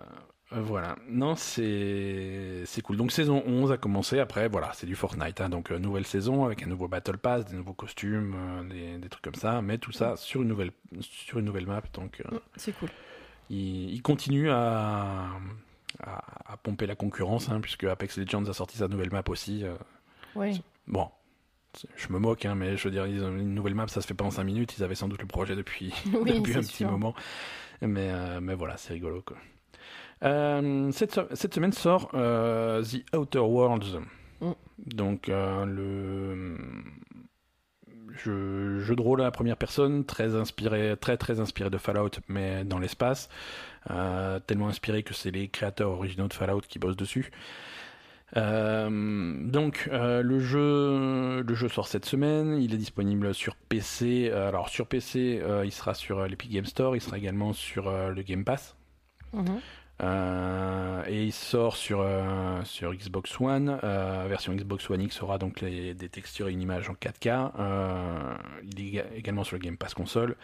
voilà, 0.61 0.97
non, 1.09 1.35
c'est 1.37 2.63
c'est 2.67 2.81
cool. 2.83 2.97
Donc 2.97 3.13
saison 3.13 3.43
11 3.47 3.73
a 3.73 3.77
commencé, 3.77 4.19
après 4.19 4.49
voilà, 4.49 4.71
c'est 4.75 4.87
du 4.87 4.95
Fortnite, 4.95 5.41
hein. 5.41 5.49
donc 5.49 5.71
euh, 5.71 5.79
nouvelle 5.79 6.07
saison 6.07 6.45
avec 6.45 6.63
un 6.63 6.67
nouveau 6.67 6.89
Battle 6.89 7.19
Pass, 7.19 7.45
des 7.47 7.57
nouveaux 7.57 7.73
costumes, 7.73 8.35
euh, 8.37 8.63
des, 8.65 8.99
des 8.99 9.09
trucs 9.09 9.25
comme 9.25 9.35
ça, 9.35 9.63
mais 9.63 9.79
tout 9.79 9.93
ça 9.93 10.17
sur 10.17 10.43
une 10.43 10.49
nouvelle, 10.49 10.71
sur 11.01 11.39
une 11.39 11.45
nouvelle 11.47 11.67
map, 11.67 11.83
donc 11.93 12.21
euh, 12.21 12.35
Mm, 12.37 12.41
C'est 12.57 12.73
cool. 12.79 12.89
il, 13.51 13.91
il 13.95 14.03
continue 14.03 14.51
à, 14.51 15.29
à, 16.03 16.53
à 16.53 16.57
pomper 16.57 16.87
la 16.87 16.95
concurrence, 16.97 17.49
hein, 17.49 17.61
puisque 17.61 17.85
Apex 17.85 18.19
Legends 18.19 18.45
a 18.47 18.53
sorti 18.53 18.77
sa 18.79 18.89
nouvelle 18.89 19.11
map 19.11 19.23
aussi. 19.29 19.65
euh. 19.65 19.75
Oui. 20.37 20.61
bon, 20.87 21.09
je 21.97 22.13
me 22.13 22.19
moque, 22.19 22.45
hein, 22.45 22.55
mais 22.55 22.77
je 22.77 22.85
veux 22.85 22.91
dire, 22.93 23.07
ils 23.07 23.23
ont 23.25 23.37
une 23.37 23.55
nouvelle 23.55 23.75
map, 23.75 23.87
ça 23.89 24.01
se 24.01 24.07
fait 24.07 24.15
pas 24.15 24.25
en 24.25 24.31
5 24.31 24.45
minutes, 24.45 24.77
ils 24.79 24.85
avaient 24.85 24.95
sans 24.95 25.09
doute 25.09 25.21
le 25.23 25.27
projet 25.29 25.57
depuis, 25.57 25.93
Oui, 26.13 26.35
depuis 26.39 26.57
un 26.57 26.61
petit 26.61 26.85
moment. 26.85 27.15
Mais, 27.83 28.11
euh, 28.11 28.41
mais 28.41 28.55
voilà, 28.55 28.77
c'est 28.77 28.93
rigolo. 28.95 29.23
Quoi. 29.23 29.37
Euh, 30.25 30.91
cette, 30.93 31.13
se- 31.13 31.35
cette 31.35 31.55
semaine 31.55 31.73
sort 31.73 32.11
euh, 32.15 32.83
The 32.83 33.15
Outer 33.17 33.39
Worlds. 33.41 34.01
Mm. 34.41 34.51
Donc, 34.79 35.29
euh, 35.29 35.65
le 35.67 36.57
jeu, 38.13 38.81
jeu 38.81 38.97
de 38.97 39.03
rôle 39.03 39.21
à 39.21 39.25
la 39.25 39.31
première 39.31 39.57
personne, 39.57 40.05
très 40.05 40.35
inspiré, 40.35 40.97
très 41.01 41.17
très 41.17 41.41
inspiré 41.41 41.69
de 41.71 41.79
Fallout, 41.79 42.11
mais 42.29 42.65
dans 42.65 42.79
l'espace. 42.79 43.29
Tellement 44.47 44.69
inspiré 44.69 45.03
que 45.03 45.13
c'est 45.13 45.31
les 45.31 45.49
créateurs 45.49 45.91
originaux 45.91 46.29
de 46.29 46.33
Fallout 46.33 46.63
qui 46.63 46.79
bossent 46.79 46.97
dessus. 46.97 47.31
Euh, 48.37 48.89
donc 49.49 49.89
euh, 49.93 50.21
le 50.23 50.41
jeu 50.41 51.43
le 51.43 51.55
jeu 51.55 51.69
sort 51.69 51.87
cette 51.87 52.05
semaine, 52.07 52.59
il 52.61 52.75
est 52.75 52.79
disponible 52.79 53.35
sur 53.35 53.55
PC. 53.57 54.31
Alors 54.31 54.69
sur 54.71 54.87
PC, 54.87 55.39
euh, 55.43 55.65
il 55.67 55.71
sera 55.73 55.95
sur 55.95 56.27
l'Epic 56.27 56.51
Game 56.51 56.65
Store, 56.65 56.97
il 56.97 57.01
sera 57.01 57.19
également 57.19 57.53
sur 57.53 57.91
le 57.93 58.23
Game 58.23 58.45
Pass. 58.45 58.75
Mhm. 59.35 59.61
Euh, 60.03 61.05
et 61.07 61.25
il 61.25 61.33
sort 61.33 61.77
sur, 61.77 62.01
euh, 62.01 62.61
Xbox 62.83 63.41
One. 63.41 63.79
Euh, 63.85 64.27
version 64.29 64.53
Xbox 64.55 64.91
One 64.91 65.03
X 65.03 65.23
aura 65.23 65.39
donc 65.39 65.63
des 65.65 66.09
textures 66.09 66.49
et 66.49 66.53
une 66.53 66.63
image 66.63 66.89
en 66.91 66.95
4K. 66.95 67.53
il 68.77 68.97
est 68.97 69.05
également 69.17 69.45
sur 69.45 69.57
le 69.57 69.61
Game 69.61 69.77
Pass 69.77 69.95
console. 69.95 70.37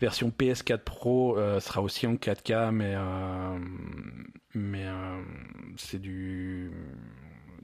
Version 0.00 0.32
PS4 0.36 0.78
Pro 0.78 1.36
sera 1.60 1.82
aussi 1.82 2.06
en 2.06 2.14
4K, 2.14 2.70
mais, 4.54 4.86
c'est 5.76 6.00
du 6.00 6.70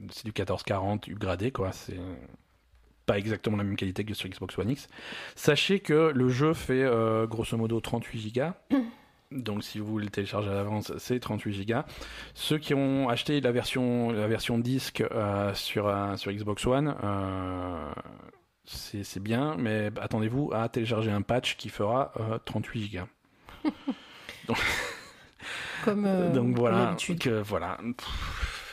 c'est 0.09 0.23
du 0.25 0.29
1440 0.29 1.07
upgradé 1.09 1.51
quoi. 1.51 1.71
C'est 1.71 1.99
pas 3.05 3.17
exactement 3.17 3.57
la 3.57 3.63
même 3.63 3.75
qualité 3.75 4.03
que 4.03 4.13
sur 4.13 4.29
Xbox 4.29 4.57
One 4.57 4.71
X. 4.71 4.87
Sachez 5.35 5.79
que 5.79 6.11
le 6.13 6.29
jeu 6.29 6.53
fait 6.53 6.85
grosso 7.27 7.57
modo 7.57 7.79
38 7.79 8.35
Go. 8.35 8.77
Donc 9.31 9.63
si 9.63 9.79
vous 9.79 9.85
voulez 9.85 10.05
le 10.05 10.11
télécharger 10.11 10.49
à 10.49 10.53
l'avance, 10.53 10.91
c'est 10.97 11.19
38 11.19 11.65
Go. 11.65 11.75
Ceux 12.33 12.57
qui 12.57 12.73
ont 12.73 13.07
acheté 13.07 13.39
la 13.39 13.51
version, 13.51 14.11
la 14.11 14.27
version 14.27 14.59
disque 14.59 15.01
euh, 15.11 15.53
sur, 15.53 15.87
euh, 15.87 16.17
sur 16.17 16.31
Xbox 16.31 16.65
One, 16.65 16.95
euh, 17.03 17.91
c'est 18.65 19.21
bien, 19.21 19.55
mais 19.57 19.89
attendez-vous 19.99 20.51
à 20.53 20.67
télécharger 20.69 21.11
un 21.11 21.21
patch 21.21 21.55
qui 21.55 21.69
fera 21.69 22.13
38 22.45 22.93
Go. 22.93 22.99
donc, 24.47 24.57
comme, 25.85 26.31
donc 26.33 26.57
voilà, 26.57 26.95
que, 27.19 27.41
voilà. 27.41 27.77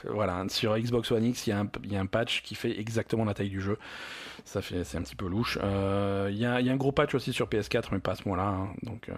voilà, 0.05 0.45
sur 0.49 0.77
Xbox 0.77 1.11
One 1.13 1.25
X, 1.25 1.47
il 1.47 1.51
y, 1.51 1.89
y, 1.93 1.97
a 1.97 2.01
un 2.01 2.07
patch 2.07 2.43
qui 2.43 2.55
fait 2.55 2.79
exactement 2.79 3.25
la 3.25 3.35
taille 3.35 3.51
du 3.51 3.61
jeu. 3.61 3.79
Ça 4.49 4.62
fait, 4.62 4.83
c'est 4.83 4.97
un 4.97 5.03
petit 5.03 5.15
peu 5.15 5.29
louche. 5.29 5.59
Euh, 5.62 6.29
il 6.31 6.39
y, 6.39 6.47
a, 6.47 6.59
y, 6.62 6.70
a, 6.70 6.73
un 6.73 6.77
gros 6.77 6.91
patch 6.91 7.15
aussi 7.15 7.35
sur 7.35 7.49
PS4, 7.49 7.89
mais 7.93 7.99
pas 7.99 8.12
à 8.12 8.15
ce 8.15 8.27
moment-là. 8.27 8.49
Hein. 8.49 8.70
Donc, 8.83 9.11
euh, 9.11 9.15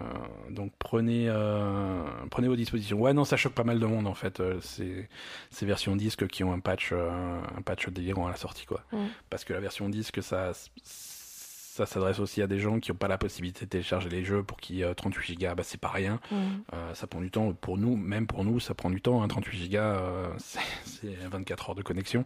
donc 0.49 0.73
prenez, 0.77 1.27
euh, 1.29 2.03
prenez 2.29 2.49
vos 2.49 2.57
dispositions. 2.57 2.99
Ouais, 2.99 3.13
non, 3.13 3.23
ça 3.23 3.37
choque 3.37 3.53
pas 3.53 3.63
mal 3.63 3.79
de 3.79 3.85
monde 3.85 4.07
en 4.07 4.13
fait. 4.13 4.43
ces, 4.59 5.07
ces 5.49 5.65
versions 5.65 5.95
disques 5.95 6.27
qui 6.27 6.43
ont 6.43 6.51
un 6.51 6.59
patch, 6.59 6.91
un 6.91 7.61
patch 7.61 7.87
délirant 7.87 8.27
à 8.27 8.31
la 8.31 8.35
sortie, 8.35 8.65
quoi. 8.65 8.83
Parce 9.29 9.45
que 9.45 9.53
la 9.53 9.61
version 9.61 9.87
disque, 9.87 10.21
ça 10.21 10.51
ça 10.83 11.85
s'adresse 11.85 12.19
aussi 12.19 12.41
à 12.41 12.47
des 12.47 12.59
gens 12.59 12.81
qui 12.81 12.91
n'ont 12.91 12.97
pas 12.97 13.07
la 13.07 13.17
possibilité 13.17 13.63
de 13.63 13.69
télécharger 13.69 14.09
les 14.09 14.25
jeux 14.25 14.43
pour 14.43 14.57
qui 14.57 14.83
38 14.97 15.39
Go 15.39 15.47
bah, 15.55 15.63
c'est 15.63 15.79
pas 15.79 15.87
rien 15.87 16.19
ça 16.93 17.07
prend 17.07 17.21
du 17.21 17.31
temps 17.31 17.53
pour 17.53 17.77
nous 17.77 17.95
même 17.95 18.27
pour 18.27 18.43
nous 18.43 18.59
ça 18.59 18.73
prend 18.73 18.89
du 18.89 19.01
temps 19.01 19.25
38 19.25 19.71
Go 19.71 19.77
c'est 20.37 21.15
24 21.29 21.69
heures 21.69 21.75
de 21.75 21.81
connexion 21.81 22.25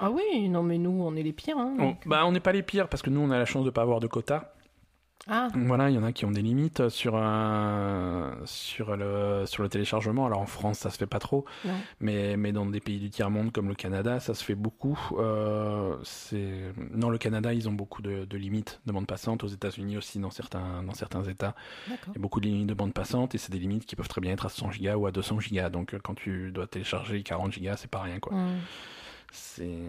ah 0.00 0.10
oui, 0.10 0.48
non 0.48 0.62
mais 0.62 0.78
nous, 0.78 1.02
on 1.02 1.14
est 1.16 1.22
les 1.22 1.32
pires. 1.32 1.58
Hein, 1.58 1.74
on, 1.78 1.96
bah, 2.08 2.24
on 2.26 2.32
n'est 2.32 2.40
pas 2.40 2.52
les 2.52 2.62
pires 2.62 2.88
parce 2.88 3.02
que 3.02 3.10
nous, 3.10 3.20
on 3.20 3.30
a 3.30 3.38
la 3.38 3.44
chance 3.46 3.62
de 3.62 3.68
ne 3.68 3.72
pas 3.72 3.82
avoir 3.82 4.00
de 4.00 4.06
quotas. 4.06 4.52
Ah. 5.28 5.48
Voilà, 5.56 5.90
il 5.90 5.96
y 5.96 5.98
en 5.98 6.04
a 6.04 6.12
qui 6.12 6.24
ont 6.24 6.30
des 6.30 6.42
limites 6.42 6.88
sur, 6.88 7.16
un, 7.16 8.36
sur, 8.44 8.96
le, 8.96 9.42
sur 9.46 9.64
le 9.64 9.68
téléchargement. 9.68 10.24
Alors 10.26 10.38
en 10.38 10.46
France, 10.46 10.78
ça 10.78 10.90
se 10.90 10.98
fait 10.98 11.06
pas 11.06 11.18
trop, 11.18 11.44
mais, 11.98 12.36
mais 12.36 12.52
dans 12.52 12.64
des 12.64 12.78
pays 12.78 13.00
du 13.00 13.10
tiers-monde 13.10 13.50
comme 13.50 13.66
le 13.68 13.74
Canada, 13.74 14.20
ça 14.20 14.34
se 14.34 14.44
fait 14.44 14.54
beaucoup. 14.54 14.96
Euh, 15.18 15.96
non, 16.94 17.10
le 17.10 17.18
Canada, 17.18 17.52
ils 17.52 17.68
ont 17.68 17.72
beaucoup 17.72 18.02
de, 18.02 18.24
de 18.24 18.36
limites 18.38 18.80
de 18.86 18.92
bande 18.92 19.08
passante. 19.08 19.42
Aux 19.42 19.48
États-Unis 19.48 19.96
aussi, 19.96 20.20
dans 20.20 20.30
certains, 20.30 20.84
dans 20.84 20.94
certains 20.94 21.24
États, 21.24 21.56
il 21.88 21.94
y 22.14 22.18
a 22.18 22.20
beaucoup 22.20 22.38
de 22.38 22.46
limites 22.46 22.68
de 22.68 22.74
bande 22.74 22.94
passante 22.94 23.34
et 23.34 23.38
c'est 23.38 23.50
des 23.50 23.58
limites 23.58 23.84
qui 23.84 23.96
peuvent 23.96 24.08
très 24.08 24.20
bien 24.20 24.32
être 24.32 24.46
à 24.46 24.50
100 24.50 24.70
gigas 24.70 24.94
ou 24.94 25.06
à 25.06 25.10
200 25.10 25.40
gigas. 25.40 25.70
Donc 25.70 25.96
quand 26.04 26.14
tu 26.14 26.52
dois 26.52 26.68
télécharger 26.68 27.24
40 27.24 27.52
gigas, 27.52 27.76
c'est 27.78 27.90
pas 27.90 28.00
rien. 28.02 28.20
quoi. 28.20 28.32
C'est 29.32 29.80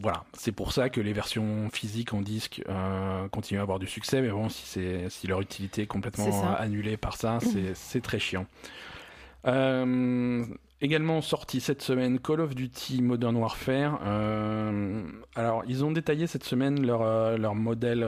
voilà, 0.00 0.24
c'est 0.32 0.52
pour 0.52 0.72
ça 0.72 0.90
que 0.90 1.00
les 1.00 1.12
versions 1.12 1.68
physiques 1.70 2.14
en 2.14 2.20
disque 2.20 2.62
euh, 2.68 3.28
continuent 3.28 3.58
à 3.58 3.62
avoir 3.62 3.78
du 3.78 3.86
succès, 3.86 4.20
mais 4.20 4.30
bon, 4.30 4.48
si, 4.48 4.66
c'est, 4.66 5.08
si 5.08 5.26
leur 5.26 5.40
utilité 5.40 5.82
est 5.82 5.86
complètement 5.86 6.54
annulée 6.54 6.96
par 6.96 7.16
ça, 7.16 7.38
c'est, 7.74 8.00
très 8.00 8.18
chiant. 8.18 8.46
Euh, 9.46 10.44
également 10.80 11.20
sorti 11.20 11.60
cette 11.60 11.82
semaine 11.82 12.18
Call 12.20 12.40
of 12.40 12.54
Duty 12.54 13.02
Modern 13.02 13.36
Warfare. 13.36 14.00
Euh, 14.04 15.02
alors, 15.34 15.64
ils 15.66 15.84
ont 15.84 15.90
détaillé 15.90 16.26
cette 16.26 16.44
semaine 16.44 16.86
leur, 16.86 17.36
leur 17.36 17.54
modèle 17.54 18.06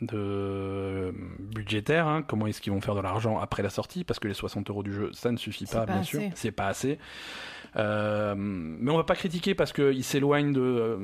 de 0.00 1.12
budgétaire, 1.38 2.06
hein. 2.06 2.22
comment 2.22 2.46
est-ce 2.46 2.60
qu'ils 2.60 2.72
vont 2.72 2.80
faire 2.80 2.94
de 2.94 3.00
l'argent 3.00 3.38
après 3.38 3.62
la 3.62 3.70
sortie, 3.70 4.04
parce 4.04 4.18
que 4.18 4.28
les 4.28 4.34
60 4.34 4.70
euros 4.70 4.82
du 4.82 4.92
jeu, 4.92 5.10
ça 5.12 5.30
ne 5.30 5.36
suffit 5.36 5.66
pas, 5.66 5.86
bien 5.86 6.02
sûr, 6.02 6.22
c'est 6.34 6.52
pas 6.52 6.66
assez. 6.66 6.98
Euh, 7.76 8.34
mais 8.36 8.90
on 8.90 8.96
va 8.96 9.04
pas 9.04 9.14
critiquer 9.14 9.54
parce 9.54 9.72
qu'il 9.72 10.02
s'éloigne 10.04 10.52
de, 10.52 10.98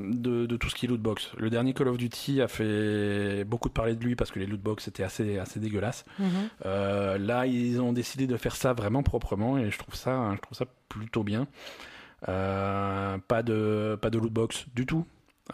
de, 0.45 0.57
tout 0.57 0.69
ce 0.69 0.75
qui 0.75 0.85
est 0.85 0.89
lootbox. 0.89 1.31
Le 1.37 1.49
dernier 1.49 1.73
Call 1.73 1.87
of 1.87 1.97
Duty 1.97 2.41
a 2.41 2.47
fait 2.47 3.43
beaucoup 3.45 3.69
de 3.69 3.73
parler 3.73 3.95
de 3.95 4.03
lui 4.03 4.15
parce 4.15 4.31
que 4.31 4.39
les 4.39 4.45
lootbox 4.45 4.87
étaient 4.87 5.03
assez, 5.03 5.37
assez 5.39 5.59
dégueulasses. 5.59 6.05
Mhm. 6.19 6.27
Euh, 6.65 7.17
là, 7.17 7.45
ils 7.45 7.79
ont 7.81 7.93
décidé 7.93 8.27
de 8.27 8.37
faire 8.37 8.55
ça 8.55 8.73
vraiment 8.73 9.03
proprement 9.03 9.57
et 9.57 9.71
je 9.71 9.77
trouve 9.77 9.95
ça, 9.95 10.31
je 10.35 10.41
trouve 10.41 10.57
ça 10.57 10.65
plutôt 10.89 11.23
bien. 11.23 11.47
Euh, 12.27 13.17
pas 13.27 13.43
de 13.43 13.97
pas 14.01 14.09
de 14.09 14.17
lootbox 14.17 14.65
du 14.73 14.85
tout. 14.85 15.05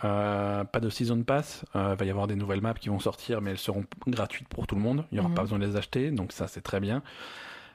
pas 0.01 0.79
de 0.81 0.89
season 0.89 1.21
pass. 1.23 1.65
Il 1.75 1.79
va 1.79 2.05
y 2.05 2.09
avoir 2.09 2.27
des 2.27 2.35
nouvelles 2.35 2.61
maps 2.61 2.73
qui 2.73 2.89
vont 2.89 2.99
sortir, 2.99 3.41
mais 3.41 3.51
elles 3.51 3.57
seront 3.57 3.85
gratuites 4.07 4.47
pour 4.47 4.65
tout 4.65 4.75
le 4.75 4.81
monde. 4.81 5.05
Il 5.11 5.15
n'y 5.15 5.19
aura 5.19 5.29
mhm. 5.29 5.35
pas 5.35 5.41
besoin 5.43 5.59
de 5.59 5.65
les 5.65 5.75
acheter, 5.75 6.09
donc 6.09 6.31
ça 6.31 6.47
c'est 6.47 6.61
très 6.61 6.79
bien. 6.79 7.03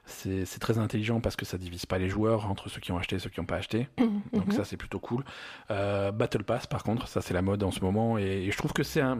C'est 0.09 0.59
très 0.59 0.79
intelligent 0.79 1.21
parce 1.21 1.37
que 1.37 1.45
ça 1.45 1.59
divise 1.59 1.87
pas 1.87 1.99
les 1.99 2.09
joueurs 2.09 2.51
entre 2.51 2.69
ceux 2.69 2.81
qui 2.81 2.93
ont 2.93 2.99
acheté 2.99 3.17
et 3.17 3.19
ceux 3.19 3.31
qui 3.31 3.41
n'ont 3.41 3.47
pas 3.47 3.57
acheté. 3.57 3.89
Mhm. 3.99 4.23
Donc 4.33 4.53
ça, 4.53 4.65
c'est 4.65 4.77
plutôt 4.77 5.01
cool. 5.01 5.25
Euh, 5.71 6.13
Battle 6.13 6.45
Pass, 6.45 6.67
par 6.67 6.83
contre, 6.83 7.09
ça 7.09 7.21
c'est 7.21 7.35
la 7.35 7.43
mode 7.43 7.63
en 7.63 7.71
ce 7.71 7.81
moment 7.81 8.17
et, 8.17 8.49
je 8.51 8.57
trouve 8.57 8.73
que 8.73 8.83
c'est 8.83 9.01
un 9.01 9.19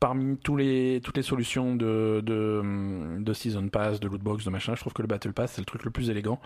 parmi 0.00 0.36
tous 0.36 0.56
les, 0.56 1.00
toutes 1.02 1.16
les 1.16 1.22
solutions 1.22 1.76
de, 1.76 2.20
de, 2.24 3.18
de, 3.20 3.32
Season 3.32 3.68
Pass, 3.68 4.00
de 4.00 4.08
Lootbox, 4.08 4.44
de 4.44 4.50
machin, 4.50 4.74
je 4.74 4.80
trouve 4.80 4.92
que 4.92 5.02
le 5.02 5.08
Battle 5.08 5.32
Pass 5.32 5.52
c'est 5.52 5.60
le 5.60 5.66
truc 5.66 5.84
le 5.84 5.90
plus 5.90 6.10
élégant. 6.10 6.40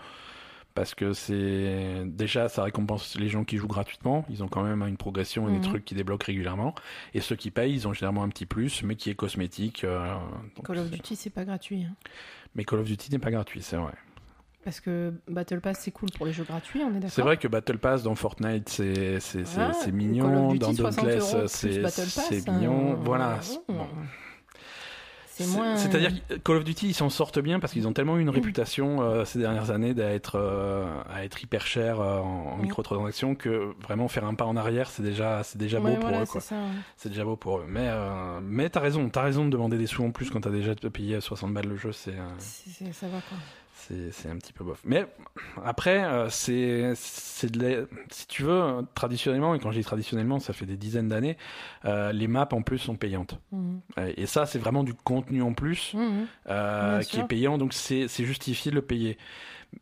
Parce 0.79 0.95
que 0.95 1.11
c'est 1.11 2.05
déjà 2.05 2.47
ça 2.47 2.63
récompense 2.63 3.17
les 3.19 3.27
gens 3.27 3.43
qui 3.43 3.57
jouent 3.57 3.67
gratuitement, 3.67 4.23
ils 4.29 4.45
ont 4.45 4.47
quand 4.47 4.63
même 4.63 4.81
une 4.83 4.95
progression 4.95 5.49
et 5.49 5.51
des 5.51 5.57
mhm. 5.57 5.63
trucs 5.65 5.83
qui 5.83 5.93
débloquent 5.93 6.25
régulièrement. 6.25 6.73
Et 7.13 7.19
ceux 7.19 7.35
qui 7.35 7.51
payent, 7.51 7.73
ils 7.73 7.85
ont 7.85 7.91
généralement 7.91 8.23
un 8.23 8.29
petit 8.29 8.45
plus, 8.45 8.81
mais 8.83 8.95
qui 8.95 9.09
est 9.09 9.13
cosmétique. 9.13 9.83
Euh, 9.83 10.15
Call 10.63 10.77
of 10.77 10.89
Duty, 10.89 11.17
c'est 11.17 11.31
pas 11.31 11.43
gratuit. 11.43 11.83
Hein. 11.83 11.93
Mais 12.55 12.63
Call 12.63 12.79
of 12.79 12.85
Duty 12.85 13.11
n'est 13.11 13.19
pas 13.19 13.29
gratuit, 13.29 13.61
c'est 13.61 13.75
vrai. 13.75 13.91
Parce 14.63 14.79
que 14.79 15.13
Battle 15.27 15.59
Pass 15.59 15.79
c'est 15.81 15.91
cool 15.91 16.11
pour 16.11 16.25
les 16.25 16.31
jeux 16.31 16.45
gratuits, 16.45 16.81
on 16.81 16.91
est 16.91 16.93
d'accord? 16.93 17.09
C'est 17.11 17.23
vrai 17.23 17.35
que 17.35 17.49
Battle 17.49 17.77
Pass 17.77 18.03
dans 18.03 18.15
Fortnite 18.15 18.69
c'est 18.69 19.91
mignon, 19.91 20.53
dans 20.53 20.71
Dauntless 20.71 21.35
c'est 21.47 22.47
mignon, 22.47 22.93
hein. 22.93 22.99
voilà. 23.03 23.39
Bon. 23.67 23.85
C'est-à-dire 25.43 26.11
que 26.27 26.35
Call 26.35 26.57
of 26.57 26.63
Duty, 26.63 26.89
ils 26.89 26.93
s'en 26.93 27.09
sortent 27.09 27.39
bien 27.39 27.59
parce 27.59 27.73
qu'ils 27.73 27.87
ont 27.87 27.93
tellement 27.93 28.17
eu 28.17 28.21
une 28.21 28.29
réputation 28.29 29.01
euh, 29.01 29.25
ces 29.25 29.39
dernières 29.39 29.71
années 29.71 29.93
d'être 29.93 30.35
euh, 30.35 30.85
à 31.09 31.23
être 31.23 31.41
hyper 31.41 31.65
cher 31.65 31.99
euh, 31.99 32.19
en, 32.19 32.57
mm. 32.57 32.61
microtransactions 32.61 33.35
que 33.35 33.73
vraiment 33.81 34.07
faire 34.07 34.25
un 34.25 34.33
pas 34.33 34.45
en 34.45 34.57
arrière, 34.57 34.89
c'est 34.89 35.03
déjà 35.03 35.43
c'est 35.43 35.57
déjà 35.57 35.79
beau 35.79 35.95
pour 35.95 36.09
eux. 36.09 36.41
C'est 36.97 37.09
déjà 37.09 37.23
beau 37.23 37.35
pour 37.35 37.59
eux. 37.59 37.65
Mais 37.67 37.89
mais 38.41 38.69
t'as 38.69 38.79
raison, 38.79 39.09
t'as 39.09 39.23
raison 39.23 39.45
de 39.45 39.49
demander 39.49 39.77
des 39.77 39.87
sous 39.87 40.03
en 40.03 40.11
plus 40.11 40.29
quand 40.29 40.41
t'as 40.41 40.49
déjà 40.49 40.75
payé 40.75 41.19
60 41.19 41.53
balles 41.53 41.67
le 41.67 41.77
jeu, 41.77 41.91
c'est 41.91 42.15
ça 42.91 43.07
va 43.07 43.21
quoi 43.21 43.37
c'est 44.11 44.29
un 44.29 44.37
petit 44.37 44.53
peu 44.53 44.63
bof. 44.63 44.81
Mais 44.83 45.05
après, 45.63 46.03
euh, 46.03 46.29
c'est 46.29 46.93
si 46.95 48.27
tu 48.27 48.43
veux, 48.43 48.85
traditionnellement, 48.93 49.55
et 49.55 49.59
quand 49.59 49.71
je 49.71 49.79
dis 49.79 49.85
traditionnellement, 49.85 50.39
ça 50.39 50.53
fait 50.53 50.65
des 50.65 50.77
dizaines 50.77 51.07
d'années, 51.07 51.37
euh, 51.85 52.11
les 52.11 52.27
maps 52.27 52.49
en 52.51 52.61
plus 52.61 52.79
sont 52.79 52.95
payantes. 52.95 53.39
Mhm. 53.51 53.81
Et 54.17 54.25
ça, 54.25 54.45
c'est 54.45 54.59
vraiment 54.59 54.83
du 54.83 54.93
contenu 54.93 55.41
en 55.41 55.53
plus 55.53 55.93
mhm. 55.93 56.27
euh, 56.49 57.01
qui 57.01 57.19
est 57.19 57.27
payant, 57.27 57.57
donc 57.57 57.73
c'est 57.73 58.07
justifié 58.07 58.71
de 58.71 58.75
le 58.75 58.81
payer. 58.81 59.17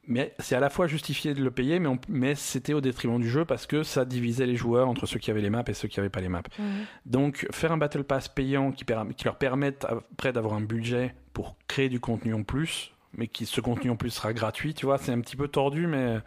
Mais 0.06 0.34
c'est 0.40 0.56
à 0.56 0.60
la 0.60 0.70
fois 0.70 0.86
justifié 0.88 1.34
de 1.34 1.42
le 1.42 1.50
payer, 1.50 1.80
mais, 1.80 1.90
mais 2.10 2.36
c'était 2.36 2.74
au 2.74 2.82
détriment 2.82 3.22
du 3.22 3.30
jeu 3.30 3.46
parce 3.46 3.66
que 3.66 3.84
ça 3.84 4.04
divisait 4.04 4.46
les 4.46 4.58
joueurs 4.58 4.90
entre 4.90 5.06
ceux 5.06 5.18
qui 5.18 5.32
avaient 5.32 5.42
les 5.42 5.50
maps 5.50 5.64
et 5.66 5.74
ceux 5.74 5.88
qui 5.88 5.98
n'avaient 5.98 6.10
pas 6.10 6.20
les 6.20 6.28
maps. 6.28 6.42
Mhm. 6.60 6.66
Donc 7.06 7.48
faire 7.52 7.72
un 7.72 7.78
Battle 7.78 8.04
Pass 8.04 8.28
payant 8.28 8.72
qui, 8.72 8.84
qui 8.84 9.24
leur 9.24 9.38
permette 9.38 9.86
après 9.86 10.34
d'avoir 10.34 10.56
un 10.56 10.62
budget 10.62 11.16
pour 11.32 11.56
créer 11.68 11.88
du 11.88 12.02
contenu 12.02 12.34
en 12.34 12.44
plus, 12.44 12.92
mais 13.18 13.28
qui 13.28 13.46
ce 13.46 13.62
contenu 13.62 13.90
en 13.90 13.96
plus 13.96 14.12
sera 14.12 14.34
gratuit, 14.34 14.74
tu 14.74 14.86
vois, 14.86 14.98
c'est 14.98 15.12
un 15.12 15.20
petit 15.20 15.36
peu 15.36 15.48
tordu, 15.48 15.88
mais... 15.88 16.20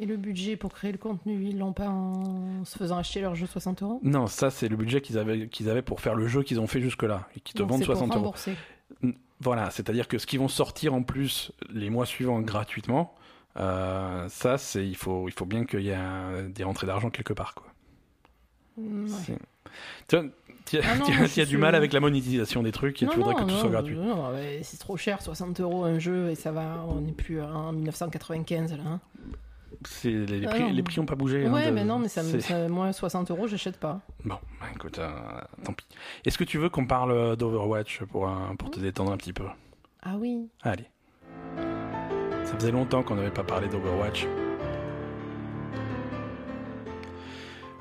Et 0.00 0.06
le 0.06 0.16
budget 0.16 0.56
pour 0.56 0.72
créer 0.72 0.90
le 0.90 0.98
contenu, 0.98 1.44
ils 1.44 1.56
l'ont 1.56 1.72
pas 1.72 1.88
en 1.88 2.64
se 2.64 2.76
faisant 2.76 2.98
acheter 2.98 3.20
leur 3.20 3.36
jeu 3.36 3.46
60 3.46 3.82
euros? 3.82 4.00
Non, 4.02 4.26
ça 4.26 4.50
c'est 4.50 4.68
le 4.68 4.76
budget 4.76 5.00
qu'ils 5.00 5.18
avaient, 5.18 5.48
qu'ils 5.48 5.70
avaient 5.70 5.82
pour 5.82 6.00
faire 6.00 6.16
le 6.16 6.26
jeu 6.26 6.42
qu'ils 6.42 6.58
ont 6.58 6.66
fait 6.66 6.80
jusque-là, 6.80 7.28
et 7.36 7.40
qui 7.40 7.54
te 7.54 7.62
vendent 7.62 7.84
60 7.84 8.16
euros. 8.16 8.34
Voilà, 9.40 9.70
c'est-à-dire 9.70 10.08
que 10.08 10.18
ce 10.18 10.26
qu'ils 10.26 10.38
vont 10.40 10.48
sortir 10.48 10.94
en 10.94 11.02
plus 11.02 11.52
les 11.70 11.90
mois 11.90 12.06
suivants 12.06 12.40
gratuitement, 12.40 13.14
euh, 13.56 14.28
ça 14.28 14.58
c'est 14.58 14.86
il 14.86 14.96
faut, 14.96 15.28
il 15.28 15.32
faut 15.32 15.46
bien 15.46 15.64
qu'il 15.64 15.82
y 15.82 15.90
ait 15.90 16.48
des 16.48 16.64
rentrées 16.64 16.86
d'argent 16.86 17.10
quelque 17.10 17.32
part. 17.32 17.54
Quoi. 17.54 17.66
Mm, 18.76 19.06
tu 20.08 20.16
as, 20.72 21.40
ah 21.40 21.44
du 21.44 21.58
mal 21.58 21.74
avec 21.74 21.92
la 21.92 22.00
monétisation 22.00 22.62
des 22.62 22.72
trucs 22.72 23.02
et 23.02 23.06
tu 23.06 23.16
voudrais 23.16 23.34
que 23.34 23.42
tout 23.42 23.50
soit 23.50 23.70
gratuit. 23.70 23.98
c'est 24.62 24.78
trop 24.78 24.96
cher, 24.96 25.22
60 25.22 25.60
euros 25.60 25.84
un 25.84 25.98
jeu 25.98 26.30
et 26.30 26.34
ça 26.34 26.52
va, 26.52 26.84
on 26.88 27.00
n'est 27.00 27.12
plus 27.12 27.40
en 27.40 27.72
1995 27.72 28.76
là. 28.76 28.82
Hein. 28.86 29.00
Les, 30.04 30.46
ah 30.46 30.50
prix, 30.50 30.72
les 30.72 30.82
prix 30.82 30.98
n'ont 30.98 31.06
pas 31.06 31.14
bougé. 31.14 31.44
Hein, 31.44 31.52
ouais, 31.52 31.70
mais 31.70 31.84
non, 31.84 31.98
mais 31.98 32.08
ça, 32.08 32.22
moi 32.68 32.92
60 32.92 33.30
euros, 33.30 33.46
j'achète 33.46 33.78
pas. 33.78 34.00
Bon, 34.24 34.36
bah, 34.60 34.66
écoute, 34.74 34.98
euh, 34.98 35.10
tant 35.62 35.74
pis. 35.74 35.84
Est-ce 36.24 36.38
que 36.38 36.44
tu 36.44 36.56
veux 36.56 36.70
qu'on 36.70 36.86
parle 36.86 37.36
d'Overwatch 37.36 38.04
pour, 38.04 38.30
pour 38.58 38.70
te 38.70 38.80
détendre 38.80 39.12
un 39.12 39.16
petit 39.18 39.34
peu? 39.34 39.44
Ah 40.02 40.16
oui. 40.18 40.48
Allez. 40.62 40.86
Ça 42.44 42.54
faisait 42.58 42.72
longtemps 42.72 43.02
qu'on 43.02 43.16
n'avait 43.16 43.30
pas 43.30 43.44
parlé 43.44 43.68
d'Overwatch. 43.68 44.26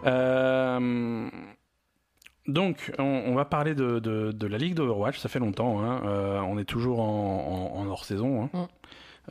Euh, 0.05 1.29
donc, 2.47 2.91
on, 2.99 3.33
va 3.35 3.45
parler 3.45 3.73
de, 3.73 3.99
de, 3.99 4.47
la 4.47 4.57
ligue 4.57 4.75
d'Overwatch. 4.75 5.17
Ça 5.17 5.29
fait 5.29 5.39
longtemps. 5.39 5.81
Hein. 5.81 6.01
Euh, 6.05 6.39
on 6.41 6.57
est 6.57 6.65
toujours 6.65 6.99
en, 6.99 7.73
en, 7.75 7.87
hors 7.87 8.03
saison. 8.03 8.43
Hein. 8.43 8.49
Mm. 8.53 8.65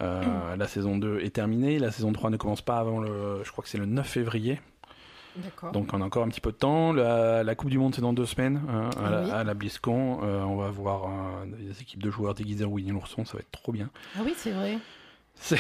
Euh, 0.00 0.56
la 0.56 0.66
saison 0.66 0.96
2 0.96 1.20
est 1.20 1.34
terminée. 1.34 1.78
La 1.78 1.90
saison 1.90 2.12
3 2.12 2.30
ne 2.30 2.38
commence 2.38 2.62
pas 2.62 2.78
avant 2.78 3.00
le. 3.00 3.42
Je 3.44 3.52
crois 3.52 3.62
que 3.62 3.68
c'est 3.68 3.78
le 3.78 3.86
9 3.86 4.06
février. 4.06 4.60
Donc 5.72 5.94
on 5.94 6.02
a 6.02 6.04
encore 6.04 6.24
un 6.24 6.28
petit 6.28 6.40
peu 6.40 6.52
de 6.52 6.56
temps. 6.56 6.92
La, 6.92 7.54
Coupe 7.54 7.70
du 7.70 7.78
Monde 7.78 7.94
c'est 7.94 8.02
dans 8.02 8.12
deux 8.12 8.26
semaines 8.26 8.60
hein, 8.68 8.90
à, 9.02 9.44
la, 9.44 9.54
BlizzCon. 9.54 10.20
on 10.22 10.56
va 10.56 10.68
voir 10.68 11.08
des 11.46 11.80
équipes 11.80 12.02
de 12.02 12.10
joueurs 12.10 12.34
déguisés 12.34 12.66
en 12.66 12.68
Winnie 12.68 12.90
l'ourson, 12.90 13.24
ça 13.24 13.34
va 13.34 13.40
être 13.40 13.50
trop 13.50 13.72
bien. 13.72 13.88
Ah 14.14 14.20
oui 14.22 14.34
c'est 14.36 14.50
vrai. 14.50 14.76
Ça 15.42 15.56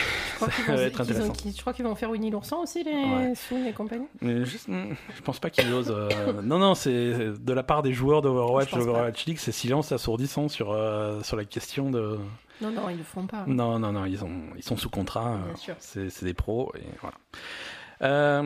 va 0.68 0.82
être 0.82 1.00
intéressant. 1.00 1.32
je 1.44 1.60
crois 1.60 1.72
qu'ils 1.72 1.84
vont 1.84 1.94
faire 1.94 2.10
Winnie 2.10 2.30
l'ourson 2.30 2.56
aussi, 2.56 2.84
les 2.84 2.92
ouais. 2.92 3.68
et 3.68 3.72
compagnie. 3.72 4.06
Mais 4.20 4.44
je, 4.44 4.56
je 4.56 5.22
pense 5.22 5.40
pas 5.40 5.50
qu'ils 5.50 5.72
osent. 5.72 5.90
Euh, 5.90 6.08
non, 6.42 6.58
non, 6.58 6.74
c'est 6.74 7.32
de 7.38 7.52
la 7.52 7.62
part 7.62 7.82
des 7.82 7.92
joueurs 7.92 8.22
d'Overwatch, 8.22 8.72
d'Overwatch 8.72 9.26
League, 9.26 9.38
c'est 9.38 9.52
silence 9.52 9.90
assourdissant 9.90 10.48
sur, 10.48 10.70
euh, 10.70 11.20
sur 11.22 11.36
la 11.36 11.44
question 11.44 11.90
de. 11.90 12.18
Non, 12.60 12.70
non, 12.70 12.88
ils 12.90 12.98
le 12.98 13.02
font 13.02 13.26
pas. 13.26 13.44
Non, 13.48 13.78
non, 13.80 13.92
non, 13.92 14.04
ils, 14.04 14.24
ont, 14.24 14.42
ils 14.56 14.62
sont 14.62 14.76
sous 14.76 14.90
contrat. 14.90 15.38
Euh, 15.68 15.74
c'est 15.78 16.24
des 16.24 16.34
pros. 16.34 16.72
Et 16.76 16.86
voilà. 18.00 18.42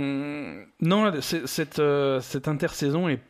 non, 0.81 1.13
cette, 1.21 1.83
cette 2.21 2.49
intersaison 2.49 3.09
est 3.09 3.21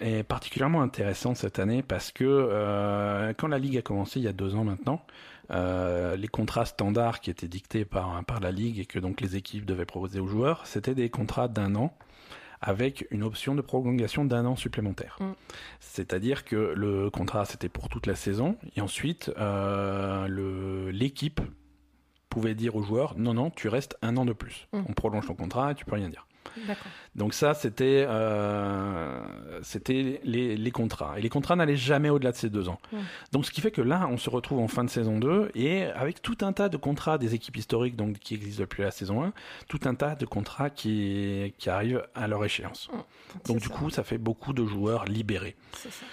est 0.00 0.24
particulièrement 0.24 0.82
intéressante 0.82 1.36
cette 1.36 1.60
année 1.60 1.84
parce 1.84 2.10
que 2.10 3.32
quand 3.38 3.46
la 3.46 3.58
ligue 3.60 3.76
a 3.76 3.82
commencé 3.82 4.18
il 4.18 4.24
y 4.24 4.28
a 4.28 4.32
deux 4.32 4.56
ans 4.56 4.64
maintenant, 4.64 5.00
euh, 5.52 6.16
les 6.16 6.28
contrats 6.28 6.64
standards 6.64 7.20
qui 7.20 7.30
étaient 7.30 7.48
dictés 7.48 7.84
par, 7.84 8.24
par 8.24 8.40
la 8.40 8.52
Ligue 8.52 8.78
et 8.78 8.86
que 8.86 8.98
donc 8.98 9.20
les 9.20 9.36
équipes 9.36 9.64
devaient 9.64 9.84
proposer 9.84 10.20
aux 10.20 10.26
joueurs, 10.26 10.66
c'était 10.66 10.94
des 10.94 11.10
contrats 11.10 11.48
d'un 11.48 11.74
an 11.74 11.94
avec 12.62 13.06
une 13.10 13.24
option 13.24 13.54
de 13.54 13.60
prolongation 13.60 14.24
d'un 14.24 14.46
an 14.46 14.56
supplémentaire. 14.56 15.18
Mm. 15.20 15.32
C'est-à-dire 15.80 16.44
que 16.44 16.72
le 16.76 17.10
contrat, 17.10 17.44
c'était 17.44 17.68
pour 17.68 17.88
toute 17.88 18.06
la 18.06 18.14
saison, 18.14 18.56
et 18.76 18.80
ensuite, 18.80 19.32
euh, 19.36 20.92
l'équipe 20.92 21.40
pouvait 22.28 22.54
dire 22.54 22.76
aux 22.76 22.82
joueurs, 22.82 23.18
non, 23.18 23.34
non, 23.34 23.50
tu 23.50 23.68
restes 23.68 23.98
un 24.00 24.16
an 24.16 24.24
de 24.24 24.32
plus. 24.32 24.68
Mm. 24.72 24.82
On 24.88 24.92
prolonge 24.92 25.26
ton 25.26 25.34
contrat 25.34 25.72
et 25.72 25.74
tu 25.74 25.84
peux 25.84 25.96
rien 25.96 26.08
dire. 26.08 26.26
Donc 27.14 27.34
ça, 27.34 27.54
c'était 27.54 28.04
euh, 28.08 29.20
c'était 29.62 30.20
les, 30.24 30.56
les, 30.56 30.70
contrats. 30.70 31.18
Et 31.18 31.22
les 31.22 31.28
contrats 31.28 31.56
n'allaient 31.56 31.76
jamais 31.76 32.10
au-delà 32.10 32.32
de 32.32 32.36
ces 32.36 32.50
deux 32.50 32.68
ans. 32.68 32.78
Donc 33.32 33.46
ce 33.46 33.50
qui 33.50 33.60
fait 33.60 33.70
que 33.70 33.82
là, 33.82 34.08
on 34.10 34.16
se 34.16 34.30
retrouve 34.30 34.58
en 34.60 34.68
fin 34.68 34.84
de 34.84 34.90
saison 34.90 35.18
2 35.18 35.50
et 35.54 35.84
avec 35.84 36.22
tout 36.22 36.38
un 36.42 36.52
tas 36.52 36.68
de 36.68 36.76
contrats 36.76 37.18
des 37.18 37.34
équipes 37.34 37.56
historiques 37.56 37.96
donc, 37.96 38.18
qui 38.18 38.34
existent 38.34 38.62
depuis 38.62 38.82
la 38.82 38.90
saison 38.90 39.24
1, 39.24 39.32
tout 39.68 39.80
un 39.84 39.94
tas 39.94 40.14
de 40.14 40.26
contrats 40.26 40.70
qui, 40.70 41.54
qui 41.58 41.70
arrivent 41.70 42.04
à 42.14 42.26
leur 42.28 42.44
échéance. 42.44 42.90
Donc 43.46 43.58
du 43.58 43.68
coup, 43.68 43.90
ça 43.90 44.04
fait 44.04 44.18
beaucoup 44.18 44.52
de 44.52 44.64
joueurs 44.64 45.04
libérés. 45.04 45.56
C'est 45.76 45.92
ça. 45.92 46.04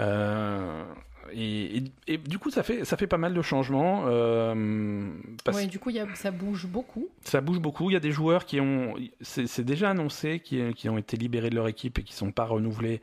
Euh, 0.00 0.84
et, 1.32 1.82
du 2.18 2.38
coup, 2.38 2.50
ça 2.50 2.62
fait, 2.62 2.84
ça 2.84 2.96
fait 2.96 3.06
pas 3.06 3.18
mal 3.18 3.34
de 3.34 3.42
changements. 3.42 4.04
Euh, 4.06 5.10
oui, 5.52 5.66
du 5.66 5.78
coup, 5.78 5.90
y 5.90 5.98
a, 5.98 6.06
ça 6.14 6.30
bouge 6.30 6.66
beaucoup. 6.66 7.08
Ça 7.22 7.40
bouge 7.40 7.58
beaucoup. 7.60 7.90
Il 7.90 7.94
y 7.94 7.96
a 7.96 8.00
des 8.00 8.12
joueurs 8.12 8.44
qui 8.44 8.60
ont. 8.60 8.94
C'est 9.20 9.64
déjà 9.64 9.90
annoncé, 9.90 10.40
qui, 10.40 10.74
qui, 10.74 10.88
ont 10.88 10.98
été 10.98 11.16
libérés 11.16 11.50
de 11.50 11.54
leur 11.54 11.68
équipe 11.68 11.98
et 11.98 12.02
qui 12.02 12.12
ne 12.12 12.18
sont 12.18 12.32
pas 12.32 12.44
renouvelés 12.44 13.00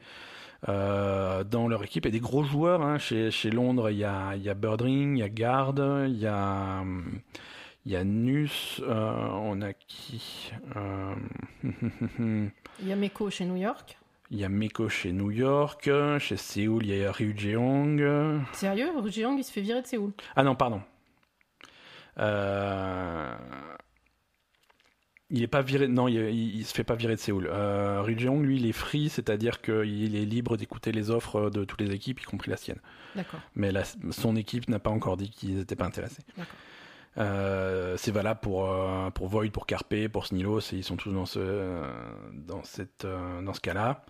euh, 0.69 1.43
dans 1.43 1.67
leur 1.67 1.83
équipe. 1.83 2.05
Et 2.05 2.11
des 2.11 2.19
gros 2.19 2.43
joueurs. 2.43 2.81
Hein. 2.81 2.97
Chez, 2.97 3.31
chez, 3.31 3.51
Londres, 3.51 3.89
il 3.89 3.97
y 3.97 4.05
a, 4.05 4.35
y 4.35 4.49
a 4.49 4.53
Birdring, 4.53 5.17
il 5.17 5.19
y 5.19 5.23
a 5.23 5.29
Guard, 5.29 5.75
il 6.07 6.17
y 6.17 6.27
a. 6.27 6.83
Il 7.85 7.91
y 7.91 7.97
a 7.97 8.05
Nus, 8.05 8.79
euh, 8.79 9.27
on 9.33 9.61
a 9.61 9.73
qui 9.73 10.53
Il 11.63 12.87
y 12.87 12.93
a 12.93 12.95
Meko 12.95 13.29
chez 13.29 13.43
New 13.43 13.57
York. 13.57 13.97
Il 14.33 14.39
y 14.39 14.43
a 14.43 14.49
Meko 14.49 14.89
chez 14.89 15.11
New 15.11 15.29
York, 15.29 15.87
chez 16.17 16.37
Séoul, 16.37 16.87
il 16.87 16.97
y 16.97 17.05
a 17.05 17.11
Ryu 17.11 17.35
Jeong. 17.37 18.41
Sérieux 18.53 18.89
Ryu 18.97 19.11
Jeong, 19.11 19.37
il 19.37 19.43
se 19.43 19.51
fait 19.51 19.61
virer 19.61 19.83
de 19.83 19.85
Séoul 19.85 20.11
Ah 20.35 20.43
non, 20.43 20.55
pardon. 20.55 20.81
Euh... 22.17 23.35
Il 25.29 25.43
est 25.43 25.47
pas 25.47 25.61
viré, 25.61 25.87
non, 25.87 26.07
il, 26.07 26.65
se 26.65 26.73
fait 26.73 26.83
pas 26.83 26.95
virer 26.95 27.13
de 27.13 27.19
Séoul. 27.19 27.47
Euh, 27.47 28.01
Ryu 28.01 28.17
Jeong, 28.17 28.43
lui, 28.43 28.57
il 28.57 28.65
est 28.65 28.71
free, 28.71 29.09
c'est-à-dire 29.09 29.61
qu'il 29.61 30.15
est 30.15 30.25
libre 30.25 30.57
d'écouter 30.57 30.91
les 30.91 31.11
offres 31.11 31.51
de 31.51 31.63
toutes 31.63 31.81
les 31.81 31.91
équipes, 31.91 32.19
y 32.19 32.23
compris 32.23 32.49
la 32.49 32.57
sienne. 32.57 32.79
D'accord. 33.15 33.39
Mais 33.53 33.71
son 34.09 34.35
équipe 34.35 34.67
n'a 34.67 34.79
pas 34.79 34.89
encore 34.89 35.15
dit 35.15 35.29
qu'ils 35.29 35.57
n'étaient 35.57 35.75
pas 35.75 35.85
intéressés. 35.85 36.23
D'accord. 36.35 36.57
Euh, 37.17 37.95
c'est 37.97 38.11
valable 38.11 38.39
pour, 38.41 38.69
euh, 38.69 39.09
pour 39.11 39.27
Void, 39.27 39.49
pour 39.51 39.65
Carpe, 39.65 40.07
pour 40.11 40.25
Snilos, 40.25 40.73
et 40.73 40.77
ils 40.77 40.83
sont 40.83 40.95
tous 40.95 41.11
dans 41.11 41.25
ce, 41.25 41.83
dans 42.33 42.63
cette, 42.63 43.05
euh, 43.05 43.41
dans 43.41 43.53
ce 43.53 43.61
cas-là. 43.61 44.05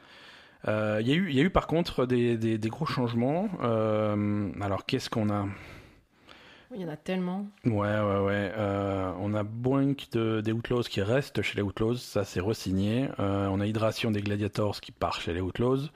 Il 0.66 1.08
y, 1.08 1.12
a 1.12 1.16
eu, 1.16 1.32
y 1.32 1.40
a 1.42 1.44
eu 1.44 1.50
par 1.50 1.68
contre 1.68 2.06
des, 2.06 2.38
des, 2.38 2.70
gros 2.70 2.86
changements. 2.86 3.50
alors 3.60 4.86
qu'est-ce 4.86 5.10
qu'on 5.10 5.30
a? 5.30 5.48
Il 6.74 6.82
y 6.82 6.86
en 6.86 6.90
a 6.90 6.96
tellement. 6.96 7.46
Ouais, 7.66 7.72
ouais, 8.00 8.20
ouais. 8.20 8.52
on 9.20 9.34
a 9.34 9.44
Boink 9.44 10.10
de, 10.14 10.40
des 10.40 10.54
Outlaws 10.54 10.84
qui 10.84 11.02
reste 11.02 11.42
chez 11.42 11.58
les 11.58 11.62
Outlaws, 11.62 11.98
ça 11.98 12.24
c'est 12.24 12.40
resigné. 12.40 13.10
on 13.18 13.60
a 13.60 13.66
Hydration 13.68 14.12
des 14.12 14.22
Gladiators 14.22 14.80
qui 14.80 14.94
part 14.94 15.20
chez 15.20 15.34
les 15.34 15.42
Outlaws. 15.42 15.90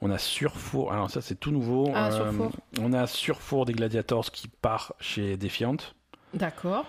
On 0.00 0.10
a 0.10 0.18
Surfour, 0.18 0.92
alors 0.92 1.10
ça 1.10 1.20
c'est 1.20 1.38
tout 1.38 1.50
nouveau. 1.50 1.90
Ah, 1.94 2.08
on 2.80 2.94
a 2.94 3.06
Surfour 3.06 3.66
des 3.66 3.74
Gladiators 3.74 4.30
qui 4.30 4.48
part 4.48 4.94
chez 4.98 5.36
Defiant. 5.36 5.76
D'accord. 6.34 6.86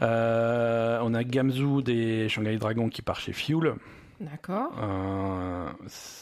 Euh, 0.00 0.98
on 1.02 1.14
a 1.14 1.24
Gamzu 1.24 1.82
des 1.82 2.28
Shanghai 2.28 2.56
Dragons 2.58 2.88
qui 2.88 3.02
part 3.02 3.20
chez 3.20 3.32
Fuel. 3.32 3.74
D'accord. 4.20 4.72
Euh, 4.80 5.68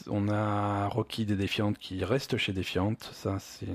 on 0.08 0.28
a 0.28 0.88
Rocky 0.88 1.26
des 1.26 1.36
Défiantes 1.36 1.78
qui 1.78 2.04
reste 2.04 2.36
chez 2.36 2.52
Défiante. 2.52 3.10
Ça, 3.12 3.38
c'est 3.38 3.66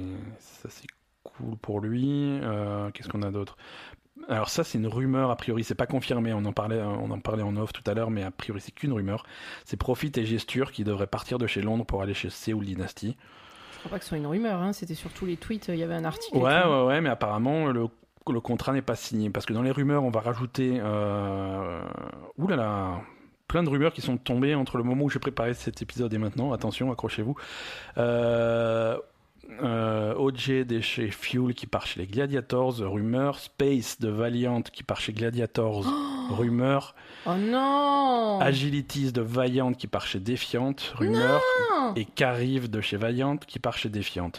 cool 1.23 1.57
pour 1.57 1.79
lui. 1.79 2.39
Euh, 2.41 2.91
qu'est-ce 2.91 3.09
qu'on 3.09 3.21
a 3.21 3.31
d'autre? 3.31 3.57
Alors 4.27 4.49
ça 4.49 4.65
c'est 4.65 4.77
une 4.77 4.87
rumeur 4.87 5.31
a 5.31 5.37
priori, 5.37 5.63
c'est 5.63 5.75
pas 5.75 5.87
confirmé, 5.87 6.33
on 6.33 6.43
en 6.43 6.51
parlait 6.51 6.81
on 6.81 7.09
en 7.09 7.19
parlait 7.19 7.41
en 7.41 7.55
off 7.55 7.71
tout 7.71 7.89
à 7.89 7.93
l'heure 7.93 8.11
mais 8.11 8.21
a 8.21 8.31
priori 8.31 8.59
c'est 8.59 8.73
qu'une 8.73 8.91
rumeur. 8.91 9.23
C'est 9.63 9.77
Profit 9.77 10.11
et 10.17 10.25
Gesture 10.25 10.73
qui 10.73 10.83
devraient 10.83 11.07
partir 11.07 11.37
de 11.37 11.47
chez 11.47 11.61
Londres 11.61 11.85
pour 11.85 12.01
aller 12.01 12.13
chez 12.13 12.29
Seoul 12.29 12.65
Dynasty. 12.65 13.15
Je 13.71 13.77
crois 13.79 13.91
pas 13.91 13.97
que 13.97 14.03
ce 14.03 14.09
soit 14.09 14.17
une 14.17 14.27
rumeur, 14.27 14.61
hein. 14.61 14.73
c'était 14.73 14.93
sur 14.93 15.11
tous 15.13 15.25
les 15.25 15.37
tweets, 15.37 15.69
il 15.69 15.77
y 15.77 15.83
avait 15.83 15.95
un 15.95 16.03
article. 16.03 16.37
Ouais, 16.37 16.63
ouais, 16.65 16.83
ouais, 16.83 16.99
mais 16.99 17.09
apparemment 17.09 17.67
le 17.67 17.87
le 18.27 18.41
contrat 18.41 18.73
n'est 18.73 18.81
pas 18.81 18.95
signé. 18.95 19.29
Parce 19.29 19.45
que 19.45 19.53
dans 19.53 19.61
les 19.63 19.71
rumeurs, 19.71 20.03
on 20.03 20.11
va 20.11 20.19
rajouter. 20.19 20.79
Euh... 20.81 21.81
Ouh 22.37 22.47
là 22.47 22.55
là 22.55 23.01
plein 23.49 23.63
de 23.63 23.69
rumeurs 23.69 23.91
qui 23.91 24.01
sont 24.01 24.15
tombées 24.15 24.55
entre 24.55 24.77
le 24.77 24.83
moment 24.83 25.05
où 25.05 25.09
j'ai 25.09 25.19
préparé 25.19 25.53
cet 25.53 25.81
épisode 25.81 26.13
et 26.13 26.17
maintenant. 26.17 26.53
Attention, 26.53 26.91
accrochez-vous. 26.91 27.35
Euh, 27.97 28.97
euh, 29.63 30.13
OJ 30.15 30.65
de 30.67 30.79
chez 30.79 31.09
Fuel 31.09 31.55
qui 31.55 31.65
part 31.65 31.87
chez 31.87 31.99
les 31.99 32.07
Gladiators, 32.07 32.77
rumeur. 32.77 33.39
Space 33.39 33.99
de 33.99 34.07
Valiant 34.07 34.61
qui 34.61 34.83
part 34.83 35.01
chez 35.01 35.11
Gladiators, 35.11 35.85
rumeur. 36.29 36.95
Oh 37.25 37.33
non 37.35 38.39
Agilities 38.39 39.11
de 39.11 39.21
Valiant 39.21 39.73
qui 39.73 39.87
part 39.87 40.05
chez 40.05 40.19
Defiant, 40.19 40.75
rumeur. 40.93 41.41
et 41.95 42.05
Carive 42.05 42.69
de 42.69 42.79
chez 42.79 42.97
Valiant 42.97 43.37
qui 43.37 43.57
part 43.57 43.77
chez 43.77 43.89
Defiant. 43.89 44.31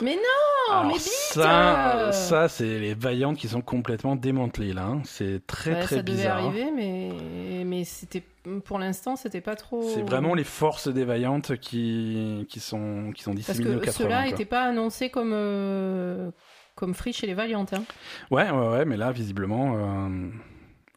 Mais 0.00 0.16
non, 0.16 0.86
mais 0.86 0.98
ça, 0.98 2.12
ça 2.12 2.48
c'est 2.48 2.78
les 2.78 2.94
vaillantes 2.94 3.36
qui 3.36 3.48
sont 3.48 3.62
complètement 3.62 4.16
démantelées 4.16 4.72
là. 4.72 4.86
Hein. 4.86 5.02
C'est 5.04 5.46
très 5.46 5.80
très 5.80 6.02
bizarre. 6.02 6.40
Ça 6.40 6.48
devait 6.48 6.60
arriver, 6.60 6.70
mais 6.74 7.64
mais 7.64 7.84
c'était 7.84 8.22
pour 8.64 8.78
l'instant 8.78 9.16
c'était 9.16 9.40
pas 9.40 9.56
trop. 9.56 9.82
C'est 9.82 10.02
vraiment 10.02 10.34
les 10.34 10.44
forces 10.44 10.88
des 10.88 11.04
vaillantes 11.04 11.56
qui 11.56 12.46
qui 12.48 12.60
sont 12.60 13.12
qui 13.14 13.22
sont 13.22 13.34
disséminées 13.34 13.76
Parce 13.76 13.96
que 13.96 14.04
cela 14.04 14.24
n'était 14.24 14.44
pas 14.44 14.62
annoncé 14.62 15.10
comme 15.10 15.32
euh, 15.32 16.30
comme 16.74 16.94
free 16.94 17.12
chez 17.12 17.26
les 17.26 17.34
vaillantes. 17.34 17.72
Hein. 17.72 17.84
Ouais 18.30 18.50
ouais 18.50 18.68
ouais, 18.68 18.84
mais 18.84 18.96
là 18.96 19.10
visiblement 19.10 20.06
euh, 20.06 20.28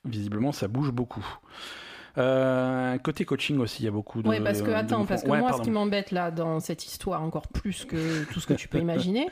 visiblement 0.06 0.52
ça 0.52 0.68
bouge 0.68 0.92
beaucoup. 0.92 1.26
Euh, 2.18 2.98
côté 2.98 3.26
coaching 3.26 3.58
aussi, 3.60 3.84
il 3.84 3.86
y 3.86 3.88
a 3.88 3.92
beaucoup 3.92 4.22
de. 4.22 4.28
Oui, 4.28 4.40
parce 4.42 4.62
que, 4.62 4.72
attends, 4.72 5.06
parce 5.06 5.24
que 5.24 5.28
moi, 5.28 5.54
ce 5.54 5.62
qui 5.62 5.72
m'embête 5.72 6.12
là 6.12 6.32
dans 6.32 6.60
cette 6.60 6.86
histoire, 6.86 7.22
encore 7.22 7.48
plus 7.48 7.86
que 7.86 8.26
tout 8.32 8.40
ce 8.40 8.48
que 8.48 8.54
tu 8.54 8.68
peux 8.68 8.80
imaginer, 8.80 9.28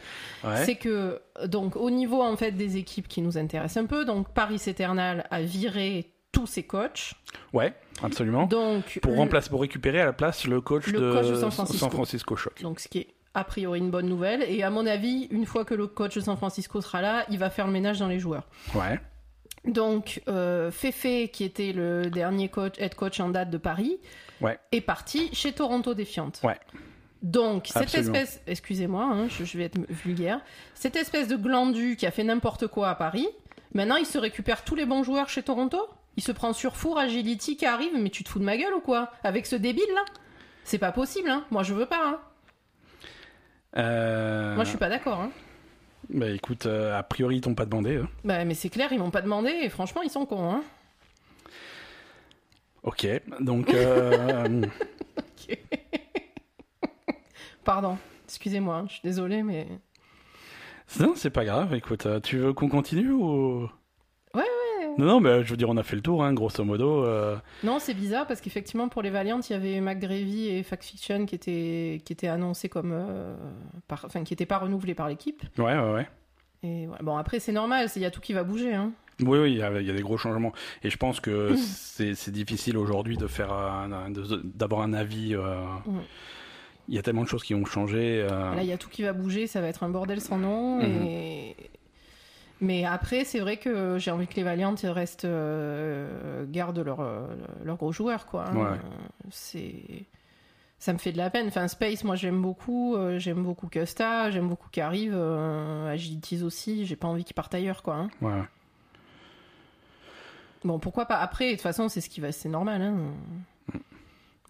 c'est 0.66 0.76
que, 0.76 1.22
donc, 1.46 1.76
au 1.76 1.90
niveau 1.90 2.22
en 2.22 2.36
fait 2.36 2.52
des 2.52 2.78
équipes 2.78 3.08
qui 3.08 3.22
nous 3.22 3.38
intéressent 3.38 3.84
un 3.84 3.88
peu, 3.88 4.06
donc 4.06 4.30
Paris 4.34 4.62
Eternal 4.68 5.26
a 5.30 5.42
viré 5.42 6.12
tous 6.32 6.48
ses 6.48 6.64
coachs. 6.64 7.14
Ouais, 7.54 7.74
absolument. 8.04 8.46
Donc, 8.46 9.00
pour, 9.02 9.16
remplacer, 9.16 9.50
pour 9.50 9.62
récupérer 9.62 10.02
à 10.02 10.06
la 10.06 10.14
place 10.14 10.46
le 10.46 10.62
coach, 10.62 10.92
de, 10.92 11.36
San 11.36 11.90
Francisco. 11.92 12.36
Shock. 12.36 12.62
Donc, 12.62 12.80
ce 12.80 12.88
qui 12.88 13.00
est 13.00 13.08
a 13.34 13.44
priori 13.44 13.80
une 13.80 13.92
bonne 13.92 14.08
nouvelle. 14.08 14.44
Et 14.44 14.64
à 14.64 14.70
mon 14.70 14.86
avis, 14.86 15.28
une 15.32 15.46
fois 15.46 15.66
que 15.66 15.74
le 15.74 15.88
coach 15.88 16.16
de 16.16 16.22
San 16.22 16.38
Francisco 16.38 16.82
sera 16.82 17.02
là, 17.02 17.26
il 17.30 17.38
va 17.38 17.50
faire 17.50 17.68
le 17.68 17.74
ménage 17.74 18.00
dans 18.00 18.08
les 18.08 18.20
joueurs. 18.20 18.48
Ouais. 18.76 19.00
Donc, 19.66 20.22
euh, 20.28 20.72
Fefe, 20.72 21.32
qui 21.32 21.44
était 21.44 21.74
le 21.74 22.10
dernier 22.10 22.50
coach, 22.50 22.76
head 22.80 22.96
coach 22.96 23.20
en 23.20 23.30
date 23.30 23.50
de 23.50 23.58
Paris, 23.58 23.98
est 24.72 24.82
parti 24.82 25.30
chez 25.34 25.52
Toronto 25.52 25.94
Défiante. 25.94 26.40
Ouais. 26.44 26.58
Donc, 27.22 27.68
cette 27.68 27.94
espèce, 27.96 28.42
excusez-moi, 28.48 29.04
hein, 29.04 29.28
je, 29.28 29.58
vais 29.58 29.66
être 29.66 29.80
vulgaire, 29.90 30.40
cette 30.74 30.96
espèce 30.96 31.28
de 31.28 31.36
glandu 31.36 31.98
qui 31.98 32.06
a 32.06 32.12
fait 32.12 32.24
n'importe 32.24 32.68
quoi 32.68 32.90
à 32.90 32.96
Paris 32.96 33.28
Maintenant, 33.74 33.98
il 33.98 34.06
se 34.06 34.18
récupère 34.18 34.64
tous 34.64 34.76
les 34.76 34.86
bons 34.86 35.04
joueurs 35.04 35.30
chez 35.30 35.44
Toronto? 35.44 35.78
Il 36.18 36.24
se 36.24 36.32
prend 36.32 36.54
sur 36.54 36.76
Four, 36.76 36.98
Agility 36.98 37.56
qui 37.56 37.66
arrive, 37.66 37.92
mais 37.96 38.10
tu 38.10 38.24
te 38.24 38.30
fous 38.30 38.40
de 38.40 38.44
ma 38.44 38.58
gueule 38.58 38.74
ou 38.74 38.80
quoi? 38.80 39.12
Avec 39.24 39.46
ce 39.46 39.56
débile 39.56 39.84
là? 39.94 40.04
C'est 40.64 40.80
pas 40.80 40.92
possible, 40.92 41.30
hein. 41.30 41.46
Moi 41.52 41.64
je 41.64 41.74
veux 41.74 41.86
pas, 41.86 42.08
hein. 42.08 42.20
Euh, 43.78 44.56
Moi 44.56 44.64
je 44.64 44.70
suis 44.70 44.78
pas 44.78 44.90
d'accord, 44.90 45.20
hein 45.20 45.32
Bah 46.12 46.30
écoute, 46.30 46.66
euh, 46.66 46.98
a 46.98 47.04
priori 47.04 47.38
ils 47.38 47.42
t'ont 47.42 47.54
pas 47.56 47.66
demandé. 47.66 47.98
hein. 47.98 48.10
Bah, 48.24 48.44
mais 48.46 48.56
c'est 48.56 48.70
clair, 48.70 48.92
ils 48.92 49.00
m'ont 49.00 49.12
pas 49.12 49.22
demandé 49.22 49.50
et 49.50 49.70
franchement, 49.70 50.02
ils 50.02 50.10
sont 50.10 50.26
cons, 50.26 50.52
hein 50.52 50.64
Ok, 52.84 53.06
donc 53.42 53.74
euh, 53.74 54.62
Pardon, 57.64 57.98
excusez-moi, 58.26 58.76
hein, 58.78 58.86
je 58.88 58.94
suis 58.94 59.02
désolée, 59.04 59.44
mais. 59.44 59.68
non, 61.00 61.14
c'est 61.16 61.30
pas 61.30 61.46
grave. 61.46 61.74
Écoute, 61.76 62.06
euh, 62.06 62.20
tu 62.20 62.38
veux 62.38 62.54
qu'on 62.54 62.70
continue 62.70 63.12
ou? 63.12 63.70
Non, 65.00 65.06
non, 65.06 65.20
mais 65.22 65.44
je 65.44 65.50
veux 65.50 65.58
dire, 65.58 65.70
on 65.70 65.78
a 65.78 65.84
fait 65.84 65.96
le 65.96 66.02
tour, 66.02 66.24
hein, 66.24 66.34
grosso 66.34 66.64
modo. 66.64 67.04
euh, 67.06 67.36
Non, 67.64 67.80
c'est 67.80 67.94
bizarre 67.94 68.28
parce 68.28 68.42
qu'effectivement, 68.42 68.90
pour 68.90 69.02
les 69.02 69.10
Valiant, 69.10 69.40
il 69.40 69.52
y 69.52 69.56
avait 69.56 69.80
McGravy 69.82 70.50
et 70.50 70.64
Fact 70.64 70.84
Fiction 70.84 71.26
qui 71.26 71.36
étaient, 71.36 72.02
qui 72.04 72.14
étaient 72.14 72.28
annoncés 72.28 72.70
comme. 72.70 72.92
euh, 72.94 73.36
par... 73.88 74.04
Enfin, 74.06 74.24
qui 74.24 74.34
n'étaient 74.34 74.46
pas 74.46 74.58
renouvelés 74.58 74.96
par 74.96 75.08
l'équipe. 75.08 75.42
Ouais, 75.58 75.78
ouais, 75.78 75.94
ouais. 75.94 76.08
Et 76.64 76.88
ouais. 76.88 76.98
Bon, 77.02 77.16
après, 77.18 77.40
c'est 77.40 77.54
normal, 77.54 77.88
il 77.96 78.02
y 78.02 78.06
a 78.06 78.12
tout 78.12 78.20
qui 78.22 78.34
va 78.34 78.44
bouger, 78.44 78.74
hein. 78.74 78.92
Oui, 79.22 79.38
oui, 79.40 79.52
il 79.54 79.58
y, 79.58 79.62
a, 79.64 79.80
il 79.82 79.86
y 79.86 79.90
a 79.90 79.94
des 79.94 80.02
gros 80.02 80.18
changements. 80.18 80.54
Et 80.84 80.90
je 80.90 80.96
pense 80.98 81.20
que 81.20 81.56
c'est 81.86 82.32
difficile 82.32 82.78
aujourd'hui 82.78 83.18
de 83.18 83.28
faire 83.28 83.50
d'avoir 84.44 84.82
un 84.82 84.94
avis. 84.94 85.36
euh. 85.36 85.60
Il 86.88 86.96
y 86.96 86.98
a 86.98 87.02
tellement 87.04 87.24
de 87.24 87.28
choses 87.28 87.44
qui 87.44 87.54
ont 87.54 87.66
changé. 87.66 88.26
euh, 88.30 88.56
Là, 88.56 88.64
il 88.64 88.68
y 88.68 88.72
a 88.72 88.78
tout 88.78 88.90
qui 88.90 89.04
va 89.04 89.14
bouger, 89.14 89.46
ça 89.46 89.62
va 89.62 89.68
être 89.68 89.84
un 89.84 89.90
bordel 89.90 90.20
sans 90.22 90.38
nom. 90.38 90.78
Mhm. 90.78 91.04
Et... 91.06 91.56
Mais 92.62 92.84
après, 92.84 93.24
c'est 93.24 93.40
vrai 93.40 93.56
que 93.58 93.98
j'ai 94.00 94.12
envie 94.12 94.28
que 94.28 94.36
les 94.36 94.44
Valiant 94.44 94.76
restent, 94.84 95.24
euh, 95.26 96.46
gardent 96.48 96.80
leurs 96.80 97.00
euh, 97.00 97.26
leurs 97.64 97.78
gros 97.78 97.92
joueurs, 97.94 98.26
quoi. 98.26 98.46
hein. 98.50 98.56
Ouais. 98.56 98.78
C'est. 99.32 100.06
Ça 100.78 100.94
me 100.94 100.98
fait 100.98 101.12
de 101.12 101.18
la 101.18 101.30
peine. 101.30 101.48
Enfin, 101.48 101.68
Space, 101.68 102.04
moi 102.04 102.16
j'aime 102.16 102.42
beaucoup. 102.42 102.96
euh, 102.96 103.20
j'aime 103.20 103.44
beaucoup 103.44 103.68
Custa, 103.68 104.30
j'aime 104.32 104.48
beaucoup 104.50 104.68
qu'arrive. 104.72 105.14
Euh, 105.16 105.92
Agilities 105.92 106.44
aussi. 106.44 106.86
J'ai 106.86 106.96
pas 106.96 107.08
envie 107.08 107.24
qu'ils 107.24 107.34
partent 107.34 107.54
ailleurs, 107.56 107.82
quoi. 107.84 107.96
hein. 107.96 108.10
ouais. 108.22 108.44
Bon, 110.66 110.78
pourquoi 110.80 111.06
pas? 111.06 111.18
Après, 111.20 111.46
de 111.48 111.52
toute 111.54 111.62
façon, 111.62 111.88
c'est 111.88 112.02
ce 112.02 112.10
qui 112.10 112.20
va. 112.20 112.32
C'est 112.34 112.50
normal. 112.50 112.82
Hein. 112.82 112.96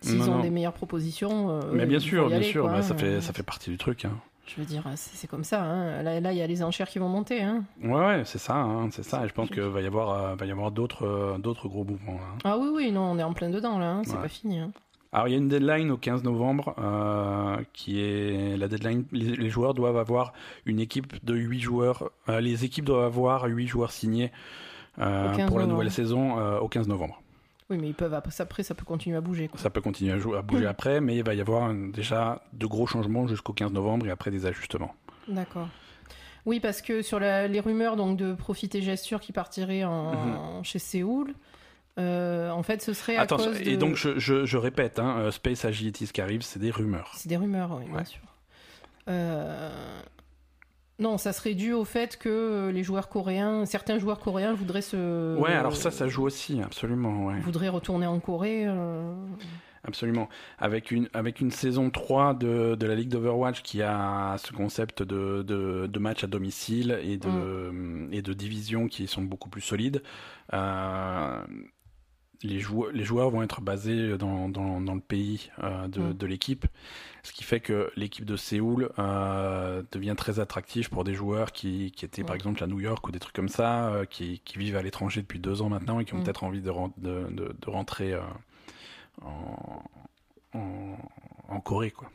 S'ils 0.02 0.18
Non, 0.18 0.23
ont 0.30 0.36
non. 0.38 0.40
des 0.41 0.49
meilleures 0.49 0.73
propositions. 0.73 1.60
Mais 1.73 1.86
bien 1.86 1.99
sûr, 1.99 2.27
bien 2.27 2.38
aller, 2.38 2.45
sûr, 2.45 2.68
bah, 2.68 2.81
ça, 2.81 2.95
fait, 2.95 3.22
ça 3.22 3.34
fait 3.34 3.44
partie 3.44 3.69
du 3.69 3.77
truc. 3.77 4.06
hein. 4.06 4.18
Je 4.55 4.59
veux 4.61 4.65
dire, 4.65 4.84
c'est 4.95 5.27
comme 5.30 5.43
ça. 5.43 5.61
Hein. 5.63 6.01
Là, 6.01 6.19
là, 6.19 6.31
il 6.31 6.38
y 6.38 6.41
a 6.41 6.47
les 6.47 6.63
enchères 6.63 6.88
qui 6.89 6.97
vont 6.97 7.07
monter. 7.07 7.41
Hein. 7.43 7.63
Ouais, 7.84 7.91
ouais, 7.93 8.21
c'est 8.26 8.39
ça, 8.39 8.55
hein, 8.55 8.89
c'est 8.91 9.03
ça. 9.03 9.23
Et 9.23 9.27
je 9.27 9.34
pense 9.34 9.49
qu'il 9.49 9.61
va 9.61 9.80
y 9.81 9.85
avoir, 9.85 10.09
euh, 10.09 10.35
va 10.35 10.45
y 10.45 10.51
avoir 10.51 10.71
d'autres, 10.71 11.05
euh, 11.05 11.38
d'autres 11.38 11.67
gros 11.67 11.84
mouvements. 11.84 12.13
là, 12.13 12.19
hein. 12.34 12.38
Ah 12.43 12.57
oui, 12.57 12.69
oui, 12.73 12.91
non, 12.91 13.01
on 13.11 13.19
est 13.19 13.23
en 13.23 13.34
plein 13.34 13.49
dedans 13.51 13.77
là. 13.77 13.91
hein. 13.91 14.01
C'est 14.05 14.15
Ouais. 14.15 14.21
pas 14.23 14.27
fini. 14.27 14.59
Alors, 15.11 15.27
il 15.27 15.31
y 15.31 15.34
a 15.35 15.38
une 15.38 15.47
deadline 15.49 15.91
au 15.91 15.97
15 15.97 16.23
novembre 16.23 16.73
euh, 16.80 17.57
qui 17.73 18.01
est 18.01 18.57
la 18.57 18.67
deadline. 18.67 19.05
Les, 19.11 19.35
les 19.35 19.49
joueurs 19.49 19.73
doivent 19.76 19.97
avoir 19.97 20.34
une 20.65 20.80
équipe 20.80 21.23
de 21.23 21.35
8 21.35 21.59
joueurs. 21.59 22.09
les 22.27 22.65
équipes 22.65 22.85
doivent 22.85 23.05
avoir 23.05 23.43
8 23.45 23.67
joueurs 23.67 23.91
signés 23.91 24.31
Au 24.97 25.01
15 25.01 25.47
pour 25.47 25.59
la 25.59 25.65
nouvelle 25.67 25.91
saison 25.91 26.38
au 26.59 26.67
15 26.67 26.88
novembre. 26.88 27.21
Oui, 27.69 27.77
mais 27.77 27.87
ils 27.89 27.93
peuvent 27.93 28.13
après, 28.13 28.63
ça 28.63 28.73
peut 28.75 28.85
continuer 28.85 29.15
à 29.17 29.21
bouger. 29.21 29.47
Quoi. 29.47 29.59
Ça 29.59 29.69
peut 29.69 29.81
continuer 29.81 30.11
à, 30.13 30.41
bouger 30.41 30.65
Mm. 30.65 30.67
après, 30.67 31.01
mais 31.01 31.17
il 31.17 31.23
va 31.23 31.33
y 31.35 31.41
avoir 31.41 31.71
déjà 31.73 32.41
de 32.53 32.65
gros 32.65 32.87
changements 32.87 33.27
jusqu'au 33.27 33.53
15 33.53 33.71
novembre 33.71 34.07
et 34.07 34.09
après 34.11 34.31
des 34.31 34.45
ajustements. 34.45 34.95
D'accord. 35.27 35.67
Oui, 36.45 36.59
parce 36.59 36.81
que 36.81 37.01
sur 37.03 37.19
la- 37.19 37.47
les 37.47 37.59
rumeurs 37.59 37.95
donc 37.95 38.17
de 38.17 38.33
Profit 38.33 38.69
et 38.73 38.81
Gesture 38.81 39.19
qui 39.19 39.31
partiraient 39.33 39.83
en, 39.83 40.63
chez 40.63 40.79
Séoul, 40.79 41.35
euh, 41.99 42.49
en 42.49 42.63
fait, 42.63 42.81
ce 42.81 42.93
serait 42.93 43.17
à. 43.17 43.21
Attends, 43.21 43.37
cause 43.37 43.59
et 43.61 43.77
donc 43.77 43.95
je, 43.97 44.17
je- 44.17 44.45
je 44.45 44.57
répète, 44.57 44.97
hein, 44.99 45.17
euh, 45.19 45.31
Space 45.31 45.65
Agilities 45.65 46.07
qui 46.07 46.21
arrive, 46.21 46.41
c'est 46.41 46.59
des 46.59 46.71
rumeurs. 46.71 47.11
C'est 47.15 47.29
des 47.29 47.37
rumeurs, 47.37 47.77
oui, 47.77 47.91
bien 47.91 48.05
sûr. 48.05 48.21
Euh, 49.09 49.69
Non, 50.99 51.17
ça 51.17 51.31
serait 51.34 51.53
dû 51.53 51.71
au 51.73 51.85
fait 51.85 52.17
que 52.17 52.69
les 52.73 52.84
joueurs 52.84 53.07
coréens, 53.09 53.65
certains 53.65 53.97
joueurs 53.99 54.19
coréens 54.19 54.53
voudraient 54.53 54.81
se. 54.81 55.38
Ouais, 55.38 55.53
alors 55.53 55.76
ça, 55.76 55.91
ça 55.91 56.07
joue 56.09 56.23
aussi, 56.23 56.61
absolument. 56.61 57.26
Ouais. 57.27 57.39
Voudraient 57.39 57.69
retourner 57.69 58.05
en 58.05 58.19
Corée. 58.19 58.65
euh, 58.67 59.13
Absolument. 59.85 60.27
Avec 60.57 60.91
une, 60.91 61.07
avec 61.13 61.39
une 61.39 61.51
saison 61.51 61.89
3 61.89 62.34
de, 62.34 62.76
de 62.76 62.85
la 62.85 62.95
Ligue 62.95 63.07
d'Overwatch 63.07 63.61
qui 63.61 63.81
a 63.81 64.35
ce 64.38 64.51
concept 64.51 65.01
de, 65.03 65.41
de, 65.41 65.88
de 65.88 65.99
match 65.99 66.21
à 66.26 66.27
domicile 66.27 66.99
et 67.01 67.17
de, 67.17 68.11
et 68.11 68.21
de 68.21 68.34
divisions 68.34 68.89
qui 68.89 69.07
sont 69.07 69.21
beaucoup 69.21 69.47
plus 69.49 69.61
solides, 69.61 70.03
euh, 70.53 71.39
les, 72.44 72.60
joueurs, 72.60 72.91
les 72.91 73.03
joueurs 73.03 73.30
vont 73.30 73.44
être 73.44 73.61
basés 73.61 74.18
dans, 74.18 74.48
dans, 74.49 74.80
dans 74.82 74.95
le 74.95 75.02
pays 75.02 75.49
euh, 75.64 75.88
de, 75.88 75.99
Mm. 75.99 76.14
de 76.14 76.26
l'équipe, 76.26 76.66
ce 77.24 77.34
qui 77.34 77.44
fait 77.44 77.60
que 77.60 77.91
l'équipe 77.98 78.26
de 78.26 78.38
Séoul 78.38 78.91
euh, 78.98 79.84
devient 79.91 80.16
très 80.18 80.40
attractive 80.40 80.90
pour 80.90 81.03
des 81.03 81.14
joueurs 81.14 81.52
qui, 81.52 81.91
qui 81.91 82.06
étaient 82.06 82.24
par 82.24 82.36
exemple 82.36 82.64
à 82.64 82.68
New 82.68 82.80
York 82.80 83.06
ou 83.07 83.11
des 83.11 83.20
trucs 83.20 83.36
comme 83.36 83.49
ça, 83.49 83.90
euh, 83.90 84.06
qui, 84.06 84.40
qui 84.45 84.57
vivent 84.57 84.78
à 84.78 84.82
l'étranger 84.82 85.22
depuis 85.22 85.40
deux 85.40 85.61
ans 85.61 85.70
maintenant 85.70 85.99
et 85.99 86.06
qui 86.06 86.14
ont 86.14 86.20
Mm. 86.20 86.24
peut-être 86.24 86.44
envie 86.44 86.61
de, 86.61 86.72
de, 86.98 87.70
rentrer 87.70 88.14
euh, 88.14 88.22
en, 89.22 89.84
en, 90.53 90.98
en 91.49 91.60
Corée. 91.60 91.91
Quoi. 91.91 92.10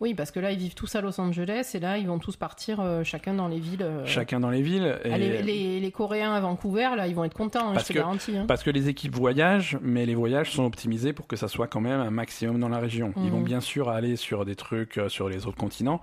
Oui, 0.00 0.14
parce 0.14 0.30
que 0.30 0.38
là, 0.38 0.52
ils 0.52 0.58
vivent 0.58 0.74
tous 0.74 0.94
à 0.94 1.00
Los 1.00 1.20
Angeles 1.20 1.72
et 1.74 1.80
là, 1.80 1.98
ils 1.98 2.06
vont 2.06 2.18
tous 2.20 2.36
partir 2.36 2.78
euh, 2.80 3.02
chacun 3.02 3.34
dans 3.34 3.48
les 3.48 3.58
villes. 3.58 3.82
euh, 3.82 4.06
Chacun 4.06 4.38
dans 4.38 4.50
les 4.50 4.62
villes. 4.62 4.96
et- 5.04 5.10
ah, 5.12 5.18
les, 5.18 5.42
les- 5.42 5.80
les 5.80 5.90
Coréens 5.90 6.32
à 6.32 6.40
Vancouver, 6.40 6.90
là, 6.96 7.08
ils 7.08 7.14
vont 7.16 7.24
être 7.24 7.34
contents, 7.34 7.70
hein, 7.70 7.74
Parce 7.74 7.84
je 7.84 7.88
te 7.88 7.92
que- 7.94 7.98
garantis. 7.98 8.36
hein. 8.36 8.44
Parce 8.46 8.62
que 8.62 8.70
les 8.70 8.88
équipes 8.88 9.14
voyagent, 9.16 9.76
mais 9.82 10.06
les 10.06 10.14
voyages 10.14 10.52
sont 10.52 10.64
optimisés 10.64 11.12
pour 11.12 11.26
que 11.26 11.34
ça 11.36 11.48
soit 11.48 11.66
quand 11.66 11.80
même 11.80 11.98
un 12.00 12.10
maximum 12.10 12.60
dans 12.60 12.68
la 12.68 12.78
région. 12.78 13.12
Ils 13.16 13.24
Mhm. 13.24 13.30
vont 13.30 13.40
bien 13.40 13.60
sûr 13.60 13.88
aller 13.88 14.14
sur 14.16 14.44
des 14.44 14.54
trucs 14.54 14.98
euh, 14.98 15.08
sur 15.08 15.28
les 15.28 15.46
autres 15.46 15.56
continents, 15.58 16.00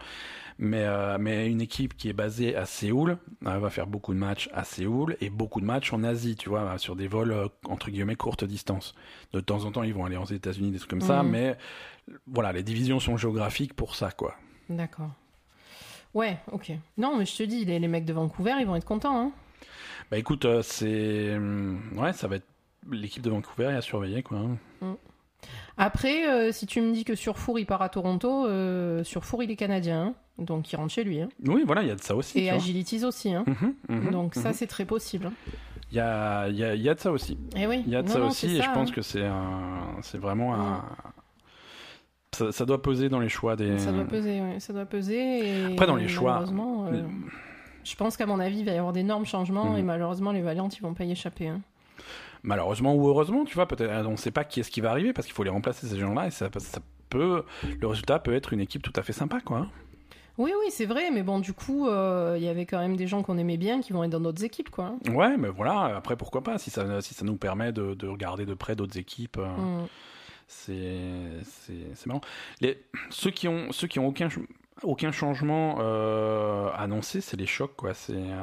mais, 0.60 0.84
euh, 0.84 1.18
mais 1.18 1.48
une 1.50 1.62
équipe 1.62 1.96
qui 1.96 2.10
est 2.10 2.14
basée 2.14 2.56
à 2.56 2.66
Séoul 2.66 3.18
va 3.42 3.70
faire 3.70 3.88
beaucoup 3.88 4.14
de 4.14 4.20
matchs 4.20 4.50
à 4.54 4.64
Séoul 4.66 5.16
et 5.22 5.30
beaucoup 5.30 5.62
de 5.62 5.66
matchs 5.66 5.94
en 5.94 6.04
Asie, 6.04 6.36
tu 6.36 6.50
vois, 6.50 6.78
sur 6.80 6.96
des 6.98 7.08
vols 7.08 7.34
entre 7.70 7.90
guillemets 7.92 8.16
courte 8.16 8.44
distance. 8.44 8.94
De 9.32 9.40
temps 9.40 9.64
en 9.66 9.72
temps, 9.72 9.84
ils 9.84 9.94
vont 9.94 10.04
aller 10.06 10.18
aux 10.18 10.26
États-Unis, 10.26 10.72
des 10.72 10.80
trucs 10.80 10.90
comme 10.90 11.02
ça, 11.02 11.24
Mhm. 11.24 11.30
mais 11.32 11.58
voilà, 12.27 12.52
les 12.53 12.64
divisions 12.64 12.99
sont 12.99 13.18
géographiques 13.18 13.73
pour 13.73 13.95
ça, 13.95 14.11
quoi. 14.11 14.36
D'accord. 14.69 15.11
Ouais, 16.14 16.38
ok. 16.52 16.72
Non, 16.98 17.18
mais 17.18 17.26
je 17.26 17.36
te 17.36 17.44
dis, 17.44 17.65
les, 17.65 17.77
les 17.80 17.88
mecs 17.88 18.06
de 18.06 18.14
Vancouver, 18.14 18.53
ils 18.60 18.65
vont 18.65 18.76
être 18.76 18.86
contents. 18.86 19.18
Hein. 19.19 19.32
Bah 20.11 20.18
écoute, 20.18 20.45
euh, 20.45 20.61
c'est. 20.61 21.36
hum, 21.36 21.80
Ouais, 21.98 22.14
ça 22.14 22.27
va 22.27 22.38
être. 22.38 22.45
L'équipe 22.91 23.23
de 23.23 23.30
Vancouver 23.32 23.65
est 23.65 23.76
à 23.76 23.82
surveiller, 23.82 24.22
quoi. 24.23 24.38
hein. 24.82 24.95
Après, 25.77 26.27
euh, 26.30 26.52
si 26.52 26.65
tu 26.65 26.82
me 26.82 26.94
dis 26.94 27.03
que 27.03 27.15
Surfour, 27.15 27.60
il 27.60 27.65
part 27.65 27.82
à 27.82 27.90
Toronto, 27.90 28.45
euh, 28.48 29.03
Surfour, 29.03 29.44
il 29.44 29.52
est 29.52 29.56
canadien, 29.56 30.02
hein. 30.07 30.14
donc 30.44 30.72
il 30.72 30.76
rentre 30.76 30.94
chez 30.94 31.03
lui. 31.03 31.19
hein. 31.22 31.30
Oui, 31.45 31.64
voilà, 31.65 31.82
il 31.82 31.88
y 31.88 31.91
a 31.91 31.95
de 31.95 32.02
ça 32.02 32.15
aussi. 32.15 32.40
Et. 32.40 32.49
Agilities 32.49 33.03
aussi. 33.03 33.34
hein. 33.34 33.44
Mhm, 33.48 33.73
mhm, 33.90 34.11
donc 34.11 34.36
ça, 34.36 34.49
mhm. 34.49 34.53
c'est 34.53 34.68
très 34.68 34.86
possible. 34.86 35.32
Il 35.91 35.98
y 35.98 35.99
a, 35.99 36.48
y, 36.49 36.64
a, 36.64 36.76
y 36.76 36.90
a 36.90 36.94
de 36.95 36.99
ça 36.99 37.11
aussi. 37.11 37.38
Eh 37.56 37.68
oui. 37.68 37.84
Il 37.86 37.91
y 37.91 37.95
a 37.95 38.02
de 38.02 38.07
Non, 38.07 38.14
ça 38.14 38.19
non, 38.19 38.27
aussi, 38.27 38.48
c'est 38.48 38.53
et 38.56 38.57
ça, 38.60 38.64
je 38.65 38.72
pense 38.73 38.91
que 38.91 39.02
c'est 39.02 39.26
un- 39.26 39.98
c'est 40.02 40.18
vraiment 40.18 40.56
un. 40.56 40.84
Ça, 42.36 42.52
ça 42.52 42.66
doit 42.66 42.82
peser 42.82 43.07
dans 43.10 43.20
les 43.20 43.30
choix 43.30 43.56
des. 43.56 43.78
Ça 43.80 43.91
doit 43.91 44.03
peser, 44.06 44.41
ouais, 44.41 44.60
ça 44.60 44.74
doit 44.74 44.86
peser. 44.86 45.70
Et 45.70 45.74
Après, 45.74 45.88
dans 45.88 45.95
les 45.95 46.07
choix, 46.07 46.34
malheureusement, 46.34 46.88
euh, 46.88 47.02
Je 47.84 47.95
pense 47.95 48.18
qu'à 48.18 48.26
mon 48.26 48.40
avis, 48.40 48.60
il 48.60 48.66
va 48.66 48.72
y 48.74 48.78
avoir 48.78 48.94
d'énormes 48.94 49.26
changements 49.26 49.72
Mhm. 49.74 49.78
et 49.78 49.84
malheureusement, 49.84 50.32
les 50.32 50.41
Valiants, 50.41 50.70
ils 50.70 50.82
vont 50.82 50.94
pas 50.94 51.03
y 51.06 51.12
échapper. 51.12 51.48
hein. 51.49 51.62
Malheureusement 52.44 52.94
ou 52.95 53.07
heureusement, 53.07 53.45
tu 53.45 53.56
vois, 53.56 53.68
peut-être, 53.68 54.06
on 54.07 54.12
ne 54.12 54.16
sait 54.18 54.32
pas 54.32 54.44
qui 54.44 54.60
est-ce 54.60 54.70
qui 54.70 54.82
va 54.82 54.91
arriver 54.91 55.14
parce 55.14 55.26
qu'il 55.26 55.34
faut 55.36 55.44
les 55.44 55.49
remplacer 55.49 55.88
ces 55.88 55.98
gens-là 55.98 56.28
et 56.28 56.32
ça, 56.32 56.49
ça 56.57 56.80
peut, 57.10 57.44
le 57.80 57.88
résultat 57.88 58.20
peut 58.20 58.34
être 58.36 58.53
une 58.53 58.60
équipe 58.60 58.84
tout 58.84 58.94
à 58.95 59.02
fait 59.03 59.14
sympa, 59.14 59.40
quoi. 59.40 59.57
hein. 59.60 59.68
Oui, 60.38 60.52
oui, 60.60 60.66
c'est 60.70 60.86
vrai, 60.86 61.12
mais 61.12 61.24
bon, 61.24 61.40
du 61.40 61.53
coup, 61.53 61.88
euh, 61.88 62.36
il 62.38 62.44
y 62.44 62.49
avait 62.49 62.66
quand 62.66 62.80
même 62.80 62.98
des 62.98 63.07
gens 63.07 63.24
qu'on 63.24 63.38
aimait 63.38 63.56
bien 63.57 63.80
qui 63.82 63.94
vont 63.94 64.03
être 64.03 64.12
dans 64.12 64.20
d'autres 64.20 64.44
équipes, 64.44 64.70
quoi. 64.70 64.94
hein. 65.07 65.14
Ouais, 65.14 65.38
mais 65.38 65.48
voilà. 65.48 65.95
Après, 65.95 66.18
pourquoi 66.18 66.44
pas 66.44 66.57
si 66.57 66.70
ça, 66.70 67.02
si 67.02 67.14
ça 67.14 67.24
nous 67.24 67.38
permet 67.38 67.72
de, 67.72 67.94
de 67.94 68.07
regarder 68.07 68.45
de 68.45 68.53
près 68.53 68.76
d'autres 68.76 68.98
équipes. 68.98 69.38
euh, 69.38 69.45
Mm. 69.48 69.88
C'est 70.48 72.06
marrant. 72.06 72.22
Les, 72.62 72.80
ceux 73.10 73.32
qui 73.32 73.48
ont 73.48 73.72
ceux 73.72 73.88
qui 73.88 74.00
ont 74.00 74.08
aucun 74.08 74.30
aucun 74.84 75.12
changement 75.12 75.78
euh, 75.80 76.70
annoncé, 76.76 77.22
c'est 77.22 77.38
les 77.38 77.46
chocs 77.46 77.76
quoi. 77.76 77.94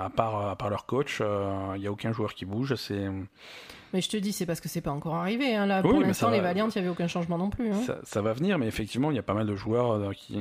À 0.01 0.11
part 0.11 0.71
leur 0.71 0.87
coach, 0.87 1.19
euh, 1.21 1.75
il 1.77 1.83
y 1.83 1.87
a 1.87 1.93
aucun 1.93 2.13
joueur 2.13 2.35
qui 2.35 2.45
bouge. 2.45 2.75
C'est 2.75 3.09
Mais 3.93 4.01
je 4.01 4.09
te 4.09 4.17
dis, 4.17 4.33
c'est 4.33 4.47
parce 4.47 4.61
que 4.61 4.69
c'est 4.69 4.81
pas 4.81 4.91
encore 4.91 5.15
arrivé. 5.17 5.55
Hein. 5.55 5.67
Là, 5.67 5.83
Oui, 5.85 5.91
pour 5.91 6.01
l'instant, 6.01 6.31
les 6.31 6.39
va. 6.39 6.45
Valiants, 6.49 6.69
il 6.69 6.75
y 6.77 6.79
avait 6.79 6.89
aucun 6.89 7.07
changement 7.09 7.37
non 7.39 7.51
plus. 7.51 7.71
hein. 7.73 7.81
ça, 7.87 7.99
ça 8.05 8.23
va 8.23 8.33
venir, 8.33 8.59
mais 8.59 8.67
effectivement, 8.67 9.11
il 9.11 9.17
y 9.17 9.19
a 9.19 9.23
pas 9.23 9.35
mal 9.35 9.47
de 9.47 9.55
joueurs 9.55 9.93
euh, 9.93 10.13
qui 10.13 10.39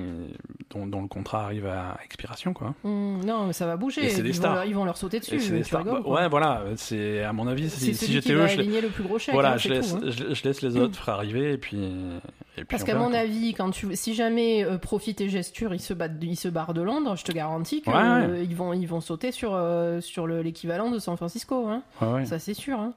dont, 0.70 0.88
dont 0.88 1.02
le 1.02 1.08
contrat 1.08 1.44
arrive 1.46 1.66
à 1.68 1.98
expiration 2.06 2.54
quoi. 2.54 2.74
Mm, 2.84 3.26
non, 3.26 3.48
mais 3.48 3.54
ça 3.54 3.66
va 3.66 3.76
bouger. 3.78 4.02
Des 4.02 4.20
ils, 4.30 4.34
vont 4.40 4.54
leur, 4.54 4.66
ils 4.66 4.76
vont 4.76 4.86
leur 4.86 4.98
sauter 4.98 5.20
dessus. 5.20 5.40
C'est 5.40 5.52
des 5.54 5.64
stars. 5.64 5.84
rigoles, 5.84 6.04
Bah, 6.04 6.10
ouais, 6.10 6.30
voilà. 6.30 6.64
C'est 6.78 7.24
à 7.24 7.34
mon 7.34 7.48
avis, 7.48 7.70
si, 7.70 7.94
si 7.94 8.12
j'étais 8.12 8.34
eux, 8.34 8.48
je, 8.48 8.62
le 8.62 8.88
plus 8.90 9.04
gros 9.04 9.20
chèque. 9.20 9.34
voilà, 9.34 9.54
hein, 9.54 9.58
je 9.58 9.64
c'est 9.64 9.70
laisse 9.70 9.92
tout, 9.92 9.98
hein. 9.98 10.10
je, 10.12 10.34
je 10.34 10.44
laisse 10.44 10.62
les 10.62 10.78
autres 10.78 10.96
faire 11.04 11.16
arriver 11.16 11.52
et 11.54 11.58
puis 11.58 11.78
et 11.78 12.62
Et 12.62 12.64
puis 12.64 12.66
Parce 12.70 12.84
qu'à 12.84 12.96
mon 12.96 13.14
avis, 13.14 13.54
quand 13.54 13.72
tu, 13.72 13.94
si 13.96 14.14
jamais 14.14 14.64
euh, 14.64 14.78
Profit 14.78 15.16
et 15.20 15.30
Gesture 15.30 15.74
ils 15.74 15.80
se 15.80 15.94
battent, 15.94 16.14
ils 16.22 16.36
se 16.38 16.48
barrent 16.48 16.74
de 16.74 16.82
Londres, 16.82 17.16
je 17.18 17.24
te 17.24 17.32
garantis 17.32 17.82
qu'ils 17.82 17.92
Ouais, 17.94 18.00
ouais. 18.00 18.46
ils 18.46 18.56
vont, 18.56 18.74
ils 18.74 18.88
vont 18.88 19.02
sauter 19.02 19.32
sur 19.32 19.52
euh, 19.54 20.00
sur 20.02 20.26
le- 20.28 20.42
l'équivalent 20.42 20.90
de 20.92 21.00
San 21.00 21.18
Francisco. 21.18 21.68
Hein. 21.68 21.84
Ouais. 22.02 22.26
Ça 22.26 22.40
c'est 22.40 22.54
sûr. 22.54 22.80
Hein. 22.80 22.94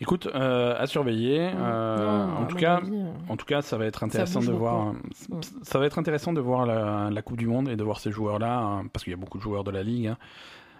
Écoute, 0.00 0.28
euh, 0.34 0.74
à 0.78 0.86
surveiller. 0.86 1.50
euh, 1.54 2.26
Non, 2.26 2.36
en 2.42 2.44
tout 2.46 2.56
cas, 2.56 2.76
avis, 2.76 2.90
euh, 2.94 3.10
En 3.28 3.36
tout 3.36 3.46
cas, 3.46 3.62
ça 3.62 3.76
va 3.78 3.86
être 3.86 4.02
intéressant 4.04 4.40
de 4.40 4.52
voir. 4.52 4.92
Mm. 4.92 5.40
Ça 5.62 5.78
va 5.78 5.86
être 5.86 5.98
intéressant 5.98 6.32
de 6.32 6.40
voir 6.40 6.66
la, 6.66 7.08
la 7.10 7.22
Coupe 7.22 7.36
du 7.38 7.46
Monde 7.46 7.68
et 7.68 7.76
de 7.76 7.82
voir 7.84 7.98
ces 8.00 8.10
joueurs-là, 8.12 8.58
hein, 8.58 8.86
parce 8.92 9.04
qu'il 9.04 9.12
y 9.12 9.14
a 9.14 9.18
beaucoup 9.18 9.38
de 9.38 9.42
joueurs 9.42 9.64
de 9.64 9.70
la 9.70 9.82
ligue. 9.82 10.08
hein. 10.08 10.16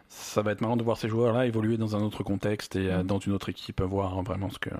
Ça 0.08 0.40
va 0.42 0.52
être 0.52 0.60
marrant 0.60 0.76
de 0.76 0.84
voir 0.84 0.96
ces 0.98 1.08
joueurs-là 1.08 1.46
évoluer 1.46 1.76
dans 1.76 1.96
un 1.96 2.00
autre 2.02 2.22
contexte 2.22 2.76
et 2.76 2.88
Mm. 2.92 3.02
dans 3.02 3.18
une 3.18 3.32
autre 3.32 3.48
équipe, 3.48 3.80
voir 3.82 4.22
vraiment 4.22 4.50
ce 4.50 4.58
que 4.58 4.70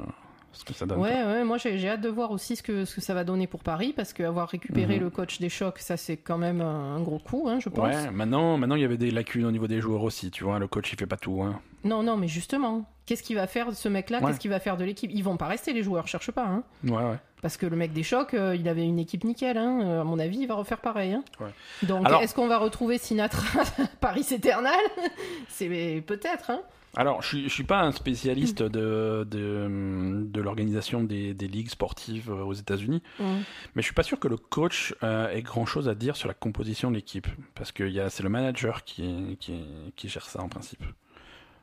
ce 0.57 0.65
que 0.65 0.75
ça 0.75 0.87
donne. 0.87 0.99
Ouais, 0.99 1.23
ouais, 1.25 1.45
moi 1.45 1.59
j'ai 1.59 1.89
hâte 1.89 2.01
de 2.01 2.09
voir 2.09 2.31
aussi 2.31 2.57
ce 2.57 2.63
que, 2.63 2.85
ce 2.85 2.95
que 2.97 3.01
ça 3.01 3.15
va 3.15 3.25
donner 3.25 3.47
pour 3.47 3.63
Paris, 3.63 3.93
parce 3.95 4.13
qu'avoir 4.13 4.49
récupéré 4.49 4.97
Mhm. 4.97 5.05
le 5.05 5.11
coach 5.11 5.39
des 5.39 5.49
chocs, 5.49 5.79
ça 5.79 5.97
c'est 5.97 6.17
quand 6.17 6.39
même 6.39 6.61
un, 6.61 6.97
un 6.97 7.01
gros 7.01 7.19
coup, 7.19 7.47
hein, 7.49 7.59
je 7.61 7.69
pense. 7.69 7.87
Ouais, 7.95 8.11
maintenant, 8.11 8.57
maintenant 8.59 8.75
il 8.77 8.83
y 8.83 8.85
avait 8.85 8.97
des 8.97 9.11
lacunes 9.11 9.45
au 9.45 9.51
niveau 9.53 9.67
des 9.67 9.81
joueurs 9.81 10.03
aussi, 10.03 10.31
tu 10.31 10.45
vois. 10.45 10.59
Le 10.59 10.67
coach 10.69 10.93
il 10.93 10.99
fait 10.99 11.07
pas 11.07 11.17
tout. 11.17 11.43
Hein. 11.43 11.61
Non, 11.85 12.03
non, 12.03 12.17
mais 12.17 12.27
justement, 12.27 12.85
qu'est-ce 13.07 13.23
qu'il 13.23 13.37
va 13.37 13.47
faire 13.47 13.69
de 13.69 13.75
ce 13.75 13.89
mec-là 13.89 14.19
Ouais. 14.21 14.27
Qu'est-ce 14.27 14.41
qu'il 14.41 14.51
va 14.51 14.59
faire 14.59 14.77
de 14.77 14.85
l'équipe? 14.85 15.11
Ils 15.15 15.23
vont 15.23 15.37
pas 15.37 15.47
rester 15.47 15.73
les 15.73 15.85
joueurs, 15.85 16.09
cherche 16.09 16.33
pas. 16.33 16.45
Hein. 16.47 16.65
Ouais, 16.85 16.95
ouais. 16.97 17.19
Parce 17.43 17.57
que 17.57 17.67
le 17.67 17.77
mec 17.77 17.93
des 17.93 18.03
chocs, 18.03 18.35
euh, 18.35 18.57
il 18.59 18.69
avait 18.69 18.85
une 18.85 18.99
équipe 18.99 19.23
nickel. 19.23 19.57
Hein. 19.57 19.81
Euh, 19.85 20.01
à 20.01 20.05
mon 20.05 20.19
avis, 20.19 20.39
il 20.39 20.49
va 20.49 20.55
refaire 20.55 20.79
pareil. 20.81 21.13
Hein. 21.13 21.23
Ouais. 21.39 21.47
Donc, 21.87 22.05
Alors- 22.05 22.23
est-ce 22.23 22.35
qu'on 22.35 22.49
va 22.49 22.59
retrouver 22.59 22.99
Sinatra 22.99 23.63
Paris 24.01 24.27
éternel? 24.33 24.73
C'est 25.49 26.03
peut-être. 26.07 26.51
Hein. 26.51 26.61
Alors, 26.97 27.23
je 27.23 27.39
je 27.39 27.49
suis 27.49 27.65
pas 27.65 27.83
un 27.83 27.93
spécialiste 27.93 28.63
de, 28.63 29.27
de, 29.31 30.25
de 30.27 30.41
l'organisation 30.41 31.05
des, 31.05 31.35
des 31.35 31.47
ligues 31.47 31.69
sportives 31.69 32.31
euh, 32.31 32.43
aux 32.43 32.55
États-Unis. 32.55 33.03
Mais 33.21 33.37
je 33.77 33.83
suis 33.83 33.95
pas 33.95 34.03
sûr 34.03 34.19
que 34.19 34.29
le 34.29 34.39
coach 34.39 34.95
euh, 35.03 35.29
ait 35.29 35.43
grand 35.43 35.67
chose 35.67 35.89
à 35.89 35.95
dire 35.95 36.17
sur 36.17 36.29
la 36.29 36.35
composition 36.35 36.91
de 36.91 36.97
l'équipe. 36.97 37.27
Parce 37.55 37.71
que 37.71 38.09
c'est 38.09 38.23
le 38.23 38.29
manager 38.31 38.83
qui, 38.85 39.37
qui, 39.39 39.61
qui 39.95 40.09
gère 40.09 40.25
ça 40.27 40.43
en 40.43 40.49
principe. 40.49 40.83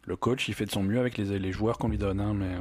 Le 0.05 0.15
coach, 0.15 0.47
il 0.47 0.53
fait 0.53 0.65
de 0.65 0.71
son 0.71 0.83
mieux 0.83 0.99
avec 0.99 1.17
les, 1.17 1.39
les 1.39 1.51
joueurs 1.51 1.77
qu'on 1.77 1.89
lui 1.89 1.97
donne, 1.97 2.19
hein, 2.19 2.33
mais 2.33 2.55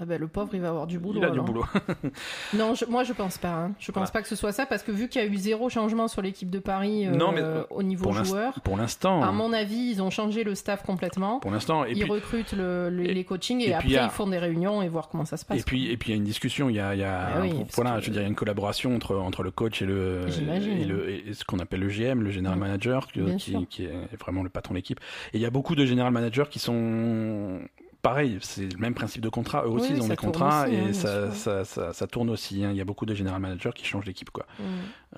Ah 0.00 0.04
ben, 0.04 0.20
le 0.20 0.28
pauvre, 0.28 0.50
il 0.54 0.60
va 0.60 0.68
avoir 0.68 0.86
du 0.86 0.98
boulot. 0.98 1.20
il 1.20 1.24
a 1.24 1.30
du 1.30 1.40
boulot. 1.40 1.64
Non, 2.54 2.74
je- 2.74 2.84
moi 2.86 3.02
je 3.04 3.12
pense 3.12 3.36
pas. 3.38 3.48
hein. 3.48 3.72
Je 3.78 3.86
pense 3.90 3.94
Voilà. 4.02 4.10
pas 4.10 4.22
que 4.22 4.28
ce 4.28 4.36
soit 4.36 4.52
ça 4.52 4.64
parce 4.66 4.82
que 4.82 4.92
vu 4.92 5.08
qu'il 5.08 5.20
y 5.20 5.24
a 5.24 5.28
eu 5.28 5.36
zéro 5.36 5.68
changement 5.68 6.08
sur 6.08 6.22
l'équipe 6.22 6.50
de 6.50 6.58
Paris 6.58 7.06
euh, 7.06 7.10
Non, 7.10 7.32
mais, 7.32 7.40
euh, 7.40 7.62
au 7.70 7.82
niveau 7.82 8.04
pour 8.04 8.12
joueur, 8.12 8.60
pour 8.62 8.76
l'instant, 8.76 9.22
à 9.22 9.32
mon 9.32 9.52
avis, 9.52 9.90
ils 9.90 10.02
ont 10.02 10.10
changé 10.10 10.44
le 10.44 10.54
staff 10.54 10.82
complètement. 10.84 11.40
pour 11.40 11.50
l'instant, 11.50 11.84
ils 11.84 11.98
puis, 11.98 12.10
recrutent 12.10 12.52
le- 12.52 12.90
le- 12.90 13.10
et- 13.10 13.14
les 13.14 13.24
coachings 13.24 13.60
et, 13.60 13.72
après 13.74 13.96
a- 13.96 14.04
ils 14.04 14.10
font 14.10 14.26
des 14.28 14.38
réunions 14.38 14.82
et 14.82 14.88
voir 14.88 15.08
comment 15.08 15.24
ça 15.24 15.36
se 15.36 15.44
passe. 15.44 15.58
et 15.60 15.62
puis, 15.64 15.90
et 15.90 15.96
puis 15.96 16.10
il 16.10 16.12
y 16.12 16.14
a 16.14 16.18
une 16.18 16.24
discussion. 16.24 16.68
Il 16.70 16.76
y 16.76 16.80
a, 16.80 16.94
il 16.94 17.00
y 17.00 17.04
a 17.04 17.30
Ah 17.36 17.40
oui, 17.40 17.52
voilà, 17.74 17.96
que- 17.96 18.00
je 18.02 18.06
veux 18.06 18.12
dire, 18.12 18.20
il 18.22 18.24
y 18.24 18.26
a 18.26 18.28
une 18.28 18.34
collaboration 18.34 18.94
entre 18.94 19.16
entre 19.16 19.42
le 19.42 19.50
coach 19.50 19.82
et 19.82 19.86
le 19.86 20.26
et, 20.28 20.84
le, 20.84 21.10
et 21.10 21.34
ce 21.34 21.44
qu'on 21.44 21.58
appelle 21.58 21.80
le 21.80 21.88
GM, 21.88 22.22
le 22.22 22.30
general 22.30 22.56
Mm. 22.56 22.60
manager, 22.60 23.06
qui, 23.08 23.66
qui 23.66 23.84
est 23.84 24.16
vraiment 24.20 24.42
le 24.42 24.48
patron 24.48 24.74
de 24.74 24.78
l'équipe. 24.78 25.00
Et 25.32 25.38
il 25.38 25.40
y 25.40 25.46
a 25.46 25.50
beaucoup 25.50 25.74
de 25.74 25.84
general 25.84 26.12
managers 26.12 26.44
qui 26.50 26.58
sont 26.58 27.58
pareil, 28.02 28.38
c'est 28.40 28.72
le 28.72 28.78
même 28.78 28.94
principe 28.94 29.22
de 29.22 29.28
contrat. 29.28 29.64
Eux 29.64 29.68
aussi, 29.70 29.92
Oui, 29.92 29.98
ils 29.98 30.02
ont 30.02 30.08
des 30.08 30.16
contrats 30.16 30.66
aussi, 30.66 30.76
hein, 30.76 30.80
et 30.80 30.84
bien 30.84 30.92
ça, 30.92 31.32
ça, 31.32 31.64
ça, 31.64 31.92
ça 31.92 32.06
tourne 32.06 32.30
aussi. 32.30 32.64
hein. 32.64 32.70
Il 32.70 32.76
y 32.76 32.80
a 32.80 32.84
beaucoup 32.84 33.06
de 33.06 33.14
general 33.14 33.40
managers 33.40 33.72
qui 33.74 33.84
changent 33.84 34.04
d'équipe, 34.06 34.30
quoi. 34.30 34.46
Mm. 34.58 34.62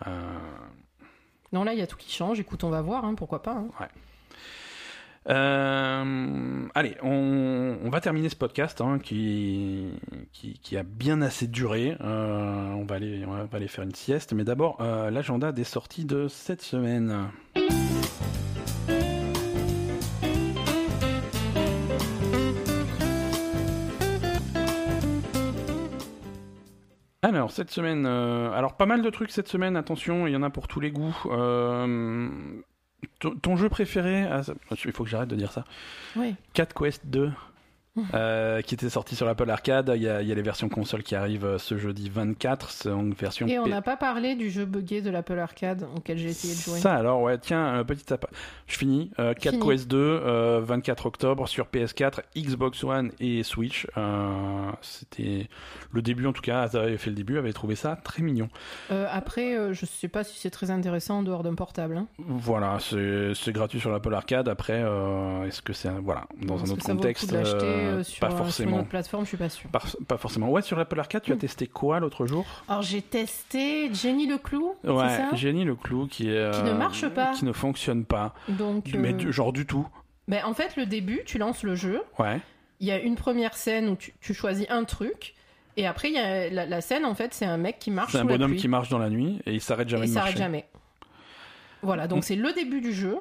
Euh, 0.06 0.38
Non, 1.52 1.64
là 1.64 1.72
il 1.72 1.78
y 1.78 1.82
a 1.82 1.86
tout 1.86 1.96
qui 1.96 2.12
change. 2.12 2.38
Écoute, 2.40 2.64
on 2.64 2.70
va 2.70 2.80
voir, 2.82 3.04
hein, 3.04 3.14
pourquoi 3.14 3.42
pas. 3.42 3.52
hein. 3.52 3.68
Euh, 5.28 6.66
allez, 6.74 6.96
on, 7.02 7.76
on 7.84 7.90
va 7.90 8.00
terminer 8.00 8.30
ce 8.30 8.36
podcast 8.36 8.80
hein, 8.80 8.98
qui, 8.98 9.90
qui, 10.32 10.54
qui 10.58 10.76
a 10.78 10.82
bien 10.82 11.20
assez 11.20 11.46
duré. 11.46 11.96
Euh, 12.00 12.70
on, 12.72 12.84
va 12.86 12.94
aller, 12.96 13.24
on 13.26 13.32
va 13.32 13.46
aller 13.52 13.68
faire 13.68 13.84
une 13.84 13.94
sieste, 13.94 14.32
mais 14.32 14.44
d'abord 14.44 14.82
l'agenda 14.82 15.52
des 15.52 15.64
sorties 15.64 16.06
de 16.06 16.26
cette 16.28 16.62
semaine. 16.62 17.28
Alors, 27.22 27.50
cette 27.50 27.70
semaine, 27.70 28.06
euh, 28.06 28.50
alors 28.52 28.76
pas 28.76 28.86
mal 28.86 29.02
de 29.02 29.10
trucs 29.10 29.30
cette 29.30 29.48
semaine, 29.48 29.76
attention, 29.76 30.26
il 30.26 30.32
y 30.32 30.36
en 30.36 30.42
a 30.42 30.48
pour 30.50 30.68
tous 30.68 30.80
les 30.80 30.90
goûts. 30.90 31.14
Euh, 31.26 32.28
ton, 33.18 33.34
ton 33.36 33.56
jeu 33.56 33.68
préféré, 33.68 34.24
ah, 34.24 34.42
ça- 34.42 34.54
il 34.84 34.92
faut 34.92 35.04
que 35.04 35.10
j'arrête 35.10 35.28
de 35.28 35.36
dire 35.36 35.52
ça. 35.52 35.64
Oui. 36.16 36.34
Cat 36.54 36.66
Quest 36.66 37.06
2, 37.06 37.30
euh, 38.14 38.60
qui 38.62 38.74
était 38.74 38.88
sorti 38.90 39.16
sur 39.16 39.26
l'Apple 39.26 39.48
Arcade. 39.50 39.92
Il 39.96 40.02
y, 40.02 40.08
a, 40.08 40.22
il 40.22 40.28
y 40.28 40.32
a 40.32 40.34
les 40.34 40.42
versions 40.42 40.68
console 40.68 41.02
qui 41.02 41.14
arrivent 41.14 41.44
euh, 41.44 41.58
ce 41.58 41.76
jeudi 41.76 42.08
24, 42.08 42.70
c'est 42.70 42.88
une 42.88 43.12
version 43.14 43.46
Et 43.46 43.58
on 43.58 43.66
n'a 43.66 43.82
pas 43.82 43.96
parlé 43.96 44.34
du 44.36 44.50
jeu 44.50 44.64
buggé 44.64 45.02
de 45.02 45.10
l'Apple 45.10 45.38
Arcade 45.38 45.86
auquel 45.96 46.18
j'ai 46.18 46.28
essayé 46.28 46.54
de 46.54 46.60
jouer. 46.60 46.78
Ça 46.78 46.94
alors, 46.94 47.22
ouais, 47.22 47.38
tiens, 47.38 47.64
un 47.74 47.84
petit 47.84 48.04
tapa. 48.04 48.28
Je 48.66 48.76
finis. 48.76 49.10
Euh, 49.18 49.34
Cat 49.34 49.50
Fini. 49.52 49.66
Quest 49.66 49.88
2, 49.88 49.96
euh, 49.98 50.60
24 50.64 51.06
octobre 51.06 51.48
sur 51.48 51.66
PS4, 51.66 52.20
Xbox 52.36 52.84
One 52.84 53.12
et 53.20 53.42
Switch. 53.42 53.86
Euh, 53.96 54.70
C'était 54.82 55.48
le 55.92 56.02
début 56.02 56.26
en 56.26 56.32
tout 56.32 56.42
cas. 56.42 56.60
Azar 56.62 56.82
avait 56.84 56.96
fait 56.98 57.10
le 57.10 57.16
début, 57.16 57.38
avait 57.38 57.52
trouvé 57.52 57.74
ça 57.74 57.96
très 57.96 58.22
mignon. 58.22 58.48
Euh, 58.90 59.06
après, 59.10 59.56
euh, 59.56 59.72
je 59.72 59.86
sais 59.86 60.08
pas 60.08 60.24
si 60.24 60.38
c'est 60.38 60.50
très 60.50 60.70
intéressant 60.70 61.18
en 61.18 61.22
dehors 61.22 61.42
d'un 61.42 61.54
portable. 61.54 61.96
hein. 61.96 62.06
Voilà, 62.18 62.78
c'est 62.80 63.52
gratuit 63.52 63.80
sur 63.80 63.90
l'Apple 63.90 64.14
Arcade. 64.14 64.48
Après, 64.48 64.82
euh, 64.84 65.44
est-ce 65.46 65.62
que 65.62 65.72
c'est 65.72 65.90
voilà 66.02 66.26
dans 66.42 66.62
un 66.64 66.70
autre 66.70 66.84
contexte 66.84 67.32
euh, 67.80 67.98
euh, 67.98 68.02
sur, 68.02 68.20
Pas 68.20 68.26
euh, 68.26 68.30
sur 68.30 68.38
une 68.38 68.44
forcément. 68.44 68.78
autre 68.78 68.88
plateforme, 68.88 69.24
je 69.24 69.28
suis 69.48 69.68
pas 69.68 69.80
pas 70.06 70.16
forcément. 70.18 70.48
Ouais, 70.50 70.62
sur 70.62 70.76
l'Apple 70.78 70.98
Arcade, 71.00 71.22
tu 71.22 71.32
as 71.32 71.36
Mm. 71.36 71.38
testé 71.38 71.66
quoi 71.66 72.00
l'autre 72.00 72.26
jour? 72.26 72.44
Alors 72.68 72.82
j'ai 72.82 73.02
testé 73.02 73.92
Jenny 73.94 74.26
le 74.26 74.38
clou, 74.38 74.74
Ouais, 74.84 75.08
ça? 75.08 75.34
Jenny 75.34 75.64
le 75.64 75.74
clou 75.76 76.06
qui 76.06 76.26
ne 76.26 76.72
marche 76.72 77.08
pas. 77.08 77.32
qui 77.32 77.44
ne 77.44 77.52
fonctionne 77.52 78.04
pas, 78.04 78.34
Donc, 78.48 78.90
mais 78.94 79.12
euh, 79.14 79.32
genre 79.32 79.52
du 79.52 79.66
tout. 79.66 79.86
ben, 80.28 80.44
en 80.44 80.54
fait, 80.54 80.76
le 80.76 80.86
début, 80.86 81.22
tu 81.26 81.38
lances 81.38 81.62
le 81.62 81.74
jeu. 81.74 82.02
Ouais. 82.18 82.40
Il 82.80 82.86
y 82.86 82.90
a 82.92 82.98
une 82.98 83.14
première 83.16 83.54
scène 83.56 83.88
où 83.88 83.96
tu, 83.96 84.14
tu 84.20 84.32
choisis 84.32 84.66
un 84.70 84.84
truc. 84.84 85.34
Et 85.76 85.86
après, 85.86 86.10
y 86.10 86.18
a 86.18 86.50
la, 86.50 86.66
la 86.66 86.80
scène, 86.80 87.04
en 87.04 87.14
fait, 87.14 87.32
c'est 87.34 87.44
un 87.46 87.56
mec 87.58 87.78
qui 87.78 87.90
marche 87.90 88.12
C'est 88.12 88.18
un 88.18 88.24
bonhomme 88.24 88.56
qui 88.56 88.68
marche 88.68 88.88
dans 88.88 88.98
la 88.98 89.08
nuit 89.10 89.40
et 89.46 89.52
il 89.52 89.60
s'arrête 89.60 89.88
et 89.88 89.90
jamais 89.90 90.06
il 90.06 90.12
s'arrête 90.12 90.36
jamais. 90.36 90.66
Voilà, 91.82 92.06
donc 92.08 92.18
Mm. 92.20 92.22
c'est 92.22 92.36
le 92.36 92.52
début 92.52 92.80
du 92.80 92.92
jeu. 92.92 93.18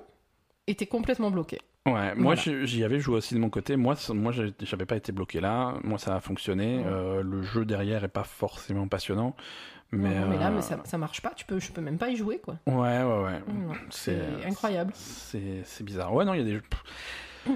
Et 0.68 0.76
t'es 0.76 0.86
complètement 0.86 1.32
bloqué. 1.32 1.58
Ouais, 1.94 2.16
moi 2.16 2.36
Voilà. 2.36 2.66
j'y 2.66 2.84
avais 2.84 3.00
joué 3.00 3.16
aussi 3.18 3.34
de 3.36 3.40
mon 3.40 3.50
côté. 3.50 3.76
Moi, 3.76 3.96
moi 4.14 4.32
j'avais 4.62 4.86
pas 4.86 4.96
été 4.96 5.12
bloqué 5.12 5.40
là. 5.42 5.76
Moi, 5.84 5.98
ça 5.98 6.16
a 6.16 6.20
fonctionné. 6.20 6.84
Euh, 6.86 7.22
le 7.24 7.42
jeu 7.42 7.66
derrière 7.66 8.04
est 8.04 8.08
pas 8.10 8.24
forcément 8.24 8.88
passionnant. 8.88 9.36
Mais, 9.92 10.14
Non, 10.14 10.22
non, 10.22 10.28
mais 10.30 10.38
là, 10.38 10.50
euh, 10.50 10.56
mais 10.56 10.62
ça, 10.62 10.80
ça 10.84 10.98
marche 11.00 11.22
pas. 11.22 11.32
Tu 11.36 11.46
peux, 11.46 11.60
je 11.60 11.72
peux 11.72 11.82
même 11.82 11.98
pas 11.98 12.10
y 12.10 12.16
jouer, 12.16 12.38
quoi. 12.40 12.56
Ouais, 12.68 13.02
ouais, 13.04 13.24
ouais. 13.24 13.42
C'est 13.90 14.20
incroyable. 14.46 14.92
C'est 14.96 15.62
c'est 15.64 15.84
bizarre. 15.84 16.14
Ouais, 16.14 16.26
non, 16.26 16.34
il 16.36 16.40
y 16.40 16.42
a 16.42 16.46
des 16.46 16.54
jeux. 16.54 16.64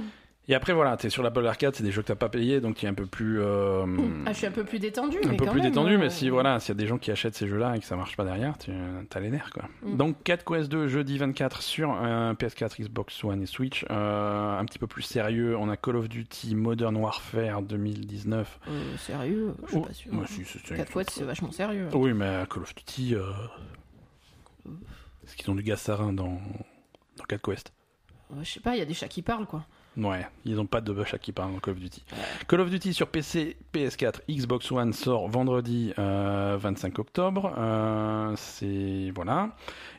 Et 0.50 0.56
après, 0.56 0.74
voilà, 0.74 0.98
t'es 0.98 1.10
sur 1.10 1.24
l'Apple 1.24 1.48
Arcade, 1.48 1.74
c'est 1.74 1.84
des 1.84 1.92
jeux 1.94 2.02
que 2.02 2.08
t'as 2.08 2.16
pas 2.16 2.28
payé, 2.28 2.60
donc 2.60 2.76
tu 2.76 2.86
es 2.86 2.90
un 2.90 2.94
peu 2.94 3.06
plus. 3.06 3.40
euh, 3.40 3.86
Ah, 4.26 4.34
je 4.34 4.38
suis 4.40 4.46
un 4.46 4.52
peu 4.52 4.66
plus 4.66 4.78
détendu. 4.78 5.16
un 5.24 5.30
mais 5.30 5.38
peu 5.38 5.46
quand 5.46 5.52
plus 5.54 5.62
même, 5.62 5.70
détendu, 5.72 5.98
mais 5.98 6.10
si 6.10 6.30
voilà, 6.30 6.60
s'il 6.60 6.76
y 6.76 6.78
a 6.78 6.82
des 6.82 6.86
gens 6.86 6.98
qui 6.98 7.12
achètent 7.12 7.36
ces 7.36 7.48
jeux-là 7.48 7.78
et 7.78 7.80
que 7.80 7.86
ça 7.86 7.96
marche 7.96 8.18
pas 8.18 8.26
derrière, 8.26 8.58
tu 8.58 8.70
as 8.72 9.20
les 9.22 9.30
nerfs 9.30 9.52
quoi. 9.54 9.70
Mm. 9.84 9.96
Donc 9.96 10.22
4 10.26 10.44
Quest 10.44 10.70
2 10.70 10.90
jeudi 10.90 11.18
24 11.18 11.62
sur 11.62 11.92
un 11.92 12.34
PS4, 12.34 12.82
Xbox 12.82 13.24
One 13.24 13.42
et 13.42 13.46
Switch. 13.46 13.86
Euh, 13.90 14.60
un 14.60 14.66
petit 14.66 14.80
peu 14.80 14.88
plus 14.88 15.02
sérieux, 15.04 15.56
on 15.58 15.70
a 15.70 15.78
Call 15.78 15.96
of 15.96 16.10
Duty 16.10 16.56
Modern 16.56 16.98
Warfare 16.98 17.62
2019. 17.62 18.60
Euh, 18.68 18.98
sérieux, 18.98 19.54
je 19.64 19.68
suis 19.70 19.78
Oh, 19.78 19.82
pas 19.84 19.94
sûr. 19.94 20.14
moi, 20.14 20.26
si, 20.28 20.44
c'est- 20.44 20.60
c'est- 20.66 20.76
4 20.76 20.92
fois, 20.92 21.04
c'est 21.08 21.24
vachement 21.24 21.54
sérieux. 21.54 21.88
Oui, 21.94 22.12
mais 22.12 22.44
Call 22.50 22.64
of 22.64 22.76
Duty, 22.76 23.16
euh... 23.16 23.22
est-ce 25.24 25.38
qu'ils 25.38 25.50
ont 25.50 25.56
du 25.56 25.64
gaz 25.64 25.80
sarin 25.80 26.14
dans 26.14 26.40
dans 27.18 27.24
4 27.24 27.42
Quest? 27.42 27.72
Je 28.42 28.50
sais 28.50 28.60
pas, 28.60 28.76
il 28.76 28.80
y 28.80 28.82
a 28.82 28.86
des 28.86 28.94
chats 28.94 29.08
qui 29.08 29.22
parlent, 29.22 29.46
quoi. 29.46 29.64
Ouais, 29.96 30.26
ils 30.44 30.56
n'ont 30.56 30.66
pas 30.66 30.82
de 30.82 30.92
bush 30.92 31.16
qui 31.22 31.32
parle 31.32 31.54
dans 31.54 31.60
Call 31.60 31.76
of 31.76 31.80
Duty. 31.80 32.04
Call 32.48 32.62
of 32.62 32.70
Duty 32.72 32.94
sur 32.96 33.08
PC, 33.08 33.58
PS4, 33.74 34.22
Xbox 34.28 34.72
One 34.72 34.92
sort 34.92 35.28
vendredi 35.30 35.94
euh, 36.00 36.58
25 36.60 36.98
octobre. 36.98 37.54
Euh, 37.58 38.34
c'est 38.36 39.12
voilà. 39.16 39.50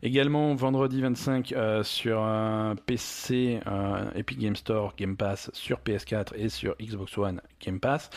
Également 0.03 0.55
vendredi 0.57 1.01
25 1.01 1.53
euh, 1.53 1.85
sur 1.85 2.19
euh, 2.21 2.75
PC, 2.87 3.61
euh, 3.69 4.11
Epic 4.16 4.39
Game 4.41 4.57
Store, 4.57 4.95
Game 4.97 5.16
Pass 5.16 5.51
sur 5.55 5.79
PS4 5.79 6.35
et 6.35 6.49
sur 6.49 6.75
Xbox 6.83 7.16
One 7.16 7.41
Game 7.65 7.79
Pass. 7.79 8.11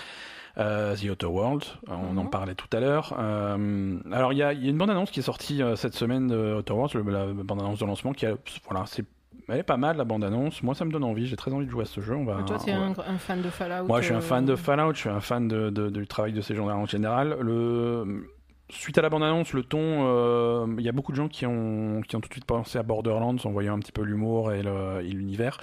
Euh, 0.57 0.95
The 0.95 1.11
Outer 1.11 1.27
World, 1.27 1.63
euh, 1.87 1.93
on 1.93 2.17
en 2.17 2.23
Mhm. 2.23 2.29
parlait 2.31 2.55
tout 2.55 2.67
à 2.75 2.79
l'heure. 2.79 3.15
Euh, 3.19 3.99
alors 4.11 4.33
il 4.33 4.37
y 4.39 4.41
a, 4.41 4.53
il 4.53 4.63
y 4.63 4.67
a 4.67 4.71
une 4.71 4.77
bande 4.79 4.89
annonce 4.89 5.11
qui 5.11 5.19
est 5.19 5.23
sortie 5.23 5.61
euh, 5.61 5.75
cette 5.75 5.93
semaine 5.93 6.25
de 6.25 6.55
Outer 6.57 6.73
Worlds, 6.73 6.95
le- 6.97 7.11
la 7.11 7.27
bande 7.27 7.59
annonce 7.59 7.77
de 7.77 7.85
lancement 7.85 8.11
qui 8.13 8.25
a, 8.25 8.33
voilà, 8.67 8.85
c'est 8.87 9.05
elle 9.49 9.59
est 9.59 9.63
pas 9.63 9.77
mal 9.77 9.97
la 9.97 10.03
bande 10.05 10.23
annonce. 10.23 10.61
Moi 10.63 10.75
ça 10.75 10.85
me 10.85 10.91
donne 10.91 11.03
envie, 11.03 11.25
j'ai 11.27 11.35
très 11.35 11.53
envie 11.53 11.65
de 11.65 11.71
jouer 11.71 11.83
à 11.83 11.85
ce 11.87 12.01
jeu. 12.01 12.15
On 12.15 12.25
va, 12.25 12.43
Toi, 12.43 12.57
va- 12.57 12.73
un, 12.73 12.93
un 13.13 13.17
fan 13.17 13.41
de 13.41 13.49
Fallout. 13.49 13.87
moi, 13.87 13.99
je 14.01 14.05
suis 14.05 14.13
un 14.13 14.17
euh, 14.17 14.21
fan 14.21 14.45
de 14.45 14.55
Fallout, 14.55 14.93
je 14.93 14.99
suis 14.99 15.09
un 15.09 15.19
fan 15.21 15.47
de, 15.47 15.69
de- 15.69 15.89
du 15.89 16.05
travail 16.07 16.33
de 16.33 16.41
ces 16.41 16.55
gens-là 16.55 16.75
en 16.75 16.85
général. 16.85 17.37
Le... 17.41 18.27
Suite 18.69 18.97
à 18.97 19.01
la 19.01 19.09
bande-annonce, 19.09 19.53
le 19.53 19.63
ton, 19.63 19.79
euh, 19.81 20.67
il 20.77 20.83
y 20.83 20.89
a 20.89 20.91
beaucoup 20.91 21.13
de 21.13 21.15
gens 21.17 21.29
qui 21.29 21.45
ont, 21.45 22.01
qui 22.05 22.17
ont 22.17 22.19
tout 22.19 22.27
de 22.27 22.33
suite 22.33 22.43
pensé 22.43 22.77
à 22.77 22.83
Borderlands 22.83 23.37
en 23.45 23.49
voyant 23.51 23.75
un 23.75 23.79
petit 23.79 23.93
peu 23.93 24.01
l'humour 24.01 24.51
et 24.51 24.61
l'univers. 25.03 25.57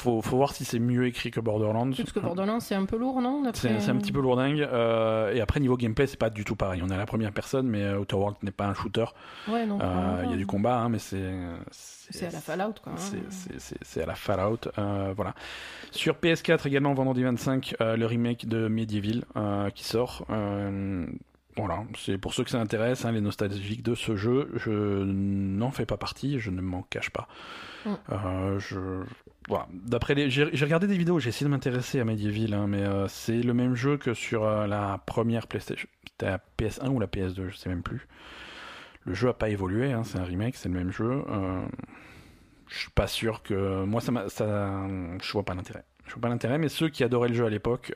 Faut, 0.00 0.22
faut 0.22 0.36
voir 0.36 0.52
si 0.54 0.64
c'est 0.64 0.78
mieux 0.78 1.06
écrit 1.06 1.30
que 1.30 1.40
Borderlands. 1.40 1.90
Parce 1.92 2.12
que 2.12 2.20
Borderlands, 2.20 2.60
c'est 2.60 2.74
un 2.74 2.84
peu 2.86 2.96
lourd, 2.96 3.20
non 3.20 3.42
C'est 3.54 3.68
un 3.88 3.96
petit 3.96 4.12
peu 4.12 4.20
lourdingue. 4.20 4.60
euh, 4.62 5.32
et 5.34 5.40
après, 5.40 5.60
niveau 5.60 5.76
gameplay, 5.76 6.06
c'est 6.06 6.18
pas 6.18 6.30
du 6.30 6.44
tout 6.44 6.56
pareil. 6.56 6.82
On 6.84 6.88
est 6.90 6.94
à 6.94 6.98
la 6.98 7.06
première 7.06 7.32
personne, 7.32 7.68
mais 7.68 7.82
euh, 7.82 7.98
Outer 7.98 8.16
Worlds 8.16 8.38
n'est 8.42 8.50
pas 8.50 8.66
un 8.66 8.74
shooter. 8.74 9.04
Ouais, 9.48 9.66
non. 9.66 9.78
Euh, 9.80 10.22
Il 10.24 10.30
y 10.30 10.34
a 10.34 10.36
du 10.36 10.46
combat, 10.46 10.78
hein, 10.78 10.88
mais 10.88 10.98
c'est. 10.98 11.32
C'est 11.70 12.26
à 12.26 12.30
la 12.32 12.40
Fallout, 12.40 12.74
quoi. 12.82 12.92
hein. 12.92 12.96
C'est- 13.82 14.02
à 14.02 14.06
la 14.06 14.14
Fallout. 14.16 14.58
euh, 14.78 15.12
voilà. 15.14 15.34
Sur 15.92 16.16
PS4 16.16 16.66
également, 16.66 16.92
vendredi 16.94 17.22
25, 17.22 17.76
euh, 17.80 17.96
le 17.96 18.06
remake 18.06 18.48
de 18.48 18.66
Medieval 18.68 19.24
qui 19.74 19.84
sort. 19.84 20.24
Voilà, 21.56 21.82
c'est 21.98 22.16
pour 22.16 22.32
ceux 22.32 22.44
que 22.44 22.50
ça 22.50 22.60
intéresse, 22.60 23.04
hein, 23.04 23.12
les 23.12 23.20
nostalgiques 23.20 23.82
de 23.82 23.94
ce 23.94 24.14
jeu. 24.16 24.50
Je 24.54 24.70
n'en 24.70 25.70
fais 25.70 25.84
pas 25.84 25.96
partie, 25.96 26.38
je 26.38 26.50
ne 26.50 26.60
m'en 26.60 26.82
cache 26.82 27.10
pas. 27.10 27.26
Mm. 27.84 27.90
Euh, 28.12 28.58
je, 28.60 28.78
voilà. 29.48 29.66
D'après 29.72 30.14
les, 30.14 30.30
j'ai 30.30 30.44
regardé 30.44 30.86
des 30.86 30.96
vidéos, 30.96 31.18
j'ai 31.18 31.30
essayé 31.30 31.46
de 31.46 31.50
m'intéresser 31.50 31.98
à 31.98 32.04
Medieval, 32.04 32.54
hein, 32.54 32.66
mais 32.68 32.82
euh, 32.82 33.08
c'est 33.08 33.42
le 33.42 33.52
même 33.52 33.74
jeu 33.74 33.96
que 33.96 34.14
sur 34.14 34.44
euh, 34.44 34.66
la 34.66 35.02
première 35.06 35.48
PlayStation. 35.48 35.88
C'était 36.06 36.26
la 36.26 36.40
PS1 36.58 36.88
ou 36.88 37.00
la 37.00 37.08
PS2, 37.08 37.48
je 37.48 37.56
sais 37.56 37.68
même 37.68 37.82
plus. 37.82 38.06
Le 39.04 39.14
jeu 39.14 39.28
a 39.28 39.34
pas 39.34 39.48
évolué, 39.48 39.92
hein, 39.92 40.04
c'est 40.04 40.18
un 40.18 40.24
remake, 40.24 40.54
c'est 40.54 40.68
le 40.68 40.74
même 40.74 40.92
jeu. 40.92 41.24
Je 42.68 42.78
suis 42.78 42.90
pas 42.90 43.08
sûr 43.08 43.42
que 43.42 43.82
moi 43.84 44.00
ça, 44.00 44.12
ça 44.28 44.86
je 45.20 45.32
vois 45.32 45.44
pas 45.44 45.54
l'intérêt. 45.54 45.84
Je 46.06 46.12
vois 46.12 46.20
pas 46.20 46.28
l'intérêt, 46.28 46.58
mais 46.58 46.68
ceux 46.68 46.90
qui 46.90 47.02
adoraient 47.02 47.28
le 47.28 47.34
jeu 47.34 47.46
à 47.46 47.50
l'époque, 47.50 47.92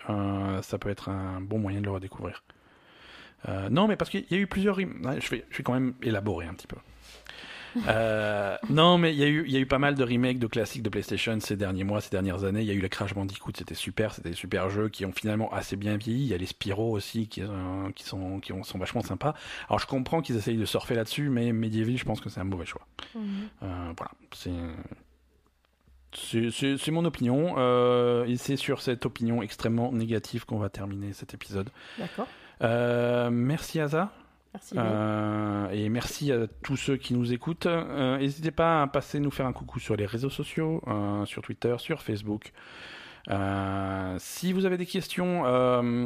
ça 0.62 0.78
peut 0.78 0.88
être 0.88 1.10
un 1.10 1.42
bon 1.42 1.58
moyen 1.58 1.80
de 1.80 1.84
le 1.84 1.90
redécouvrir. 1.90 2.42
Euh, 3.48 3.68
non, 3.70 3.86
mais 3.88 3.96
parce 3.96 4.10
qu'il 4.10 4.24
y 4.30 4.34
a 4.34 4.38
eu 4.38 4.46
plusieurs. 4.46 4.78
je, 4.80 4.84
vais, 5.30 5.44
je 5.50 5.56
vais 5.58 5.62
quand 5.62 5.74
même 5.74 5.94
élaborer 6.02 6.46
un 6.46 6.54
petit 6.54 6.66
peu. 6.66 6.76
Euh, 7.88 8.56
non, 8.70 8.98
mais 8.98 9.12
il 9.12 9.18
y, 9.18 9.24
a 9.24 9.26
eu, 9.26 9.44
il 9.46 9.52
y 9.52 9.56
a 9.56 9.58
eu 9.60 9.66
pas 9.66 9.78
mal 9.80 9.96
de 9.96 10.04
remakes 10.04 10.38
de 10.38 10.46
classiques 10.46 10.82
de 10.84 10.88
PlayStation 10.88 11.38
ces 11.40 11.56
derniers 11.56 11.82
mois, 11.84 12.00
ces 12.00 12.10
dernières 12.10 12.44
années. 12.44 12.60
Il 12.60 12.66
y 12.66 12.70
a 12.70 12.74
eu 12.74 12.80
la 12.80 12.88
Crash 12.88 13.14
Bandicoot, 13.14 13.52
c'était 13.56 13.74
super, 13.74 14.14
c'était 14.14 14.30
des 14.30 14.36
super 14.36 14.70
jeux 14.70 14.88
qui 14.88 15.04
ont 15.04 15.12
finalement 15.12 15.52
assez 15.52 15.76
bien 15.76 15.96
vieilli. 15.96 16.22
Il 16.22 16.28
y 16.28 16.34
a 16.34 16.38
les 16.38 16.46
Spyro 16.46 16.92
aussi 16.92 17.26
qui, 17.26 17.42
euh, 17.42 17.48
qui, 17.96 18.04
sont, 18.04 18.38
qui 18.40 18.52
ont- 18.52 18.62
sont 18.62 18.78
vachement 18.78 19.02
sympas. 19.02 19.34
Alors 19.68 19.80
je 19.80 19.86
comprends 19.86 20.22
qu'ils 20.22 20.36
essayent 20.36 20.56
de 20.56 20.64
surfer 20.64 20.94
là-dessus, 20.94 21.28
mais 21.30 21.52
Medieval, 21.52 21.96
je 21.98 22.04
pense 22.04 22.20
que 22.20 22.28
c'est 22.28 22.40
un 22.40 22.44
mauvais 22.44 22.66
choix. 22.66 22.86
Mhm. 23.16 23.22
Euh, 23.64 23.92
voilà, 23.96 24.12
c'est. 24.34 24.50
C'est 26.16 26.90
mon 26.92 27.04
opinion, 27.04 27.56
et 28.24 28.36
c'est 28.36 28.54
sur 28.56 28.80
cette 28.82 29.04
opinion 29.04 29.42
extrêmement 29.42 29.90
négative 29.90 30.44
qu'on 30.46 30.58
va 30.58 30.68
terminer 30.68 31.12
cet 31.12 31.34
épisode. 31.34 31.70
D'accord. 31.98 32.28
Euh, 32.62 33.30
merci 33.30 33.80
Asa, 33.80 34.12
Merci. 34.52 34.74
Euh, 34.78 35.68
et 35.70 35.88
merci 35.88 36.30
à 36.30 36.46
tous 36.62 36.76
ceux 36.76 36.96
qui 36.96 37.12
nous 37.14 37.32
écoutent. 37.32 37.66
Euh, 37.66 38.18
N'hésitez 38.18 38.52
pas 38.52 38.82
à 38.82 38.86
passer 38.86 39.18
nous 39.18 39.32
faire 39.32 39.46
un 39.46 39.52
coucou 39.52 39.80
sur 39.80 39.96
les 39.96 40.06
réseaux 40.06 40.30
sociaux, 40.30 40.80
euh, 40.86 41.24
sur 41.24 41.42
Twitter, 41.42 41.74
sur 41.78 42.02
Facebook. 42.02 42.52
Si 44.18 44.52
vous 44.52 44.64
avez 44.64 44.76
des 44.76 44.86
questions, 44.86 45.42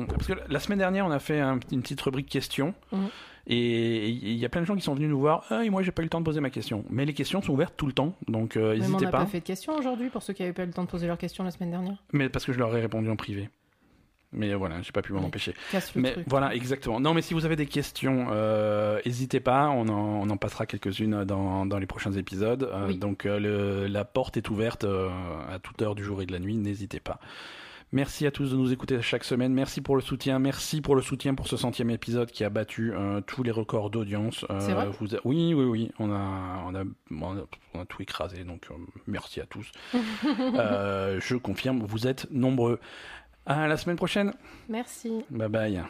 parce 0.09 0.27
que 0.27 0.33
la 0.49 0.61
semaine 0.61 0.79
dernière 0.79 1.05
on 1.07 1.11
a 1.11 1.19
fait 1.19 1.41
un- 1.41 1.59
une 1.73 1.83
petite 1.83 2.01
rubrique 2.01 2.29
questions, 2.29 2.75
Mhm. 2.93 3.09
et 3.49 4.09
il 4.09 4.35
y 4.37 4.45
a 4.45 4.49
plein 4.49 4.61
de 4.63 4.67
gens 4.67 4.77
qui 4.77 4.83
sont 4.83 4.95
venus 4.95 5.11
nous 5.11 5.19
voir. 5.19 5.45
Ah, 5.51 5.65
et 5.65 5.69
moi 5.71 5.83
j'ai 5.83 5.91
pas 5.93 6.03
eu 6.03 6.07
le 6.07 6.11
temps 6.11 6.21
de 6.21 6.25
poser 6.25 6.41
ma 6.41 6.51
question, 6.51 6.85
mais 6.91 7.05
les 7.05 7.13
questions 7.15 7.43
sont 7.43 7.53
ouvertes 7.53 7.75
tout 7.77 7.87
le 7.87 7.93
temps, 7.93 8.15
donc 8.29 8.57
euh, 8.57 8.71
Même 8.71 8.79
on 8.79 8.83
n'hésitez 8.85 9.05
n'a 9.07 9.11
pas. 9.11 9.19
pas 9.19 9.27
fait 9.27 9.41
de 9.41 9.45
questions 9.45 9.75
aujourd'hui 9.77 10.09
pour 10.11 10.23
ceux 10.23 10.33
qui 10.33 10.43
n'avaient 10.43 10.55
pas 10.55 10.63
eu 10.63 10.67
le 10.67 10.73
temps 10.73 10.85
de 10.85 10.89
poser 10.91 11.07
leurs 11.07 11.19
questions 11.19 11.45
la 11.45 11.51
semaine 11.51 11.71
dernière. 11.71 11.97
Mais 12.13 12.29
parce 12.29 12.45
que 12.47 12.53
je 12.53 12.59
leur 12.59 12.75
ai 12.77 12.81
répondu 12.81 13.11
en 13.11 13.17
privé. 13.17 13.51
Mais 14.33 14.53
voilà, 14.55 14.83
j'ai 14.83 14.93
pas 14.93 15.01
pu 15.01 15.13
m'en 15.15 15.21
Oui. 15.21 15.27
empêcher. 15.27 15.55
Mais 15.97 16.13
truc. 16.13 16.25
voilà, 16.29 16.55
exactement. 16.55 17.01
Non, 17.01 17.15
mais 17.15 17.23
si 17.23 17.33
vous 17.33 17.47
avez 17.47 17.57
des 17.57 17.65
questions, 17.67 18.27
euh, 18.31 19.01
n'hésitez 19.07 19.41
pas. 19.41 19.69
On 19.71 19.89
en, 19.89 19.93
on 19.99 20.29
en 20.29 20.37
passera 20.37 20.67
quelques-unes 20.67 21.25
dans, 21.25 21.65
dans 21.65 21.79
les 21.79 21.87
prochains 21.87 22.13
épisodes. 22.13 22.69
Euh. 22.71 22.93
Donc 22.93 23.25
euh, 23.25 23.39
le- 23.41 23.87
la 23.87 24.05
porte 24.05 24.37
est 24.37 24.51
ouverte 24.51 24.85
à 24.85 25.59
toute 25.61 25.81
heure 25.81 25.95
du 25.95 26.05
jour 26.05 26.21
et 26.21 26.27
de 26.27 26.33
la 26.33 26.41
nuit. 26.41 26.57
N'hésitez 26.59 27.01
pas. 27.01 27.19
Merci 27.91 28.27
à 28.27 28.31
tous 28.31 28.51
de 28.51 28.57
nous 28.57 28.71
écouter 28.71 29.01
chaque 29.01 29.25
semaine. 29.25 29.55
Merci 29.55 29.81
pour 29.81 29.97
le 29.97 30.03
soutien. 30.03 30.39
Merci 30.39 30.83
pour 30.83 30.95
le 30.95 31.01
soutien 31.01 31.35
pour 31.35 31.49
ce 31.49 31.57
centième 31.57 31.89
épisode 31.89 32.31
qui 32.31 32.45
a 32.45 32.51
battu 32.51 32.93
euh, 32.93 33.23
tous 33.23 33.43
les 33.43 33.51
records 33.51 33.89
d'audience. 33.89 34.45
Euh, 34.51 34.61
C'est 34.61 34.75
vrai 34.75 34.89
vous 35.01 35.15
a- 35.15 35.21
Oui, 35.25 35.55
oui, 35.55 35.65
oui. 35.65 35.91
On 35.99 36.13
a, 36.13 36.65
on 36.67 36.75
a, 36.75 36.83
on 37.11 37.85
tout 37.87 38.03
écrasé. 38.03 38.45
Donc 38.45 38.67
euh, 38.71 38.75
merci 39.07 39.41
à 39.41 39.47
tous. 39.47 39.71
Je 40.23 41.37
confirme, 41.37 41.83
vous 41.83 42.07
êtes 42.07 42.31
nombreux. 42.31 42.79
À 43.49 43.67
la 43.67 43.79
semaine 43.79 43.97
prochaine. 43.97 44.35
Merci. 44.69 45.25
Bye 45.31 45.49
bye. 45.49 45.83